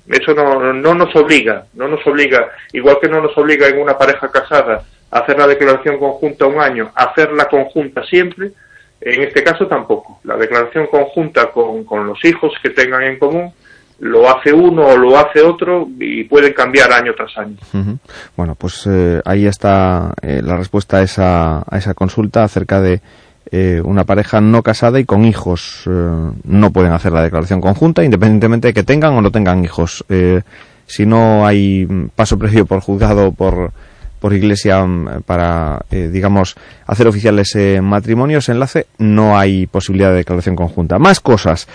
Eso 0.09 0.33
no, 0.35 0.73
no 0.73 0.95
nos 0.95 1.15
obliga, 1.17 1.67
no 1.75 1.89
nos 1.89 2.07
obliga, 2.07 2.51
igual 2.73 2.99
que 3.03 3.09
no 3.09 3.21
nos 3.21 3.37
obliga 3.37 3.67
en 3.69 3.81
una 3.81 3.99
pareja 3.99 4.31
casada 4.31 4.83
a 5.11 5.19
hacer 5.19 5.39
la 5.39 5.47
declaración 5.47 5.99
conjunta 5.99 6.47
un 6.47 6.61
año, 6.61 6.91
a 6.95 7.05
hacerla 7.05 7.47
conjunta 7.47 8.03
siempre, 8.05 8.53
en 9.01 9.23
este 9.23 9.43
caso 9.45 9.67
tampoco. 9.67 10.21
La 10.25 10.37
declaración 10.37 10.87
conjunta 10.87 11.51
con, 11.53 11.85
con 11.85 12.07
los 12.07 12.25
hijos 12.25 12.53
que 12.63 12.71
tengan 12.71 13.03
en 13.03 13.19
común 13.19 13.53
lo 14.01 14.29
hace 14.31 14.53
uno 14.53 14.87
o 14.87 14.97
lo 14.97 15.19
hace 15.19 15.41
otro 15.43 15.89
y 15.99 16.25
pueden 16.25 16.53
cambiar 16.53 16.93
año 16.93 17.13
tras 17.17 17.37
año. 17.37 17.57
Bueno, 18.37 18.55
pues 18.55 18.87
eh, 18.87 19.21
ahí 19.25 19.47
está 19.47 20.15
eh, 20.23 20.41
la 20.43 20.57
respuesta 20.57 20.99
a 20.99 21.03
esa, 21.03 21.59
a 21.69 21.79
esa 21.79 21.95
consulta 21.95 22.45
acerca 22.45 22.81
de 22.81 23.01
eh, 23.51 23.81
una 23.85 24.05
pareja 24.05 24.41
no 24.41 24.63
casada 24.63 25.01
y 25.01 25.05
con 25.05 25.25
hijos. 25.25 25.83
eh, 25.87 26.31
no 26.45 26.71
pueden 26.71 26.93
hacer 26.93 27.13
la 27.13 27.23
declaración 27.23 27.61
conjunta, 27.61 28.05
independientemente 28.05 28.69
de 28.69 28.75
que 28.75 28.85
tengan 28.85 29.15
o 29.15 29.21
no 29.21 29.31
tengan 29.31 29.65
hijos. 29.65 30.05
Si 30.87 31.05
no 31.05 31.47
hay 31.47 31.87
paso 32.17 32.39
previo 32.39 32.65
por 32.65 32.81
juzgado 32.81 33.33
por, 33.33 33.73
por 34.19 34.33
iglesia 34.33 34.85
mm, 34.85 35.23
para, 35.27 35.81
eh, 35.91 36.09
digamos, 36.13 36.57
hacer 36.87 37.07
oficial 37.07 37.39
ese 37.39 37.81
matrimonio, 37.81 38.39
ese 38.39 38.53
enlace, 38.53 38.87
no 38.99 39.39
hay 39.39 39.67
posibilidad 39.67 40.11
de 40.11 40.17
declaración 40.17 40.57
conjunta. 40.57 40.99
Más 40.99 41.21
cosas. 41.21 41.69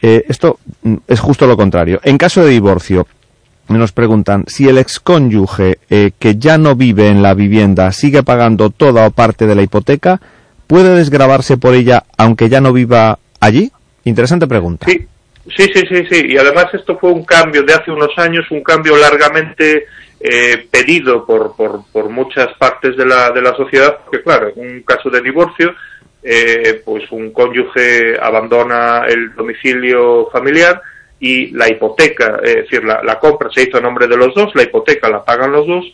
Eh, 0.00 0.24
esto 0.28 0.58
mm, 0.82 0.96
es 1.06 1.20
justo 1.20 1.46
lo 1.46 1.56
contrario. 1.56 2.00
En 2.04 2.18
caso 2.18 2.44
de 2.44 2.50
divorcio, 2.50 3.06
nos 3.68 3.92
preguntan 3.92 4.44
si 4.46 4.68
el 4.68 4.78
excónyuge 4.78 5.78
eh, 5.90 6.12
que 6.18 6.36
ya 6.36 6.56
no 6.58 6.74
vive 6.74 7.08
en 7.08 7.22
la 7.22 7.34
vivienda 7.34 7.92
sigue 7.92 8.22
pagando 8.22 8.70
toda 8.70 9.06
o 9.06 9.10
parte 9.10 9.46
de 9.46 9.54
la 9.54 9.62
hipoteca, 9.62 10.20
¿puede 10.66 10.94
desgravarse 10.94 11.56
por 11.56 11.74
ella 11.74 12.04
aunque 12.16 12.48
ya 12.48 12.60
no 12.60 12.72
viva 12.72 13.18
allí? 13.40 13.70
Interesante 14.04 14.46
pregunta. 14.46 14.86
Sí, 14.88 15.06
sí, 15.54 15.70
sí, 15.74 15.82
sí, 15.88 16.06
sí. 16.10 16.26
Y 16.28 16.38
además 16.38 16.66
esto 16.72 16.98
fue 16.98 17.12
un 17.12 17.24
cambio 17.24 17.62
de 17.62 17.74
hace 17.74 17.90
unos 17.90 18.16
años, 18.16 18.46
un 18.50 18.62
cambio 18.62 18.96
largamente 18.96 19.86
eh, 20.20 20.66
pedido 20.70 21.26
por, 21.26 21.54
por, 21.54 21.82
por 21.92 22.08
muchas 22.08 22.48
partes 22.58 22.96
de 22.96 23.04
la, 23.04 23.30
de 23.30 23.42
la 23.42 23.54
sociedad, 23.54 23.98
porque 24.04 24.22
claro, 24.22 24.48
en 24.56 24.76
un 24.76 24.82
caso 24.82 25.10
de 25.10 25.20
divorcio, 25.20 25.74
eh, 26.22 26.82
pues 26.84 27.10
un 27.12 27.32
cónyuge 27.32 28.16
abandona 28.20 29.04
el 29.08 29.34
domicilio 29.34 30.28
familiar 30.32 30.80
y 31.20 31.50
la 31.50 31.68
hipoteca, 31.68 32.40
es 32.42 32.56
decir, 32.56 32.84
la, 32.84 33.18
compra 33.18 33.50
se 33.50 33.62
hizo 33.64 33.78
a 33.78 33.80
nombre 33.80 34.06
de 34.06 34.16
los 34.16 34.34
dos, 34.34 34.54
la 34.54 34.62
hipoteca 34.62 35.08
la 35.08 35.24
pagan 35.24 35.52
los 35.52 35.66
dos 35.66 35.84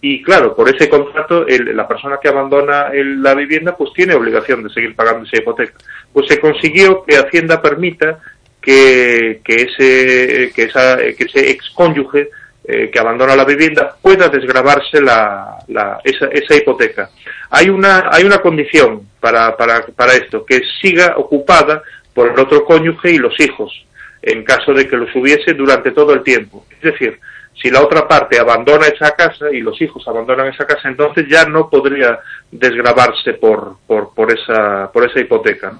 y 0.00 0.22
claro, 0.22 0.56
por 0.56 0.68
ese 0.68 0.88
contrato 0.88 1.46
el- 1.46 1.76
la 1.76 1.86
persona 1.86 2.18
que 2.20 2.28
abandona 2.28 2.88
el- 2.92 3.22
la 3.22 3.34
vivienda 3.34 3.76
pues 3.76 3.92
tiene 3.92 4.14
obligación 4.14 4.62
de 4.64 4.70
seguir 4.70 4.96
pagando 4.96 5.24
esa 5.24 5.38
hipoteca. 5.38 5.74
Pues 6.12 6.26
se 6.26 6.40
consiguió 6.40 7.04
que 7.04 7.16
Hacienda 7.16 7.62
permita 7.62 8.18
que, 8.60 9.40
que 9.44 9.54
ese 9.54 10.52
que 10.54 10.64
esa 10.64 10.96
que 10.96 11.24
ese 11.24 11.50
excónyuge 11.50 12.30
eh, 12.64 12.90
que 12.90 12.98
abandona 12.98 13.34
la 13.36 13.44
vivienda 13.44 13.96
pueda 14.00 14.28
desgravarse 14.28 15.00
la, 15.00 15.58
la- 15.68 16.00
esa, 16.04 16.26
esa 16.26 16.54
hipoteca. 16.56 17.10
Hay 17.50 17.68
una 17.68 18.08
hay 18.10 18.24
una 18.24 18.38
condición 18.38 19.08
para, 19.20 19.56
para, 19.56 19.86
para 19.86 20.12
esto 20.14 20.44
que 20.44 20.60
siga 20.80 21.14
ocupada 21.16 21.82
por 22.14 22.30
el 22.30 22.38
otro 22.38 22.64
cónyuge 22.64 23.10
y 23.12 23.18
los 23.18 23.38
hijos 23.40 23.84
en 24.22 24.44
caso 24.44 24.72
de 24.72 24.86
que 24.88 24.96
los 24.96 25.14
hubiese 25.16 25.54
durante 25.54 25.90
todo 25.90 26.12
el 26.14 26.22
tiempo. 26.22 26.64
Es 26.70 26.82
decir, 26.92 27.18
si 27.60 27.70
la 27.70 27.82
otra 27.82 28.06
parte 28.06 28.38
abandona 28.38 28.86
esa 28.86 29.10
casa 29.16 29.46
y 29.52 29.60
los 29.60 29.80
hijos 29.82 30.06
abandonan 30.06 30.46
esa 30.48 30.64
casa, 30.66 30.88
entonces 30.88 31.26
ya 31.28 31.44
no 31.44 31.68
podría 31.68 32.20
desgravarse 32.50 33.34
por, 33.34 33.76
por, 33.86 34.14
por, 34.14 34.32
esa, 34.32 34.90
por 34.92 35.04
esa 35.04 35.20
hipoteca. 35.20 35.72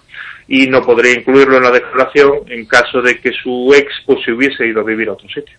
Y 0.48 0.66
no 0.66 0.82
podría 0.82 1.14
incluirlo 1.14 1.56
en 1.56 1.62
la 1.62 1.70
declaración 1.70 2.40
en 2.48 2.66
caso 2.66 3.00
de 3.00 3.18
que 3.20 3.30
su 3.32 3.72
ex 3.74 3.92
pues, 4.04 4.24
se 4.24 4.32
hubiese 4.32 4.66
ido 4.66 4.80
a 4.80 4.84
vivir 4.84 5.08
a 5.08 5.12
otro 5.12 5.28
sitio. 5.28 5.56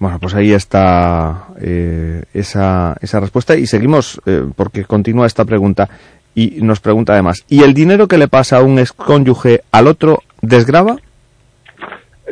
Bueno, 0.00 0.18
pues 0.18 0.34
ahí 0.34 0.52
está 0.52 1.48
eh, 1.60 2.24
esa, 2.34 2.96
esa 3.00 3.20
respuesta 3.20 3.54
y 3.54 3.66
seguimos 3.66 4.20
eh, 4.26 4.44
porque 4.56 4.84
continúa 4.84 5.26
esta 5.26 5.44
pregunta 5.44 5.88
y 6.34 6.62
nos 6.62 6.80
pregunta 6.80 7.12
además, 7.12 7.44
¿y 7.48 7.62
el 7.62 7.74
dinero 7.74 8.08
que 8.08 8.18
le 8.18 8.26
pasa 8.26 8.56
a 8.56 8.62
un 8.62 8.78
excónyuge 8.78 9.60
al 9.70 9.86
otro 9.86 10.22
desgrava? 10.40 10.96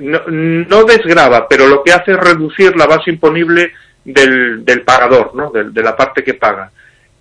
no, 0.00 0.20
no 0.28 0.84
desgrava, 0.84 1.46
pero 1.48 1.66
lo 1.66 1.82
que 1.82 1.92
hace 1.92 2.12
es 2.12 2.18
reducir 2.18 2.76
la 2.76 2.86
base 2.86 3.10
imponible 3.10 3.72
del, 4.04 4.64
del 4.64 4.82
pagador, 4.82 5.34
¿no? 5.34 5.50
de, 5.50 5.70
de 5.70 5.82
la 5.82 5.96
parte 5.96 6.24
que 6.24 6.34
paga. 6.34 6.70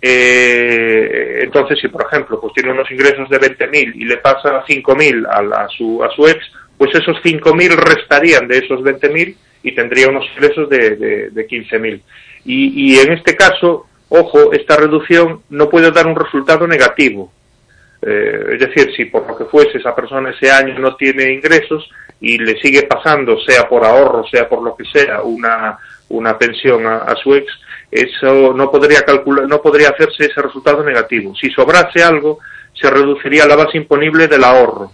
Eh, 0.00 1.40
entonces, 1.42 1.78
si 1.80 1.88
por 1.88 2.06
ejemplo 2.06 2.40
pues 2.40 2.54
tiene 2.54 2.70
unos 2.72 2.90
ingresos 2.90 3.28
de 3.28 3.40
20.000 3.40 3.92
y 3.96 4.04
le 4.04 4.18
pasa 4.18 4.64
5.000 4.66 5.26
a, 5.26 5.64
a, 5.64 5.68
su, 5.68 6.02
a 6.02 6.10
su 6.10 6.26
ex, 6.26 6.38
pues 6.78 6.94
esos 6.94 7.16
5.000 7.22 7.76
restarían 7.76 8.48
de 8.48 8.58
esos 8.58 8.80
20.000 8.80 9.36
y 9.64 9.74
tendría 9.74 10.08
unos 10.08 10.24
ingresos 10.34 10.70
de, 10.70 10.96
de, 10.96 11.30
de 11.30 11.48
15.000. 11.48 12.00
Y, 12.44 12.98
en 12.98 13.12
este 13.12 13.36
caso, 13.36 13.86
ojo, 14.08 14.52
esta 14.52 14.76
reducción 14.76 15.42
no 15.50 15.68
puede 15.68 15.90
dar 15.90 16.06
un 16.06 16.16
resultado 16.16 16.66
negativo. 16.66 17.30
Eh, 18.00 18.52
es 18.52 18.60
decir, 18.60 18.94
si 18.96 19.06
por 19.06 19.26
lo 19.26 19.36
que 19.36 19.44
fuese 19.46 19.78
esa 19.78 19.94
persona 19.94 20.30
ese 20.30 20.50
año 20.50 20.78
no 20.78 20.94
tiene 20.94 21.32
ingresos 21.32 21.90
y 22.20 22.38
le 22.38 22.58
sigue 22.60 22.84
pasando, 22.84 23.38
sea 23.40 23.68
por 23.68 23.84
ahorro, 23.84 24.24
sea 24.28 24.48
por 24.48 24.62
lo 24.62 24.76
que 24.76 24.84
sea, 24.84 25.20
una, 25.22 25.76
una 26.08 26.38
pensión 26.38 26.86
a, 26.86 26.98
a 26.98 27.16
su 27.16 27.34
ex, 27.34 27.52
eso 27.90 28.54
no 28.54 28.70
podría 28.70 29.02
calcular, 29.02 29.48
no 29.48 29.60
podría 29.60 29.90
hacerse 29.90 30.26
ese 30.26 30.40
resultado 30.40 30.84
negativo. 30.84 31.34
Si 31.34 31.50
sobrase 31.50 32.02
algo, 32.02 32.38
se 32.72 32.88
reduciría 32.88 33.46
la 33.46 33.56
base 33.56 33.78
imponible 33.78 34.28
del 34.28 34.44
ahorro, 34.44 34.92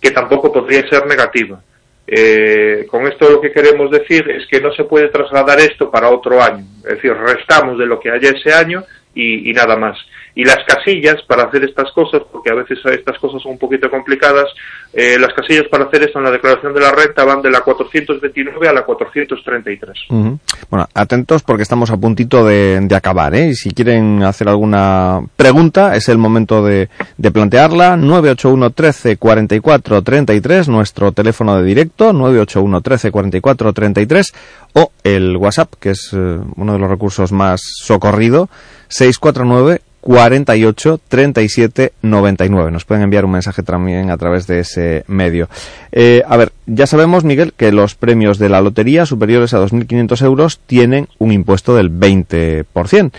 que 0.00 0.10
tampoco 0.10 0.52
podría 0.52 0.88
ser 0.88 1.06
negativa. 1.06 1.60
Eh, 2.06 2.86
con 2.88 3.06
esto 3.06 3.28
lo 3.28 3.40
que 3.40 3.50
queremos 3.50 3.90
decir 3.90 4.30
es 4.30 4.46
que 4.46 4.60
no 4.60 4.72
se 4.72 4.84
puede 4.84 5.08
trasladar 5.08 5.58
esto 5.58 5.90
para 5.90 6.10
otro 6.10 6.40
año. 6.42 6.64
Es 6.84 6.96
decir, 6.96 7.14
restamos 7.14 7.78
de 7.78 7.86
lo 7.86 7.98
que 7.98 8.10
haya 8.10 8.30
ese 8.30 8.52
año 8.52 8.84
y, 9.14 9.50
y 9.50 9.52
nada 9.52 9.76
más. 9.76 9.98
Y 10.36 10.44
las 10.44 10.58
casillas 10.66 11.16
para 11.26 11.44
hacer 11.44 11.64
estas 11.64 11.90
cosas, 11.92 12.20
porque 12.30 12.50
a 12.50 12.54
veces 12.54 12.78
estas 12.84 13.18
cosas 13.18 13.42
son 13.42 13.52
un 13.52 13.58
poquito 13.58 13.90
complicadas, 13.90 14.44
eh, 14.92 15.18
las 15.18 15.32
casillas 15.32 15.64
para 15.70 15.84
hacer 15.84 16.02
esto 16.02 16.18
en 16.18 16.26
la 16.26 16.30
declaración 16.30 16.74
de 16.74 16.80
la 16.80 16.92
renta 16.92 17.24
van 17.24 17.40
de 17.40 17.50
la 17.50 17.62
429 17.62 18.68
a 18.68 18.72
la 18.74 18.84
433. 18.84 19.96
Ujú. 20.10 20.38
Bueno, 20.70 20.86
atentos 20.92 21.42
porque 21.42 21.62
estamos 21.62 21.90
a 21.90 21.96
puntito 21.96 22.44
de, 22.44 22.80
de 22.82 22.94
acabar, 22.94 23.34
¿eh? 23.34 23.48
Y 23.48 23.54
si 23.54 23.70
quieren 23.70 24.22
hacer 24.24 24.48
alguna 24.48 25.22
pregunta, 25.36 25.96
es 25.96 26.10
el 26.10 26.18
momento 26.18 26.62
de, 26.62 26.90
de 27.16 27.30
plantearla. 27.30 27.96
981 27.96 28.70
13 28.70 29.16
44 29.16 30.02
33, 30.02 30.68
nuestro 30.68 31.12
teléfono 31.12 31.56
de 31.56 31.64
directo, 31.64 32.12
981 32.12 32.80
13 32.82 33.10
44 33.10 33.72
33, 33.72 34.34
o 34.74 34.92
el 35.02 35.36
WhatsApp, 35.38 35.72
que 35.80 35.90
es 35.90 36.10
eh, 36.12 36.38
uno 36.56 36.74
de 36.74 36.78
los 36.78 36.90
recursos 36.90 37.32
más 37.32 37.62
socorrido, 37.62 38.50
649 38.88 39.80
48 40.06 41.00
37 41.08 41.92
99. 42.00 42.70
Nos 42.70 42.84
pueden 42.84 43.02
enviar 43.02 43.24
un 43.24 43.32
mensaje 43.32 43.64
también 43.64 44.10
a 44.10 44.16
través 44.16 44.46
de 44.46 44.60
ese 44.60 45.04
medio. 45.08 45.48
Eh, 45.90 46.22
a 46.28 46.36
ver, 46.36 46.52
ya 46.66 46.86
sabemos, 46.86 47.24
Miguel, 47.24 47.52
que 47.56 47.72
los 47.72 47.96
premios 47.96 48.38
de 48.38 48.48
la 48.48 48.60
lotería 48.60 49.04
superiores 49.04 49.52
a 49.52 49.58
2.500 49.58 50.24
euros 50.24 50.60
tienen 50.64 51.08
un 51.18 51.32
impuesto 51.32 51.74
del 51.74 51.90
20%. 51.90 53.10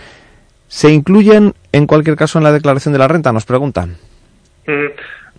¿Se 0.68 0.90
incluyen 0.90 1.52
en 1.72 1.86
cualquier 1.86 2.16
caso 2.16 2.38
en 2.38 2.44
la 2.44 2.52
declaración 2.52 2.94
de 2.94 2.98
la 3.00 3.08
renta? 3.08 3.32
Nos 3.32 3.44
preguntan. 3.44 3.98
Mm, 4.66 4.86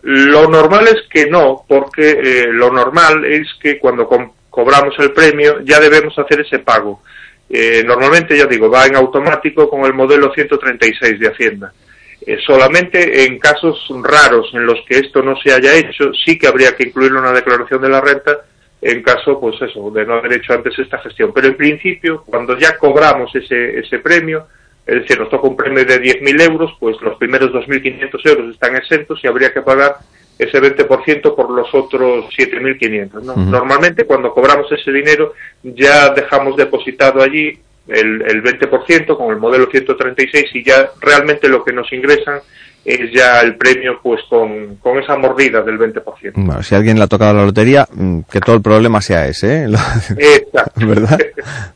Lo 0.04 0.48
normal 0.50 0.88
es 0.88 1.02
que 1.12 1.32
no, 1.32 1.64
porque 1.68 2.12
eh, 2.12 2.46
lo 2.52 2.72
normal 2.72 3.26
es 3.26 3.48
que 3.60 3.80
cuando 3.80 4.08
cobramos 4.52 4.94
el 5.00 5.14
premio 5.14 5.62
ya 5.66 5.80
debemos 5.80 6.14
hacer 6.20 6.42
ese 6.42 6.60
pago. 6.60 7.02
Eh, 7.50 7.84
normalmente, 7.86 8.38
ya 8.38 8.46
digo, 8.46 8.70
va 8.70 8.86
en 8.86 8.96
automático 8.96 9.70
con 9.70 9.86
el 9.86 9.94
modelo 9.94 10.32
136 10.34 11.20
de 11.20 11.28
Hacienda. 11.28 11.74
Eh, 12.26 12.38
solamente 12.46 13.26
en 13.26 13.40
casos 13.40 13.88
raros 14.04 14.52
en 14.54 14.66
los 14.66 14.80
que 14.86 15.00
esto 15.00 15.22
no 15.22 15.36
se 15.38 15.54
haya 15.54 15.74
hecho, 15.74 16.12
sí 16.14 16.38
que 16.38 16.48
habría 16.48 16.76
que 16.76 16.84
incluirlo 16.84 17.20
en 17.20 17.26
la 17.26 17.34
declaración 17.34 17.82
de 17.82 17.90
la 17.90 18.02
renta 18.02 18.42
en 18.82 19.02
caso, 19.04 19.40
pues 19.40 19.62
eso, 19.62 19.92
de 19.92 20.06
no 20.06 20.16
haber 20.16 20.34
hecho 20.34 20.54
antes 20.54 20.78
esta 20.78 21.00
gestión. 21.00 21.32
Pero 21.34 21.48
en 21.48 21.58
principio, 21.58 22.24
cuando 22.26 22.58
ya 22.58 22.78
cobramos 22.78 23.34
ese, 23.36 23.80
ese 23.80 24.00
premio, 24.00 24.48
es 24.86 25.02
decir, 25.02 25.20
nos 25.20 25.30
toca 25.30 25.48
un 25.48 25.56
premio 25.56 25.84
de 25.86 26.02
10.000 26.02 26.42
euros, 26.50 26.72
pues 26.80 26.96
los 27.02 27.18
primeros 27.18 27.52
2.500 27.52 28.30
euros 28.30 28.54
están 28.54 28.76
exentos 28.76 29.20
y 29.24 29.28
habría 29.28 29.54
que 29.54 29.62
pagar 29.62 29.98
ese 30.40 30.62
20% 30.62 31.36
por 31.36 31.52
los 31.52 31.68
otros 31.74 32.26
7.500. 32.36 33.22
¿no? 33.22 33.34
Ujú. 33.34 33.42
Normalmente 33.42 34.06
cuando 34.06 34.34
cobramos 34.34 34.72
ese 34.72 34.92
dinero 34.92 35.34
ya 35.62 36.10
dejamos 36.10 36.56
depositado 36.56 37.22
allí 37.22 37.60
el, 37.88 38.22
el 38.22 38.44
20% 38.44 39.18
con 39.18 39.32
el 39.32 39.38
modelo 39.38 39.68
136 39.70 40.46
y 40.54 40.64
ya 40.64 40.92
realmente 41.02 41.50
lo 41.50 41.64
que 41.64 41.74
nos 41.74 41.92
ingresan 41.92 42.40
es 42.86 43.12
ya 43.14 43.42
el 43.42 43.56
premio 43.56 44.00
pues 44.02 44.22
con, 44.30 44.76
con 44.78 44.98
esa 45.00 45.16
mordida 45.18 45.62
del 45.62 45.78
20%. 45.78 46.04
Bueno, 46.36 46.64
si 46.64 46.74
alguien 46.76 46.98
le 46.98 47.04
ha 47.04 47.08
tocado 47.08 47.34
la 47.34 47.46
lotería, 47.46 47.88
mm, 47.94 48.22
que 48.32 48.40
todo 48.40 48.56
el 48.56 48.62
problema 48.62 49.02
sea 49.02 49.28
ese, 49.28 49.66
¿eh? 49.66 49.68
Exacto. 50.18 50.86
¿Verdad? 50.88 51.20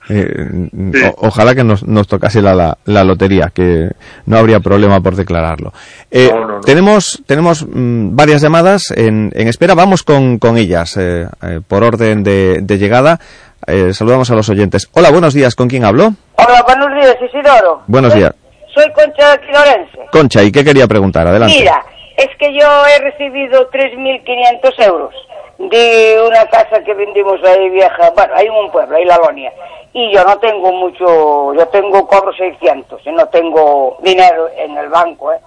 Eh, 0.10 0.70
o- 1.16 1.28
ojalá 1.28 1.56
que 1.56 1.64
nos, 1.64 1.88
nos 1.88 2.08
tocase 2.10 2.42
la, 2.42 2.54
la, 2.54 2.78
la 2.86 3.06
lotería, 3.06 3.52
que 3.54 3.90
no 4.26 4.38
habría 4.38 4.60
problema 4.60 5.00
por 5.00 5.16
declararlo. 5.16 5.72
Eh, 6.12 6.30
No, 6.30 6.42
no, 6.42 6.48
no. 6.56 6.60
Tenemos, 6.62 7.24
tenemos 7.26 7.66
mm, 7.66 8.14
varias 8.14 8.42
llamadas 8.42 8.92
en, 8.94 9.32
en 9.34 9.48
espera, 9.48 9.76
vamos 9.76 10.04
con, 10.04 10.40
con 10.40 10.58
ellas 10.58 10.98
eh, 10.98 11.26
eh, 11.42 11.62
por 11.66 11.84
orden 11.84 12.22
de, 12.22 12.60
de 12.62 12.78
llegada. 12.78 13.18
Eh, 13.66 13.94
saludamos 13.94 14.30
a 14.30 14.36
los 14.36 14.50
oyentes. 14.50 14.90
Hola, 14.92 15.10
buenos 15.10 15.34
días, 15.34 15.56
¿con 15.56 15.70
quién 15.70 15.86
hablo? 15.86 16.14
Hola, 16.36 16.64
buenos 16.68 16.90
días, 17.02 17.16
Isidoro. 17.26 17.84
Buenos 17.88 18.14
días. 18.14 18.34
Soy 18.74 18.92
Concha 18.94 19.38
de 19.38 19.46
Quilorense. 19.46 20.00
Concha, 20.12 20.42
¿y 20.44 20.52
qué 20.52 20.64
quería 20.64 20.88
preguntar? 20.88 21.28
Adelante. 21.28 21.56
Mira, 21.60 21.86
es 22.18 22.30
que 22.38 22.54
yo 22.54 22.68
he 22.88 23.00
recibido 23.00 23.70
3.500 23.70 24.88
euros 24.88 25.14
de 25.60 26.18
una 26.28 26.46
casa 26.48 26.84
que 26.84 26.94
vendimos 26.94 27.40
ahí 27.44 27.70
vieja, 27.70 28.10
bueno, 28.16 28.34
hay 28.36 28.50
un 28.50 28.72
pueblo, 28.72 28.96
ahí 28.98 29.06
la 29.06 29.18
Lonia, 29.18 29.52
y 29.94 30.12
yo 30.14 30.24
no 30.24 30.38
tengo 30.40 30.72
mucho, 30.74 31.54
yo 31.54 31.68
tengo 31.68 32.06
cobro 32.08 32.34
600, 32.34 33.02
y 33.06 33.12
no 33.12 33.28
tengo 33.28 33.98
dinero 34.02 34.50
en 34.58 34.76
el 34.78 34.90
banco, 34.90 35.32
¿eh? 35.32 35.38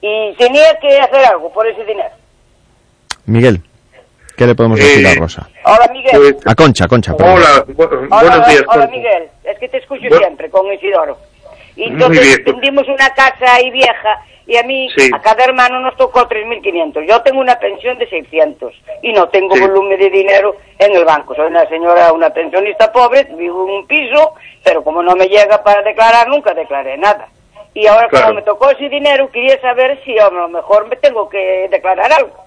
Y 0.00 0.34
tenía 0.36 0.78
que 0.80 0.98
hacer 0.98 1.24
algo 1.26 1.52
por 1.52 1.66
ese 1.66 1.84
dinero. 1.84 2.10
Miguel, 3.26 3.60
¿qué 4.36 4.46
le 4.46 4.54
podemos 4.54 4.78
decir 4.78 5.06
a 5.06 5.14
Rosa? 5.14 5.48
Hola, 5.64 5.88
Miguel. 5.92 6.36
A 6.46 6.54
Concha, 6.54 6.86
Concha. 6.88 7.14
perdón. 7.16 7.36
Hola, 7.36 7.64
bu- 7.66 8.08
Hola, 8.10 8.20
buenos 8.30 8.48
días. 8.48 8.62
hola. 8.68 8.86
Miguel, 8.88 9.28
es 9.44 9.58
que 9.58 9.68
te 9.68 9.78
escucho 9.78 10.08
Bu- 10.08 10.18
siempre 10.18 10.50
con 10.50 10.70
Isidoro. 10.72 11.18
Y 11.76 11.84
entonces 11.84 12.26
bien. 12.26 12.44
vendimos 12.44 12.86
una 12.88 13.10
casa 13.14 13.54
ahí 13.54 13.70
vieja 13.70 14.20
y 14.46 14.56
a 14.56 14.62
mí, 14.62 14.88
Sí. 14.96 15.10
a 15.12 15.20
cada 15.20 15.44
hermano 15.44 15.80
nos 15.80 15.96
tocó 15.96 16.28
3.500. 16.28 17.04
Yo 17.08 17.20
tengo 17.22 17.40
una 17.40 17.58
pensión 17.58 17.98
de 17.98 18.08
600 18.08 18.74
y 19.02 19.12
no 19.12 19.28
tengo 19.30 19.54
Sí. 19.56 19.60
volumen 19.62 19.98
de 19.98 20.10
dinero 20.10 20.56
en 20.78 20.94
el 20.94 21.04
banco. 21.04 21.34
Soy 21.34 21.46
una 21.46 21.66
señora, 21.68 22.12
una 22.12 22.30
pensionista 22.30 22.92
pobre, 22.92 23.24
vivo 23.36 23.66
en 23.66 23.74
un 23.76 23.86
piso, 23.86 24.34
pero 24.62 24.84
como 24.84 25.02
no 25.02 25.16
me 25.16 25.26
llega 25.28 25.62
para 25.64 25.82
declarar, 25.82 26.28
nunca 26.28 26.52
declaré 26.54 26.96
nada. 26.98 27.28
Y 27.72 27.86
ahora 27.86 28.06
Claro. 28.08 28.26
como 28.26 28.36
me 28.36 28.42
tocó 28.42 28.70
ese 28.70 28.88
dinero, 28.88 29.30
quería 29.32 29.60
saber 29.60 30.00
si 30.04 30.16
a 30.18 30.28
lo 30.28 30.48
mejor 30.48 30.86
me 30.88 30.96
tengo 30.96 31.28
que 31.28 31.66
declarar 31.70 32.12
algo. 32.12 32.44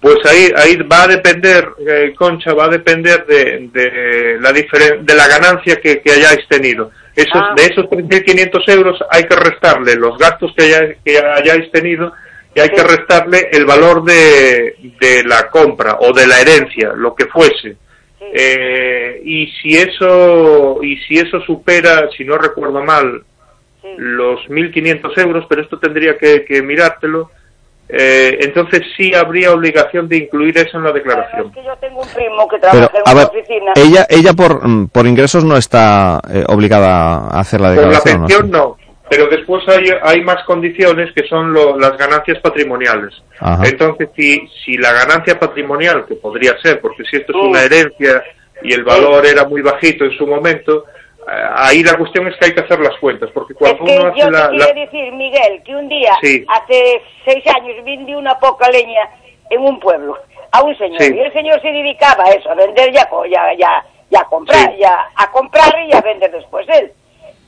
Pues 0.00 0.16
ahí, 0.24 0.48
ahí 0.56 0.76
va 0.76 1.02
a 1.02 1.08
depender, 1.08 1.68
eh, 1.86 2.14
Concha, 2.16 2.54
va 2.54 2.64
a 2.66 2.68
depender 2.68 3.26
de, 3.26 3.68
de 3.72 4.38
la 4.40 4.50
diferen- 4.50 5.00
de 5.00 5.14
la 5.14 5.26
ganancia 5.28 5.76
que, 5.80 6.00
que 6.00 6.12
hayáis 6.12 6.46
tenido. 6.48 6.90
Esos, 7.16 7.32
Ah. 7.34 7.54
De 7.56 7.64
esos 7.64 7.86
3.500 7.86 8.68
euros 8.68 8.98
hay 9.10 9.24
que 9.24 9.36
restarle 9.36 9.96
los 9.96 10.16
gastos 10.18 10.52
que, 10.56 10.64
haya- 10.64 10.94
que 11.04 11.18
hayáis 11.18 11.70
tenido 11.72 12.12
y 12.54 12.60
hay 12.60 12.68
que 12.70 12.82
restarle 12.82 13.48
el 13.52 13.64
valor 13.66 14.04
de, 14.04 14.74
de 15.00 15.24
la 15.24 15.48
compra 15.50 15.96
o 16.00 16.12
de 16.12 16.26
la 16.26 16.40
herencia, 16.40 16.92
lo 16.94 17.14
que 17.14 17.26
fuese. 17.26 17.76
Eh, 18.32 19.20
y 19.24 19.46
si 19.60 19.76
eso 19.76 20.78
y 20.82 20.96
si 20.98 21.18
eso 21.18 21.40
supera, 21.40 22.08
si 22.16 22.24
no 22.24 22.38
recuerdo 22.38 22.82
mal, 22.84 23.22
los 23.96 24.40
1.500 24.48 25.18
euros, 25.18 25.46
pero 25.48 25.62
esto 25.62 25.78
tendría 25.78 26.16
que, 26.16 26.44
que 26.44 26.62
mirártelo, 26.62 27.30
eh, 27.92 28.38
entonces 28.40 28.82
sí 28.96 29.14
habría 29.14 29.52
obligación 29.52 30.08
de 30.08 30.18
incluir 30.18 30.56
eso 30.58 30.78
en 30.78 30.84
la 30.84 30.92
declaración. 30.92 31.52
Yo 31.54 31.76
tengo 31.80 32.00
un 32.02 32.08
primo 32.08 32.48
que 32.48 32.58
Pero, 32.58 32.70
trabaja 32.88 32.98
en 32.98 33.02
una 33.12 33.14
ver, 33.14 33.26
oficina. 33.26 33.72
ella, 33.76 34.06
ella 34.08 34.32
por, 34.32 34.66
mm, 34.66 34.88
por 34.88 35.06
ingresos 35.06 35.44
no 35.44 35.56
está 35.56 36.20
eh, 36.32 36.44
obligada 36.48 37.28
a 37.28 37.40
hacer 37.40 37.60
la 37.60 37.68
Por 37.74 37.76
la 37.76 37.82
declaración. 37.82 38.20
¿no? 38.20 38.26
pensión 38.26 38.50
no, 38.50 38.76
pero 39.08 39.26
después 39.26 39.62
hay, 39.68 39.86
hay 40.02 40.22
más 40.22 40.44
condiciones 40.44 41.12
que 41.14 41.26
son 41.26 41.52
lo- 41.52 41.76
las 41.78 41.96
ganancias 41.98 42.38
patrimoniales. 42.40 43.12
Ajá. 43.40 43.62
Entonces, 43.66 44.08
si, 44.16 44.46
si 44.64 44.76
la 44.76 44.92
ganancia 44.92 45.38
patrimonial, 45.38 46.04
que 46.06 46.14
podría 46.14 46.56
ser, 46.62 46.80
porque 46.80 47.02
si 47.10 47.16
esto 47.16 47.32
es 47.36 47.44
una 47.44 47.62
herencia 47.62 48.22
y 48.62 48.72
el 48.72 48.84
valor 48.84 49.26
era 49.26 49.44
muy 49.48 49.62
bajito 49.62 50.04
en 50.04 50.12
su 50.16 50.26
momento, 50.26 50.84
ahí 51.28 51.82
la 51.82 51.96
cuestión 51.96 52.26
es 52.28 52.36
que 52.36 52.46
hay 52.46 52.54
que 52.54 52.60
hacer 52.60 52.80
las 52.80 52.96
cuentas, 52.98 53.30
porque 53.32 53.52
Es 53.52 53.58
cuando 53.58 53.84
que 53.84 53.98
uno 53.98 54.02
yo 54.02 54.08
hace 54.10 54.24
te 54.24 54.30
la... 54.30 54.48
quiero 54.48 54.64
la- 54.66 54.80
decir, 54.80 55.12
Miguel, 55.12 55.62
que 55.64 55.74
un 55.76 55.88
día, 55.88 56.16
Sí. 56.22 56.44
hace 56.48 57.02
seis 57.24 57.44
años, 57.54 57.84
vendí 57.84 58.14
una 58.14 58.38
poca 58.38 58.68
leña 58.70 59.02
en 59.50 59.60
un 59.62 59.78
pueblo 59.80 60.16
a 60.52 60.62
un 60.62 60.76
señor. 60.78 61.00
Sí. 61.02 61.14
Y 61.14 61.20
el 61.20 61.32
señor 61.32 61.60
se 61.62 61.68
dedicaba 61.72 62.24
a 62.24 62.30
eso, 62.30 62.50
a 62.50 62.54
vender 62.54 62.92
ya, 62.92 63.08
ya, 63.30 63.54
ya, 63.56 63.84
ya 64.10 64.20
a 64.20 64.24
comprar, 64.24 64.72
Sí. 64.72 64.78
ya 64.78 65.08
a 65.16 65.30
comprar 65.30 65.72
y 65.88 65.94
a 65.94 66.00
vender 66.00 66.30
después 66.32 66.66
él. 66.68 66.92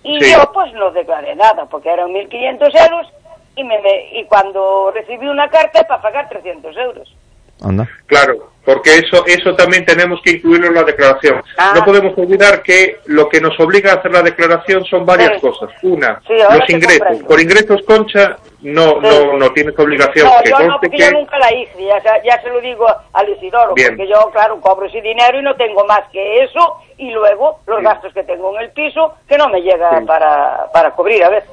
Y 0.05 0.18
yo 0.33 0.51
pues 0.52 0.73
no 0.75 0.91
declaré 0.91 1.34
nada, 1.36 1.65
porque 1.67 1.89
eran 1.91 2.10
1.500 2.12 2.75
euros 2.75 3.07
y, 3.55 3.62
me, 3.65 3.78
me- 3.81 4.18
y 4.18 4.25
cuando 4.25 4.91
recibí 4.92 5.28
una 5.28 5.49
carta 5.49 5.83
para 5.84 6.02
pagar 6.02 6.28
300 6.28 6.76
euros. 6.76 7.15
Anda. 7.60 7.89
Claro, 8.06 8.50
porque 8.64 8.97
eso, 8.98 9.24
eso 9.26 9.55
también 9.56 9.84
tenemos 9.84 10.20
que 10.22 10.32
incluirlo 10.32 10.68
en 10.68 10.74
la 10.74 10.84
declaración. 10.84 11.42
Ah. 11.58 11.72
No 11.74 11.84
podemos 11.84 12.16
olvidar 12.16 12.62
que 12.62 13.00
lo 13.06 13.28
que 13.28 13.40
nos 13.40 13.58
obliga 13.60 13.92
a 13.92 13.94
hacer 13.97 14.12
la 14.12 14.22
declaración 14.22 14.84
son 14.84 15.05
varias 15.05 15.34
Sí. 15.34 15.40
cosas. 15.40 15.70
Una, 15.82 16.20
Sí, 16.26 16.34
los 16.34 16.70
ingresos. 16.70 16.98
comprendo. 16.98 17.28
Por 17.28 17.40
ingresos, 17.40 17.82
Concha, 17.86 18.36
no, 18.62 19.00
no, 19.00 19.32
no 19.36 19.50
tienes 19.52 19.76
obligación. 19.78 20.26
No, 20.28 20.42
que 20.42 20.50
yo 20.50 20.58
no, 20.60 20.78
porque 20.81 20.97
que- 20.97 21.02
yo 21.05 21.10
nunca 21.12 21.39
la 21.39 21.52
hice, 21.52 21.84
ya, 21.84 22.00
se- 22.00 22.26
ya 22.26 22.40
se 22.40 22.48
lo 22.50 22.60
digo 22.60 22.86
al 23.12 23.28
Isidoro, 23.28 23.74
Bien. 23.74 23.97
porque 23.97 24.08
yo, 24.08 24.31
claro, 24.32 24.60
cobro 24.60 24.86
ese 24.86 25.00
dinero 25.02 25.39
y 25.40 25.42
no 25.42 25.56
tengo 25.56 25.84
más 25.86 26.02
que 26.12 26.44
eso, 26.44 26.76
y 26.98 27.10
luego 27.10 27.60
los 27.66 27.82
gastos 27.82 28.12
que 28.14 28.22
tengo 28.22 28.55
en 28.56 28.62
el 28.62 28.70
piso, 28.70 29.14
que 29.28 29.36
no 29.39 29.48
me 29.48 29.60
llega 29.60 29.98
Sí. 29.98 30.05
para, 30.06 30.66
para 30.72 30.90
cubrir 30.92 31.24
a 31.24 31.28
veces. 31.31 31.50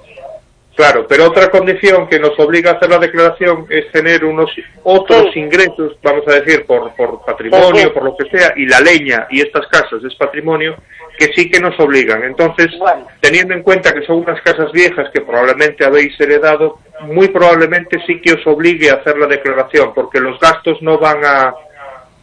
Claro, 0.80 1.06
pero 1.10 1.26
otra 1.26 1.50
condición 1.50 2.08
que 2.08 2.22
nos 2.22 2.40
obliga 2.40 2.72
a 2.72 2.74
hacer 2.76 2.90
la 2.90 3.00
declaración 3.00 3.66
es 3.70 3.92
tener 3.92 4.24
unos 4.24 4.50
otros 4.84 5.36
ingresos, 5.36 5.98
vamos 6.02 6.26
a 6.26 6.40
decir, 6.40 6.66
por, 6.66 6.96
por 6.96 7.26
patrimonio, 7.26 7.76
Sí, 7.76 7.90
por 7.94 8.04
lo 8.06 8.16
que 8.16 8.30
sea, 8.30 8.54
y 8.56 8.66
la 8.66 8.80
leña 8.80 9.28
y 9.30 9.42
estas 9.42 9.68
casas 9.68 10.02
es 10.02 10.16
patrimonio, 10.16 10.78
que 11.18 11.34
sí 11.36 11.52
que 11.52 11.60
nos 11.60 11.78
obligan. 11.82 12.24
Entonces, 12.24 12.68
teniendo 13.20 13.56
en 13.56 13.62
cuenta 13.62 13.94
que 13.94 14.06
son 14.06 14.20
unas 14.20 14.42
casas 14.42 14.72
viejas 14.72 15.10
que 15.14 15.20
probablemente 15.20 15.84
habéis 15.84 16.18
heredado, 16.18 16.80
muy 17.02 17.28
probablemente 17.28 18.02
sí 18.08 18.22
que 18.22 18.36
os 18.36 18.48
obligue 18.48 18.90
a 18.90 19.02
hacer 19.02 19.18
la 19.18 19.28
declaración, 19.28 19.94
porque 19.94 20.22
los 20.22 20.40
gastos 20.40 20.82
no 20.82 20.98
van 20.98 21.26
a 21.26 21.54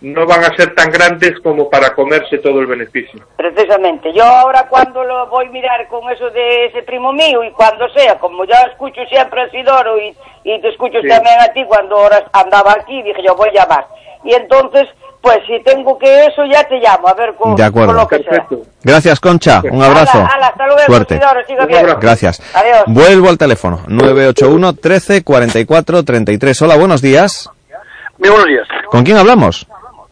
no 0.03 0.27
van 0.27 0.45
a 0.45 0.55
ser 0.57 0.75
tan 0.75 0.91
grandes 0.91 1.33
como 1.43 1.71
para 1.71 1.95
comerse 1.95 2.39
todo 2.39 2.61
el 2.61 2.67
beneficio. 2.67 3.21
Precisamente. 3.37 4.13
Yo 4.13 4.25
ahora 4.25 4.67
cuando 4.69 5.03
lo 5.05 5.27
voy 5.29 5.47
a 5.47 5.51
mirar 5.51 5.89
con 5.89 6.09
eso 6.13 6.29
de 6.31 6.67
ese 6.67 6.83
primo 6.83 7.13
mío 7.13 7.43
y 7.43 7.51
cuando 7.53 7.89
sea, 7.91 8.19
como 8.19 8.45
ya 8.45 8.61
escucho 8.71 9.01
siempre 9.09 9.41
a 9.43 9.47
Isidoro 9.47 9.99
y, 9.99 10.15
y 10.45 10.61
te 10.61 10.69
escucho 10.69 10.99
Sí. 11.03 11.09
también 11.09 11.41
a 11.41 11.49
ti 11.53 11.65
cuando 11.67 11.97
ahora 11.97 12.25
andaba 12.33 12.73
aquí, 12.73 13.03
dije 13.03 13.23
yo 13.27 13.35
voy 13.35 13.49
a 13.51 13.53
llamar. 13.63 13.87
Y 14.25 14.35
entonces, 14.35 14.87
pues 15.23 15.39
si 15.47 15.61
tengo 15.63 15.97
que 15.99 16.27
eso 16.27 16.45
ya 16.51 16.63
te 16.65 16.77
llamo, 16.79 17.09
a 17.09 17.15
ver 17.15 17.35
con, 17.35 17.55
De 17.57 17.63
acuerdo. 17.65 17.89
con 17.93 17.97
lo 18.03 18.09
que 18.09 18.19
sea. 18.23 18.47
Gracias, 18.83 19.19
Concha. 19.21 19.63
Un 19.71 19.83
abrazo. 19.83 20.19
Hasta 20.19 20.67
luego, 20.67 20.81
Suerte. 20.87 21.15
Isidoro, 21.15 21.41
siga 21.47 21.67
bien. 21.67 21.87
Gracias. 22.01 22.43
Adiós. 22.55 22.85
Vuelvo 22.87 23.29
al 23.29 23.39
teléfono. 23.39 23.81
981 23.87 24.75
13 24.75 25.23
44 25.25 26.03
33. 26.05 26.63
Hola, 26.63 26.77
buenos 26.77 27.01
días. 27.03 27.51
Muy 28.19 28.31
buenos 28.31 28.47
días. 28.47 28.67
¿Con 28.91 29.05
quién 29.05 29.17
hablamos? 29.19 29.67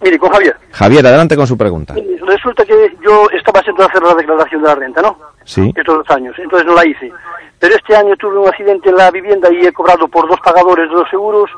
Mire, 0.05 0.19
con 0.19 0.31
Javier. 0.31 0.55
Javier, 0.71 1.07
adelante 1.07 1.35
con 1.35 1.47
su 1.47 1.57
pregunta. 1.57 1.95
Resulta 2.27 2.63
que 2.67 2.95
yo 3.03 3.27
estaba 3.31 3.63
sentado 3.63 3.89
a 3.89 3.91
hacer 3.91 4.03
la 4.03 4.15
declaración 4.15 4.63
de 4.63 4.69
la 4.69 4.75
renta, 4.75 5.01
¿no? 5.01 5.19
Sí. 5.45 5.73
Estos 5.75 5.97
dos 5.97 6.11
años, 6.11 6.35
entonces 6.39 6.67
no 6.67 6.75
la 6.75 6.87
hice. 6.87 7.11
Pero 7.59 7.75
este 7.75 7.97
año 7.97 8.15
tuve 8.17 8.39
un 8.39 8.47
accidente 8.47 8.91
en 8.91 8.97
la 8.97 9.11
vivienda 9.11 9.49
y 9.51 9.65
he 9.65 9.73
cobrado 9.73 10.07
por 10.09 10.29
dos 10.29 10.39
pagadores 10.41 10.91
de 10.91 10.95
dos 10.95 11.09
seguros 11.09 11.51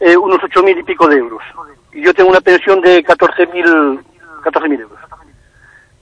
eh, 0.00 0.16
unos 0.16 0.38
ocho 0.42 0.62
mil 0.62 0.78
y 0.78 0.82
pico 0.82 1.06
de 1.06 1.18
euros. 1.18 1.42
Y 1.92 2.02
yo 2.02 2.14
tengo 2.14 2.30
una 2.30 2.40
pensión 2.40 2.80
de 2.80 3.02
14 3.02 3.46
mil 3.48 4.00
14 4.42 4.68
mil 4.70 4.80
euros. 4.80 4.98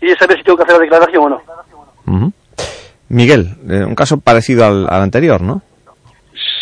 Y 0.01 0.11
saber 0.15 0.39
si 0.39 0.45
tengo 0.45 0.59
que 0.59 0.63
hacer 0.63 0.77
la 0.77 0.83
declaración 0.83 1.25
o 1.25 1.29
no. 1.29 2.33
Miguel, 3.09 3.57
eh, 3.69 3.85
un 3.85 3.97
caso 3.97 4.21
parecido 4.21 4.65
al, 4.65 4.87
al 4.89 5.03
anterior, 5.03 5.41
¿no? 5.43 5.63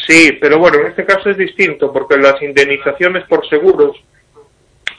Sí, 0.07 0.33
pero 0.41 0.59
bueno, 0.59 0.79
en 0.79 0.87
este 0.87 1.05
caso 1.05 1.29
es 1.29 1.37
distinto 1.37 1.93
porque 1.93 2.17
las 2.17 2.41
indemnizaciones 2.43 3.25
por 3.29 3.47
seguros 3.49 3.97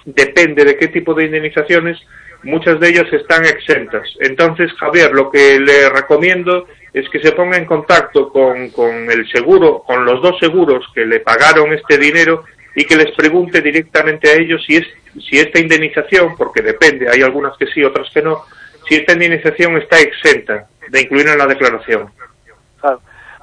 depende 0.05 0.63
de 0.65 0.77
qué 0.77 0.87
tipo 0.87 1.13
de 1.13 1.25
indemnizaciones, 1.25 1.97
muchas 2.43 2.79
de 2.79 2.89
ellas 2.89 3.11
están 3.13 3.45
exentas. 3.45 4.07
Entonces, 4.19 4.71
Javier, 4.73 5.11
lo 5.11 5.29
que 5.31 5.59
le 5.59 5.89
recomiendo 5.89 6.67
es 6.93 7.07
que 7.09 7.19
se 7.21 7.31
ponga 7.33 7.57
en 7.57 7.65
contacto 7.65 8.29
con, 8.29 8.69
con 8.71 9.09
el 9.11 9.29
seguro, 9.31 9.83
con 9.85 10.03
los 10.05 10.21
dos 10.21 10.37
seguros 10.39 10.85
que 10.93 11.05
le 11.05 11.19
pagaron 11.19 11.71
este 11.73 11.97
dinero 11.97 12.43
y 12.75 12.85
que 12.85 12.95
les 12.95 13.11
pregunte 13.11 13.61
directamente 13.61 14.29
a 14.29 14.33
ellos 14.35 14.63
si 14.65 14.77
es 14.77 14.87
si 15.29 15.37
esta 15.39 15.59
indemnización, 15.59 16.35
porque 16.37 16.61
depende, 16.61 17.09
hay 17.09 17.21
algunas 17.21 17.57
que 17.57 17.67
sí, 17.67 17.83
otras 17.83 18.09
que 18.13 18.21
no, 18.21 18.45
si 18.87 18.95
esta 18.95 19.11
indemnización 19.13 19.77
está 19.77 19.99
exenta 19.99 20.67
de 20.87 21.01
incluir 21.01 21.27
en 21.27 21.37
la 21.37 21.45
declaración. 21.47 22.09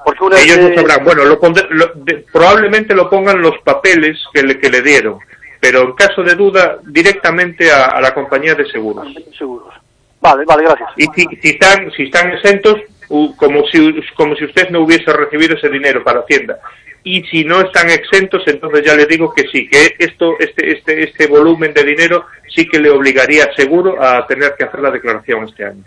Porque 0.03 0.23
una 0.23 0.39
Ellos 0.39 0.57
no 0.59 0.75
sabrán. 0.75 1.03
Bueno, 1.05 1.25
lo 1.25 1.39
lo- 1.69 1.91
de- 1.95 2.25
probablemente 2.31 2.95
lo 2.95 3.09
pongan 3.09 3.41
los 3.41 3.57
papeles 3.59 4.17
que 4.33 4.41
le, 4.43 4.59
que 4.59 4.69
le 4.69 4.81
dieron, 4.81 5.19
pero 5.59 5.81
en 5.81 5.93
caso 5.93 6.23
de 6.23 6.35
duda, 6.35 6.77
directamente 6.83 7.71
a, 7.71 7.85
a 7.85 8.01
la 8.01 8.13
compañía 8.13 8.55
de 8.55 8.65
seguros. 8.69 9.07
Seguros. 9.37 9.73
Vale, 10.21 10.45
vale, 10.45 10.63
gracias. 10.63 10.89
Y 10.97 11.05
si, 11.15 11.25
si 11.41 11.49
están, 11.49 11.91
si 11.91 12.03
están 12.03 12.31
exentos, 12.31 12.77
como 13.07 13.65
si, 13.67 14.01
como 14.15 14.35
si 14.35 14.45
usted 14.45 14.69
no 14.69 14.81
hubiese 14.81 15.11
recibido 15.11 15.55
ese 15.55 15.69
dinero 15.69 16.03
para 16.03 16.19
Hacienda. 16.19 16.59
Y 17.03 17.23
si 17.23 17.45
no 17.45 17.61
están 17.61 17.89
exentos, 17.89 18.43
entonces 18.45 18.85
ya 18.85 18.93
le 18.93 19.05
digo 19.05 19.33
que 19.33 19.47
sí, 19.47 19.67
que 19.67 19.95
esto, 19.97 20.35
este, 20.39 20.73
este, 20.73 21.03
este 21.03 21.27
volumen 21.27 21.73
de 21.73 21.83
dinero 21.83 22.25
sí 22.53 22.67
que 22.67 22.79
le 22.79 22.89
obligaría 22.89 23.53
seguro 23.55 24.01
a 24.01 24.27
tener 24.27 24.53
que 24.57 24.65
hacer 24.65 24.81
la 24.81 24.91
declaración 24.91 25.45
este 25.45 25.65
año. 25.65 25.85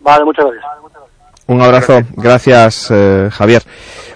Vale, 0.00 0.24
muchas 0.24 0.46
gracias. 0.46 0.64
Un 1.48 1.62
abrazo, 1.62 2.02
gracias 2.16 2.88
eh, 2.90 3.28
Javier. 3.32 3.62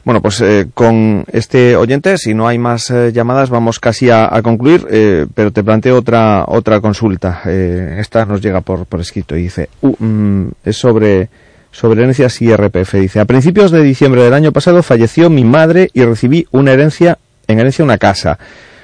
Bueno, 0.04 0.22
pues 0.22 0.40
eh, 0.40 0.66
con 0.72 1.24
este 1.30 1.76
oyente, 1.76 2.16
si 2.18 2.34
no 2.34 2.48
hay 2.48 2.58
más 2.58 2.90
eh, 2.90 3.12
llamadas, 3.12 3.50
vamos 3.50 3.78
casi 3.78 4.10
a, 4.10 4.28
concluir, 4.42 4.86
eh, 4.90 5.26
pero 5.34 5.52
te 5.52 5.62
planteo 5.62 5.98
otra 5.98 6.44
otra 6.46 6.80
consulta. 6.80 7.42
Eh, 7.46 7.98
esta 8.00 8.24
nos 8.24 8.40
llega 8.40 8.62
por, 8.62 8.86
por 8.86 9.00
escrito 9.00 9.36
y 9.36 9.42
dice, 9.42 9.68
uh, 9.82 9.94
mm, 9.98 10.50
es 10.64 10.76
sobre 10.76 11.28
sobre 11.70 12.02
herencias 12.02 12.40
y 12.42 12.52
RPF. 12.52 12.94
Dice, 12.94 13.20
a 13.20 13.26
principios 13.26 13.70
de 13.70 13.82
diciembre 13.82 14.22
del 14.22 14.34
año 14.34 14.52
pasado 14.52 14.82
falleció 14.82 15.30
mi 15.30 15.44
madre 15.44 15.90
y 15.92 16.02
recibí 16.04 16.46
una 16.50 16.72
herencia 16.72 17.18
en 17.46 17.60
herencia 17.60 17.84
una 17.84 17.98
casa. 17.98 18.38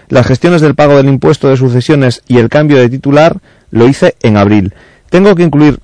Las 0.08 0.26
gestiones 0.26 0.60
del 0.60 0.74
pago 0.74 0.96
del 0.96 1.08
impuesto 1.08 1.48
de 1.48 1.56
sucesiones 1.56 2.22
y 2.28 2.38
el 2.38 2.48
cambio 2.48 2.78
de 2.78 2.88
titular 2.88 3.38
lo 3.70 3.88
hice 3.88 4.14
en 4.22 4.36
abril. 4.36 4.72
¿Tengo 5.10 5.34
que 5.34 5.42
incluir 5.42 5.80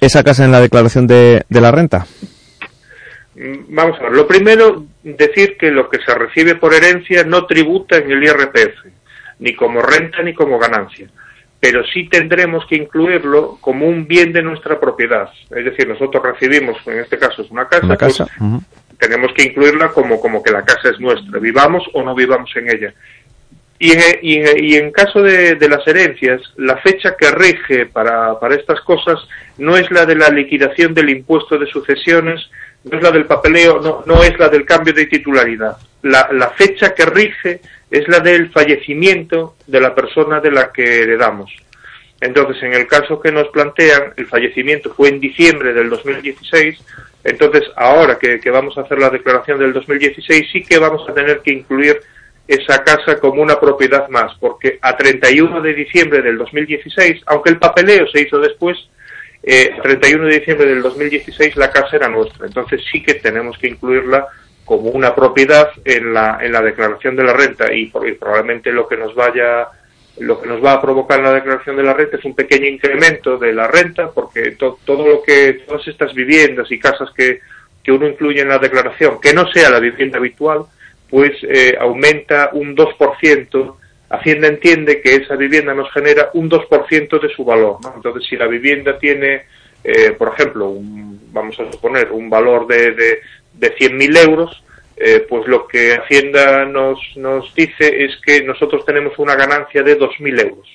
esa 0.00 0.22
casa 0.22 0.44
en 0.44 0.52
la 0.52 0.60
declaración 0.60 1.06
de, 1.06 1.44
de 1.48 1.60
la 1.60 1.70
renta? 1.70 2.06
Mm, 3.34 3.74
Vamos 3.74 3.98
a 3.98 4.04
ver, 4.04 4.12
lo 4.12 4.26
primero, 4.26 4.84
decir 5.02 5.56
que 5.58 5.70
lo 5.70 5.88
que 5.88 5.98
se 6.00 6.14
recibe 6.14 6.56
por 6.56 6.74
herencia 6.74 7.24
no 7.24 7.46
tributa 7.46 7.96
en 7.96 8.10
el 8.10 8.24
IRPF, 8.24 8.86
ni 9.38 9.54
como 9.54 9.80
renta 9.80 10.22
ni 10.22 10.34
como 10.34 10.58
ganancia, 10.58 11.08
pero 11.60 11.84
sí 11.92 12.08
tendremos 12.08 12.66
que 12.66 12.76
incluirlo 12.76 13.58
como 13.60 13.86
un 13.86 14.06
bien 14.06 14.32
de 14.32 14.42
nuestra 14.42 14.78
propiedad. 14.78 15.28
Es 15.50 15.64
decir, 15.64 15.88
nosotros 15.88 16.22
recibimos, 16.22 16.76
en 16.86 16.98
este 16.98 17.18
caso 17.18 17.42
es 17.42 17.50
una 17.50 17.68
casa, 17.68 17.86
Una 17.86 17.96
pues, 17.96 18.22
tenemos 18.98 19.32
que 19.32 19.44
incluirla 19.44 19.88
como, 19.88 20.20
como 20.20 20.42
que 20.42 20.50
la 20.50 20.64
casa 20.64 20.90
es 20.90 20.98
nuestra, 20.98 21.38
vivamos 21.38 21.84
o 21.94 22.02
no 22.02 22.14
vivamos 22.14 22.50
en 22.56 22.68
ella. 22.68 22.94
Y 23.78 23.92
y 24.22 24.42
y 24.56 24.76
en 24.76 24.90
caso 24.90 25.22
de, 25.22 25.54
de 25.54 25.68
las 25.68 25.86
herencias, 25.86 26.42
la 26.56 26.76
fecha 26.78 27.16
que 27.16 27.30
rige 27.30 27.86
para, 27.86 28.38
para 28.40 28.56
estas 28.56 28.80
cosas 28.80 29.20
no 29.56 29.76
es 29.76 29.90
la 29.90 30.04
de 30.04 30.16
la 30.16 30.30
liquidación 30.30 30.94
del 30.94 31.10
impuesto 31.10 31.58
de 31.58 31.66
sucesiones, 31.66 32.50
no 32.84 32.98
es 32.98 33.02
la 33.02 33.10
del 33.10 33.26
papeleo, 33.26 33.80
no, 33.80 34.02
no 34.06 34.22
es 34.24 34.36
la 34.38 34.48
del 34.48 34.64
cambio 34.64 34.92
de 34.92 35.06
titularidad. 35.06 35.76
La, 36.02 36.28
la 36.32 36.50
fecha 36.50 36.94
que 36.94 37.06
rige 37.06 37.60
es 37.90 38.08
la 38.08 38.20
del 38.20 38.50
fallecimiento 38.50 39.54
de 39.66 39.80
la 39.80 39.94
persona 39.94 40.40
de 40.40 40.50
la 40.50 40.72
que 40.72 41.02
heredamos. 41.02 41.50
Entonces, 42.20 42.62
en 42.64 42.74
el 42.74 42.86
caso 42.86 43.20
que 43.20 43.30
nos 43.30 43.48
plantean, 43.48 44.12
el 44.16 44.26
fallecimiento 44.26 44.92
fue 44.92 45.08
en 45.08 45.20
diciembre 45.20 45.72
del 45.72 45.88
2016, 45.88 46.82
entonces 47.24 47.64
ahora 47.76 48.18
que, 48.18 48.40
que 48.40 48.50
vamos 48.50 48.76
a 48.76 48.82
hacer 48.82 48.98
la 48.98 49.10
declaración 49.10 49.58
del 49.58 49.72
2016 49.72 50.48
sí 50.52 50.62
que 50.62 50.78
vamos 50.78 51.08
a 51.08 51.14
tener 51.14 51.40
que 51.40 51.52
incluir 51.52 52.00
esa 52.48 52.82
casa 52.82 53.20
como 53.20 53.42
una 53.42 53.60
propiedad 53.60 54.08
más, 54.08 54.32
porque 54.40 54.78
a 54.82 54.96
31 54.96 55.60
de 55.60 55.74
diciembre 55.74 56.22
del 56.22 56.38
2016, 56.38 57.22
aunque 57.26 57.50
el 57.50 57.58
papeleo 57.58 58.06
se 58.08 58.22
hizo 58.22 58.38
después, 58.40 58.76
eh, 59.42 59.70
a 59.78 59.82
31 59.82 60.24
de 60.26 60.38
diciembre 60.40 60.66
del 60.66 60.82
2016 60.82 61.56
la 61.56 61.70
casa 61.70 61.94
era 61.96 62.08
nuestra, 62.08 62.46
entonces 62.46 62.82
sí 62.90 63.02
que 63.02 63.14
tenemos 63.14 63.56
que 63.58 63.68
incluirla 63.68 64.26
como 64.64 64.90
una 64.90 65.14
propiedad 65.14 65.68
en 65.84 66.12
la, 66.12 66.38
en 66.42 66.52
la 66.52 66.60
declaración 66.62 67.14
de 67.16 67.24
la 67.24 67.32
renta 67.34 67.72
y, 67.72 67.92
y 68.06 68.12
probablemente 68.12 68.72
lo 68.72 68.88
que 68.88 68.96
nos 68.96 69.14
vaya 69.14 69.68
lo 70.20 70.40
que 70.42 70.48
nos 70.48 70.62
va 70.64 70.72
a 70.72 70.82
provocar 70.82 71.20
la 71.20 71.32
declaración 71.32 71.76
de 71.76 71.84
la 71.84 71.94
renta 71.94 72.16
es 72.16 72.24
un 72.24 72.34
pequeño 72.34 72.66
incremento 72.66 73.38
de 73.38 73.52
la 73.52 73.68
renta 73.68 74.10
porque 74.10 74.50
to- 74.52 74.78
todo 74.84 75.06
lo 75.06 75.22
que 75.22 75.62
todas 75.64 75.86
estas 75.86 76.12
viviendas 76.12 76.70
y 76.72 76.78
casas 76.80 77.10
que, 77.16 77.40
que 77.84 77.92
uno 77.92 78.08
incluye 78.08 78.40
en 78.40 78.48
la 78.48 78.58
declaración 78.58 79.20
que 79.20 79.32
no 79.32 79.46
sea 79.52 79.70
la 79.70 79.78
vivienda 79.78 80.18
habitual 80.18 80.64
pues 81.10 81.32
eh, 81.42 81.76
aumenta 81.80 82.50
un 82.52 82.76
2% 82.76 83.74
Hacienda 84.10 84.48
entiende 84.48 85.02
que 85.02 85.16
esa 85.16 85.36
vivienda 85.36 85.74
nos 85.74 85.92
genera 85.92 86.30
un 86.32 86.48
2% 86.48 87.20
de 87.20 87.28
su 87.28 87.44
valor. 87.44 87.76
¿no? 87.82 87.92
Entonces, 87.96 88.26
si 88.26 88.36
la 88.36 88.46
vivienda 88.46 88.98
tiene, 88.98 89.42
eh, 89.84 90.12
por 90.12 90.28
ejemplo, 90.32 90.70
un- 90.70 91.20
vamos 91.30 91.60
a 91.60 91.70
suponer 91.70 92.10
un 92.10 92.30
valor 92.30 92.66
de, 92.66 92.92
de, 92.92 93.20
de 93.52 93.74
100.000 93.76 94.16
euros, 94.26 94.64
eh, 94.96 95.26
pues 95.28 95.46
lo 95.46 95.66
que 95.68 95.92
Hacienda 95.92 96.64
nos, 96.64 96.98
nos 97.16 97.54
dice 97.54 98.04
es 98.06 98.16
que 98.24 98.42
nosotros 98.44 98.84
tenemos 98.86 99.12
una 99.18 99.34
ganancia 99.36 99.82
de 99.82 99.98
2.000 99.98 100.40
euros. 100.40 100.66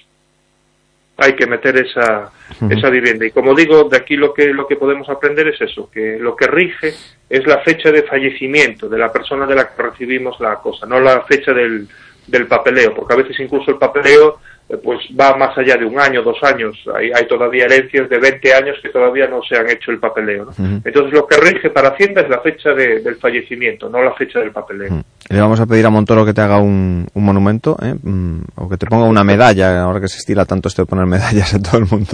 Hay 1.17 1.33
que 1.35 1.45
meter 1.45 1.77
esa, 1.77 2.31
esa 2.69 2.89
vivienda. 2.89 3.25
Y 3.25 3.31
como 3.31 3.53
digo, 3.53 3.83
de 3.83 3.97
aquí 3.97 4.15
lo 4.15 4.33
que, 4.33 4.47
lo 4.47 4.67
que 4.67 4.75
podemos 4.75 5.07
aprender 5.09 5.47
es 5.47 5.61
eso, 5.61 5.89
que 5.91 6.17
lo 6.19 6.35
que 6.35 6.47
rige 6.47 6.93
es 7.29 7.45
la 7.45 7.59
fecha 7.59 7.91
de 7.91 8.03
fallecimiento 8.03 8.89
de 8.89 8.97
la 8.97 9.11
persona 9.11 9.45
de 9.45 9.55
la 9.55 9.69
que 9.69 9.81
recibimos 9.81 10.39
la 10.39 10.55
cosa, 10.55 10.85
no 10.87 10.99
la 10.99 11.21
fecha 11.21 11.53
del, 11.53 11.87
del 12.27 12.47
papeleo, 12.47 12.93
porque 12.93 13.13
a 13.13 13.17
veces 13.17 13.39
incluso 13.39 13.71
el 13.71 13.77
papeleo 13.77 14.39
pues 14.83 14.99
va 15.19 15.35
más 15.37 15.55
allá 15.57 15.75
de 15.77 15.85
un 15.85 15.99
año, 15.99 16.23
dos 16.23 16.37
años. 16.41 16.75
Hay, 16.95 17.11
hay 17.13 17.27
todavía 17.27 17.65
herencias 17.65 18.09
de 18.09 18.17
20 18.17 18.53
años 18.55 18.77
que 18.81 18.89
todavía 18.89 19.27
no 19.27 19.39
se 19.47 19.55
han 19.55 19.69
hecho 19.69 19.91
el 19.91 19.99
papeleo. 19.99 20.45
¿no? 20.45 20.81
Entonces 20.83 21.13
lo 21.13 21.27
que 21.27 21.37
rige 21.37 21.69
para 21.69 21.89
Hacienda 21.89 22.21
es 22.21 22.29
la 22.29 22.39
fecha 22.41 22.69
de- 22.71 22.99
del 23.01 23.15
fallecimiento, 23.17 23.87
no 23.89 24.01
la 24.01 24.13
fecha 24.13 24.39
del 24.39 24.51
papeleo. 24.51 25.03
Le 25.29 25.39
vamos 25.39 25.59
a 25.59 25.65
pedir 25.65 25.85
a 25.85 25.89
Montoro 25.89 26.25
que 26.25 26.33
te 26.33 26.41
haga 26.41 26.57
un, 26.57 27.07
un 27.13 27.23
monumento, 27.23 27.77
¿eh? 27.81 27.93
Mm, 28.01 28.41
o 28.55 28.67
que 28.69 28.77
te 28.77 28.85
ponga 28.87 29.05
una 29.05 29.23
medalla, 29.23 29.81
ahora 29.83 30.01
que 30.01 30.07
se 30.07 30.17
estila 30.17 30.45
tanto 30.45 30.67
esto 30.69 30.81
de 30.81 30.85
poner 30.87 31.05
medallas 31.05 31.53
en 31.53 31.61
todo 31.63 31.77
el 31.77 31.85
mundo. 31.89 32.11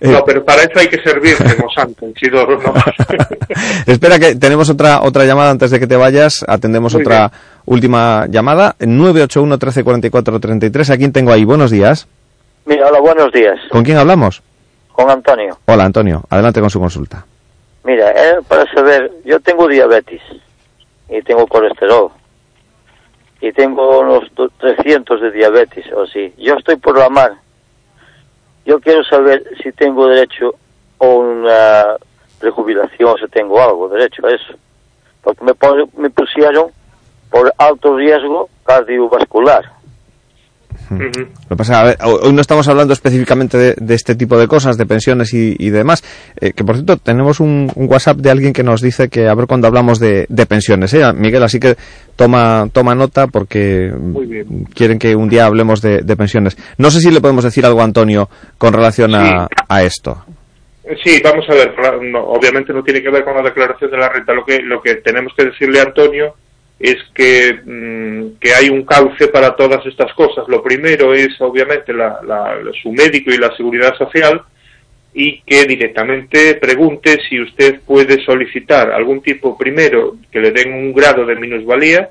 Eh, 0.00 0.08
No, 0.12 0.24
pero 0.24 0.44
para 0.44 0.62
eso 0.62 0.78
hay 0.78 0.88
que 0.88 1.02
servirse, 1.02 1.44
Monsanto, 1.60 2.06
Isidoro, 2.14 2.58
¿no? 2.62 2.72
Espera 3.86 4.18
que 4.18 4.34
tenemos 4.36 4.68
otra 4.70 5.02
otra 5.02 5.24
llamada 5.24 5.50
antes 5.50 5.70
de 5.70 5.78
que 5.80 5.86
te 5.86 5.96
vayas. 5.96 6.44
Atendemos 6.46 6.94
Muy 6.94 7.02
otra 7.02 7.30
última 7.66 8.26
llamada. 8.28 8.74
981 8.80 9.58
13 9.58 9.84
44 9.84 10.40
33. 10.40 10.90
¿A 10.90 10.96
quién 10.96 11.12
tengo 11.12 11.32
ahí? 11.32 11.44
Buenos 11.44 11.70
días. 11.70 12.08
Mira, 12.64 12.88
hola, 12.88 13.00
buenos 13.00 13.30
días. 13.32 13.58
¿Con 13.70 13.84
quién 13.84 13.98
hablamos? 13.98 14.42
Con 14.92 15.10
Antonio. 15.10 15.58
Hola, 15.66 15.84
Antonio. 15.84 16.22
Adelante 16.30 16.60
con 16.60 16.70
su 16.70 16.80
consulta. 16.80 17.24
Mira, 17.84 18.10
eh, 18.10 18.38
para 18.48 18.64
saber, 18.72 19.12
yo 19.24 19.38
tengo 19.40 19.68
diabetes 19.68 20.20
y 21.08 21.22
tengo 21.22 21.46
colesterol 21.46 22.10
y 23.40 23.52
tengo 23.52 24.00
unos 24.00 24.24
do- 24.34 24.48
300 24.58 25.20
de 25.20 25.30
diabetes 25.30 25.84
o 25.92 26.02
así. 26.02 26.32
Yo 26.38 26.54
estoy 26.54 26.76
por 26.76 26.98
la 26.98 27.08
mar. 27.08 27.32
Yo 28.64 28.80
quiero 28.80 29.04
saber 29.04 29.44
si 29.62 29.70
tengo 29.72 30.08
derecho 30.08 30.54
a 30.98 31.04
una 31.06 31.84
prejubilación, 32.40 33.16
si 33.20 33.28
tengo 33.28 33.60
algo 33.62 33.88
derecho 33.88 34.26
a 34.26 34.30
eso. 34.32 34.54
Porque 35.22 35.44
me, 35.44 35.52
me 35.98 36.10
pusieron 36.10 36.66
por 37.30 37.52
alto 37.58 37.96
riesgo 37.96 38.48
cardiovascular. 38.64 39.76
Lo 40.88 40.98
que 41.00 41.56
pasa, 41.56 41.80
a 41.80 41.84
ver, 41.84 41.96
hoy 42.04 42.32
no 42.32 42.40
estamos 42.40 42.68
hablando 42.68 42.92
específicamente 42.92 43.58
de, 43.58 43.74
de 43.76 43.94
este 43.94 44.14
tipo 44.14 44.38
de 44.38 44.46
cosas, 44.46 44.76
de 44.78 44.86
pensiones 44.86 45.34
y, 45.34 45.56
y 45.58 45.70
demás. 45.70 46.04
Eh, 46.40 46.52
que 46.52 46.62
por 46.62 46.76
cierto, 46.76 46.96
tenemos 46.96 47.40
un, 47.40 47.72
un 47.74 47.90
WhatsApp 47.90 48.18
de 48.18 48.30
alguien 48.30 48.52
que 48.52 48.62
nos 48.62 48.80
dice 48.82 49.08
que 49.08 49.26
a 49.26 49.34
ver 49.34 49.46
cuando 49.48 49.66
hablamos 49.66 49.98
de, 49.98 50.26
de 50.28 50.46
pensiones. 50.46 50.94
¿eh? 50.94 51.02
Miguel, 51.12 51.42
así 51.42 51.58
que 51.58 51.76
toma, 52.14 52.68
toma 52.72 52.94
nota 52.94 53.26
porque 53.26 53.92
quieren 54.74 54.98
que 54.98 55.16
un 55.16 55.28
día 55.28 55.46
hablemos 55.46 55.82
de, 55.82 56.02
de 56.02 56.16
pensiones. 56.16 56.56
No 56.78 56.90
sé 56.90 57.00
si 57.00 57.10
le 57.10 57.20
podemos 57.20 57.42
decir 57.42 57.66
algo 57.66 57.80
a 57.80 57.84
Antonio 57.84 58.28
con 58.56 58.72
relación 58.72 59.14
a, 59.16 59.48
a 59.68 59.82
esto. 59.82 60.24
Sí, 61.02 61.20
vamos 61.24 61.44
a 61.48 61.54
ver, 61.54 61.74
no, 62.02 62.20
obviamente 62.26 62.72
no 62.72 62.84
tiene 62.84 63.02
que 63.02 63.10
ver 63.10 63.24
con 63.24 63.34
la 63.34 63.42
declaración 63.42 63.90
de 63.90 63.96
la 63.96 64.08
renta. 64.08 64.32
Lo 64.32 64.44
que, 64.44 64.60
lo 64.60 64.80
que 64.80 64.96
tenemos 64.96 65.32
que 65.36 65.46
decirle 65.46 65.80
a 65.80 65.84
Antonio 65.84 66.34
es 66.78 66.96
que, 67.14 67.58
mm, 67.64 68.38
que 68.40 68.52
hay 68.54 68.68
un 68.68 68.84
cauce 68.84 69.28
para 69.28 69.56
todas 69.56 69.84
estas 69.86 70.12
cosas. 70.14 70.44
Lo 70.48 70.62
primero 70.62 71.14
es, 71.14 71.40
obviamente, 71.40 71.92
la, 71.92 72.20
la- 72.26 72.58
su 72.82 72.92
médico 72.92 73.30
y 73.30 73.38
la 73.38 73.54
seguridad 73.56 73.94
social 73.96 74.42
y 75.14 75.40
que 75.40 75.64
directamente 75.64 76.54
pregunte 76.56 77.18
si 77.28 77.40
usted 77.40 77.80
puede 77.86 78.22
solicitar 78.24 78.90
algún 78.92 79.22
tipo, 79.22 79.56
primero, 79.56 80.16
que 80.30 80.40
le 80.40 80.50
den 80.50 80.72
un 80.74 80.92
grado 80.92 81.24
de 81.24 81.36
minusvalía. 81.36 82.10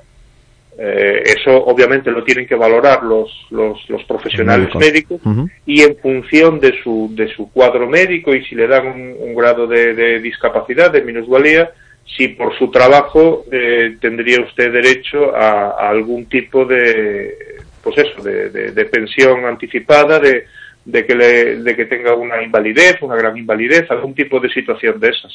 Eh, 0.78 1.22
eso 1.24 1.52
obviamente 1.64 2.10
lo 2.10 2.22
tienen 2.22 2.46
que 2.46 2.54
valorar 2.54 3.02
los, 3.02 3.30
los, 3.50 3.88
los 3.88 4.04
profesionales 4.04 4.68
médicos 4.78 5.20
y 5.64 5.80
en 5.80 5.96
función 5.96 6.60
de 6.60 6.74
su, 6.82 7.10
de 7.14 7.28
su 7.28 7.50
cuadro 7.50 7.86
médico 7.88 8.34
y 8.34 8.44
si 8.44 8.54
le 8.54 8.66
dan 8.66 8.86
un, 8.88 9.16
un 9.18 9.34
grado 9.34 9.66
de, 9.66 9.94
de 9.94 10.18
discapacidad, 10.20 10.90
de 10.90 11.00
minusvalía, 11.00 11.70
si 12.06 12.28
por 12.28 12.56
su 12.56 12.70
trabajo 12.70 13.44
eh, 13.50 13.96
tendría 14.00 14.40
usted 14.40 14.72
derecho 14.72 15.34
a, 15.34 15.88
algún 15.88 16.26
tipo 16.26 16.64
de, 16.64 17.36
pues 17.82 17.98
eso, 17.98 18.22
de, 18.22 18.50
de- 18.50 18.84
pensión 18.84 19.44
anticipada, 19.44 20.18
de, 20.18 20.44
de 20.84 21.04
que 21.04 21.14
le, 21.14 21.56
de 21.56 21.74
que 21.76 21.86
tenga 21.86 22.14
una 22.14 22.42
invalidez, 22.42 22.96
una 23.02 23.16
gran 23.16 23.36
invalidez, 23.36 23.90
algún 23.90 24.14
tipo 24.14 24.38
de 24.40 24.48
situación 24.50 25.00
de 25.00 25.08
esas. 25.10 25.32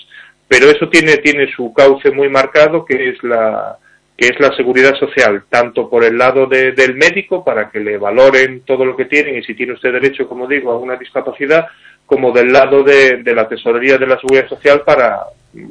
Pero 0.47 0.69
eso 0.69 0.87
tiene, 0.89 1.17
tiene 1.17 1.51
su 1.53 1.73
cauce 1.73 2.09
muy 2.11 2.29
marcado, 2.29 2.85
que 2.85 3.09
es 3.09 3.21
la, 3.23 3.77
que 4.17 4.27
es 4.27 4.39
la 4.39 4.55
seguridad 4.55 4.95
social, 4.95 5.43
tanto 5.49 5.89
por 5.89 6.03
el 6.05 6.17
lado 6.17 6.45
de- 6.45 6.71
del 6.71 6.95
médico 6.95 7.43
para 7.43 7.69
que 7.69 7.79
le 7.81 7.97
valoren 7.97 8.61
todo 8.61 8.85
lo 8.85 8.95
que 8.95 9.05
tienen 9.05 9.35
y 9.37 9.43
si 9.43 9.53
tiene 9.55 9.73
usted 9.73 9.91
derecho, 9.91 10.27
como 10.27 10.47
digo, 10.47 10.71
a 10.71 10.77
una 10.79 10.95
discapacidad, 10.95 11.67
como 12.11 12.33
del 12.33 12.51
lado 12.51 12.83
de, 12.83 13.23
de 13.23 13.33
la 13.33 13.47
tesorería 13.47 13.97
de 13.97 14.05
la 14.05 14.19
seguridad 14.19 14.49
social 14.49 14.81
para 14.81 15.21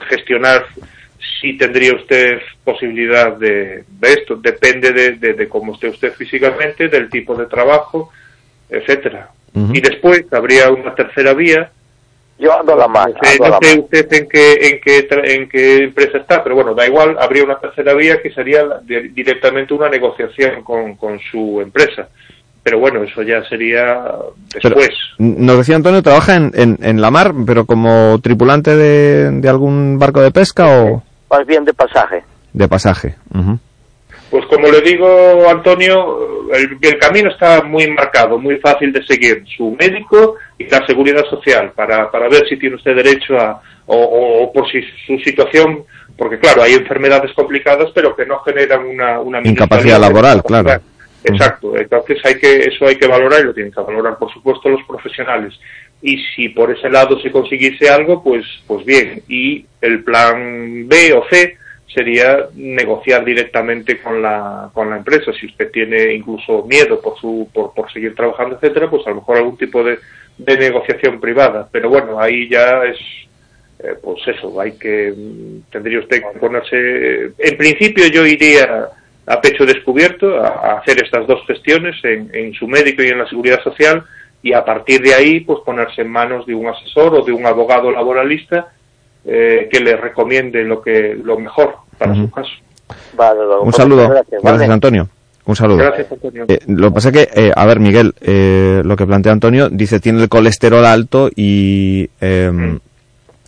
gestionar 0.08 0.64
si 1.38 1.58
tendría 1.58 1.94
usted 1.94 2.38
posibilidad 2.64 3.36
de, 3.36 3.84
de 3.86 4.08
esto. 4.14 4.36
Depende 4.36 4.90
de, 4.90 5.10
de- 5.16 5.34
de 5.34 5.48
cómo 5.50 5.74
esté 5.74 5.88
usted 5.90 6.14
físicamente, 6.14 6.88
del 6.88 7.10
tipo 7.10 7.34
de 7.34 7.44
trabajo, 7.44 8.10
etcétera. 8.70 9.28
Y 9.74 9.82
después 9.82 10.24
habría 10.32 10.70
una 10.70 10.94
tercera 10.94 11.34
vía. 11.34 11.70
Yo 12.38 12.58
ando 12.58 12.72
a 12.72 12.76
la 12.76 12.88
mar. 12.88 13.10
No 13.10 13.18
sé, 13.28 13.36
no 13.76 13.82
usted 13.84 14.12
en 14.14 14.28
qué, 14.30 14.52
en, 14.62 14.80
qué, 14.80 15.08
en 15.34 15.48
qué 15.50 15.76
empresa 15.84 16.16
está, 16.16 16.42
pero 16.42 16.54
bueno, 16.54 16.72
da 16.72 16.86
igual, 16.86 17.18
habría 17.20 17.44
una 17.44 17.58
tercera 17.58 17.92
vía 17.92 18.22
que 18.22 18.30
sería 18.32 18.64
directamente 19.12 19.74
una 19.74 19.90
negociación 19.90 20.62
con, 20.64 20.96
con 20.96 21.20
su 21.30 21.60
empresa. 21.60 22.08
Pero 22.70 22.78
bueno, 22.78 23.02
eso 23.02 23.22
ya 23.22 23.42
sería 23.48 24.00
Pero, 24.62 24.76
después. 24.76 24.90
nos 25.18 25.58
decía 25.58 25.74
Antonio, 25.74 26.04
trabaja 26.04 26.36
en, 26.36 26.52
en, 26.54 26.78
en 26.80 27.00
la 27.00 27.10
mar, 27.10 27.32
pero 27.44 27.64
como 27.66 28.20
tripulante 28.22 28.76
de, 28.76 29.28
de 29.32 29.48
algún 29.48 29.98
barco 29.98 30.20
de 30.20 30.30
pesca 30.30 30.68
o 30.68 31.02
Más 31.28 31.44
bien 31.48 31.64
de 31.64 31.74
pasaje. 31.74 32.22
de 32.52 32.68
pasaje. 32.68 33.16
Pues 34.30 34.44
como 34.46 34.68
le 34.68 34.80
digo, 34.82 35.50
Antonio, 35.50 36.46
el, 36.54 36.78
el, 36.80 36.98
camino 37.00 37.28
está 37.32 37.60
muy 37.64 37.90
marcado, 37.90 38.38
muy 38.38 38.56
fácil 38.58 38.92
de 38.92 39.04
seguir. 39.04 39.42
Su 39.56 39.76
médico 39.76 40.36
y 40.56 40.68
la 40.68 40.86
seguridad 40.86 41.24
social 41.28 41.72
para, 41.74 42.08
para 42.08 42.28
ver 42.28 42.44
si 42.48 42.56
tiene 42.56 42.76
usted 42.76 42.94
derecho 42.94 43.36
a, 43.36 43.60
o, 43.86 43.96
o 44.44 44.52
por 44.52 44.70
si 44.70 44.80
su 45.08 45.18
situación, 45.24 45.80
porque 46.16 46.38
claro, 46.38 46.62
hay 46.62 46.74
enfermedades 46.74 47.32
complicadas, 47.34 47.88
pero 47.92 48.14
que 48.14 48.26
no 48.26 48.38
generan 48.42 48.86
una, 48.86 49.18
una 49.18 49.40
incapacidad 49.42 49.98
laboral, 50.00 50.44
claro. 50.44 50.80
Exacto, 51.24 51.76
entonces 51.76 52.18
hay 52.24 52.34
que, 52.36 52.56
eso 52.60 52.86
hay 52.86 52.96
que 52.96 53.06
valorar 53.06 53.40
y 53.40 53.44
lo 53.44 53.54
tienen 53.54 53.72
que 53.72 53.80
valorar, 53.80 54.18
por 54.18 54.32
supuesto, 54.32 54.68
los 54.68 54.82
profesionales. 54.84 55.58
Y 56.02 56.16
si 56.34 56.48
por 56.48 56.70
ese 56.70 56.88
lado 56.88 57.20
se 57.20 57.30
consiguiese 57.30 57.90
algo, 57.90 58.22
pues, 58.22 58.44
pues 58.66 58.86
bien. 58.86 59.22
Y 59.28 59.66
el 59.82 60.02
plan 60.02 60.88
B 60.88 61.12
o 61.12 61.24
C 61.28 61.58
sería 61.94 62.46
negociar 62.54 63.24
directamente 63.24 64.00
con 64.00 64.22
la, 64.22 64.70
con 64.72 64.88
la 64.88 64.96
empresa. 64.96 65.30
Si 65.38 65.46
usted 65.46 65.70
tiene 65.70 66.14
incluso 66.14 66.64
miedo 66.64 67.00
por, 67.00 67.18
su, 67.18 67.50
por, 67.52 67.74
por 67.74 67.92
seguir 67.92 68.14
trabajando, 68.14 68.56
etcétera, 68.56 68.88
pues 68.88 69.06
a 69.06 69.10
lo 69.10 69.16
mejor 69.16 69.36
algún 69.36 69.58
tipo 69.58 69.84
de, 69.84 69.98
de 70.38 70.56
negociación 70.56 71.20
privada. 71.20 71.68
Pero 71.70 71.90
bueno, 71.90 72.18
ahí 72.18 72.48
ya 72.48 72.82
es, 72.84 72.98
eh, 73.80 73.94
pues 74.02 74.26
eso, 74.26 74.58
hay 74.58 74.72
que, 74.78 75.12
tendría 75.70 75.98
usted 75.98 76.22
que 76.22 76.38
ponerse, 76.38 77.32
en 77.36 77.56
principio 77.58 78.06
yo 78.06 78.24
iría 78.26 78.88
a 79.30 79.40
pecho 79.40 79.64
descubierto 79.64 80.40
a, 80.42 80.48
a 80.48 80.78
hacer 80.78 81.02
estas 81.02 81.26
dos 81.26 81.40
gestiones 81.46 81.96
en, 82.04 82.30
en 82.34 82.52
su 82.54 82.66
médico 82.66 83.02
y 83.02 83.08
en 83.08 83.18
la 83.18 83.28
seguridad 83.28 83.62
social 83.62 84.04
y 84.42 84.52
a 84.52 84.64
partir 84.64 85.00
de 85.02 85.14
ahí 85.14 85.40
pues 85.40 85.60
ponerse 85.64 86.02
en 86.02 86.10
manos 86.10 86.46
de 86.46 86.54
un 86.54 86.66
asesor 86.66 87.14
o 87.14 87.24
de 87.24 87.32
un 87.32 87.46
abogado 87.46 87.90
laboralista 87.90 88.68
eh, 89.24 89.68
que 89.70 89.80
le 89.80 89.96
recomiende 89.96 90.64
lo 90.64 90.80
que 90.80 91.14
lo 91.22 91.38
mejor 91.38 91.74
para 91.98 92.14
su 92.14 92.30
caso. 92.30 92.50
Vale, 93.16 93.40
luego, 93.44 93.58
Un 93.60 93.64
pues, 93.66 93.76
saludo. 93.76 94.08
gracias, 94.08 94.42
Gracias, 94.42 94.60
vale. 94.60 94.72
Antonio. 94.72 95.08
Un 95.44 95.56
saludo. 95.56 95.78
Gracias, 95.78 96.10
Antonio. 96.12 96.44
Eh, 96.48 96.58
lo 96.66 96.88
que 96.88 96.94
pasa 96.94 97.08
es 97.10 97.14
que, 97.14 97.28
eh, 97.34 97.52
a 97.54 97.66
ver, 97.66 97.80
Miguel, 97.80 98.14
eh, 98.20 98.82
lo 98.84 98.96
que 98.96 99.06
plantea 99.06 99.32
Antonio, 99.32 99.68
dice 99.68 100.00
tiene 100.00 100.22
el 100.22 100.28
colesterol 100.28 100.84
alto 100.86 101.28
y, 101.34 102.08
eh, 102.20 102.78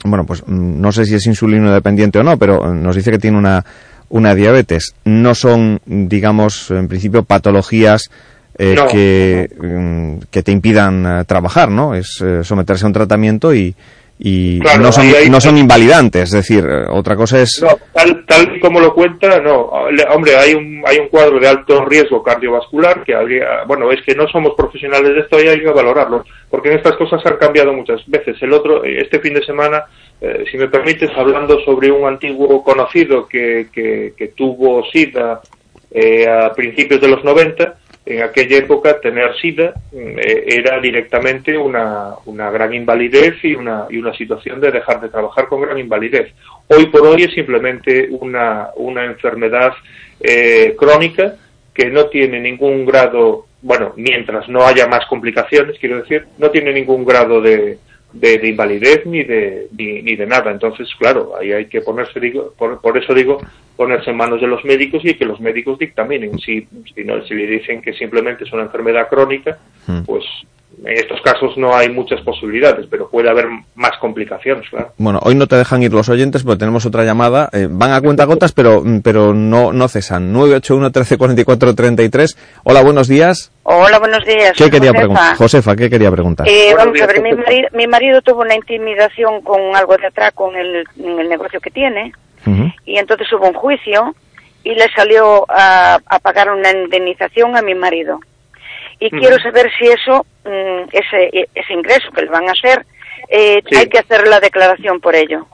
bueno, 0.04 0.24
pues 0.26 0.42
mm, 0.46 0.80
no 0.80 0.92
sé 0.92 1.04
si 1.04 1.14
es 1.14 1.26
insulino 1.26 1.72
dependiente 1.72 2.18
o 2.18 2.22
no, 2.22 2.36
pero 2.36 2.64
eh, 2.66 2.74
nos 2.74 2.96
dice 2.96 3.10
que 3.10 3.18
tiene 3.18 3.38
una, 3.38 3.64
una 4.12 4.34
diabetes. 4.34 4.94
No 5.04 5.34
son, 5.34 5.80
digamos, 5.86 6.70
en 6.70 6.86
principio 6.86 7.24
patologías 7.24 8.10
eh, 8.58 8.74
No, 8.76 8.86
que, 8.86 9.50
mm, 9.58 10.24
que 10.30 10.42
te 10.42 10.52
impidan 10.52 11.06
eh, 11.06 11.24
trabajar, 11.24 11.70
¿no? 11.70 11.94
Es 11.94 12.20
eh, 12.22 12.44
someterse 12.44 12.84
a 12.84 12.88
un 12.88 12.92
tratamiento 12.92 13.54
y, 13.54 13.74
y 14.24 14.60
Claro, 14.60 14.82
no, 14.82 14.92
son, 14.92 15.04
ahí 15.06 15.28
no 15.28 15.40
son 15.40 15.58
invalidantes. 15.58 16.22
Es 16.22 16.30
decir, 16.30 16.64
eh, 16.64 16.84
otra 16.88 17.16
cosa 17.16 17.42
es... 17.42 17.60
No, 17.60 17.76
tal, 17.92 18.24
tal 18.24 18.60
como 18.60 18.78
lo 18.78 18.94
cuenta, 18.94 19.40
no. 19.40 19.72
Hombre, 20.14 20.36
hay 20.36 20.54
un, 20.54 20.80
hay 20.86 20.98
un 20.98 21.08
cuadro 21.08 21.40
de 21.40 21.48
alto 21.48 21.84
riesgo 21.84 22.22
cardiovascular 22.22 23.02
que 23.02 23.16
habría, 23.16 23.64
bueno, 23.66 23.90
es 23.90 24.00
que 24.02 24.14
no 24.14 24.28
somos 24.28 24.54
profesionales 24.56 25.12
de 25.12 25.20
esto 25.22 25.42
y 25.42 25.48
hay 25.48 25.58
que 25.58 25.70
valorarlo, 25.70 26.24
porque 26.48 26.70
en 26.70 26.76
estas 26.76 26.94
cosas 26.94 27.20
han 27.26 27.36
cambiado 27.36 27.72
muchas 27.72 28.00
veces. 28.06 28.40
El 28.40 28.52
otro, 28.52 28.84
eh, 28.84 29.02
este 29.02 29.18
fin 29.18 29.34
de 29.34 29.44
semana, 29.44 29.86
eh, 30.20 30.44
si 30.48 30.56
me 30.56 30.68
permites, 30.68 31.10
hablando 31.16 31.58
sobre 31.64 31.90
un 31.90 32.06
antiguo 32.06 32.62
conocido 32.62 33.26
que, 33.26 33.66
que, 33.72 34.14
que 34.16 34.28
tuvo 34.28 34.84
SIDA 34.84 35.40
eh, 35.90 36.28
a 36.28 36.52
principios 36.52 37.00
de 37.00 37.08
los 37.08 37.24
90, 37.24 37.74
en 38.04 38.22
aquella 38.22 38.58
época 38.58 39.00
tener 39.00 39.34
SIDA 39.36 39.74
mm, 39.92 40.18
eh, 40.18 40.44
era 40.46 40.80
directamente 40.80 41.56
una, 41.56 42.14
una 42.26 42.50
gran 42.50 42.74
invalidez 42.74 43.36
y 43.44 43.54
una, 43.54 43.86
y 43.90 43.98
una 43.98 44.12
situación 44.14 44.60
de 44.60 44.72
dejar 44.72 45.00
de 45.00 45.08
trabajar 45.08 45.46
con 45.46 45.62
gran 45.62 45.78
invalidez. 45.78 46.32
Hoy 46.68 46.86
por 46.86 47.02
hoy 47.02 47.22
es 47.22 47.34
simplemente 47.34 48.08
una, 48.10 48.70
una 48.76 49.04
enfermedad 49.04 49.72
eh, 50.20 50.74
crónica 50.76 51.36
que 51.72 51.90
no 51.90 52.06
tiene 52.06 52.40
ningún 52.40 52.84
grado, 52.84 53.46
bueno, 53.62 53.92
mientras 53.96 54.48
no 54.48 54.64
haya 54.66 54.86
más 54.88 55.06
complicaciones, 55.06 55.78
quiero 55.78 56.02
decir, 56.02 56.26
no 56.38 56.50
tiene 56.50 56.72
ningún 56.72 57.04
grado 57.04 57.40
de, 57.40 57.78
de, 58.12 58.38
de 58.38 58.48
invalidez 58.48 59.06
ni 59.06 59.24
de, 59.24 59.68
ni, 59.76 60.02
ni 60.02 60.16
de 60.16 60.26
nada. 60.26 60.50
Entonces, 60.50 60.88
claro, 60.98 61.32
ahí 61.38 61.52
hay 61.52 61.66
que 61.66 61.80
ponerse, 61.80 62.20
digo, 62.20 62.54
por, 62.56 62.80
por 62.80 62.96
eso 62.98 63.14
digo, 63.14 63.38
ponerse 63.76 64.10
en 64.10 64.16
manos 64.16 64.40
de 64.40 64.46
los 64.46 64.64
médicos 64.64 65.04
y 65.04 65.14
que 65.14 65.24
los 65.24 65.40
médicos 65.40 65.78
dictaminen. 65.78 66.38
Si, 66.38 66.66
si, 66.94 67.04
no, 67.04 67.24
si 67.24 67.34
le 67.34 67.46
dicen 67.46 67.82
que 67.82 67.92
simplemente 67.94 68.44
es 68.44 68.52
una 68.52 68.62
enfermedad 68.62 69.08
crónica, 69.08 69.58
pues 70.06 70.24
en 70.84 70.96
estos 70.96 71.20
casos 71.22 71.56
no 71.56 71.74
hay 71.76 71.88
muchas 71.88 72.20
posibilidades, 72.22 72.86
pero 72.90 73.08
puede 73.08 73.30
haber 73.30 73.46
más 73.74 73.96
complicaciones, 74.00 74.68
claro. 74.68 74.92
Bueno, 74.98 75.20
hoy 75.22 75.34
no 75.34 75.46
te 75.46 75.56
dejan 75.56 75.82
ir 75.82 75.92
los 75.92 76.08
oyentes, 76.08 76.42
pero 76.42 76.58
tenemos 76.58 76.84
otra 76.86 77.04
llamada. 77.04 77.48
Eh, 77.52 77.68
van 77.70 77.92
a 77.92 78.00
cuenta 78.00 78.24
gotas, 78.24 78.52
pero, 78.52 78.82
pero 79.02 79.32
no, 79.32 79.72
no 79.72 79.88
cesan. 79.88 80.32
981 80.32 80.90
13 80.90 81.18
44 81.18 81.74
33. 81.74 82.36
Hola, 82.64 82.82
buenos 82.82 83.08
días. 83.08 83.52
Hola, 83.62 83.98
buenos 83.98 84.24
días. 84.24 84.52
¿Qué 84.56 84.64
quería 84.70 84.90
Josefa. 84.90 84.98
preguntar? 84.98 85.36
Josefa, 85.36 85.76
¿qué 85.76 85.88
quería 85.90 86.10
preguntar? 86.10 86.48
Eh, 86.48 86.74
vamos 86.76 87.00
a 87.00 87.06
ver, 87.06 87.22
mi 87.22 87.32
marido, 87.34 87.68
mi 87.74 87.86
marido 87.86 88.22
tuvo 88.22 88.40
una 88.42 88.56
intimidación 88.56 89.40
con 89.42 89.60
algo 89.76 89.96
de 89.96 90.06
atraco 90.08 90.50
en 90.52 90.58
el, 90.58 90.84
en 90.98 91.20
el 91.20 91.28
negocio 91.28 91.60
que 91.60 91.70
tiene 91.70 92.12
y 92.84 92.98
entonces 92.98 93.32
hubo 93.32 93.46
un 93.46 93.54
juicio 93.54 94.16
y 94.64 94.74
le 94.74 94.88
salió 94.96 95.44
a, 95.48 95.98
a 96.04 96.18
pagar 96.18 96.50
una 96.50 96.72
indemnización 96.72 97.56
a 97.56 97.62
mi 97.62 97.74
marido. 97.76 98.18
Y 99.06 99.10
quiero 99.10 99.36
saber 99.40 99.70
si 99.78 99.86
eso, 99.86 100.24
mm, 100.44 100.88
ese, 100.92 101.48
ese 101.54 101.72
ingreso 101.72 102.10
que 102.12 102.22
le 102.22 102.28
van 102.30 102.48
a 102.48 102.52
hacer, 102.52 102.84
eh, 103.28 103.60
Sí. 103.68 103.76
hay 103.76 103.88
que 103.88 103.98
hacer 103.98 104.26
la 104.28 104.38
declaración 104.40 105.00
por 105.00 105.14
ello. 105.16 105.46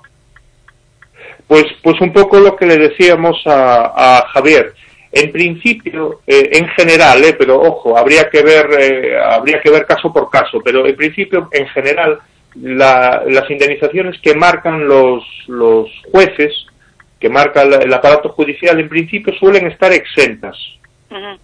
Pues, 1.46 1.64
pues 1.82 2.00
un 2.00 2.12
poco 2.12 2.38
lo 2.40 2.56
que 2.56 2.66
le 2.66 2.76
decíamos 2.76 3.40
a, 3.46 4.18
a 4.18 4.26
Javier. 4.28 4.74
En 5.12 5.32
principio, 5.32 6.20
eh, 6.26 6.50
en 6.52 6.68
general, 6.68 7.24
eh, 7.24 7.32
pero 7.38 7.58
ojo, 7.60 7.96
habría 7.96 8.28
que 8.28 8.42
ver, 8.42 8.66
eh, 8.78 9.18
habría 9.18 9.60
que 9.62 9.70
ver 9.70 9.86
caso 9.86 10.12
por 10.12 10.28
caso. 10.28 10.60
Pero 10.62 10.86
en 10.86 10.94
principio, 10.96 11.48
en 11.52 11.66
general, 11.68 12.18
la- 12.54 13.22
las 13.26 13.50
indemnizaciones 13.50 14.20
que 14.20 14.34
marcan 14.34 14.86
los, 14.86 15.24
los 15.46 15.88
jueces, 16.12 16.52
que 17.18 17.30
marca 17.30 17.62
el, 17.62 17.72
el 17.82 17.94
aparato 17.94 18.28
judicial, 18.28 18.78
en 18.78 18.88
principio 18.90 19.32
suelen 19.38 19.66
estar 19.68 19.92
exentas. 19.92 20.56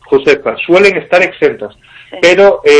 Josefa, 0.00 0.54
suelen 0.58 0.98
estar 0.98 1.22
exentas. 1.22 1.74
Pero 2.20 2.60
eh, 2.64 2.70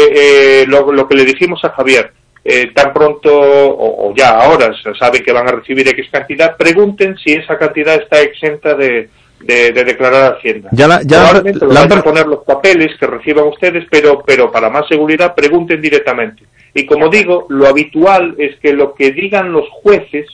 eh, 0.63 0.65
lo, 0.69 0.91
lo 0.93 1.07
que 1.09 1.15
le 1.17 1.25
dijimos 1.25 1.65
a 1.65 1.71
Javier, 1.71 2.13
eh, 2.45 2.71
tan 2.75 2.93
pronto 2.93 3.31
o, 3.33 4.11
o 4.11 4.15
ya 4.15 4.31
ahora 4.41 4.73
se 4.83 4.95
sabe 4.95 5.23
que 5.23 5.33
van 5.33 5.49
a 5.49 5.53
recibir 5.53 5.89
X 5.89 6.09
cantidad, 6.13 6.57
pregunten 6.57 7.17
si 7.17 7.33
esa 7.33 7.57
cantidad 7.59 7.95
está 7.95 8.21
exenta 8.21 8.75
de, 8.75 9.09
de, 9.41 9.73
de 9.73 9.85
declarar 9.85 10.23
a 10.33 10.37
Hacienda. 10.37 10.69
Ya 10.73 10.87
la- 10.89 11.03
ya 11.03 11.19
la- 11.23 11.33
la 11.67 11.75
vayan 11.81 11.99
a 11.99 12.03
poner 12.05 12.27
los 12.27 12.45
papeles 12.45 12.93
que 12.99 13.07
reciban 13.07 13.45
ustedes, 13.49 13.85
pero, 13.91 14.23
pero 14.27 14.51
para 14.53 14.69
más 14.71 14.87
seguridad 14.89 15.35
pregunten 15.35 15.81
directamente. 15.81 16.45
Y 16.75 16.87
como 16.87 17.09
digo, 17.09 17.47
lo 17.49 17.67
habitual 17.69 18.35
es 18.39 18.59
que 18.61 18.73
lo 18.73 18.95
que 18.95 19.13
digan 19.13 19.53
los 19.53 19.69
jueces, 19.71 20.27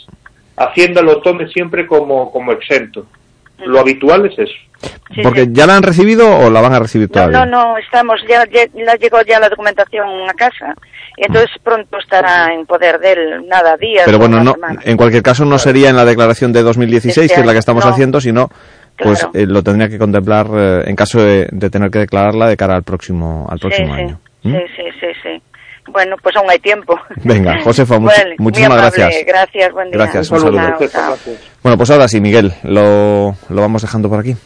Hacienda 0.57 1.01
lo 1.03 1.21
tome 1.23 1.49
siempre 1.49 1.87
como, 1.87 2.31
como 2.33 2.53
exento. 2.53 3.07
Lo 3.67 3.81
habitual 3.81 4.27
es 4.27 4.39
eso. 4.39 4.55
Porque 5.23 5.49
ya 5.51 5.67
la 5.67 5.77
han 5.77 5.83
recibido 5.83 6.27
o 6.39 6.51
la 6.51 6.61
van 6.61 6.73
a 6.73 6.79
recibir 6.79 7.09
No, 7.09 7.13
todavía. 7.13 7.45
no, 7.45 7.47
no, 7.73 7.79
estamos, 7.79 8.21
ya, 8.29 8.45
ya, 8.51 8.63
ya 8.75 8.95
llegó 8.95 9.21
ya 9.23 9.39
la 9.41 9.49
documentación 9.51 10.07
a 10.29 10.33
casa 10.35 10.75
y 11.17 11.27
entonces 11.27 11.51
pronto 11.63 11.99
estará 11.99 12.55
en 12.55 12.65
poder 12.65 12.99
de 12.99 13.13
él, 13.13 13.47
nada, 13.49 13.77
días. 13.77 14.05
Pero 14.07 14.19
bueno, 14.19 14.43
no, 14.43 14.53
semana. 14.55 14.81
en 14.85 14.97
cualquier 14.97 15.23
caso 15.23 15.45
no 15.45 15.59
sería 15.59 15.91
en 15.91 15.97
la 15.97 16.05
declaración 16.07 16.53
de 16.53 16.63
2016, 16.63 17.25
Este 17.27 17.35
que 17.35 17.41
es 17.41 17.47
la 17.47 17.53
que 17.53 17.59
estamos 17.59 17.85
no. 17.85 17.91
haciendo, 17.91 18.21
sino 18.21 18.49
pues 18.97 19.19
Claro. 19.21 19.33
eh, 19.35 19.47
lo 19.47 19.63
tendría 19.63 19.89
que 19.89 19.99
contemplar 19.99 20.47
eh, 20.55 20.83
en 20.87 20.97
caso 20.97 21.23
de, 21.23 21.49
de 21.51 21.71
tener 21.71 21.91
que 21.91 21.99
declararla 22.01 22.49
de 22.49 22.57
cara 22.57 22.77
al 22.77 22.83
próximo 22.83 23.47
al 23.51 23.59
próximo 23.59 23.95
sí, 23.95 24.01
año. 24.01 24.21
sí, 24.43 24.49
¿Mm? 24.49 24.53
sí, 24.77 24.83
sí. 25.01 25.07
Bueno, 25.89 26.17
pues 26.23 26.37
aún 26.37 26.49
hay 26.51 26.59
tiempo. 26.59 26.99
Venga, 27.25 27.61
Josefa, 27.63 27.95
much- 27.99 28.13
muy 28.27 28.37
muchísimas 28.39 28.79
gracias. 28.79 29.15
Gracias, 29.27 29.73
buen 29.73 29.91
día. 29.91 29.99
Gracias, 29.99 30.31
un 30.31 30.41
saludo. 30.41 30.61
Chao, 30.79 30.89
chao. 30.89 31.17
Bueno, 31.63 31.77
pues 31.77 31.91
ahora 31.91 32.07
sí, 32.09 32.21
Miguel, 32.21 32.53
lo, 32.63 33.35
lo 33.49 33.61
vamos 33.61 33.83
dejando 33.83 34.09
por 34.09 34.21
aquí. 34.21 34.37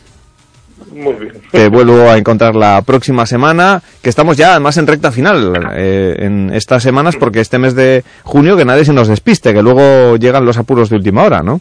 Muy 0.92 1.12
bien. 1.14 1.32
Te 1.50 1.68
vuelvo 1.68 2.08
a 2.08 2.16
encontrar 2.16 2.54
la 2.54 2.80
próxima 2.82 3.26
semana, 3.26 3.82
que 4.02 4.08
estamos 4.10 4.36
ya 4.36 4.52
además 4.52 4.76
en 4.76 4.86
recta 4.86 5.10
final 5.12 5.52
eh, 5.74 6.16
en 6.20 6.52
estas 6.54 6.82
semanas, 6.82 7.16
porque 7.16 7.40
este 7.40 7.58
mes 7.58 7.74
de 7.74 8.04
junio 8.22 8.56
que 8.56 8.64
nadie 8.64 8.84
se 8.84 8.92
nos 8.92 9.08
despiste, 9.08 9.52
que 9.52 9.62
luego 9.62 10.16
llegan 10.16 10.44
los 10.44 10.56
apuros 10.56 10.88
de 10.90 10.96
última 10.96 11.24
hora, 11.24 11.42
¿no? 11.42 11.60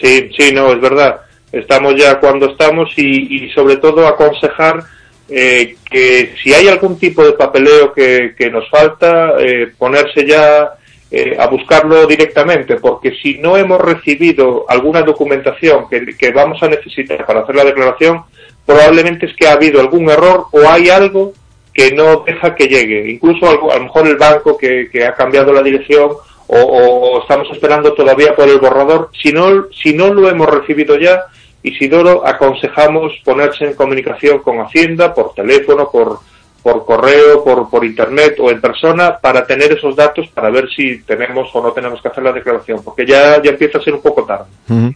Sí, 0.00 0.30
sí, 0.36 0.52
no, 0.52 0.72
es 0.72 0.80
verdad. 0.80 1.16
Estamos 1.52 1.94
ya 1.96 2.18
cuando 2.20 2.46
estamos 2.50 2.90
y, 2.96 3.44
y 3.46 3.50
sobre 3.50 3.76
todo 3.76 4.06
aconsejar 4.06 4.82
eh, 5.28 5.76
que 5.90 6.34
si 6.42 6.52
hay 6.52 6.68
algún 6.68 6.98
tipo 6.98 7.24
de 7.24 7.32
papeleo 7.32 7.92
que, 7.92 8.34
nos 8.52 8.68
falta, 8.68 9.34
eh, 9.38 9.72
ponerse 9.78 10.26
ya 10.26 10.74
eh, 11.10 11.36
a 11.38 11.46
buscarlo 11.46 12.06
directamente, 12.06 12.76
porque 12.76 13.12
si 13.22 13.38
no 13.38 13.56
hemos 13.56 13.80
recibido 13.80 14.66
alguna 14.68 15.02
documentación 15.02 15.88
que, 15.88 16.16
que 16.16 16.30
vamos 16.32 16.62
a 16.62 16.68
necesitar 16.68 17.24
para 17.24 17.40
hacer 17.40 17.54
la 17.54 17.64
declaración, 17.64 18.22
probablemente 18.66 19.26
es 19.26 19.36
que 19.36 19.46
ha 19.46 19.52
habido 19.52 19.80
algún 19.80 20.10
error 20.10 20.46
o 20.50 20.68
hay 20.68 20.88
algo 20.90 21.32
que 21.72 21.92
no 21.92 22.24
deja 22.26 22.54
que 22.54 22.66
llegue. 22.68 23.10
Incluso 23.10 23.48
algo- 23.48 23.72
a 23.72 23.76
lo 23.76 23.84
mejor 23.84 24.06
el 24.06 24.16
banco 24.16 24.56
que, 24.56 24.88
que 24.90 25.04
ha 25.04 25.14
cambiado 25.14 25.52
la 25.52 25.62
dirección 25.62 26.10
o, 26.46 26.56
o 26.58 27.22
estamos 27.22 27.48
esperando 27.50 27.94
todavía 27.94 28.34
por 28.34 28.48
el 28.48 28.58
borrador. 28.58 29.10
Si 29.20 29.32
no, 29.32 29.66
si 29.82 29.92
no 29.94 30.12
lo 30.12 30.28
hemos 30.28 30.48
recibido 30.48 30.96
ya, 30.98 31.24
Isidoro, 31.64 32.26
aconsejamos 32.26 33.12
ponerse 33.24 33.64
en 33.64 33.74
comunicación 33.74 34.40
con 34.40 34.60
Hacienda 34.60 35.14
por 35.14 35.32
teléfono, 35.32 35.90
por, 35.90 36.20
por 36.62 36.84
correo, 36.84 37.42
por, 37.42 37.70
por 37.70 37.84
internet 37.84 38.36
o 38.38 38.50
en 38.50 38.60
persona 38.60 39.18
para 39.18 39.46
tener 39.46 39.72
esos 39.72 39.96
datos 39.96 40.28
para 40.28 40.50
ver 40.50 40.68
si 40.68 41.02
tenemos 41.02 41.48
o 41.54 41.62
no 41.62 41.72
tenemos 41.72 42.02
que 42.02 42.08
hacer 42.08 42.22
la 42.22 42.32
declaración, 42.32 42.80
porque 42.84 43.06
ya, 43.06 43.42
ya 43.42 43.50
empieza 43.50 43.78
a 43.78 43.82
ser 43.82 43.94
un 43.94 44.02
poco 44.02 44.24
tarde. 44.24 44.44
Ujú. 44.68 44.92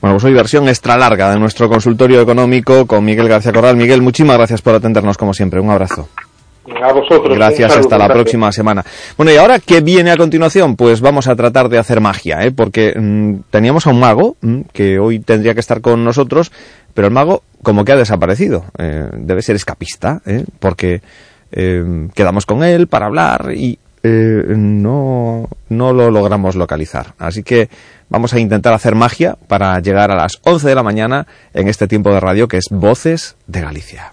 Bueno, 0.00 0.16
pues 0.16 0.24
hoy 0.24 0.34
versión 0.34 0.68
extra 0.68 0.96
larga 0.96 1.32
de 1.32 1.38
nuestro 1.38 1.68
consultorio 1.68 2.20
económico 2.20 2.86
con 2.86 3.02
Miguel 3.02 3.28
García 3.28 3.52
Corral. 3.52 3.76
Miguel, 3.76 4.02
muchísimas 4.02 4.36
gracias 4.36 4.60
por 4.60 4.74
atendernos 4.74 5.16
como 5.16 5.32
siempre. 5.32 5.58
Un 5.58 5.70
abrazo. 5.70 6.08
A 6.82 6.92
vosotros. 6.92 7.36
Gracias, 7.36 7.72
saludo, 7.72 7.86
hasta 7.86 7.98
la 7.98 8.04
gracias. 8.04 8.22
próxima 8.22 8.52
semana. 8.52 8.84
Bueno, 9.16 9.32
y 9.32 9.36
ahora, 9.36 9.58
¿qué 9.58 9.80
viene 9.80 10.10
a 10.10 10.16
continuación? 10.16 10.76
Pues 10.76 11.00
vamos 11.00 11.26
a 11.26 11.34
tratar 11.34 11.68
de 11.68 11.78
hacer 11.78 12.00
magia, 12.00 12.42
¿eh? 12.42 12.50
Porque 12.50 12.94
mm, 12.96 13.50
teníamos 13.50 13.86
a 13.86 13.90
un 13.90 14.00
mago 14.00 14.36
mm, 14.40 14.60
que 14.72 14.98
hoy 14.98 15.20
tendría 15.20 15.54
que 15.54 15.60
estar 15.60 15.80
con 15.80 16.04
nosotros, 16.04 16.52
pero 16.94 17.08
el 17.08 17.14
mago 17.14 17.42
como 17.62 17.84
que 17.84 17.92
ha 17.92 17.96
desaparecido. 17.96 18.66
Eh, 18.78 19.08
debe 19.12 19.42
ser 19.42 19.56
escapista, 19.56 20.20
¿eh? 20.26 20.44
Porque 20.58 21.00
eh, 21.52 22.08
quedamos 22.14 22.46
con 22.46 22.62
él 22.62 22.86
para 22.86 23.06
hablar 23.06 23.52
y 23.54 23.78
eh, 24.02 24.44
no, 24.46 25.48
no 25.68 25.92
lo 25.92 26.10
logramos 26.10 26.56
localizar. 26.56 27.14
Así 27.18 27.42
que 27.42 27.68
vamos 28.08 28.32
a 28.32 28.40
intentar 28.40 28.72
hacer 28.72 28.94
magia 28.94 29.36
para 29.48 29.78
llegar 29.80 30.10
a 30.10 30.16
las 30.16 30.38
11 30.42 30.68
de 30.68 30.74
la 30.74 30.82
mañana 30.82 31.26
en 31.52 31.68
este 31.68 31.86
tiempo 31.86 32.12
de 32.12 32.20
radio 32.20 32.48
que 32.48 32.58
es 32.58 32.66
Voces 32.70 33.36
de 33.46 33.60
Galicia. 33.60 34.12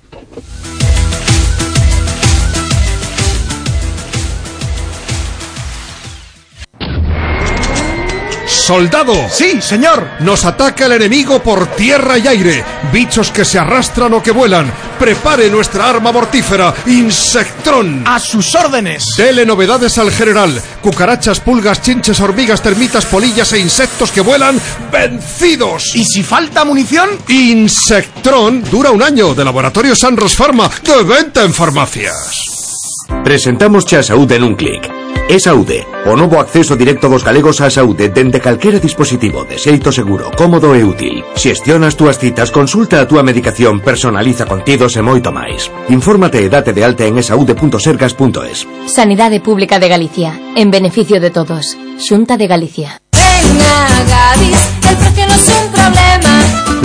¡Soldado! 8.68 9.14
Sí, 9.32 9.62
señor. 9.62 10.06
Nos 10.20 10.44
ataca 10.44 10.88
el 10.88 10.92
enemigo 10.92 11.42
por 11.42 11.68
tierra 11.68 12.18
y 12.18 12.28
aire. 12.28 12.66
Bichos 12.92 13.32
que 13.32 13.46
se 13.46 13.58
arrastran 13.58 14.14
o 14.14 14.22
que 14.22 14.32
vuelan. 14.32 14.70
Prepare 15.00 15.50
nuestra 15.50 15.90
arma 15.90 16.12
mortífera, 16.12 16.74
Insectrón. 16.86 18.04
A 18.06 18.20
sus 18.20 18.54
órdenes. 18.56 19.06
Dele 19.16 19.46
novedades 19.46 19.98
al 19.98 20.12
general. 20.12 20.62
Cucarachas, 20.82 21.40
pulgas, 21.40 21.82
chinches, 21.82 22.20
hormigas, 22.20 22.62
termitas, 22.62 23.06
polillas 23.06 23.54
e 23.54 23.60
insectos 23.60 24.12
que 24.12 24.20
vuelan, 24.20 24.60
vencidos. 24.92 25.96
¿Y 25.96 26.04
si 26.04 26.22
falta 26.22 26.66
munición? 26.66 27.12
Insectrón 27.30 28.66
dura 28.70 28.92
un 28.92 29.02
año 29.02 29.34
de 29.34 29.46
Laboratorio 29.46 29.96
Sanros 29.96 30.36
Pharma, 30.36 30.70
de 30.84 31.04
venta 31.04 31.42
en 31.42 31.54
farmacias. 31.54 33.06
Presentamos 33.24 33.94
a 33.94 34.04
saúde 34.04 34.36
en 34.36 34.44
un 34.44 34.56
clic. 34.56 34.97
É 35.28 35.40
saúde, 35.40 35.84
o 36.06 36.16
novo 36.16 36.40
acceso 36.40 36.78
directo 36.78 37.10
dos 37.10 37.26
galegos 37.26 37.60
á 37.60 37.68
saúde 37.68 38.08
dende 38.08 38.40
calquera 38.40 38.80
dispositivo 38.80 39.44
de 39.44 39.60
xeito 39.60 39.92
seguro, 39.92 40.32
cómodo 40.38 40.72
e 40.78 40.86
útil. 40.86 41.26
Xestiona 41.36 41.92
as 41.92 41.98
túas 42.00 42.16
citas, 42.16 42.54
consulta 42.54 43.02
a 43.02 43.08
túa 43.10 43.26
medicación, 43.26 43.82
personaliza 43.84 44.48
contidos 44.48 44.96
e 44.96 45.02
moito 45.04 45.36
máis. 45.36 45.68
Infórmate 45.92 46.40
e 46.40 46.48
date 46.48 46.72
de 46.72 46.82
alta 46.88 47.04
en 47.04 47.20
esaude.sergas.es. 47.20 48.58
Sanidade 48.88 49.44
Pública 49.44 49.82
de 49.84 49.90
Galicia, 49.90 50.40
en 50.56 50.72
beneficio 50.72 51.20
de 51.20 51.30
todos. 51.30 51.76
Xunta 52.00 52.38
de 52.38 52.48
Galicia. 52.48 53.02
Venga, 53.12 53.78
Gadis, 54.08 54.62
el 54.90 54.96
precio 54.96 55.24
no 55.28 55.36
es 55.36 55.48
un 55.50 55.68
problema. 55.76 56.34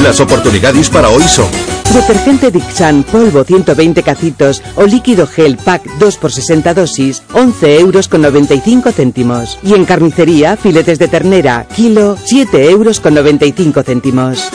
Las 0.02 0.18
oportunidades 0.18 0.90
para 0.90 1.08
hoy 1.10 1.22
son 1.24 1.48
Detergente 1.92 2.50
Dixan 2.50 3.02
polvo 3.04 3.44
120 3.44 4.02
cacitos 4.02 4.62
o 4.76 4.84
líquido 4.84 5.26
gel 5.26 5.56
pack 5.56 5.84
2 5.98 6.16
por 6.16 6.32
60 6.32 6.74
dosis 6.74 7.22
11 7.32 7.78
euros 7.80 8.08
con 8.08 8.22
95 8.22 8.92
céntimos. 8.92 9.58
Y 9.62 9.74
en 9.74 9.84
carnicería 9.84 10.56
filetes 10.56 10.98
de 10.98 11.08
ternera 11.08 11.66
kilo 11.74 12.16
7 12.24 12.70
euros 12.70 13.00
con 13.00 13.14
95 13.14 13.82
céntimos. 13.82 14.48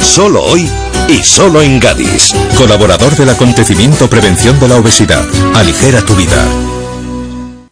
solo 0.00 0.44
hoy 0.44 0.68
y 1.08 1.22
solo 1.22 1.60
en 1.62 1.80
Gadis. 1.80 2.34
Colaborador 2.56 3.16
del 3.16 3.30
acontecimiento 3.30 4.08
Prevención 4.08 4.58
de 4.60 4.68
la 4.68 4.76
Obesidad. 4.76 5.24
Aligera 5.54 6.00
tu 6.02 6.14
vida. 6.14 6.44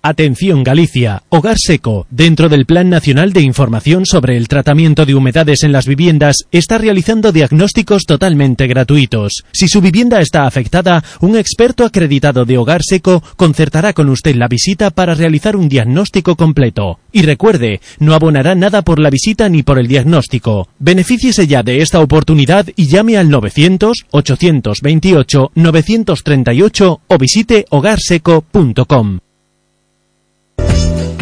Atención 0.05 0.65
Galicia, 0.65 1.23
Hogar 1.29 1.55
Seco, 1.57 2.09
dentro 2.11 2.49
del 2.49 2.67
Plan 2.67 2.91
Nacional 2.91 3.33
de 3.33 3.41
Información 3.41 4.05
sobre 4.05 4.37
el 4.37 4.49
Tratamiento 4.49 5.07
de 5.07 5.15
Humedades 5.15 5.63
en 5.63 5.71
las 5.71 5.87
Viviendas, 5.87 6.39
está 6.51 6.77
realizando 6.77 7.31
diagnósticos 7.31 8.03
totalmente 8.03 8.67
gratuitos. 8.67 9.45
Si 9.53 9.69
su 9.69 9.81
vivienda 9.81 10.21
está 10.21 10.45
afectada, 10.45 11.05
un 11.21 11.37
experto 11.37 11.85
acreditado 11.85 12.45
de 12.45 12.59
Hogar 12.59 12.83
Seco 12.83 13.23
concertará 13.37 13.93
con 13.93 14.09
usted 14.09 14.35
la 14.35 14.49
visita 14.49 14.91
para 14.91 15.15
realizar 15.15 15.55
un 15.55 15.69
diagnóstico 15.69 16.35
completo. 16.35 16.99
Y 17.13 17.23
recuerde, 17.23 17.81
no 18.01 18.15
abonará 18.15 18.57
nada 18.57 18.83
por 18.83 18.99
la 18.99 19.09
visita 19.09 19.49
ni 19.49 19.63
por 19.63 19.79
el 19.79 19.87
diagnóstico. 19.87 20.67
Benefíciese 20.81 21.47
ya 21.47 21.63
de 21.63 21.81
esta 21.81 22.01
oportunidad 22.01 22.67
y 22.75 22.89
llame 22.89 23.19
al 23.19 23.31
900 23.31 24.07
828 24.11 25.53
938 25.55 27.01
o 27.07 27.19
visite 27.19 27.67
hogarseco.com. 27.71 29.21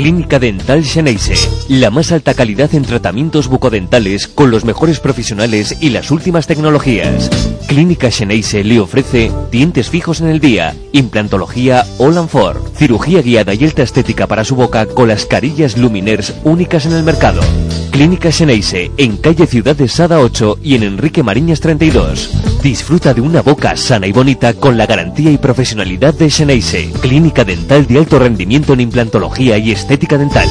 Clínica 0.01 0.39
Dental 0.39 0.83
Xeneise, 0.83 1.35
la 1.69 1.91
más 1.91 2.11
alta 2.11 2.33
calidad 2.33 2.75
en 2.75 2.85
tratamientos 2.85 3.49
bucodentales 3.49 4.29
con 4.29 4.51
los 4.51 4.65
mejores 4.65 4.99
profesionales 4.99 5.77
y 5.79 5.91
las 5.91 6.11
últimas 6.11 6.47
tecnologías. 6.47 7.29
Clínica 7.69 8.11
Xeneise 8.11 8.65
le 8.65 8.81
ofrece 8.81 9.31
dientes 9.53 9.91
fijos 9.91 10.23
en 10.23 10.29
el 10.29 10.41
día, 10.41 10.75
implantología 10.93 11.85
All 11.99 12.15
for, 12.29 12.63
cirugía 12.77 13.21
guiada 13.21 13.53
y 13.53 13.63
alta 13.63 13.83
estética 13.83 14.27
para 14.27 14.45
su 14.45 14.57
boca 14.57 14.87
con 14.87 15.07
las 15.07 15.27
carillas 15.27 15.77
Luminers 15.77 16.33
únicas 16.45 16.87
en 16.87 16.93
el 16.93 17.03
mercado. 17.03 17.43
Clínica 17.91 18.33
Xeneise, 18.33 18.91
en 18.97 19.19
calle 19.19 19.47
Ciudad 19.47 19.77
de 19.77 19.87
Sada 19.87 20.21
8 20.21 20.61
y 20.63 20.77
en 20.77 20.85
Enrique 20.85 21.23
Mariñas 21.23 21.61
32. 21.61 22.31
Disfruta 22.63 23.13
de 23.13 23.21
una 23.21 23.43
boca 23.43 23.77
sana 23.77 24.07
y 24.07 24.13
bonita 24.13 24.55
con 24.55 24.79
la 24.79 24.87
garantía 24.87 25.31
y 25.31 25.39
profesionalidad 25.39 26.15
de 26.15 26.31
Xeneise, 26.31 26.91
clínica 27.01 27.45
dental 27.45 27.87
de 27.87 27.99
alto 27.99 28.19
rendimiento 28.19 28.73
en 28.73 28.81
implantología 28.81 29.59
y 29.59 29.73
estética 29.73 29.90
dental. 29.99 30.49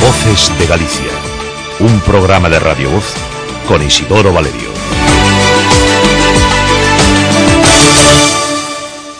Voces 0.00 0.58
de 0.58 0.66
Galicia. 0.66 1.10
Un 1.80 2.00
programa 2.00 2.48
de 2.48 2.58
Radio 2.58 2.90
Voz 2.90 3.12
con 3.68 3.82
Isidoro 3.82 4.32
Valerio. 4.32 4.70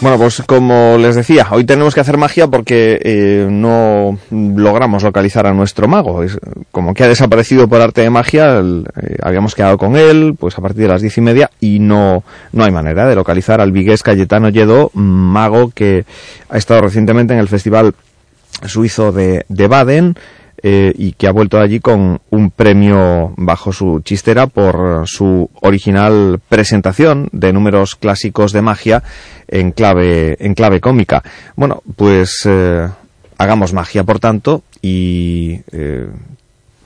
Bueno, 0.01 0.17
pues 0.17 0.43
como 0.45 0.97
les 0.97 1.15
decía, 1.15 1.47
hoy 1.51 1.63
tenemos 1.63 1.95
que 1.95 2.01
hacer 2.01 2.17
magia 2.17 2.47
porque 2.47 2.99
eh, 3.01 3.47
no 3.49 4.19
logramos 4.29 5.03
localizar 5.03 5.47
a 5.47 5.53
nuestro 5.53 5.87
mago. 5.87 6.21
Es, 6.21 6.37
como 6.71 6.93
que 6.93 7.05
ha 7.05 7.07
desaparecido 7.07 7.67
por 7.69 7.81
arte 7.81 8.01
de 8.01 8.09
magia, 8.09 8.59
eh, 8.59 8.83
habíamos 9.23 9.55
quedado 9.55 9.77
con 9.77 9.95
él 9.95 10.35
pues 10.37 10.57
a 10.57 10.61
partir 10.61 10.83
de 10.83 10.89
las 10.89 11.01
diez 11.01 11.17
y 11.17 11.21
media 11.21 11.49
y 11.61 11.79
no, 11.79 12.23
no 12.51 12.63
hay 12.65 12.71
manera 12.71 13.07
de 13.07 13.15
localizar 13.15 13.61
al 13.61 13.71
vigués 13.71 14.03
Cayetano 14.03 14.49
Lledó, 14.49 14.91
mago 14.93 15.71
que 15.73 16.05
ha 16.49 16.57
estado 16.57 16.81
recientemente 16.81 17.33
en 17.33 17.39
el 17.39 17.47
Festival 17.47 17.95
Suizo 18.65 19.13
de, 19.13 19.45
de 19.47 19.67
Baden. 19.67 20.15
Eh, 20.67 20.95
y 20.97 21.11
que 21.11 21.27
ha 21.27 21.31
vuelto 21.31 21.59
allí 21.59 21.79
con 21.79 22.19
un 22.31 22.49
premio 22.49 23.35
bajo 23.37 23.71
su 23.71 24.01
chistera 24.03 24.47
por 24.47 25.07
su 25.07 25.47
original 25.61 26.39
presentación 26.49 27.29
de 27.31 27.53
números 27.53 27.95
clásicos 27.95 28.51
de 28.51 28.63
magia 28.63 29.03
en 29.47 29.71
clave, 29.71 30.43
en 30.43 30.55
clave 30.55 30.81
cómica. 30.81 31.21
Bueno, 31.55 31.83
pues 31.95 32.39
eh, 32.45 32.89
hagamos 33.37 33.73
magia, 33.73 34.05
por 34.05 34.19
tanto, 34.19 34.63
y 34.81 35.59
eh, 35.71 36.07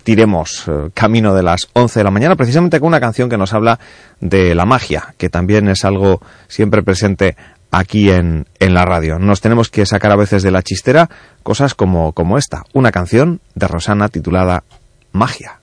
tiremos 0.04 0.66
camino 0.94 1.34
de 1.34 1.44
las 1.44 1.70
11 1.72 2.02
de 2.02 2.04
la 2.04 2.12
mañana, 2.12 2.36
precisamente 2.36 2.82
con 2.82 2.88
una 2.88 3.00
canción 3.00 3.30
que 3.30 3.38
nos 3.38 3.54
habla 3.54 3.80
de 4.20 4.56
la 4.56 4.66
magia, 4.66 5.14
que 5.18 5.30
también 5.30 5.70
es 5.70 5.86
algo 5.86 6.22
siempre 6.50 6.84
presente 6.84 7.38
aquí 7.72 8.10
en, 8.10 8.48
en 8.60 8.74
la 8.74 8.86
radio. 8.86 9.20
Nos 9.20 9.42
tenemos 9.42 9.70
que 9.70 9.86
sacar 9.86 10.12
a 10.12 10.16
veces 10.16 10.44
de 10.44 10.52
la 10.52 10.64
chistera 10.64 11.10
cosas 11.44 11.74
como, 11.74 12.14
como 12.14 12.38
esta, 12.38 12.64
una 12.74 12.92
canción 12.92 13.42
de 13.56 13.68
Rosana 13.68 14.10
titulada 14.10 14.64
Magia. 15.12 15.60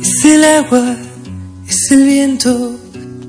Es 0.00 0.24
el 0.24 0.44
agua, 0.44 0.96
es 1.68 1.90
el 1.90 2.04
viento, 2.04 2.76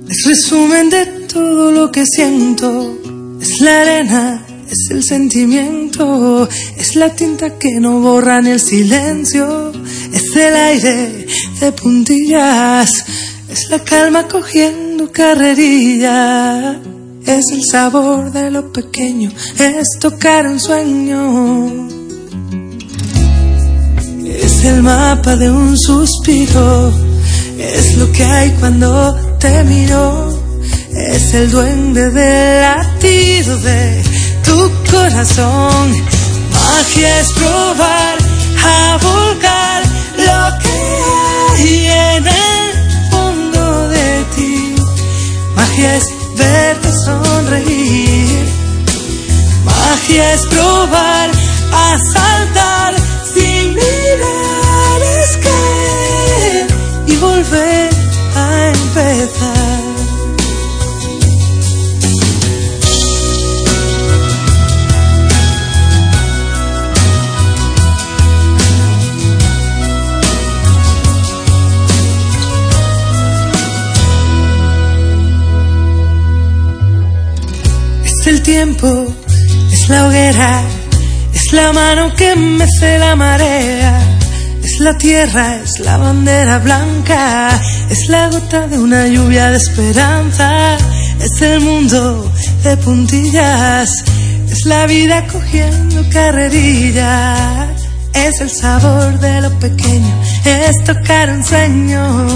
es 0.08 0.26
resumen 0.26 0.90
de 0.90 1.19
todo 1.32 1.72
lo 1.72 1.92
que 1.92 2.04
siento. 2.06 2.98
Es 3.42 3.62
la 3.62 3.82
arena, 3.82 4.46
es 4.70 4.90
el 4.92 5.04
sentimiento, 5.04 6.48
es 6.78 6.96
la 6.96 7.16
tinta 7.16 7.58
que 7.58 7.80
no 7.80 8.00
borra 8.02 8.42
ni 8.42 8.50
el 8.50 8.60
silencio. 8.60 9.72
Es 10.12 10.36
el 10.36 10.56
aire 10.56 11.26
de 11.60 11.72
puntillas, 11.72 12.90
es 13.50 13.70
la 13.70 13.80
calma 13.80 14.28
cogiendo 14.28 15.12
carrerilla. 15.12 16.80
Es 17.26 17.46
el 17.52 17.64
sabor 17.64 18.32
de 18.32 18.50
lo 18.50 18.74
pequeño, 18.74 19.32
es 19.60 20.00
tocar 20.00 20.48
un 20.48 20.60
sueño. 20.60 21.88
Es 24.26 24.66
el 24.66 24.82
mapa 24.82 25.36
de 25.36 25.52
un 25.52 25.78
suspiro, 25.78 26.92
es 27.58 27.98
lo 27.98 28.12
que 28.12 28.24
hay 28.24 28.50
cuando 28.60 29.16
te 29.40 29.64
miro, 29.64 30.39
es 31.00 31.34
el 31.34 31.52
duende 31.52 32.10
del 32.12 32.62
latido 32.62 33.58
de 33.60 34.04
tu 34.44 34.72
corazón. 34.92 35.92
Magia 36.52 37.20
es 37.20 37.32
probar 37.34 38.18
a 38.66 38.98
volcar 39.02 39.84
lo 40.18 40.60
que 40.64 40.80
hay 41.52 41.88
en 41.88 42.28
el 42.28 43.12
fondo 43.12 43.88
de 43.90 44.24
ti. 44.36 44.76
Magia 45.56 45.96
es 45.96 46.06
verte 46.38 46.90
sonreír. 47.06 48.46
Magia 49.66 50.34
es 50.34 50.46
probar 50.48 51.30
a 51.72 51.98
saltar 52.14 52.96
sin 53.34 53.76
mirar, 53.76 55.02
es 55.22 55.40
y 57.08 57.16
volver 57.18 57.90
a 58.36 58.68
empezar. 58.68 59.59
El 78.40 78.44
tiempo, 78.44 79.16
es 79.72 79.90
la 79.90 80.08
hoguera, 80.08 80.62
es 81.34 81.54
la 81.54 81.74
mano 81.74 82.14
que 82.16 82.36
mece 82.36 82.98
la 83.00 83.16
marea, 83.16 84.00
es 84.64 84.80
la 84.80 84.98
tierra, 84.98 85.58
es 85.64 85.80
la 85.80 85.98
bandera 85.98 86.60
blanca, 86.60 87.50
es 87.90 88.08
la 88.10 88.30
gota 88.30 88.68
de 88.68 88.78
una 88.78 89.08
lluvia 89.08 89.50
de 89.52 89.58
esperanza, 89.58 90.78
es 91.20 91.42
el 91.42 91.62
mundo 91.62 92.32
de 92.64 92.78
puntillas, 92.78 93.90
es 94.50 94.66
la 94.66 94.86
vida 94.86 95.26
cogiendo 95.28 96.04
carrerilla, 96.10 97.74
es 98.14 98.42
el 98.42 98.50
sabor 98.50 99.20
de 99.20 99.42
lo 99.42 99.52
pequeño, 99.60 100.14
es 100.46 100.84
tocar 100.86 101.30
un 101.30 101.44
sueño. 101.44 102.28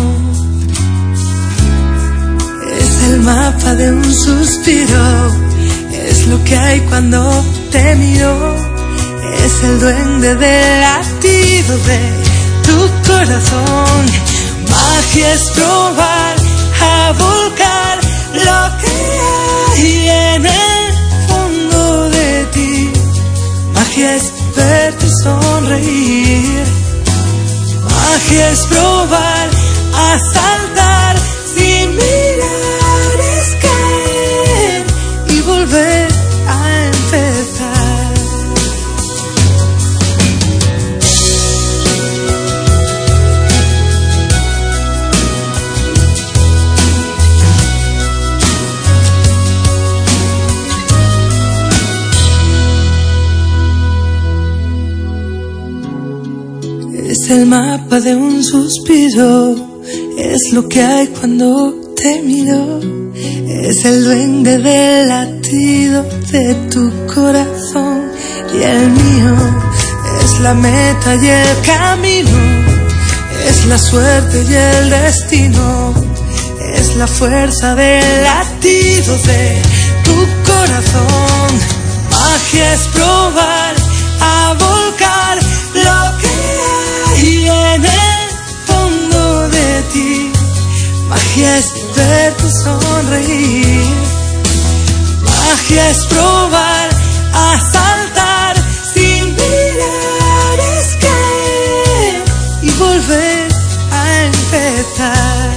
Es 2.79 3.09
el 3.09 3.19
mapa 3.21 3.75
de 3.75 3.91
un 3.91 4.03
suspiro, 4.03 5.52
es 6.09 6.27
lo 6.27 6.43
que 6.43 6.55
hay 6.55 6.79
cuando 6.81 7.19
te 7.71 7.95
miro, 7.95 8.55
es 9.45 9.63
el 9.63 9.79
duende 9.79 10.35
del 10.35 10.81
latido 10.81 11.77
de 11.77 11.99
tu 12.65 13.09
corazón. 13.09 14.05
Magia 14.69 15.33
es 15.33 15.43
probar 15.51 16.35
a 16.81 17.11
volcar 17.11 17.99
lo 18.33 18.77
que 18.81 18.95
hay 19.71 20.09
en 20.09 20.45
el 20.45 20.93
fondo 21.27 22.09
de 22.09 22.45
ti. 22.53 22.91
Magia 23.73 24.15
es 24.15 24.31
verte 24.55 25.07
sonreír. 25.23 26.63
Magia 27.83 28.49
es 28.51 28.61
probar 28.67 29.49
a 29.95 30.19
saltar 30.33 31.15
sin 31.55 31.89
mirar, 31.95 32.82
Es 57.13 57.29
el 57.29 57.45
mapa 57.45 57.99
de 57.99 58.15
un 58.15 58.43
suspiro, 58.43 59.55
es 60.17 60.51
lo 60.51 60.67
que 60.67 60.81
hay 60.81 61.07
cuando 61.07 61.73
te 61.95 62.21
miro, 62.21 62.79
es 63.13 63.85
el 63.85 64.03
duende 64.03 64.57
del 64.57 65.11
de 65.53 66.55
tu 66.71 66.91
corazón 67.05 68.11
y 68.53 68.63
el 68.63 68.89
mío, 68.89 69.35
es 70.23 70.39
la 70.39 70.53
meta 70.55 71.15
y 71.15 71.27
el 71.27 71.61
camino, 71.61 72.31
es 73.47 73.65
la 73.67 73.77
suerte 73.77 74.43
y 74.49 74.53
el 74.53 74.89
destino, 74.89 75.93
es 76.73 76.95
la 76.95 77.05
fuerza 77.05 77.75
del 77.75 78.23
latido 78.23 79.15
de 79.17 79.61
tu 80.03 80.15
corazón. 80.51 81.51
Magia 82.09 82.73
es 82.73 82.81
probar 82.87 83.75
a 84.21 84.53
volcar 84.53 85.37
lo 85.75 86.17
que 86.19 86.35
hay 87.09 87.47
en 87.73 87.85
el 87.85 88.29
fondo 88.65 89.49
de 89.49 89.81
ti. 89.93 90.31
Magia 91.09 91.57
es 91.59 91.73
verte 91.95 92.49
sonreír. 92.63 94.22
Magia 95.63 95.89
es 95.91 96.05
probar 96.07 96.89
a 97.33 97.57
saltar 97.71 98.55
sin 98.93 99.33
mirar, 99.33 100.59
es 100.77 100.87
caer 100.97 102.23
y 102.61 102.69
volver 102.71 103.47
a 103.89 104.23
empezar. 104.25 105.55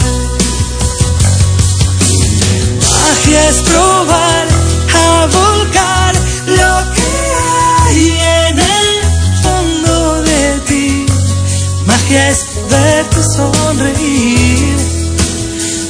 Magia 2.93 3.49
es 3.49 3.63
probar 3.63 4.47
a 4.95 5.27
volcar 5.27 6.15
lo 6.47 6.95
que 6.95 7.13
hay 7.43 8.11
en 8.49 8.59
el 8.61 8.89
fondo 9.43 10.23
de 10.23 10.61
ti. 10.69 11.07
Magia 11.85 12.31
es 12.31 12.47
verte 12.71 13.23
sonreír. 13.37 14.77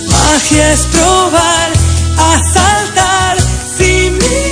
Magia 0.09 0.73
es 0.73 0.87
probar 0.87 1.71
a 2.17 2.41
saltar. 2.55 3.46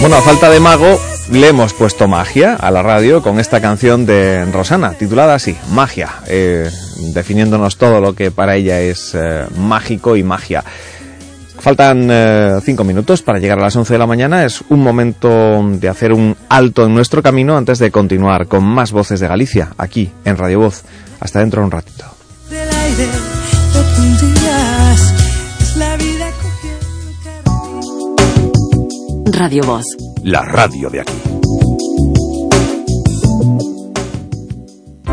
Bueno, 0.04 0.18
a 0.18 0.20
falta 0.20 0.50
de 0.50 0.60
mago, 0.60 1.00
le 1.30 1.48
hemos 1.48 1.72
puesto 1.72 2.06
magia 2.06 2.56
a 2.56 2.70
la 2.70 2.82
radio 2.82 3.22
con 3.22 3.40
esta 3.40 3.62
canción 3.62 4.04
de 4.04 4.44
Rosana, 4.52 4.92
titulada 4.92 5.34
así, 5.34 5.56
Magia, 5.72 6.10
eh, 6.26 6.68
definiéndonos 7.14 7.78
todo 7.78 8.02
lo 8.02 8.14
que 8.14 8.30
para 8.30 8.54
ella 8.54 8.82
es 8.82 9.14
eh, 9.14 9.46
mágico 9.56 10.14
y 10.14 10.22
magia. 10.22 10.62
Faltan 11.58 12.08
eh, 12.10 12.58
cinco 12.62 12.84
minutos 12.84 13.22
para 13.22 13.38
llegar 13.38 13.58
a 13.58 13.62
las 13.62 13.76
11 13.76 13.94
de 13.94 13.98
la 13.98 14.06
mañana. 14.06 14.44
Es 14.44 14.62
un 14.68 14.80
momento 14.80 15.62
de 15.66 15.88
hacer 15.88 16.12
un 16.12 16.36
alto 16.50 16.84
en 16.84 16.92
nuestro 16.92 17.22
camino 17.22 17.56
antes 17.56 17.78
de 17.78 17.90
continuar 17.90 18.46
con 18.46 18.62
más 18.62 18.92
voces 18.92 19.20
de 19.20 19.28
Galicia, 19.28 19.70
aquí 19.78 20.12
en 20.26 20.36
Radio 20.36 20.58
Voz. 20.60 20.82
Hasta 21.18 21.38
dentro 21.38 21.62
de 21.62 21.64
un 21.64 21.70
ratito. 21.70 22.04
Radio 29.34 29.64
Voz. 29.64 29.84
La 30.22 30.42
radio 30.42 30.88
de 30.90 31.00
aquí. 31.00 31.12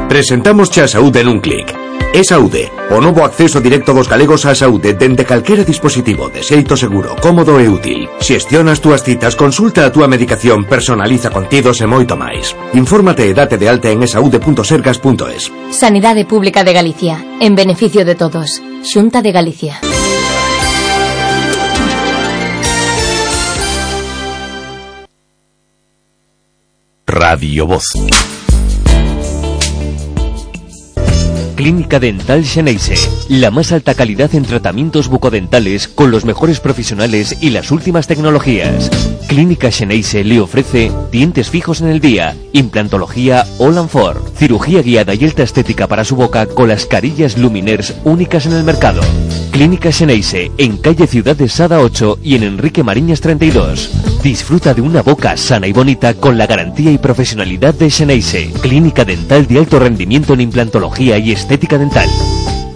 Presentamos 0.08 0.70
a 0.78 0.88
saúde 0.88 1.24
nun 1.24 1.42
clic. 1.42 1.74
É 2.12 2.22
saúde, 2.28 2.68
o 2.92 3.00
novo 3.00 3.24
acceso 3.24 3.64
directo 3.64 3.96
dos 3.96 4.12
galegos 4.12 4.44
á 4.44 4.52
saúde 4.52 4.94
dende 4.94 5.24
calquera 5.24 5.64
dispositivo 5.64 6.28
de 6.28 6.44
xeito 6.44 6.76
seguro, 6.76 7.16
cómodo 7.24 7.58
e 7.58 7.72
útil. 7.72 8.12
Xestiona 8.20 8.76
as 8.76 8.84
túas 8.84 9.02
citas, 9.02 9.40
consulta 9.40 9.88
a 9.88 9.92
túa 9.96 10.12
medicación, 10.12 10.68
personaliza 10.68 11.32
contidos 11.32 11.80
e 11.80 11.88
moito 11.88 12.20
máis. 12.20 12.52
Infórmate 12.76 13.26
e 13.26 13.34
date 13.34 13.56
de 13.56 13.72
alta 13.72 13.90
en 13.90 14.04
esaude.sergas.es. 14.04 15.50
Sanidade 15.72 16.28
Pública 16.28 16.68
de 16.68 16.76
Galicia, 16.76 17.16
en 17.40 17.56
beneficio 17.56 18.04
de 18.04 18.20
todos. 18.20 18.60
Xunta 18.84 19.24
de 19.24 19.32
Galicia. 19.32 19.80
Radio 27.12 27.68
Voz. 27.68 27.84
Clínica 31.56 32.00
Dental 32.00 32.46
Xeneise, 32.46 32.96
la 33.28 33.52
más 33.52 33.74
alta 33.74 33.94
calidad 33.94 34.34
en 34.34 34.44
tratamientos 34.44 35.10
bucodentales 35.10 35.90
con 35.90 36.10
los 36.10 36.24
mejores 36.24 36.62
profesionales 36.62 37.38
y 37.42 37.50
las 37.50 37.70
últimas 37.70 38.08
tecnologías. 38.08 38.90
Clínica 39.28 39.72
Xeneise 39.72 40.24
le 40.24 40.40
ofrece 40.40 40.90
dientes 41.12 41.50
fijos 41.50 41.82
en 41.82 41.90
el 41.90 42.00
día, 42.00 42.36
implantología 42.54 43.46
All 43.60 43.76
cirugía 44.38 44.82
guiada 44.82 45.14
y 45.14 45.26
alta 45.26 45.44
estética 45.44 45.88
para 45.88 46.06
su 46.06 46.16
boca 46.16 46.46
con 46.46 46.70
las 46.70 46.86
carillas 46.86 47.38
Luminers 47.38 47.94
únicas 48.06 48.46
en 48.46 48.54
el 48.54 48.64
mercado. 48.64 49.02
Clínica 49.52 49.92
Xeneise 49.92 50.50
en 50.58 50.78
calle 50.78 51.08
Ciudad 51.08 51.36
de 51.36 51.50
Sada 51.50 51.82
8 51.82 52.20
y 52.24 52.36
en 52.36 52.44
Enrique 52.44 52.84
Mariñas 52.84 53.20
32. 53.20 54.11
Disfruta 54.24 54.76
de 54.76 54.82
una 54.82 55.02
boca 55.02 55.36
sana 55.36 55.66
y 55.66 55.74
bonita 55.74 56.14
con 56.14 56.38
la 56.38 56.46
garantía 56.46 56.92
y 56.92 57.00
profesionalidad 57.00 57.74
de 57.74 57.90
Xeneise, 57.90 58.52
clínica 58.62 59.04
dental 59.04 59.48
de 59.48 59.58
alto 59.58 59.80
rendimiento 59.80 60.34
en 60.34 60.42
implantología 60.42 61.18
y 61.18 61.32
estética 61.32 61.80
dental. 61.80 62.08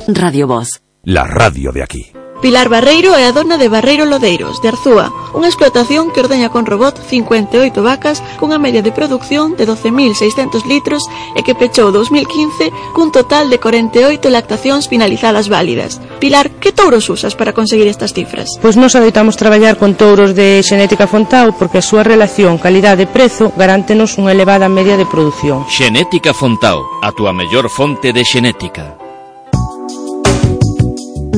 Radio 0.08 0.48
Voz. 0.48 0.82
La 1.04 1.24
radio 1.24 1.72
de 1.72 1.84
aquí. 1.84 2.12
Pilar 2.42 2.68
Barreiro 2.68 3.16
é 3.16 3.26
a 3.26 3.32
dona 3.32 3.58
de 3.58 3.70
Barreiro 3.70 4.04
Lodeiros, 4.06 4.62
de 4.62 4.68
Arzúa, 4.68 5.08
unha 5.32 5.48
explotación 5.48 6.12
que 6.12 6.20
ordeña 6.20 6.52
con 6.52 6.68
robot 6.68 7.00
58 7.00 7.80
vacas 7.80 8.20
cunha 8.38 8.60
media 8.60 8.84
de 8.84 8.92
producción 8.92 9.56
de 9.56 9.64
12.600 9.64 10.68
litros 10.68 11.08
e 11.34 11.42
que 11.48 11.56
pechou 11.56 11.96
2015 11.96 12.76
cun 12.92 13.16
total 13.16 13.48
de 13.48 13.58
48 13.58 14.20
lactacións 14.28 14.92
finalizadas 14.92 15.48
válidas. 15.48 16.04
Pilar, 16.20 16.52
que 16.60 16.76
touros 16.76 17.08
usas 17.08 17.40
para 17.40 17.56
conseguir 17.56 17.88
estas 17.88 18.12
cifras? 18.12 18.60
Pois 18.60 18.76
nos 18.76 19.00
adoitamos 19.00 19.40
traballar 19.40 19.80
con 19.80 19.96
touros 19.96 20.36
de 20.36 20.60
xenética 20.60 21.08
Fontao 21.08 21.56
porque 21.56 21.80
a 21.80 21.88
súa 21.88 22.04
relación 22.04 22.60
calidade-prezo 22.60 23.56
garántenos 23.56 24.20
unha 24.20 24.36
elevada 24.36 24.68
media 24.68 25.00
de 25.00 25.08
producción. 25.08 25.64
Xenética 25.72 26.36
Fontao, 26.36 26.84
a 27.00 27.16
túa 27.16 27.32
mellor 27.32 27.72
fonte 27.72 28.12
de 28.12 28.28
xenética. 28.28 29.05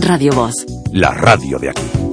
Radio 0.02 0.32
Voz. 0.34 0.54
La 0.92 1.12
radio 1.12 1.58
de 1.60 1.70
aquí. 1.70 2.07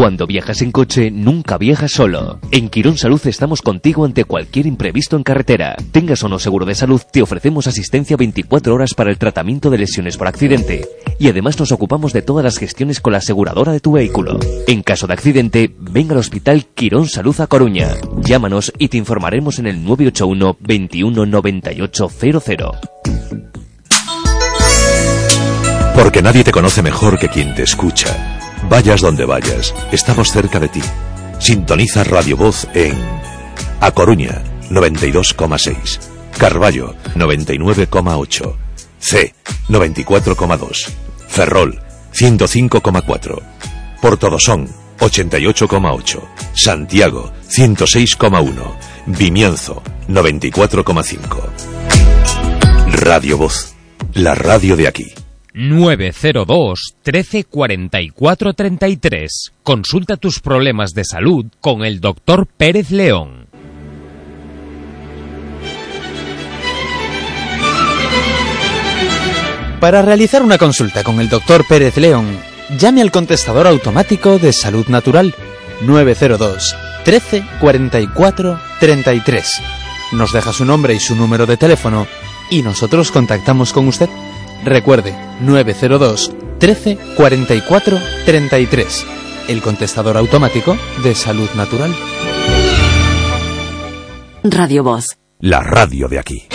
Cuando 0.00 0.26
viajas 0.26 0.62
en 0.62 0.72
coche, 0.72 1.10
nunca 1.10 1.58
viajas 1.58 1.92
solo. 1.92 2.38
En 2.52 2.70
Quirón 2.70 2.96
Salud 2.96 3.20
estamos 3.26 3.60
contigo 3.60 4.06
ante 4.06 4.24
cualquier 4.24 4.64
imprevisto 4.64 5.14
en 5.14 5.22
carretera. 5.22 5.76
Tengas 5.92 6.24
o 6.24 6.28
no 6.30 6.38
seguro 6.38 6.64
de 6.64 6.74
salud, 6.74 7.02
te 7.12 7.20
ofrecemos 7.20 7.66
asistencia 7.66 8.16
24 8.16 8.74
horas 8.74 8.94
para 8.94 9.10
el 9.10 9.18
tratamiento 9.18 9.68
de 9.68 9.76
lesiones 9.76 10.16
por 10.16 10.26
accidente. 10.26 10.88
Y 11.18 11.28
además 11.28 11.58
nos 11.58 11.70
ocupamos 11.70 12.14
de 12.14 12.22
todas 12.22 12.42
las 12.42 12.56
gestiones 12.56 12.98
con 13.02 13.12
la 13.12 13.18
aseguradora 13.18 13.72
de 13.72 13.80
tu 13.80 13.92
vehículo. 13.92 14.40
En 14.66 14.82
caso 14.82 15.06
de 15.06 15.12
accidente, 15.12 15.70
ven 15.78 16.10
al 16.12 16.16
Hospital 16.16 16.64
Quirón 16.74 17.06
Salud 17.06 17.38
a 17.38 17.46
Coruña. 17.46 17.88
Llámanos 18.24 18.72
y 18.78 18.88
te 18.88 18.96
informaremos 18.96 19.58
en 19.58 19.66
el 19.66 19.84
981 19.84 20.56
21 20.60 21.26
98 21.26 22.08
00. 22.08 22.72
Porque 25.94 26.22
nadie 26.22 26.42
te 26.42 26.52
conoce 26.52 26.80
mejor 26.80 27.18
que 27.18 27.28
quien 27.28 27.54
te 27.54 27.64
escucha. 27.64 28.49
Vayas 28.70 29.00
donde 29.00 29.24
vayas, 29.24 29.74
estamos 29.90 30.30
cerca 30.30 30.60
de 30.60 30.68
ti. 30.68 30.80
Sintoniza 31.40 32.04
Radio 32.04 32.36
Voz 32.36 32.68
en 32.72 32.96
A 33.80 33.90
Coruña 33.90 34.44
92,6, 34.70 35.98
Carballo 36.38 36.94
99,8, 37.16 38.54
C 39.00 39.34
94,2, 39.68 40.88
Ferrol 41.26 41.80
105,4, 42.14 43.42
Portodosón 44.00 44.68
88,8, 45.00 46.20
Santiago 46.54 47.32
106,1, 47.48 48.76
Vimianzo 49.06 49.82
94,5. 50.08 51.26
Radio 53.00 53.36
Voz, 53.36 53.74
la 54.14 54.36
radio 54.36 54.76
de 54.76 54.86
aquí. 54.86 55.12
902 55.54 56.96
13 57.02 57.44
44 57.44 58.54
33. 58.54 59.52
Consulta 59.62 60.16
tus 60.16 60.40
problemas 60.40 60.92
de 60.92 61.04
salud 61.04 61.46
con 61.60 61.84
el 61.84 62.00
Dr. 62.00 62.46
Pérez 62.46 62.90
León. 62.90 63.48
Para 69.80 70.02
realizar 70.02 70.42
una 70.42 70.58
consulta 70.58 71.02
con 71.02 71.20
el 71.20 71.30
Dr. 71.30 71.64
Pérez 71.66 71.96
León, 71.96 72.38
llame 72.78 73.00
al 73.00 73.10
contestador 73.10 73.66
automático 73.66 74.38
de 74.38 74.52
Salud 74.52 74.86
Natural 74.88 75.34
902 75.80 76.76
13 77.04 77.44
44 77.60 78.60
33. 78.78 79.48
Nos 80.12 80.32
deja 80.32 80.52
su 80.52 80.64
nombre 80.64 80.94
y 80.94 81.00
su 81.00 81.16
número 81.16 81.46
de 81.46 81.56
teléfono 81.56 82.06
y 82.50 82.62
nosotros 82.62 83.10
contactamos 83.10 83.72
con 83.72 83.88
usted. 83.88 84.08
Recuerde 84.64 85.14
902 85.40 86.32
13 86.58 86.98
44 87.16 87.98
33. 88.26 89.06
El 89.48 89.62
contestador 89.62 90.16
automático 90.16 90.76
de 91.02 91.14
Salud 91.14 91.48
Natural. 91.56 91.94
Radio 94.42 94.84
Voz. 94.84 95.18
La 95.38 95.60
radio 95.60 96.08
de 96.08 96.18
aquí. 96.18 96.46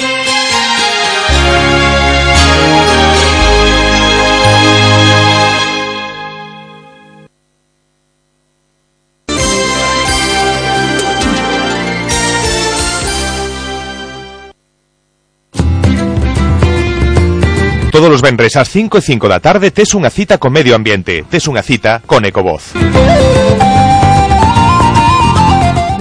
todos 17.96 18.12
os 18.12 18.22
venres 18.22 18.60
ás 18.60 18.68
5 18.68 19.00
e 19.00 19.02
5 19.02 19.32
da 19.32 19.40
tarde 19.40 19.72
tes 19.72 19.96
unha 19.96 20.12
cita 20.12 20.36
co 20.36 20.52
medio 20.52 20.76
ambiente. 20.76 21.24
Tes 21.32 21.48
unha 21.48 21.64
cita 21.64 22.04
con 22.04 22.28
Ecovoz. 22.28 22.76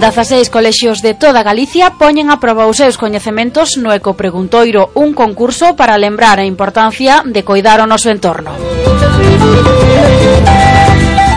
16 0.02 0.50
colexios 0.50 1.06
de 1.06 1.14
toda 1.14 1.46
Galicia 1.46 1.94
poñen 1.94 2.34
a 2.34 2.42
proba 2.42 2.66
os 2.66 2.82
seus 2.82 2.98
coñecementos 2.98 3.78
no 3.78 3.94
Eco 3.94 4.18
Preguntoiro, 4.18 4.90
un 4.98 5.14
concurso 5.14 5.78
para 5.78 5.94
lembrar 5.94 6.42
a 6.42 6.44
importancia 6.50 7.22
de 7.22 7.46
coidar 7.46 7.78
o 7.78 7.86
noso 7.86 8.10
entorno. 8.10 8.58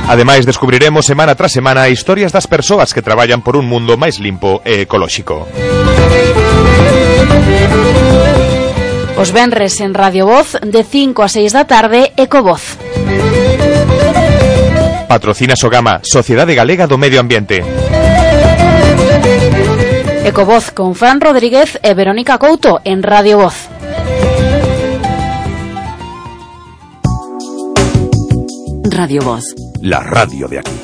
Ademais, 0.09 0.49
descubriremos 0.49 1.05
semana 1.05 1.37
tras 1.37 1.53
semana 1.53 1.85
historias 1.85 2.33
das 2.33 2.49
persoas 2.49 2.97
que 2.97 3.05
traballan 3.05 3.45
por 3.45 3.61
un 3.61 3.69
mundo 3.69 3.93
máis 3.93 4.17
limpo 4.17 4.65
e 4.65 4.89
ecolóxico. 4.89 5.45
Os 9.17 9.31
venres 9.31 9.81
en 9.81 9.93
Radio 9.93 10.27
Voz 10.27 10.57
de 10.61 10.83
5 10.83 11.23
a 11.23 11.27
6 11.27 11.53
da 11.53 11.65
tarde 11.65 12.13
Ecovoz. 12.17 12.77
Patrocina 15.09 15.55
Sogama, 15.55 16.01
Sociedade 16.03 16.53
Galega 16.53 16.85
do 16.85 16.97
Medio 16.97 17.19
Ambiente. 17.19 17.65
Ecovoz 20.23 20.69
con 20.69 20.93
Fran 20.93 21.19
Rodríguez 21.19 21.79
e 21.81 21.93
Verónica 21.95 22.37
Couto 22.37 22.81
en 22.83 23.01
Radio 23.01 23.39
Voz. 23.39 23.69
Radio 28.91 29.21
Voz. 29.23 29.43
La 29.81 30.01
radio 30.01 30.47
de 30.47 30.59
aquí. 30.59 30.77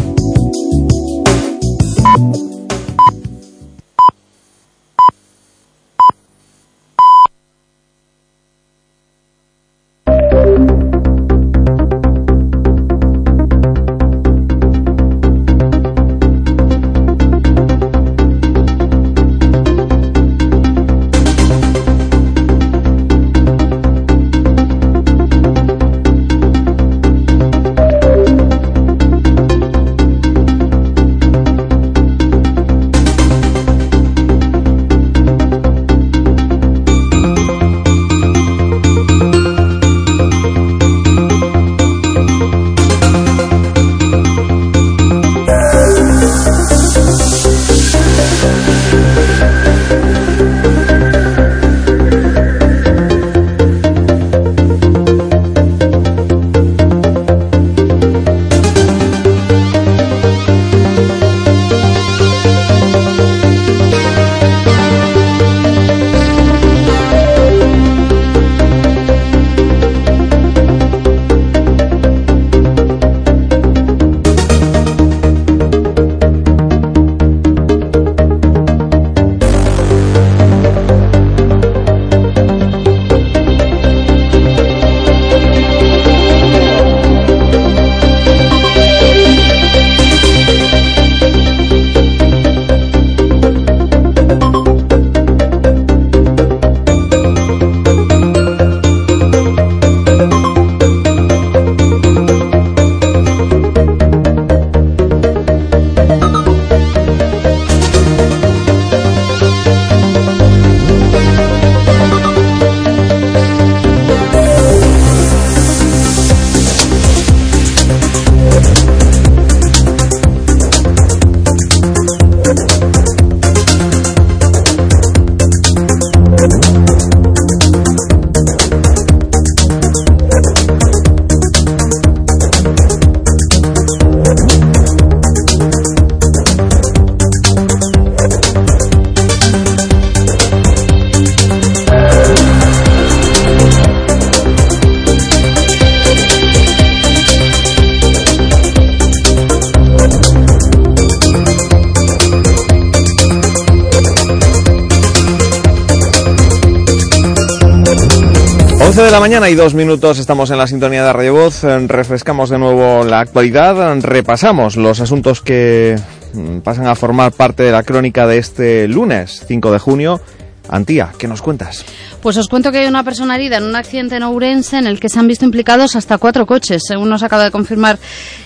22 159.63 159.75
minutos 159.75 160.19
estamos 160.19 160.51
en 160.51 160.57
la 160.57 160.67
sintonía 160.67 161.05
de 161.05 161.13
Radio 161.13 161.35
Voz, 161.35 161.63
eh, 161.63 161.87
refrescamos 161.87 162.49
de 162.49 162.59
nuevo 162.59 163.05
la 163.05 163.21
actualidad, 163.21 163.95
eh, 163.95 164.01
repasamos 164.01 164.75
los 164.75 164.99
asuntos 164.99 165.39
que 165.39 165.97
mm, 166.33 166.57
pasan 166.57 166.87
a 166.87 166.95
formar 166.95 167.31
parte 167.31 167.63
de 167.63 167.71
la 167.71 167.83
crónica 167.83 168.27
de 168.27 168.39
este 168.39 168.89
lunes 168.89 169.45
5 169.47 169.71
de 169.71 169.79
junio. 169.79 170.19
Antía, 170.67 171.13
¿qué 171.17 171.29
nos 171.29 171.41
cuentas? 171.41 171.85
Pues 172.21 172.35
os 172.35 172.49
cuento 172.49 172.73
que 172.73 172.79
hay 172.79 172.87
una 172.87 173.03
persona 173.03 173.35
herida 173.35 173.55
en 173.55 173.63
un 173.63 173.77
accidente 173.77 174.17
en 174.17 174.23
Ourense 174.23 174.77
en 174.77 174.87
el 174.87 174.99
que 174.99 175.07
se 175.07 175.19
han 175.19 175.27
visto 175.27 175.45
implicados 175.45 175.95
hasta 175.95 176.17
cuatro 176.17 176.45
coches, 176.45 176.83
según 176.85 177.09
nos 177.09 177.23
acaba 177.23 177.45
de 177.45 177.51
confirmar 177.51 177.99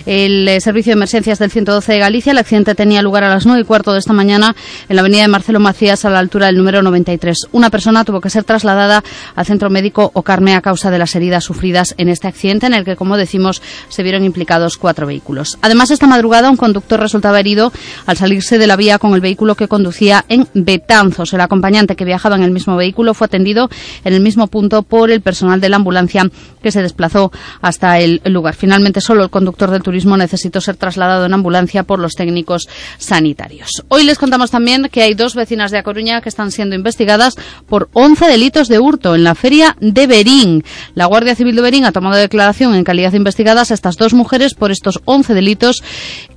el 0.08 0.48
eh, 0.48 0.58
Servicio 0.62 0.92
de 0.92 0.94
Emergencias 0.94 1.38
del 1.38 1.50
112 1.50 1.92
de 1.92 1.98
Galicia, 1.98 2.32
el 2.32 2.38
accidente 2.38 2.74
tenía 2.74 3.02
lugar 3.02 3.24
a 3.24 3.28
las 3.28 3.44
nueve 3.44 3.60
y 3.60 3.64
cuarto 3.64 3.92
de 3.92 3.98
esta 3.98 4.14
mañana 4.14 4.56
en 4.88 4.96
la 4.96 5.02
avenida 5.02 5.20
de 5.20 5.28
Marcelo 5.28 5.60
Macías 5.60 6.06
a 6.06 6.10
la 6.10 6.18
altura 6.18 6.46
del 6.46 6.56
número 6.56 6.80
93. 6.80 7.48
Una 7.52 7.68
persona 7.68 8.06
tuvo 8.06 8.22
que 8.22 8.30
ser 8.30 8.42
trasladada 8.42 9.04
al 9.36 9.44
centro 9.44 9.68
médico 9.68 10.10
Ocarme 10.14 10.54
a 10.54 10.62
causa 10.62 10.90
de 10.90 10.98
las 10.98 11.14
heridas 11.14 11.44
sufridas 11.44 11.94
en 11.98 12.08
este 12.08 12.26
accidente 12.26 12.64
en 12.64 12.72
el 12.72 12.86
que, 12.86 12.96
como 12.96 13.18
decimos, 13.18 13.60
se 13.90 14.02
vieron 14.02 14.24
implicados 14.24 14.78
cuatro 14.78 15.06
vehículos. 15.06 15.58
Además, 15.60 15.90
esta 15.90 16.06
madrugada 16.06 16.48
un 16.48 16.56
conductor 16.56 16.98
resultaba 16.98 17.38
herido 17.38 17.70
al 18.06 18.16
salirse 18.16 18.56
de 18.56 18.66
la 18.66 18.76
vía 18.76 18.98
con 18.98 19.12
el 19.12 19.20
vehículo 19.20 19.56
que 19.56 19.68
conducía 19.68 20.24
en 20.30 20.48
Betanzos. 20.54 21.34
El 21.34 21.42
acompañante 21.42 21.96
que 21.96 22.06
viajaba 22.06 22.36
en 22.36 22.44
el 22.44 22.50
mismo 22.50 22.76
vehículo 22.76 23.12
fue 23.12 23.26
atendido 23.26 23.68
en 24.06 24.14
el 24.14 24.22
mismo 24.22 24.46
punto 24.46 24.84
por 24.84 25.10
el 25.10 25.20
personal 25.20 25.60
de 25.60 25.68
la 25.68 25.76
ambulancia 25.76 26.30
que 26.62 26.72
se 26.72 26.80
desplazó 26.80 27.30
hasta 27.60 27.98
el 27.98 28.22
lugar. 28.24 28.54
Finalmente, 28.54 29.02
solo 29.02 29.22
el 29.22 29.28
conductor 29.28 29.70
del 29.70 29.82
turismo 29.82 29.97
necesitó 30.04 30.60
ser 30.60 30.76
trasladado 30.76 31.26
en 31.26 31.34
ambulancia 31.34 31.82
por 31.82 31.98
los 31.98 32.14
técnicos 32.14 32.68
sanitarios. 32.98 33.84
Hoy 33.88 34.04
les 34.04 34.18
contamos 34.18 34.50
también 34.50 34.88
que 34.90 35.02
hay 35.02 35.14
dos 35.14 35.34
vecinas 35.34 35.70
de 35.70 35.78
A 35.78 35.82
Coruña 35.82 36.20
que 36.20 36.28
están 36.28 36.50
siendo 36.50 36.74
investigadas 36.74 37.34
por 37.66 37.88
11 37.92 38.26
delitos 38.26 38.68
de 38.68 38.78
hurto 38.78 39.14
en 39.14 39.24
la 39.24 39.34
feria 39.34 39.76
de 39.80 40.06
Berín. 40.06 40.64
La 40.94 41.06
Guardia 41.06 41.34
Civil 41.34 41.56
de 41.56 41.62
Berín 41.62 41.84
ha 41.84 41.92
tomado 41.92 42.16
declaración 42.16 42.74
en 42.74 42.84
calidad 42.84 43.12
de 43.12 43.16
investigadas 43.16 43.70
a 43.70 43.74
estas 43.74 43.96
dos 43.96 44.14
mujeres 44.14 44.54
por 44.54 44.70
estos 44.70 45.00
11 45.04 45.34
delitos 45.34 45.82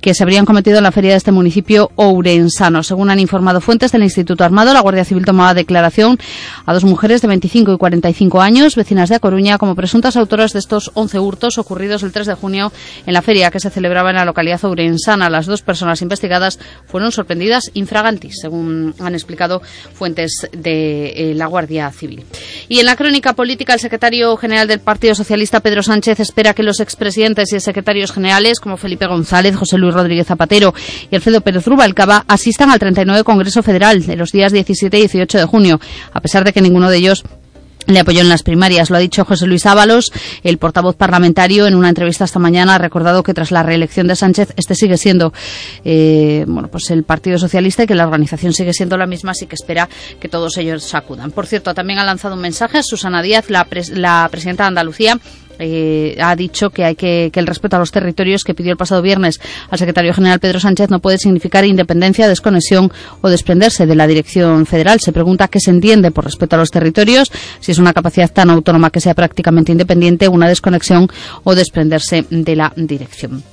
que 0.00 0.14
se 0.14 0.22
habrían 0.22 0.44
cometido 0.44 0.78
en 0.78 0.84
la 0.84 0.92
feria 0.92 1.12
de 1.12 1.16
este 1.16 1.32
municipio 1.32 1.90
ourensano. 1.96 2.82
Según 2.82 3.10
han 3.10 3.20
informado 3.20 3.60
fuentes 3.60 3.92
del 3.92 4.02
Instituto 4.02 4.44
Armado, 4.44 4.74
la 4.74 4.80
Guardia 4.80 5.04
Civil 5.04 5.24
tomaba 5.24 5.54
declaración 5.54 6.18
a 6.66 6.74
dos 6.74 6.84
mujeres 6.84 7.22
de 7.22 7.28
25 7.28 7.74
y 7.74 7.78
45 7.78 8.40
años, 8.40 8.76
vecinas 8.76 9.08
de 9.08 9.16
A 9.16 9.20
Coruña, 9.20 9.58
como 9.58 9.74
presuntas 9.74 10.16
autoras 10.16 10.52
de 10.52 10.58
estos 10.58 10.90
11 10.94 11.18
hurtos 11.18 11.58
ocurridos 11.58 12.02
el 12.02 12.12
3 12.12 12.26
de 12.26 12.34
junio 12.34 12.72
en 13.06 13.14
la 13.14 13.22
feria 13.22 13.50
que 13.52 13.60
se 13.60 13.70
celebraba 13.70 14.10
en 14.10 14.16
la 14.16 14.24
localidad 14.24 14.64
ourensana. 14.64 15.30
Las 15.30 15.46
dos 15.46 15.62
personas 15.62 16.02
investigadas 16.02 16.58
fueron 16.86 17.12
sorprendidas 17.12 17.70
infragantis, 17.74 18.40
según 18.40 18.94
han 18.98 19.14
explicado 19.14 19.62
fuentes 19.94 20.48
de 20.52 21.10
eh, 21.10 21.34
la 21.34 21.46
Guardia 21.46 21.90
Civil. 21.92 22.24
Y 22.68 22.80
en 22.80 22.86
la 22.86 22.96
crónica 22.96 23.34
política, 23.34 23.74
el 23.74 23.80
secretario 23.80 24.36
general 24.36 24.66
del 24.66 24.80
Partido 24.80 25.14
Socialista, 25.14 25.60
Pedro 25.60 25.82
Sánchez, 25.82 26.18
espera 26.18 26.54
que 26.54 26.62
los 26.62 26.80
expresidentes 26.80 27.52
y 27.52 27.60
secretarios 27.60 28.10
generales, 28.10 28.58
como 28.58 28.76
Felipe 28.76 29.06
González, 29.06 29.54
José 29.54 29.78
Luis 29.78 29.94
Rodríguez 29.94 30.26
Zapatero 30.26 30.74
y 31.10 31.14
Alfredo 31.14 31.42
Pérez 31.42 31.66
Rubalcaba, 31.66 32.24
asistan 32.26 32.70
al 32.70 32.78
39 32.78 33.22
Congreso 33.24 33.62
Federal 33.62 34.04
de 34.04 34.16
los 34.16 34.32
días 34.32 34.52
17 34.52 34.96
y 34.96 35.00
18 35.00 35.38
de 35.38 35.44
junio, 35.44 35.80
a 36.12 36.20
pesar 36.20 36.44
de 36.44 36.52
que 36.52 36.62
ninguno 36.62 36.90
de 36.90 36.96
ellos 36.96 37.24
le 37.86 38.00
apoyó 38.00 38.20
en 38.20 38.28
las 38.28 38.42
primarias. 38.42 38.90
Lo 38.90 38.96
ha 38.96 39.00
dicho 39.00 39.24
José 39.24 39.46
Luis 39.46 39.66
Ábalos, 39.66 40.12
el 40.42 40.58
portavoz 40.58 40.96
parlamentario, 40.96 41.66
en 41.66 41.74
una 41.74 41.88
entrevista 41.88 42.24
esta 42.24 42.38
mañana. 42.38 42.74
Ha 42.74 42.78
recordado 42.78 43.22
que 43.22 43.34
tras 43.34 43.50
la 43.50 43.62
reelección 43.62 44.06
de 44.06 44.16
Sánchez, 44.16 44.54
este 44.56 44.74
sigue 44.74 44.96
siendo 44.96 45.32
eh, 45.84 46.44
bueno, 46.46 46.68
pues 46.68 46.90
el 46.90 47.04
Partido 47.04 47.38
Socialista 47.38 47.84
y 47.84 47.86
que 47.86 47.94
la 47.94 48.04
organización 48.04 48.52
sigue 48.52 48.72
siendo 48.72 48.96
la 48.96 49.06
misma, 49.06 49.32
así 49.32 49.46
que 49.46 49.54
espera 49.54 49.88
que 50.20 50.28
todos 50.28 50.56
ellos 50.58 50.94
acudan. 50.94 51.30
Por 51.30 51.46
cierto, 51.46 51.74
también 51.74 51.98
ha 51.98 52.04
lanzado 52.04 52.34
un 52.34 52.40
mensaje 52.40 52.82
Susana 52.82 53.22
Díaz, 53.22 53.50
la, 53.50 53.66
la 53.92 54.28
presidenta 54.30 54.64
de 54.64 54.68
Andalucía, 54.68 55.18
eh, 55.62 56.16
ha 56.20 56.34
dicho 56.36 56.70
que 56.70 56.84
hay 56.84 56.94
que, 56.94 57.30
que 57.32 57.40
el 57.40 57.46
respeto 57.46 57.76
a 57.76 57.78
los 57.78 57.92
territorios 57.92 58.44
que 58.44 58.54
pidió 58.54 58.72
el 58.72 58.76
pasado 58.76 59.02
viernes 59.02 59.40
al 59.70 59.78
secretario 59.78 60.12
general 60.12 60.40
Pedro 60.40 60.60
Sánchez 60.60 60.90
no 60.90 61.00
puede 61.00 61.18
significar 61.18 61.64
independencia, 61.64 62.28
desconexión 62.28 62.92
o 63.20 63.28
desprenderse 63.28 63.86
de 63.86 63.94
la 63.94 64.06
dirección 64.06 64.66
federal. 64.66 65.00
Se 65.00 65.12
pregunta 65.12 65.48
qué 65.48 65.60
se 65.60 65.70
entiende 65.70 66.10
por 66.10 66.24
respeto 66.24 66.56
a 66.56 66.58
los 66.58 66.70
territorios, 66.70 67.30
si 67.60 67.72
es 67.72 67.78
una 67.78 67.92
capacidad 67.92 68.30
tan 68.30 68.50
autónoma 68.50 68.90
que 68.90 69.00
sea 69.00 69.14
prácticamente 69.14 69.72
independiente, 69.72 70.28
una 70.28 70.48
desconexión 70.48 71.08
o 71.44 71.54
desprenderse 71.54 72.24
de 72.30 72.56
la 72.56 72.72
dirección. 72.76 73.51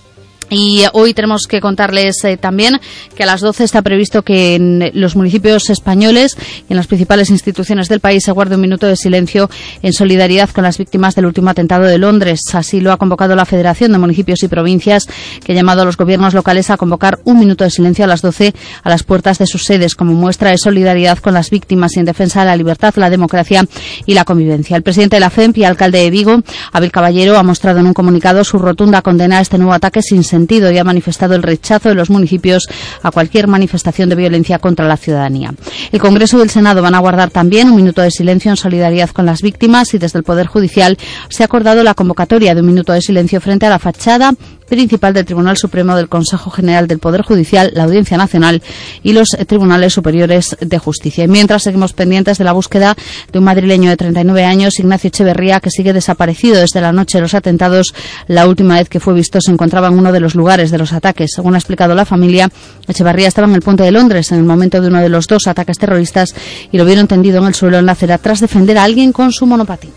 Y 0.50 0.84
hoy 0.94 1.14
tenemos 1.14 1.44
que 1.48 1.62
contarles 1.62 2.24
eh, 2.24 2.38
también 2.38 2.80
que 3.16 3.24
a 3.24 3.26
las 3.28 3.42
12 3.42 3.64
está 3.64 3.82
previsto 3.84 4.24
que 4.24 4.56
en 4.56 4.92
los 4.96 5.16
municipios 5.16 5.70
españoles 5.70 6.36
y 6.68 6.74
en 6.74 6.78
las 6.78 6.88
principales 6.88 7.30
instituciones 7.30 7.88
del 7.88 8.00
país 8.00 8.24
se 8.24 8.32
guarde 8.32 8.56
un 8.56 8.62
minuto 8.62 8.88
de 8.88 8.96
silencio 8.96 9.50
en 9.84 9.94
solidaridad 9.94 10.50
con 10.50 10.64
las 10.64 10.80
víctimas 10.80 11.14
del 11.14 11.28
último 11.28 11.52
atentado 11.52 11.84
de 11.84 12.00
Londres. 12.00 12.42
Así 12.54 12.82
lo 12.82 12.92
ha 12.92 12.98
convocado 12.98 13.36
la 13.36 13.46
Federación 13.46 13.92
de 13.92 14.00
Municipios 14.00 14.42
y 14.42 14.48
Provincias, 14.48 15.08
que 15.44 15.52
ha 15.52 15.56
llamado 15.56 15.84
a 15.84 15.86
los 15.86 15.98
gobiernos 15.98 16.34
locales 16.34 16.72
a 16.72 16.78
convocar 16.78 17.20
un 17.26 17.40
minuto 17.40 17.64
de 17.64 17.70
silencio 17.70 18.06
a 18.06 18.08
las 18.08 18.24
12 18.24 18.54
a 18.84 18.90
las 18.90 19.04
puertas 19.04 19.38
de 19.38 19.46
sus 19.46 19.66
sedes 19.66 19.94
como 19.94 20.14
muestra 20.14 20.50
de 20.50 20.58
solidaridad 20.58 21.20
con 21.20 21.36
las 21.36 21.52
víctimas 21.52 21.96
y 21.96 22.00
en 22.00 22.06
defensa 22.06 22.40
de 22.40 22.48
la 22.48 22.56
libertad, 22.56 22.96
la 22.96 23.12
democracia 23.12 23.66
y 24.08 24.16
la 24.16 24.26
convivencia. 24.26 24.76
El 24.76 24.84
presidente 24.84 25.18
de 25.18 25.20
la 25.20 25.30
FEMP 25.30 25.60
y 25.60 25.64
alcalde 25.64 26.00
de 26.00 26.10
Vigo, 26.10 26.42
Abel 26.72 26.92
Caballero, 26.92 27.38
ha 27.38 27.44
mostrado 27.44 27.80
en 27.80 27.86
un 27.86 27.94
comunicado 27.94 28.44
su 28.44 28.58
rotunda 28.58 29.04
condena 29.04 29.38
a 29.38 29.42
este 29.42 29.58
nuevo 29.58 29.74
ataque 29.74 30.02
sin 30.02 30.24
sentido 30.24 30.39
y 30.50 30.78
ha 30.78 30.84
manifestado 30.84 31.36
el 31.36 31.44
rechazo 31.44 31.90
de 31.90 31.96
los 31.96 32.10
municipios 32.10 32.68
a 33.04 33.12
cualquier 33.12 33.48
manifestación 33.48 34.10
de 34.10 34.16
violencia 34.16 34.60
contra 34.60 34.88
la 34.88 34.98
ciudadanía. 34.98 35.54
El 35.92 36.00
Congreso 36.00 36.40
y 36.40 36.42
el 36.42 36.50
Senado 36.50 36.82
van 36.82 36.96
a 36.96 37.00
guardar 37.00 37.30
también 37.30 37.70
un 37.70 37.76
minuto 37.76 38.02
de 38.02 38.12
silencio 38.12 38.52
en 38.52 38.58
solidaridad 38.58 39.10
con 39.10 39.26
las 39.26 39.42
víctimas 39.42 39.94
y 39.94 39.98
desde 39.98 40.20
el 40.20 40.24
Poder 40.24 40.48
Judicial 40.48 40.98
se 41.30 41.44
ha 41.44 41.46
acordado 41.46 41.84
la 41.84 41.94
convocatoria 41.94 42.56
de 42.56 42.62
un 42.62 42.68
minuto 42.68 42.94
de 42.94 43.02
silencio 43.02 43.42
frente 43.42 43.66
a 43.66 43.70
la 43.70 43.80
fachada 43.80 44.34
principal 44.70 45.14
del 45.14 45.26
Tribunal 45.26 45.58
Supremo 45.58 45.96
del 45.96 46.08
Consejo 46.08 46.50
General 46.50 46.88
del 46.88 47.00
Poder 47.00 47.24
Judicial, 47.24 47.72
la 47.74 47.84
Audiencia 47.84 48.18
Nacional 48.18 48.62
y 49.04 49.14
los 49.14 49.30
Tribunales 49.48 49.94
Superiores 49.94 50.56
de 50.62 50.78
Justicia. 50.78 51.28
Mientras 51.28 51.64
seguimos 51.64 51.94
pendientes 51.94 52.38
de 52.38 52.44
la 52.44 52.54
búsqueda 52.54 52.96
de 53.32 53.40
un 53.40 53.46
madrileño 53.46 53.90
de 53.90 53.98
39 53.98 54.46
años, 54.46 54.80
Ignacio 54.80 55.10
Echeverría, 55.10 55.60
que 55.60 55.72
sigue 55.72 55.92
desaparecido 55.92 56.60
desde 56.60 56.82
la 56.82 56.92
noche 56.92 57.18
de 57.18 57.24
los 57.24 57.34
atentados. 57.34 57.94
La 58.28 58.48
última 58.48 58.76
vez 58.76 58.88
que 58.88 59.00
fue 59.00 59.14
visto 59.14 59.42
se 59.42 59.52
encontraba 59.52 59.88
en 59.88 59.98
uno 59.98 60.12
de 60.12 60.20
los 60.20 60.36
lugares 60.36 60.72
de 60.72 60.78
los 60.78 60.94
ataques. 60.94 61.32
Según 61.36 61.56
ha 61.56 61.58
explicado 61.58 61.96
la 61.96 62.06
familia, 62.06 62.50
Echeverría 62.88 63.28
estaba 63.28 63.48
en 63.48 63.56
el 63.56 63.62
puente 63.62 63.84
de 63.84 63.92
Londres 63.92 64.32
en 64.32 64.38
el 64.38 64.46
momento 64.46 64.80
de 64.82 64.88
uno 64.88 65.02
de 65.02 65.10
los 65.10 65.28
dos 65.28 65.48
ataques 65.48 65.78
terroristas 65.78 66.36
y 66.72 66.78
lo 66.78 66.86
vieron 66.86 67.08
tendido 67.08 67.40
en 67.40 67.48
el 67.48 67.56
suelo 67.56 67.80
en 67.80 67.86
la 67.86 67.94
acera 67.94 68.18
tras 68.18 68.40
defender 68.40 68.78
a 68.78 68.84
alguien 68.84 69.12
con 69.12 69.32
su 69.32 69.46
monopatín. 69.46 69.92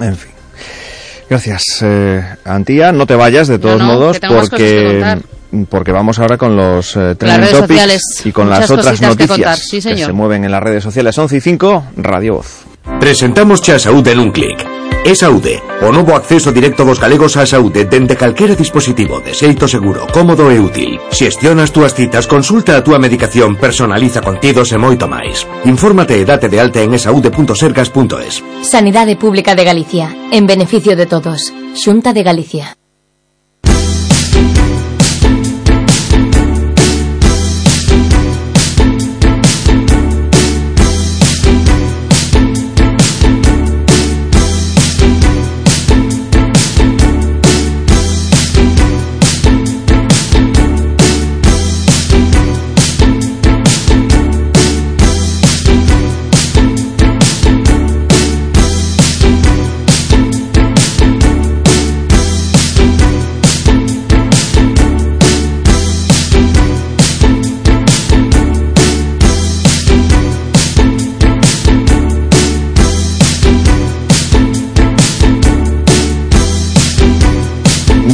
En 0.00 0.16
fin. 0.16 0.37
Gracias, 1.28 1.62
eh, 1.82 2.24
Antía. 2.44 2.92
No 2.92 3.06
te 3.06 3.14
vayas, 3.14 3.48
de 3.48 3.58
todos 3.58 3.78
No, 3.80 3.86
no, 3.86 3.92
modos, 3.94 4.18
que 4.18 4.26
que 4.26 4.28
porque, 4.28 5.16
porque 5.68 5.92
vamos 5.92 6.18
ahora 6.18 6.38
con 6.38 6.56
los 6.56 6.96
eh, 6.96 7.00
Las 7.00 7.18
trending 7.18 7.40
redes 7.40 7.52
topics 7.52 7.68
sociales, 7.68 8.02
y 8.24 8.32
con 8.32 8.50
las 8.50 8.70
otras 8.70 8.98
que 8.98 9.06
noticias 9.06 9.28
contar, 9.28 9.58
sí, 9.58 9.80
señor. 9.80 10.06
se 10.06 10.12
mueven 10.12 10.44
en 10.44 10.50
las 10.52 10.62
redes 10.62 10.82
sociales. 10.82 11.16
11 11.16 11.36
y 11.36 11.40
5, 11.40 11.84
Radio 11.98 12.34
Voz. 12.36 12.64
Presentamos 12.98 13.60
a 13.68 13.78
Saúde 13.78 14.14
nun 14.16 14.32
clic. 14.32 14.64
E 15.08 15.16
Saúde, 15.16 15.64
o 15.80 15.88
novo 15.88 16.12
acceso 16.12 16.52
directo 16.52 16.84
dos 16.84 17.00
galegos 17.00 17.40
á 17.40 17.48
saúde 17.48 17.88
dende 17.88 18.12
calquera 18.12 18.52
dispositivo 18.52 19.24
de 19.24 19.32
xeito 19.32 19.64
seguro, 19.64 20.04
cómodo 20.12 20.52
e 20.52 20.60
útil. 20.60 21.00
Xestiona 21.08 21.64
as 21.64 21.72
túas 21.72 21.96
citas, 21.96 22.28
consulta 22.28 22.76
a 22.76 22.84
túa 22.84 23.00
medicación, 23.00 23.56
personaliza 23.56 24.20
contidos 24.20 24.68
e 24.68 24.76
moito 24.76 25.08
máis. 25.08 25.48
Infórmate 25.64 26.20
e 26.20 26.28
date 26.28 26.52
de 26.52 26.60
alta 26.60 26.84
en 26.84 26.92
esaude.sergas.es. 26.92 28.44
Sanidade 28.60 29.16
Pública 29.16 29.56
de 29.56 29.64
Galicia, 29.64 30.12
en 30.28 30.44
beneficio 30.44 30.92
de 30.92 31.08
todos. 31.08 31.56
Xunta 31.72 32.12
de 32.12 32.28
Galicia. 32.28 32.77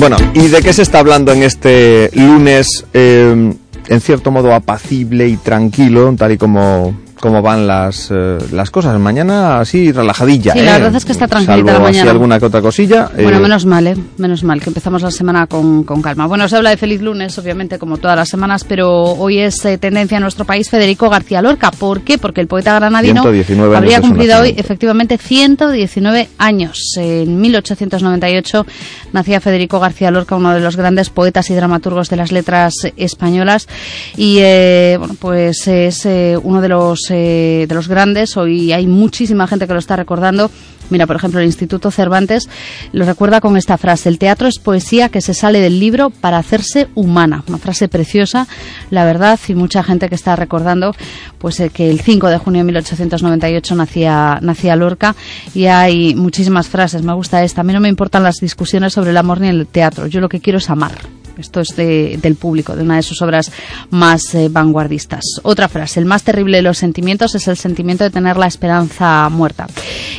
Bueno, 0.06 0.18
¿y 0.34 0.48
de 0.48 0.60
qué 0.60 0.74
se 0.74 0.82
está 0.82 0.98
hablando 0.98 1.32
en 1.32 1.42
este 1.42 2.10
lunes, 2.12 2.84
eh, 2.92 3.54
en 3.88 4.00
cierto 4.02 4.30
modo 4.30 4.52
apacible 4.52 5.28
y 5.28 5.38
tranquilo, 5.38 6.14
tal 6.14 6.32
y 6.32 6.36
como 6.36 6.94
cómo 7.24 7.40
van 7.40 7.66
las, 7.66 8.10
eh, 8.10 8.36
las 8.52 8.70
cosas. 8.70 9.00
Mañana 9.00 9.58
así 9.58 9.90
relajadilla. 9.92 10.52
Sí, 10.52 10.58
¿eh? 10.58 10.62
la 10.62 10.72
verdad 10.72 10.94
es 10.94 11.06
que 11.06 11.12
está 11.12 11.26
tranquilita 11.26 11.54
Salvo 11.54 11.68
la 11.70 11.88
así 11.88 11.96
mañana. 11.96 12.10
alguna 12.10 12.38
que 12.38 12.44
otra 12.44 12.60
cosilla. 12.60 13.10
Bueno, 13.14 13.38
eh, 13.38 13.40
menos 13.40 13.64
mal, 13.64 13.86
¿eh? 13.86 13.96
Menos 14.18 14.44
mal 14.44 14.60
que 14.60 14.68
empezamos 14.68 15.00
la 15.00 15.10
semana 15.10 15.46
con, 15.46 15.84
con 15.84 16.02
calma. 16.02 16.26
Bueno, 16.26 16.46
se 16.50 16.56
habla 16.56 16.68
de 16.68 16.76
feliz 16.76 17.00
lunes, 17.00 17.38
obviamente, 17.38 17.78
como 17.78 17.96
todas 17.96 18.14
las 18.14 18.28
semanas, 18.28 18.64
pero 18.64 18.90
hoy 19.04 19.38
es 19.38 19.64
eh, 19.64 19.78
tendencia 19.78 20.18
en 20.18 20.22
nuestro 20.22 20.44
país 20.44 20.68
Federico 20.68 21.08
García 21.08 21.40
Lorca. 21.40 21.70
¿Por 21.70 22.02
qué? 22.02 22.18
Porque 22.18 22.42
el 22.42 22.46
poeta 22.46 22.74
granadino 22.74 23.22
119 23.22 23.74
años 23.74 23.82
habría 23.82 24.00
cumplido 24.02 24.40
hoy, 24.40 24.54
efectivamente, 24.58 25.16
119 25.16 26.28
años. 26.36 26.92
En 26.98 27.40
1898 27.40 28.66
nacía 29.14 29.40
Federico 29.40 29.80
García 29.80 30.10
Lorca, 30.10 30.36
uno 30.36 30.52
de 30.52 30.60
los 30.60 30.76
grandes 30.76 31.08
poetas 31.08 31.48
y 31.48 31.54
dramaturgos 31.54 32.10
de 32.10 32.16
las 32.16 32.32
letras 32.32 32.74
españolas. 32.98 33.66
Y, 34.14 34.40
eh, 34.40 34.96
bueno, 34.98 35.16
pues 35.18 35.66
es 35.68 36.04
eh, 36.04 36.38
uno 36.42 36.60
de 36.60 36.68
los, 36.68 37.10
eh, 37.14 37.66
de 37.68 37.74
los 37.74 37.88
grandes. 37.88 38.36
Hoy 38.36 38.72
hay 38.72 38.86
muchísima 38.86 39.46
gente 39.46 39.66
que 39.66 39.72
lo 39.72 39.78
está 39.78 39.96
recordando. 39.96 40.50
Mira, 40.90 41.06
por 41.06 41.16
ejemplo, 41.16 41.40
el 41.40 41.46
Instituto 41.46 41.90
Cervantes 41.90 42.48
lo 42.92 43.06
recuerda 43.06 43.40
con 43.40 43.56
esta 43.56 43.78
frase: 43.78 44.08
El 44.08 44.18
teatro 44.18 44.48
es 44.48 44.58
poesía 44.58 45.08
que 45.08 45.20
se 45.20 45.32
sale 45.32 45.60
del 45.60 45.80
libro 45.80 46.10
para 46.10 46.38
hacerse 46.38 46.88
humana. 46.94 47.44
Una 47.48 47.58
frase 47.58 47.88
preciosa, 47.88 48.46
la 48.90 49.04
verdad, 49.04 49.38
y 49.48 49.54
mucha 49.54 49.82
gente 49.82 50.08
que 50.08 50.14
está 50.14 50.36
recordando 50.36 50.94
pues 51.38 51.60
eh, 51.60 51.70
que 51.70 51.88
el 51.88 52.00
5 52.00 52.28
de 52.28 52.38
junio 52.38 52.60
de 52.60 52.64
1898 52.64 53.74
nacía, 53.74 54.38
nacía 54.42 54.76
Lorca 54.76 55.14
y 55.54 55.66
hay 55.66 56.14
muchísimas 56.14 56.68
frases. 56.68 57.02
Me 57.02 57.14
gusta 57.14 57.42
esta. 57.44 57.62
A 57.62 57.64
mí 57.64 57.72
no 57.72 57.80
me 57.80 57.88
importan 57.88 58.22
las 58.22 58.36
discusiones 58.36 58.92
sobre 58.92 59.10
el 59.10 59.16
amor 59.16 59.40
ni 59.40 59.48
el 59.48 59.66
teatro. 59.66 60.06
Yo 60.06 60.20
lo 60.20 60.28
que 60.28 60.40
quiero 60.40 60.58
es 60.58 60.68
amar. 60.68 60.92
Esto 61.38 61.60
es 61.60 61.76
de- 61.76 62.18
del 62.22 62.36
público, 62.36 62.76
de 62.76 62.82
una 62.82 62.96
de 62.96 63.02
sus 63.02 63.20
obras 63.22 63.50
más 63.90 64.34
eh, 64.34 64.48
vanguardistas. 64.50 65.22
Otra 65.42 65.68
frase, 65.68 66.00
el 66.00 66.06
más 66.06 66.22
terrible 66.22 66.58
de 66.58 66.62
los 66.62 66.78
sentimientos 66.78 67.34
es 67.34 67.48
el 67.48 67.56
sentimiento 67.56 68.04
de 68.04 68.10
tener 68.10 68.36
la 68.36 68.46
esperanza 68.46 69.28
muerta. 69.30 69.66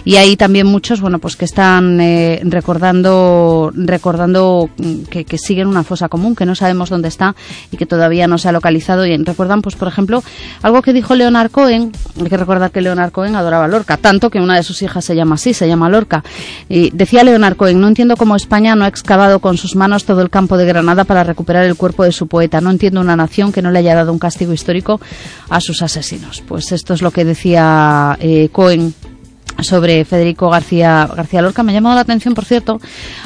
Y 0.04 0.18
hay 0.18 0.36
también 0.38 0.68
muchos, 0.68 1.02
bueno, 1.02 1.20
pues 1.20 1.36
que 1.36 1.46
están 1.46 2.00
eh, 2.02 2.42
recordando, 2.44 3.72
recordando 3.74 4.70
mm, 4.78 5.04
que, 5.04 5.38
siguen 5.38 5.68
una 5.68 5.84
fosa 5.84 6.10
común, 6.10 6.36
que 6.36 6.46
no 6.46 6.56
sabemos 6.56 6.90
dónde 6.90 7.08
está 7.08 7.36
y 7.72 7.78
que 7.78 7.86
todavía 7.86 8.28
no 8.28 8.38
se 8.38 8.50
ha 8.50 8.52
localizado. 8.52 9.06
Y 9.06 9.16
recuerdan, 9.18 9.62
pues, 9.62 9.76
por 9.76 9.88
ejemplo, 9.88 10.24
algo 10.62 10.82
que 10.82 10.94
dijo 10.94 11.16
Leonard 11.16 11.52
Cohen, 11.52 11.92
hay 12.22 12.30
que 12.30 12.38
recordar 12.38 12.72
que 12.72 12.82
Leonard 12.82 13.12
Cohen 13.12 13.36
adoraba 13.36 13.68
Lorca, 13.68 13.98
tanto 13.98 14.30
que 14.30 14.40
una 14.40 14.56
de 14.56 14.64
sus 14.64 14.82
hijas 14.82 15.06
se 15.06 15.16
llama 15.16 15.36
así, 15.36 15.54
se 15.54 15.68
llama 15.68 15.90
Lorca. 15.90 16.24
Y 16.70 16.90
decía 16.92 17.24
Leonard 17.24 17.56
Cohen, 17.56 17.80
no 17.80 17.88
entiendo 17.88 18.16
cómo 18.18 18.36
España 18.36 18.76
no 18.76 18.86
ha 18.86 18.88
excavado 18.88 19.40
con 19.40 19.58
sus 19.58 19.76
manos 19.76 20.06
todo 20.06 20.22
el 20.22 20.30
campo 20.30 20.58
de 20.58 20.66
Granada 20.66 21.05
para 21.06 21.24
recuperar 21.24 21.66
el 21.66 21.76
cuerpo 21.76 22.04
de 22.04 22.12
su 22.12 22.28
poeta. 22.28 22.62
No 22.62 22.72
entiendo 22.72 23.02
una 23.02 23.16
nación 23.16 23.52
que 23.52 23.62
no 23.62 23.72
le 23.72 23.80
haya 23.80 23.96
dado 23.96 24.12
un 24.12 24.20
castigo 24.20 24.54
histórico 24.54 25.00
a 25.50 25.62
sus 25.62 25.82
asesinos. 25.82 26.44
Pues 26.48 26.72
esto 26.72 26.94
es 26.94 27.02
lo 27.02 27.12
que 27.12 27.26
decía 27.26 28.18
eh, 28.20 28.50
Cohen 28.52 28.94
sobre 29.62 30.04
Federico 30.06 30.50
García 30.50 31.08
García 31.16 31.42
Lorca 31.42 31.64
me 31.64 31.72
ha 31.72 31.76
llamado 31.76 31.96
la 31.96 32.02
atención 32.02 32.34
por 32.34 32.46
cierto 32.46 32.80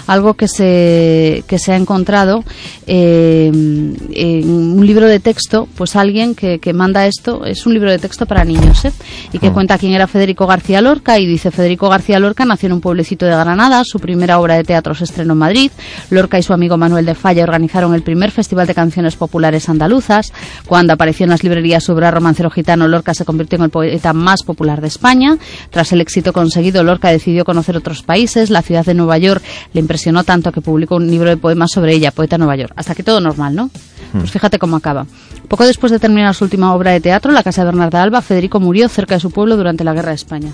algo 0.07 0.35
que 0.35 0.47
se 0.47 1.43
que 1.47 1.57
se 1.57 1.73
ha 1.73 1.75
encontrado 1.75 2.43
eh, 2.85 3.47
en 3.47 4.49
un 4.49 4.85
libro 4.85 5.07
de 5.07 5.19
texto 5.19 5.67
pues 5.75 5.95
alguien 5.95 6.35
que, 6.35 6.59
que 6.59 6.73
manda 6.73 7.07
esto 7.07 7.45
es 7.45 7.65
un 7.65 7.73
libro 7.73 7.91
de 7.91 7.99
texto 7.99 8.25
para 8.25 8.43
niños 8.45 8.85
¿eh? 8.85 8.91
y 9.33 9.39
que 9.39 9.51
cuenta 9.51 9.77
quién 9.77 9.93
era 9.93 10.07
Federico 10.07 10.45
García 10.45 10.81
Lorca 10.81 11.19
y 11.19 11.25
dice 11.25 11.51
Federico 11.51 11.89
García 11.89 12.19
Lorca 12.19 12.45
nació 12.45 12.67
en 12.67 12.73
un 12.73 12.81
pueblecito 12.81 13.25
de 13.25 13.31
Granada 13.31 13.83
su 13.83 13.99
primera 13.99 14.39
obra 14.39 14.55
de 14.55 14.63
teatro 14.63 14.93
se 14.93 15.05
estrenó 15.05 15.33
en 15.33 15.39
Madrid 15.39 15.71
Lorca 16.09 16.37
y 16.37 16.43
su 16.43 16.53
amigo 16.53 16.77
Manuel 16.77 17.05
de 17.05 17.15
Falla 17.15 17.43
organizaron 17.43 17.95
el 17.95 18.03
primer 18.03 18.31
festival 18.31 18.67
de 18.67 18.75
canciones 18.75 19.15
populares 19.15 19.67
andaluzas 19.67 20.31
cuando 20.67 20.93
apareció 20.93 21.23
en 21.23 21.31
las 21.31 21.43
librerías 21.43 21.83
su 21.83 21.93
obra 21.93 22.11
Romancero 22.11 22.49
Gitano 22.49 22.87
Lorca 22.87 23.13
se 23.13 23.25
convirtió 23.25 23.57
en 23.57 23.63
el 23.63 23.69
poeta 23.69 24.13
más 24.13 24.43
popular 24.43 24.81
de 24.81 24.87
España 24.87 25.37
tras 25.71 25.91
el 25.91 26.01
éxito 26.01 26.18
conseguido, 26.33 26.83
Lorca 26.83 27.09
decidió 27.09 27.45
conocer 27.45 27.75
otros 27.75 28.03
países. 28.03 28.49
La 28.49 28.61
ciudad 28.61 28.85
de 28.85 28.93
Nueva 28.93 29.17
York 29.17 29.43
le 29.73 29.79
impresionó 29.79 30.23
tanto 30.23 30.51
que 30.51 30.61
publicó 30.61 30.95
un 30.95 31.09
libro 31.09 31.29
de 31.29 31.37
poemas 31.37 31.71
sobre 31.71 31.93
ella, 31.93 32.11
Poeta 32.11 32.37
Nueva 32.37 32.55
York. 32.55 32.73
Hasta 32.75 32.93
aquí 32.93 33.03
todo 33.03 33.19
normal, 33.19 33.55
¿no? 33.55 33.69
Pues 34.11 34.31
fíjate 34.31 34.57
cómo 34.59 34.75
acaba. 34.75 35.05
Poco 35.47 35.65
después 35.65 35.91
de 35.91 35.99
terminar 35.99 36.33
su 36.35 36.43
última 36.43 36.73
obra 36.73 36.91
de 36.91 37.01
teatro, 37.01 37.31
La 37.31 37.43
Casa 37.43 37.61
de 37.61 37.65
Bernarda 37.65 38.01
Alba, 38.01 38.21
Federico 38.21 38.59
murió 38.59 38.89
cerca 38.89 39.15
de 39.15 39.19
su 39.19 39.31
pueblo 39.31 39.57
durante 39.57 39.83
la 39.83 39.93
Guerra 39.93 40.09
de 40.09 40.15
España. 40.15 40.51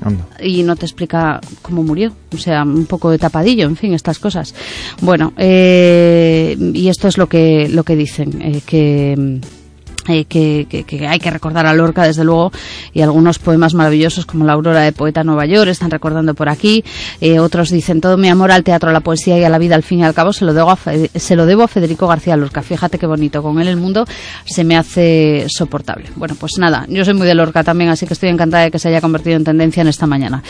anda. 0.00 0.24
Y 0.42 0.62
no 0.62 0.76
te 0.76 0.86
explica 0.86 1.40
cómo 1.62 1.82
murió. 1.82 2.12
O 2.32 2.38
sea, 2.38 2.62
un 2.62 2.86
poco 2.86 3.10
de 3.10 3.18
tapadillo, 3.18 3.66
en 3.66 3.76
fin, 3.76 3.94
estas 3.94 4.18
cosas. 4.18 4.54
Bueno, 5.00 5.32
eh, 5.36 6.56
y 6.74 6.88
esto 6.88 7.08
es 7.08 7.18
lo 7.18 7.28
que, 7.28 7.68
lo 7.68 7.84
que 7.84 7.96
dicen, 7.96 8.40
eh, 8.40 8.62
que... 8.64 9.40
eh, 10.08 10.24
que, 10.24 10.66
que- 10.68 10.84
que 10.84 11.06
hay 11.06 11.18
que 11.18 11.30
recordar 11.30 11.66
a 11.66 11.74
Lorca, 11.74 12.04
desde 12.04 12.24
luego, 12.24 12.52
y 12.92 13.02
algunos 13.02 13.38
poemas 13.38 13.74
maravillosos 13.74 14.26
como 14.26 14.44
La 14.44 14.54
Aurora 14.54 14.80
de 14.80 14.92
Poeta 14.92 15.24
Nueva 15.24 15.46
York 15.46 15.68
están 15.70 15.90
recordando 15.90 16.34
por 16.34 16.48
aquí. 16.48 16.84
Eh, 17.20 17.38
otros 17.38 17.70
dicen, 17.70 18.00
todo 18.00 18.16
mi 18.16 18.28
amor 18.28 18.50
al 18.50 18.64
teatro, 18.64 18.90
a 18.90 18.92
la 18.92 19.00
poesía 19.00 19.38
y 19.38 19.44
a 19.44 19.48
la 19.48 19.58
vida, 19.58 19.74
al 19.74 19.82
fin 19.82 20.00
y 20.00 20.04
al 20.04 20.14
cabo, 20.14 20.32
se 20.32 20.44
lo, 20.44 20.54
debo 20.54 20.70
a, 20.70 20.78
se 21.14 21.36
lo 21.36 21.46
debo 21.46 21.62
a 21.64 21.68
Federico 21.68 22.06
García 22.06 22.36
Lorca. 22.36 22.62
Fíjate 22.62 22.98
qué 22.98 23.06
bonito, 23.06 23.42
con 23.42 23.60
él 23.60 23.68
el 23.68 23.76
mundo 23.76 24.04
se 24.44 24.64
me 24.64 24.76
hace 24.76 25.46
soportable. 25.48 26.06
Bueno, 26.16 26.36
pues 26.38 26.52
nada, 26.58 26.86
yo 26.88 27.04
soy 27.04 27.14
muy 27.14 27.26
de 27.26 27.34
Lorca 27.34 27.62
también, 27.64 27.90
así 27.90 28.06
que 28.06 28.14
estoy 28.14 28.28
encantada 28.30 28.64
de 28.64 28.70
que 28.70 28.78
se 28.78 28.88
haya 28.88 29.00
convertido 29.00 29.36
en 29.36 29.44
tendencia 29.44 29.80
en 29.80 29.88
esta 29.88 30.06
mañana. 30.06 30.42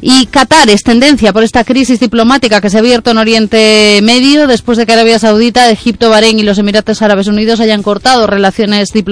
Y 0.00 0.26
Qatar 0.26 0.68
es 0.70 0.82
tendencia 0.82 1.32
por 1.32 1.42
esta 1.44 1.64
crisis 1.64 2.00
diplomática 2.00 2.60
que 2.60 2.70
se 2.70 2.76
ha 2.78 2.80
abierto 2.80 3.10
en 3.12 3.18
Oriente 3.18 4.00
Medio 4.02 4.46
después 4.46 4.78
de 4.78 4.86
que 4.86 4.92
Arabia 4.92 5.18
Saudita, 5.18 5.70
Egipto, 5.70 6.10
Bahrein 6.10 6.38
y 6.38 6.42
los 6.42 6.58
Emiratos 6.58 7.02
Árabes 7.02 7.26
Unidos 7.28 7.60
hayan 7.60 7.82
cortado 7.82 8.26
relaciones 8.26 8.90
diplomáticas 8.90 9.03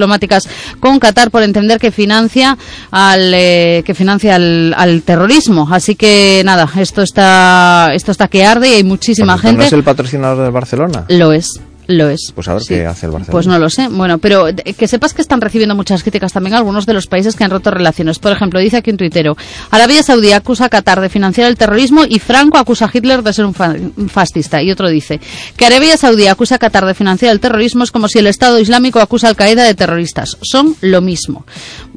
con 0.79 0.99
Qatar 0.99 1.31
por 1.31 1.43
entender 1.43 1.79
que 1.79 1.91
financia 1.91 2.57
al 2.91 3.33
eh, 3.33 3.83
que 3.85 3.93
financia 3.93 4.35
al, 4.35 4.73
al 4.77 5.01
terrorismo. 5.03 5.67
Así 5.71 5.95
que 5.95 6.41
nada, 6.45 6.69
esto 6.77 7.01
está 7.01 7.91
esto 7.93 8.11
está 8.11 8.27
que 8.27 8.45
arde 8.45 8.69
y 8.69 8.73
hay 8.73 8.83
muchísima 8.83 9.33
cierto, 9.33 9.47
¿No 9.47 9.49
gente. 9.51 9.65
es 9.67 9.73
el 9.73 9.83
patrocinador 9.83 10.43
del 10.43 10.51
Barcelona? 10.51 11.05
Lo 11.09 11.31
es. 11.31 11.47
Lo 11.87 12.09
es. 12.09 12.31
Pues 12.33 12.47
a 12.47 12.53
ver 12.53 12.63
qué 12.67 12.85
hace 12.85 13.07
el 13.07 13.11
Barcelona. 13.11 13.31
Pues 13.31 13.47
no 13.47 13.59
lo 13.59 13.69
sé. 13.69 13.87
Bueno, 13.89 14.17
pero 14.17 14.45
de- 14.53 14.63
que 14.73 14.87
sepas 14.87 15.13
que 15.13 15.21
están 15.21 15.41
recibiendo 15.41 15.75
muchas 15.75 16.01
críticas 16.01 16.31
también 16.31 16.53
algunos 16.55 16.85
de 16.85 16.93
los 16.93 17.07
países 17.07 17.35
que 17.35 17.43
han 17.43 17.51
roto 17.51 17.71
relaciones. 17.71 18.19
Por 18.19 18.31
ejemplo, 18.31 18.59
dice 18.59 18.77
aquí 18.77 18.91
un 18.91 18.97
tuitero, 18.97 19.35
Arabia 19.71 20.01
Saudí 20.03 20.31
acusa 20.31 20.65
a 20.65 20.69
Qatar 20.69 21.01
de 21.01 21.09
financiar 21.09 21.47
el 21.49 21.57
terrorismo 21.57 22.03
y 22.07 22.19
Franco 22.19 22.57
acusa 22.57 22.85
a 22.85 22.91
Hitler 22.93 23.21
de 23.21 23.33
ser 23.33 23.45
un, 23.45 23.53
fa- 23.53 23.75
un 23.97 24.09
fascista. 24.09 24.61
Y 24.63 24.71
otro 24.71 24.87
dice 24.89 25.19
que 25.57 25.65
Arabia 25.65 25.97
Saudí 25.97 26.27
acusa 26.27 26.55
a 26.55 26.57
Qatar 26.59 26.85
de 26.85 26.93
financiar 26.93 27.31
el 27.33 27.39
terrorismo 27.39 27.83
es 27.83 27.91
como 27.91 28.07
si 28.07 28.19
el 28.19 28.27
Estado 28.27 28.59
Islámico 28.59 28.99
acusa 28.99 29.27
a 29.27 29.29
Al-Qaeda 29.31 29.63
de 29.63 29.73
terroristas. 29.73 30.37
Son 30.41 30.75
lo 30.81 31.01
mismo. 31.01 31.45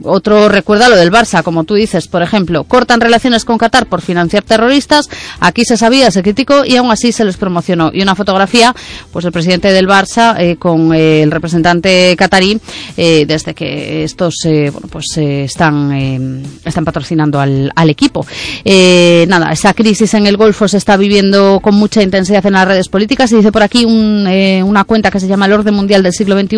Otro 0.02 0.48
recuerda 0.48 0.88
lo 0.88 0.96
del 0.96 1.10
Barça, 1.12 1.42
como 1.42 1.64
tú 1.64 1.74
dices, 1.74 2.08
por 2.08 2.22
ejemplo, 2.22 2.64
cortan 2.64 3.00
relaciones 3.00 3.44
con 3.44 3.56
Qatar 3.58 3.86
por 3.86 4.02
financiar 4.02 4.42
terroristas. 4.42 5.08
Aquí 5.40 5.64
se 5.64 5.76
sabía, 5.76 6.10
se 6.10 6.22
criticó 6.22 6.64
y 6.64 6.76
aún 6.76 6.90
así 6.90 7.12
se 7.12 7.24
les 7.24 7.36
promocionó. 7.36 7.90
Y 7.94 8.02
una 8.02 8.14
fotografía, 8.14 8.74
pues 9.12 9.24
el 9.24 9.32
presidente 9.32 9.75
del 9.76 9.86
Barça 9.86 10.34
eh, 10.38 10.56
con 10.56 10.92
eh, 10.94 11.22
el 11.22 11.30
representante 11.30 12.14
catarí, 12.16 12.58
eh, 12.96 13.24
desde 13.26 13.54
que 13.54 14.04
estos, 14.04 14.34
bueno, 14.44 14.88
pues 14.90 15.06
están, 15.16 16.42
están 16.64 16.84
patrocinando 16.84 17.40
al, 17.40 17.70
al 17.74 17.90
equipo. 17.90 18.26
Nada, 18.64 19.52
esa 19.52 19.74
crisis 19.74 20.14
en 20.14 20.26
el 20.26 20.36
Golfo 20.36 20.68
se 20.68 20.78
está 20.78 20.96
viviendo 20.96 21.60
con 21.60 21.74
mucha 21.74 22.02
intensidad 22.02 22.44
en 22.46 22.54
las 22.54 22.66
redes 22.66 22.88
políticas 22.88 23.30
y 23.32 23.36
dice 23.36 23.52
por 23.52 23.62
aquí 23.62 23.84
un, 23.84 24.26
una 24.64 24.84
cuenta 24.84 25.10
que 25.10 25.20
se 25.20 25.28
llama 25.28 25.46
El 25.46 25.52
Orden 25.52 25.74
Mundial 25.74 26.02
del 26.02 26.12
Siglo 26.12 26.38
XXI 26.38 26.56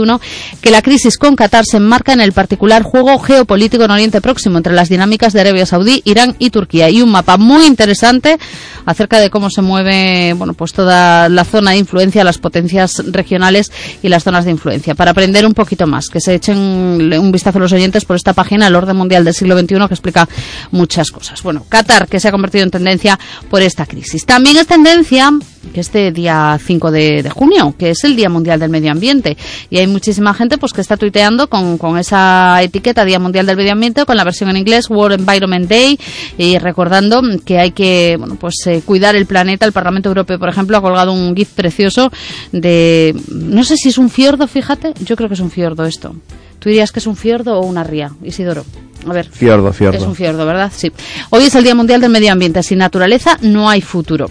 que 0.61 0.71
la 0.71 0.83
crisis 0.83 1.19
con 1.19 1.37
Qatar 1.37 1.65
se 1.65 1.79
enmarca 1.79 2.13
en 2.13 2.21
el 2.21 2.33
particular 2.33 2.83
juego 2.83 3.19
geopolítico 3.19 3.85
en 3.85 3.91
Oriente 3.91 4.21
Próximo 4.21 4.59
entre 4.59 4.73
las 4.73 4.89
dinámicas 4.89 5.33
de 5.33 5.41
Arabia 5.41 5.67
Saudí, 5.67 6.03
Irán 6.05 6.37
y 6.39 6.51
Turquía 6.51 6.91
y 6.91 7.03
un 7.03 7.11
mapa 7.11 7.37
muy 7.37 7.67
interesante 7.67 8.39
acerca 8.87 9.21
de 9.21 9.31
cómo 9.31 9.51
se 9.51 9.63
mueve 9.63 10.35
bueno 10.35 10.55
pues 10.55 10.73
toda 10.73 11.29
la 11.29 11.45
zona 11.45 11.73
de 11.73 11.79
influencia, 11.79 12.25
las 12.25 12.39
potencias 12.39 13.03
regionales 13.13 13.73
y 14.03 14.09
las 14.09 14.25
zonas 14.25 14.45
de 14.45 14.51
influencia. 14.51 14.95
Para 14.95 15.13
aprender 15.13 15.47
un 15.47 15.55
poquito 15.55 15.87
más, 15.87 16.09
que 16.09 16.21
se 16.21 16.35
echen 16.35 16.59
un 16.59 17.33
vistazo 17.33 17.59
a 17.59 17.63
los 17.63 17.73
oyentes 17.73 18.05
por 18.05 18.17
esta 18.17 18.33
página, 18.33 18.67
el 18.67 18.77
orden 18.77 18.97
mundial 18.97 19.25
del 19.25 19.35
siglo 19.35 19.59
XXI, 19.59 19.77
que 19.89 19.95
explica 19.95 20.29
muchas 20.71 21.11
cosas. 21.11 21.43
Bueno, 21.43 21.65
Qatar, 21.69 22.09
que 22.09 22.21
se 22.21 22.29
ha 22.29 22.33
convertido 22.33 22.65
en 22.65 22.71
tendencia 22.71 23.19
por 23.51 23.63
esta 23.63 23.87
crisis. 23.87 24.25
También 24.25 24.57
es 24.57 24.67
tendencia 24.67 25.31
que 25.73 25.81
este 25.81 26.13
día 26.13 26.59
5 26.65 26.91
de, 26.91 27.31
junio, 27.31 27.75
que 27.79 27.91
es 27.91 28.05
el 28.05 28.17
Día 28.17 28.29
Mundial 28.29 28.61
del 28.61 28.71
Medio 28.71 28.91
Ambiente. 28.91 29.37
Y 29.71 29.79
hay 29.79 29.87
muchísima 29.87 30.35
gente 30.35 30.59
pues 30.59 30.73
que 30.73 30.81
está 30.81 30.97
tuiteando 30.97 31.49
con, 31.49 31.79
con 31.79 31.99
esa 31.99 32.63
etiqueta 32.63 33.05
Día 33.05 33.19
Mundial 33.19 33.47
del 33.47 33.57
Medio 33.57 33.73
Ambiente, 33.73 34.05
con 34.05 34.17
la 34.17 34.25
versión 34.25 34.51
en 34.51 34.57
inglés 34.57 34.89
World 34.89 35.21
Environment 35.21 35.69
Day, 35.69 35.99
y 36.37 36.59
recordando 36.59 37.23
que 37.45 37.59
hay 37.59 37.73
que 37.73 38.17
bueno 38.19 38.37
pues 38.37 38.55
eh, 38.67 38.83
cuidar 38.85 39.17
el 39.17 39.27
planeta. 39.27 39.67
El 39.67 39.73
Parlamento 39.73 40.09
Europeo, 40.09 40.39
por 40.39 40.49
ejemplo, 40.49 40.77
ha 40.77 40.81
colgado 40.81 41.13
un 41.13 41.37
GIF 41.37 41.51
precioso 41.51 42.11
de, 42.53 42.98
no 43.29 43.65
sé 43.65 43.77
si 43.77 43.89
es 43.89 43.99
un 43.99 44.11
fiordo, 44.11 44.47
fíjate, 44.47 44.95
yo 45.05 45.17
creo 45.17 45.29
que 45.29 45.35
es 45.35 45.41
un 45.41 45.51
fiordo 45.51 45.85
esto. 45.85 46.15
¿Tú 46.59 46.69
dirías 46.69 46.93
que 46.93 46.99
es 46.99 47.07
un 47.07 47.17
fiordo 47.17 47.59
o 47.59 47.67
una 47.67 47.85
ría, 47.85 48.13
Isidoro? 48.23 48.65
A 49.07 49.13
ver. 49.13 49.29
Fiordo, 49.31 49.73
fiordo. 49.73 49.99
Es 49.99 50.05
un 50.05 50.15
fiordo, 50.15 50.45
¿verdad? 50.45 50.73
Sí. 50.75 50.91
Hoy 51.31 51.45
es 51.45 51.55
el 51.55 51.65
Día 51.65 51.75
Mundial 51.75 52.01
del 52.01 52.11
Medio 52.11 52.33
Ambiente. 52.33 52.63
Sin 52.63 52.79
naturaleza 52.79 53.39
no 53.43 53.71
hay 53.71 53.81
futuro. 53.81 54.29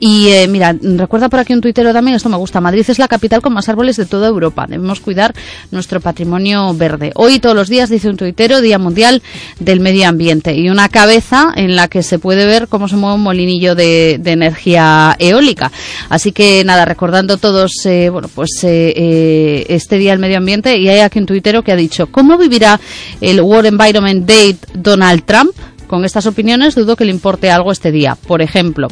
Y 0.00 0.28
eh, 0.28 0.48
mira, 0.48 0.74
recuerda 0.80 1.28
por 1.28 1.40
aquí 1.40 1.52
un 1.52 1.60
tuitero 1.60 1.92
también, 1.92 2.16
esto 2.16 2.28
me 2.28 2.36
gusta, 2.36 2.60
Madrid 2.60 2.84
es 2.86 2.98
la 2.98 3.08
capital 3.08 3.42
con 3.42 3.52
más 3.52 3.68
árboles 3.68 3.96
de 3.96 4.06
toda 4.06 4.28
Europa, 4.28 4.66
debemos 4.68 5.00
cuidar 5.00 5.34
nuestro 5.70 6.00
patrimonio 6.00 6.74
verde. 6.74 7.12
Hoy 7.14 7.38
todos 7.38 7.54
los 7.54 7.68
días, 7.68 7.90
dice 7.90 8.08
un 8.08 8.16
tuitero, 8.16 8.60
Día 8.60 8.78
Mundial 8.78 9.22
del 9.60 9.80
Medio 9.80 10.08
Ambiente 10.08 10.54
y 10.54 10.68
una 10.68 10.88
cabeza 10.88 11.52
en 11.54 11.76
la 11.76 11.88
que 11.88 12.02
se 12.02 12.18
puede 12.18 12.46
ver 12.46 12.68
cómo 12.68 12.88
se 12.88 12.96
mueve 12.96 13.16
un 13.16 13.22
molinillo 13.22 13.74
de, 13.74 14.20
energía 14.24 15.14
eólica. 15.18 15.70
Así 16.08 16.32
que 16.32 16.64
nada, 16.64 16.84
recordando 16.84 17.36
todos, 17.36 17.72
eh, 17.84 18.08
bueno, 18.10 18.28
pues 18.34 18.50
eh, 18.64 18.92
eh, 18.96 19.66
este 19.68 19.96
Día 19.96 20.10
del 20.10 20.18
Medio 20.18 20.38
Ambiente 20.38 20.76
y 20.76 20.88
hay 20.88 21.00
aquí 21.00 21.18
un 21.18 21.26
tuitero 21.26 21.62
que 21.62 21.72
ha 21.72 21.76
dicho, 21.76 22.08
¿cómo 22.08 22.36
vivirá 22.36 22.80
el 23.20 23.40
World 23.40 23.66
Environment 23.66 24.26
Day 24.26 24.56
Donald 24.74 25.24
Trump? 25.24 25.52
Con 25.94 26.04
estas 26.04 26.26
opiniones 26.26 26.74
dudo 26.74 26.96
que 26.96 27.04
le 27.04 27.12
importe 27.12 27.52
algo 27.52 27.70
este 27.70 27.92
día. 27.92 28.18
Por 28.26 28.42
ejemplo, 28.42 28.88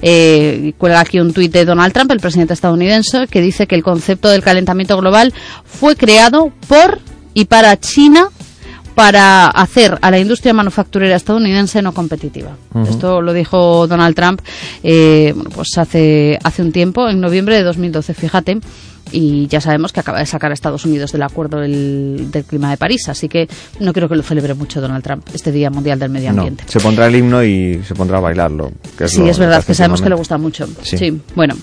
eh, 0.00 0.72
cuelga 0.78 1.00
aquí 1.00 1.20
un 1.20 1.34
tuit 1.34 1.52
de 1.52 1.66
Donald 1.66 1.92
Trump, 1.92 2.10
el 2.12 2.18
presidente 2.18 2.54
estadounidense, 2.54 3.26
que 3.26 3.42
dice 3.42 3.66
que 3.66 3.74
el 3.74 3.82
concepto 3.82 4.30
del 4.30 4.42
calentamiento 4.42 4.96
global 4.96 5.34
fue 5.66 5.96
creado 5.96 6.50
por 6.66 6.98
y 7.34 7.44
para 7.44 7.78
China 7.78 8.30
para 8.94 9.48
hacer 9.48 9.98
a 10.00 10.10
la 10.10 10.18
industria 10.18 10.54
manufacturera 10.54 11.16
estadounidense 11.16 11.82
no 11.82 11.92
competitiva. 11.92 12.56
Esto 12.88 13.20
lo 13.20 13.34
dijo 13.34 13.86
Donald 13.86 14.16
Trump 14.16 14.40
eh, 14.82 15.34
bueno, 15.34 15.50
pues 15.54 15.76
hace, 15.76 16.38
hace 16.42 16.62
un 16.62 16.72
tiempo, 16.72 17.06
en 17.06 17.20
noviembre 17.20 17.56
de 17.56 17.64
2012, 17.64 18.14
fíjate. 18.14 18.60
Y 19.12 19.46
ya 19.46 19.60
sabemos 19.60 19.92
que 19.92 20.00
acaba 20.00 20.18
de 20.18 20.26
sacar 20.26 20.50
a 20.50 20.54
Estados 20.54 20.84
Unidos 20.84 21.12
del 21.12 21.22
acuerdo 21.22 21.60
del, 21.60 22.28
del 22.30 22.44
clima 22.44 22.70
de 22.70 22.76
París, 22.76 23.08
así 23.08 23.28
que 23.28 23.48
no 23.80 23.92
creo 23.92 24.08
que 24.08 24.16
lo 24.16 24.22
celebre 24.22 24.54
mucho 24.54 24.80
Donald 24.80 25.04
Trump, 25.04 25.24
este 25.32 25.52
Día 25.52 25.70
Mundial 25.70 25.98
del 25.98 26.10
Medio 26.10 26.32
No, 26.32 26.42
Ambiente. 26.42 26.64
se 26.66 26.80
pondrá 26.80 27.06
el 27.06 27.14
himno 27.16 27.42
y 27.44 27.82
se 27.86 27.94
pondrá 27.94 28.18
a 28.18 28.20
bailarlo. 28.20 28.72
que 28.98 29.04
es 29.04 29.12
Sí, 29.12 29.18
lo- 29.20 29.28
es 29.30 29.38
verdad 29.38 29.64
que 29.64 29.74
sabemos 29.74 30.02
que 30.02 30.08
le 30.08 30.16
gusta 30.16 30.38
mucho. 30.38 30.66
Sí. 30.82 30.98
Sí. 30.98 31.20
bueno. 31.34 31.54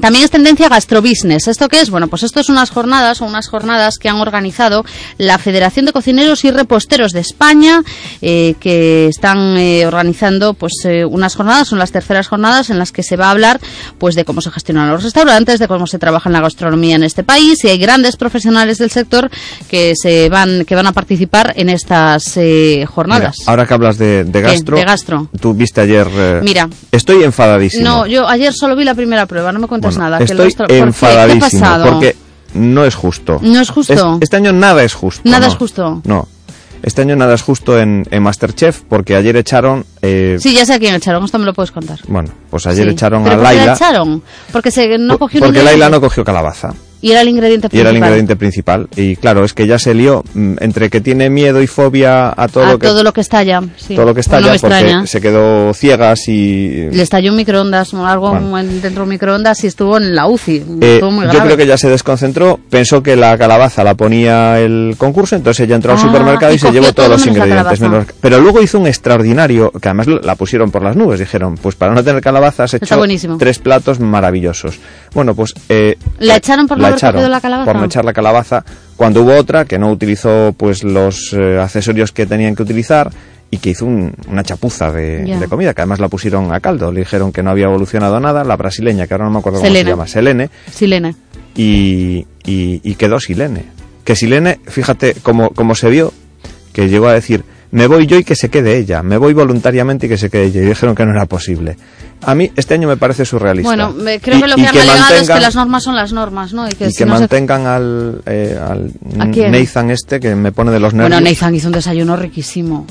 También 0.00 0.24
es 0.24 0.30
tendencia 0.30 0.68
gastrobusiness. 0.68 1.48
¿Esto 1.48 1.68
qué 1.68 1.80
es? 1.80 1.90
Bueno, 1.90 2.08
pues 2.08 2.22
esto 2.24 2.40
es 2.40 2.48
unas 2.48 2.70
jornadas 2.70 3.20
o 3.22 3.26
unas 3.26 3.48
jornadas 3.48 3.98
que 3.98 4.08
han 4.08 4.16
organizado 4.16 4.84
la 5.18 5.38
Federación 5.38 5.86
de 5.86 5.92
Cocineros 5.92 6.44
y 6.44 6.50
Reposteros 6.50 7.12
de 7.12 7.20
España, 7.20 7.82
eh, 8.20 8.54
que 8.60 9.06
están 9.08 9.56
eh, 9.56 9.86
organizando 9.86 10.54
pues 10.54 10.72
eh, 10.84 11.04
unas 11.04 11.36
jornadas, 11.36 11.68
son 11.68 11.78
las 11.78 11.92
terceras 11.92 12.28
jornadas 12.28 12.70
en 12.70 12.78
las 12.78 12.92
que 12.92 13.02
se 13.02 13.16
va 13.16 13.26
a 13.28 13.30
hablar 13.30 13.60
pues 13.98 14.14
de 14.14 14.24
cómo 14.24 14.40
se 14.40 14.50
gestionan 14.50 14.90
los 14.90 15.02
restaurantes, 15.04 15.58
de 15.60 15.68
cómo 15.68 15.86
se 15.86 15.98
trabaja 15.98 16.28
en 16.28 16.32
la 16.34 16.40
gastronomía 16.40 16.96
en 16.96 17.04
este 17.04 17.22
país 17.22 17.62
y 17.64 17.68
hay 17.68 17.78
grandes 17.78 18.16
profesionales 18.16 18.78
del 18.78 18.90
sector 18.90 19.30
que 19.68 19.94
se 19.94 20.28
van 20.28 20.64
que 20.64 20.74
van 20.74 20.86
a 20.86 20.92
participar 20.92 21.52
en 21.56 21.68
estas 21.68 22.36
eh, 22.36 22.74
Mira, 22.78 22.86
jornadas. 22.88 23.36
ahora 23.46 23.66
que 23.66 23.74
hablas 23.74 23.98
de, 23.98 24.24
de 24.24 24.40
gastro, 24.40 24.76
De 24.76 24.84
gastro. 24.84 25.28
tú 25.40 25.54
viste 25.54 25.80
ayer... 25.80 26.08
Mira. 26.42 26.68
Estoy 26.90 27.22
enfadadísimo. 27.22 27.84
No, 27.84 28.06
yo 28.06 28.26
ayer 28.28 28.52
solo 28.52 28.74
vi 28.76 28.84
la 28.84 28.94
primera 28.94 29.26
prueba, 29.26 29.52
no 29.52 29.58
me 29.60 29.68
Bueno, 29.88 29.98
nada. 30.04 30.18
que 30.18 30.24
estoy 30.24 30.36
lo 30.38 30.44
estro- 30.44 30.66
¿Por 30.66 30.68
qué? 30.68 30.74
¿Qué 30.74 30.80
ha 30.82 30.86
enfadadísimo 30.86 31.40
pasado? 31.62 31.92
porque 31.92 32.16
no 32.54 32.84
es 32.84 32.94
justo. 32.94 33.38
No 33.42 33.60
es 33.60 33.70
justo. 33.70 33.92
Es- 33.92 34.02
este 34.22 34.36
año 34.36 34.52
nada 34.52 34.82
es 34.84 34.94
justo. 34.94 35.22
Nada 35.24 35.46
no. 35.46 35.52
es 35.52 35.54
justo. 35.58 36.00
No. 36.04 36.28
Este 36.82 37.00
año 37.00 37.16
nada 37.16 37.32
es 37.34 37.40
justo 37.42 37.80
en, 37.80 38.06
en 38.10 38.22
Masterchef 38.22 38.82
porque 38.88 39.16
ayer 39.16 39.36
echaron... 39.36 39.86
eh, 40.02 40.36
Sí, 40.38 40.52
ya 40.54 40.66
sé 40.66 40.74
a 40.74 40.78
quién 40.78 40.94
echaron, 40.94 41.24
esto 41.24 41.38
me 41.38 41.46
lo 41.46 41.54
puedes 41.54 41.70
contar. 41.70 41.98
Bueno, 42.08 42.30
pues 42.50 42.66
ayer 42.66 42.84
Sí. 42.86 42.92
echaron 42.92 43.22
¿Pero 43.24 43.36
a 43.36 43.38
por 43.38 43.48
qué 43.48 43.54
la 43.54 43.58
Laila. 43.60 43.72
echaron? 43.74 44.22
Porque 44.52 44.70
se, 44.70 44.98
no 44.98 45.18
cogió 45.18 45.40
porque. 45.40 45.62
Laila 45.62 45.88
no 45.88 45.98
cogió 46.00 46.22
calabaza. 46.24 46.74
Y 47.04 47.10
era 47.12 47.20
el 47.20 47.28
ingrediente 47.28 47.66
Y 47.66 47.68
principal. 47.68 47.80
era 47.86 47.90
el 47.90 47.96
ingrediente 47.98 48.36
principal. 48.36 48.88
Y 48.96 49.16
claro, 49.16 49.44
es 49.44 49.52
que 49.52 49.66
ya 49.66 49.78
se 49.78 49.92
lió 49.92 50.24
mm, 50.32 50.54
entre 50.60 50.88
que 50.88 51.02
tiene 51.02 51.28
miedo 51.28 51.60
y 51.60 51.66
fobia 51.66 52.30
a 52.34 52.48
todo, 52.48 52.64
a 52.64 52.72
lo, 52.72 52.78
que, 52.78 52.86
todo 52.86 53.02
lo 53.04 53.12
que 53.12 53.20
estalla. 53.20 53.62
Sí. 53.76 53.94
todo 53.94 54.06
lo 54.06 54.14
que 54.14 54.20
está 54.20 54.36
No 54.40 54.46
porque 54.46 54.56
extraña. 54.56 55.06
se 55.06 55.20
quedó 55.20 55.74
ciegas 55.74 56.26
y... 56.28 56.88
Le 56.90 57.02
estalló 57.02 57.30
un 57.32 57.36
microondas 57.36 57.92
o 57.92 58.06
algo 58.06 58.30
Bueno. 58.34 58.70
dentro 58.72 58.90
de 58.90 59.00
un 59.02 59.08
microondas 59.10 59.62
y 59.64 59.66
estuvo 59.66 59.98
en 59.98 60.14
la 60.14 60.26
UCI. 60.26 60.64
Eh, 60.80 61.00
yo 61.02 61.40
creo 61.42 61.56
que 61.58 61.66
ya 61.66 61.76
se 61.76 61.90
desconcentró, 61.90 62.58
pensó 62.70 63.02
que 63.02 63.16
la 63.16 63.36
calabaza 63.36 63.84
la 63.84 63.94
ponía 63.94 64.58
el 64.60 64.94
concurso, 64.96 65.36
entonces 65.36 65.66
ella 65.66 65.76
entró 65.76 65.92
al 65.92 65.98
Ah, 65.98 66.00
supermercado 66.00 66.52
y, 66.52 66.56
y 66.56 66.58
se 66.58 66.70
llevó 66.72 66.86
todo 66.86 67.06
todos 67.06 67.10
los 67.10 67.26
ingredientes. 67.26 67.80
menos- 67.80 68.06
Pero 68.22 68.40
luego 68.40 68.62
hizo 68.62 68.78
un 68.78 68.86
extraordinario, 68.86 69.70
que 69.72 69.88
además 69.88 70.06
la 70.06 70.34
pusieron 70.36 70.70
por 70.70 70.82
las 70.82 70.96
nubes, 70.96 71.20
dijeron, 71.20 71.56
pues 71.60 71.74
para 71.74 71.92
no 71.92 72.02
tener 72.02 72.22
calabaza 72.22 72.64
has 72.64 72.72
hecho 72.72 72.96
tres 73.38 73.58
platos 73.58 74.00
maravillosos. 74.00 74.78
Bueno, 75.12 75.34
pues... 75.34 75.52
eh, 75.68 75.96
¿La 76.18 76.36
echaron 76.36 76.66
por 76.66 76.78
la 76.80 76.93
echaron 76.96 77.14
cogido 77.20 77.28
la 77.30 77.40
calabaza? 77.40 77.72
Por 77.72 77.80
no 77.80 77.86
echar 77.86 78.04
la 78.04 78.12
calabaza, 78.12 78.64
cuando 78.96 79.22
hubo 79.22 79.34
otra 79.34 79.64
que 79.64 79.78
no 79.78 79.90
utilizó 79.90 80.54
pues 80.56 80.84
los 80.84 81.32
eh, 81.32 81.58
accesorios 81.60 82.12
que 82.12 82.26
tenían 82.26 82.54
que 82.54 82.62
utilizar 82.62 83.10
y 83.50 83.58
que 83.58 83.70
hizo 83.70 83.86
un- 83.86 84.12
una 84.28 84.42
chapuza 84.42 84.90
de, 84.90 85.24
comida, 85.48 85.74
que 85.74 85.82
además 85.82 86.00
la 86.00 86.08
pusieron 86.08 86.52
a 86.52 86.60
caldo. 86.60 86.90
Le 86.90 87.00
dijeron 87.00 87.30
que 87.32 87.42
no 87.42 87.50
había 87.50 87.66
evolucionado 87.66 88.18
nada, 88.18 88.42
la 88.44 88.56
brasileña, 88.56 89.06
que 89.06 89.14
ahora 89.14 89.26
no 89.26 89.30
me 89.30 89.38
acuerdo 89.38 89.58
cómo 89.58 89.68
se 89.68 89.90
llama, 89.90 90.06
Selene, 90.06 90.50
Silene. 90.72 91.14
y, 91.54 92.26
y, 92.44 92.80
y 92.82 92.94
quedó 92.96 93.20
Silene. 93.20 93.64
Que 94.04 94.16
Silene, 94.16 94.58
fíjate 94.66 95.14
cómo, 95.22 95.50
cómo 95.50 95.74
se 95.74 95.88
vio, 95.88 96.12
que 96.72 96.88
llegó 96.88 97.06
a 97.08 97.14
decir, 97.14 97.44
me 97.70 97.86
voy 97.86 98.06
yo 98.06 98.16
y 98.18 98.24
que 98.24 98.34
se 98.34 98.48
quede 98.50 98.76
ella, 98.76 99.02
me 99.02 99.16
voy 99.16 99.32
voluntariamente 99.34 100.06
y 100.06 100.08
que 100.08 100.16
se 100.18 100.30
quede 100.30 100.44
ella. 100.46 100.62
Y 100.62 100.66
dijeron 100.66 100.94
que 100.94 101.04
no 101.06 101.12
era 101.12 101.26
posible. 101.26 101.76
A 102.26 102.34
mí 102.34 102.50
este 102.56 102.74
año 102.74 102.88
me 102.88 102.96
parece 102.96 103.24
surrealista. 103.24 103.68
Bueno, 103.68 103.94
creo 104.20 104.38
Y- 104.38 104.42
que 104.42 104.48
lo 104.48 104.54
y 104.58 104.62
que 104.62 104.66
han 104.68 104.76
alegado 104.78 105.14
es 105.14 105.28
que 105.30 105.40
las 105.40 105.54
normas 105.54 105.82
son 105.82 105.96
las 105.96 106.12
normas, 106.12 106.52
¿no? 106.52 106.66
Y 106.68 106.72
que, 106.72 106.86
y 106.88 106.92
si 106.92 106.98
que 106.98 107.06
no 107.06 107.14
se- 107.14 107.20
mantengan 107.20 107.66
al, 107.66 108.22
eh, 108.26 108.58
al 108.60 108.92
este, 109.90 110.20
que 110.20 110.34
me 110.34 110.52
pone 110.52 110.70
de 110.72 110.80
los 110.80 110.94
nervios. 110.94 111.10
Bueno, 111.20 111.28
Nathan 111.30 111.54
hizo 111.54 111.68
un 111.68 111.72
desayuno 111.74 112.16
riquísimo. 112.16 112.86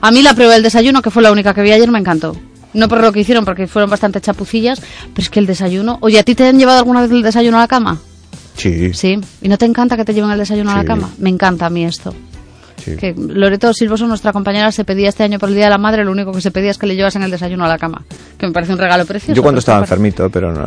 A 0.00 0.10
mí 0.10 0.22
la 0.22 0.34
prueba 0.34 0.54
del 0.54 0.62
desayuno, 0.62 1.02
que 1.02 1.10
fue 1.10 1.22
la 1.22 1.32
única 1.32 1.54
que 1.54 1.62
vi 1.62 1.72
ayer, 1.72 1.90
me 1.90 1.98
encantó. 1.98 2.36
No 2.72 2.88
por 2.88 3.00
lo 3.00 3.12
que 3.12 3.20
hicieron, 3.20 3.44
porque 3.44 3.66
fueron 3.66 3.90
bastante 3.90 4.20
chapucillas, 4.20 4.80
pero 4.80 5.22
es 5.22 5.28
que 5.30 5.40
el 5.40 5.46
desayuno... 5.46 5.98
Oye, 6.02 6.18
¿a 6.20 6.22
ti 6.22 6.34
te 6.36 6.46
han 6.46 6.58
llevado 6.58 6.78
alguna 6.78 7.00
vez 7.02 7.10
el 7.10 7.22
desayuno 7.22 7.56
a 7.58 7.60
la 7.62 7.68
cama? 7.68 7.98
Sí, 8.56 8.92
Sí. 8.94 9.18
¿Y 9.42 9.48
no 9.48 9.58
te 9.58 9.64
encanta 9.66 9.96
que 9.96 10.04
te 10.04 10.14
lleven 10.14 10.30
el 10.30 10.38
desayuno 10.38 10.70
a 10.70 10.76
la 10.76 10.84
cama? 10.84 11.10
Me 11.18 11.30
encanta 11.30 11.66
a 11.66 11.70
mí 11.70 11.84
esto. 11.84 12.14
sí. 12.82 12.96
Que 12.96 13.14
Loreto 13.16 13.72
Silvoso, 13.74 14.06
nuestra 14.06 14.32
compañera, 14.32 14.70
se 14.72 14.84
pedía 14.84 15.08
este 15.08 15.22
año 15.24 15.38
por 15.38 15.48
el 15.48 15.54
Día 15.56 15.64
de 15.64 15.70
la 15.70 15.78
Madre, 15.78 16.04
lo 16.04 16.12
único 16.12 16.32
que 16.32 16.40
se 16.40 16.50
pedía 16.50 16.70
es 16.70 16.78
que 16.78 16.86
le 16.86 16.94
llevasen 16.96 17.22
el 17.22 17.30
desayuno 17.30 17.64
a 17.64 17.68
la 17.68 17.76
cama. 17.78 18.04
Que 18.40 18.46
me 18.46 18.52
parece 18.54 18.72
un 18.72 18.78
regalo 18.78 19.04
precioso. 19.04 19.34
Yo 19.36 19.42
cuando 19.42 19.56
pero 19.56 19.60
estaba 19.60 19.80
enfermito, 19.80 20.30
pero 20.30 20.50
no. 20.50 20.64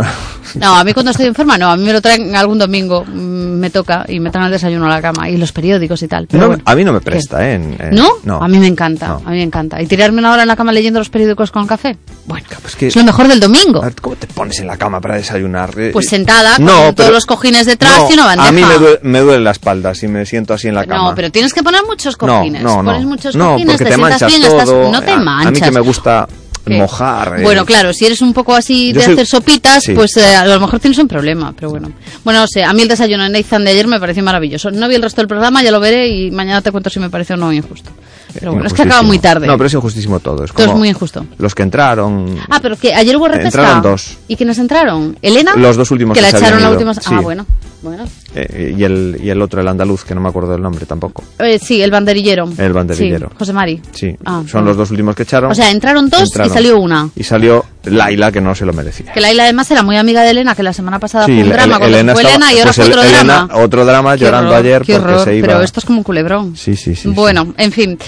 No, 0.56 0.76
a 0.76 0.84
mí 0.84 0.94
cuando 0.94 1.10
estoy 1.10 1.26
enferma 1.26 1.58
no, 1.58 1.72
a 1.72 1.76
mí 1.76 1.84
me 1.84 1.92
lo 1.92 2.02
traen 2.02 2.36
algún 2.36 2.60
domingo, 2.60 3.04
mm, 3.04 3.12
me 3.58 3.72
toca 3.72 4.06
y 4.08 4.20
me 4.20 4.30
traen 4.30 4.46
el 4.46 4.52
desayuno 4.52 4.86
a 4.86 4.90
la 4.90 5.02
cama 5.02 5.28
y 5.28 5.38
los 5.38 5.52
periódicos 5.52 6.04
y 6.04 6.08
tal. 6.08 6.28
Pero 6.28 6.42
No, 6.44 6.48
bueno. 6.50 6.64
a 6.68 6.76
mí 6.76 6.84
no 6.84 6.94
me 6.94 7.02
presta, 7.02 7.44
¿eh? 7.50 7.56
En- 7.56 7.76
en- 7.80 7.96
¿No? 7.96 8.08
No. 8.26 8.38
A 8.44 8.48
mí 8.48 8.60
me 8.60 8.68
encanta, 8.68 9.14
a 9.26 9.30
mí 9.32 9.38
me 9.38 9.42
encanta. 9.42 9.82
¿Y 9.82 9.88
tirarme 9.88 10.20
una 10.20 10.32
hora 10.34 10.44
en 10.44 10.48
la 10.50 10.56
cama 10.56 10.72
leyendo 10.72 11.00
los 11.00 11.10
periódicos 11.10 11.50
con 11.50 11.66
café? 11.66 11.98
Bueno, 12.28 12.46
Es, 12.64 12.76
que- 12.76 12.88
es 12.90 12.96
lo 12.96 13.04
mejor 13.04 13.28
del 13.28 13.40
domingo. 13.40 13.82
A 13.82 13.86
ver, 13.86 13.96
¿Cómo 14.00 14.16
te 14.18 14.28
pones 14.28 14.60
en 14.60 14.68
la 14.68 14.78
cama 14.78 15.02
para 15.02 15.16
desayunar? 15.16 15.72
Eh, 15.76 15.90
Pues 15.92 16.06
eh, 16.06 16.10
sentada, 16.10 16.58
con 16.58 16.66
no, 16.66 16.94
todos 16.94 17.10
los 17.12 17.26
cojines 17.26 17.66
detrás 17.66 17.98
no, 18.02 18.12
y 18.12 18.14
una 18.14 18.26
bandeja. 18.26 18.50
A 18.50 18.52
mí 18.52 18.62
me 18.64 18.74
duele, 18.78 19.00
me 19.02 19.20
duele 19.22 19.44
la 19.44 19.52
espalda 19.52 19.96
si 19.96 20.08
me 20.08 20.28
siento 20.28 20.54
así 20.54 20.68
en 20.68 20.76
la 20.76 20.86
cama. 20.86 21.10
No, 21.10 21.16
pero 21.16 21.32
tienes 21.32 21.52
que 21.56 21.64
poner 21.64 21.82
muchos 21.88 22.16
No, 22.22 22.28
cojines. 22.38 22.62
no, 22.62 22.84
no. 22.84 22.92
Pones 22.92 23.06
muchos 23.08 23.36
No, 23.36 23.54
cojines, 23.54 23.74
porque 23.78 23.86
te, 23.86 23.96
te 23.96 23.98
manchas 23.98 24.30
bien, 24.32 24.44
estás- 24.44 24.66
todo. 24.66 24.92
no 24.92 25.02
te 25.02 25.18
manchas. 25.18 25.48
A 25.48 25.52
mí 25.52 25.60
que 25.60 25.72
me 25.72 25.80
gusta 25.80 26.28
Mojar. 26.66 27.40
eh. 27.40 27.44
Bueno, 27.44 27.66
claro, 27.66 27.94
si 27.94 28.06
eres 28.06 28.22
un 28.22 28.34
poco 28.34 28.56
así 28.56 28.94
de 28.94 29.02
soy- 29.02 29.14
hacer 29.14 29.26
sopitas, 29.28 29.84
sí. 29.84 29.94
pues 29.94 30.16
eh, 30.18 30.36
a 30.36 30.46
lo 30.46 30.60
mejor 30.60 30.80
tienes 30.80 30.98
un 30.98 31.08
problema, 31.08 31.54
pero 31.54 31.70
bueno. 31.72 31.92
Bueno, 32.24 32.40
no 32.42 32.48
sé, 32.48 32.64
a 32.64 32.72
mí 32.74 32.82
el 32.84 32.88
desayuno 32.88 33.26
en 33.26 33.32
Nathan 33.34 33.64
de 33.66 33.72
ayer 33.72 33.88
me 33.88 34.00
pareció 34.00 34.24
maravilloso. 34.24 34.72
No 34.72 34.88
vi 34.88 34.96
el 34.96 35.02
resto 35.02 35.22
del 35.22 35.28
programa, 35.28 35.62
ya 35.64 35.72
lo 35.72 35.80
veré 35.80 36.08
y 36.08 36.32
mañana 36.32 36.62
te 36.62 36.72
cuento 36.72 36.90
si 36.90 37.00
me 37.00 37.10
parece 37.10 37.34
o 37.34 37.38
no 37.38 37.52
injusto. 37.52 37.92
Pero 38.40 38.54
bueno, 38.54 38.66
es 38.66 38.74
que 38.74 38.82
acaba 38.82 39.04
muy 39.04 39.20
tarde. 39.20 39.46
No, 39.46 39.58
pero 39.58 39.68
es 39.68 39.74
injustísimo 39.74 40.20
todo. 40.20 40.44
Es 40.46 40.52
Todo 40.54 40.68
es 40.68 40.74
muy 40.76 40.90
injusto. 40.90 41.26
Los 41.38 41.54
que 41.54 41.62
entraron. 41.64 42.40
Ah, 42.50 42.60
pero 42.62 42.76
que 42.78 42.94
ayer 42.94 43.16
hubo 43.16 43.28
repesca. 43.28 43.60
Entraron 43.60 43.82
dos. 43.84 44.18
¿Y 44.28 44.36
quiénes 44.36 44.58
entraron? 44.58 45.18
¿Elena? 45.22 45.54
Los 45.56 45.76
dos 45.78 45.92
últimos 45.92 46.16
Que 46.18 46.24
que 46.24 46.32
la 46.32 46.38
echaron 46.40 46.62
la 46.62 46.68
habían 46.68 46.72
última... 46.72 46.92
ido, 46.94 47.02
Ah, 47.06 47.10
sí. 47.20 47.24
bueno. 47.24 47.46
Bueno. 47.84 48.06
eh, 48.34 48.74
y, 48.78 48.84
el, 48.84 49.20
y 49.22 49.30
el 49.30 49.42
otro, 49.42 49.60
el 49.62 49.68
andaluz, 49.68 50.04
que 50.06 50.16
no 50.16 50.22
me 50.22 50.30
acuerdo 50.30 50.54
del 50.54 50.62
nombre 50.62 50.86
tampoco. 50.86 51.24
Eh, 51.40 51.60
sí, 51.60 51.82
el 51.82 51.92
banderillero. 51.92 52.48
El 52.58 52.74
banderillero. 52.74 53.28
Sí, 53.30 53.36
José 53.38 53.54
Mari. 53.54 53.82
Sí, 53.92 54.16
Ah, 54.26 54.42
son 54.50 54.64
los 54.66 54.76
dos 54.78 54.90
últimos 54.92 55.16
que 55.16 55.24
echaron. 55.24 55.52
O 55.52 55.56
sea, 55.56 55.70
entraron 55.70 56.10
dos 56.10 56.22
Entraron. 56.22 56.52
y 56.52 56.54
salió 56.54 56.78
una. 56.80 57.10
Y 57.16 57.24
salió 57.24 57.66
Laila, 57.84 58.32
que 58.32 58.40
no 58.42 58.56
se 58.56 58.66
lo 58.66 58.72
merecía. 58.74 59.12
Que 59.12 59.20
Laila 59.22 59.44
además 59.44 59.70
era 59.70 59.84
muy 59.84 59.98
amiga 59.98 60.22
de 60.24 60.30
Elena, 60.32 60.56
que 60.56 60.64
la 60.64 60.72
semana 60.74 60.98
pasada 61.00 61.26
Sí, 61.26 61.34
fue 61.34 61.44
un 61.44 61.50
drama 61.50 61.78
cuando 61.78 61.98
Elena 61.98 62.14
estaba- 62.14 62.30
Elena 62.30 62.54
y 62.54 62.60
ahora 62.60 62.64
pues 62.74 62.76
fue 62.76 62.86
otro 62.86 63.02
Elena, 63.04 63.24
drama. 63.48 63.64
otro 63.64 63.86
drama 63.86 64.14
Qué 64.18 64.24
llorando 64.24 64.50
horror, 64.52 64.60
ayer 64.66 64.78
porque 64.80 64.96
horror, 64.96 65.24
se 65.26 65.36
iba- 65.36 65.48
Pero 65.48 65.62
esto 65.62 65.80
es 65.82 65.86
como 65.86 65.98
un 66.00 66.04
culebrón. 66.04 66.56
Sí, 66.56 66.76
sí, 66.76 66.96
sí. 66.96 67.10
Bueno, 67.10 67.54
en 67.58 67.72
fin. 67.74 68.00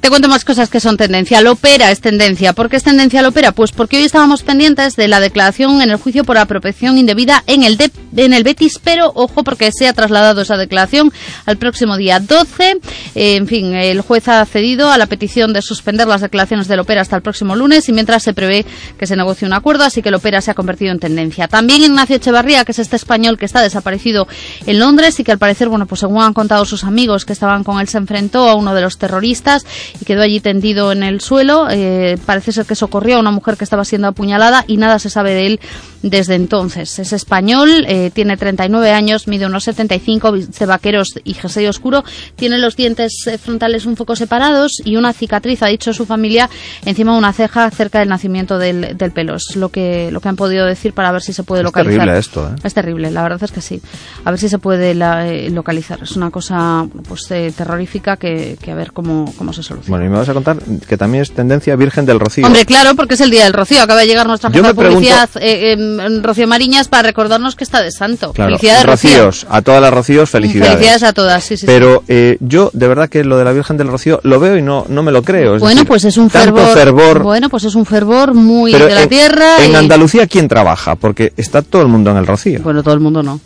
Te 0.00 0.10
cuento 0.10 0.28
más 0.28 0.44
cosas 0.44 0.70
que 0.70 0.78
son 0.80 0.96
tendencia. 0.96 1.40
La 1.42 1.50
ópera 1.50 1.90
es 1.90 2.00
tendencia. 2.00 2.52
¿Por 2.52 2.70
qué 2.70 2.76
es 2.76 2.84
tendencia 2.84 3.20
la 3.20 3.28
ópera? 3.28 3.50
Pues 3.52 3.72
porque 3.72 3.98
hoy 3.98 4.04
estábamos 4.04 4.42
pendientes 4.44 4.94
de 4.96 5.06
la 5.08 5.18
declaración 5.20 5.82
en 5.82 5.90
el 5.90 5.96
juicio 5.96 6.22
por 6.24 6.38
apropiación 6.38 6.96
indebida 6.98 7.42
en 7.46 7.62
el, 7.64 7.76
de- 7.76 7.90
en 8.16 8.32
el 8.32 8.42
Betis, 8.44 8.78
pero 8.82 9.10
ojo 9.16 9.42
porque 9.42 9.70
se 9.72 9.86
ha 9.88 9.92
trasladado 9.92 10.40
esa 10.42 10.56
declaración 10.56 11.12
al 11.46 11.58
próximo 11.58 11.96
día 11.96 12.20
12. 12.20 12.78
Eh, 13.16 13.34
en 13.36 13.48
fin, 13.48 13.74
el 13.74 14.00
juez 14.00 14.28
ha 14.28 14.46
cedido 14.46 14.90
a 14.90 14.98
la 14.98 15.06
petición 15.06 15.52
de 15.52 15.60
suspender 15.62 16.06
las 16.06 16.20
declaraciones 16.22 16.68
del 16.68 16.78
ópera 16.80 17.02
hasta 17.02 17.16
el 17.16 17.22
próximo 17.22 17.54
lunes 17.56 17.88
y 17.88 17.92
mientras 17.92 18.22
se 18.22 18.32
prevé 18.32 18.64
que 18.98 19.06
se 19.06 19.16
negocie 19.16 19.46
un 19.48 19.52
acuerdo, 19.52 19.82
así 19.84 20.00
que 20.00 20.08
el 20.10 20.14
ópera 20.14 20.40
se 20.40 20.52
ha 20.52 20.54
convertido 20.54 20.92
en 20.92 21.00
tendencia. 21.00 21.48
También 21.48 21.82
Ignacio 21.82 22.16
Echevarría, 22.16 22.64
que 22.64 22.72
es 22.72 22.78
este 22.78 22.96
español 22.96 23.36
que 23.36 23.44
está 23.46 23.60
desaparecido 23.62 24.26
en 24.64 24.78
Londres 24.78 25.18
y 25.20 25.24
que 25.24 25.32
al 25.32 25.38
parecer, 25.38 25.68
bueno, 25.68 25.86
pues 25.86 26.00
según 26.00 26.22
han 26.22 26.32
contado 26.34 26.64
sus 26.64 26.84
amigos 26.84 27.24
que 27.26 27.32
estaban 27.34 27.64
con 27.64 27.80
él, 27.80 27.88
se 27.88 27.98
enfrentó 27.98 28.48
a 28.48 28.54
uno 28.54 28.74
de 28.74 28.80
los 28.80 28.96
terroristas 28.96 29.66
y 30.00 30.04
quedó 30.04 30.22
allí 30.22 30.40
tendido 30.40 30.92
en 30.92 31.02
el 31.02 31.20
suelo. 31.20 31.68
Eh, 31.70 32.18
parece 32.26 32.52
ser 32.52 32.66
que 32.66 32.74
socorrió 32.74 33.16
a 33.16 33.20
una 33.20 33.30
mujer 33.30 33.56
que 33.56 33.64
estaba 33.64 33.84
siendo 33.84 34.08
apuñalada 34.08 34.64
y 34.66 34.76
nada 34.76 34.98
se 34.98 35.10
sabe 35.10 35.34
de 35.34 35.46
él 35.46 35.60
desde 36.02 36.34
entonces. 36.34 36.98
Es 36.98 37.12
español, 37.12 37.84
eh, 37.88 38.10
tiene 38.14 38.36
39 38.36 38.90
años, 38.92 39.26
mide 39.28 39.46
unos 39.46 39.64
75, 39.64 40.32
viste 40.32 40.66
vaqueros 40.66 41.08
y 41.24 41.34
jersey 41.34 41.66
oscuro, 41.66 42.04
tiene 42.36 42.58
los 42.58 42.76
dientes 42.76 43.26
eh, 43.26 43.38
frontales 43.38 43.86
un 43.86 43.94
poco 43.96 44.14
separados 44.16 44.80
y 44.84 44.96
una 44.96 45.12
cicatriz, 45.12 45.62
ha 45.62 45.66
dicho 45.66 45.92
su 45.92 46.06
familia, 46.06 46.48
encima 46.84 47.12
de 47.12 47.18
una 47.18 47.32
ceja 47.32 47.70
cerca 47.70 47.98
del 48.00 48.08
nacimiento 48.08 48.58
del, 48.58 48.96
del 48.96 49.10
pelo. 49.12 49.34
Es 49.36 49.56
lo 49.56 49.70
que, 49.70 50.10
lo 50.12 50.20
que 50.20 50.28
han 50.28 50.36
podido 50.36 50.66
decir 50.66 50.92
para 50.92 51.10
ver 51.12 51.22
si 51.22 51.32
se 51.32 51.42
puede 51.42 51.62
Es 51.62 51.64
localizar. 51.64 51.98
terrible 52.00 52.18
esto, 52.18 52.48
¿eh? 52.48 52.56
Es 52.62 52.74
terrible, 52.74 53.10
la 53.10 53.22
verdad 53.22 53.42
es 53.42 53.52
que 53.52 53.60
sí. 53.60 53.80
A 54.24 54.30
ver 54.30 54.38
si 54.38 54.48
se 54.48 54.58
puede 54.58 54.94
la- 54.94 55.28
eh, 55.28 55.50
localizar. 55.50 56.00
Es 56.02 56.12
una 56.16 56.30
cosa 56.30 56.86
pues 57.08 57.30
eh, 57.30 57.52
terrorífica 57.56 58.16
que, 58.16 58.56
que 58.62 58.70
a 58.70 58.74
ver 58.74 58.92
cómo, 58.92 59.32
cómo 59.36 59.52
se 59.52 59.62
soluciona. 59.62 59.90
Bueno, 59.98 60.06
y 60.06 60.08
me 60.08 60.18
vas 60.18 60.28
a 60.28 60.34
contar 60.34 60.58
que 60.88 60.96
también 60.96 61.22
es 61.22 61.32
tendencia 61.32 61.74
Virgen 61.76 62.06
del 62.06 62.20
Rocío. 62.20 62.46
Hombre, 62.46 62.64
claro, 62.66 62.94
porque 62.94 63.14
es 63.14 63.20
el 63.20 63.30
día 63.30 63.44
del 63.44 63.52
Rocío. 63.52 63.82
Acaba 63.82 64.00
de 64.00 64.06
llegar 64.06 64.26
nuestra 64.26 64.50
jefa 64.50 64.68
de 64.68 64.74
pregunto- 64.74 64.94
publicidad, 64.94 65.28
eh, 65.40 65.72
em, 65.72 65.87
Rocío 66.22 66.46
Mariñas, 66.46 66.88
para 66.88 67.02
recordarnos 67.04 67.56
que 67.56 67.64
está 67.64 67.82
de 67.82 67.90
santo. 67.90 68.32
Claro, 68.32 68.50
Felicidades, 68.58 68.84
Rocío. 68.86 69.10
Rocíos, 69.26 69.46
a 69.50 69.62
todas 69.62 69.80
las 69.82 69.92
Rocíos, 69.92 70.30
felicidades. 70.30 70.72
Felicidades 70.74 71.02
a 71.02 71.12
todas, 71.12 71.44
sí, 71.44 71.56
sí. 71.56 71.66
Pero 71.66 72.02
eh, 72.08 72.36
yo, 72.40 72.70
de 72.72 72.88
verdad 72.88 73.08
que 73.08 73.24
lo 73.24 73.38
de 73.38 73.44
la 73.44 73.52
Virgen 73.52 73.76
del 73.76 73.88
Rocío 73.88 74.20
lo 74.24 74.40
veo 74.40 74.56
y 74.56 74.62
no, 74.62 74.84
no 74.88 75.02
me 75.02 75.12
lo 75.12 75.22
creo. 75.22 75.56
es 75.56 75.60
Bueno, 75.60 75.76
decir, 75.80 75.88
pues 75.88 76.04
es 76.04 76.16
un 76.16 76.30
fervor, 76.30 76.74
fervor. 76.74 77.22
Bueno, 77.22 77.48
pues 77.48 77.64
es 77.64 77.74
un 77.74 77.86
fervor 77.86 78.34
muy 78.34 78.72
Pero 78.72 78.86
de 78.86 78.94
la 78.94 79.02
en, 79.04 79.08
tierra. 79.08 79.64
en 79.64 79.72
y- 79.72 79.74
Andalucía, 79.76 80.26
¿quién 80.26 80.48
trabaja? 80.48 80.94
Porque 80.96 81.32
está 81.36 81.62
todo 81.62 81.82
el 81.82 81.88
mundo 81.88 82.10
en 82.10 82.16
el 82.18 82.26
Rocío. 82.26 82.60
Bueno, 82.62 82.82
todo 82.82 82.94
el 82.94 83.00
mundo 83.00 83.22
no. 83.22 83.40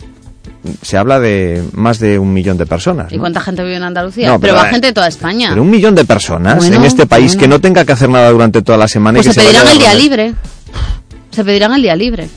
Se 0.80 0.96
habla 0.96 1.18
de 1.18 1.60
más 1.72 1.98
de 1.98 2.20
un 2.20 2.32
millón 2.32 2.56
de 2.56 2.66
personas. 2.66 3.12
¿Y 3.12 3.18
cuánta 3.18 3.40
gente 3.40 3.64
vive 3.64 3.76
en 3.76 3.82
Andalucía? 3.82 4.28
No, 4.28 4.38
pero, 4.38 4.54
pero, 4.54 4.64
va 4.64 4.70
gente 4.70 4.86
de 4.86 4.92
toda 4.92 5.08
España. 5.08 5.48
Pero 5.50 5.62
un 5.62 5.70
millón 5.70 5.96
de 5.96 6.04
personas 6.04 6.58
Bueno, 6.58 6.76
en 6.76 6.84
este 6.84 7.04
país 7.06 7.32
bueno. 7.32 7.40
que 7.40 7.48
no 7.48 7.60
tenga 7.60 7.84
que 7.84 7.90
hacer 7.92 8.08
nada 8.08 8.30
durante 8.30 8.62
toda 8.62 8.78
la 8.78 8.86
semana 8.86 9.16
pues 9.18 9.26
y 9.26 9.32
se 9.32 9.40
que 9.40 9.46
pedirán 9.46 9.64
vaya 9.66 9.72
el 9.72 9.78
día 9.78 9.94
libre. 9.94 10.34
Se 11.32 11.44
pedirán 11.44 11.72
el 11.74 11.82
día 11.82 11.96
libre. 11.96 12.28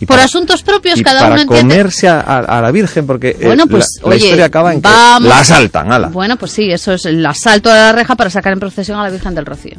Y 0.00 0.04
Por 0.06 0.16
para- 0.16 0.24
asuntos 0.24 0.62
propios, 0.64 0.98
y 0.98 1.04
cada 1.04 1.20
para 1.20 1.32
uno 1.34 1.42
entiende. 1.42 1.74
comerse 1.76 2.08
a, 2.08 2.18
a- 2.20 2.60
la 2.60 2.70
Virgen 2.72 3.06
porque 3.06 3.30
eh, 3.38 3.46
Bueno, 3.46 3.68
pues, 3.68 3.86
la, 4.02 4.08
la 4.08 4.14
oye, 4.16 4.24
historia 4.24 4.44
acaba 4.46 4.72
en 4.74 4.82
que 4.82 4.88
la 4.88 5.38
asaltan, 5.38 5.92
ala. 5.92 6.08
Bueno, 6.08 6.36
pues 6.36 6.50
sí, 6.50 6.72
eso 6.72 6.92
es 6.92 7.06
el 7.06 7.24
asalto 7.24 7.70
a 7.70 7.74
la 7.76 7.92
reja 7.92 8.16
para 8.16 8.28
sacar 8.28 8.52
en 8.52 8.58
procesión 8.58 8.98
a 8.98 9.04
la 9.04 9.10
Virgen 9.10 9.32
del 9.36 9.46
Rocío. 9.46 9.76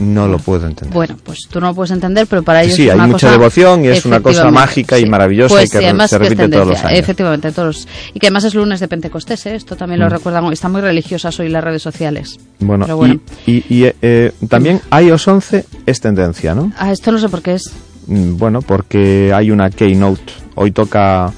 No 0.00 0.26
lo 0.26 0.38
puedo 0.38 0.66
entender. 0.66 0.92
Bueno, 0.92 1.16
pues 1.22 1.40
tú 1.48 1.60
no 1.60 1.68
lo 1.68 1.74
puedes 1.74 1.92
entender, 1.92 2.26
pero 2.26 2.42
para 2.42 2.62
ellos 2.64 2.74
sí, 2.74 2.84
es 2.86 2.90
hay 2.90 2.96
una 2.96 3.06
mucha 3.06 3.26
cosa- 3.28 3.30
devoción 3.30 3.84
y 3.84 3.88
es 3.88 4.04
una 4.04 4.20
cosa 4.20 4.50
mágica 4.50 4.98
y 4.98 5.06
maravillosa 5.06 5.54
Pues 5.54 5.68
y 5.68 5.70
que 5.70 5.78
sí, 5.78 5.84
además 5.84 6.10
se 6.10 6.18
que 6.18 6.24
es 6.24 6.30
repite 6.30 6.48
todos 6.48 6.66
los 6.66 6.84
años. 6.84 6.98
Efectivamente, 6.98 7.52
todos. 7.52 7.88
Y 8.12 8.18
que 8.18 8.26
además 8.26 8.44
es 8.44 8.54
lunes 8.54 8.80
de 8.80 8.88
Pentecostés, 8.88 9.46
¿eh? 9.46 9.54
esto 9.54 9.76
también 9.76 10.00
lo 10.00 10.06
Mm. 10.06 10.10
recuerdan 10.10 10.44
hoy. 10.44 10.54
Están 10.54 10.72
muy 10.72 10.80
religiosas 10.80 11.38
hoy 11.38 11.48
las 11.48 11.62
redes 11.62 11.82
sociales. 11.82 12.38
Bueno, 12.58 12.86
Pero 12.86 12.96
bueno. 12.96 13.20
y, 13.46 13.52
y- 13.52 13.64
y, 13.68 13.84
eh, 13.84 13.96
eh, 14.02 14.32
también 14.48 14.80
iOS 15.00 15.28
11 15.28 15.64
es 15.86 16.00
tendencia, 16.00 16.54
¿no? 16.56 16.72
Ah, 16.76 16.90
esto 16.90 17.12
no 17.12 17.18
sé 17.18 17.28
por 17.28 17.40
qué 17.42 17.54
es. 17.54 17.70
Mm, 18.08 18.36
Bueno, 18.36 18.62
porque 18.62 19.32
hay 19.32 19.50
una 19.52 19.70
Keynote. 19.70 20.32
Hoy 20.56 20.72
toca... 20.72 21.32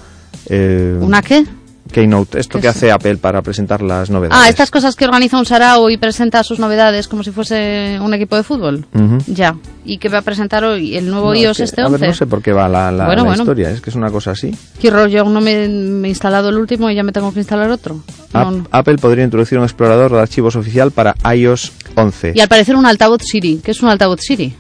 eh, 0.49 0.97
¿Una 1.01 1.21
qué? 1.23 1.45
Keynote, 1.93 2.39
esto 2.41 2.59
¿Qué 2.59 2.63
que 2.63 2.69
es? 2.69 2.77
hace 2.77 2.91
Apple 2.93 3.17
para 3.17 3.43
presentar 3.43 3.81
las 3.83 4.11
novedades. 4.11 4.39
Ah, 4.45 4.49
estas 4.49 4.71
cosas 4.71 4.97
que 4.97 5.05
organiza 5.05 5.39
un 5.39 5.47
sarao 5.47 5.89
y 5.91 5.97
presenta 5.97 6.43
sus 6.43 6.59
novedades 6.59 7.09
como 7.09 7.23
si 7.23 7.31
fuese 7.31 7.99
un 8.01 8.13
equipo 8.15 8.37
de 8.37 8.43
fútbol. 8.43 8.87
Ujú. 8.95 9.19
Ya. 9.27 9.57
¿Y 9.85 9.99
qué 9.99 10.09
va 10.09 10.19
a 10.19 10.23
presentar 10.23 10.65
hoy? 10.65 10.97
¿El 10.97 11.09
nuevo 11.11 11.29
No, 11.29 11.35
es 11.35 11.43
iOS 11.43 11.57
que, 11.59 11.63
este 11.65 11.81
a 11.83 11.87
11? 11.87 11.99
ver, 11.99 12.11
no 12.11 12.15
sé 12.17 12.27
por 12.27 12.43
qué 12.43 12.53
va 12.53 12.69
la, 12.69 12.91
la- 12.91 13.07
Bueno, 13.07 13.23
la 13.23 13.29
bueno. 13.29 13.43
historia, 13.45 13.71
es 13.71 13.81
que 13.81 13.91
es 13.91 13.97
una 13.97 14.11
cosa 14.11 14.33
así. 14.33 14.55
Qué 14.81 14.91
rollo, 14.91 15.07
yo 15.07 15.25
no 15.25 15.41
me, 15.41 15.69
me 15.69 16.09
he 16.09 16.11
instalado 16.11 16.49
el 16.49 16.57
último 16.59 16.91
y 16.91 16.95
ya 16.95 17.03
me 17.05 17.13
tengo 17.13 17.33
que 17.33 17.39
instalar 17.41 17.71
otro. 17.71 18.01
No, 18.35 18.51
no. 18.51 18.67
Apple 18.73 18.97
podría 18.99 19.25
introducir 19.25 19.57
un 19.59 19.65
explorador 19.65 20.11
de 20.13 20.21
archivos 20.21 20.57
oficial 20.57 20.91
para 20.91 21.15
iOS 21.35 21.73
11. 21.95 22.33
Y 22.35 22.41
al 22.41 22.49
parecer 22.49 22.77
un 22.77 22.85
altavoz 22.85 23.23
Siri. 23.23 23.61
¿Qué 23.65 23.71
es 23.71 23.83
un 23.83 23.89
altavoz 23.89 24.21
Siri? 24.21 24.55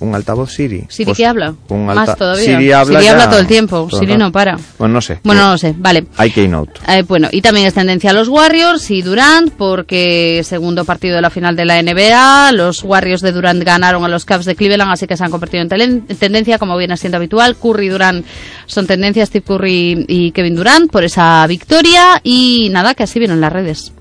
Un 0.00 0.14
altavoz 0.14 0.52
Siri. 0.52 0.84
¿Siri 0.88 1.06
Pues, 1.06 1.16
qué 1.16 1.26
habla? 1.26 1.54
un 1.68 1.86
Más 1.86 2.16
todavía. 2.16 2.44
Siri 2.44 2.72
habla, 2.72 3.28
todo 3.28 3.38
el 3.38 3.46
tiempo. 3.46 3.86
todo 3.88 4.00
Siri 4.00 4.16
no 4.16 4.32
para. 4.32 4.58
Bueno, 4.78 4.94
no 4.94 5.00
sé. 5.00 5.20
Bueno, 5.22 5.42
no 5.42 5.50
lo 5.52 5.58
sé. 5.58 5.74
Vale. 5.76 6.06
Hay 6.16 6.30
Keynote. 6.30 6.80
Eh, 6.88 7.02
bueno, 7.06 7.28
y 7.30 7.42
también 7.42 7.66
es 7.66 7.74
tendencia 7.74 8.10
a 8.10 8.12
los 8.14 8.28
Warriors 8.28 8.90
y 8.90 9.02
Durant, 9.02 9.52
porque 9.52 10.40
segundo 10.44 10.84
partido 10.84 11.16
de 11.16 11.22
la 11.22 11.30
final 11.30 11.54
de 11.54 11.64
la 11.66 11.82
NBA, 11.82 12.52
los 12.52 12.82
Warriors 12.82 13.20
de 13.20 13.32
Durant 13.32 13.62
ganaron 13.62 14.02
a 14.04 14.08
los 14.08 14.24
Cavs 14.24 14.46
de 14.46 14.56
Cleveland, 14.56 14.90
así 14.90 15.06
que 15.06 15.16
se 15.16 15.24
han 15.24 15.30
convertido 15.30 15.62
en, 15.62 16.06
tendencia, 16.06 16.58
como 16.58 16.76
viene 16.76 16.96
siendo 16.96 17.18
habitual. 17.18 17.56
Curry 17.56 17.86
y 17.86 17.88
Durant 17.90 18.26
son 18.66 18.86
tendencia, 18.86 19.26
Steve 19.26 19.44
Curry 19.46 20.06
y 20.08 20.32
Kevin 20.32 20.56
Durant 20.56 20.90
por 20.90 21.04
esa 21.04 21.46
victoria, 21.46 22.20
y 22.22 22.68
nada, 22.70 22.94
que 22.94 23.02
así 23.02 23.18
vienen 23.18 23.40
las 23.40 23.52
redes. 23.52 23.92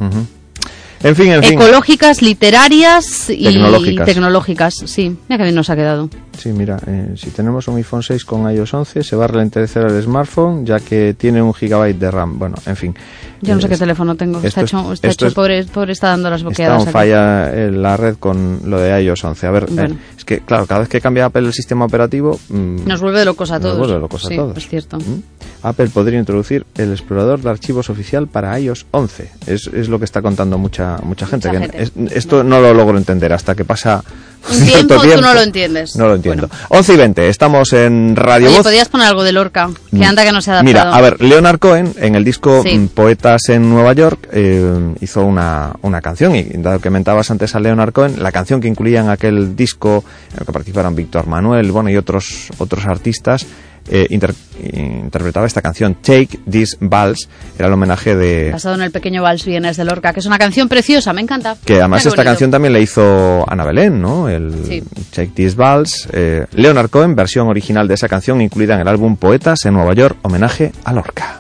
En 1.02 1.16
fin, 1.16 1.32
en 1.32 1.44
fin. 1.44 1.54
Ecológicas, 1.54 2.22
literarias 2.22 3.30
y 3.30 3.44
Tecnológicas. 3.46 4.06
tecnológicas. 4.06 4.76
Sí, 4.86 5.16
mira 5.28 5.38
que 5.38 5.44
bien 5.44 5.56
nos 5.56 5.70
ha 5.70 5.76
quedado. 5.76 6.10
Sí, 6.40 6.54
mira, 6.54 6.78
eh, 6.88 7.14
si 7.18 7.32
tenemos 7.32 7.68
un 7.68 7.76
iPhone 7.76 8.02
6 8.02 8.24
con 8.24 8.50
iOS 8.50 8.74
11, 8.74 9.04
se 9.04 9.16
va 9.18 9.26
a 9.26 9.28
ralentizar 9.28 9.84
el 9.92 10.02
smartphone 10.02 10.66
ya 10.66 10.80
que 10.80 11.14
tiene 11.18 11.42
un 11.42 11.54
gigabyte 11.54 12.00
de 12.00 12.10
RAM. 12.10 12.40
Bueno, 12.40 12.56
en 12.66 12.76
fin. 12.78 12.96
Yo 13.42 13.56
no 13.56 13.60
sé 13.62 13.68
Eh, 13.68 13.70
qué 13.72 13.78
teléfono 13.78 14.16
tengo. 14.16 14.40
Está 14.42 14.62
hecho, 14.62 14.94
está 14.94 15.10
hecho 15.10 15.28
es- 15.28 15.34
pobre, 15.34 15.64
pobre 15.66 15.92
está 15.92 16.08
dando 16.10 16.30
las 16.30 16.40
Está 16.40 16.50
boqueadas. 16.50 16.84
aquí. 16.84 16.92
falla 16.92 17.52
eh, 17.54 17.72
la 17.72 17.98
red 17.98 18.16
con 18.18 18.62
lo 18.66 18.80
de 18.80 19.04
iOS 19.04 19.24
11. 19.24 19.48
A 19.48 19.52
ver, 19.52 19.64
eh, 19.64 19.68
Bueno. 19.72 19.98
es 20.18 20.24
que, 20.24 20.40
claro, 20.40 20.66
cada 20.66 20.80
vez 20.82 20.90
que 20.90 21.02
cambia 21.02 21.26
Apple 21.26 21.46
el 21.46 21.54
sistema 21.54 21.84
operativo, 21.86 22.40
mm, 22.50 22.86
Nos 22.88 23.02
vuelve 23.02 23.26
locos 23.26 23.52
a 23.52 23.56
Nos 23.56 23.64
todos. 23.64 23.78
vuelve 23.80 24.00
locos 24.00 24.26
a 24.26 24.28
sí, 24.30 24.36
todos. 24.38 24.58
es 24.58 24.68
cierto. 24.68 24.98
¿Mm? 24.98 25.22
Apple 25.62 25.90
podría 25.90 26.20
introducir 26.20 26.66
el 26.78 26.92
explorador 26.92 27.42
de 27.42 27.50
archivos 27.50 27.90
oficial 27.90 28.28
para 28.28 28.58
iOS 28.58 28.86
11. 28.92 29.30
Es, 29.46 29.68
es 29.68 29.90
lo 29.90 30.00
que 30.00 30.06
está 30.06 30.22
contando 30.22 30.58
mucha 30.58 30.98
mucha 31.04 31.26
gente. 31.26 31.50
Mucha 31.50 31.60
que 31.60 31.78
gente. 31.80 31.84
es- 32.08 32.16
esto 32.16 32.46
no 32.46 32.62
lo 32.62 32.74
logro 32.74 32.98
entender 32.98 33.34
hasta 33.34 33.56
que 33.56 33.66
pasa 33.66 34.02
Un 34.50 34.56
cierto 34.56 35.00
tiempo, 35.02 35.16
tú 35.16 35.22
no 35.22 35.34
lo 35.34 35.42
entiendes. 35.42 35.96
No 35.96 36.08
lo 36.08 36.16
entiendo. 36.16 36.50
11 36.70 36.94
y 36.94 36.98
20, 36.98 37.28
estamos 37.30 37.74
en 37.74 38.16
Radio 38.16 38.48
Oye, 38.48 38.58
Voz. 38.58 38.66
podías 38.66 38.88
poner 38.90 39.08
algo 39.08 39.24
de 39.24 39.32
Lorca, 39.32 39.70
que 39.96 40.06
anda 40.06 40.24
que 40.24 40.32
no 40.32 40.42
se 40.42 40.52
ha 40.52 40.60
adaptado. 40.60 40.86
Mira, 40.86 40.96
a 40.96 41.02
ver, 41.02 41.22
Leonard 41.22 41.60
Cohen 41.60 41.94
en 42.00 42.16
el 42.16 42.24
disco 42.24 42.62
Sí. 42.64 42.78
mm, 42.78 42.88
Poetas 42.90 43.50
en 43.50 43.70
Nueva 43.70 43.94
York 43.94 44.28
eh, 44.32 44.94
hizo 45.02 45.24
una, 45.24 45.74
una 45.82 46.02
canción 46.02 46.36
y 46.36 46.44
dado 46.44 46.80
que 46.80 46.90
mentabas 46.90 47.30
antes 47.32 47.56
a 47.56 47.60
Leonard 47.60 47.92
Cohen, 47.94 48.22
la 48.24 48.32
canción 48.32 48.62
que 48.62 48.68
incluía 48.68 49.02
en 49.02 49.10
aquel 49.10 49.56
disco 49.56 50.04
en 50.34 50.40
el 50.40 50.46
que 50.46 50.52
participaron 50.52 50.96
Víctor 50.96 51.28
Manuel, 51.28 51.72
bueno 51.72 51.90
y 51.90 51.98
otros 51.98 52.48
otros 52.58 52.86
artistas 52.86 53.46
eh, 53.88 54.08
inter- 54.10 54.34
interpretaba 54.74 55.46
esta 55.48 55.62
canción 55.62 55.96
Take 55.96 56.40
This 56.50 56.78
Vals, 56.80 57.30
era 57.58 57.68
el 57.68 57.74
homenaje 57.74 58.16
de 58.16 58.52
Basado 58.52 58.76
en 58.76 58.82
el 58.82 58.92
pequeño 58.92 59.22
Vals 59.24 59.46
Vienes 59.46 59.78
de 59.78 59.86
Lorca, 59.86 60.14
que 60.14 60.20
es 60.20 60.26
una 60.26 60.38
canción 60.38 60.68
preciosa, 60.68 61.14
me 61.14 61.22
encanta. 61.22 61.56
que 61.66 61.80
además 61.80 62.06
esta 62.06 62.24
canción 62.24 62.52
también 62.52 62.74
la 62.74 62.80
hizo 62.80 63.46
Ana 63.50 63.64
Belén, 63.66 64.02
¿no? 64.02 64.28
El 64.30 64.54
Sí. 64.68 64.84
Take 65.14 65.32
This 65.36 65.56
Vals, 65.56 66.08
eh, 66.12 66.46
Leonard 66.54 66.90
Cohen, 66.90 67.16
versión 67.16 67.48
original 67.48 67.88
de 67.88 67.94
esa 67.94 68.08
canción 68.10 68.42
incluida 68.42 68.76
en 68.76 68.82
el 68.82 68.88
álbum 68.88 69.16
Poetas 69.16 69.66
en 69.66 69.74
Nueva 69.74 69.94
York, 69.94 70.18
homenaje 70.24 70.72
a 70.84 70.94
Lorca. 70.94 71.40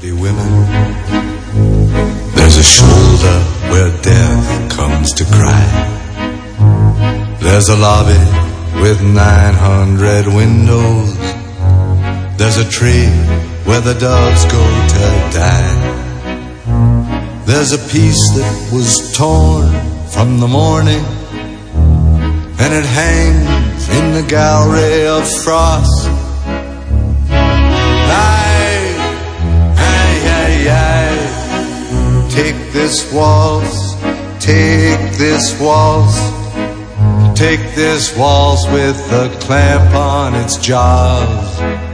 Pretty 0.00 0.12
women. 0.12 0.66
There's 2.34 2.56
a 2.56 2.62
shoulder 2.62 3.40
where 3.70 3.90
death 4.02 4.76
comes 4.76 5.14
to 5.14 5.24
cry. 5.26 5.62
There's 7.40 7.68
a 7.68 7.76
lobby 7.76 8.18
with 8.82 9.00
900 9.02 10.28
windows. 10.28 11.14
There's 12.40 12.56
a 12.56 12.64
tree 12.70 13.06
where 13.66 13.82
the 13.82 13.92
doves 13.92 14.46
go 14.46 14.64
to 14.94 15.04
die. 15.30 15.76
There's 17.44 17.72
a 17.72 17.78
piece 17.92 18.30
that 18.34 18.70
was 18.72 19.14
torn 19.14 19.68
from 20.08 20.40
the 20.40 20.48
morning, 20.48 21.04
and 22.58 22.72
it 22.72 22.86
hangs 22.86 23.88
in 23.90 24.14
the 24.14 24.22
gallery 24.26 25.06
of 25.06 25.28
frost. 25.44 26.08
Take 32.30 32.72
this 32.72 33.12
waltz, 33.12 33.92
take 34.42 35.12
this 35.18 35.60
waltz, 35.60 36.18
take 37.38 37.74
this 37.74 38.16
waltz 38.16 38.64
with 38.72 38.96
a 39.12 39.28
clamp 39.40 39.94
on 39.94 40.34
its 40.36 40.56
jaws. 40.56 41.89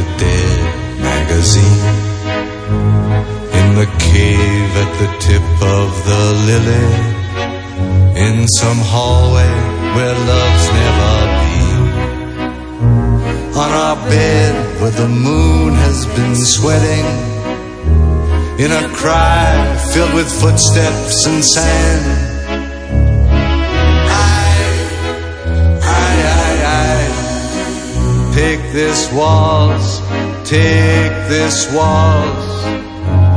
With 0.00 0.18
dead 0.18 0.60
magazine. 0.98 1.82
In 3.60 3.68
the 3.80 3.88
cave 3.98 4.70
at 4.84 4.92
the 5.00 5.10
tip 5.26 5.46
of 5.78 5.88
the 6.08 6.22
lily. 6.48 6.90
In 8.26 8.48
some 8.48 8.80
hallway 8.92 9.54
where 9.94 10.16
love's 10.30 10.66
never 10.80 11.14
been. 11.42 11.82
On 13.62 13.70
our 13.84 13.96
bed 14.08 14.80
where 14.80 14.96
the 15.02 15.08
moon 15.08 15.74
has 15.74 16.06
been 16.16 16.34
sweating. 16.34 17.06
In 18.64 18.70
a 18.72 18.88
cry 18.94 19.76
filled 19.92 20.14
with 20.14 20.28
footsteps 20.40 21.26
and 21.26 21.44
sand 21.44 22.29
this 28.72 29.12
waltz, 29.12 29.98
take 30.48 31.12
this 31.28 31.72
waltz, 31.74 32.64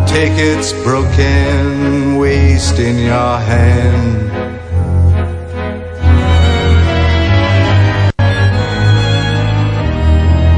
take 0.10 0.38
its 0.38 0.72
broken 0.84 2.18
waist 2.18 2.80
in 2.80 2.98
your 2.98 3.38
hand. 3.40 4.30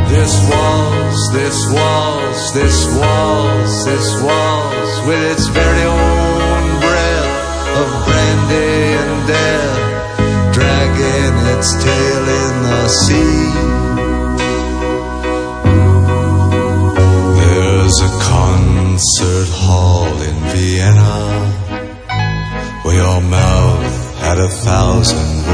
This 0.10 0.34
waltz, 0.50 1.30
this 1.32 1.74
waltz, 1.74 2.52
this 2.52 2.98
waltz, 3.00 3.86
this 3.86 4.22
waltz, 4.24 5.08
with 5.08 5.32
its 5.32 5.48
very 5.48 5.84
own 5.84 6.80
breath 6.80 7.34
of 7.80 7.88
brandy 8.06 8.96
and 9.02 9.28
death, 9.28 10.54
dragging 10.54 11.36
its 11.58 11.74
tail 11.84 12.24
in 12.44 12.64
the 12.64 12.88
sea. 12.88 13.35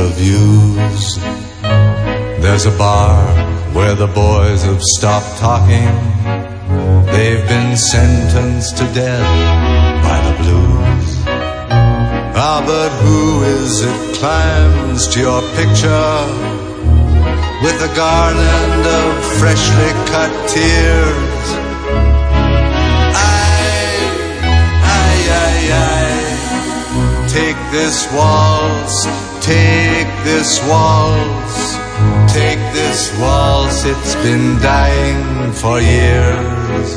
Reviews. 0.03 1.17
There's 2.43 2.65
a 2.65 2.75
bar 2.77 3.15
where 3.75 3.95
the 3.95 4.07
boys 4.07 4.63
have 4.63 4.81
stopped 4.81 5.37
talking. 5.37 5.93
They've 7.13 7.45
been 7.47 7.77
sentenced 7.77 8.77
to 8.77 8.85
death 8.93 9.31
by 10.07 10.17
the 10.27 10.33
blues. 10.41 11.07
Ah, 12.43 12.63
but 12.65 12.91
who 13.03 13.43
is 13.43 13.81
it 13.81 14.15
climbs 14.17 15.07
to 15.13 15.19
your 15.19 15.41
picture 15.59 16.17
with 17.63 17.77
a 17.89 17.91
garland 17.95 18.85
of 18.99 19.09
freshly 19.39 19.91
cut 20.11 20.33
tears? 20.49 21.45
Aye, 23.29 24.01
aye, 24.97 25.23
aye, 25.43 25.67
aye. 25.85 27.27
Take 27.29 27.59
this 27.71 28.11
waltz, 28.13 29.05
take 29.41 30.11
this 30.23 30.61
waltz. 30.69 31.75
Take 32.31 32.61
this 32.73 33.11
waltz, 33.19 33.83
it's 33.85 34.15
been 34.15 34.59
dying 34.61 35.51
for 35.53 35.79
years. 35.79 36.89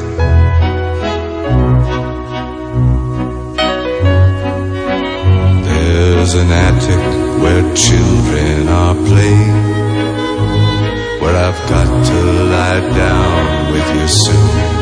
There's 5.69 6.35
an 6.35 6.51
attic 6.51 7.05
where 7.43 7.65
children 7.75 8.69
are 8.69 8.95
playing, 8.95 9.63
where 11.21 11.37
I've 11.47 11.63
got 11.69 11.89
to 12.11 12.19
lie 12.55 12.85
down 13.05 13.73
with 13.73 13.89
you 13.97 14.09
soon. 14.25 14.75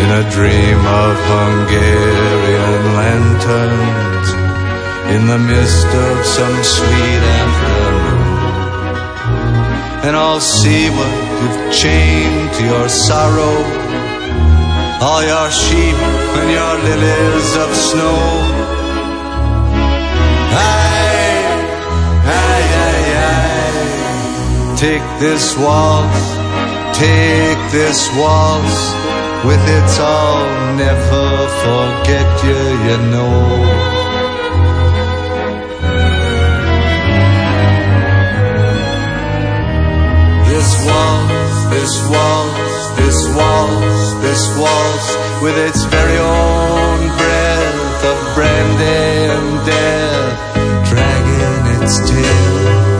In 0.00 0.08
a 0.20 0.30
dream 0.30 0.80
of 1.02 1.14
Hungarian 1.32 2.82
lanterns, 2.98 4.37
in 5.14 5.26
the 5.26 5.38
mist 5.38 5.86
of 5.86 6.26
some 6.26 6.56
sweet 6.64 7.22
afternoon 7.40 8.28
and 10.08 10.16
I'll 10.16 10.40
see 10.40 10.88
what 10.90 11.12
you've 11.40 11.72
chained 11.72 12.52
to 12.54 12.64
your 12.64 12.88
sorrow. 12.88 13.56
All 15.04 15.22
your 15.22 15.50
sheep 15.50 15.98
and 16.38 16.48
your 16.58 16.74
lilies 16.86 17.50
of 17.64 17.70
snow. 17.88 18.20
Aye, 20.54 21.44
aye, 22.40 22.68
aye, 22.86 23.10
aye. 23.28 24.76
Take 24.76 25.06
this 25.20 25.44
waltz, 25.58 26.24
take 26.96 27.60
this 27.70 28.08
waltz. 28.16 28.78
With 29.44 29.64
its 29.78 29.98
I'll 30.00 30.76
never 30.76 31.28
forget 31.64 32.28
you, 32.44 32.60
you 32.88 32.96
know. 33.12 33.97
This 41.88 42.08
waltz, 42.10 42.90
this 43.00 43.18
waltz, 43.34 44.12
this 44.20 44.42
waltz, 44.58 45.08
with 45.42 45.56
its 45.56 45.84
very 45.84 46.18
own 46.18 46.98
breath 47.16 48.04
of 48.04 48.18
brandy 48.34 49.32
and 49.32 49.48
death, 49.64 50.36
dragging 50.90 51.64
its 51.80 51.96
tail 52.10 52.56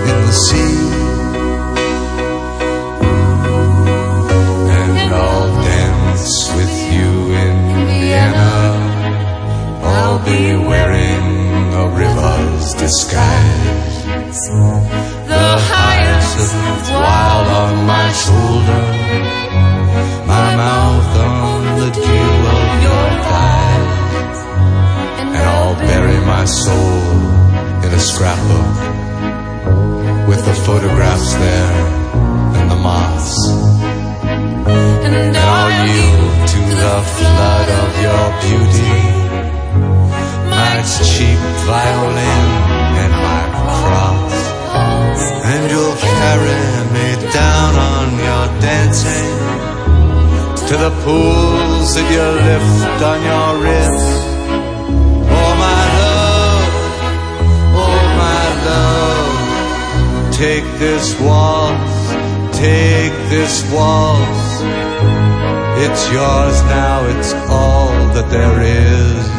in 0.08 0.16
the 0.24 0.32
sea. 0.32 0.78
And 4.72 5.14
I'll 5.14 5.52
dance 5.62 6.50
with 6.56 6.74
you 6.90 7.10
in 7.44 7.56
Vienna. 7.88 8.56
I'll 9.82 10.24
be 10.24 10.56
wearing 10.66 11.74
a 11.74 11.88
river's 11.94 12.72
disguise. 12.72 13.27
My 17.88 18.12
shoulder, 18.12 18.84
my 20.34 20.48
mouth 20.62 21.12
on 21.16 21.60
the 21.80 21.90
dew 22.06 22.34
of 22.58 22.68
your 22.86 23.06
thighs, 23.26 24.38
and 25.20 25.30
I'll 25.36 25.76
bury 25.90 26.20
my 26.34 26.44
soul 26.44 27.02
in 27.84 27.90
a 28.00 28.02
scrapbook 28.10 28.76
with 30.28 30.44
the 30.44 30.56
photographs 30.66 31.32
there 31.32 31.76
and 32.58 32.70
the 32.70 32.76
moths. 32.76 33.38
And 35.06 35.34
I'll 35.34 35.72
yield 35.88 36.34
to 36.52 36.60
the 36.84 36.96
flood 37.16 37.68
of 37.82 37.90
your 38.06 38.26
beauty, 38.44 38.98
my 40.52 40.74
cheap 41.08 41.40
violin 41.64 42.57
to 50.68 50.76
the 50.76 50.90
pools 51.04 51.94
that 51.94 52.08
you 52.10 52.24
lift 52.48 53.02
on 53.02 53.18
your 53.30 53.50
wrist. 53.62 54.10
Oh 55.28 55.52
my 55.66 55.82
love, 56.04 56.72
oh 57.84 58.02
my 58.24 58.44
love, 58.68 60.34
take 60.34 60.64
this 60.78 61.06
waltz, 61.20 61.96
take 62.56 63.12
this 63.28 63.62
waltz. 63.72 64.62
It's 65.84 66.10
yours 66.10 66.62
now, 66.64 67.06
it's 67.12 67.34
all 67.50 67.92
that 68.14 68.30
there 68.30 68.62
is. 68.62 69.37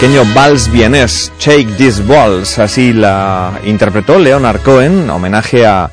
Pequeño 0.00 0.22
vals 0.34 0.72
vienés, 0.72 1.30
Shake 1.38 1.76
This 1.76 2.02
Waltz, 2.08 2.58
así 2.58 2.94
la 2.94 3.60
interpretó 3.66 4.18
Leonard 4.18 4.62
Cohen, 4.62 5.10
homenaje 5.10 5.66
a, 5.66 5.90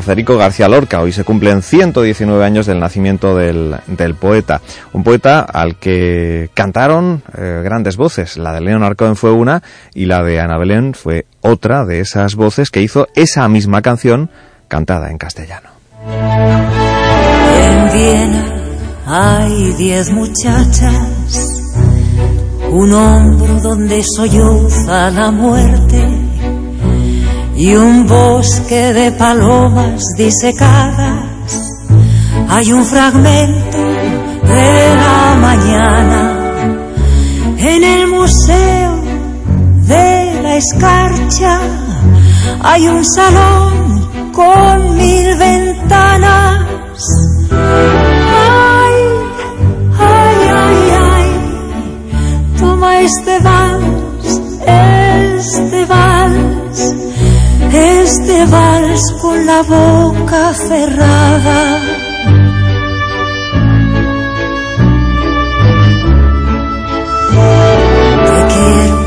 Federico 0.00 0.38
García 0.38 0.70
Lorca. 0.70 1.02
Hoy 1.02 1.12
se 1.12 1.22
cumplen 1.22 1.60
119 1.60 2.42
años 2.42 2.64
del 2.64 2.80
nacimiento 2.80 3.36
del, 3.36 3.76
del 3.88 4.14
poeta. 4.14 4.62
Un 4.94 5.04
poeta 5.04 5.40
al 5.40 5.76
que 5.76 6.48
cantaron 6.54 7.22
eh, 7.36 7.60
grandes 7.62 7.98
voces. 7.98 8.38
La 8.38 8.54
de 8.54 8.62
Leonard 8.62 8.96
Cohen 8.96 9.16
fue 9.16 9.32
una 9.32 9.62
y 9.92 10.06
la 10.06 10.22
de 10.22 10.40
Ana 10.40 10.56
Belén 10.56 10.94
fue 10.94 11.26
otra 11.42 11.84
de 11.84 12.00
esas 12.00 12.36
voces 12.36 12.70
que 12.70 12.80
hizo 12.80 13.08
esa 13.14 13.46
misma 13.48 13.82
canción 13.82 14.30
cantada 14.66 15.10
en 15.10 15.18
castellano. 15.18 15.68
En 17.54 17.92
Viena 17.92 18.52
hay 19.06 19.74
diez 19.74 20.10
muchachas, 20.10 21.61
un 22.72 22.90
hombro 22.90 23.60
donde 23.60 24.02
solloza 24.16 25.10
la 25.10 25.30
muerte 25.30 26.08
y 27.54 27.74
un 27.74 28.06
bosque 28.06 28.94
de 28.94 29.12
palomas 29.12 30.02
disecadas. 30.16 31.60
Hay 32.48 32.72
un 32.72 32.84
fragmento 32.84 33.78
de 33.78 34.96
la 34.96 35.36
mañana 35.38 36.32
en 37.58 37.84
el 37.84 38.06
museo 38.06 39.02
de 39.86 40.40
la 40.42 40.56
escarcha. 40.56 41.60
Hay 42.62 42.88
un 42.88 43.04
salón 43.04 44.32
con 44.32 44.96
mil 44.96 45.36
ventanas. 45.36 46.66
Este 52.90 53.38
vals, 53.40 54.40
este 54.66 55.84
vals, 55.86 56.94
este 57.72 58.46
vals 58.46 59.02
con 59.20 59.46
la 59.46 59.62
boca 59.62 60.52
cerrada. 60.54 61.80
Te 68.26 68.46
quiero, 68.54 68.98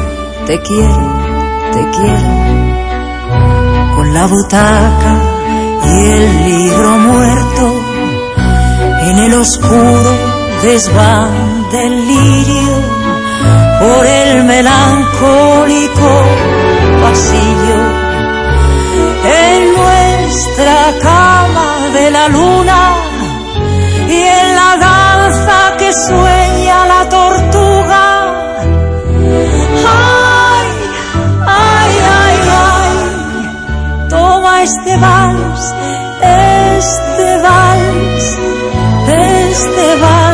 te 0.45 0.59
quiero, 0.61 1.07
te 1.73 1.81
quiero, 1.95 2.31
con 3.95 4.13
la 4.13 4.25
butaca 4.27 5.21
y 5.85 6.05
el 6.11 6.45
libro 6.45 6.97
muerto 6.99 7.65
en 9.09 9.17
el 9.19 9.33
oscuro 9.33 10.11
desván 10.63 11.69
del 11.71 12.07
lirio 12.07 13.04
por 13.85 14.05
el 14.05 14.43
melancólico 14.45 16.11
pasillo 17.03 17.79
en 19.43 19.73
nuestra 19.79 20.77
cama 21.01 21.69
de 21.93 22.11
la 22.11 22.27
luna 22.29 22.81
y 24.07 24.21
en 24.39 24.55
la 24.59 24.71
danza 24.89 25.57
que 25.77 25.91
sueña 25.93 26.77
la 26.93 27.09
tortuga. 27.17 28.05
Ay, 29.97 30.67
ay, 31.47 31.93
ay, 32.23 32.37
ay, 32.67 32.97
toma 34.09 34.63
este 34.63 34.97
vals, 34.97 35.61
este 36.21 37.37
vals, 37.47 38.23
este 39.07 39.95
vals 40.01 40.24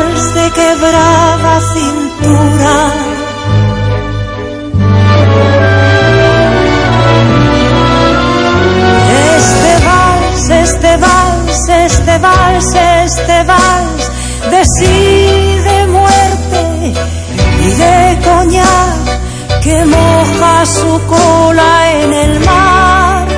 este 13.16 13.42
vals 13.44 14.04
de 14.50 14.64
sí, 14.76 15.58
de 15.68 15.86
muerte 15.86 16.92
y 17.64 17.68
de 17.82 18.18
coñac 18.24 19.62
que 19.62 19.84
moja 19.84 20.66
su 20.66 21.00
cola 21.06 21.72
en 22.02 22.12
el 22.12 22.40
mar. 22.40 23.28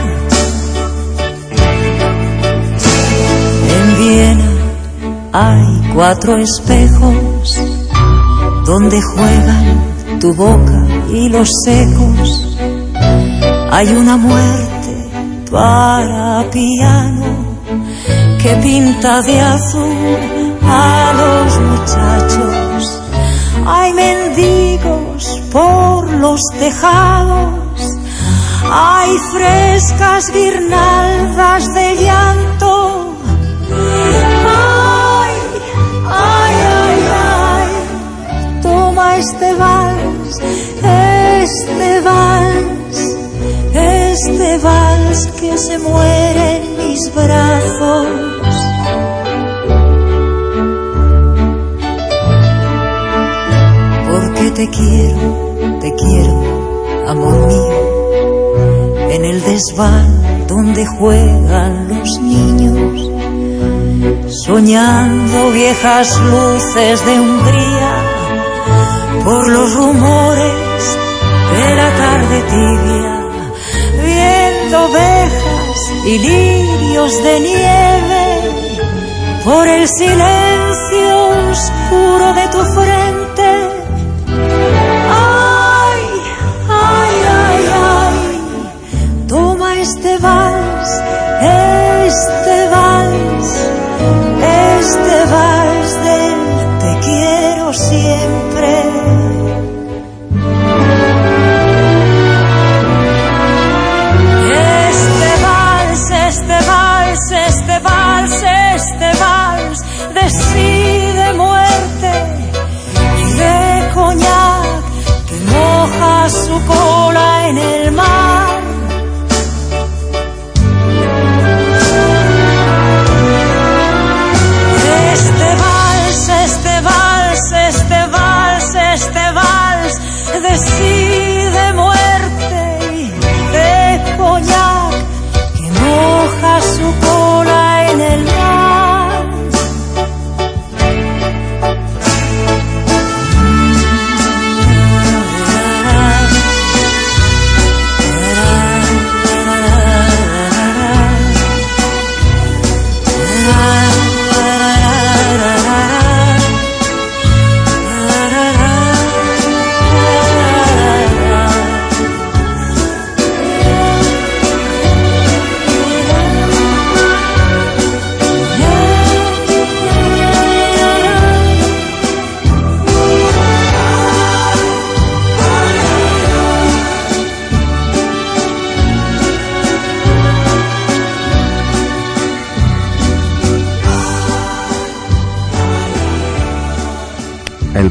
En 3.76 3.98
Viena 3.98 4.50
hay 5.32 5.90
cuatro 5.94 6.36
espejos 6.38 7.58
donde 8.64 9.00
juegan 9.02 10.18
tu 10.20 10.34
boca 10.34 10.86
y 11.10 11.28
los 11.28 11.48
secos. 11.64 12.56
Hay 13.70 13.88
una 13.88 14.16
muerte 14.16 15.10
para 15.50 16.48
piano 16.50 17.23
que 18.44 18.54
pinta 18.56 19.22
de 19.22 19.40
azul 19.40 20.58
a 20.62 21.12
los 21.20 21.60
muchachos. 21.70 23.02
Hay 23.66 23.94
mendigos 23.94 25.40
por 25.50 26.12
los 26.24 26.40
tejados, 26.58 27.80
hay 28.70 29.10
frescas 29.32 30.30
guirnaldas 30.30 31.74
de 31.74 31.96
llanto. 32.04 33.16
Ay, 34.46 35.34
ay, 36.06 36.54
ay, 36.82 37.00
ay, 37.56 38.60
toma 38.60 39.16
este 39.16 39.54
vals, 39.54 40.38
este 40.82 42.00
vals, 42.02 42.98
este 43.72 44.58
vals 44.58 45.26
que 45.40 45.56
se 45.56 45.78
muere 45.78 46.56
en 46.56 46.76
mis 46.76 47.14
brazos. 47.14 48.23
Te 54.54 54.68
quiero, 54.68 55.78
te 55.80 55.92
quiero, 55.94 57.08
amor 57.08 57.46
mío, 57.48 59.10
en 59.10 59.24
el 59.24 59.42
desván 59.42 60.46
donde 60.46 60.86
juegan 60.86 61.88
los 61.88 62.20
niños, 62.20 63.10
soñando 64.46 65.50
viejas 65.50 66.20
luces 66.20 67.04
de 67.04 67.20
Hungría 67.20 67.94
por 69.24 69.48
los 69.48 69.74
rumores 69.74 70.98
de 71.56 71.74
la 71.74 71.90
tarde 71.96 72.42
tibia, 72.42 73.26
viendo 74.04 74.84
ovejas 74.86 75.78
y 76.06 76.18
lirios 76.18 77.22
de 77.24 77.40
nieve 77.40 78.24
por 79.44 79.66
el 79.66 79.88
silencio 79.88 81.50
oscuro 81.50 82.32
de 82.34 82.48
tu 82.48 82.60
frente. 82.72 83.03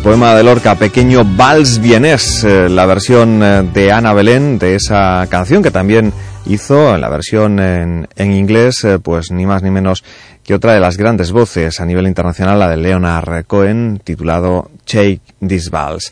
Poema 0.03 0.35
de 0.35 0.43
Lorca, 0.43 0.75
Pequeño 0.75 1.23
Vals 1.23 1.79
Vienés, 1.79 2.43
eh, 2.43 2.67
la 2.67 2.85
versión 2.85 3.41
eh, 3.41 3.63
de 3.73 3.93
Ana 3.93 4.11
Belén 4.11 4.59
de 4.59 4.75
esa 4.75 5.25
canción 5.29 5.63
que 5.63 5.71
también 5.71 6.11
hizo 6.45 6.97
la 6.97 7.07
versión 7.07 7.57
en, 7.61 8.09
en 8.17 8.31
inglés, 8.33 8.83
eh, 8.83 8.99
pues 8.99 9.31
ni 9.31 9.45
más 9.45 9.63
ni 9.63 9.71
menos 9.71 10.03
que 10.43 10.53
otra 10.53 10.73
de 10.73 10.81
las 10.81 10.97
grandes 10.97 11.31
voces 11.31 11.79
a 11.79 11.85
nivel 11.85 12.05
internacional, 12.05 12.59
la 12.59 12.69
de 12.69 12.75
Leonard 12.75 13.45
Cohen, 13.45 14.01
titulado 14.03 14.69
Shake 14.85 15.21
This 15.47 15.69
Vals. 15.69 16.11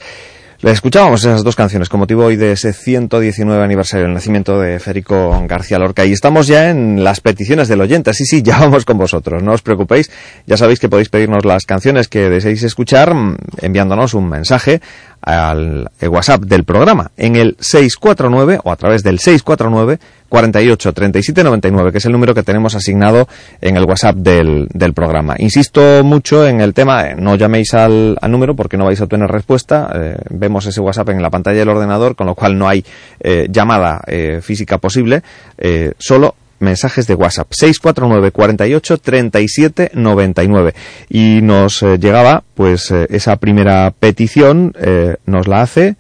Le 0.64 0.70
escuchábamos 0.70 1.22
esas 1.22 1.44
dos 1.44 1.56
canciones 1.56 1.90
con 1.90 2.00
motivo 2.00 2.24
hoy 2.24 2.36
de 2.36 2.52
ese 2.52 2.72
119 2.72 3.64
aniversario 3.64 4.06
del 4.06 4.14
nacimiento 4.14 4.60
de 4.60 4.80
Federico 4.80 5.44
García 5.48 5.80
Lorca. 5.80 6.06
Y 6.06 6.12
estamos 6.12 6.46
ya 6.46 6.70
en 6.70 7.04
las 7.04 7.20
peticiones 7.20 7.68
del 7.68 7.82
oyente. 7.82 8.14
Sí, 8.14 8.26
sí, 8.26 8.44
ya 8.44 8.60
vamos 8.60 8.86
con 8.86 9.00
vosotros. 9.00 9.42
No 9.42 9.54
os 9.54 9.64
preocupéis. 9.64 10.12
Ya 10.46 10.58
sabéis 10.58 10.80
que 10.80 10.88
podéis 10.88 11.10
pedirnos 11.10 11.46
las 11.46 11.66
canciones 11.66 12.08
que 12.08 12.30
deseéis 12.30 12.62
escuchar 12.62 13.16
mm, 13.16 13.38
enviándonos 13.60 14.14
un 14.14 14.30
mensaje 14.30 14.82
al 15.22 15.90
WhatsApp 16.02 16.44
del 16.44 16.64
programa 16.64 17.12
en 17.18 17.36
el 17.36 17.56
649 17.60 18.60
o 18.64 18.72
a 18.72 18.76
través 18.76 19.04
del 19.04 19.20
649 19.20 20.00
48 20.30 20.94
37 20.94 21.44
99, 21.44 21.92
que 21.92 21.98
es 21.98 22.06
el 22.06 22.14
número 22.14 22.34
que 22.34 22.44
tenemos 22.44 22.74
asignado 22.74 23.28
en 23.60 23.76
el 23.76 23.84
WhatsApp 23.84 24.16
del, 24.16 24.68
del 24.74 24.94
programa. 24.94 25.36
Insisto 25.38 26.04
mucho 26.04 26.48
en 26.48 26.62
el 26.62 26.74
tema, 26.74 27.10
eh, 27.10 27.16
no 27.18 27.36
llaméis 27.36 27.74
al, 27.74 28.18
al, 28.22 28.32
número 28.32 28.56
porque 28.56 28.78
no 28.78 28.86
vais 28.86 29.00
a 29.02 29.04
obtener 29.04 29.30
respuesta. 29.30 29.92
Eh, 29.94 30.18
vemos 30.30 30.66
ese 30.66 30.80
WhatsApp 30.80 31.10
en 31.10 31.22
la 31.22 31.30
pantalla 31.30 31.60
del 31.60 31.70
ordenador, 31.70 32.16
con 32.16 32.28
lo 32.28 32.36
cual 32.36 32.58
no 32.58 32.70
hay 32.70 32.86
eh, 33.20 33.48
llamada 33.50 34.02
eh, 34.08 34.40
física 34.42 34.78
posible. 34.78 35.22
Eh, 35.58 35.94
solo 35.98 36.36
mensajes 36.62 37.08
de 37.08 37.16
WhatsApp 37.16 37.48
649 37.52 38.32
48 38.32 38.98
37 38.98 39.92
99 39.94 40.74
y 41.10 41.40
nos 41.42 41.84
eh, 41.84 41.98
llegaba 41.98 42.44
pues 42.56 42.92
eh, 42.92 43.08
esa 43.10 43.36
primera 43.38 43.92
petición 43.92 44.74
eh, 44.80 45.18
nos 45.26 45.48
la 45.48 45.62
hace 45.62 45.96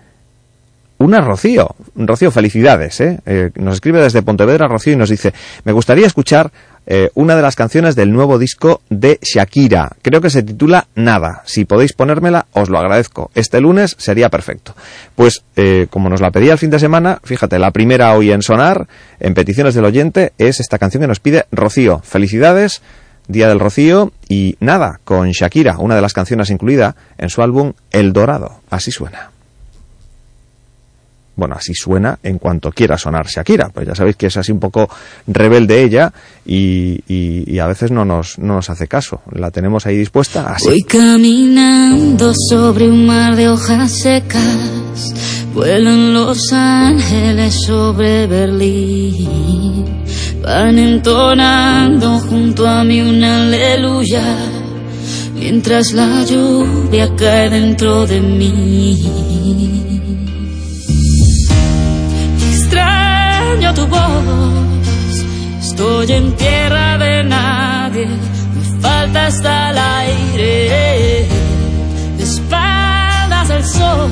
una 0.97 1.19
Rocío. 1.19 1.75
Rocío, 1.95 2.29
felicidades. 2.29 3.01
¿eh? 3.01 3.51
Nos 3.55 3.73
escribe 3.75 3.99
desde 4.01 4.21
Pontevedra 4.21 4.67
Rocío 4.67 4.93
y 4.93 4.97
nos 4.97 5.09
dice, 5.09 5.33
me 5.63 5.71
gustaría 5.71 6.05
escuchar 6.05 6.51
eh, 6.85 7.09
una 7.13 7.35
de 7.35 7.41
las 7.41 7.55
canciones 7.55 7.95
del 7.95 8.11
nuevo 8.11 8.39
disco 8.39 8.81
de 8.89 9.19
Shakira. 9.21 9.91
Creo 10.01 10.21
que 10.21 10.29
se 10.29 10.43
titula 10.43 10.87
Nada. 10.95 11.41
Si 11.45 11.65
podéis 11.65 11.93
ponérmela, 11.93 12.47
os 12.53 12.69
lo 12.69 12.79
agradezco. 12.79 13.31
Este 13.35 13.61
lunes 13.61 13.95
sería 13.99 14.29
perfecto. 14.29 14.75
Pues, 15.15 15.43
eh, 15.55 15.87
como 15.89 16.09
nos 16.09 16.21
la 16.21 16.31
pedía 16.31 16.53
el 16.53 16.57
fin 16.57 16.69
de 16.69 16.79
semana, 16.79 17.19
fíjate, 17.23 17.59
la 17.59 17.71
primera 17.71 18.13
hoy 18.13 18.31
en 18.31 18.41
sonar, 18.41 18.87
en 19.19 19.33
peticiones 19.33 19.75
del 19.75 19.85
oyente, 19.85 20.33
es 20.37 20.59
esta 20.59 20.79
canción 20.79 21.01
que 21.01 21.07
nos 21.07 21.19
pide 21.19 21.45
Rocío. 21.51 21.99
Felicidades. 22.03 22.81
Día 23.27 23.47
del 23.47 23.59
Rocío 23.59 24.11
y 24.27 24.57
nada, 24.59 24.99
con 25.05 25.29
Shakira, 25.29 25.77
una 25.77 25.95
de 25.95 26.01
las 26.01 26.11
canciones 26.11 26.49
incluida 26.49 26.95
en 27.17 27.29
su 27.29 27.41
álbum 27.41 27.73
El 27.91 28.13
Dorado. 28.13 28.61
Así 28.69 28.91
suena 28.91 29.30
bueno, 31.41 31.55
así 31.57 31.73
suena 31.73 32.19
en 32.21 32.37
cuanto 32.37 32.71
quiera 32.71 32.99
sonar 32.99 33.25
Shakira, 33.25 33.69
pues 33.69 33.87
ya 33.87 33.95
sabéis 33.95 34.15
que 34.15 34.27
es 34.27 34.37
así 34.37 34.51
un 34.51 34.59
poco 34.59 34.87
rebelde 35.25 35.81
ella 35.81 36.13
y, 36.45 36.99
y, 37.07 37.51
y 37.51 37.57
a 37.57 37.65
veces 37.65 37.89
no 37.89 38.05
nos, 38.05 38.37
no 38.37 38.53
nos 38.53 38.69
hace 38.69 38.87
caso. 38.87 39.21
La 39.31 39.49
tenemos 39.49 39.87
ahí 39.87 39.97
dispuesta 39.97 40.53
así. 40.53 40.69
Voy 40.69 40.83
caminando 40.83 42.31
sobre 42.47 42.87
un 42.87 43.07
mar 43.07 43.35
de 43.35 43.49
hojas 43.49 43.91
secas, 43.91 45.15
vuelan 45.55 46.13
los 46.13 46.53
ángeles 46.53 47.55
sobre 47.65 48.27
Berlín, 48.27 49.87
van 50.43 50.77
entonando 50.77 52.19
junto 52.19 52.67
a 52.67 52.83
mí 52.83 53.01
una 53.01 53.47
aleluya, 53.47 54.37
mientras 55.33 55.91
la 55.93 56.23
lluvia 56.23 57.09
cae 57.15 57.49
dentro 57.49 58.05
de 58.05 58.21
mí. 58.21 59.80
Tu 63.73 63.87
voz. 63.87 65.15
Estoy 65.61 66.11
en 66.11 66.35
tierra 66.35 66.97
de 66.97 67.23
nadie, 67.23 68.07
me 68.07 68.81
falta 68.81 69.27
hasta 69.27 69.69
el 69.71 69.77
aire. 69.77 71.27
De 72.17 72.23
espaldas 72.23 73.49
al 73.49 73.63
sol, 73.63 74.09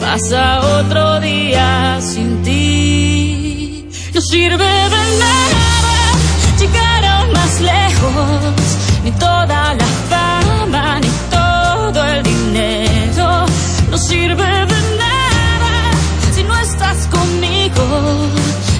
pasa 0.00 0.60
otro 0.78 1.20
día 1.20 1.98
sin 2.00 2.42
ti. 2.42 3.88
No 4.14 4.20
sirve 4.20 4.72
de 4.94 5.02
nada 5.24 5.64
llegar 6.58 7.04
aún 7.04 7.32
más 7.32 7.60
lejos, 7.60 8.78
ni 9.04 9.10
toda 9.12 9.74
la 9.74 9.86
fama, 10.08 10.23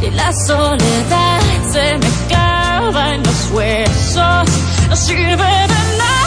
y 0.02 0.10
la 0.10 0.32
soledad 0.46 1.40
se 1.72 1.98
me 1.98 2.10
clava 2.28 3.14
en 3.14 3.22
los 3.22 3.50
huesos. 3.52 4.48
No 4.88 4.96
sirve 4.96 5.26
de 5.26 5.80
nada. 5.98 6.24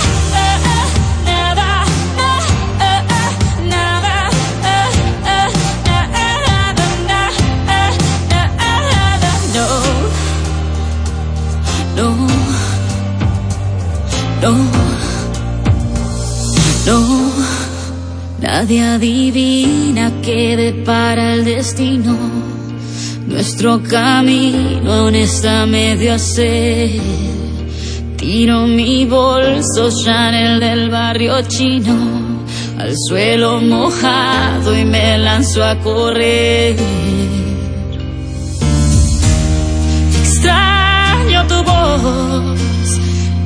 Nada, 1.26 1.86
nada, 3.66 4.30
no, 9.56 9.68
no, 11.96 12.10
no, 14.42 14.52
no. 16.86 17.32
Nadie 18.40 18.84
adivina 18.84 20.12
qué 20.22 20.56
depara 20.56 21.34
el 21.34 21.46
destino. 21.46 22.57
Nuestro 23.28 23.84
camino 23.84 24.92
aún 24.92 25.16
está 25.16 25.66
medio 25.66 26.14
a 26.14 26.20
ser. 26.20 27.02
Tiro 28.16 28.66
mi 28.68 29.06
bolso 29.06 29.90
Chanel 29.92 30.62
del 30.62 30.90
barrio 30.90 31.42
chino 31.42 32.38
al 32.80 32.94
suelo 32.96 33.60
mojado 33.60 34.78
y 34.78 34.86
me 34.86 35.18
lanzo 35.18 35.62
a 35.62 35.76
correr. 35.80 36.78
Extraño 40.22 41.48
tu 41.48 41.64
voz, 41.64 43.00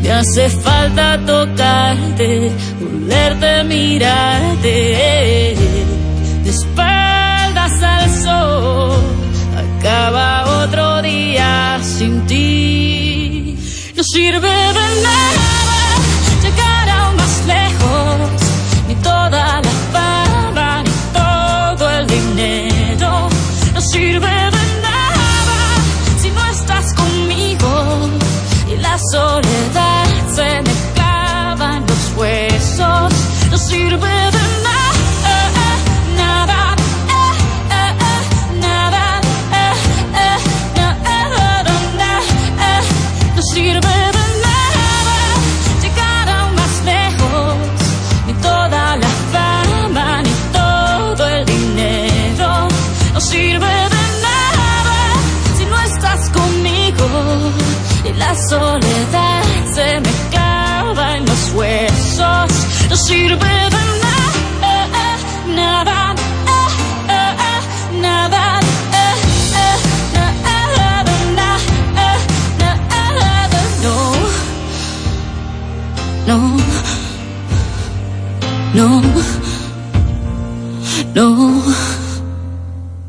me 0.03 0.11
hace 0.11 0.47
falta 0.49 1.19
tocarte, 1.25 2.51
olerte, 2.81 3.63
mirarte. 3.63 4.71
Otro 10.09 11.01
día 11.01 11.79
sin 11.81 12.25
ti. 12.25 13.57
No 13.95 14.03
sirve 14.03 14.49
de 14.49 15.01
nada 15.03 15.49
llegar 16.41 16.89
aún 16.89 17.15
más 17.15 17.45
lejos, 17.45 18.29
ni 18.87 18.95
toda 18.95 19.61
la 19.61 19.70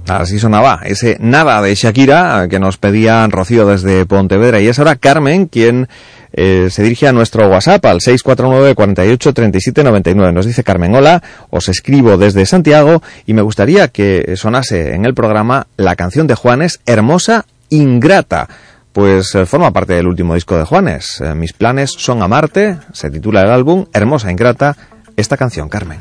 Así 0.08 0.38
sonaba 0.38 0.80
ese 0.84 1.16
nada 1.20 1.60
de 1.62 1.74
Shakira 1.74 2.46
que 2.48 2.58
nos 2.58 2.76
pedía 2.76 3.26
Rocío 3.26 3.66
desde 3.66 4.06
Pontevedra. 4.06 4.60
Y 4.60 4.68
es 4.68 4.78
ahora 4.78 4.96
Carmen 4.96 5.46
quien 5.46 5.88
eh, 6.32 6.68
se 6.70 6.82
dirige 6.82 7.08
a 7.08 7.12
nuestro 7.12 7.48
WhatsApp 7.48 7.84
al 7.86 8.00
649 8.00 8.74
48 8.74 9.34
37 9.34 9.84
99. 9.84 10.32
Nos 10.32 10.46
dice 10.46 10.64
Carmen, 10.64 10.94
hola, 10.94 11.22
os 11.50 11.68
escribo 11.68 12.16
desde 12.16 12.46
Santiago 12.46 13.02
y 13.26 13.34
me 13.34 13.42
gustaría 13.42 13.88
que 13.88 14.34
sonase 14.36 14.94
en 14.94 15.04
el 15.04 15.14
programa 15.14 15.66
la 15.76 15.96
canción 15.96 16.26
de 16.26 16.34
Juanes, 16.34 16.80
Hermosa 16.86 17.44
Ingrata. 17.70 18.48
Pues 18.92 19.34
eh, 19.34 19.46
forma 19.46 19.70
parte 19.72 19.94
del 19.94 20.06
último 20.06 20.34
disco 20.34 20.58
de 20.58 20.64
Juanes. 20.64 21.20
Eh, 21.20 21.34
mis 21.34 21.52
planes 21.52 21.92
son 21.96 22.22
amarte, 22.22 22.76
se 22.92 23.10
titula 23.10 23.42
el 23.42 23.50
álbum 23.50 23.86
Hermosa 23.92 24.30
Ingrata, 24.30 24.76
esta 25.16 25.36
canción, 25.36 25.68
Carmen. 25.68 25.98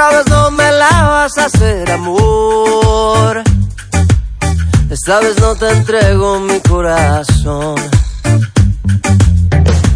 otra 0.00 0.16
vez 0.16 0.26
no 0.30 0.50
me 0.52 0.72
la 0.72 1.02
vas 1.02 1.36
a 1.36 1.44
hacer, 1.44 1.90
amor. 1.90 3.42
Esta 4.88 5.20
vez 5.20 5.38
no 5.38 5.54
te 5.56 5.68
entrego 5.68 6.40
mi 6.40 6.58
corazón. 6.60 7.76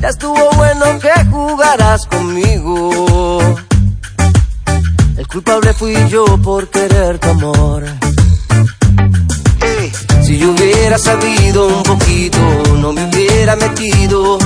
Ya 0.02 0.08
estuvo 0.08 0.50
bueno 0.56 0.98
que 1.00 1.10
jugaras 1.30 2.06
conmigo. 2.06 3.40
El 5.16 5.26
culpable 5.26 5.72
fui 5.72 5.96
yo 6.10 6.26
por 6.42 6.68
querer 6.68 7.18
tu 7.18 7.30
amor. 7.30 7.84
Si 10.22 10.38
yo 10.38 10.50
hubiera 10.50 10.98
sabido 10.98 11.66
un 11.66 11.82
poquito, 11.82 12.38
no 12.78 12.92
me 12.92 13.08
hubiera 13.08 13.56
metido, 13.56 14.38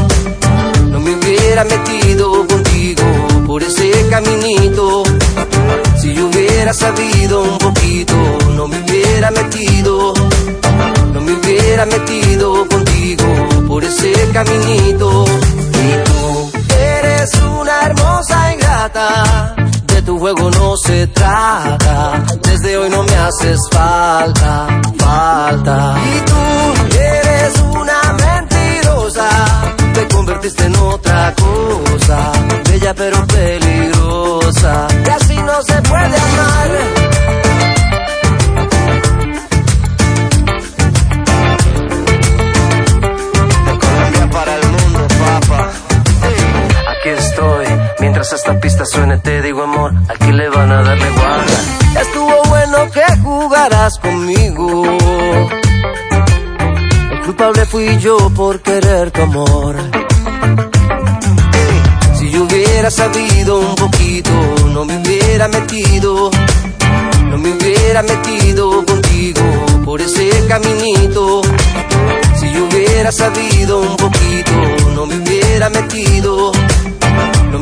no 0.89 1.01
me 1.01 1.17
hubiera 1.17 1.65
metido 1.65 2.47
contigo 2.47 3.03
por 3.45 3.63
ese 3.63 3.91
caminito 4.09 5.03
Hubiera 6.69 6.87
sabido 6.87 7.43
un 7.45 7.57
poquito, 7.57 8.15
no 8.55 8.69
me 8.69 8.79
hubiera 8.83 9.31
metido, 9.31 10.13
no 11.15 11.21
me 11.23 11.33
hubiera 11.33 11.87
metido 11.87 12.69
contigo 12.69 13.25
por 13.67 13.83
ese 13.85 14.13
caminito. 14.35 15.25
Y 15.73 16.05
tú 16.05 16.53
eres 16.75 17.31
una 17.59 17.87
hermosa 17.87 18.53
ingrata, 18.53 19.55
de 19.87 20.03
tu 20.03 20.19
juego 20.19 20.51
no 20.51 20.77
se 20.77 21.07
trata. 21.07 22.23
Desde 22.43 22.77
hoy 22.77 22.91
no 22.91 23.03
me 23.03 23.15
haces 23.15 23.61
falta, 23.73 24.67
falta. 24.99 25.97
Y 26.05 26.21
tú 26.21 26.99
eres 26.99 27.61
una 27.63 28.13
mentirosa, 28.13 29.29
te 29.95 30.07
convertiste 30.09 30.67
en 30.67 30.77
otra 30.77 31.35
cosa, 31.35 32.31
bella 32.71 32.93
pero 32.93 33.27
peligrosa. 33.27 34.87
Y 35.07 35.09
así 35.09 35.37
no 35.37 35.63
se 35.63 35.81
puede 35.81 36.28
mientras 48.31 48.41
esta 48.41 48.61
pista 48.61 48.85
suene 48.85 49.19
te 49.19 49.41
digo 49.43 49.63
amor, 49.63 49.93
aquí 50.09 50.33
le 50.33 50.49
van 50.51 50.71
a 50.71 50.83
darle 50.83 51.11
guarda. 51.11 52.01
Estuvo 52.01 52.43
bueno 52.49 52.91
que 52.91 53.05
jugaras 53.23 53.99
conmigo. 53.99 54.85
El 57.11 57.21
culpable 57.25 57.65
fui 57.67 57.99
yo 57.99 58.31
por 58.31 58.61
querer 58.61 59.11
tu 59.13 59.23
amor. 59.23 59.77
Si 62.19 62.31
yo 62.31 62.43
hubiera 62.43 62.91
sabido 62.91 63.61
un 63.61 63.75
poquito, 63.77 64.31
no 64.73 64.85
me 64.85 64.99
hubiera 64.99 65.49
metido, 65.49 66.31
no 67.31 67.39
me 67.39 67.53
hubiera 67.53 68.03
metido 68.03 68.85
contigo 68.85 69.43
por 69.85 70.01
ese 70.01 70.31
caminito. 70.49 71.41
Si 72.39 72.53
yo 72.53 72.65
hubiera 72.65 73.11
sabido 73.11 73.81
un 73.81 73.97
poquito, 73.97 74.53
no 74.95 75.07
me 75.07 75.17
hubiera 75.17 75.71
metido, 75.71 76.53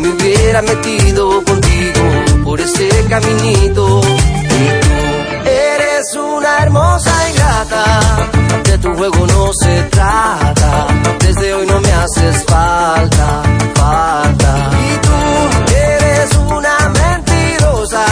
me 0.07 0.13
hubiera 0.13 0.63
metido 0.63 1.43
contigo 1.45 2.03
por 2.45 2.61
ese 2.61 2.89
caminito. 3.09 4.01
Y 4.01 4.81
tú 4.81 5.49
eres 5.49 6.15
una 6.15 6.59
hermosa 6.63 7.11
ingrata, 7.31 8.29
de 8.65 8.79
tu 8.79 8.95
juego 8.95 9.27
no 9.27 9.51
se 9.61 9.83
trata. 9.85 10.87
Desde 11.21 11.55
hoy 11.55 11.67
no 11.67 11.81
me 11.81 11.93
haces 11.93 12.45
falta, 12.45 13.43
falta. 13.75 14.71
Y 14.89 14.97
tú 15.07 15.75
eres 15.75 16.37
una 16.37 16.77
mentirosa, 16.89 18.05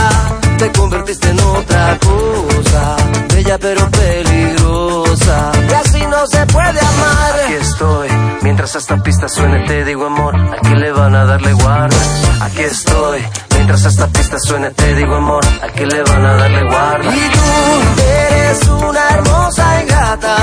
te 0.58 0.72
convertiste 0.72 1.30
en 1.30 1.40
otra 1.40 1.98
cosa, 2.00 2.96
bella 3.34 3.58
pero 3.58 3.88
peligrosa. 3.90 5.52
Y 5.70 5.72
así 5.74 6.06
no 6.06 6.26
se 6.26 6.46
puede 6.46 6.80
amar. 6.80 7.40
Aquí 7.44 7.54
estoy, 7.54 8.08
mientras 8.44 8.76
esta 8.76 9.02
pista 9.02 9.26
suene 9.26 9.66
te 9.66 9.84
digo 9.86 10.04
amor, 10.04 10.36
aquí 10.36 10.74
le 10.74 10.92
van 10.92 11.14
a 11.16 11.24
darle 11.24 11.54
guarda. 11.54 11.96
Aquí 12.42 12.60
estoy, 12.62 13.24
mientras 13.54 13.84
esta 13.86 14.06
pista 14.08 14.36
suene 14.38 14.70
te 14.70 14.94
digo 14.94 15.16
amor, 15.16 15.42
aquí 15.62 15.86
le 15.86 16.02
van 16.02 16.26
a 16.26 16.34
darle 16.34 16.62
guarda. 16.68 17.16
Y 17.16 17.30
tú 17.30 18.02
eres 18.02 18.68
una 18.68 19.08
hermosa 19.14 19.82
ingrata, 19.82 20.36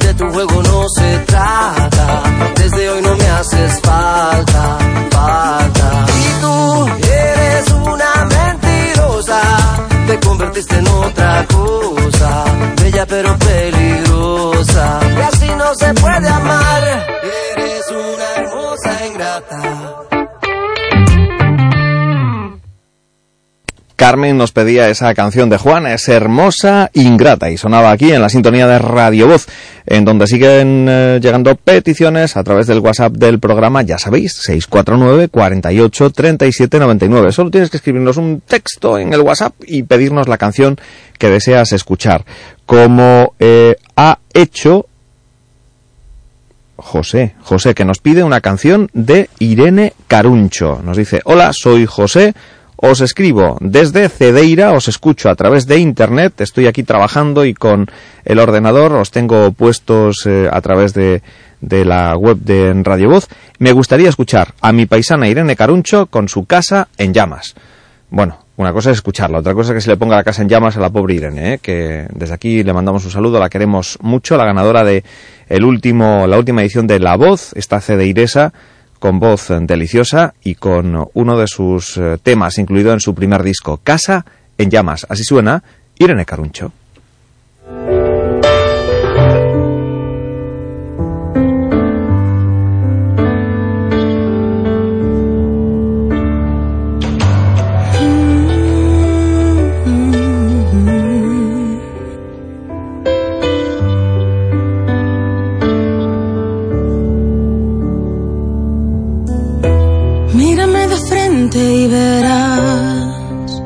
de 0.00 0.14
tu 0.14 0.30
juego 0.30 0.62
no 0.62 0.86
se 0.88 1.18
trata. 1.26 2.22
Desde 2.56 2.90
hoy 2.90 3.02
no 3.02 3.14
me 3.14 3.28
haces 3.28 3.80
falta, 3.82 4.78
falta. 5.10 6.06
Y 6.08 6.40
tú 6.40 6.88
eres 7.12 7.70
una 7.72 8.24
mentirosa, 8.24 9.40
te 10.06 10.18
convertiste 10.20 10.78
en 10.78 10.88
otra 10.88 11.44
bella 12.82 13.06
pero 13.06 13.36
peligrosa. 13.38 15.00
No 15.56 15.74
se 15.74 15.92
puede 15.94 16.28
amar. 16.28 16.82
Eres 17.56 17.84
una 17.90 18.34
hermosa 18.36 19.06
ingrata. 19.06 20.18
Carmen 23.98 24.38
nos 24.38 24.52
pedía 24.52 24.88
esa 24.88 25.12
canción 25.12 25.50
de 25.50 25.58
Juana, 25.58 25.92
es 25.92 26.08
hermosa, 26.08 26.88
ingrata, 26.94 27.50
y 27.50 27.56
sonaba 27.56 27.90
aquí 27.90 28.12
en 28.12 28.22
la 28.22 28.28
sintonía 28.28 28.68
de 28.68 28.78
Radio 28.78 29.26
Voz, 29.26 29.48
en 29.86 30.04
donde 30.04 30.28
siguen 30.28 30.86
eh, 30.88 31.18
llegando 31.20 31.56
peticiones 31.56 32.36
a 32.36 32.44
través 32.44 32.68
del 32.68 32.78
WhatsApp 32.78 33.14
del 33.14 33.40
programa, 33.40 33.82
ya 33.82 33.98
sabéis, 33.98 34.34
649 34.34 35.26
48 35.26 36.10
37 36.10 36.78
99. 36.78 37.32
Solo 37.32 37.50
tienes 37.50 37.70
que 37.70 37.78
escribirnos 37.78 38.16
un 38.18 38.40
texto 38.40 39.00
en 39.00 39.12
el 39.12 39.20
WhatsApp 39.20 39.54
y 39.66 39.82
pedirnos 39.82 40.28
la 40.28 40.38
canción 40.38 40.78
que 41.18 41.28
deseas 41.28 41.72
escuchar. 41.72 42.24
Como 42.66 43.34
eh, 43.38 43.76
ha 43.96 44.18
hecho 44.32 44.86
José, 46.76 47.34
José, 47.42 47.74
que 47.74 47.84
nos 47.84 47.98
pide 47.98 48.22
una 48.22 48.40
canción 48.40 48.88
de 48.92 49.28
Irene 49.40 49.94
Caruncho. 50.06 50.80
Nos 50.82 50.96
dice, 50.96 51.20
hola, 51.24 51.50
soy 51.52 51.86
José, 51.86 52.34
os 52.76 53.00
escribo 53.00 53.58
desde 53.60 54.08
Cedeira, 54.08 54.72
os 54.72 54.86
escucho 54.86 55.28
a 55.28 55.34
través 55.34 55.66
de 55.66 55.78
internet, 55.78 56.40
estoy 56.40 56.68
aquí 56.68 56.84
trabajando 56.84 57.44
y 57.44 57.52
con 57.52 57.86
el 58.24 58.38
ordenador 58.38 58.92
os 58.92 59.10
tengo 59.10 59.50
puestos 59.50 60.24
eh, 60.26 60.48
a 60.50 60.60
través 60.60 60.94
de, 60.94 61.22
de 61.60 61.84
la 61.84 62.16
web 62.16 62.38
de 62.38 62.72
Radio 62.84 63.10
Voz. 63.10 63.26
Me 63.58 63.72
gustaría 63.72 64.08
escuchar 64.08 64.54
a 64.60 64.72
mi 64.72 64.86
paisana 64.86 65.28
Irene 65.28 65.56
Caruncho 65.56 66.06
con 66.06 66.28
su 66.28 66.44
casa 66.44 66.86
en 66.96 67.12
llamas. 67.12 67.56
Bueno, 68.10 68.38
una 68.58 68.72
cosa 68.72 68.90
es 68.90 68.96
escucharla, 68.96 69.38
otra 69.38 69.54
cosa 69.54 69.70
es 69.70 69.76
que 69.76 69.80
se 69.82 69.90
le 69.90 69.96
ponga 69.96 70.16
la 70.16 70.24
casa 70.24 70.42
en 70.42 70.48
llamas 70.48 70.76
a 70.76 70.80
la 70.80 70.90
pobre 70.90 71.14
Irene, 71.14 71.54
¿eh? 71.54 71.58
que 71.58 72.08
desde 72.12 72.34
aquí 72.34 72.64
le 72.64 72.72
mandamos 72.72 73.04
un 73.04 73.12
saludo, 73.12 73.38
la 73.38 73.48
queremos 73.48 73.98
mucho, 74.02 74.36
la 74.36 74.44
ganadora 74.44 74.82
de 74.82 75.04
el 75.48 75.64
último, 75.64 76.26
la 76.26 76.38
última 76.38 76.62
edición 76.62 76.88
de 76.88 76.98
La 76.98 77.16
Voz, 77.16 77.52
esta 77.54 77.80
cedeiresa, 77.80 78.52
con 78.98 79.20
voz 79.20 79.46
deliciosa 79.60 80.34
y 80.42 80.56
con 80.56 81.08
uno 81.14 81.38
de 81.38 81.46
sus 81.46 81.96
eh, 81.98 82.18
temas 82.20 82.58
incluido 82.58 82.92
en 82.92 82.98
su 82.98 83.14
primer 83.14 83.44
disco, 83.44 83.78
Casa 83.82 84.26
en 84.58 84.70
llamas. 84.70 85.06
Así 85.08 85.22
suena 85.22 85.62
Irene 85.96 86.24
Caruncho. 86.24 86.72
Frente 111.48 111.74
y 111.74 111.86
verás, 111.86 113.62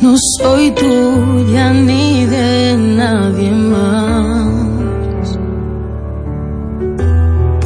no 0.00 0.14
soy 0.38 0.70
tuya 0.72 1.72
ni 1.72 2.26
de 2.26 2.76
nadie 2.76 3.50
más. 3.50 5.38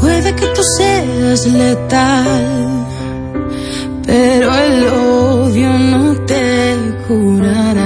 Puede 0.01 0.35
que 0.35 0.47
tú 0.47 0.63
seas 0.79 1.47
letal, 1.47 2.87
pero 4.07 4.55
el 4.55 4.87
odio 4.89 5.79
no 5.79 6.15
te 6.27 6.77
curará. 7.09 7.86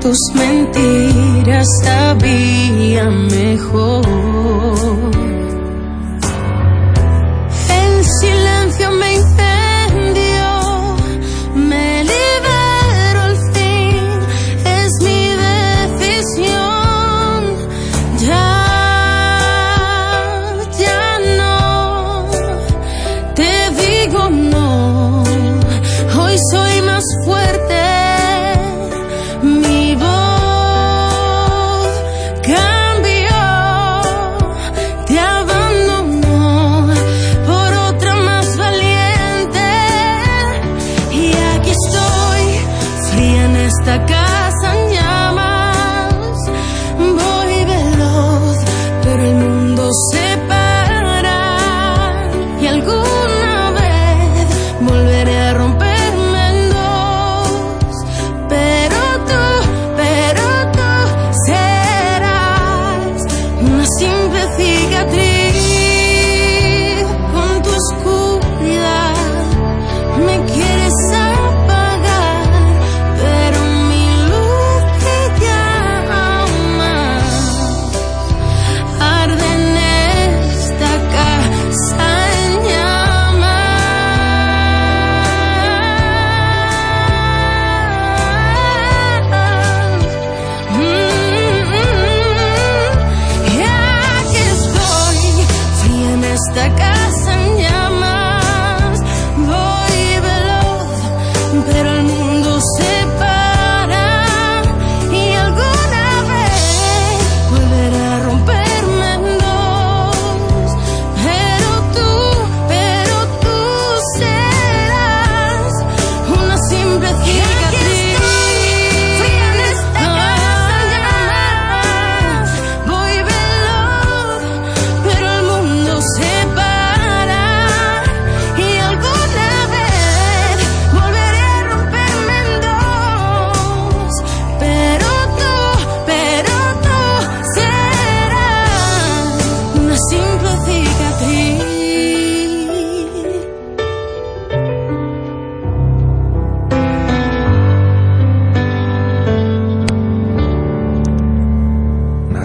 Tus 0.00 0.18
mentiras 0.34 1.66
sabían 1.82 3.26
mejor. 3.26 4.23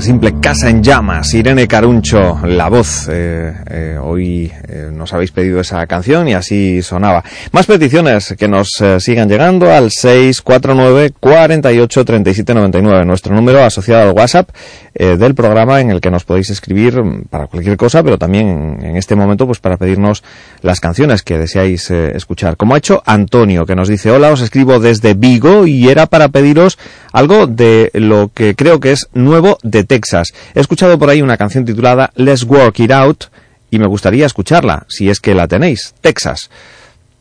Simple 0.10 0.40
casa 0.40 0.72
en 0.72 0.82
llamas. 0.82 1.32
Irene 1.36 1.68
Caruncho, 1.68 2.40
la 2.44 2.68
voz. 2.68 3.08
Eh, 3.12 3.54
eh, 3.70 3.98
hoy 4.02 4.52
eh, 4.68 4.90
nos 4.92 5.14
habéis 5.14 5.30
pedido 5.30 5.60
esa 5.60 5.86
canción 5.86 6.28
y 6.28 6.34
así 6.34 6.82
sonaba. 6.82 7.24
Más 7.52 7.68
peticiones 7.68 8.34
que 8.36 8.48
nos 8.48 8.70
sigan 8.98 9.30
llegando 9.30 9.72
al 9.72 9.92
649 9.92 11.12
48 11.20 12.06
37 12.06 12.54
99, 12.56 13.06
nuestro 13.06 13.36
número 13.36 13.64
asociado 13.64 14.10
al 14.10 14.16
WhatsApp 14.16 14.50
del 14.96 15.36
programa 15.36 15.80
en 15.80 15.92
el 15.92 16.02
que 16.02 16.10
nos 16.10 16.26
podéis 16.26 16.50
escribir 16.50 17.02
para 17.30 17.46
cualquier 17.48 17.78
cosa, 17.78 18.04
pero 18.04 18.18
también 18.18 18.80
en, 18.82 18.98
este 18.98 19.16
momento 19.16 19.46
pues 19.46 19.60
para 19.60 19.78
pedirnos 19.78 20.24
las 20.62 20.80
canciones 20.80 21.22
que 21.22 21.38
deseáis 21.38 21.90
escuchar. 21.92 22.58
Como 22.58 22.74
ha 22.74 22.80
hecho 22.80 23.02
Antonio, 23.06 23.66
que 23.66 23.76
nos 23.76 23.88
dice, 23.88 24.12
hola, 24.12 24.32
os 24.32 24.42
escribo 24.42 24.80
desde 24.80 25.14
Vigo 25.14 25.68
y 25.68 25.88
era 25.88 26.08
para 26.08 26.30
pediros 26.30 26.80
algo 27.12 27.48
de 27.48 27.92
lo 27.94 28.32
que 28.34 28.56
creo 28.56 28.80
que 28.80 28.92
es 28.92 29.08
nuevo 29.14 29.58
de 29.64 29.84
Texas. 29.84 30.34
He 30.56 30.60
escuchado 30.60 30.98
por 31.00 31.10
ahí 31.10 31.22
una 31.22 31.38
canción 31.38 31.66
titulada 31.66 32.12
Let's 32.16 32.44
Work 32.44 32.80
It 32.80 32.92
Out 32.92 33.26
y 33.72 33.80
me 33.80 33.88
gustaría 33.88 34.26
escucharla, 34.26 34.86
si 34.88 35.10
es 35.10 35.20
que 35.20 35.36
la 35.36 35.48
tenéis. 35.48 35.94
Texas. 36.02 36.50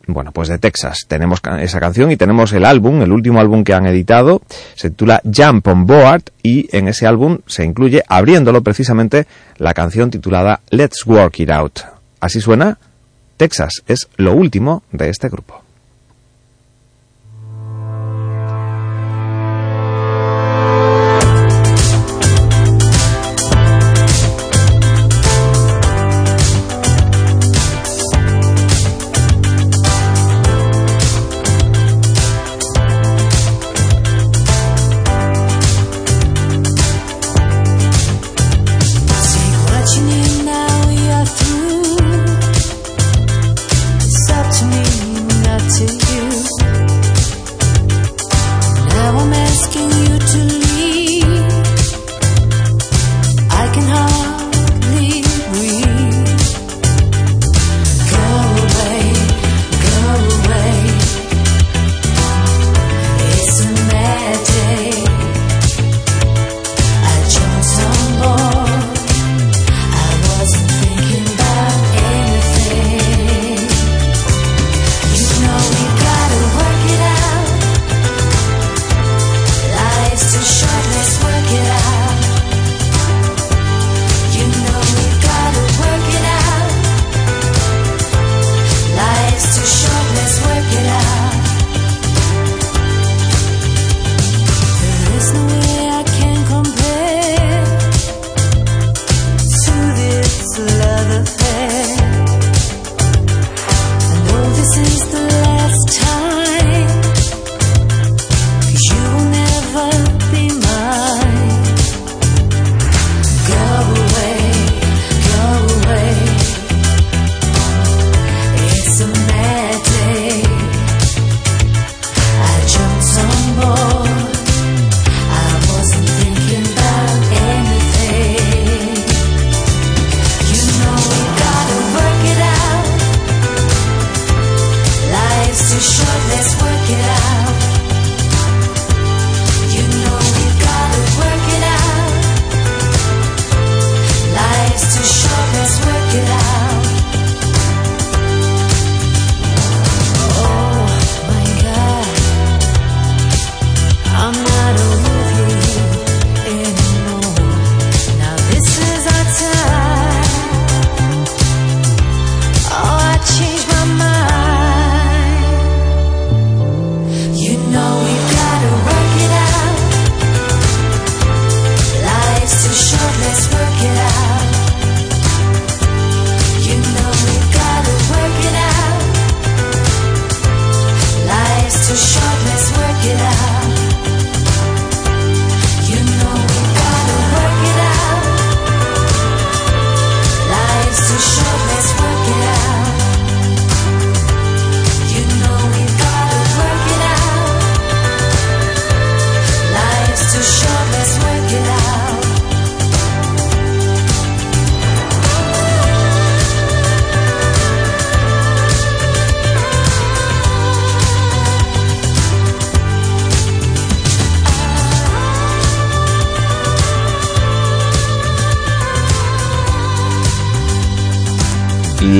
Bueno, 0.07 0.33
pues 0.33 0.49
de 0.49 0.59
Texas 0.59 1.01
tenemos 1.07 1.41
esa 1.61 1.81
canción 1.81 2.11
y 2.11 2.17
tenemos 2.17 2.55
el 2.55 2.65
álbum, 2.65 3.03
el 3.03 3.13
último 3.13 3.41
álbum 3.41 3.63
que 3.63 3.75
han 3.75 3.85
editado, 3.85 4.41
se 4.75 4.89
titula 4.89 5.21
Jump 5.23 5.69
on 5.69 5.85
Board 5.85 6.23
y 6.43 6.75
en 6.75 6.89
ese 6.89 7.07
álbum 7.07 7.41
se 7.47 7.63
incluye, 7.65 8.03
abriéndolo 8.09 8.63
precisamente, 8.63 9.27
la 9.59 9.75
canción 9.75 10.11
titulada 10.11 10.61
Let's 10.71 11.07
Work 11.07 11.41
It 11.41 11.51
Out. 11.51 11.81
Así 12.21 12.41
suena, 12.41 12.79
Texas 13.37 13.83
es 13.87 14.09
lo 14.17 14.33
último 14.33 14.83
de 14.93 15.11
este 15.11 15.29
grupo. 15.29 15.68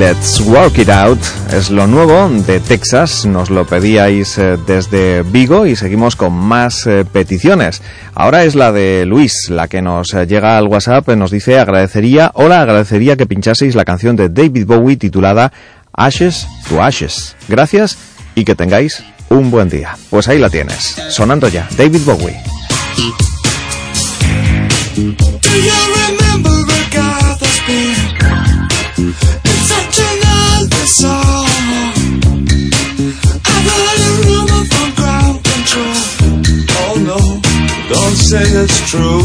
Let's 0.09 0.41
Work 0.41 0.79
It 0.79 0.89
Out 0.89 1.19
es 1.53 1.69
lo 1.69 1.87
nuevo 1.87 2.31
de 2.31 2.61
Texas. 2.61 3.27
Nos 3.27 3.51
lo 3.51 3.67
pedíais 3.67 4.39
eh, 4.39 4.57
desde 4.67 5.23
Vigo 5.23 5.67
y 5.67 5.77
seguimos 5.77 6.17
con 6.17 6.33
más 6.33 6.87
eh, 6.87 7.05
peticiones. 7.05 7.83
Ahora 8.15 8.45
es 8.45 8.55
la 8.55 8.73
de 8.73 9.05
Luis, 9.05 9.51
la 9.51 9.69
que 9.69 9.83
nos 9.83 10.15
eh, 10.15 10.27
llega 10.27 10.57
al 10.57 10.67
WhatsApp. 10.67 11.09
Nos 11.11 11.31
dice 11.31 11.59
agradecería, 11.59 12.31
hola, 12.33 12.63
agradecería 12.63 13.17
que 13.17 13.27
pinchaseis 13.27 13.75
la 13.75 13.85
canción 13.85 14.17
de 14.17 14.31
David 14.31 14.65
Bowie 14.65 14.97
titulada 14.97 15.53
Ashes 15.93 16.47
to 16.71 16.83
Ashes. 16.83 17.37
Gracias 17.47 17.99
y 18.35 18.47
que 18.47 18.55
tengáis 18.55 19.05
un 19.29 19.51
buen 19.51 19.69
día. 19.69 19.95
Pues 20.09 20.27
ahí 20.29 20.39
la 20.39 20.49
tienes, 20.49 20.97
sonando 21.11 21.49
ya, 21.49 21.69
David 21.77 22.01
Bowie. 22.07 22.48
Say 38.29 38.45
it's 38.45 38.79
true. 38.91 39.25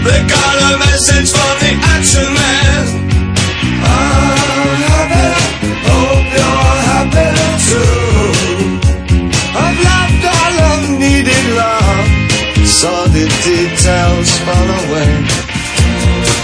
They 0.00 0.20
got 0.24 0.56
a 0.64 0.80
message 0.80 1.28
from 1.28 1.54
the 1.60 1.72
action 1.92 2.28
man. 2.32 2.84
Happy, 4.88 5.28
hope 5.92 6.28
you're 6.32 6.76
happy 6.88 7.28
too. 7.68 8.80
I've 9.52 9.76
loved 9.88 10.24
I've 10.24 10.88
needed 11.04 11.46
love. 11.52 12.08
Details 13.44 14.30
fall 14.46 14.68
away. 14.82 15.12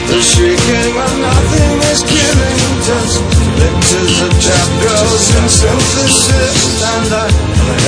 The 0.08 0.20
shrieking 0.20 0.92
when 0.96 1.14
nothing 1.24 1.76
is 1.92 2.00
killing. 2.12 2.60
Just 2.88 3.16
pictures 3.56 4.16
of 4.26 4.32
chap 4.44 4.68
girls 4.84 5.26
in 5.38 5.46
synthesis. 5.48 6.60
And 6.92 7.08
I 7.08 7.26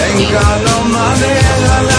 ain't 0.06 0.32
got 0.32 0.58
no 0.64 0.76
money 0.96 1.89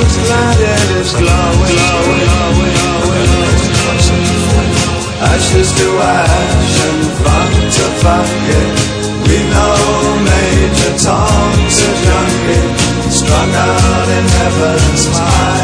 the 0.00 0.08
planet 0.24 0.88
is 0.96 1.12
glowing, 1.12 1.76
glowing, 1.76 2.24
glowing, 2.24 2.72
glowing. 2.76 3.60
Ashes 5.20 5.70
to 5.76 5.88
ash 6.00 6.76
and 6.88 7.02
funk 7.20 7.52
to 7.76 7.86
funky. 8.00 8.62
We 9.28 9.36
know 9.52 9.76
Major 10.24 10.94
Tom's 11.04 11.76
a 11.84 11.92
junkie, 12.04 12.64
strung 13.12 13.52
out 13.68 14.08
in 14.16 14.26
heaven's 14.40 15.04
high, 15.12 15.59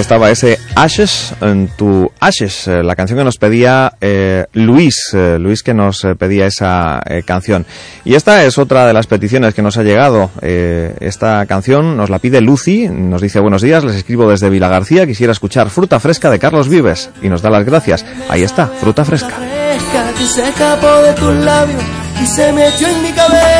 estaba 0.00 0.30
ese 0.30 0.58
Ashes 0.74 1.34
en 1.40 1.68
tu 1.76 2.10
Ashes, 2.20 2.66
eh, 2.68 2.82
la 2.82 2.96
canción 2.96 3.18
que 3.18 3.24
nos 3.24 3.36
pedía 3.36 3.92
eh, 4.00 4.46
Luis, 4.52 5.10
eh, 5.12 5.38
Luis 5.38 5.62
que 5.62 5.74
nos 5.74 6.06
pedía 6.18 6.46
esa 6.46 7.00
canción. 7.24 7.66
Y 8.04 8.14
esta 8.14 8.44
es 8.44 8.58
otra 8.58 8.86
de 8.86 8.92
las 8.92 9.06
peticiones 9.06 9.54
que 9.54 9.62
nos 9.62 9.76
ha 9.76 9.82
llegado. 9.82 10.30
Esta 10.40 11.44
canción 11.46 11.96
nos 11.96 12.10
la 12.10 12.18
pide 12.18 12.40
Lucy, 12.40 12.88
nos 12.88 13.20
dice 13.20 13.40
buenos 13.40 13.62
días, 13.62 13.84
les 13.84 13.96
escribo 13.96 14.30
desde 14.30 14.48
Vila 14.48 14.68
García, 14.68 15.06
quisiera 15.06 15.32
escuchar 15.32 15.70
Fruta 15.70 16.00
Fresca 16.00 16.30
de 16.30 16.38
Carlos 16.38 16.68
Vives 16.68 17.10
y 17.22 17.28
nos 17.28 17.42
da 17.42 17.50
las 17.50 17.64
gracias. 17.64 18.04
Ahí 18.28 18.42
está, 18.42 18.66
Fruta 18.66 19.04
Fresca. 19.04 19.36
fresca 19.36 20.12
que 20.18 20.26
se 20.26 20.48
escapó 20.48 21.02
de 21.02 21.12
tus 21.14 21.34
labios 21.36 21.82
y 22.22 22.26
se 22.26 22.52
metió 22.52 22.88
en 22.88 23.02
mi 23.02 23.12
cabeza. 23.12 23.59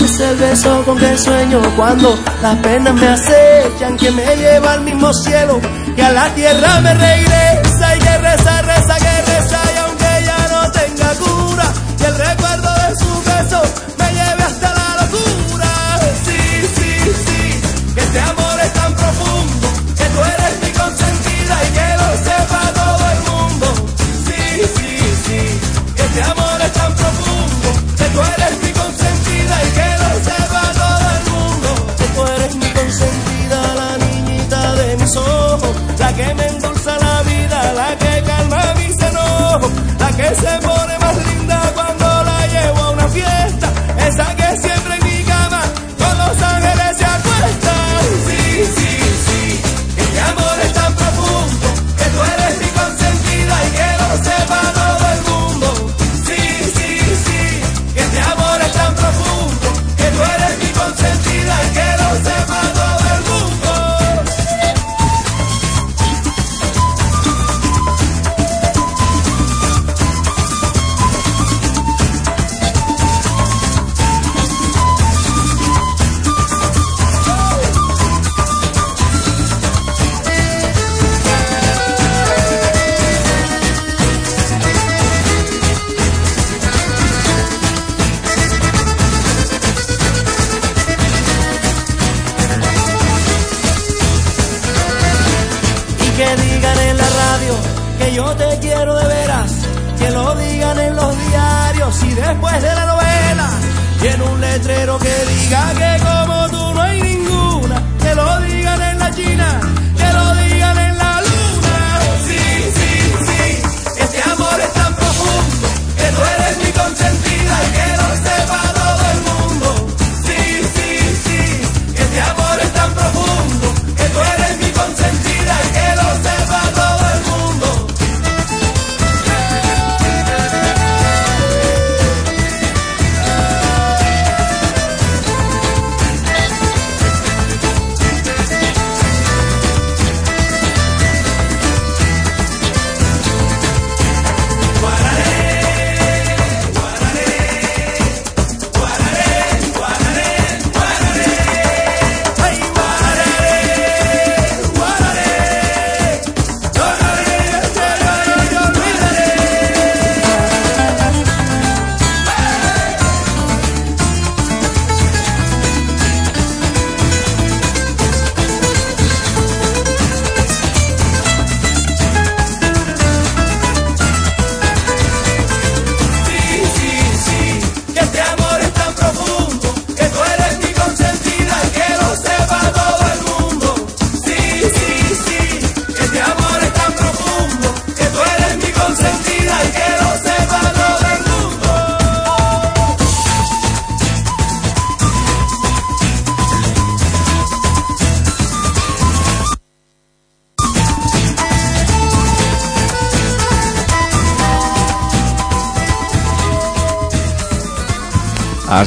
Es 0.00 0.20
el 0.20 0.36
beso 0.36 0.82
con 0.84 0.98
que 0.98 1.16
sueño 1.16 1.60
cuando 1.76 2.18
las 2.42 2.56
penas 2.56 2.94
me 2.94 3.08
acechan, 3.08 3.96
que 3.96 4.10
me 4.10 4.36
lleva 4.36 4.74
al 4.74 4.82
mismo 4.82 5.12
cielo 5.12 5.58
y 5.96 6.00
a 6.00 6.10
la 6.10 6.28
tierra 6.34 6.80
me 6.80 6.92
regresa 6.92 7.96
y 7.96 7.98
que 7.98 8.18
reza, 8.18 8.62
reza, 8.62 8.96
que 8.96 9.22
reza 9.32 9.60
y 9.74 9.78
aunque 9.78 10.24
ya 10.26 10.48
no 10.50 10.70
tenga 10.70 11.14
cura 11.14 11.72
y 11.98 12.04
el 12.04 12.14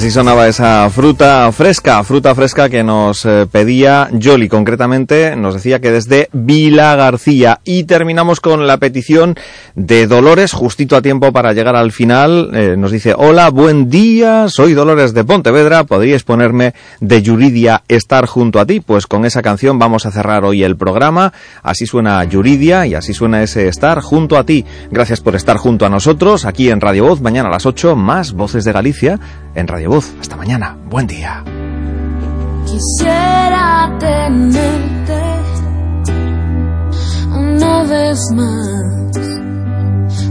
Así 0.07 0.13
sonaba 0.13 0.47
esa 0.47 0.89
fruta 0.89 1.51
fresca, 1.51 2.01
fruta 2.01 2.33
fresca 2.33 2.69
que 2.69 2.81
nos 2.81 3.25
eh, 3.25 3.45
pedía 3.51 4.09
Jolly, 4.23 4.47
concretamente 4.47 5.35
nos 5.35 5.55
decía 5.55 5.81
que 5.81 5.91
desde 5.91 6.29
Vila 6.31 6.95
García. 6.95 7.59
Y 7.65 7.83
terminamos 7.83 8.39
con 8.39 8.67
la 8.67 8.77
petición 8.77 9.35
de 9.77 10.07
Dolores, 10.07 10.53
justito 10.53 10.95
a 10.95 11.03
tiempo 11.03 11.31
para 11.31 11.53
llegar 11.53 11.75
al 11.75 11.91
final. 11.91 12.49
Eh, 12.53 12.75
nos 12.75 12.91
dice, 12.91 13.13
hola, 13.15 13.49
buen 13.51 13.91
día, 13.91 14.49
soy 14.49 14.73
Dolores 14.73 15.13
de 15.13 15.23
Pontevedra, 15.23 15.83
¿podríais 15.83 16.23
ponerme 16.23 16.73
de 16.99 17.21
Yuridia 17.21 17.83
estar 17.87 18.25
junto 18.25 18.59
a 18.59 18.65
ti? 18.65 18.79
Pues 18.79 19.05
con 19.05 19.23
esa 19.23 19.43
canción 19.43 19.77
vamos 19.77 20.07
a 20.07 20.11
cerrar 20.11 20.43
hoy 20.45 20.63
el 20.63 20.77
programa. 20.77 21.31
Así 21.61 21.85
suena 21.85 22.23
Yuridia 22.23 22.87
y 22.87 22.95
así 22.95 23.13
suena 23.13 23.43
ese 23.43 23.67
estar 23.67 24.01
junto 24.01 24.37
a 24.37 24.45
ti. 24.45 24.65
Gracias 24.89 25.21
por 25.21 25.35
estar 25.35 25.57
junto 25.57 25.85
a 25.85 25.89
nosotros 25.89 26.45
aquí 26.45 26.71
en 26.71 26.81
Radio 26.81 27.05
Voz, 27.05 27.21
mañana 27.21 27.49
a 27.49 27.51
las 27.51 27.67
8, 27.67 27.95
más 27.95 28.33
Voces 28.33 28.65
de 28.65 28.71
Galicia 28.71 29.19
en 29.53 29.67
Radio 29.67 29.91
Voz. 29.91 30.11
Hasta 30.19 30.35
mañana. 30.35 30.75
Buen 30.89 31.05
día. 31.05 31.43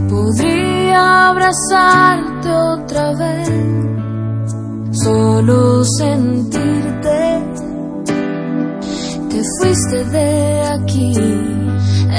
Podría 0.09 1.29
abrazarte 1.29 2.49
otra 2.49 3.13
vez. 3.13 3.49
Solo 4.91 5.83
sentirte 5.83 7.43
que 9.29 9.41
fuiste 9.59 10.05
de 10.05 10.61
aquí. 10.63 11.13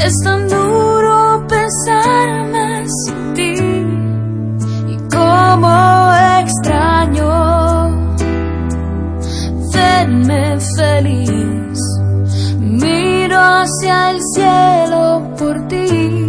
Es 0.04 0.14
tan 0.22 0.48
duro 0.48 1.46
pensarme 1.48 2.86
sin 3.04 3.34
ti. 3.34 3.54
Y 4.92 4.96
como 5.10 6.12
extraño 6.40 7.28
verme 9.72 10.58
feliz. 10.76 11.80
Miro 12.60 13.38
hacia 13.38 14.10
el 14.10 14.20
cielo 14.34 15.22
por 15.38 15.68
ti 15.68 16.27